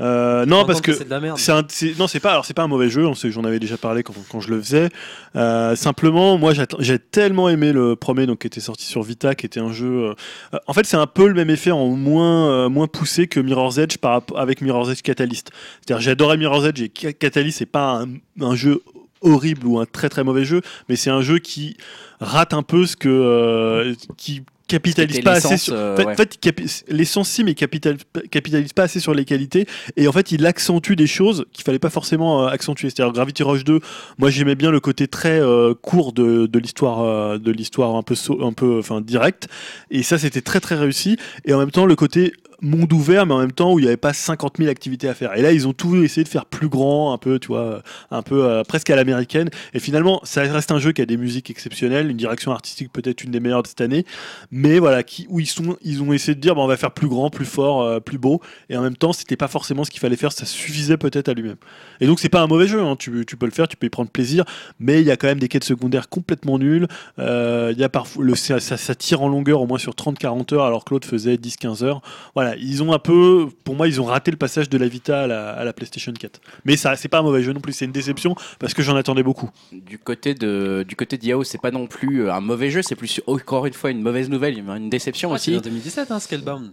Euh, 0.00 0.46
non, 0.46 0.64
parce 0.64 0.80
que 0.80 0.92
c'est 0.92 1.06
de 1.06 1.10
la 1.10 1.18
merde. 1.18 1.38
C'est 1.38 1.50
un, 1.50 1.62
non, 1.98 2.06
c'est 2.06 2.20
pas. 2.20 2.30
Alors, 2.30 2.44
c'est 2.44 2.54
pas 2.54 2.62
un 2.62 2.68
mauvais 2.68 2.88
jeu. 2.88 3.04
J'en 3.30 3.42
avais 3.44 3.58
déjà 3.58 3.76
parlé 3.76 4.04
quand, 4.04 4.12
quand 4.30 4.38
je 4.40 4.50
le 4.50 4.60
faisais. 4.62 4.90
Euh, 5.34 5.74
simplement, 5.74 6.38
moi, 6.38 6.52
j'ai 6.78 6.98
tellement 7.00 7.48
aimé 7.48 7.72
le 7.72 7.96
premier, 7.96 8.26
donc 8.26 8.40
qui 8.40 8.46
était 8.46 8.60
sorti 8.60 8.84
sur 8.86 9.02
Vita, 9.02 9.34
qui 9.34 9.46
était 9.46 9.58
un 9.58 9.72
jeu. 9.72 10.10
euh, 10.52 10.58
en 10.68 10.72
fait, 10.72 10.86
c'est 10.86 10.96
un 10.98 11.08
peu 11.08 11.26
le 11.26 11.34
même 11.34 11.50
effet 11.50 11.72
en 11.72 11.86
moins 11.88 12.48
euh, 12.48 12.68
moins 12.68 12.86
poussé 12.86 13.26
que 13.26 13.40
Mirror's 13.40 13.78
Edge 13.78 13.96
par 13.96 14.22
avec 14.36 14.60
Mirror's 14.60 14.88
Edge 14.90 15.02
Catalyst. 15.02 15.50
C'est-à-dire, 15.84 16.10
adoré 16.12 16.36
Mirror's 16.36 16.66
Edge 16.66 16.80
et 16.82 16.92
Ca- 16.96 17.12
Catalyst, 17.14 17.58
c'est 17.58 17.66
pas 17.66 18.02
un, 18.04 18.06
un 18.44 18.54
jeu 18.54 18.82
horrible 19.20 19.66
ou 19.66 19.78
un 19.78 19.86
très 19.86 20.08
très 20.08 20.24
mauvais 20.24 20.44
jeu, 20.44 20.62
mais 20.88 20.96
c'est 20.96 21.10
un 21.10 21.22
jeu 21.22 21.38
qui 21.38 21.76
rate 22.20 22.54
un 22.54 22.62
peu 22.62 22.86
ce 22.86 22.96
que 22.96 23.08
euh, 23.08 23.94
qui 24.16 24.42
capitalise 24.68 25.20
pas 25.20 25.32
assez 25.32 25.56
sur 25.56 25.74
euh, 25.74 25.96
en 25.96 26.14
fait, 26.14 26.38
ouais. 26.44 26.64
l'essence 26.88 27.28
si 27.28 27.42
mais 27.42 27.54
capital, 27.54 27.96
capitalise 28.30 28.74
pas 28.74 28.84
assez 28.84 29.00
sur 29.00 29.14
les 29.14 29.24
qualités 29.24 29.66
et 29.96 30.06
en 30.06 30.12
fait 30.12 30.30
il 30.30 30.46
accentue 30.46 30.92
des 30.92 31.06
choses 31.06 31.46
qu'il 31.52 31.64
fallait 31.64 31.78
pas 31.78 31.90
forcément 31.90 32.44
euh, 32.44 32.48
accentuer 32.48 32.90
c'est-à-dire 32.90 33.12
Gravity 33.12 33.42
Rush 33.42 33.64
2 33.64 33.80
moi 34.18 34.30
j'aimais 34.30 34.54
bien 34.54 34.70
le 34.70 34.78
côté 34.78 35.08
très 35.08 35.40
euh, 35.40 35.74
court 35.74 36.12
de, 36.12 36.46
de 36.46 36.58
l'histoire 36.58 37.00
euh, 37.00 37.38
de 37.38 37.50
l'histoire 37.50 37.96
un 37.96 38.02
peu 38.02 38.14
un 38.40 38.52
peu 38.52 38.78
enfin 38.78 39.00
direct 39.00 39.48
et 39.90 40.02
ça 40.02 40.18
c'était 40.18 40.42
très 40.42 40.60
très 40.60 40.76
réussi 40.76 41.16
et 41.46 41.54
en 41.54 41.58
même 41.58 41.70
temps 41.70 41.86
le 41.86 41.96
côté 41.96 42.32
monde 42.60 42.92
ouvert 42.92 43.24
mais 43.26 43.34
en 43.34 43.38
même 43.38 43.52
temps 43.52 43.72
où 43.72 43.78
il 43.78 43.82
n'y 43.82 43.88
avait 43.88 43.96
pas 43.96 44.12
50 44.12 44.58
000 44.58 44.70
activités 44.70 45.08
à 45.08 45.14
faire. 45.14 45.36
Et 45.36 45.42
là 45.42 45.52
ils 45.52 45.68
ont 45.68 45.72
tout 45.72 45.96
essayé 46.02 46.24
de 46.24 46.28
faire 46.28 46.46
plus 46.46 46.68
grand 46.68 47.12
un 47.12 47.18
peu 47.18 47.38
tu 47.38 47.48
vois 47.48 47.82
un 48.10 48.22
peu 48.22 48.44
euh, 48.44 48.62
presque 48.64 48.90
à 48.90 48.96
l'américaine. 48.96 49.50
Et 49.74 49.78
finalement 49.78 50.20
ça 50.24 50.42
reste 50.42 50.72
un 50.72 50.78
jeu 50.78 50.92
qui 50.92 51.02
a 51.02 51.06
des 51.06 51.16
musiques 51.16 51.50
exceptionnelles 51.50 52.10
une 52.10 52.16
direction 52.16 52.52
artistique 52.52 52.92
peut-être 52.92 53.22
une 53.22 53.30
des 53.30 53.40
meilleures 53.40 53.62
de 53.62 53.68
cette 53.68 53.80
année. 53.80 54.04
Mais 54.50 54.78
voilà 54.78 55.02
qui, 55.02 55.26
où 55.28 55.40
ils 55.40 55.46
sont 55.46 55.76
ils 55.82 56.02
ont 56.02 56.12
essayé 56.12 56.34
de 56.34 56.40
dire 56.40 56.54
bah, 56.54 56.62
on 56.62 56.66
va 56.66 56.76
faire 56.76 56.92
plus 56.92 57.08
grand 57.08 57.30
plus 57.30 57.44
fort 57.46 57.82
euh, 57.82 58.00
plus 58.00 58.18
beau. 58.18 58.40
Et 58.70 58.76
en 58.76 58.82
même 58.82 58.96
temps 58.96 59.12
c'était 59.12 59.36
pas 59.36 59.48
forcément 59.48 59.84
ce 59.84 59.90
qu'il 59.90 60.00
fallait 60.00 60.16
faire 60.16 60.32
ça 60.32 60.44
suffisait 60.44 60.96
peut-être 60.96 61.28
à 61.28 61.34
lui-même. 61.34 61.56
Et 62.00 62.06
donc 62.06 62.18
c'est 62.18 62.28
pas 62.28 62.40
un 62.40 62.46
mauvais 62.46 62.66
jeu 62.66 62.80
hein. 62.80 62.96
tu, 62.96 63.10
peux 63.24 63.46
le 63.46 63.52
faire 63.52 63.68
tu 63.68 63.76
peux 63.76 63.86
y 63.86 63.90
prendre 63.90 64.10
plaisir. 64.10 64.44
Mais 64.80 65.00
il 65.00 65.06
y 65.06 65.10
a 65.10 65.16
quand 65.16 65.28
même 65.28 65.38
des 65.38 65.48
quêtes 65.48 65.64
secondaires 65.64 66.08
complètement 66.08 66.58
nulles. 66.58 66.88
Euh, 67.20 67.70
il 67.72 67.78
y 67.78 67.84
a 67.84 67.88
parfois 67.88 68.24
le 68.24 68.34
ça, 68.34 68.58
ça, 68.58 68.76
ça 68.76 68.94
tire 68.94 69.22
en 69.22 69.28
longueur 69.28 69.60
au 69.60 69.66
moins 69.66 69.78
sur 69.78 69.92
30-40 69.92 70.54
heures 70.54 70.64
alors 70.64 70.84
que 70.84 70.94
l'autre 70.94 71.06
faisait 71.06 71.36
10-15 71.36 71.84
heures. 71.84 72.02
Voilà 72.34 72.47
voilà, 72.48 72.62
ils 72.62 72.82
ont 72.82 72.92
un 72.92 72.98
peu, 72.98 73.48
pour 73.64 73.74
moi, 73.74 73.88
ils 73.88 74.00
ont 74.00 74.04
raté 74.04 74.30
le 74.30 74.36
passage 74.36 74.68
de 74.68 74.78
la 74.78 74.88
Vita 74.88 75.22
à 75.22 75.26
la, 75.26 75.50
à 75.50 75.64
la 75.64 75.72
PlayStation 75.72 76.12
4. 76.12 76.40
Mais 76.64 76.76
ça, 76.76 76.96
c'est 76.96 77.08
pas 77.08 77.18
un 77.18 77.22
mauvais 77.22 77.42
jeu 77.42 77.52
non 77.52 77.60
plus, 77.60 77.72
c'est 77.72 77.84
une 77.84 77.92
déception 77.92 78.34
parce 78.58 78.74
que 78.74 78.82
j'en 78.82 78.96
attendais 78.96 79.22
beaucoup. 79.22 79.50
Du 79.72 79.98
côté 79.98 80.34
de 80.34 80.84
du 80.88 80.96
côté 80.96 81.18
d'IAO, 81.18 81.44
c'est 81.44 81.60
pas 81.60 81.70
non 81.70 81.86
plus 81.86 82.24
euh, 82.26 82.32
un 82.32 82.40
mauvais 82.40 82.70
jeu, 82.70 82.82
c'est 82.82 82.94
plus 82.96 83.20
encore 83.26 83.66
une 83.66 83.72
fois 83.74 83.90
une 83.90 84.02
mauvaise 84.02 84.28
nouvelle, 84.30 84.58
une 84.58 84.88
déception 84.90 85.32
Ah, 85.32 85.38
c'est 85.38 85.50
aussi. 85.52 85.58
en 85.58 85.62
2017, 85.62 86.10
hein, 86.10 86.18
Scalebound. 86.20 86.70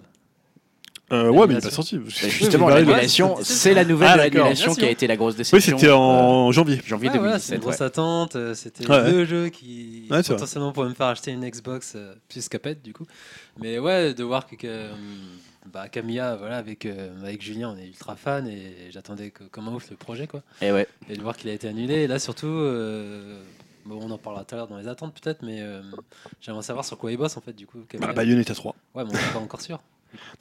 Euh, 1.13 1.29
ouais, 1.29 1.45
mais 1.45 1.53
il 1.53 1.57
est 1.57 1.61
pas 1.61 1.69
sorti. 1.69 1.99
Bah, 1.99 2.03
justement, 2.09 2.65
Oui, 2.65 2.73
l'annulation, 2.73 3.35
c'est- 3.43 3.75
la 3.75 3.85
nouvelle 3.85 4.09
Ah, 4.19 4.27
qui 4.27 4.83
a 4.85 4.89
été 4.89 5.05
la 5.05 5.15
grosse 5.15 5.33
Oui, 5.33 5.37
déception. 5.37 5.77
c'était 5.77 5.91
euh, 5.91 5.95
en 5.95 6.51
janvier. 6.51 6.81
janvier 6.83 7.11
Ouais, 7.11 7.19
voilà, 7.19 7.37
c'est 7.37 7.53
une 7.53 7.59
2017. 7.59 7.61
grosse 7.61 7.79
ouais. 7.79 7.85
attente. 7.85 8.35
euh, 8.35 8.55
C'était 8.55 8.89
Ouais, 8.89 9.11
le 9.11 9.23
jeu 9.23 9.49
qui 9.49 10.07
potentiellement 10.09 10.71
pourrait 10.71 10.89
me 10.89 10.95
faire 10.95 11.05
acheter 11.05 11.29
une 11.29 11.47
Xbox 11.47 11.93
euh, 11.95 12.15
plus 12.27 12.49
Capette 12.49 12.81
du 12.81 12.91
coup. 12.93 13.05
Mais 13.61 13.77
ouais, 13.77 14.15
de 14.15 14.23
voir 14.23 14.47
que, 14.47 14.55
que, 14.55 14.65
euh, 14.65 14.89
bah, 15.71 15.89
Camilla, 15.89 16.35
voilà, 16.35 16.57
avec, 16.57 16.85
euh, 16.85 17.19
avec 17.21 17.41
Julien, 17.41 17.71
on 17.75 17.77
est 17.77 17.87
ultra 17.87 18.15
fan 18.15 18.47
et 18.47 18.91
j'attendais 18.91 19.31
que, 19.31 19.43
comme 19.43 19.67
un 19.67 19.73
ouf 19.73 19.89
le 19.89 19.95
projet 19.95 20.27
quoi. 20.27 20.41
Et 20.61 20.71
ouais. 20.71 20.87
Et 21.09 21.15
de 21.15 21.21
voir 21.21 21.35
qu'il 21.35 21.49
a 21.49 21.53
été 21.53 21.67
annulé. 21.67 21.95
Et 21.95 22.07
là 22.07 22.19
surtout, 22.19 22.47
euh, 22.47 23.41
bon, 23.85 23.99
on 24.01 24.11
en 24.11 24.17
parlera 24.17 24.45
tout 24.45 24.55
à 24.55 24.57
l'heure 24.57 24.67
dans 24.67 24.77
les 24.77 24.87
attentes 24.87 25.19
peut-être, 25.19 25.41
mais 25.43 25.61
euh, 25.61 25.81
j'aimerais 26.41 26.63
savoir 26.63 26.85
sur 26.85 26.97
quoi 26.97 27.11
il 27.11 27.17
bosse 27.17 27.37
en 27.37 27.41
fait 27.41 27.53
du 27.53 27.67
coup. 27.67 27.79
Camilla. 27.89 28.07
Bah, 28.07 28.13
Bayonetta 28.13 28.53
3. 28.53 28.75
Ouais, 28.93 29.03
mais 29.03 29.09
on 29.09 29.13
n'est 29.13 29.33
pas 29.33 29.39
encore 29.39 29.61
sûr. 29.61 29.79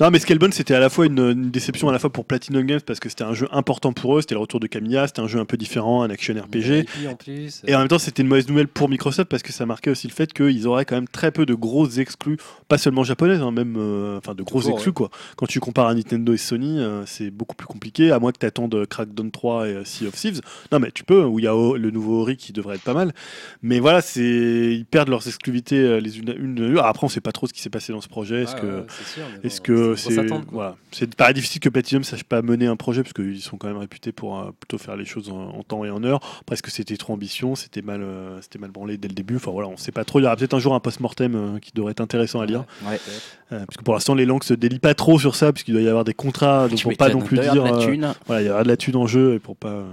Non, 0.00 0.10
mais 0.10 0.18
Scalebound, 0.18 0.52
c'était 0.54 0.74
à 0.74 0.80
la 0.80 0.88
fois 0.88 1.06
une, 1.06 1.18
une 1.18 1.50
déception 1.50 1.88
à 1.88 1.92
la 1.92 1.98
fois 1.98 2.10
pour 2.10 2.24
Platinum 2.24 2.64
Games 2.64 2.80
parce 2.84 3.00
que 3.00 3.08
c'était 3.08 3.24
un 3.24 3.34
jeu 3.34 3.48
important 3.52 3.92
pour 3.92 4.16
eux, 4.16 4.20
c'était 4.20 4.34
le 4.34 4.40
retour 4.40 4.60
de 4.60 4.66
Camilla, 4.66 5.06
c'était 5.06 5.20
un 5.20 5.26
jeu 5.28 5.38
un 5.38 5.44
peu 5.44 5.56
différent, 5.56 6.02
un 6.02 6.10
action 6.10 6.34
RPG. 6.34 6.80
IP 6.80 6.88
en 7.10 7.14
plus. 7.14 7.62
Et 7.66 7.74
en 7.74 7.78
même 7.80 7.88
temps, 7.88 7.98
c'était 7.98 8.22
une 8.22 8.28
mauvaise 8.28 8.48
nouvelle 8.48 8.68
pour 8.68 8.88
Microsoft 8.88 9.28
parce 9.28 9.42
que 9.42 9.52
ça 9.52 9.66
marquait 9.66 9.90
aussi 9.90 10.06
le 10.08 10.12
fait 10.12 10.32
qu'ils 10.32 10.66
auraient 10.66 10.84
quand 10.84 10.94
même 10.96 11.08
très 11.08 11.30
peu 11.30 11.46
de 11.46 11.54
grosses 11.54 11.98
exclus, 11.98 12.36
pas 12.68 12.78
seulement 12.78 13.04
japonaises, 13.04 13.40
hein, 13.42 13.50
même 13.52 13.76
euh, 13.78 14.18
enfin 14.18 14.34
de 14.34 14.42
grosses 14.42 14.66
exclus 14.74 14.92
quoi. 14.92 15.10
Quand 15.36 15.46
tu 15.46 15.60
compares 15.60 15.86
à 15.88 15.94
Nintendo 15.94 16.32
et 16.32 16.36
Sony, 16.36 16.78
euh, 16.80 17.04
c'est 17.06 17.30
beaucoup 17.30 17.54
plus 17.56 17.66
compliqué, 17.66 18.10
à 18.10 18.18
moins 18.18 18.32
que 18.32 18.38
tu 18.38 18.46
attendes 18.46 18.86
Crackdown 18.86 19.30
3 19.30 19.68
et 19.68 19.72
euh, 19.74 19.84
Sea 19.84 20.06
of 20.06 20.14
Thieves. 20.14 20.40
Non, 20.72 20.78
mais 20.80 20.90
tu 20.90 21.04
peux, 21.04 21.24
où 21.24 21.38
il 21.38 21.44
y 21.44 21.48
a 21.48 21.54
O- 21.56 21.76
le 21.76 21.90
nouveau 21.90 22.20
Ori 22.22 22.36
qui 22.36 22.52
devrait 22.52 22.76
être 22.76 22.82
pas 22.82 22.94
mal. 22.94 23.12
Mais 23.62 23.80
voilà, 23.80 24.00
c'est 24.00 24.20
ils 24.74 24.84
perdent 24.86 25.08
leurs 25.08 25.26
exclusivités 25.26 25.78
euh, 25.78 26.00
les 26.00 26.18
unes 26.18 26.30
à 26.30 26.34
une. 26.34 26.76
Ah, 26.78 26.88
après, 26.88 27.04
on 27.04 27.08
sait 27.08 27.20
pas 27.20 27.32
trop 27.32 27.46
ce 27.46 27.52
qui 27.52 27.60
s'est 27.60 27.70
passé 27.70 27.92
dans 27.92 28.00
ce 28.00 28.08
projet. 28.08 28.42
Est-ce 28.42 28.56
que 28.56 28.66
ouais, 28.80 28.86
sûr, 29.14 29.22
que 29.64 29.96
c'est 29.96 30.14
voilà, 30.52 30.76
c'est 30.92 31.14
paraît 31.16 31.34
difficile 31.34 31.60
que 31.60 31.68
Platinum 31.68 32.04
sache 32.04 32.22
pas 32.24 32.40
mener 32.42 32.66
un 32.66 32.76
projet 32.76 33.02
parce 33.02 33.12
qu'ils 33.12 33.40
sont 33.40 33.56
quand 33.56 33.66
même 33.66 33.78
réputés 33.78 34.12
pour 34.12 34.38
euh, 34.38 34.50
plutôt 34.60 34.78
faire 34.78 34.96
les 34.96 35.04
choses 35.04 35.30
en, 35.30 35.50
en 35.58 35.62
temps 35.64 35.84
et 35.84 35.90
en 35.90 36.04
heure. 36.04 36.20
Parce 36.46 36.62
que 36.62 36.70
c'était 36.70 36.96
trop 36.96 37.14
ambition, 37.14 37.54
c'était 37.56 37.82
mal, 37.82 38.00
euh, 38.02 38.40
c'était 38.42 38.58
mal 38.60 38.70
branlé 38.70 38.96
dès 38.96 39.08
le 39.08 39.14
début? 39.14 39.36
Enfin 39.36 39.50
voilà, 39.50 39.68
on 39.68 39.76
sait 39.76 39.92
pas 39.92 40.04
trop. 40.04 40.20
Il 40.20 40.22
y 40.22 40.26
aura 40.26 40.36
peut-être 40.36 40.54
un 40.54 40.58
jour 40.60 40.74
un 40.74 40.80
post-mortem 40.80 41.34
euh, 41.34 41.58
qui 41.58 41.72
devrait 41.74 41.90
être 41.92 42.00
intéressant 42.00 42.40
à 42.40 42.46
lire, 42.46 42.64
Ouais. 42.88 43.00
Euh, 43.52 43.58
parce 43.66 43.76
que 43.76 43.82
pour 43.82 43.92
l'instant 43.94 44.14
les 44.14 44.24
langues 44.24 44.42
se 44.42 44.54
délient 44.54 44.78
pas 44.78 44.94
trop 44.94 45.18
sur 45.18 45.34
ça, 45.36 45.52
puisqu'il 45.52 45.72
doit 45.72 45.82
y 45.82 45.88
avoir 45.88 46.04
des 46.04 46.14
contrats, 46.14 46.66
donc 46.68 46.78
Tu 46.78 46.84
pour 46.84 46.96
pas 46.96 47.10
non 47.10 47.20
plus 47.20 47.38
dire, 47.38 47.64
euh, 47.64 48.12
voilà, 48.26 48.42
il 48.42 48.46
y 48.46 48.50
aura 48.50 48.62
de 48.62 48.68
la 48.68 48.76
thune 48.76 48.96
en 48.96 49.06
jeu 49.06 49.34
et 49.34 49.38
pour 49.38 49.56
pas. 49.56 49.84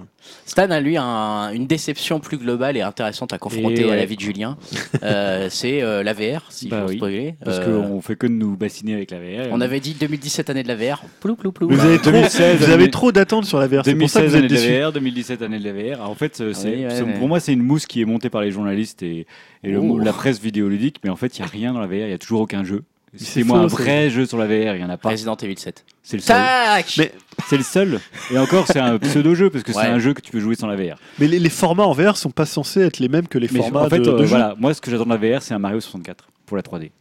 Stan 0.45 0.69
a 0.69 0.80
lui 0.80 0.98
un- 0.98 1.52
une 1.52 1.65
déception 1.68 2.19
plus 2.19 2.38
globale 2.38 2.77
et 2.77 2.81
intéressante 2.81 3.34
à 3.34 3.38
confronter 3.39 3.81
Et 3.88 3.91
à 3.91 3.95
la 3.95 4.06
vie 4.06 4.15
de 4.15 4.22
Julien. 4.22 4.57
Euh, 5.03 5.48
c'est 5.49 5.81
euh, 5.81 6.03
la 6.03 6.14
VR, 6.14 6.45
si 6.49 6.68
Bah 6.68 6.84
je 6.85 6.91
oui, 6.91 6.98
spoiler. 6.98 7.35
Parce 7.43 7.57
Euh, 7.60 7.81
qu'on 7.81 8.02
fait 8.02 8.15
que 8.15 8.27
de 8.27 8.34
nous 8.34 8.56
bassiner 8.56 8.93
avec 8.93 9.10
la 9.11 9.18
VR. 9.19 9.48
on 9.52 9.60
avait 9.61 9.79
dit 9.79 9.93
2017 9.99 10.49
année 10.49 10.63
de 10.63 10.67
la 10.67 10.75
VR. 10.75 11.03
Plou, 11.19 11.35
plou, 11.35 11.51
plou. 11.51 11.69
Vous 11.69 11.79
avez 11.79 11.97
trop, 11.97 12.11
2016, 12.11 12.57
vous 12.57 12.63
avez 12.65 12.73
année- 12.73 12.89
trop 12.91 13.11
d'attentes 13.11 13.45
sur 13.45 13.59
la 13.59 13.67
VR. 13.67 13.81
C'est 13.85 13.95
pour 13.95 14.09
ça 14.09 14.21
que 14.21 14.25
2016 14.27 14.31
vous 14.31 14.35
année 14.38 14.45
êtes 14.45 14.51
de 14.51 14.79
la 14.79 14.85
VR, 14.88 14.91
2017 14.93 15.41
année 15.41 15.59
de 15.59 15.69
la 15.69 15.95
VR. 15.97 16.09
En 16.09 16.15
fait, 16.15 16.39
euh, 16.41 16.53
c'est- 16.53 16.69
Oui, 16.75 16.83
ouais, 16.85 16.89
c'est- 16.95 17.01
ouais. 17.03 17.13
pour 17.19 17.27
moi, 17.27 17.39
c'est 17.39 17.53
une 17.53 17.63
mousse 17.63 17.85
qui 17.85 18.01
est 18.01 18.05
montée 18.05 18.29
par 18.29 18.41
les 18.41 18.51
journalistes 18.51 19.01
et, 19.03 19.25
et 19.63 19.71
le- 19.71 20.03
la 20.03 20.13
presse 20.13 20.39
vidéoludique, 20.39 20.97
mais 21.03 21.09
en 21.09 21.15
fait, 21.15 21.38
il 21.38 21.41
n'y 21.41 21.47
a 21.47 21.49
rien 21.51 21.73
dans 21.73 21.79
la 21.79 21.88
VR, 21.88 21.93
il 21.93 22.07
n'y 22.07 22.13
a 22.13 22.17
toujours 22.17 22.41
aucun 22.41 22.63
jeu. 22.63 22.83
c'est 23.13 23.25
C'est 23.25 23.43
moi 23.43 23.57
faux, 23.57 23.63
un 23.65 23.67
vrai 23.67 24.09
jeu 24.09 24.25
sur 24.25 24.38
la 24.38 24.45
VR, 24.47 24.73
il 24.73 24.77
n'y 24.77 24.85
en 24.85 24.89
a 24.89 24.95
pas. 24.97 25.09
Resident 25.09 25.35
Evil 25.35 25.57
7. 25.59 25.83
C'est 26.01 26.15
le 26.15 26.21
seul. 26.23 26.38
Tac 26.38 26.93
Mais- 26.97 27.11
C'est 27.45 27.57
le 27.57 27.63
seul. 27.63 27.99
Et 28.31 28.38
encore, 28.38 28.67
c'est 28.67 28.79
un 28.79 28.97
pseudo-jeu 28.99 29.49
parce 29.49 29.65
que 29.65 29.73
Ouais. 29.73 29.81
c'est 29.83 29.89
un 29.89 29.99
jeu 29.99 30.13
que 30.13 30.21
tu 30.21 30.31
peux 30.31 30.39
jouer 30.39 30.55
sans 30.55 30.67
la 30.67 30.77
VR. 30.77 30.95
Mais 31.19 31.27
les, 31.27 31.38
les 31.39 31.49
formats 31.49 31.83
en 31.85 31.91
VR 31.91 32.15
sont 32.15 32.31
pas 32.31 32.45
censés 32.45 32.79
être 32.79 32.99
les 32.99 33.09
mêmes 33.09 33.27
que 33.27 33.38
les 33.38 33.49
Mais 33.51 33.59
formats 33.59 33.81
en 33.81 33.89
fait, 33.89 33.99
de, 33.99 34.09
euh, 34.09 34.13
de 34.17 34.23
jeu. 34.23 34.29
voilà, 34.29 34.55
moi, 34.57 34.73
ce 34.73 34.79
que 34.79 34.89
j'attends 34.89 35.03
de 35.05 35.09
la 35.09 35.17
VR, 35.17 35.41
c'est 35.41 35.53
un 35.53 35.59
Mario 35.59 35.81
64 35.81 36.29
pour 36.45 36.55
la 36.55 36.63
3D. 36.63 36.85
Et 36.85 36.91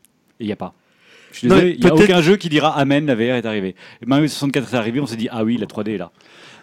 il 0.40 0.46
n'y 0.46 0.52
a 0.52 0.56
pas. 0.56 0.74
Je 1.32 1.38
suis 1.38 1.48
désolé, 1.48 1.76
il 1.78 1.84
n'y 1.84 1.90
a 1.90 1.94
aucun 1.94 2.20
jeu 2.22 2.36
qui 2.36 2.48
dira 2.48 2.76
Amen, 2.76 3.06
la 3.06 3.14
VR 3.14 3.36
est 3.36 3.46
arrivée. 3.46 3.74
Et 4.02 4.06
Mario 4.06 4.26
64 4.26 4.74
est 4.74 4.76
arrivé, 4.76 5.00
on 5.00 5.06
s'est 5.06 5.16
dit 5.16 5.28
Ah 5.30 5.44
oui, 5.44 5.56
la 5.56 5.66
3D 5.66 5.94
est 5.94 5.98
là. 5.98 6.12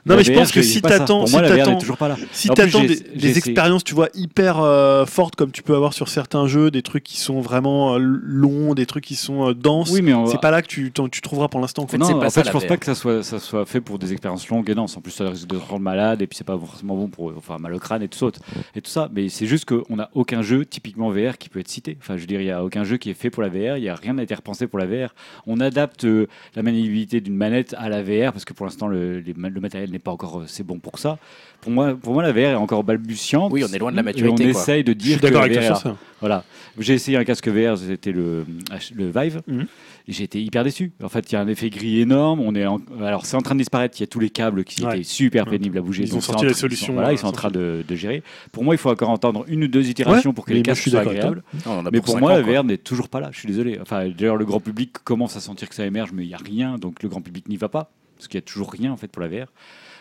Non, 0.06 0.15
mais 0.15 0.24
je 0.24 0.32
pense 0.32 0.52
que 0.52 0.61
si 0.61 0.82
t'attends, 0.82 1.26
si 1.26 1.34
t'attends, 1.34 1.72
n'est 1.72 1.78
toujours 1.78 1.98
pas 1.98 2.07
là. 2.07 2.18
Si 2.32 2.49
En 2.49 2.53
t'attends 2.53 2.84
des, 2.84 3.38
expériences, 3.38 3.84
tu 3.84 3.94
vois, 3.94 4.10
hyper 4.14 4.60
euh, 4.60 5.06
fortes 5.06 5.36
comme 5.36 5.52
tu 5.52 5.64
peux 5.64 5.76
avoir 5.76 5.94
sur 5.94 6.10
certains 6.10 6.48
jeux, 6.48 6.72
des 6.72 6.82
trucs 6.82 7.03
qui 7.03 7.18
sont 7.18 7.41
vraiment 7.41 7.95
euh, 7.95 7.98
longs, 7.99 8.74
des 8.74 8.86
trucs 8.86 9.03
qui 9.03 9.15
sont 9.15 9.49
euh, 9.49 9.53
denses, 9.53 9.91
Oui, 9.91 10.02
mais 10.02 10.14
on- 10.14 10.28
c'est 10.28 10.40
pas 10.41 10.52
là 10.52 10.61
que 10.61 10.68
tu, 10.68 10.91
trouveras 11.22 11.48
pour 11.48 11.60
l'instant. 11.60 11.84
quoi. 11.84 11.91
fait, 11.91 11.98
non, 11.98 12.19
pas 12.19 12.28
en 12.28 12.30
ça, 12.30 12.41
fait, 12.41 12.48
je 12.48 12.52
pense 12.52 12.64
VR. 12.64 12.68
pas 12.68 12.78
que 12.78 12.86
ça 12.86 12.95
soit, 12.95 13.24
ça 13.24 13.40
soit 13.40 13.65
fait 13.65 13.82
pour 13.82 13.99
des 13.99 14.11
expériences 14.11 14.48
longues 14.49 14.69
et 14.69 14.76
denses. 14.76 14.95
En 14.98 15.02
plus, 15.02 15.11
ça 15.11 15.30
risque 15.30 15.48
de 15.48 15.57
te 15.57 15.61
rendre 15.61 15.82
malade 15.82 16.22
et 16.22 16.28
puis 16.28 16.38
c'est 16.38 16.44
pas 16.48 16.57
forcément 16.57 16.95
bon 16.95 17.07
pour 17.07 17.34
enfin, 17.38 17.57
mal 17.57 17.74
au 17.74 17.80
crâne 17.80 18.02
et 18.03 18.07
tout 18.07 18.18
ça. 18.18 18.28
Et 18.76 18.82
tout 18.82 18.91
ça. 18.91 19.10
Mais 19.14 19.30
c'est 19.30 19.45
juste 19.48 19.65
qu'on 19.65 19.95
n'a 19.95 20.10
aucun 20.14 20.41
jeu 20.41 20.65
typiquement 20.65 21.10
VR 21.10 21.38
qui 21.38 21.49
peut 21.49 21.60
être 21.60 21.68
cité. 21.68 21.98
Enfin, 22.02 22.15
je 22.15 22.22
veux 22.22 22.28
dire, 22.28 22.41
il 22.41 22.45
n'y 22.45 22.52
a 22.52 22.64
aucun 22.64 22.84
jeu 22.84 22.98
qui 22.98 23.10
est 23.10 23.14
fait 23.14 23.30
pour 23.30 23.44
la 23.44 23.49
VR. 23.49 23.78
Il 23.78 23.84
y 23.84 23.90
a 23.90 23.95
rien 23.95 24.14
n'a 24.14 24.24
été 24.24 24.36
repensé 24.36 24.68
pour 24.68 24.80
la 24.80 24.86
VR. 24.86 25.14
On 25.45 25.60
adapte 25.60 26.06
euh, 26.06 26.28
la 26.56 26.64
maniabilité 26.64 27.22
d'une 27.22 27.36
manette 27.36 27.76
à 27.78 27.90
la 27.90 28.02
VR 28.03 28.32
parce 28.32 28.45
que 28.45 28.53
pour 28.53 28.65
l'instant, 28.65 28.88
le 28.88 29.22
matériel 29.60 29.90
n'est 29.98 30.03
pas 30.03 30.11
encore 30.11 30.40
euh, 30.40 30.44
c'est 30.48 30.64
bon 30.64 30.80
pour 30.80 30.99
ça. 30.99 31.18
Pour 31.61 31.72
moi, 31.72 31.95
pour 31.95 32.14
moi, 32.14 32.22
la 32.24 32.32
VR 32.32 32.38
est 32.52 32.56
encore 32.56 32.84
balbutiante. 32.84 33.52
Oui, 33.52 33.64
on 33.68 33.74
est 33.74 33.80
loin 33.80 33.91
de 33.91 33.95
la 33.95 34.02
Et 34.03 34.06
maturité, 34.06 34.45
on 34.48 34.52
quoi. 34.52 34.61
essaye 34.61 34.84
de 34.84 34.91
Je 34.91 34.98
dire 34.98 35.18
suis 35.18 35.22
d'accord 35.22 35.41
que 35.41 35.45
avec 35.48 35.60
VR 35.60 35.78
ça. 35.78 35.98
Voilà. 36.19 36.44
J'ai 36.78 36.94
essayé 36.94 37.18
un 37.18 37.24
casque 37.24 37.48
VR, 37.48 37.78
c'était 37.78 38.11
le, 38.11 38.45
le 38.95 39.06
Vive. 39.10 39.41
Mhm. 39.48 39.65
Et 40.07 40.14
J'ai 40.14 40.24
été 40.24 40.41
hyper 40.41 40.64
déçu. 40.64 40.91
En 41.03 41.10
fait, 41.10 41.30
il 41.32 41.34
y 41.34 41.36
a 41.36 41.41
un 41.41 41.48
effet 41.48 41.69
gris 41.72 41.99
énorme. 41.99 42.40
On 42.41 42.53
est 42.56 42.65
en- 42.65 42.80
Alors, 43.02 43.26
c'est 43.26 43.36
en 43.36 43.41
train 43.41 43.56
de 43.56 43.60
disparaître. 43.60 43.98
Il 43.98 44.02
y 44.02 44.03
a 44.03 44.07
tous 44.07 44.19
les 44.19 44.30
câbles 44.30 44.64
qui 44.64 44.86
Ouais. 44.86 44.95
étaient 44.95 45.03
super 45.03 45.45
pénibles 45.48 45.78
à 45.80 45.82
bouger. 45.82 46.03
Ils 46.03 46.15
ont 46.15 46.22
sorti 46.22 46.45
la 46.45 46.52
train- 46.52 46.60
solution, 46.60 46.86
Ils 46.86 46.88
sont, 46.88 46.94
voilà, 46.94 47.11
ils 47.11 47.18
sont 47.18 47.28
en 47.28 47.32
train 47.32 47.49
sortie. 47.49 47.57
de, 47.57 47.84
de 47.86 47.95
gérer. 47.95 48.24
Pour 48.52 48.64
moi, 48.64 48.76
il 48.76 48.78
faut 48.78 48.91
encore 48.91 49.10
entendre 49.10 49.44
une 49.48 49.64
ou 49.64 49.68
deux 49.68 49.90
itérations 49.90 50.30
Ouais, 50.30 50.34
pour 50.36 50.45
que 50.45 50.52
les 50.53 50.60
je 50.60 50.64
casques 50.64 50.88
soient 50.90 51.02
agréables. 51.02 51.44
Non, 51.65 51.80
on 51.80 51.91
Mais 51.91 51.99
pour 52.02 52.18
moi, 52.19 52.34
ans, 52.34 52.38
la. 52.38 52.41
VR 52.44 52.64
n'est 52.64 52.78
toujours 52.78 53.10
pas 53.10 53.19
là. 53.19 53.30
Je 53.34 53.40
suis 53.40 53.48
désolé. 53.48 53.80
Enfin, 53.82 54.07
d'ailleurs, 54.07 54.38
le 54.38 54.45
grand 54.45 54.60
public 54.60 54.94
commence 55.03 55.36
à 55.36 55.40
sentir 55.41 55.68
que 55.68 55.76
ça 55.76 55.86
émerge, 55.86 56.11
mais 56.14 56.24
il 56.24 56.28
n'y 56.28 56.36
a 56.36 56.38
rien. 56.38 56.78
Donc, 56.78 57.02
le 57.03 57.10
grand 57.10 57.22
public 57.22 57.49
n'y 57.49 57.57
va 57.57 57.68
pas. 57.68 57.90
Parce 58.15 58.28
qu'il 58.28 58.38
n'y 58.38 58.44
a 58.44 58.48
toujours 58.48 58.72
rien, 58.72 58.91
en 58.94 58.98
fait, 58.98 59.07
pour 59.07 59.22
la 59.22 59.28
VR. 59.28 59.48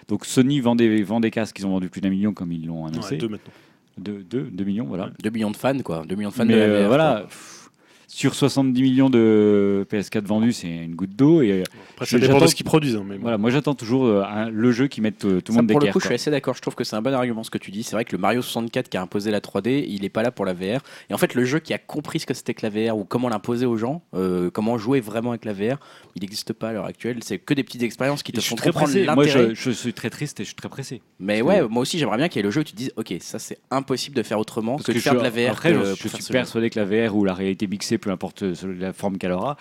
Donc, 0.08 0.24
Sony 0.24 0.60
vend 0.60 0.76
des, 0.76 1.02
vend 1.02 1.20
des 1.20 1.30
casques. 1.30 1.58
Ils 1.58 1.66
ont 1.66 1.70
vendu 1.70 1.88
plus 1.88 2.00
d'un 2.00 2.10
million, 2.10 2.32
comme 2.32 2.52
ils 2.52 2.66
l'ont 2.66 2.86
annoncé. 2.86 3.14
Ouais, 3.14 3.20
deux 3.20 3.28
maintenant. 3.28 3.52
Deux, 3.98 4.22
deux, 4.22 4.42
deux 4.42 4.64
millions, 4.64 4.84
voilà. 4.84 5.10
2 5.22 5.30
millions 5.30 5.50
de 5.50 5.56
fans, 5.56 5.78
quoi. 5.78 6.04
2 6.06 6.14
millions 6.16 6.28
de 6.28 6.34
fans 6.34 6.44
Mais 6.44 6.52
de 6.52 6.58
la 6.58 6.64
euh, 6.64 6.82
VR, 6.84 6.88
voilà, 6.88 7.20
quoi. 7.20 7.30
Sur 8.08 8.34
70 8.34 8.80
millions 8.82 9.10
de 9.10 9.86
PS4 9.90 10.24
vendus, 10.24 10.52
c'est 10.52 10.68
une 10.68 10.94
goutte 10.94 11.14
d'eau. 11.16 11.42
Et 11.42 11.52
euh, 11.52 11.62
Après, 11.94 12.06
ça 12.06 12.18
dépend 12.18 12.34
de 12.34 12.38
j'attends- 12.38 12.46
ce 12.50 12.54
qu'ils 12.54 12.64
produisent. 12.64 12.96
hein, 12.96 13.04
mais 13.06 13.16
bon. 13.16 13.22
voilà, 13.22 13.38
moi 13.38 13.50
j'attends 13.50 13.74
toujours 13.74 14.06
euh, 14.06 14.22
un- 14.24 14.48
le 14.48 14.72
jeu 14.72 14.86
qui 14.86 15.00
mette 15.00 15.24
euh, 15.24 15.40
tout 15.40 15.52
le 15.52 15.56
Ça, 15.56 15.62
monde 15.62 15.70
pour 15.70 15.80
le 15.80 15.84
d'équerre. 15.84 15.92
coup, 15.92 16.00
je 16.00 16.06
suis 16.06 16.14
assez 16.14 16.30
d'accord. 16.30 16.54
Je 16.54 16.62
trouve 16.62 16.74
que 16.74 16.84
c'est 16.84 16.96
un 16.96 17.02
bon 17.02 17.12
argument 17.12 17.42
ce 17.42 17.50
que 17.50 17.58
tu 17.58 17.70
dis. 17.70 17.82
C'est 17.82 17.96
vrai 17.96 18.04
que 18.04 18.12
le 18.12 18.18
Mario 18.18 18.42
64 18.42 18.88
qui 18.88 18.96
a 18.96 19.02
imposé 19.02 19.30
la 19.30 19.40
3D, 19.40 19.84
il 19.88 20.04
est 20.04 20.08
pas 20.08 20.22
là 20.22 20.30
pour 20.30 20.44
la 20.46 20.54
VR. 20.54 20.80
Et 21.10 21.14
en 21.14 21.18
fait, 21.18 21.34
le 21.34 21.44
jeu 21.44 21.58
qui 21.58 21.74
a 21.74 21.78
compris 21.78 22.20
ce 22.20 22.26
que 22.26 22.34
c'était 22.34 22.54
que 22.54 22.64
la 22.66 22.70
VR 22.70 22.96
ou 22.96 23.04
comment 23.04 23.28
l'imposer 23.28 23.66
aux 23.66 23.76
gens, 23.76 24.02
euh, 24.14 24.50
comment 24.50 24.78
jouer 24.78 25.00
vraiment 25.00 25.30
avec 25.30 25.44
la 25.44 25.52
VR, 25.52 25.78
il 26.14 26.22
n'existe 26.22 26.52
pas 26.52 26.70
à 26.70 26.72
l'heure 26.72 26.86
actuelle. 26.86 27.18
C'est 27.22 27.38
que 27.38 27.54
des 27.54 27.64
petites 27.64 27.82
expériences 27.82 28.22
qui 28.22 28.32
Et 28.32 28.34
te 28.36 28.40
je 28.40 28.46
font 28.48 28.56
suis 28.56 28.62
très 28.62 28.70
comprendre 28.70 28.92
pressé. 28.92 29.04
Moi, 29.06 29.24
l'intérêt. 29.26 29.48
je, 29.50 29.54
je 29.62 29.70
suis 29.70 29.92
très 29.92 30.10
triste 30.10 30.40
et 30.40 30.44
je 30.44 30.48
suis 30.48 30.54
très 30.56 30.68
pressé. 30.68 31.02
Mais 31.20 31.42
ouais, 31.42 31.58
que- 31.60 31.64
moi 31.64 31.82
aussi, 31.82 31.98
j'aimerais 31.98 32.16
bien 32.16 32.28
qu'il 32.28 32.38
y 32.38 32.40
ait 32.40 32.44
le 32.44 32.50
jeu 32.50 32.60
où 32.60 32.64
tu 32.64 32.72
te 32.72 32.76
dises, 32.76 32.92
ok, 32.96 33.14
ça 33.20 33.38
c'est 33.38 33.58
impossible 33.70 34.16
de 34.16 34.22
faire 34.22 34.38
autrement 34.38 34.76
Parce 34.76 34.86
que 34.86 34.92
de 34.92 34.96
je 34.98 35.02
faire 35.02 35.14
de 35.14 35.18
suis- 35.18 35.24
la 35.24 35.48
VR. 35.48 35.52
Après, 35.52 35.72
que 35.72 35.78
je, 35.78 35.80
pour 35.80 35.88
je 35.90 35.94
faire 36.02 36.10
suis 36.14 36.22
ce 36.22 36.28
jeu. 36.28 36.32
persuadé 36.32 36.70
que 36.70 36.78
la 36.78 36.84
VR 37.08 37.16
ou 37.16 37.24
la 37.24 37.34
réalité 37.34 37.66
mixée, 37.66 37.95
peu 37.98 38.10
importe 38.10 38.42
euh, 38.42 38.54
la 38.78 38.92
forme 38.92 39.18
qu'elle 39.18 39.32
aura, 39.32 39.56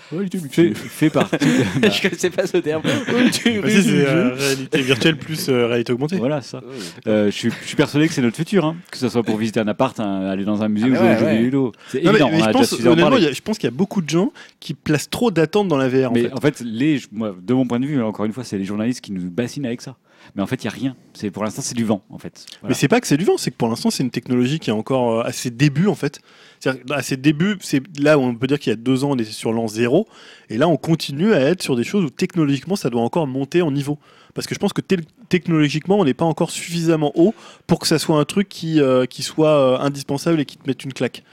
fait, 0.52 0.74
fait 0.74 1.10
partie. 1.10 1.38
Bah, 1.82 1.90
je 1.90 2.02
connaissais 2.02 2.30
pas 2.30 2.48
ce 2.48 2.58
terme. 2.58 2.82
Bah, 3.06 3.32
si, 3.32 3.42
c'est 3.42 4.06
euh, 4.08 4.34
réalité 4.34 4.82
virtuelle 4.82 5.18
plus 5.18 5.50
euh, 5.50 5.68
réalité 5.68 5.94
augmentée. 5.94 6.18
voilà 6.18 6.42
ça. 6.42 6.62
Je, 7.06 7.30
suis, 7.32 7.50
je 7.62 7.68
suis 7.68 7.76
persuadé 7.76 8.08
que 8.08 8.14
c'est 8.14 8.22
notre 8.22 8.36
futur, 8.38 8.66
hein. 8.66 8.76
que 8.92 8.98
ce 8.98 9.10
soit 9.10 9.24
pour 9.24 9.38
visiter 9.38 9.60
un 9.60 9.68
appart, 9.68 10.00
aller 10.00 10.46
dans 10.46 10.62
un 10.64 10.68
musée 10.70 10.88
Ah, 10.88 10.90
ou 10.90 11.04
mais 11.04 11.18
jouer 11.18 11.26
ouais, 11.28 11.32
ouais. 11.34 11.44
vidéo. 11.44 11.72
C'est 11.90 12.04
mais- 12.04 12.10
évident, 12.10 12.30
mais 12.32 12.40
je 12.40 12.44
a 12.46 12.52
pense, 12.52 12.72
y 12.72 12.76
a- 12.88 13.32
je 13.34 13.42
qu'il 13.42 13.64
y 13.64 13.68
a 13.68 13.72
beaucoup 13.72 14.02
de 14.02 14.10
gens 14.10 14.32
qui 14.60 14.74
placent 14.74 15.10
trop 15.10 15.32
d'attentes 15.32 15.68
dans 15.68 15.78
la 15.78 15.88
VR. 15.88 16.10
en 16.10 16.14
Mais 16.14 16.24
fait. 16.24 16.34
en 16.34 16.42
fait, 16.42 16.62
les, 16.62 17.02
moi, 17.12 17.36
de 17.42 17.54
mon 17.54 17.66
point 17.68 17.80
de 17.80 17.86
vue, 17.86 18.02
encore 18.02 18.26
une 18.26 18.34
fois, 18.34 18.44
c'est 18.44 18.58
les 18.58 18.66
journalistes 18.66 19.02
qui 19.02 19.12
nous 19.12 19.30
bassinent 19.30 19.66
avec 19.66 19.82
ça. 19.82 19.96
Mais 20.36 20.42
en 20.42 20.48
fait, 20.48 20.64
il 20.64 20.68
n'y 20.68 20.74
a 20.74 20.76
rien. 20.76 20.96
C'est 21.14 21.30
Pour 21.30 21.44
l'instant, 21.44 21.62
c'est 21.62 21.76
du 21.76 21.84
vent, 21.86 22.04
en 22.10 22.18
fait. 22.18 22.46
Mais 22.54 22.58
Voilà. 22.62 22.76
c'est 22.76 22.88
pas 22.88 23.00
que 23.00 23.06
c'est 23.08 23.18
du 23.18 23.26
vent, 23.26 23.38
c'est 23.38 23.52
que 23.52 23.56
pour 23.58 23.68
l'instant 23.70 23.92
c'est 23.92 24.02
une 24.04 24.10
technologie 24.10 24.60
qui 24.60 24.72
est 24.72 24.74
encore 24.74 25.24
à 25.26 25.32
ses 25.32 25.52
débuts 25.52 25.88
en 25.88 25.94
fait. 25.96 26.20
À 26.90 27.02
ses 27.02 27.18
débuts, 27.18 27.58
c'est 27.62 27.82
là 28.00 28.18
où 28.18 28.22
on 28.22 28.36
peut 28.36 28.48
dire 28.48 28.60
qu'il 28.60 28.72
y 28.72 28.74
a 28.74 28.78
deux 28.78 29.04
ans 29.04 29.12
on 29.12 29.16
était 29.16 29.32
sur 29.32 29.54
l'an 29.54 29.68
zéro, 29.68 30.08
et 30.50 30.58
là 30.58 30.68
on 30.68 30.78
continue 30.78 31.34
à 31.34 31.40
être 31.40 31.62
sur 31.62 31.76
des 31.76 31.84
choses 31.84 32.06
où 32.06 32.10
technologiquement 32.10 32.76
ça 32.76 32.90
doit 32.90 33.02
encore 33.02 33.28
monter 33.28 33.62
en 33.62 33.72
niveau. 33.72 33.98
Parce 34.34 34.48
que 34.48 34.54
je 34.54 34.60
pense 34.60 34.74
que 34.74 34.82
technologiquement 35.30 36.00
on 36.00 36.06
n'est 36.06 36.14
pas 36.14 36.26
encore 36.26 36.52
suffisamment 36.52 37.12
haut 37.16 37.34
pour 37.68 37.80
que 37.80 37.88
ça 37.88 38.00
soit 38.00 38.20
un 38.20 38.26
truc 38.26 38.50
qui, 38.50 38.82
euh, 38.82 39.06
soit 39.10 39.50
euh, 39.50 39.78
indispensable 39.80 40.40
et 40.42 40.46
qui 40.46 40.58
te 40.58 40.68
mette 40.68 40.84
une 40.84 40.94
claque. 40.94 41.24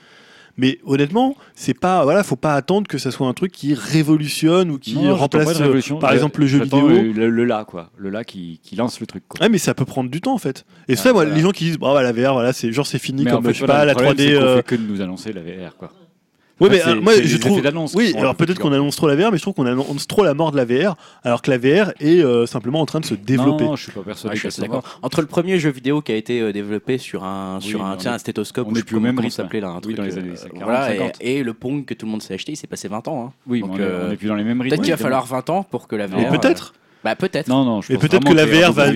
Mais 0.58 0.78
honnêtement, 0.84 1.34
c'est 1.54 1.72
pas 1.78 2.04
voilà, 2.04 2.22
faut 2.22 2.36
pas 2.36 2.54
attendre 2.54 2.86
que 2.86 2.98
ça 2.98 3.10
soit 3.10 3.26
un 3.26 3.32
truc 3.32 3.52
qui 3.52 3.72
révolutionne 3.74 4.70
ou 4.70 4.78
qui 4.78 4.94
Non, 4.96 5.16
remplace 5.16 5.60
euh, 5.60 5.80
par 5.98 6.10
Je- 6.10 6.14
exemple 6.16 6.40
le 6.40 6.46
jeu 6.46 6.62
vidéo. 6.62 6.88
Le, 6.88 7.12
le, 7.12 7.30
le 7.30 7.44
là, 7.44 7.64
quoi. 7.64 7.90
Le 7.96 8.10
là 8.10 8.22
qui, 8.24 8.60
qui 8.62 8.76
lance 8.76 9.00
le 9.00 9.06
truc, 9.06 9.24
quoi. 9.28 9.40
Ouais, 9.40 9.48
mais 9.48 9.58
ça 9.58 9.72
peut 9.74 9.84
prendre 9.86 10.10
du 10.10 10.20
temps 10.20 10.34
en 10.34 10.38
fait. 10.38 10.64
Et 10.88 10.92
Ah, 10.92 10.96
ça, 10.96 11.12
voilà. 11.12 11.34
les 11.34 11.40
gens 11.40 11.50
qui 11.52 11.64
disent, 11.64 11.78
bah, 11.78 12.02
la 12.02 12.12
VR, 12.12 12.34
voilà, 12.34 12.52
c'est 12.52 12.70
genre 12.72 12.86
c'est 12.86 12.98
fini 12.98 13.24
Mais 13.24 13.30
comme 13.30 13.40
en 13.40 13.48
fait, 13.48 13.54
je 13.54 13.60
sais 13.60 13.66
voilà, 13.66 13.80
pas, 13.80 13.84
la 13.86 13.94
problème, 13.94 14.14
3D. 14.14 14.28
c'est 14.28 14.34
qu'on 14.38 14.42
euh, 14.44 14.56
fait 14.56 14.62
que 14.66 14.74
de 14.74 14.82
nous 14.82 15.00
annoncer 15.00 15.32
la 15.32 15.40
VR, 15.40 15.76
quoi. 15.78 15.90
Ouais, 16.62 16.68
mais 16.70 16.86
euh, 16.86 17.00
moi 17.00 17.12
je 17.22 17.36
trouve. 17.38 17.60
Oui, 17.94 18.14
alors 18.16 18.34
peu 18.34 18.46
peut-être 18.46 18.58
qu'on 18.58 18.72
annonce 18.72 18.96
trop 18.96 19.08
la 19.08 19.16
VR, 19.16 19.30
mais 19.32 19.36
je 19.38 19.42
trouve 19.42 19.54
qu'on 19.54 19.66
annonce 19.66 20.06
trop 20.06 20.24
la 20.24 20.34
mort 20.34 20.52
de 20.52 20.56
la 20.56 20.64
VR, 20.64 20.96
alors 21.24 21.42
que 21.42 21.50
la 21.50 21.58
VR 21.58 21.92
est 22.00 22.22
euh, 22.22 22.46
simplement 22.46 22.80
en 22.80 22.86
train 22.86 23.00
de 23.00 23.04
se 23.06 23.14
développer. 23.14 23.64
Non, 23.64 23.76
je 23.76 23.84
suis 23.84 23.92
pas 23.92 24.00
persuadé 24.02 24.38
va. 24.38 24.50
d'accord. 24.60 24.98
Entre 25.02 25.20
le 25.20 25.26
premier 25.26 25.58
jeu 25.58 25.70
vidéo 25.70 26.00
qui 26.02 26.12
a 26.12 26.16
été 26.16 26.40
euh, 26.40 26.52
développé 26.52 26.98
sur 26.98 27.24
un, 27.24 27.58
Oui, 27.62 27.68
sur 27.68 27.82
mais 27.84 27.90
un, 27.90 27.96
tiens, 27.96 28.12
un 28.14 28.18
stéthoscope, 28.18 28.66
on 28.68 28.72
ou 28.72 28.76
je 28.76 28.82
plus 28.82 29.00
même 29.00 29.16
comment 29.16 29.30
s'appelait 29.30 29.60
là, 29.60 29.68
un 29.68 29.76
Oui, 29.76 29.80
truc, 29.82 29.96
dans 29.96 30.02
les 30.04 30.16
euh, 30.16 30.20
années 30.20 30.34
40, 30.34 30.62
voilà, 30.62 30.94
et, 30.94 30.98
50. 30.98 31.12
et 31.20 31.42
le 31.42 31.54
Pong 31.54 31.84
que 31.84 31.94
tout 31.94 32.06
le 32.06 32.12
monde 32.12 32.22
s'est 32.22 32.34
acheté, 32.34 32.52
il 32.52 32.56
s'est 32.56 32.66
passé 32.66 32.88
20 32.88 33.08
ans. 33.08 33.26
hein. 33.28 33.32
Oui, 33.46 33.60
Donc, 33.60 33.70
mais 33.70 33.76
on 33.76 33.78
est- 33.78 33.90
euh, 33.90 34.10
on 34.12 34.16
plus 34.16 34.28
dans 34.28 34.34
les 34.36 34.44
mêmes 34.44 34.60
rythmes. 34.60 34.76
Peut-être 34.76 34.84
qu'il 34.84 34.92
va 34.92 34.96
falloir 34.98 35.26
20 35.26 35.50
ans 35.50 35.62
pour 35.64 35.88
que 35.88 35.96
la 35.96 36.06
VR. 36.06 36.16
Mais 36.30 36.38
peut-être. 36.38 36.72
Bah 37.04 37.16
peut-être. 37.16 37.48
Non, 37.48 37.64
non, 37.64 37.80
je 37.80 37.92
Mais 37.92 37.98
peut-être 37.98 38.24
que 38.24 38.32
la 38.32 38.46
VR 38.46 38.72
va, 38.72 38.92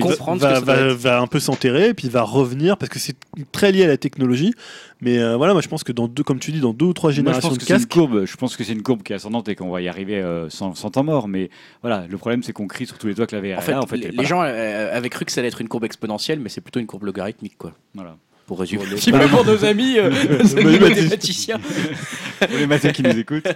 va, 0.59 0.93
va- 0.93 1.19
un 1.19 1.27
peu 1.27 1.39
s'enterrer, 1.39 1.93
puis 1.93 2.07
va 2.07 2.21
revenir, 2.21 2.77
parce 2.77 2.89
que 2.89 2.99
c'est 2.99 3.17
très 3.51 3.71
lié 3.73 3.83
à 3.83 3.87
la 3.87 3.97
technologie. 3.97 4.53
Mais 5.01 5.19
euh, 5.19 5.35
voilà, 5.35 5.51
moi 5.53 5.61
je 5.61 5.67
pense 5.67 5.83
que 5.83 5.91
dans 5.91 6.07
deux, 6.07 6.23
comme 6.23 6.39
tu 6.39 6.51
dis, 6.51 6.61
dans 6.61 6.73
deux 6.73 6.85
ou 6.85 6.93
trois 6.93 7.09
Moi, 7.09 7.11
je 7.11 7.15
générations 7.17 7.49
pense 7.49 7.57
de 7.57 7.61
que 7.61 7.67
c'est 7.67 7.73
une 7.73 7.79
casques, 7.79 7.91
courbe. 7.91 8.25
Je 8.25 8.37
pense 8.37 8.55
que 8.55 8.63
c'est 8.63 8.73
une 8.73 8.81
courbe 8.83 9.03
qui 9.03 9.11
est 9.11 9.17
ascendante 9.17 9.49
et 9.49 9.55
qu'on 9.55 9.69
va 9.71 9.81
y 9.81 9.89
arriver 9.89 10.19
euh, 10.21 10.49
sans, 10.49 10.73
sans 10.73 10.89
temps 10.89 11.03
mort. 11.03 11.27
Mais 11.27 11.49
voilà, 11.81 12.05
le 12.09 12.17
problème 12.17 12.43
c'est 12.43 12.53
qu'on 12.53 12.67
crie 12.67 12.85
sur 12.85 12.97
tous 12.97 13.07
les 13.07 13.15
toits 13.15 13.27
que 13.27 13.35
la 13.35 13.41
VR 13.41 13.57
En 13.57 13.59
est 13.59 13.61
fait, 13.61 13.71
là. 13.73 13.81
En 13.83 13.85
fait, 13.87 13.97
les, 13.97 14.11
les 14.11 14.25
gens 14.25 14.41
euh, 14.43 14.95
avaient 14.95 15.09
cru 15.09 15.25
que 15.25 15.31
ça 15.31 15.41
allait 15.41 15.49
être 15.49 15.59
une 15.61 15.67
courbe 15.67 15.83
exponentielle, 15.83 16.39
mais 16.39 16.49
c'est 16.49 16.61
plutôt 16.61 16.79
une 16.79 16.87
courbe 16.87 17.03
logarithmique, 17.03 17.57
quoi. 17.57 17.73
Voilà. 17.93 18.15
Pour 18.47 18.59
résumer. 18.61 18.81
Pour 18.83 18.91
les- 18.93 18.97
Si, 18.97 19.11
pour 19.11 19.45
nos 19.45 19.65
amis, 19.65 19.99
euh, 19.99 20.09
nos 20.43 20.57
amis 20.57 20.79
mathématiciens. 20.79 21.59
Pour 21.59 22.57
les 22.57 22.65
maths 22.67 22.91
qui 22.93 23.03
nous 23.03 23.17
écoutent, 23.17 23.47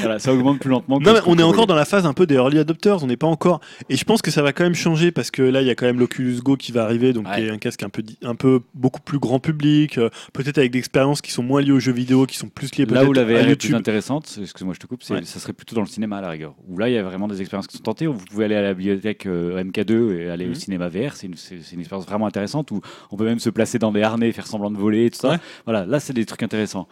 voilà, 0.00 0.18
ça 0.18 0.32
augmente 0.32 0.58
plus 0.60 0.70
lentement. 0.70 0.98
que 0.98 1.04
Non, 1.04 1.12
mais 1.12 1.20
on 1.26 1.38
est 1.38 1.42
encore 1.42 1.66
dans 1.66 1.74
la 1.74 1.84
phase 1.84 2.06
un 2.06 2.14
peu 2.14 2.26
des 2.26 2.36
early 2.36 2.58
adopters, 2.58 3.02
on 3.02 3.06
n'est 3.06 3.16
pas 3.18 3.26
encore. 3.26 3.60
Et 3.90 3.96
je 3.96 4.04
pense 4.04 4.22
que 4.22 4.30
ça 4.30 4.42
va 4.42 4.52
quand 4.52 4.64
même 4.64 4.74
changer 4.74 5.10
parce 5.12 5.30
que 5.30 5.42
là, 5.42 5.60
il 5.60 5.66
y 5.66 5.70
a 5.70 5.74
quand 5.74 5.84
même 5.86 5.98
l'Oculus 5.98 6.38
Go 6.42 6.56
qui 6.56 6.72
va 6.72 6.84
arriver, 6.84 7.12
donc 7.12 7.26
Ouais. 7.28 7.34
qui 7.36 7.40
est 7.42 7.50
un 7.50 7.58
casque 7.58 7.82
un 7.82 7.88
peu, 7.90 8.00
di- 8.02 8.16
un 8.22 8.34
peu 8.34 8.60
beaucoup 8.74 9.00
plus 9.02 9.18
grand 9.18 9.38
public, 9.38 9.98
euh, 9.98 10.08
peut-être 10.32 10.56
avec 10.58 10.70
des 10.70 10.78
expériences 10.78 11.20
qui 11.20 11.30
sont 11.30 11.42
moins 11.42 11.60
liées 11.60 11.72
aux 11.72 11.80
jeux 11.80 11.92
vidéo, 11.92 12.24
qui 12.26 12.36
sont 12.38 12.48
plus 12.48 12.74
liées 12.76 12.86
Là 12.86 13.04
où 13.04 13.12
la 13.12 13.22
à 13.22 13.24
VR 13.24 13.48
est 13.50 13.56
plus 13.56 13.74
intéressante, 13.74 14.38
excuse-moi, 14.40 14.72
je 14.74 14.80
te 14.80 14.86
coupe, 14.86 15.02
Ouais. 15.10 15.20
ça 15.24 15.40
serait 15.40 15.52
plutôt 15.52 15.74
dans 15.74 15.82
le 15.82 15.88
cinéma 15.88 16.18
à 16.18 16.20
la 16.22 16.30
rigueur. 16.30 16.54
Où 16.68 16.78
là, 16.78 16.88
il 16.88 16.94
y 16.94 16.98
a 16.98 17.02
vraiment 17.02 17.28
des 17.28 17.40
expériences 17.42 17.66
qui 17.66 17.76
sont 17.76 17.82
tentées. 17.82 18.06
Où 18.06 18.14
vous 18.14 18.24
pouvez 18.24 18.46
aller 18.46 18.54
à 18.54 18.62
la 18.62 18.72
bibliothèque 18.72 19.26
euh, 19.26 19.62
MK2 19.62 20.12
et 20.16 20.30
aller 20.30 20.46
Mhm. 20.46 20.52
au 20.52 20.54
cinéma 20.54 20.88
VR. 20.88 21.14
C'est 21.16 21.26
une, 21.26 21.36
c'est- 21.36 21.58
c'est 21.62 21.74
une 21.74 21.80
expérience 21.80 22.06
vraiment 22.06 22.26
intéressante 22.26 22.70
où 22.70 22.80
on 23.10 23.16
peut 23.16 23.24
même 23.26 23.40
se 23.40 23.50
placer 23.50 23.78
dans 23.78 23.92
des 23.92 24.02
harnais, 24.02 24.28
faire 24.38 24.46
semblant 24.46 24.70
de 24.70 24.78
voler 24.78 25.06
et 25.06 25.10
tout 25.10 25.18
ça. 25.18 25.30
Ouais. 25.30 25.38
Voilà, 25.64 25.84
là, 25.84 25.98
c'est 25.98 26.12
des 26.12 26.24
trucs 26.24 26.44
intéressants. 26.44 26.86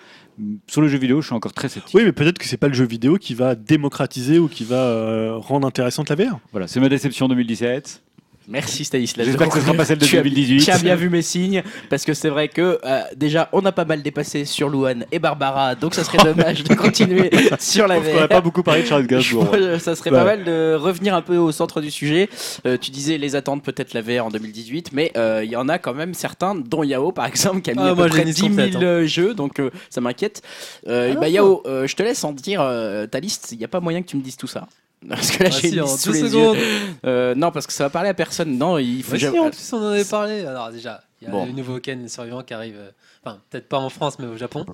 Sur 0.67 0.83
le 0.83 0.89
jeu 0.89 0.99
vidéo, 0.99 1.21
je 1.21 1.27
suis 1.27 1.35
encore 1.35 1.53
très 1.53 1.69
sceptique. 1.69 1.95
Oui, 1.95 2.03
mais 2.05 2.13
peut-être 2.13 2.39
que 2.39 2.45
c'est 2.45 2.57
pas 2.57 2.67
le 2.67 2.75
jeu 2.75 2.85
vidéo 2.85 3.19
qui 3.19 3.35
va 3.35 3.55
démocratiser 3.55 4.41
ou 4.41 4.49
qui 4.49 4.65
va 4.65 4.83
euh, 4.83 5.37
rendre 5.37 5.67
intéressante 5.67 6.09
la 6.09 6.17
VR. 6.17 6.41
Voilà, 6.51 6.67
c'est 6.67 6.81
ma 6.81 6.89
déception 6.89 7.29
2017. 7.29 8.03
Merci 8.49 8.85
Stanislas. 8.85 9.27
J'espère 9.27 9.49
que 9.49 9.55
ce 9.55 9.61
sera 9.61 9.75
pas 9.75 9.85
celle 9.85 9.99
de 9.99 10.07
Tu 10.07 10.17
as- 10.19 10.23
2018. 10.23 10.65
Tu 10.65 10.71
as 10.71 10.79
bien 10.79 10.95
vu 10.95 11.09
mes 11.11 11.23
signes, 11.23 11.63
parce 11.91 12.05
que 12.05 12.15
c'est 12.15 12.29
vrai 12.29 12.47
que 12.49 12.79
euh, 12.85 13.01
déjà, 13.17 13.49
on 13.53 13.65
a 13.65 13.73
pas 13.73 13.85
mal 13.85 14.03
dépassé 14.03 14.45
sur 14.45 14.69
Louane 14.69 15.05
et 15.11 15.19
Barbara, 15.19 15.75
donc 15.75 15.95
ça 15.95 16.05
serait 16.05 16.19
dommage 16.19 16.63
de 16.63 16.75
continuer 16.75 17.31
sur 17.59 17.89
la 17.89 17.99
On 17.99 18.01
VR. 18.01 18.21
n'a 18.21 18.29
pas 18.29 18.41
beaucoup 18.41 18.63
parlé 18.63 18.83
de 18.83 18.87
Charles 18.87 19.07
Gainsbourg. 19.07 19.49
ça 19.81 19.97
serait 19.97 20.11
Ouais. 20.11 20.19
pas 20.19 20.25
mal 20.25 20.45
de 20.45 20.75
revenir 20.75 21.15
un 21.15 21.23
peu 21.23 21.37
au 21.37 21.51
centre 21.51 21.81
du 21.81 21.91
sujet. 21.91 22.29
Euh, 22.67 22.77
tu 22.81 22.91
disais 22.93 23.19
les 23.19 23.35
attentes 23.35 23.65
peut-être 23.65 23.95
la 23.95 24.03
VR 24.03 24.27
en 24.27 24.31
2018, 24.31 24.91
mais 24.93 25.11
euh, 25.17 25.43
il 25.45 25.51
y 25.51 25.57
en 25.57 25.69
a 25.69 25.79
quand 25.79 25.95
même 25.95 26.15
certains, 26.15 26.55
dont 26.55 26.85
Yao 26.85 27.11
par 27.13 27.27
exemple, 27.27 27.63
qui 27.63 27.71
a 27.71 27.75
mis 27.75 27.81
Ah, 27.83 27.89
à 27.91 27.95
moi, 27.95 28.05
peu 28.05 28.11
près 28.11 28.23
une 28.23 28.31
10 28.31 28.35
000 28.43 28.49
complète, 28.51 28.77
hein. 28.77 29.05
jeux, 29.07 29.35
donc 29.35 29.59
euh, 29.59 29.71
ça 29.91 30.01
m'inquiète. 30.01 30.43
Euh, 30.87 31.15
Ah. 31.17 31.21
bah, 31.21 31.29
Yao, 31.29 31.63
euh, 31.67 31.87
je 31.89 31.97
te 31.97 32.03
laisse 32.05 32.23
en 32.23 32.33
dire 32.33 32.61
euh, 32.63 33.07
ta 33.09 33.19
liste. 33.19 33.49
Il 33.53 33.59
n'y 33.59 33.65
a 33.65 33.69
pas 33.69 33.81
moyen 33.81 34.03
que 34.03 34.07
tu 34.07 34.17
me 34.17 34.23
dises 34.23 34.37
tout 34.37 34.47
ça. 34.47 34.69
Parce 35.09 35.31
que 35.31 35.43
là, 35.45 35.51
Ah, 35.53 35.59
j'ai 35.61 35.69
si, 35.69 35.75
une 35.75 35.83
en 35.83 35.85
liste 35.85 35.99
sous 36.01 36.13
les 36.13 36.21
secondes. 36.29 36.57
yeux. 36.57 36.63
Euh, 37.05 37.35
non, 37.35 37.51
parce 37.53 37.67
que 37.67 37.73
ça 37.73 37.85
va 37.85 37.91
parler 37.91 38.09
à 38.09 38.15
personne. 38.15 38.57
Non, 38.59 38.79
il 38.79 39.03
faut 39.03 39.13
Bah 39.13 39.19
si, 39.19 39.25
jamais- 39.25 39.39
en 39.39 39.51
plus, 39.51 39.73
on 39.73 39.77
en 39.77 39.91
avait 39.91 40.05
parlé. 40.05 40.45
Alors, 40.45 40.71
déjà, 40.73 41.03
il 41.21 41.27
y 41.27 41.29
a 41.29 41.31
Bon. 41.31 41.47
le 41.47 41.53
nouveau 41.53 41.79
Ken 41.81 42.09
survivant 42.09 42.43
qui 42.43 42.55
arrive. 42.55 42.77
euh, 42.77 42.91
Enfin, 43.25 43.39
peut-être 43.51 43.69
pas 43.69 43.79
en 43.79 43.89
France, 43.91 44.19
mais 44.19 44.27
au 44.27 44.37
Japon. 44.37 44.65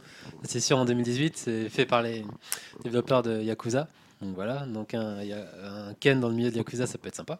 C'est 0.45 0.61
sûr 0.61 0.79
en 0.79 0.85
2018. 0.85 1.37
C'est 1.37 1.69
fait 1.71 1.87
par 1.87 2.03
les 2.03 2.25
développeurs 2.85 3.23
de 3.23 3.41
Yakuza. 3.43 3.89
Donc 4.23 4.35
voilà. 4.35 4.65
Donc, 4.67 4.95
un, 4.95 5.21
il 5.23 5.29
y 5.29 5.33
a 5.33 5.39
un 5.39 5.95
Ken 6.01 6.21
dans 6.21 6.29
le 6.29 6.35
milieu 6.35 6.51
de 6.51 6.57
Yakuza, 6.57 6.87
ça 6.87 6.99
peut 6.99 7.09
être 7.09 7.17
sympa. 7.17 7.39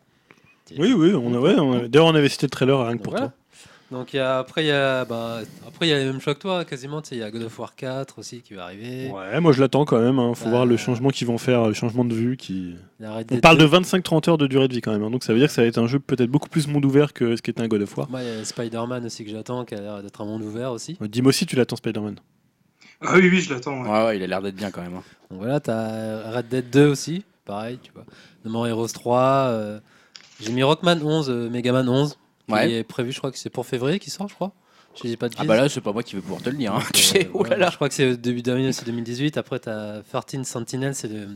Oui, 0.79 0.93
oui, 0.93 1.13
on 1.15 1.35
a, 1.35 1.39
ouais, 1.39 1.55
on 1.59 1.73
a- 1.85 1.89
d'ailleurs 1.89 2.07
on 2.07 2.15
avait 2.15 2.29
cité 2.31 2.47
le 2.47 2.51
trailer 2.51 2.79
rien 2.87 2.97
que 2.97 3.03
pour 3.03 3.13
voilà. 3.13 3.29
toi. 3.29 3.37
Donc 3.93 4.15
il 4.15 4.17
y 4.17 4.21
a- 4.21 4.39
après 4.39 4.65
il 4.65 4.69
y 4.69 4.71
a 4.73 5.05
bah, 5.05 5.41
après 5.69 5.87
il 5.87 5.91
y 5.91 5.93
a 5.93 5.99
les 5.99 6.07
mêmes 6.07 6.21
choix 6.21 6.35
que 6.35 6.41
toi 6.41 6.65
quasiment 6.65 7.03
il 7.11 7.19
y 7.19 7.23
a 7.23 7.31
God 7.31 7.43
of 7.43 7.59
War 7.59 7.75
4 7.77 8.19
aussi 8.19 8.41
qui 8.41 8.55
va 8.55 8.65
arriver. 8.65 9.11
Ouais, 9.11 9.39
moi 9.41 9.53
je 9.53 9.61
l'attends 9.61 9.85
quand 9.85 10.01
même. 10.01 10.19
Hein. 10.19 10.33
Faut 10.35 10.45
Bah, 10.47 10.51
voir 10.51 10.67
le 10.67 10.77
changement 10.77 11.11
qu'ils 11.11 11.27
vont 11.27 11.39
faire, 11.39 11.67
le 11.69 11.75
changement 11.75 12.05
de 12.05 12.15
vue. 12.15 12.37
Qui... 12.37 12.75
Il 13.01 13.07
On 13.31 13.37
parle 13.39 13.59
de 13.59 13.67
2. 13.67 13.79
25-30 13.79 14.31
heures 14.31 14.39
de 14.39 14.47
durée 14.47 14.67
de 14.69 14.75
vie 14.75 14.81
quand 14.81 14.93
même. 14.93 15.03
hein. 15.03 15.11
Donc 15.11 15.23
ça 15.25 15.33
veut 15.33 15.39
dire 15.39 15.49
que 15.49 15.55
ça 15.55 15.63
va 15.63 15.69
être 15.69 15.79
un 15.79 15.87
jeu 15.87 15.99
peut-être 15.99 16.31
beaucoup 16.31 16.49
plus 16.49 16.67
monde 16.67 16.85
ouvert 16.85 17.13
que 17.13 17.37
ce 17.37 17.43
qu'est 17.43 17.61
un 17.61 17.69
God 17.69 17.83
of 17.83 17.97
War. 17.99 18.09
Il 18.15 18.25
y 18.25 18.41
a 18.41 18.45
Spider-Man 18.45 19.05
aussi 19.05 19.25
que 19.25 19.31
j'attends 19.31 19.65
qui 19.65 19.75
a 19.75 19.81
l'air 19.81 20.03
d'être 20.03 20.21
un 20.21 20.25
monde 20.27 20.43
ouvert 20.43 20.73
aussi. 20.73 20.97
Euh, 21.03 21.07
Dis-moi 21.07 21.29
aussi, 21.29 21.45
tu 21.47 21.55
l'attends 21.57 21.77
Spider-Man. 21.77 22.17
Ah 23.03 23.15
oui, 23.17 23.29
oui, 23.31 23.41
je 23.41 23.53
l'attends. 23.53 23.83
ouais. 23.83 23.89
Ouais, 23.91 24.05
ouais, 24.07 24.17
il 24.17 24.23
a 24.23 24.27
l'air 24.27 24.41
d'être 24.43 24.55
bien 24.57 24.71
quand 24.71 24.81
même. 24.83 24.95
hein. 24.95 25.03
Donc 25.31 25.41
voilà, 25.41 25.61
t'as 25.61 26.31
Red 26.31 26.49
Dead 26.49 26.71
2 26.71 26.87
aussi, 26.87 27.25
pareil, 27.45 27.79
tu 27.83 27.91
vois. 27.93 28.05
No 28.45 28.51
More 28.53 28.69
Heroes 28.69 28.89
3, 28.89 29.21
euh, 29.21 29.81
j'ai 30.41 30.53
mis 30.53 30.63
Rockman 30.63 30.99
11, 31.03 31.29
euh, 31.29 31.51
Megaman 31.51 31.89
11, 31.89 32.17
Ouais. 32.49 32.71
est 32.73 32.85
prévu, 32.85 33.13
je 33.13 33.19
crois 33.19 33.31
que 33.31 33.39
c'est 33.39 33.51
pour 33.51 33.67
février 33.67 33.99
qui 33.99 34.11
sort, 34.11 34.29
je 34.29 34.35
crois. 34.35 34.53
Je 34.95 35.09
dis 35.09 35.17
pas 35.17 35.29
de 35.31 35.35
Ah 35.39 35.45
bah 35.45 35.57
là, 35.57 35.69
c'est 35.71 35.81
pas 35.81 35.93
moi 35.93 36.03
qui 36.03 36.17
vais 36.17 36.21
pouvoir 36.23 36.43
te 36.43 36.51
le 36.51 36.57
dire. 36.57 36.75
hein. 36.75 36.83
Tu 36.93 37.03
sais, 37.03 37.31
oh 37.33 37.45
là 37.45 37.57
là. 37.57 37.71
Je 37.71 37.77
crois 37.77 37.89
que 37.89 37.95
c'est 37.95 38.15
début 38.17 38.43
d'année, 38.43 38.73
c'est 38.73 38.85
2018. 38.85 39.39
Après, 39.39 39.59
t'as 39.59 40.03
13 40.03 40.43
Sentinel, 40.47 40.95
c'est 40.95 41.09
le 41.09 41.29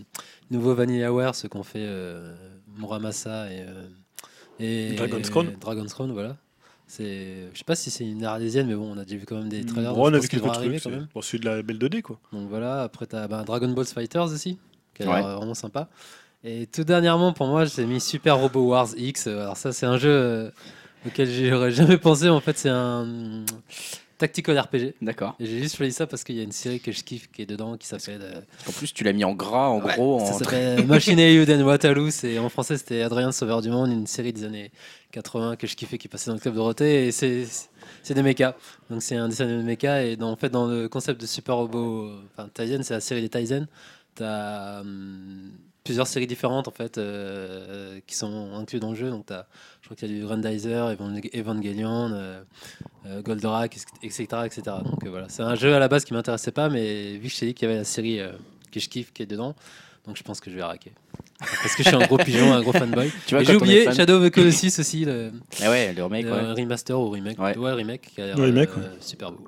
nouveau 0.51 0.75
Vanillaware, 0.75 1.35
ce 1.35 1.47
qu'ont 1.47 1.63
fait 1.63 1.79
euh, 1.87 2.35
Muramasa 2.77 3.51
et, 3.51 3.61
euh, 3.61 3.87
et 4.61 4.93
Dragon's 4.97 5.31
Crown. 5.31 5.53
Dragon's 5.59 5.95
Crown, 5.95 6.13
voilà. 6.13 6.37
C'est, 6.87 7.49
je 7.53 7.59
sais 7.59 7.65
pas 7.65 7.75
si 7.77 7.91
c'est 7.91 8.05
une 8.05 8.25
arlésienne, 8.25 8.67
mais 8.69 8.75
bon, 8.75 8.93
on 8.95 8.99
a 8.99 9.05
déjà 9.05 9.17
vu 9.17 9.25
quand 9.27 9.37
même 9.39 9.49
des 9.49 9.65
trailers. 9.65 9.95
Bon, 9.95 10.03
on 10.03 10.11
donc 10.11 10.15
a 10.17 10.19
vu 10.19 10.29
quelques 10.29 10.53
trucs. 10.53 10.73
quand 10.75 10.79
c'est- 10.79 10.91
même. 10.91 11.09
Bon, 11.15 11.23
celui 11.23 11.41
de 11.41 11.47
la 11.47 11.63
belle 11.63 11.79
2D 11.79 12.03
quoi. 12.03 12.21
Donc 12.33 12.49
voilà, 12.49 12.83
après 12.83 13.07
t'as 13.07 13.27
bah, 13.27 13.43
Dragon 13.45 13.69
Ball 13.71 13.87
Fighters 13.87 14.25
aussi, 14.27 14.59
qui 14.95 15.03
Ouais. 15.05 15.15
l'air 15.15 15.37
vraiment 15.39 15.55
sympa. 15.55 15.89
Et 16.45 16.67
tout 16.67 16.85
dernièrement, 16.85 17.33
pour 17.33 17.47
moi, 17.49 17.65
j'ai 17.65 17.87
mis 17.87 18.01
Super 18.01 18.37
Robo 18.39 18.69
Wars 18.69 18.89
X. 18.97 19.27
Alors 19.27 19.57
ça, 19.57 19.73
c'est 19.73 19.87
un 19.87 19.97
jeu 19.97 20.11
euh, 20.11 20.51
auquel 21.07 21.29
j'aurais 21.31 21.71
jamais 21.73 21.99
pensé. 21.99 22.29
En 22.29 22.41
fait, 22.41 22.57
c'est 22.59 22.69
un 22.71 23.45
tactical 24.19 24.59
RPG. 24.59 24.95
D'accord. 25.03 25.37
J'ai 25.39 25.59
juste 25.63 25.77
choisi 25.77 25.93
ça 25.93 26.07
parce 26.07 26.25
qu'il 26.25 26.37
y 26.37 26.41
a 26.41 26.43
une 26.43 26.53
série 26.53 26.81
que 26.81 26.91
je 26.91 27.03
kiffe 27.05 27.31
qui 27.31 27.43
est 27.43 27.47
dedans 27.47 27.77
qui 27.77 27.87
s'appelle 27.87 28.23
euh, 28.23 28.41
En 28.67 28.73
plus, 28.73 28.93
tu 28.95 29.05
l'as 29.05 29.13
mis 29.13 29.25
en 29.25 29.35
gras, 29.35 29.69
en 29.69 29.81
Ouais, 29.83 29.93
gros. 29.95 30.21
ça 30.25 30.33
en- 30.35 30.39
s'appelle 30.39 30.87
Machine 30.87 31.19
Yuden 31.19 31.63
Waterloo. 31.63 32.11
C'est 32.11 32.39
en 32.39 32.49
français 32.49 32.79
c'était 32.79 33.03
Adrien 33.03 33.31
Sauveur 33.33 33.61
du 33.61 33.69
monde, 33.69 33.91
une 33.91 34.07
série 34.07 34.33
des 34.33 34.45
années 34.45 34.71
80 35.13 35.57
que 35.57 35.67
je 35.67 35.77
kiffais 35.77 35.99
qui 35.99 36.09
passait 36.09 36.31
dans 36.31 36.35
le 36.35 36.41
club 36.41 36.55
Dorothée 36.55 37.07
et 37.09 37.13
c'est 37.13 37.45
c'est 38.03 38.15
des 38.15 38.23
mechas. 38.23 38.55
Donc 38.89 39.03
c'est 39.03 39.17
un 39.17 39.29
dessin 39.29 39.47
de 39.47 39.61
mechas 39.63 40.03
et 40.03 40.17
dans, 40.17 40.31
en 40.31 40.37
fait 40.37 40.49
dans 40.49 40.67
le 40.67 40.89
concept 40.89 41.21
de 41.21 41.27
Super 41.27 41.57
Robot, 41.57 42.05
euh, 42.07 42.21
enfin 42.37 42.49
Tizen, 42.55 42.83
c'est 42.83 42.95
la 42.95 43.01
série 43.01 43.21
des 43.21 43.29
Tizen. 43.29 43.67
T'as 44.15 44.81
hum, 44.81 45.51
plusieurs 45.87 46.07
séries 46.07 46.27
différentes 46.27 46.69
en 46.69 46.71
fait 46.71 46.99
euh, 46.99 47.99
qui 48.07 48.15
sont 48.15 48.51
incluses 48.55 48.81
dans 48.81 48.91
le 48.91 48.97
jeu. 48.97 49.11
Donc 49.11 49.27
t'as, 49.27 49.47
je 49.81 49.87
crois 49.87 49.97
qu'il 49.97 50.11
y 50.11 50.15
a 50.15 50.19
du 50.21 50.25
Grandizer, 50.27 50.91
Evan- 50.91 51.21
Evangelion, 51.35 52.11
euh, 52.13 52.43
euh, 53.07 53.23
Goldorak, 53.23 53.77
etc., 54.03 54.25
etc. 54.45 54.63
Donc 54.85 55.05
euh, 55.05 55.11
voilà, 55.11 55.29
c'est 55.29 55.43
un 55.43 55.55
jeu 55.55 55.75
à 55.75 55.79
la 55.79 55.89
base 55.89 56.05
qui 56.05 56.13
m'intéressait 56.13 56.53
pas, 56.53 56.69
mais 56.69 57.17
vu 57.17 57.29
que 57.29 57.35
je 57.35 57.39
t'ai 57.41 57.47
dit 57.47 57.55
qu'il 57.55 57.67
y 57.69 57.71
avait 57.71 57.79
la 57.81 57.85
série 57.85 58.21
euh, 58.21 58.33
que 58.73 58.81
je 58.81 58.89
kiffe 58.89 59.13
qui 59.13 59.23
est 59.23 59.27
dedans, 59.27 59.55
donc 60.07 60.17
je 60.17 60.23
pense 60.23 60.41
que 60.41 60.51
je 60.51 60.57
vais 60.57 60.63
raquer. 60.63 60.93
Parce 61.39 61.75
que 61.77 61.83
je 61.83 61.89
suis 61.89 61.97
un 61.97 62.07
gros 62.07 62.17
pigeon, 62.17 62.53
un 62.53 62.63
gros 62.63 62.73
fanboy. 62.73 63.11
Tu 63.27 63.37
j'ai 63.45 63.57
oublié 63.57 63.85
fan- 63.85 63.95
Shadow 63.95 64.15
of 64.23 64.31
the 64.31 64.35
Colossus 64.35 64.73
aussi, 64.81 65.05
le, 65.05 65.33
Ah 65.63 65.69
ouais, 65.71 65.93
le 65.93 66.03
remake, 66.05 66.25
le 66.25 66.33
ouais. 66.33 66.53
remaster 66.63 66.99
ou 66.99 67.11
remake. 67.11 67.39
Ouais. 67.39 67.57
Ouais, 67.59 67.73
remake 67.73 68.11
qui 68.15 68.23
a 68.23 68.27
l'air 68.29 68.39
Le 68.39 68.45
remake, 68.45 68.71
super 69.01 69.33
beau. 69.33 69.47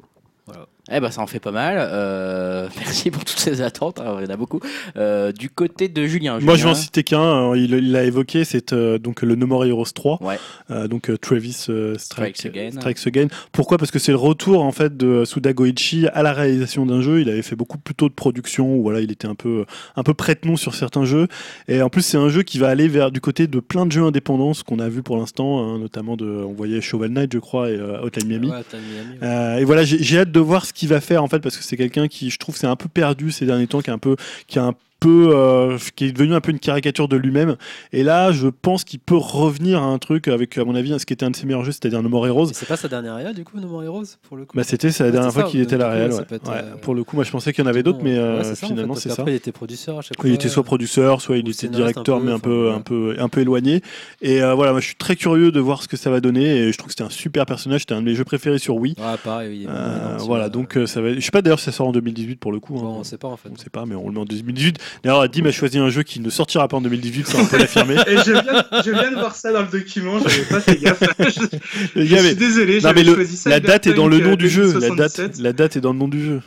Eh 0.90 1.00
ben, 1.00 1.10
ça 1.10 1.20
en 1.20 1.26
fait 1.26 1.40
pas 1.40 1.50
mal. 1.50 1.76
Euh, 1.78 2.68
merci 2.78 3.10
pour 3.10 3.24
toutes 3.24 3.38
ces 3.38 3.60
attentes. 3.60 4.00
hein, 4.00 4.16
il 4.20 4.24
y 4.24 4.30
en 4.30 4.32
a 4.34 4.36
beaucoup. 4.36 4.60
Euh, 4.96 5.32
du 5.32 5.50
côté 5.50 5.88
de 5.88 6.06
Julien. 6.06 6.38
Moi 6.40 6.56
je 6.56 6.64
vais 6.64 6.70
en 6.70 6.74
citer 6.74 7.02
qu'un. 7.02 7.20
Alors, 7.20 7.56
Il 7.56 7.92
l'a 7.92 8.04
évoqué, 8.04 8.44
c'est 8.44 8.72
euh, 8.72 8.98
donc 8.98 9.22
le 9.22 9.34
No 9.34 9.46
More 9.46 9.66
Heroes 9.66 9.92
3. 9.94 10.22
Ouais. 10.22 10.38
Euh, 10.70 10.88
donc 10.88 11.10
Travis 11.20 11.52
Strikes, 11.52 12.00
Strikes 12.00 12.46
Again. 12.46 12.70
Strikes 12.72 13.06
Again. 13.06 13.26
Pourquoi? 13.52 13.76
Parce 13.78 13.90
que 13.90 13.98
c'est 13.98 14.12
le 14.12 14.18
retour 14.18 14.62
en 14.62 14.72
fait 14.72 14.96
de 14.96 15.24
Suda 15.24 15.52
Goichi 15.52 16.06
à 16.08 16.22
la 16.22 16.32
réalisation 16.32 16.86
d'un 16.86 17.02
jeu. 17.02 17.20
Il 17.20 17.28
avait 17.28 17.42
fait 17.42 17.56
beaucoup 17.56 17.78
plus 17.78 17.94
tôt 17.94 18.08
de 18.08 18.14
production 18.14 18.76
où 18.76 18.82
voilà, 18.82 19.00
il 19.00 19.12
était 19.12 19.28
un 19.28 19.34
peu 19.34 19.66
un 19.96 20.02
peu 20.02 20.14
prête-nom 20.14 20.56
sur 20.56 20.74
certains 20.74 21.04
jeux. 21.04 21.28
Et 21.68 21.82
en 21.82 21.90
plus 21.90 22.02
c'est 22.02 22.18
un 22.18 22.30
jeu 22.30 22.42
qui 22.42 22.58
va 22.58 22.68
aller 22.68 22.88
vers 22.88 23.10
du 23.10 23.20
côté 23.20 23.46
de 23.46 23.60
plein 23.60 23.84
de 23.84 23.92
jeux 23.92 24.04
indépendants, 24.04 24.54
ce 24.54 24.64
qu'on 24.64 24.78
a 24.78 24.88
vu 24.88 25.02
pour 25.02 25.18
l'instant, 25.18 25.60
hein, 25.60 25.78
notamment 25.78 26.16
de 26.16 26.26
on 26.26 26.52
voyait 26.54 26.80
Shovel 26.80 27.12
Knight 27.12 27.32
je 27.32 27.38
crois 27.38 27.70
et 27.70 27.78
Hotline 27.78 28.26
Miami. 28.28 28.50
Ouais, 28.50 28.62
t'as 28.68 28.78
Miami, 28.78 29.18
ouais. 29.20 29.62
Et 29.62 29.64
voilà, 29.64 29.84
j'ai 29.84 30.02
j'ai 30.02 30.20
hâte 30.20 30.32
de 30.32 30.40
voir 30.40 30.64
ce 30.64 30.72
qu'il 30.78 30.88
va 30.88 31.00
faire 31.00 31.24
en 31.24 31.28
fait, 31.28 31.40
parce 31.40 31.56
que 31.56 31.64
c'est 31.64 31.76
quelqu'un 31.76 32.06
qui, 32.06 32.30
je 32.30 32.38
trouve, 32.38 32.56
c'est 32.56 32.68
un 32.68 32.76
peu 32.76 32.88
perdu 32.88 33.32
ces 33.32 33.46
derniers 33.46 33.66
temps, 33.66 33.80
qui 33.80 33.90
a 33.90 33.92
un 33.92 33.98
peu, 33.98 34.14
qui 34.46 34.60
a 34.60 34.64
un 34.64 34.74
peu, 35.00 35.30
euh, 35.32 35.78
qui 35.96 36.06
est 36.06 36.12
devenu 36.12 36.34
un 36.34 36.40
peu 36.40 36.50
une 36.50 36.58
caricature 36.58 37.08
de 37.08 37.16
lui-même. 37.16 37.56
Et 37.92 38.02
là, 38.02 38.32
je 38.32 38.48
pense 38.48 38.84
qu'il 38.84 38.98
peut 39.00 39.16
revenir 39.16 39.82
à 39.82 39.86
un 39.86 39.98
truc 39.98 40.28
avec, 40.28 40.58
à 40.58 40.64
mon 40.64 40.74
avis, 40.74 40.98
ce 40.98 41.06
qui 41.06 41.12
était 41.12 41.24
un 41.24 41.30
de 41.30 41.36
ses 41.36 41.46
meilleurs 41.46 41.64
jeux, 41.64 41.72
c'est-à-dire 41.72 42.02
No 42.02 42.08
More 42.08 42.26
Heroes. 42.26 42.50
C'est 42.52 42.66
pas 42.68 42.76
sa 42.76 42.88
dernière 42.88 43.16
réa 43.16 43.32
du 43.32 43.44
coup, 43.44 43.58
No 43.60 43.68
More 43.68 43.84
Heroes 43.84 44.04
pour 44.28 44.36
le 44.36 44.44
coup. 44.44 44.56
Bah, 44.56 44.64
c'était 44.64 44.88
la 44.88 45.04
Ouais, 45.06 45.12
dernière 45.12 45.32
fois 45.32 45.44
qu'il 45.44 45.60
était 45.60 45.74
à 45.76 45.78
la 45.78 45.88
réelle. 45.90 46.12
ouais. 46.12 46.18
Ouais, 46.18 46.38
euh, 46.48 46.76
Pour 46.82 46.94
le 46.94 47.04
coup, 47.04 47.16
moi 47.16 47.24
je 47.24 47.30
pensais 47.30 47.52
qu'il 47.52 47.62
y 47.64 47.66
en 47.66 47.70
avait 47.70 47.82
d'autres, 47.82 48.00
mais 48.02 48.16
euh, 48.18 48.40
en 48.40 48.44
fait, 48.44 48.66
finalement 48.66 48.94
parce 48.94 49.02
c'est 49.04 49.10
ça. 49.10 49.24
il 49.26 49.32
était 49.34 49.52
producteur 49.52 49.98
à 49.98 50.02
chaque 50.02 50.20
fois. 50.20 50.28
Il 50.28 50.34
était 50.34 50.48
soit 50.48 50.62
producteur, 50.64 51.20
soit 51.20 51.36
il 51.36 51.48
était 51.48 51.68
directeur, 51.68 52.16
un 52.16 52.20
peu, 52.20 52.26
mais 52.26 52.32
un 52.32 52.38
peu, 52.38 52.72
un 52.72 52.80
peu, 52.80 53.16
un 53.18 53.28
peu 53.28 53.40
éloigné. 53.40 53.82
Et 54.22 54.42
euh, 54.42 54.54
voilà, 54.54 54.72
moi 54.72 54.80
je 54.80 54.86
suis 54.86 54.96
très 54.96 55.16
curieux 55.16 55.52
de 55.52 55.60
voir 55.60 55.82
ce 55.82 55.88
que 55.88 55.96
ça 55.96 56.10
va 56.10 56.20
donner. 56.20 56.44
Et 56.56 56.72
je 56.72 56.78
trouve 56.78 56.88
que 56.88 56.92
c'était 56.92 57.04
un 57.04 57.10
super 57.10 57.46
personnage. 57.46 57.80
C'était 57.82 57.94
un 57.94 58.00
de 58.00 58.06
mes 58.06 58.14
jeux 58.14 58.24
préférés 58.24 58.58
sur 58.58 58.76
Wii. 58.76 58.94
Ouais, 58.98 59.04
pareil, 59.22 59.48
oui, 59.60 59.66
Euh, 59.68 60.16
voilà, 60.20 60.46
euh, 60.46 60.48
donc 60.48 60.76
euh, 60.76 60.86
ça 60.86 61.00
va. 61.00 61.14
Je 61.14 61.20
sais 61.20 61.30
pas 61.30 61.42
d'ailleurs 61.42 61.58
si 61.60 61.66
ça 61.66 61.72
sort 61.72 61.88
en 61.88 61.92
2018 61.92 62.36
pour 62.40 62.52
le 62.52 62.60
coup. 62.60 62.76
hein. 62.78 62.82
on 62.84 63.04
sait 63.04 63.18
pas 63.18 63.28
en 63.28 63.36
fait. 63.36 63.48
On 63.52 63.56
sait 63.56 63.70
pas, 63.70 63.86
mais 63.86 63.94
on 63.94 64.06
le 64.08 64.12
met 64.14 64.20
en 64.20 64.24
2018. 64.24 64.78
D'ailleurs, 65.02 65.28
Dim 65.28 65.46
a 65.46 65.52
choisi 65.52 65.78
un 65.78 65.90
jeu 65.90 66.02
qui 66.02 66.20
ne 66.20 66.30
sortira 66.30 66.68
pas 66.68 66.76
en 66.76 66.80
2018, 66.80 67.26
ça 67.26 67.38
on 67.38 67.46
peut 67.46 67.58
l'affirmer. 67.58 67.94
Et 68.06 68.16
je 68.18 68.32
viens, 68.32 68.64
je 68.84 68.90
viens 68.90 69.10
de 69.10 69.16
voir 69.16 69.34
ça 69.34 69.52
dans 69.52 69.62
le 69.62 69.68
document, 69.68 70.18
j'avais 70.20 70.44
pas 70.44 70.60
fait 70.60 70.76
gaffe. 70.76 71.02
je, 71.18 72.04
suis 72.04 72.34
désolé, 72.34 72.80
j'avais 72.80 73.04
choisi 73.04 73.36
ça. 73.36 73.50
la 73.50 73.60
date 73.60 73.86
est 73.86 73.94
dans 73.94 74.08
le 74.08 74.18
nom 74.18 74.36
du 74.36 74.48
jeu. 74.48 74.66
La 74.66 74.90
date, 74.90 75.16
2077. 75.20 75.38
la 75.40 75.52
date 75.52 75.76
est 75.76 75.80
dans 75.80 75.92
le 75.92 75.98
nom 75.98 76.08
du 76.08 76.24
jeu. 76.24 76.42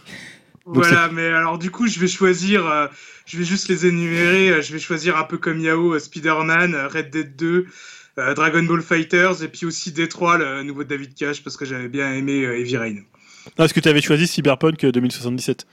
Donc 0.65 0.75
Voilà, 0.75 1.09
mais 1.11 1.25
alors 1.25 1.57
du 1.57 1.71
coup, 1.71 1.87
je 1.87 1.99
vais 1.99 2.07
choisir, 2.07 2.67
euh, 2.67 2.87
je 3.25 3.37
vais 3.37 3.43
juste 3.43 3.67
les 3.67 3.85
énumérer. 3.85 4.49
euh, 4.49 4.61
je 4.61 4.71
vais 4.73 4.79
choisir 4.79 5.17
un 5.17 5.23
peu 5.23 5.37
comme 5.37 5.59
Yao, 5.59 5.93
euh, 5.95 5.99
Spider-Man, 5.99 6.75
euh, 6.75 6.87
Red 6.87 7.09
Dead 7.09 7.35
2, 7.35 7.65
euh, 8.17 8.33
Dragon 8.35 8.61
Ball 8.63 8.81
Fighters, 8.81 9.41
et 9.41 9.47
puis 9.47 9.65
aussi 9.65 9.91
Détroit, 9.91 10.37
le 10.37 10.63
nouveau 10.63 10.83
David 10.83 11.15
Cage, 11.15 11.43
parce 11.43 11.55
que 11.55 11.65
j'avais 11.65 11.87
bien 11.87 12.13
aimé 12.13 12.43
euh, 12.43 12.59
Heavy 12.59 12.77
Rain. 12.77 12.95
Ah, 13.57 13.65
est-ce 13.65 13.73
que 13.73 13.79
tu 13.79 13.89
avais 13.89 14.01
choisi 14.01 14.27
Cyberpunk 14.27 14.83
euh, 14.83 14.91
2077 14.91 15.65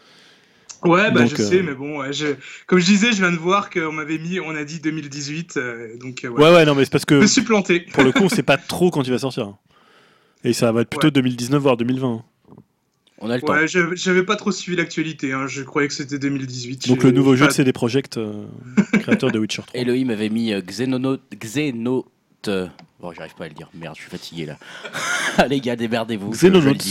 Ouais, 0.85 1.11
bah 1.11 1.23
Donc, 1.23 1.37
je 1.37 1.43
euh, 1.43 1.47
sais, 1.47 1.63
mais 1.63 1.75
bon, 1.75 2.01
ouais, 2.01 2.13
je- 2.13 2.37
comme 2.67 2.79
je 2.79 2.85
disais, 2.85 3.11
je 3.13 3.17
viens 3.19 3.33
de 3.33 3.37
voir 3.37 3.69
qu'on 3.71 3.91
m'avait 3.93 4.19
mis, 4.19 4.39
on 4.41 4.55
a 4.55 4.65
dit 4.65 4.79
2018, 4.81 5.57
euh, 5.57 5.97
donc 5.99 6.25
euh, 6.25 6.29
Ouais, 6.29 6.45
ouais. 6.45 6.53
ouais, 6.55 6.65
non, 6.65 6.75
mais 6.75 6.85
c'est 6.85 6.91
parce 6.93 7.03
Je 7.03 7.07
que 7.07 7.15
me 7.21 7.27
suis 7.27 7.43
planté. 7.43 7.81
pour 7.93 8.05
le 8.05 8.13
coup, 8.13 8.23
on 8.23 8.29
sait 8.29 8.43
pas 8.45 8.57
trop 8.59 8.91
quand 8.91 9.03
il 9.03 9.11
va 9.11 9.19
sortir. 9.19 9.55
Et 10.45 10.53
ça 10.53 10.71
va 10.71 10.83
être 10.83 10.91
plutôt 10.91 11.09
Ouais. 11.09 11.13
2019 11.13 11.61
voire 11.61 11.77
2020. 11.77 12.23
On 13.21 13.29
a 13.31 13.35
le 13.35 13.43
temps. 13.43 13.53
Ouais, 13.53 13.67
je- 13.67 13.97
j'avais 13.97 14.23
pas 14.23 14.37
trop 14.37 14.53
suivi 14.53 14.77
l'actualité, 14.77 15.33
hein, 15.33 15.49
je 15.49 15.63
croyais 15.63 15.89
que 15.89 15.95
c'était 15.95 16.21
2018. 16.21 16.87
Donc 16.87 17.03
le 17.03 17.11
nouveau 17.11 17.35
jeu 17.35 17.49
de 17.49 17.53
CD 17.53 17.73
Projekt, 17.73 18.17
euh, 18.17 18.45
créateur 19.01 19.33
de 19.33 19.39
Witcher 19.41 19.63
3. 19.67 19.81
Elohim 19.81 20.11
avait 20.11 20.29
mis 20.29 20.53
euh, 20.53 20.61
Xenonote. 20.61 21.21
Bon, 23.01 23.13
j'arrive 23.13 23.35
pas 23.37 23.45
à 23.45 23.49
le 23.49 23.55
dire. 23.55 23.69
Merde, 23.75 23.95
je 23.97 24.01
suis 24.03 24.11
fatigué 24.11 24.45
là. 24.47 24.57
Les 25.49 25.61
gars, 25.61 25.77
démerdez-vous. 25.77 26.33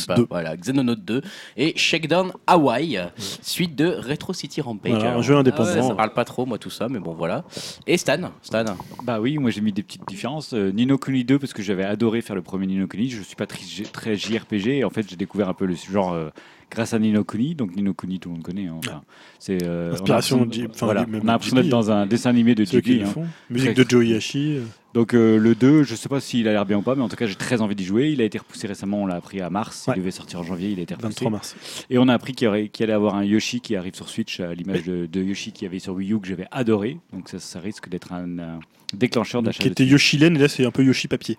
pas. 0.07 0.15
2. 0.15 0.27
Voilà, 0.29 0.55
Xenonote 0.55 1.03
2 1.03 1.21
et 1.57 1.77
Shakedown 1.77 2.31
Hawaii, 2.47 2.97
suite 3.41 3.75
de 3.75 3.87
Retro 3.87 4.31
City 4.33 4.61
Rampage. 4.61 4.93
Voilà, 4.93 5.15
un 5.15 5.21
jeu 5.21 5.35
Ah 5.35 5.39
indépendant. 5.39 5.69
ouais, 5.69 5.81
ça 5.81 5.95
parle 5.95 6.13
pas 6.13 6.23
trop, 6.23 6.45
moi, 6.45 6.57
tout 6.57 6.69
ça, 6.69 6.87
mais 6.87 6.99
bon, 6.99 7.13
voilà. 7.13 7.43
Et 7.87 7.97
Stan, 7.97 8.31
Stan. 8.41 8.63
Bah 9.03 9.19
oui, 9.19 9.37
moi 9.37 9.49
j'ai 9.51 9.59
mis 9.61 9.73
des 9.73 9.83
petites 9.83 10.07
différences. 10.07 10.53
Euh, 10.53 10.71
Nino 10.71 10.97
Kuni 10.97 11.25
2 11.25 11.39
parce 11.39 11.51
que 11.51 11.61
j'avais 11.61 11.83
adoré 11.83 12.21
faire 12.21 12.35
le 12.37 12.41
premier 12.41 12.67
Nino 12.67 12.87
Kuni. 12.87 13.09
Je 13.09 13.21
suis 13.21 13.35
pas 13.35 13.45
très, 13.47 13.59
très 13.91 14.15
JRPG 14.15 14.67
et 14.77 14.83
en 14.85 14.89
fait 14.89 15.09
j'ai 15.09 15.17
découvert 15.17 15.49
un 15.49 15.53
peu 15.53 15.65
le 15.65 15.75
genre 15.75 16.13
euh, 16.13 16.29
grâce 16.71 16.93
à 16.93 16.99
Nino 16.99 17.23
Kuni. 17.23 17.55
Donc 17.55 17.75
Nino 17.75 17.93
Kuni 17.93 18.19
tout 18.19 18.29
le 18.29 18.35
monde 18.35 18.43
connaît. 18.43 18.67
hein. 18.67 18.75
Enfin, 18.77 19.01
c'est 19.39 19.63
euh, 19.63 19.89
on 19.89 19.91
a 19.91 19.93
Inspiration 19.95 20.37
l'impression- 20.39 20.69
voilà, 20.85 21.05
on 21.11 21.13
a 21.21 21.23
l'impression 21.23 21.55
d'être 21.55 21.69
dans 21.69 21.91
un 21.91 22.05
dessin 22.05 22.29
animé 22.29 22.55
de 22.55 22.63
Ghibli. 22.63 23.03
hein. 23.03 23.13
Musique 23.49 23.73
Très- 23.73 23.83
de 23.85 23.89
Joe 23.89 24.05
euh. 24.35 24.61
Donc 24.93 25.13
euh, 25.13 25.37
le 25.37 25.53
2, 25.53 25.83
je 25.83 25.93
sais 25.95 26.09
pas 26.09 26.19
s'il 26.19 26.47
a 26.47 26.51
l'air 26.53 26.65
bien 26.65 26.77
ou 26.77 26.81
pas, 26.81 26.95
mais 26.95 27.03
en 27.03 27.09
tout 27.09 27.15
cas 27.15 27.27
j'ai 27.27 27.35
très 27.35 27.61
envie 27.61 27.75
d'y 27.75 27.85
jouer. 27.85 28.09
Il 28.11 28.21
a 28.21 28.23
été 28.23 28.37
repoussé 28.39 28.65
récemment, 28.67 29.03
on 29.03 29.05
l'a 29.05 29.15
appris 29.15 29.41
à 29.41 29.49
mars. 29.49 29.85
Ouais. 29.87 29.93
Il 29.95 29.99
devait 29.99 30.11
sortir 30.11 30.39
en 30.39 30.43
janvier, 30.43 30.71
il 30.71 30.79
a 30.79 30.83
été 30.83 30.95
repoussé. 30.95 31.09
23 31.25 31.31
mars. 31.31 31.55
Et 31.89 31.97
on 31.99 32.07
a 32.07 32.13
appris 32.13 32.33
qu'il 32.33 32.47
y, 32.55 32.69
qu'il 32.69 32.83
allait 32.85 32.93
avoir 32.93 33.15
un 33.15 33.23
Yoshi 33.23 33.61
qui 33.61 33.75
arrive 33.75 33.93
sur 33.95 34.09
Switch 34.09 34.39
à 34.39 34.53
l'image 34.55 34.83
de, 34.83 35.05
de 35.05 35.21
Yoshi 35.21 35.51
qui 35.51 35.65
avait 35.65 35.79
sur 35.79 35.93
Wii 35.93 36.13
U 36.13 36.19
que 36.19 36.27
j'avais 36.27 36.47
adoré. 36.51 36.97
Donc 37.13 37.29
ça, 37.29 37.37
ça 37.39 37.59
risque 37.59 37.89
d'être 37.89 38.11
un, 38.11 38.59
déclencheur 38.93 39.43
d'achat. 39.43 39.61
Qui 39.61 39.67
était. 39.67 39.85
Yoshi 39.85 40.17
Len 40.17 40.35
et 40.35 40.39
là 40.39 40.47
c'est 40.47 40.65
un 40.65 40.71
peu 40.71 40.83
Yoshi 40.83 41.07
papier. 41.07 41.37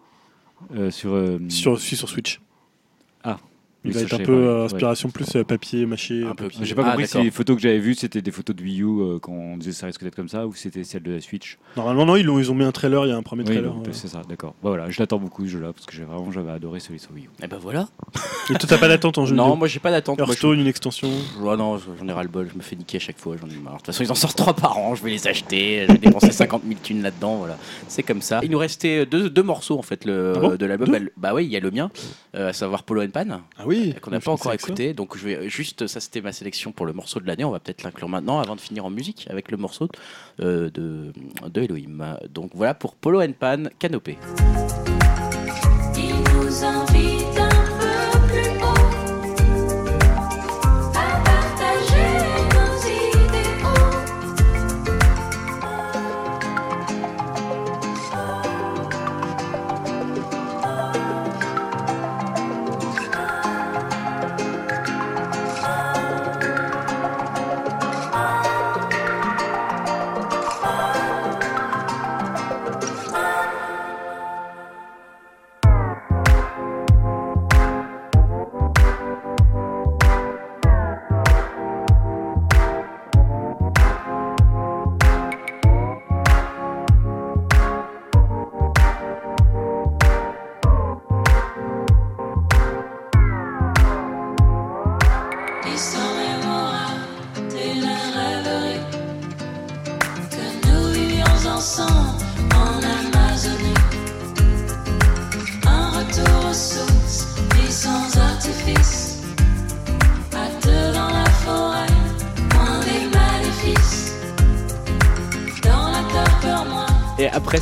Euh, 0.76 0.90
sur, 0.90 1.12
euh, 1.14 1.38
Sur, 1.48 1.80
sur 1.80 2.08
Switch. 2.08 2.40
Il 3.84 3.92
va 3.92 4.00
être 4.00 4.08
je 4.08 4.14
un 4.16 4.18
peu 4.18 4.32
euh, 4.32 4.58
ouais. 4.58 4.64
inspiration 4.64 5.08
plus 5.10 5.36
papier 5.46 5.86
mâché. 5.86 6.24
Un 6.24 6.34
peu. 6.34 6.44
papier. 6.44 6.64
J'ai 6.66 6.74
pas 6.74 6.82
Ah, 6.84 6.90
compris 6.90 7.06
si 7.06 7.22
les 7.22 7.30
photos 7.30 7.56
que 7.56 7.62
j'avais 7.62 7.78
vues 7.78 7.94
c'était 7.94 8.20
des 8.20 8.32
photos 8.32 8.54
de 8.56 8.62
Wii 8.62 8.82
U 8.82 8.84
euh, 9.00 9.18
quand 9.20 9.32
on 9.32 9.56
disait 9.56 9.72
ça 9.72 9.86
risque 9.86 10.02
d'être 10.02 10.16
comme 10.16 10.28
ça 10.28 10.46
ou 10.46 10.54
c'était 10.54 10.82
celles 10.84 11.02
de 11.04 11.12
la 11.12 11.20
Switch? 11.20 11.58
Normalement 11.76 12.04
non, 12.04 12.16
ils 12.16 12.28
ont, 12.28 12.38
ils 12.40 12.50
ont 12.50 12.54
mis 12.56 12.64
un 12.64 12.72
trailer, 12.72 13.06
il 13.06 13.10
y 13.10 13.12
a 13.12 13.16
un 13.16 13.22
premier 13.22 13.44
Oui, 13.44 13.50
trailer. 13.52 13.72
c'est 13.92 14.08
ça, 14.08 14.22
d'accord. 14.28 14.54
Bah, 14.62 14.70
voilà, 14.70 14.90
je 14.90 15.00
l'attends 15.00 15.18
beaucoup 15.18 15.44
ce 15.46 15.50
jeu-là 15.52 15.72
parce 15.72 15.86
que 15.86 15.94
j'ai 15.94 16.02
vraiment 16.04 16.30
j'avais 16.32 16.50
adoré 16.50 16.80
celui 16.80 16.98
sur 16.98 17.12
Wii 17.12 17.26
U. 17.26 17.28
Et 17.42 17.46
ben 17.46 17.58
voilà. 17.58 17.88
Et 18.50 18.54
toi 18.54 18.68
t'as 18.68 18.78
pas 18.78 18.88
d'attente 18.88 19.16
en 19.18 19.26
jeu 19.26 19.36
Non, 19.36 19.54
moi 19.56 19.68
j'ai 19.68 19.78
pas 19.80 19.90
d'attente. 19.92 20.18
Moi, 20.18 20.26
je- 20.26 20.32
Hearthstone, 20.32 20.58
une 20.60 20.66
extension? 20.66 21.08
Ouais, 21.40 21.56
non, 21.56 21.78
j'en 21.78 22.08
ai 22.08 22.12
ras 22.12 22.22
le 22.24 22.28
bol, 22.28 22.48
je 22.52 22.56
me 22.56 22.62
fais 22.62 22.74
niquer 22.76 22.96
à 22.96 23.00
chaque 23.00 23.18
fois, 23.18 23.36
j'en 23.40 23.48
ai 23.48 23.54
marre. 23.62 23.74
De 23.74 23.78
toute 23.78 23.86
façon, 23.86 24.02
ils 24.02 24.10
en 24.10 24.16
sortent 24.16 24.36
trois 24.36 24.54
par 24.54 24.76
an, 24.76 24.96
je 24.96 25.04
vais 25.04 25.10
les 25.10 25.28
acheter, 25.28 25.86
j'ai 25.88 25.98
dépensé 25.98 26.32
50 26.32 26.62
000 26.66 26.80
thunes 26.82 27.02
là-dedans, 27.02 27.36
voilà. 27.36 27.56
C'est 27.86 28.02
comme 28.02 28.22
ça. 28.22 28.40
Il 28.42 28.50
nous 28.50 28.58
restait 28.58 29.06
deux, 29.06 29.30
deux 29.30 29.42
morceaux 29.44 29.78
en 29.78 29.82
fait 29.82 30.04
le, 30.04 30.32
Ah 30.36 30.40
bon? 30.40 30.56
de 30.56 30.66
l'album. 30.66 30.88
Bah, 30.90 30.98
Bah 31.16 31.34
oui, 31.34 31.44
il 31.44 31.50
y 31.52 31.56
a 31.56 31.60
le 31.60 31.70
mien, 31.70 31.90
euh, 32.34 32.48
à 32.48 32.52
savoir 32.52 32.82
Polo 32.82 33.02
and 33.02 33.10
Pan, 33.10 33.26
Ah 33.56 33.64
oui. 33.68 33.94
qu'on 34.00 34.10
n'a 34.10 34.20
pas 34.20 34.32
encore 34.32 34.52
ça. 34.52 34.54
écouté. 34.54 34.94
Donc 34.94 35.16
je 35.16 35.24
vais 35.24 35.48
juste, 35.48 35.86
ça 35.86 36.00
c'était 36.00 36.20
ma 36.20 36.32
sélection 36.32 36.72
pour 36.72 36.86
le 36.86 36.92
morceau 36.92 37.20
de 37.20 37.26
l'année, 37.26 37.44
on 37.44 37.50
va 37.50 37.60
peut-être 37.60 37.82
l'inclure 37.82 38.08
maintenant 38.08 38.40
avant 38.40 38.56
de 38.56 38.60
finir 38.60 38.84
en 38.84 38.90
musique 38.90 39.26
avec 39.30 39.50
le 39.50 39.56
morceau 39.56 39.88
euh, 40.40 40.70
de, 40.70 41.12
de 41.48 41.60
Elohim. 41.60 42.16
Donc 42.30 42.50
voilà 42.54 42.74
pour 42.74 42.94
Polo 42.94 43.20
and 43.20 43.32
Pan, 43.38 43.64
Canopé. 43.78 44.18
Il 45.96 46.14
nous 46.34 46.64
invite 46.64 47.27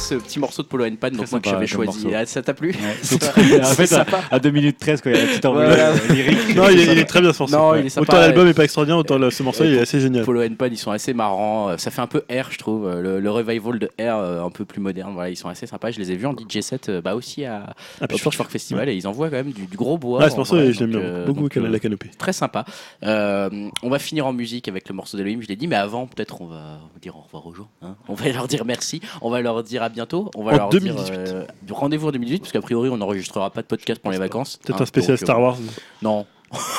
ce 0.06 0.14
petit 0.14 0.38
morceau 0.38 0.62
de 0.62 0.68
Polo 0.68 0.84
and 0.86 0.96
Pan, 1.00 1.10
donc 1.10 1.30
moi 1.30 1.40
que 1.40 1.48
j'avais 1.50 1.66
choisi. 1.66 2.06
Ah, 2.14 2.24
ça 2.26 2.42
t'a 2.42 2.54
plu? 2.54 2.74
En 3.62 3.64
fait, 3.64 3.92
à, 3.92 4.06
à 4.30 4.38
2 4.38 4.50
minutes 4.50 4.78
13 4.78 5.00
quand 5.00 5.10
il 5.10 5.16
y 5.16 5.18
a 5.18 5.22
la 5.22 5.28
petite 5.28 5.44
envolée 5.44 5.66
Voilà. 5.66 5.88
euh, 5.90 6.12
lyrique. 6.12 6.38
Non, 6.56 6.68
il 6.70 6.80
est, 6.80 6.92
il 6.92 6.98
est 6.98 7.04
très 7.04 7.20
bien 7.20 7.32
ce 7.32 7.42
morceau. 7.42 7.56
Non, 7.56 7.70
Ouais. 7.70 7.80
il 7.80 7.86
est 7.86 7.90
sympa, 7.90 8.02
Autant 8.12 8.20
l'album 8.20 8.44
ouais. 8.44 8.50
est 8.50 8.54
pas 8.54 8.64
extraordinaire, 8.64 8.98
autant 8.98 9.18
le- 9.18 9.30
ce 9.30 9.42
morceau 9.42 9.64
il 9.64 9.74
est 9.74 9.80
assez 9.80 10.00
génial. 10.00 10.24
Polo 10.24 10.42
and 10.42 10.54
Pan, 10.58 10.66
ils 10.70 10.78
sont 10.78 10.90
assez 10.92 11.12
marrants. 11.14 11.70
Euh, 11.70 11.76
Ça 11.76 11.90
fait 11.90 12.00
un 12.00 12.06
peu 12.06 12.22
Air, 12.28 12.48
je 12.50 12.58
trouve. 12.58 12.86
Euh, 12.86 13.00
Le, 13.02 13.20
le 13.20 13.30
revival 13.30 13.78
de 13.78 13.90
Air, 13.98 14.16
un 14.16 14.50
peu 14.50 14.64
plus 14.64 14.80
moderne. 14.80 15.12
Voilà, 15.14 15.30
ils 15.30 15.36
sont 15.36 15.48
assez 15.48 15.66
sympas. 15.66 15.90
Je 15.90 15.98
les 15.98 16.12
ai 16.12 16.16
vus 16.16 16.26
en 16.26 16.32
DJ 16.34 16.60
set, 16.60 16.90
bah 17.02 17.14
aussi 17.14 17.44
à, 17.44 17.74
Ah, 18.00 18.04
au 18.04 18.06
Pitchfork 18.06 18.50
Festival, 18.50 18.88
et 18.88 18.94
ils 18.94 19.06
envoient 19.06 19.28
quand 19.28 19.36
même 19.36 19.50
du, 19.52 19.66
du 19.66 19.76
gros 19.76 19.98
bois. 19.98 20.20
Ah, 20.22 20.30
ce 20.30 20.36
morceau 20.36 20.56
je 20.72 20.80
l'aime 20.80 20.90
bien. 20.90 21.24
Beaucoup 21.26 21.48
la 21.60 21.78
canopée. 21.78 22.10
Très 22.18 22.32
sympa. 22.32 22.64
On 23.02 23.88
va 23.90 23.98
finir 23.98 24.26
en 24.26 24.32
musique 24.32 24.68
avec 24.68 24.88
le 24.88 24.94
morceau 24.94 25.16
d'Elohim, 25.16 25.40
je 25.42 25.48
l'ai 25.48 25.56
dit, 25.56 25.66
mais 25.66 25.76
avant, 25.76 26.06
peut-être 26.06 26.40
on 26.40 26.46
va 26.46 26.78
dire 27.02 27.16
au 27.16 27.20
revoir 27.22 27.46
aux 27.46 27.54
gens. 27.54 27.68
hein. 27.82 27.96
On 28.08 28.14
va 28.14 28.28
leur 28.30 28.46
dire 28.48 28.64
merci. 28.64 29.00
On 29.22 29.30
va 29.30 29.40
leur 29.40 29.62
dire 29.62 29.82
à 29.82 29.88
bientôt. 29.96 30.30
On 30.36 30.44
va 30.44 30.52
En 30.52 30.56
leur 30.56 30.68
2018. 30.68 31.04
dire 31.04 31.14
euh, 31.18 31.44
rendez-vous 31.70 32.08
en 32.08 32.12
2018, 32.12 32.40
parce 32.40 32.52
qu'a 32.52 32.60
priori, 32.60 32.88
on 32.90 32.98
n'enregistrera 32.98 33.50
pas 33.50 33.62
de 33.62 33.66
podcast 33.66 34.00
pendant 34.00 34.12
les 34.12 34.18
vacances. 34.18 34.58
Peut-être 34.58 34.80
hein. 34.80 34.82
un 34.82 34.86
spécial 34.86 35.16
Donc, 35.16 35.22
euh, 35.22 35.26
Star 35.26 35.40
Wars. 35.40 35.56
Non, 36.02 36.26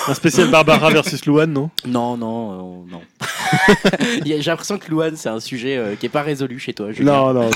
Un 0.07 0.13
spécial 0.13 0.49
Barbara 0.49 0.89
versus 0.91 1.25
Luan, 1.25 1.51
non? 1.51 1.69
Non, 1.85 2.15
non, 2.15 2.85
euh, 2.85 2.91
non. 2.91 3.01
J'ai 4.25 4.37
l'impression 4.37 4.77
que 4.77 4.89
Louane, 4.89 5.15
c'est 5.15 5.29
un 5.29 5.39
sujet 5.39 5.77
euh, 5.77 5.95
qui 5.95 6.05
est 6.05 6.09
pas 6.09 6.21
résolu 6.21 6.59
chez 6.59 6.73
toi. 6.73 6.91
Julien. 6.91 7.11
Non, 7.11 7.33
non. 7.33 7.49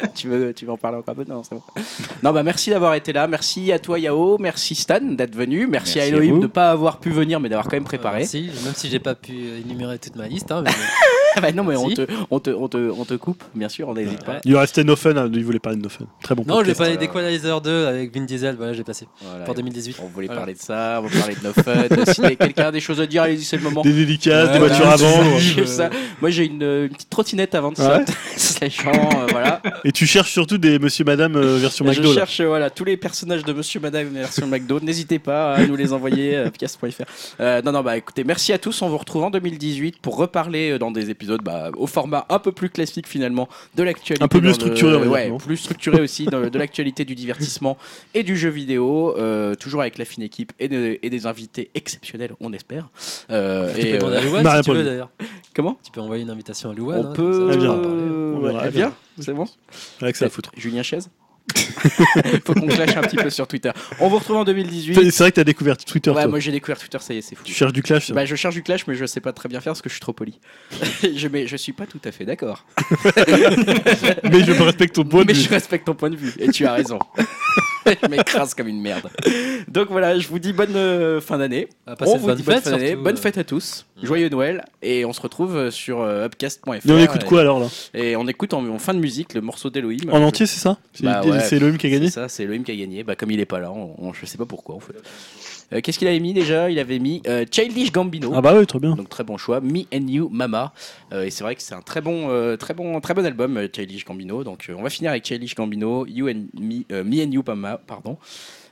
tu 0.14 0.28
veux, 0.28 0.52
tu 0.54 0.64
veux 0.66 0.72
en 0.72 0.76
parler 0.76 0.98
encore 0.98 1.12
un 1.18 1.24
peu 1.24 1.30
Non, 1.30 1.42
c'est 1.42 1.54
bon. 1.54 1.62
Non, 2.22 2.32
bah 2.32 2.42
merci 2.42 2.70
d'avoir 2.70 2.94
été 2.94 3.12
là. 3.12 3.26
Merci 3.26 3.70
à 3.72 3.78
toi, 3.78 3.98
Yao. 3.98 4.36
Merci 4.38 4.74
Stan 4.74 5.00
d'être 5.00 5.34
venu. 5.34 5.66
Merci, 5.66 5.98
Merci 5.98 6.00
à 6.00 6.02
à 6.02 6.06
Elohim 6.06 6.32
vous. 6.34 6.38
de 6.38 6.42
ne 6.44 6.48
pas 6.48 6.70
avoir 6.70 6.98
pu 6.98 7.10
venir, 7.10 7.40
mais 7.40 7.48
d'avoir 7.48 7.66
quand 7.66 7.76
même 7.76 7.84
préparé. 7.84 8.18
Merci, 8.20 8.50
même 8.64 8.74
si 8.74 8.88
j'ai 8.88 8.98
pas 8.98 9.14
pu 9.14 9.32
énumérer 9.64 9.98
toute 9.98 10.16
ma 10.16 10.28
liste. 10.28 10.50
hein, 10.52 10.62
mais 10.64 10.70
Ah 11.36 11.40
bah 11.42 11.52
non, 11.52 11.62
mais 11.64 11.76
on 11.76 11.88
te, 11.90 12.06
on, 12.30 12.40
te, 12.40 12.50
on, 12.50 12.68
te, 12.68 12.76
on 12.90 13.04
te 13.04 13.14
coupe, 13.14 13.42
bien 13.54 13.68
sûr, 13.68 13.88
on 13.88 13.94
n'hésite 13.94 14.24
pas. 14.24 14.38
Il 14.44 14.56
restait 14.56 14.82
No 14.84 14.96
Fun, 14.96 15.16
hein, 15.16 15.30
il 15.32 15.44
voulait 15.44 15.58
parler 15.60 15.78
de 15.78 15.82
No 15.82 15.88
Fun. 15.88 16.06
Très 16.22 16.34
bon 16.34 16.44
Non, 16.46 16.60
je 16.62 16.66
vais 16.66 16.74
parler 16.74 16.96
d'Equalizer 16.96 17.60
2 17.60 17.86
avec 17.86 18.14
Vin 18.14 18.22
Diesel, 18.24 18.56
voilà, 18.56 18.72
j'ai 18.72 18.82
passé. 18.84 19.06
Voilà, 19.22 19.44
Pour 19.44 19.54
2018. 19.54 19.96
On 20.02 20.06
voulait 20.08 20.26
Voilà. 20.26 20.40
parler 20.40 20.54
de 20.54 20.58
ça, 20.60 21.00
on 21.02 21.06
va 21.06 21.18
parler 21.20 21.34
de 21.36 21.44
No 21.44 21.52
Fun. 21.52 22.12
si 22.12 22.36
quelqu'un 22.36 22.66
a 22.66 22.72
des 22.72 22.80
choses 22.80 23.00
à 23.00 23.06
dire, 23.06 23.22
allez-y, 23.22 23.44
c'est 23.44 23.56
le 23.56 23.62
moment. 23.62 23.82
Des 23.82 23.92
dédicaces, 23.92 24.48
Ouais, 24.48 24.52
des 24.54 24.58
voilà, 24.58 24.74
voitures 24.74 24.98
ça. 25.08 25.38
J'ai 25.38 25.66
ça. 25.66 25.90
Moi 26.20 26.30
j'ai 26.30 26.46
une, 26.46 26.62
une 26.62 26.88
petite 26.88 27.10
trottinette 27.10 27.54
avant 27.54 27.70
de 27.72 27.76
ça. 27.76 27.98
Ouais. 27.98 28.04
Sléchant, 28.36 28.90
euh, 28.92 29.26
voilà. 29.30 29.60
Et 29.84 29.89
tu 29.92 30.06
cherches 30.06 30.32
surtout 30.32 30.58
des 30.58 30.78
Monsieur 30.78 31.04
Madame 31.04 31.36
euh, 31.36 31.56
version 31.58 31.84
je 31.86 31.90
McDo. 31.90 32.08
là. 32.12 32.14
cherche 32.20 32.40
voilà, 32.40 32.70
tous 32.70 32.84
les 32.84 32.96
personnages 32.96 33.44
de 33.44 33.52
Monsieur 33.52 33.80
Madame 33.80 34.08
version 34.08 34.46
McDo. 34.46 34.80
N'hésitez 34.80 35.18
pas 35.18 35.54
à 35.54 35.66
nous 35.66 35.76
les 35.76 35.92
envoyer 35.92 36.36
euh, 36.36 36.44
podcast.fr. 36.50 37.04
Euh, 37.40 37.62
non, 37.62 37.72
non, 37.72 37.82
bah 37.82 37.96
écoutez, 37.96 38.24
merci 38.24 38.52
à 38.52 38.58
tous. 38.58 38.82
On 38.82 38.88
vous 38.88 38.98
retrouve 38.98 39.24
en 39.24 39.30
2018 39.30 39.98
pour 40.00 40.16
reparler 40.16 40.72
euh, 40.72 40.78
dans 40.78 40.90
des 40.90 41.10
épisodes 41.10 41.42
bah, 41.42 41.70
au 41.76 41.86
format 41.86 42.26
un 42.28 42.38
peu 42.38 42.52
plus 42.52 42.68
classique 42.70 43.06
finalement 43.08 43.48
de 43.74 43.82
l'actualité. 43.82 44.22
Un 44.24 44.28
peu 44.28 44.40
mieux 44.40 44.48
le- 44.48 44.54
structuré, 44.54 44.98
dire, 45.00 45.10
ouais, 45.10 45.32
plus 45.38 45.56
structuré 45.56 46.00
aussi 46.00 46.26
dans- 46.26 46.48
de 46.48 46.58
l'actualité 46.58 47.04
du 47.04 47.14
divertissement 47.14 47.76
et 48.14 48.22
du 48.22 48.36
jeu 48.36 48.48
vidéo. 48.50 49.14
euh, 49.18 49.54
toujours 49.54 49.80
avec 49.80 49.98
la 49.98 50.04
fine 50.04 50.22
équipe 50.22 50.52
et, 50.58 50.68
de- 50.68 50.98
et 51.02 51.10
des 51.10 51.26
invités 51.26 51.70
exceptionnels, 51.74 52.32
on 52.40 52.52
espère. 52.52 52.88
Euh, 53.30 53.72
Tu 53.74 53.80
et, 53.86 53.92
peux 53.92 53.98
demander 53.98 54.16
à 54.16 54.20
euh, 54.20 54.24
Louane 54.24 54.42
Maria 54.42 54.62
si 54.62 54.70
tu 54.70 54.76
veux 54.76 54.84
d'ailleurs. 54.84 55.10
comment? 55.54 55.78
Tu 55.84 55.90
peux 55.90 56.00
envoyer 56.00 56.22
une 56.22 56.30
invitation 56.30 56.70
à 56.70 56.74
Louane. 56.74 57.00
On 57.06 57.10
hein, 57.10 57.12
peut. 57.14 57.52
ça, 57.52 57.58
on 57.58 58.40
verra, 58.40 58.92
C'est 59.20 59.32
bon 59.32 59.46
Avec 60.00 60.16
ça 60.16 60.26
à 60.26 60.28
foutre. 60.30 60.50
Julien 60.56 60.82
Chaise 60.82 61.10
Faut 62.44 62.54
qu'on 62.54 62.66
clash 62.68 62.96
un 62.96 63.00
petit 63.00 63.16
peu 63.16 63.28
sur 63.30 63.48
Twitter. 63.48 63.72
On 63.98 64.08
vous 64.08 64.18
retrouve 64.18 64.36
en 64.36 64.44
2018. 64.44 65.10
C'est 65.10 65.18
vrai 65.24 65.30
que 65.32 65.36
t'as 65.36 65.44
découvert 65.44 65.76
Twitter, 65.76 66.10
Ouais, 66.10 66.22
toi. 66.22 66.28
moi 66.28 66.38
j'ai 66.38 66.52
découvert 66.52 66.78
Twitter, 66.78 66.98
ça 67.00 67.12
y 67.12 67.18
est, 67.18 67.22
c'est 67.22 67.34
fou. 67.34 67.42
Tu 67.44 67.52
cherches 67.54 67.72
du 67.72 67.82
clash. 67.82 68.06
ça. 68.08 68.14
Bah, 68.14 68.24
je 68.24 68.36
cherche 68.36 68.54
du 68.54 68.62
clash, 68.62 68.86
mais 68.86 68.94
je 68.94 69.04
sais 69.04 69.20
pas 69.20 69.32
très 69.32 69.48
bien 69.48 69.60
faire 69.60 69.72
parce 69.72 69.82
que 69.82 69.88
je 69.88 69.94
suis 69.94 70.00
trop 70.00 70.12
poli. 70.12 70.38
je, 71.02 71.26
mais 71.28 71.46
je 71.48 71.56
suis 71.56 71.72
pas 71.72 71.86
tout 71.86 72.00
à 72.04 72.12
fait 72.12 72.24
d'accord. 72.24 72.66
Mais 74.30 74.44
je 74.44 74.52
respecte 74.62 74.94
ton 74.94 75.04
point 75.04 75.22
de 75.22 75.26
mais 75.28 75.32
vue. 75.32 75.40
je 75.42 75.48
respecte 75.48 75.86
ton 75.86 75.94
point 75.94 76.10
de 76.10 76.16
vue 76.16 76.32
et 76.38 76.48
tu 76.50 76.66
as 76.66 76.72
raison. 76.74 76.98
je 78.02 78.08
m'écrase 78.08 78.54
comme 78.54 78.68
une 78.68 78.80
merde. 78.80 79.08
Donc 79.68 79.88
voilà, 79.90 80.18
je 80.18 80.28
vous 80.28 80.38
dis 80.38 80.52
bonne 80.52 80.74
euh, 80.76 81.20
fin 81.20 81.38
d'année. 81.38 81.68
Ah, 81.86 81.96
passez 81.96 82.12
On 82.12 82.14
de 82.14 82.20
vous 82.20 82.26
bonnes 82.28 82.36
dit 82.36 82.42
bonne 82.42 82.54
fêtes, 82.56 82.64
fin 82.64 82.70
d'année. 82.72 82.88
surtout, 82.88 83.02
Bonne 83.04 83.16
euh. 83.16 83.20
fête 83.20 83.38
à 83.38 83.44
tous. 83.44 83.86
Joyeux 84.02 84.28
Noël. 84.28 84.64
Et 84.82 85.04
on 85.04 85.12
se 85.12 85.20
retrouve 85.20 85.56
euh, 85.56 85.70
sur 85.70 86.00
euh, 86.00 86.24
upcast.fr. 86.26 86.70
Mais 86.84 86.92
on 86.92 86.98
écoute 86.98 87.24
quoi 87.24 87.40
alors 87.40 87.60
là? 87.60 87.66
Et 87.94 88.16
on 88.16 88.26
écoute 88.28 88.54
en, 88.54 88.66
en 88.66 88.78
fin 88.78 88.94
de 88.94 88.98
musique 88.98 89.34
le 89.34 89.40
morceau 89.40 89.70
d'Elohim. 89.70 90.10
En 90.10 90.22
entier, 90.22 90.46
c'est 90.46 90.60
ça? 90.60 90.78
C'est 90.92 91.04
Bah 91.04 91.22
ouais. 91.24 91.40
c'est 91.40 91.56
Elohim 91.56 91.76
qui 91.76 91.86
a 91.86 91.90
gagné? 91.90 92.06
C'est 92.06 92.14
ça, 92.20 92.28
c'est 92.28 92.42
Elohim 92.44 92.62
qui 92.62 92.72
a 92.72 92.76
gagné. 92.76 93.02
Bah, 93.04 93.16
comme 93.16 93.30
il 93.30 93.40
est 93.40 93.46
pas 93.46 93.60
là, 93.60 93.70
on, 93.72 93.94
on- 93.98 94.12
je 94.12 94.26
sais 94.26 94.38
pas 94.38 94.46
pourquoi 94.46 94.74
en 94.74 94.80
fait. 94.80 94.94
Euh, 95.72 95.80
Qu'est-ce 95.80 95.98
qu'il 95.98 96.08
avait 96.08 96.20
mis 96.20 96.32
déjà? 96.32 96.70
Il 96.70 96.78
avait 96.78 96.98
mis 96.98 97.22
euh, 97.26 97.44
Childish 97.50 97.92
Gambino. 97.92 98.32
Ah 98.34 98.40
bah 98.40 98.54
oui, 98.58 98.66
très 98.66 98.78
bien. 98.78 98.94
Donc 98.96 99.08
très 99.08 99.24
bon 99.24 99.36
choix, 99.36 99.60
Me 99.60 99.80
and 99.94 100.06
You 100.08 100.28
Mama. 100.30 100.72
Euh, 101.12 101.24
et 101.24 101.30
c'est 101.30 101.44
vrai 101.44 101.54
que 101.54 101.62
c'est 101.62 101.74
un 101.74 101.82
très 101.82 102.00
bon, 102.00 102.28
euh, 102.30 102.56
très 102.56 102.74
bon, 102.74 103.00
très 103.00 103.14
bon 103.14 103.24
album, 103.24 103.56
euh, 103.56 103.68
Childish 103.72 104.04
Gambino. 104.04 104.42
Donc 104.44 104.66
euh, 104.68 104.74
on 104.76 104.82
va 104.82 104.90
finir 104.90 105.10
avec 105.12 105.24
Childish 105.26 105.54
Gambino, 105.54 106.06
You 106.06 106.28
and 106.28 106.46
Me, 106.58 106.82
euh, 106.92 107.04
Me 107.04 107.24
and 107.24 107.30
You 107.30 107.42
Mama, 107.46 107.78
pardon. 107.78 108.18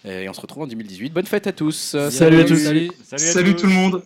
Et 0.04 0.28
on 0.28 0.32
se 0.32 0.40
retrouve 0.40 0.62
en 0.62 0.66
2018. 0.66 1.12
Bonne 1.12 1.26
fête 1.26 1.46
à 1.48 1.52
tous. 1.52 1.96
Salut 2.10 2.40
à 2.40 2.44
tous. 2.44 2.56
Salut. 2.56 2.90
Salut 3.16 3.56
tout 3.56 3.66
le 3.66 3.72
monde. 3.72 4.02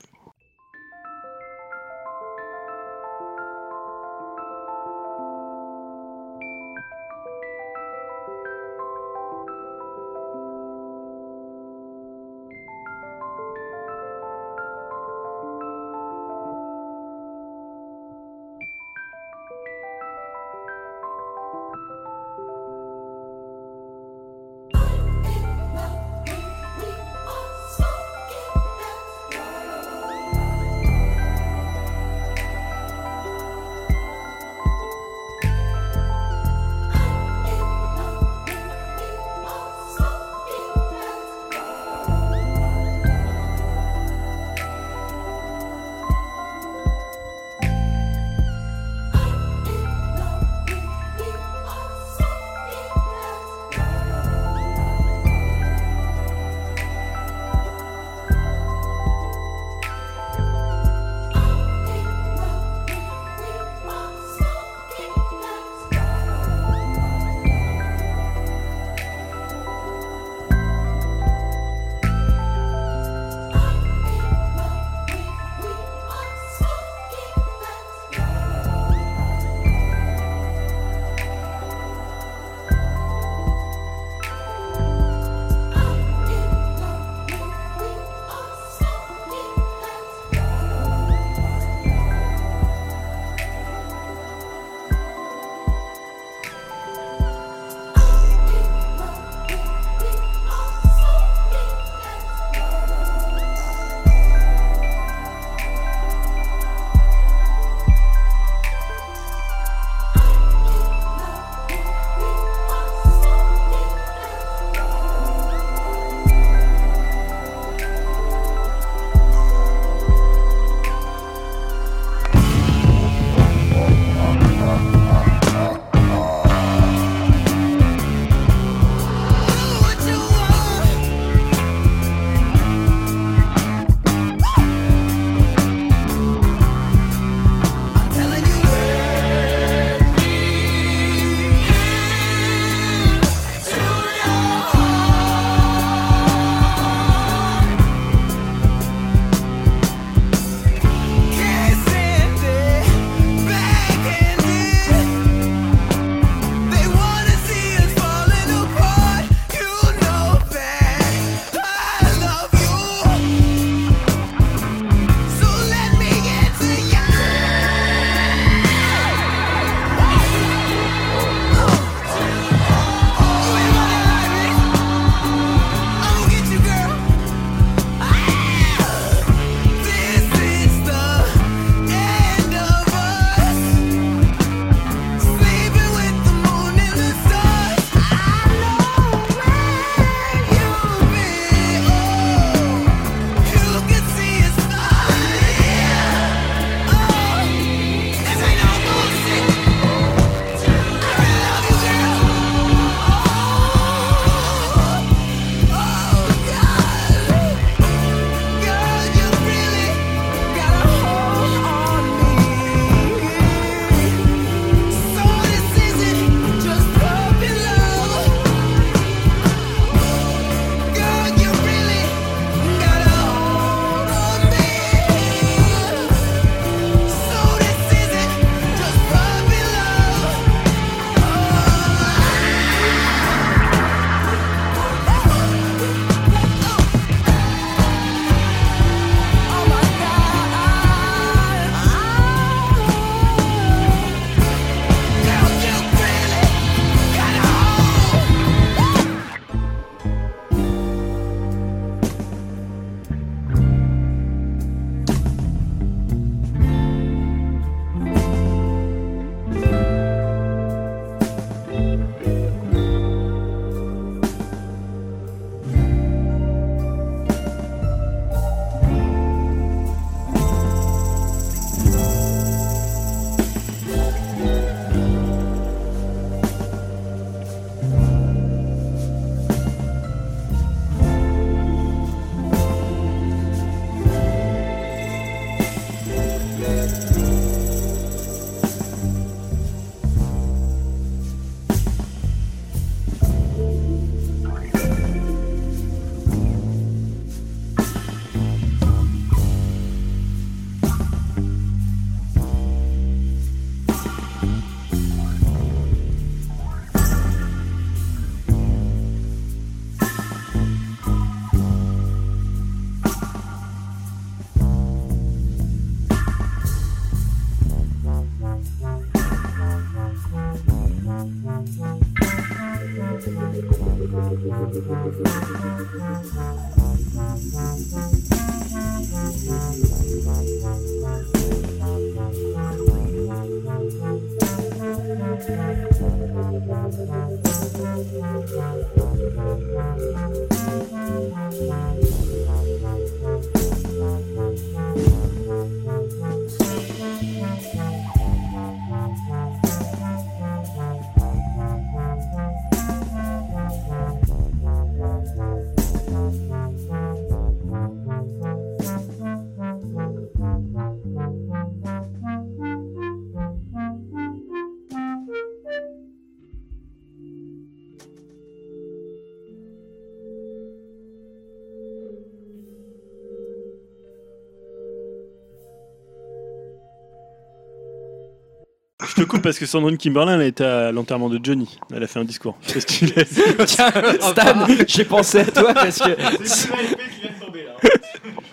Te 379.22 379.28
coupe 379.28 379.42
parce 379.42 379.58
que 379.58 379.66
Sandrine 379.66 379.96
Kimberlin, 379.96 380.40
elle 380.40 380.46
était 380.46 380.64
à 380.64 380.92
l'enterrement 380.92 381.28
de 381.28 381.38
Johnny. 381.42 381.78
Elle 381.94 382.02
a 382.02 382.06
fait 382.06 382.18
un 382.20 382.24
discours. 382.24 382.56
C'est 382.62 382.80
stylé. 382.80 383.12
Tiens, 383.66 383.90
Stan, 384.20 384.66
j'ai 384.86 385.04
pensé 385.04 385.40
à 385.40 385.44
toi 385.44 385.74
parce 385.74 385.98
que. 385.98 386.10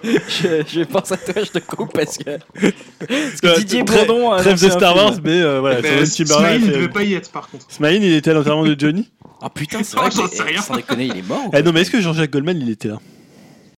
je, 0.04 0.64
je 0.68 0.84
pense 0.84 1.12
à 1.12 1.18
toi, 1.18 1.34
je 1.44 1.52
te 1.52 1.60
coupe 1.60 1.94
parce 1.94 2.18
que. 2.18 2.38
Parce 2.54 3.42
que 3.42 3.60
Didier 3.60 3.84
Bourdon. 3.84 4.32
a 4.32 4.40
Trêve 4.42 4.62
de 4.62 4.70
Star 4.70 4.94
film. 4.94 5.06
Wars, 5.06 5.16
mais 5.24 5.42
euh, 5.42 5.60
voilà. 5.60 5.82
Mais 5.82 6.06
Sandrine 6.06 6.28
Kimberlin. 6.28 6.40
Smaïn 6.60 6.66
ne 6.68 6.72
devait 6.74 6.88
pas 6.90 7.04
y 7.04 7.14
être 7.14 7.32
par 7.32 7.50
contre. 7.50 7.66
Smaïn, 7.70 8.02
il 8.04 8.14
était 8.14 8.32
à 8.32 8.34
l'enterrement 8.34 8.64
de 8.66 8.76
Johnny 8.80 9.10
Ah 9.42 9.50
putain, 9.50 9.80
c'est 9.84 9.98
vrai, 9.98 10.10
J'en 10.16 10.28
que- 10.28 10.36
sais 10.36 10.44
rien. 10.44 10.62
sans 10.62 10.76
déconner, 10.76 11.06
il 11.06 11.18
est 11.18 11.28
mort. 11.28 11.50
Eh 11.54 11.62
non, 11.62 11.72
mais 11.74 11.82
est-ce 11.82 11.92
que 11.92 12.02
Jean-Jacques 12.02 12.32
Goldman, 12.32 12.60
il 12.62 12.70
était 12.70 12.88
là? 12.90 13.00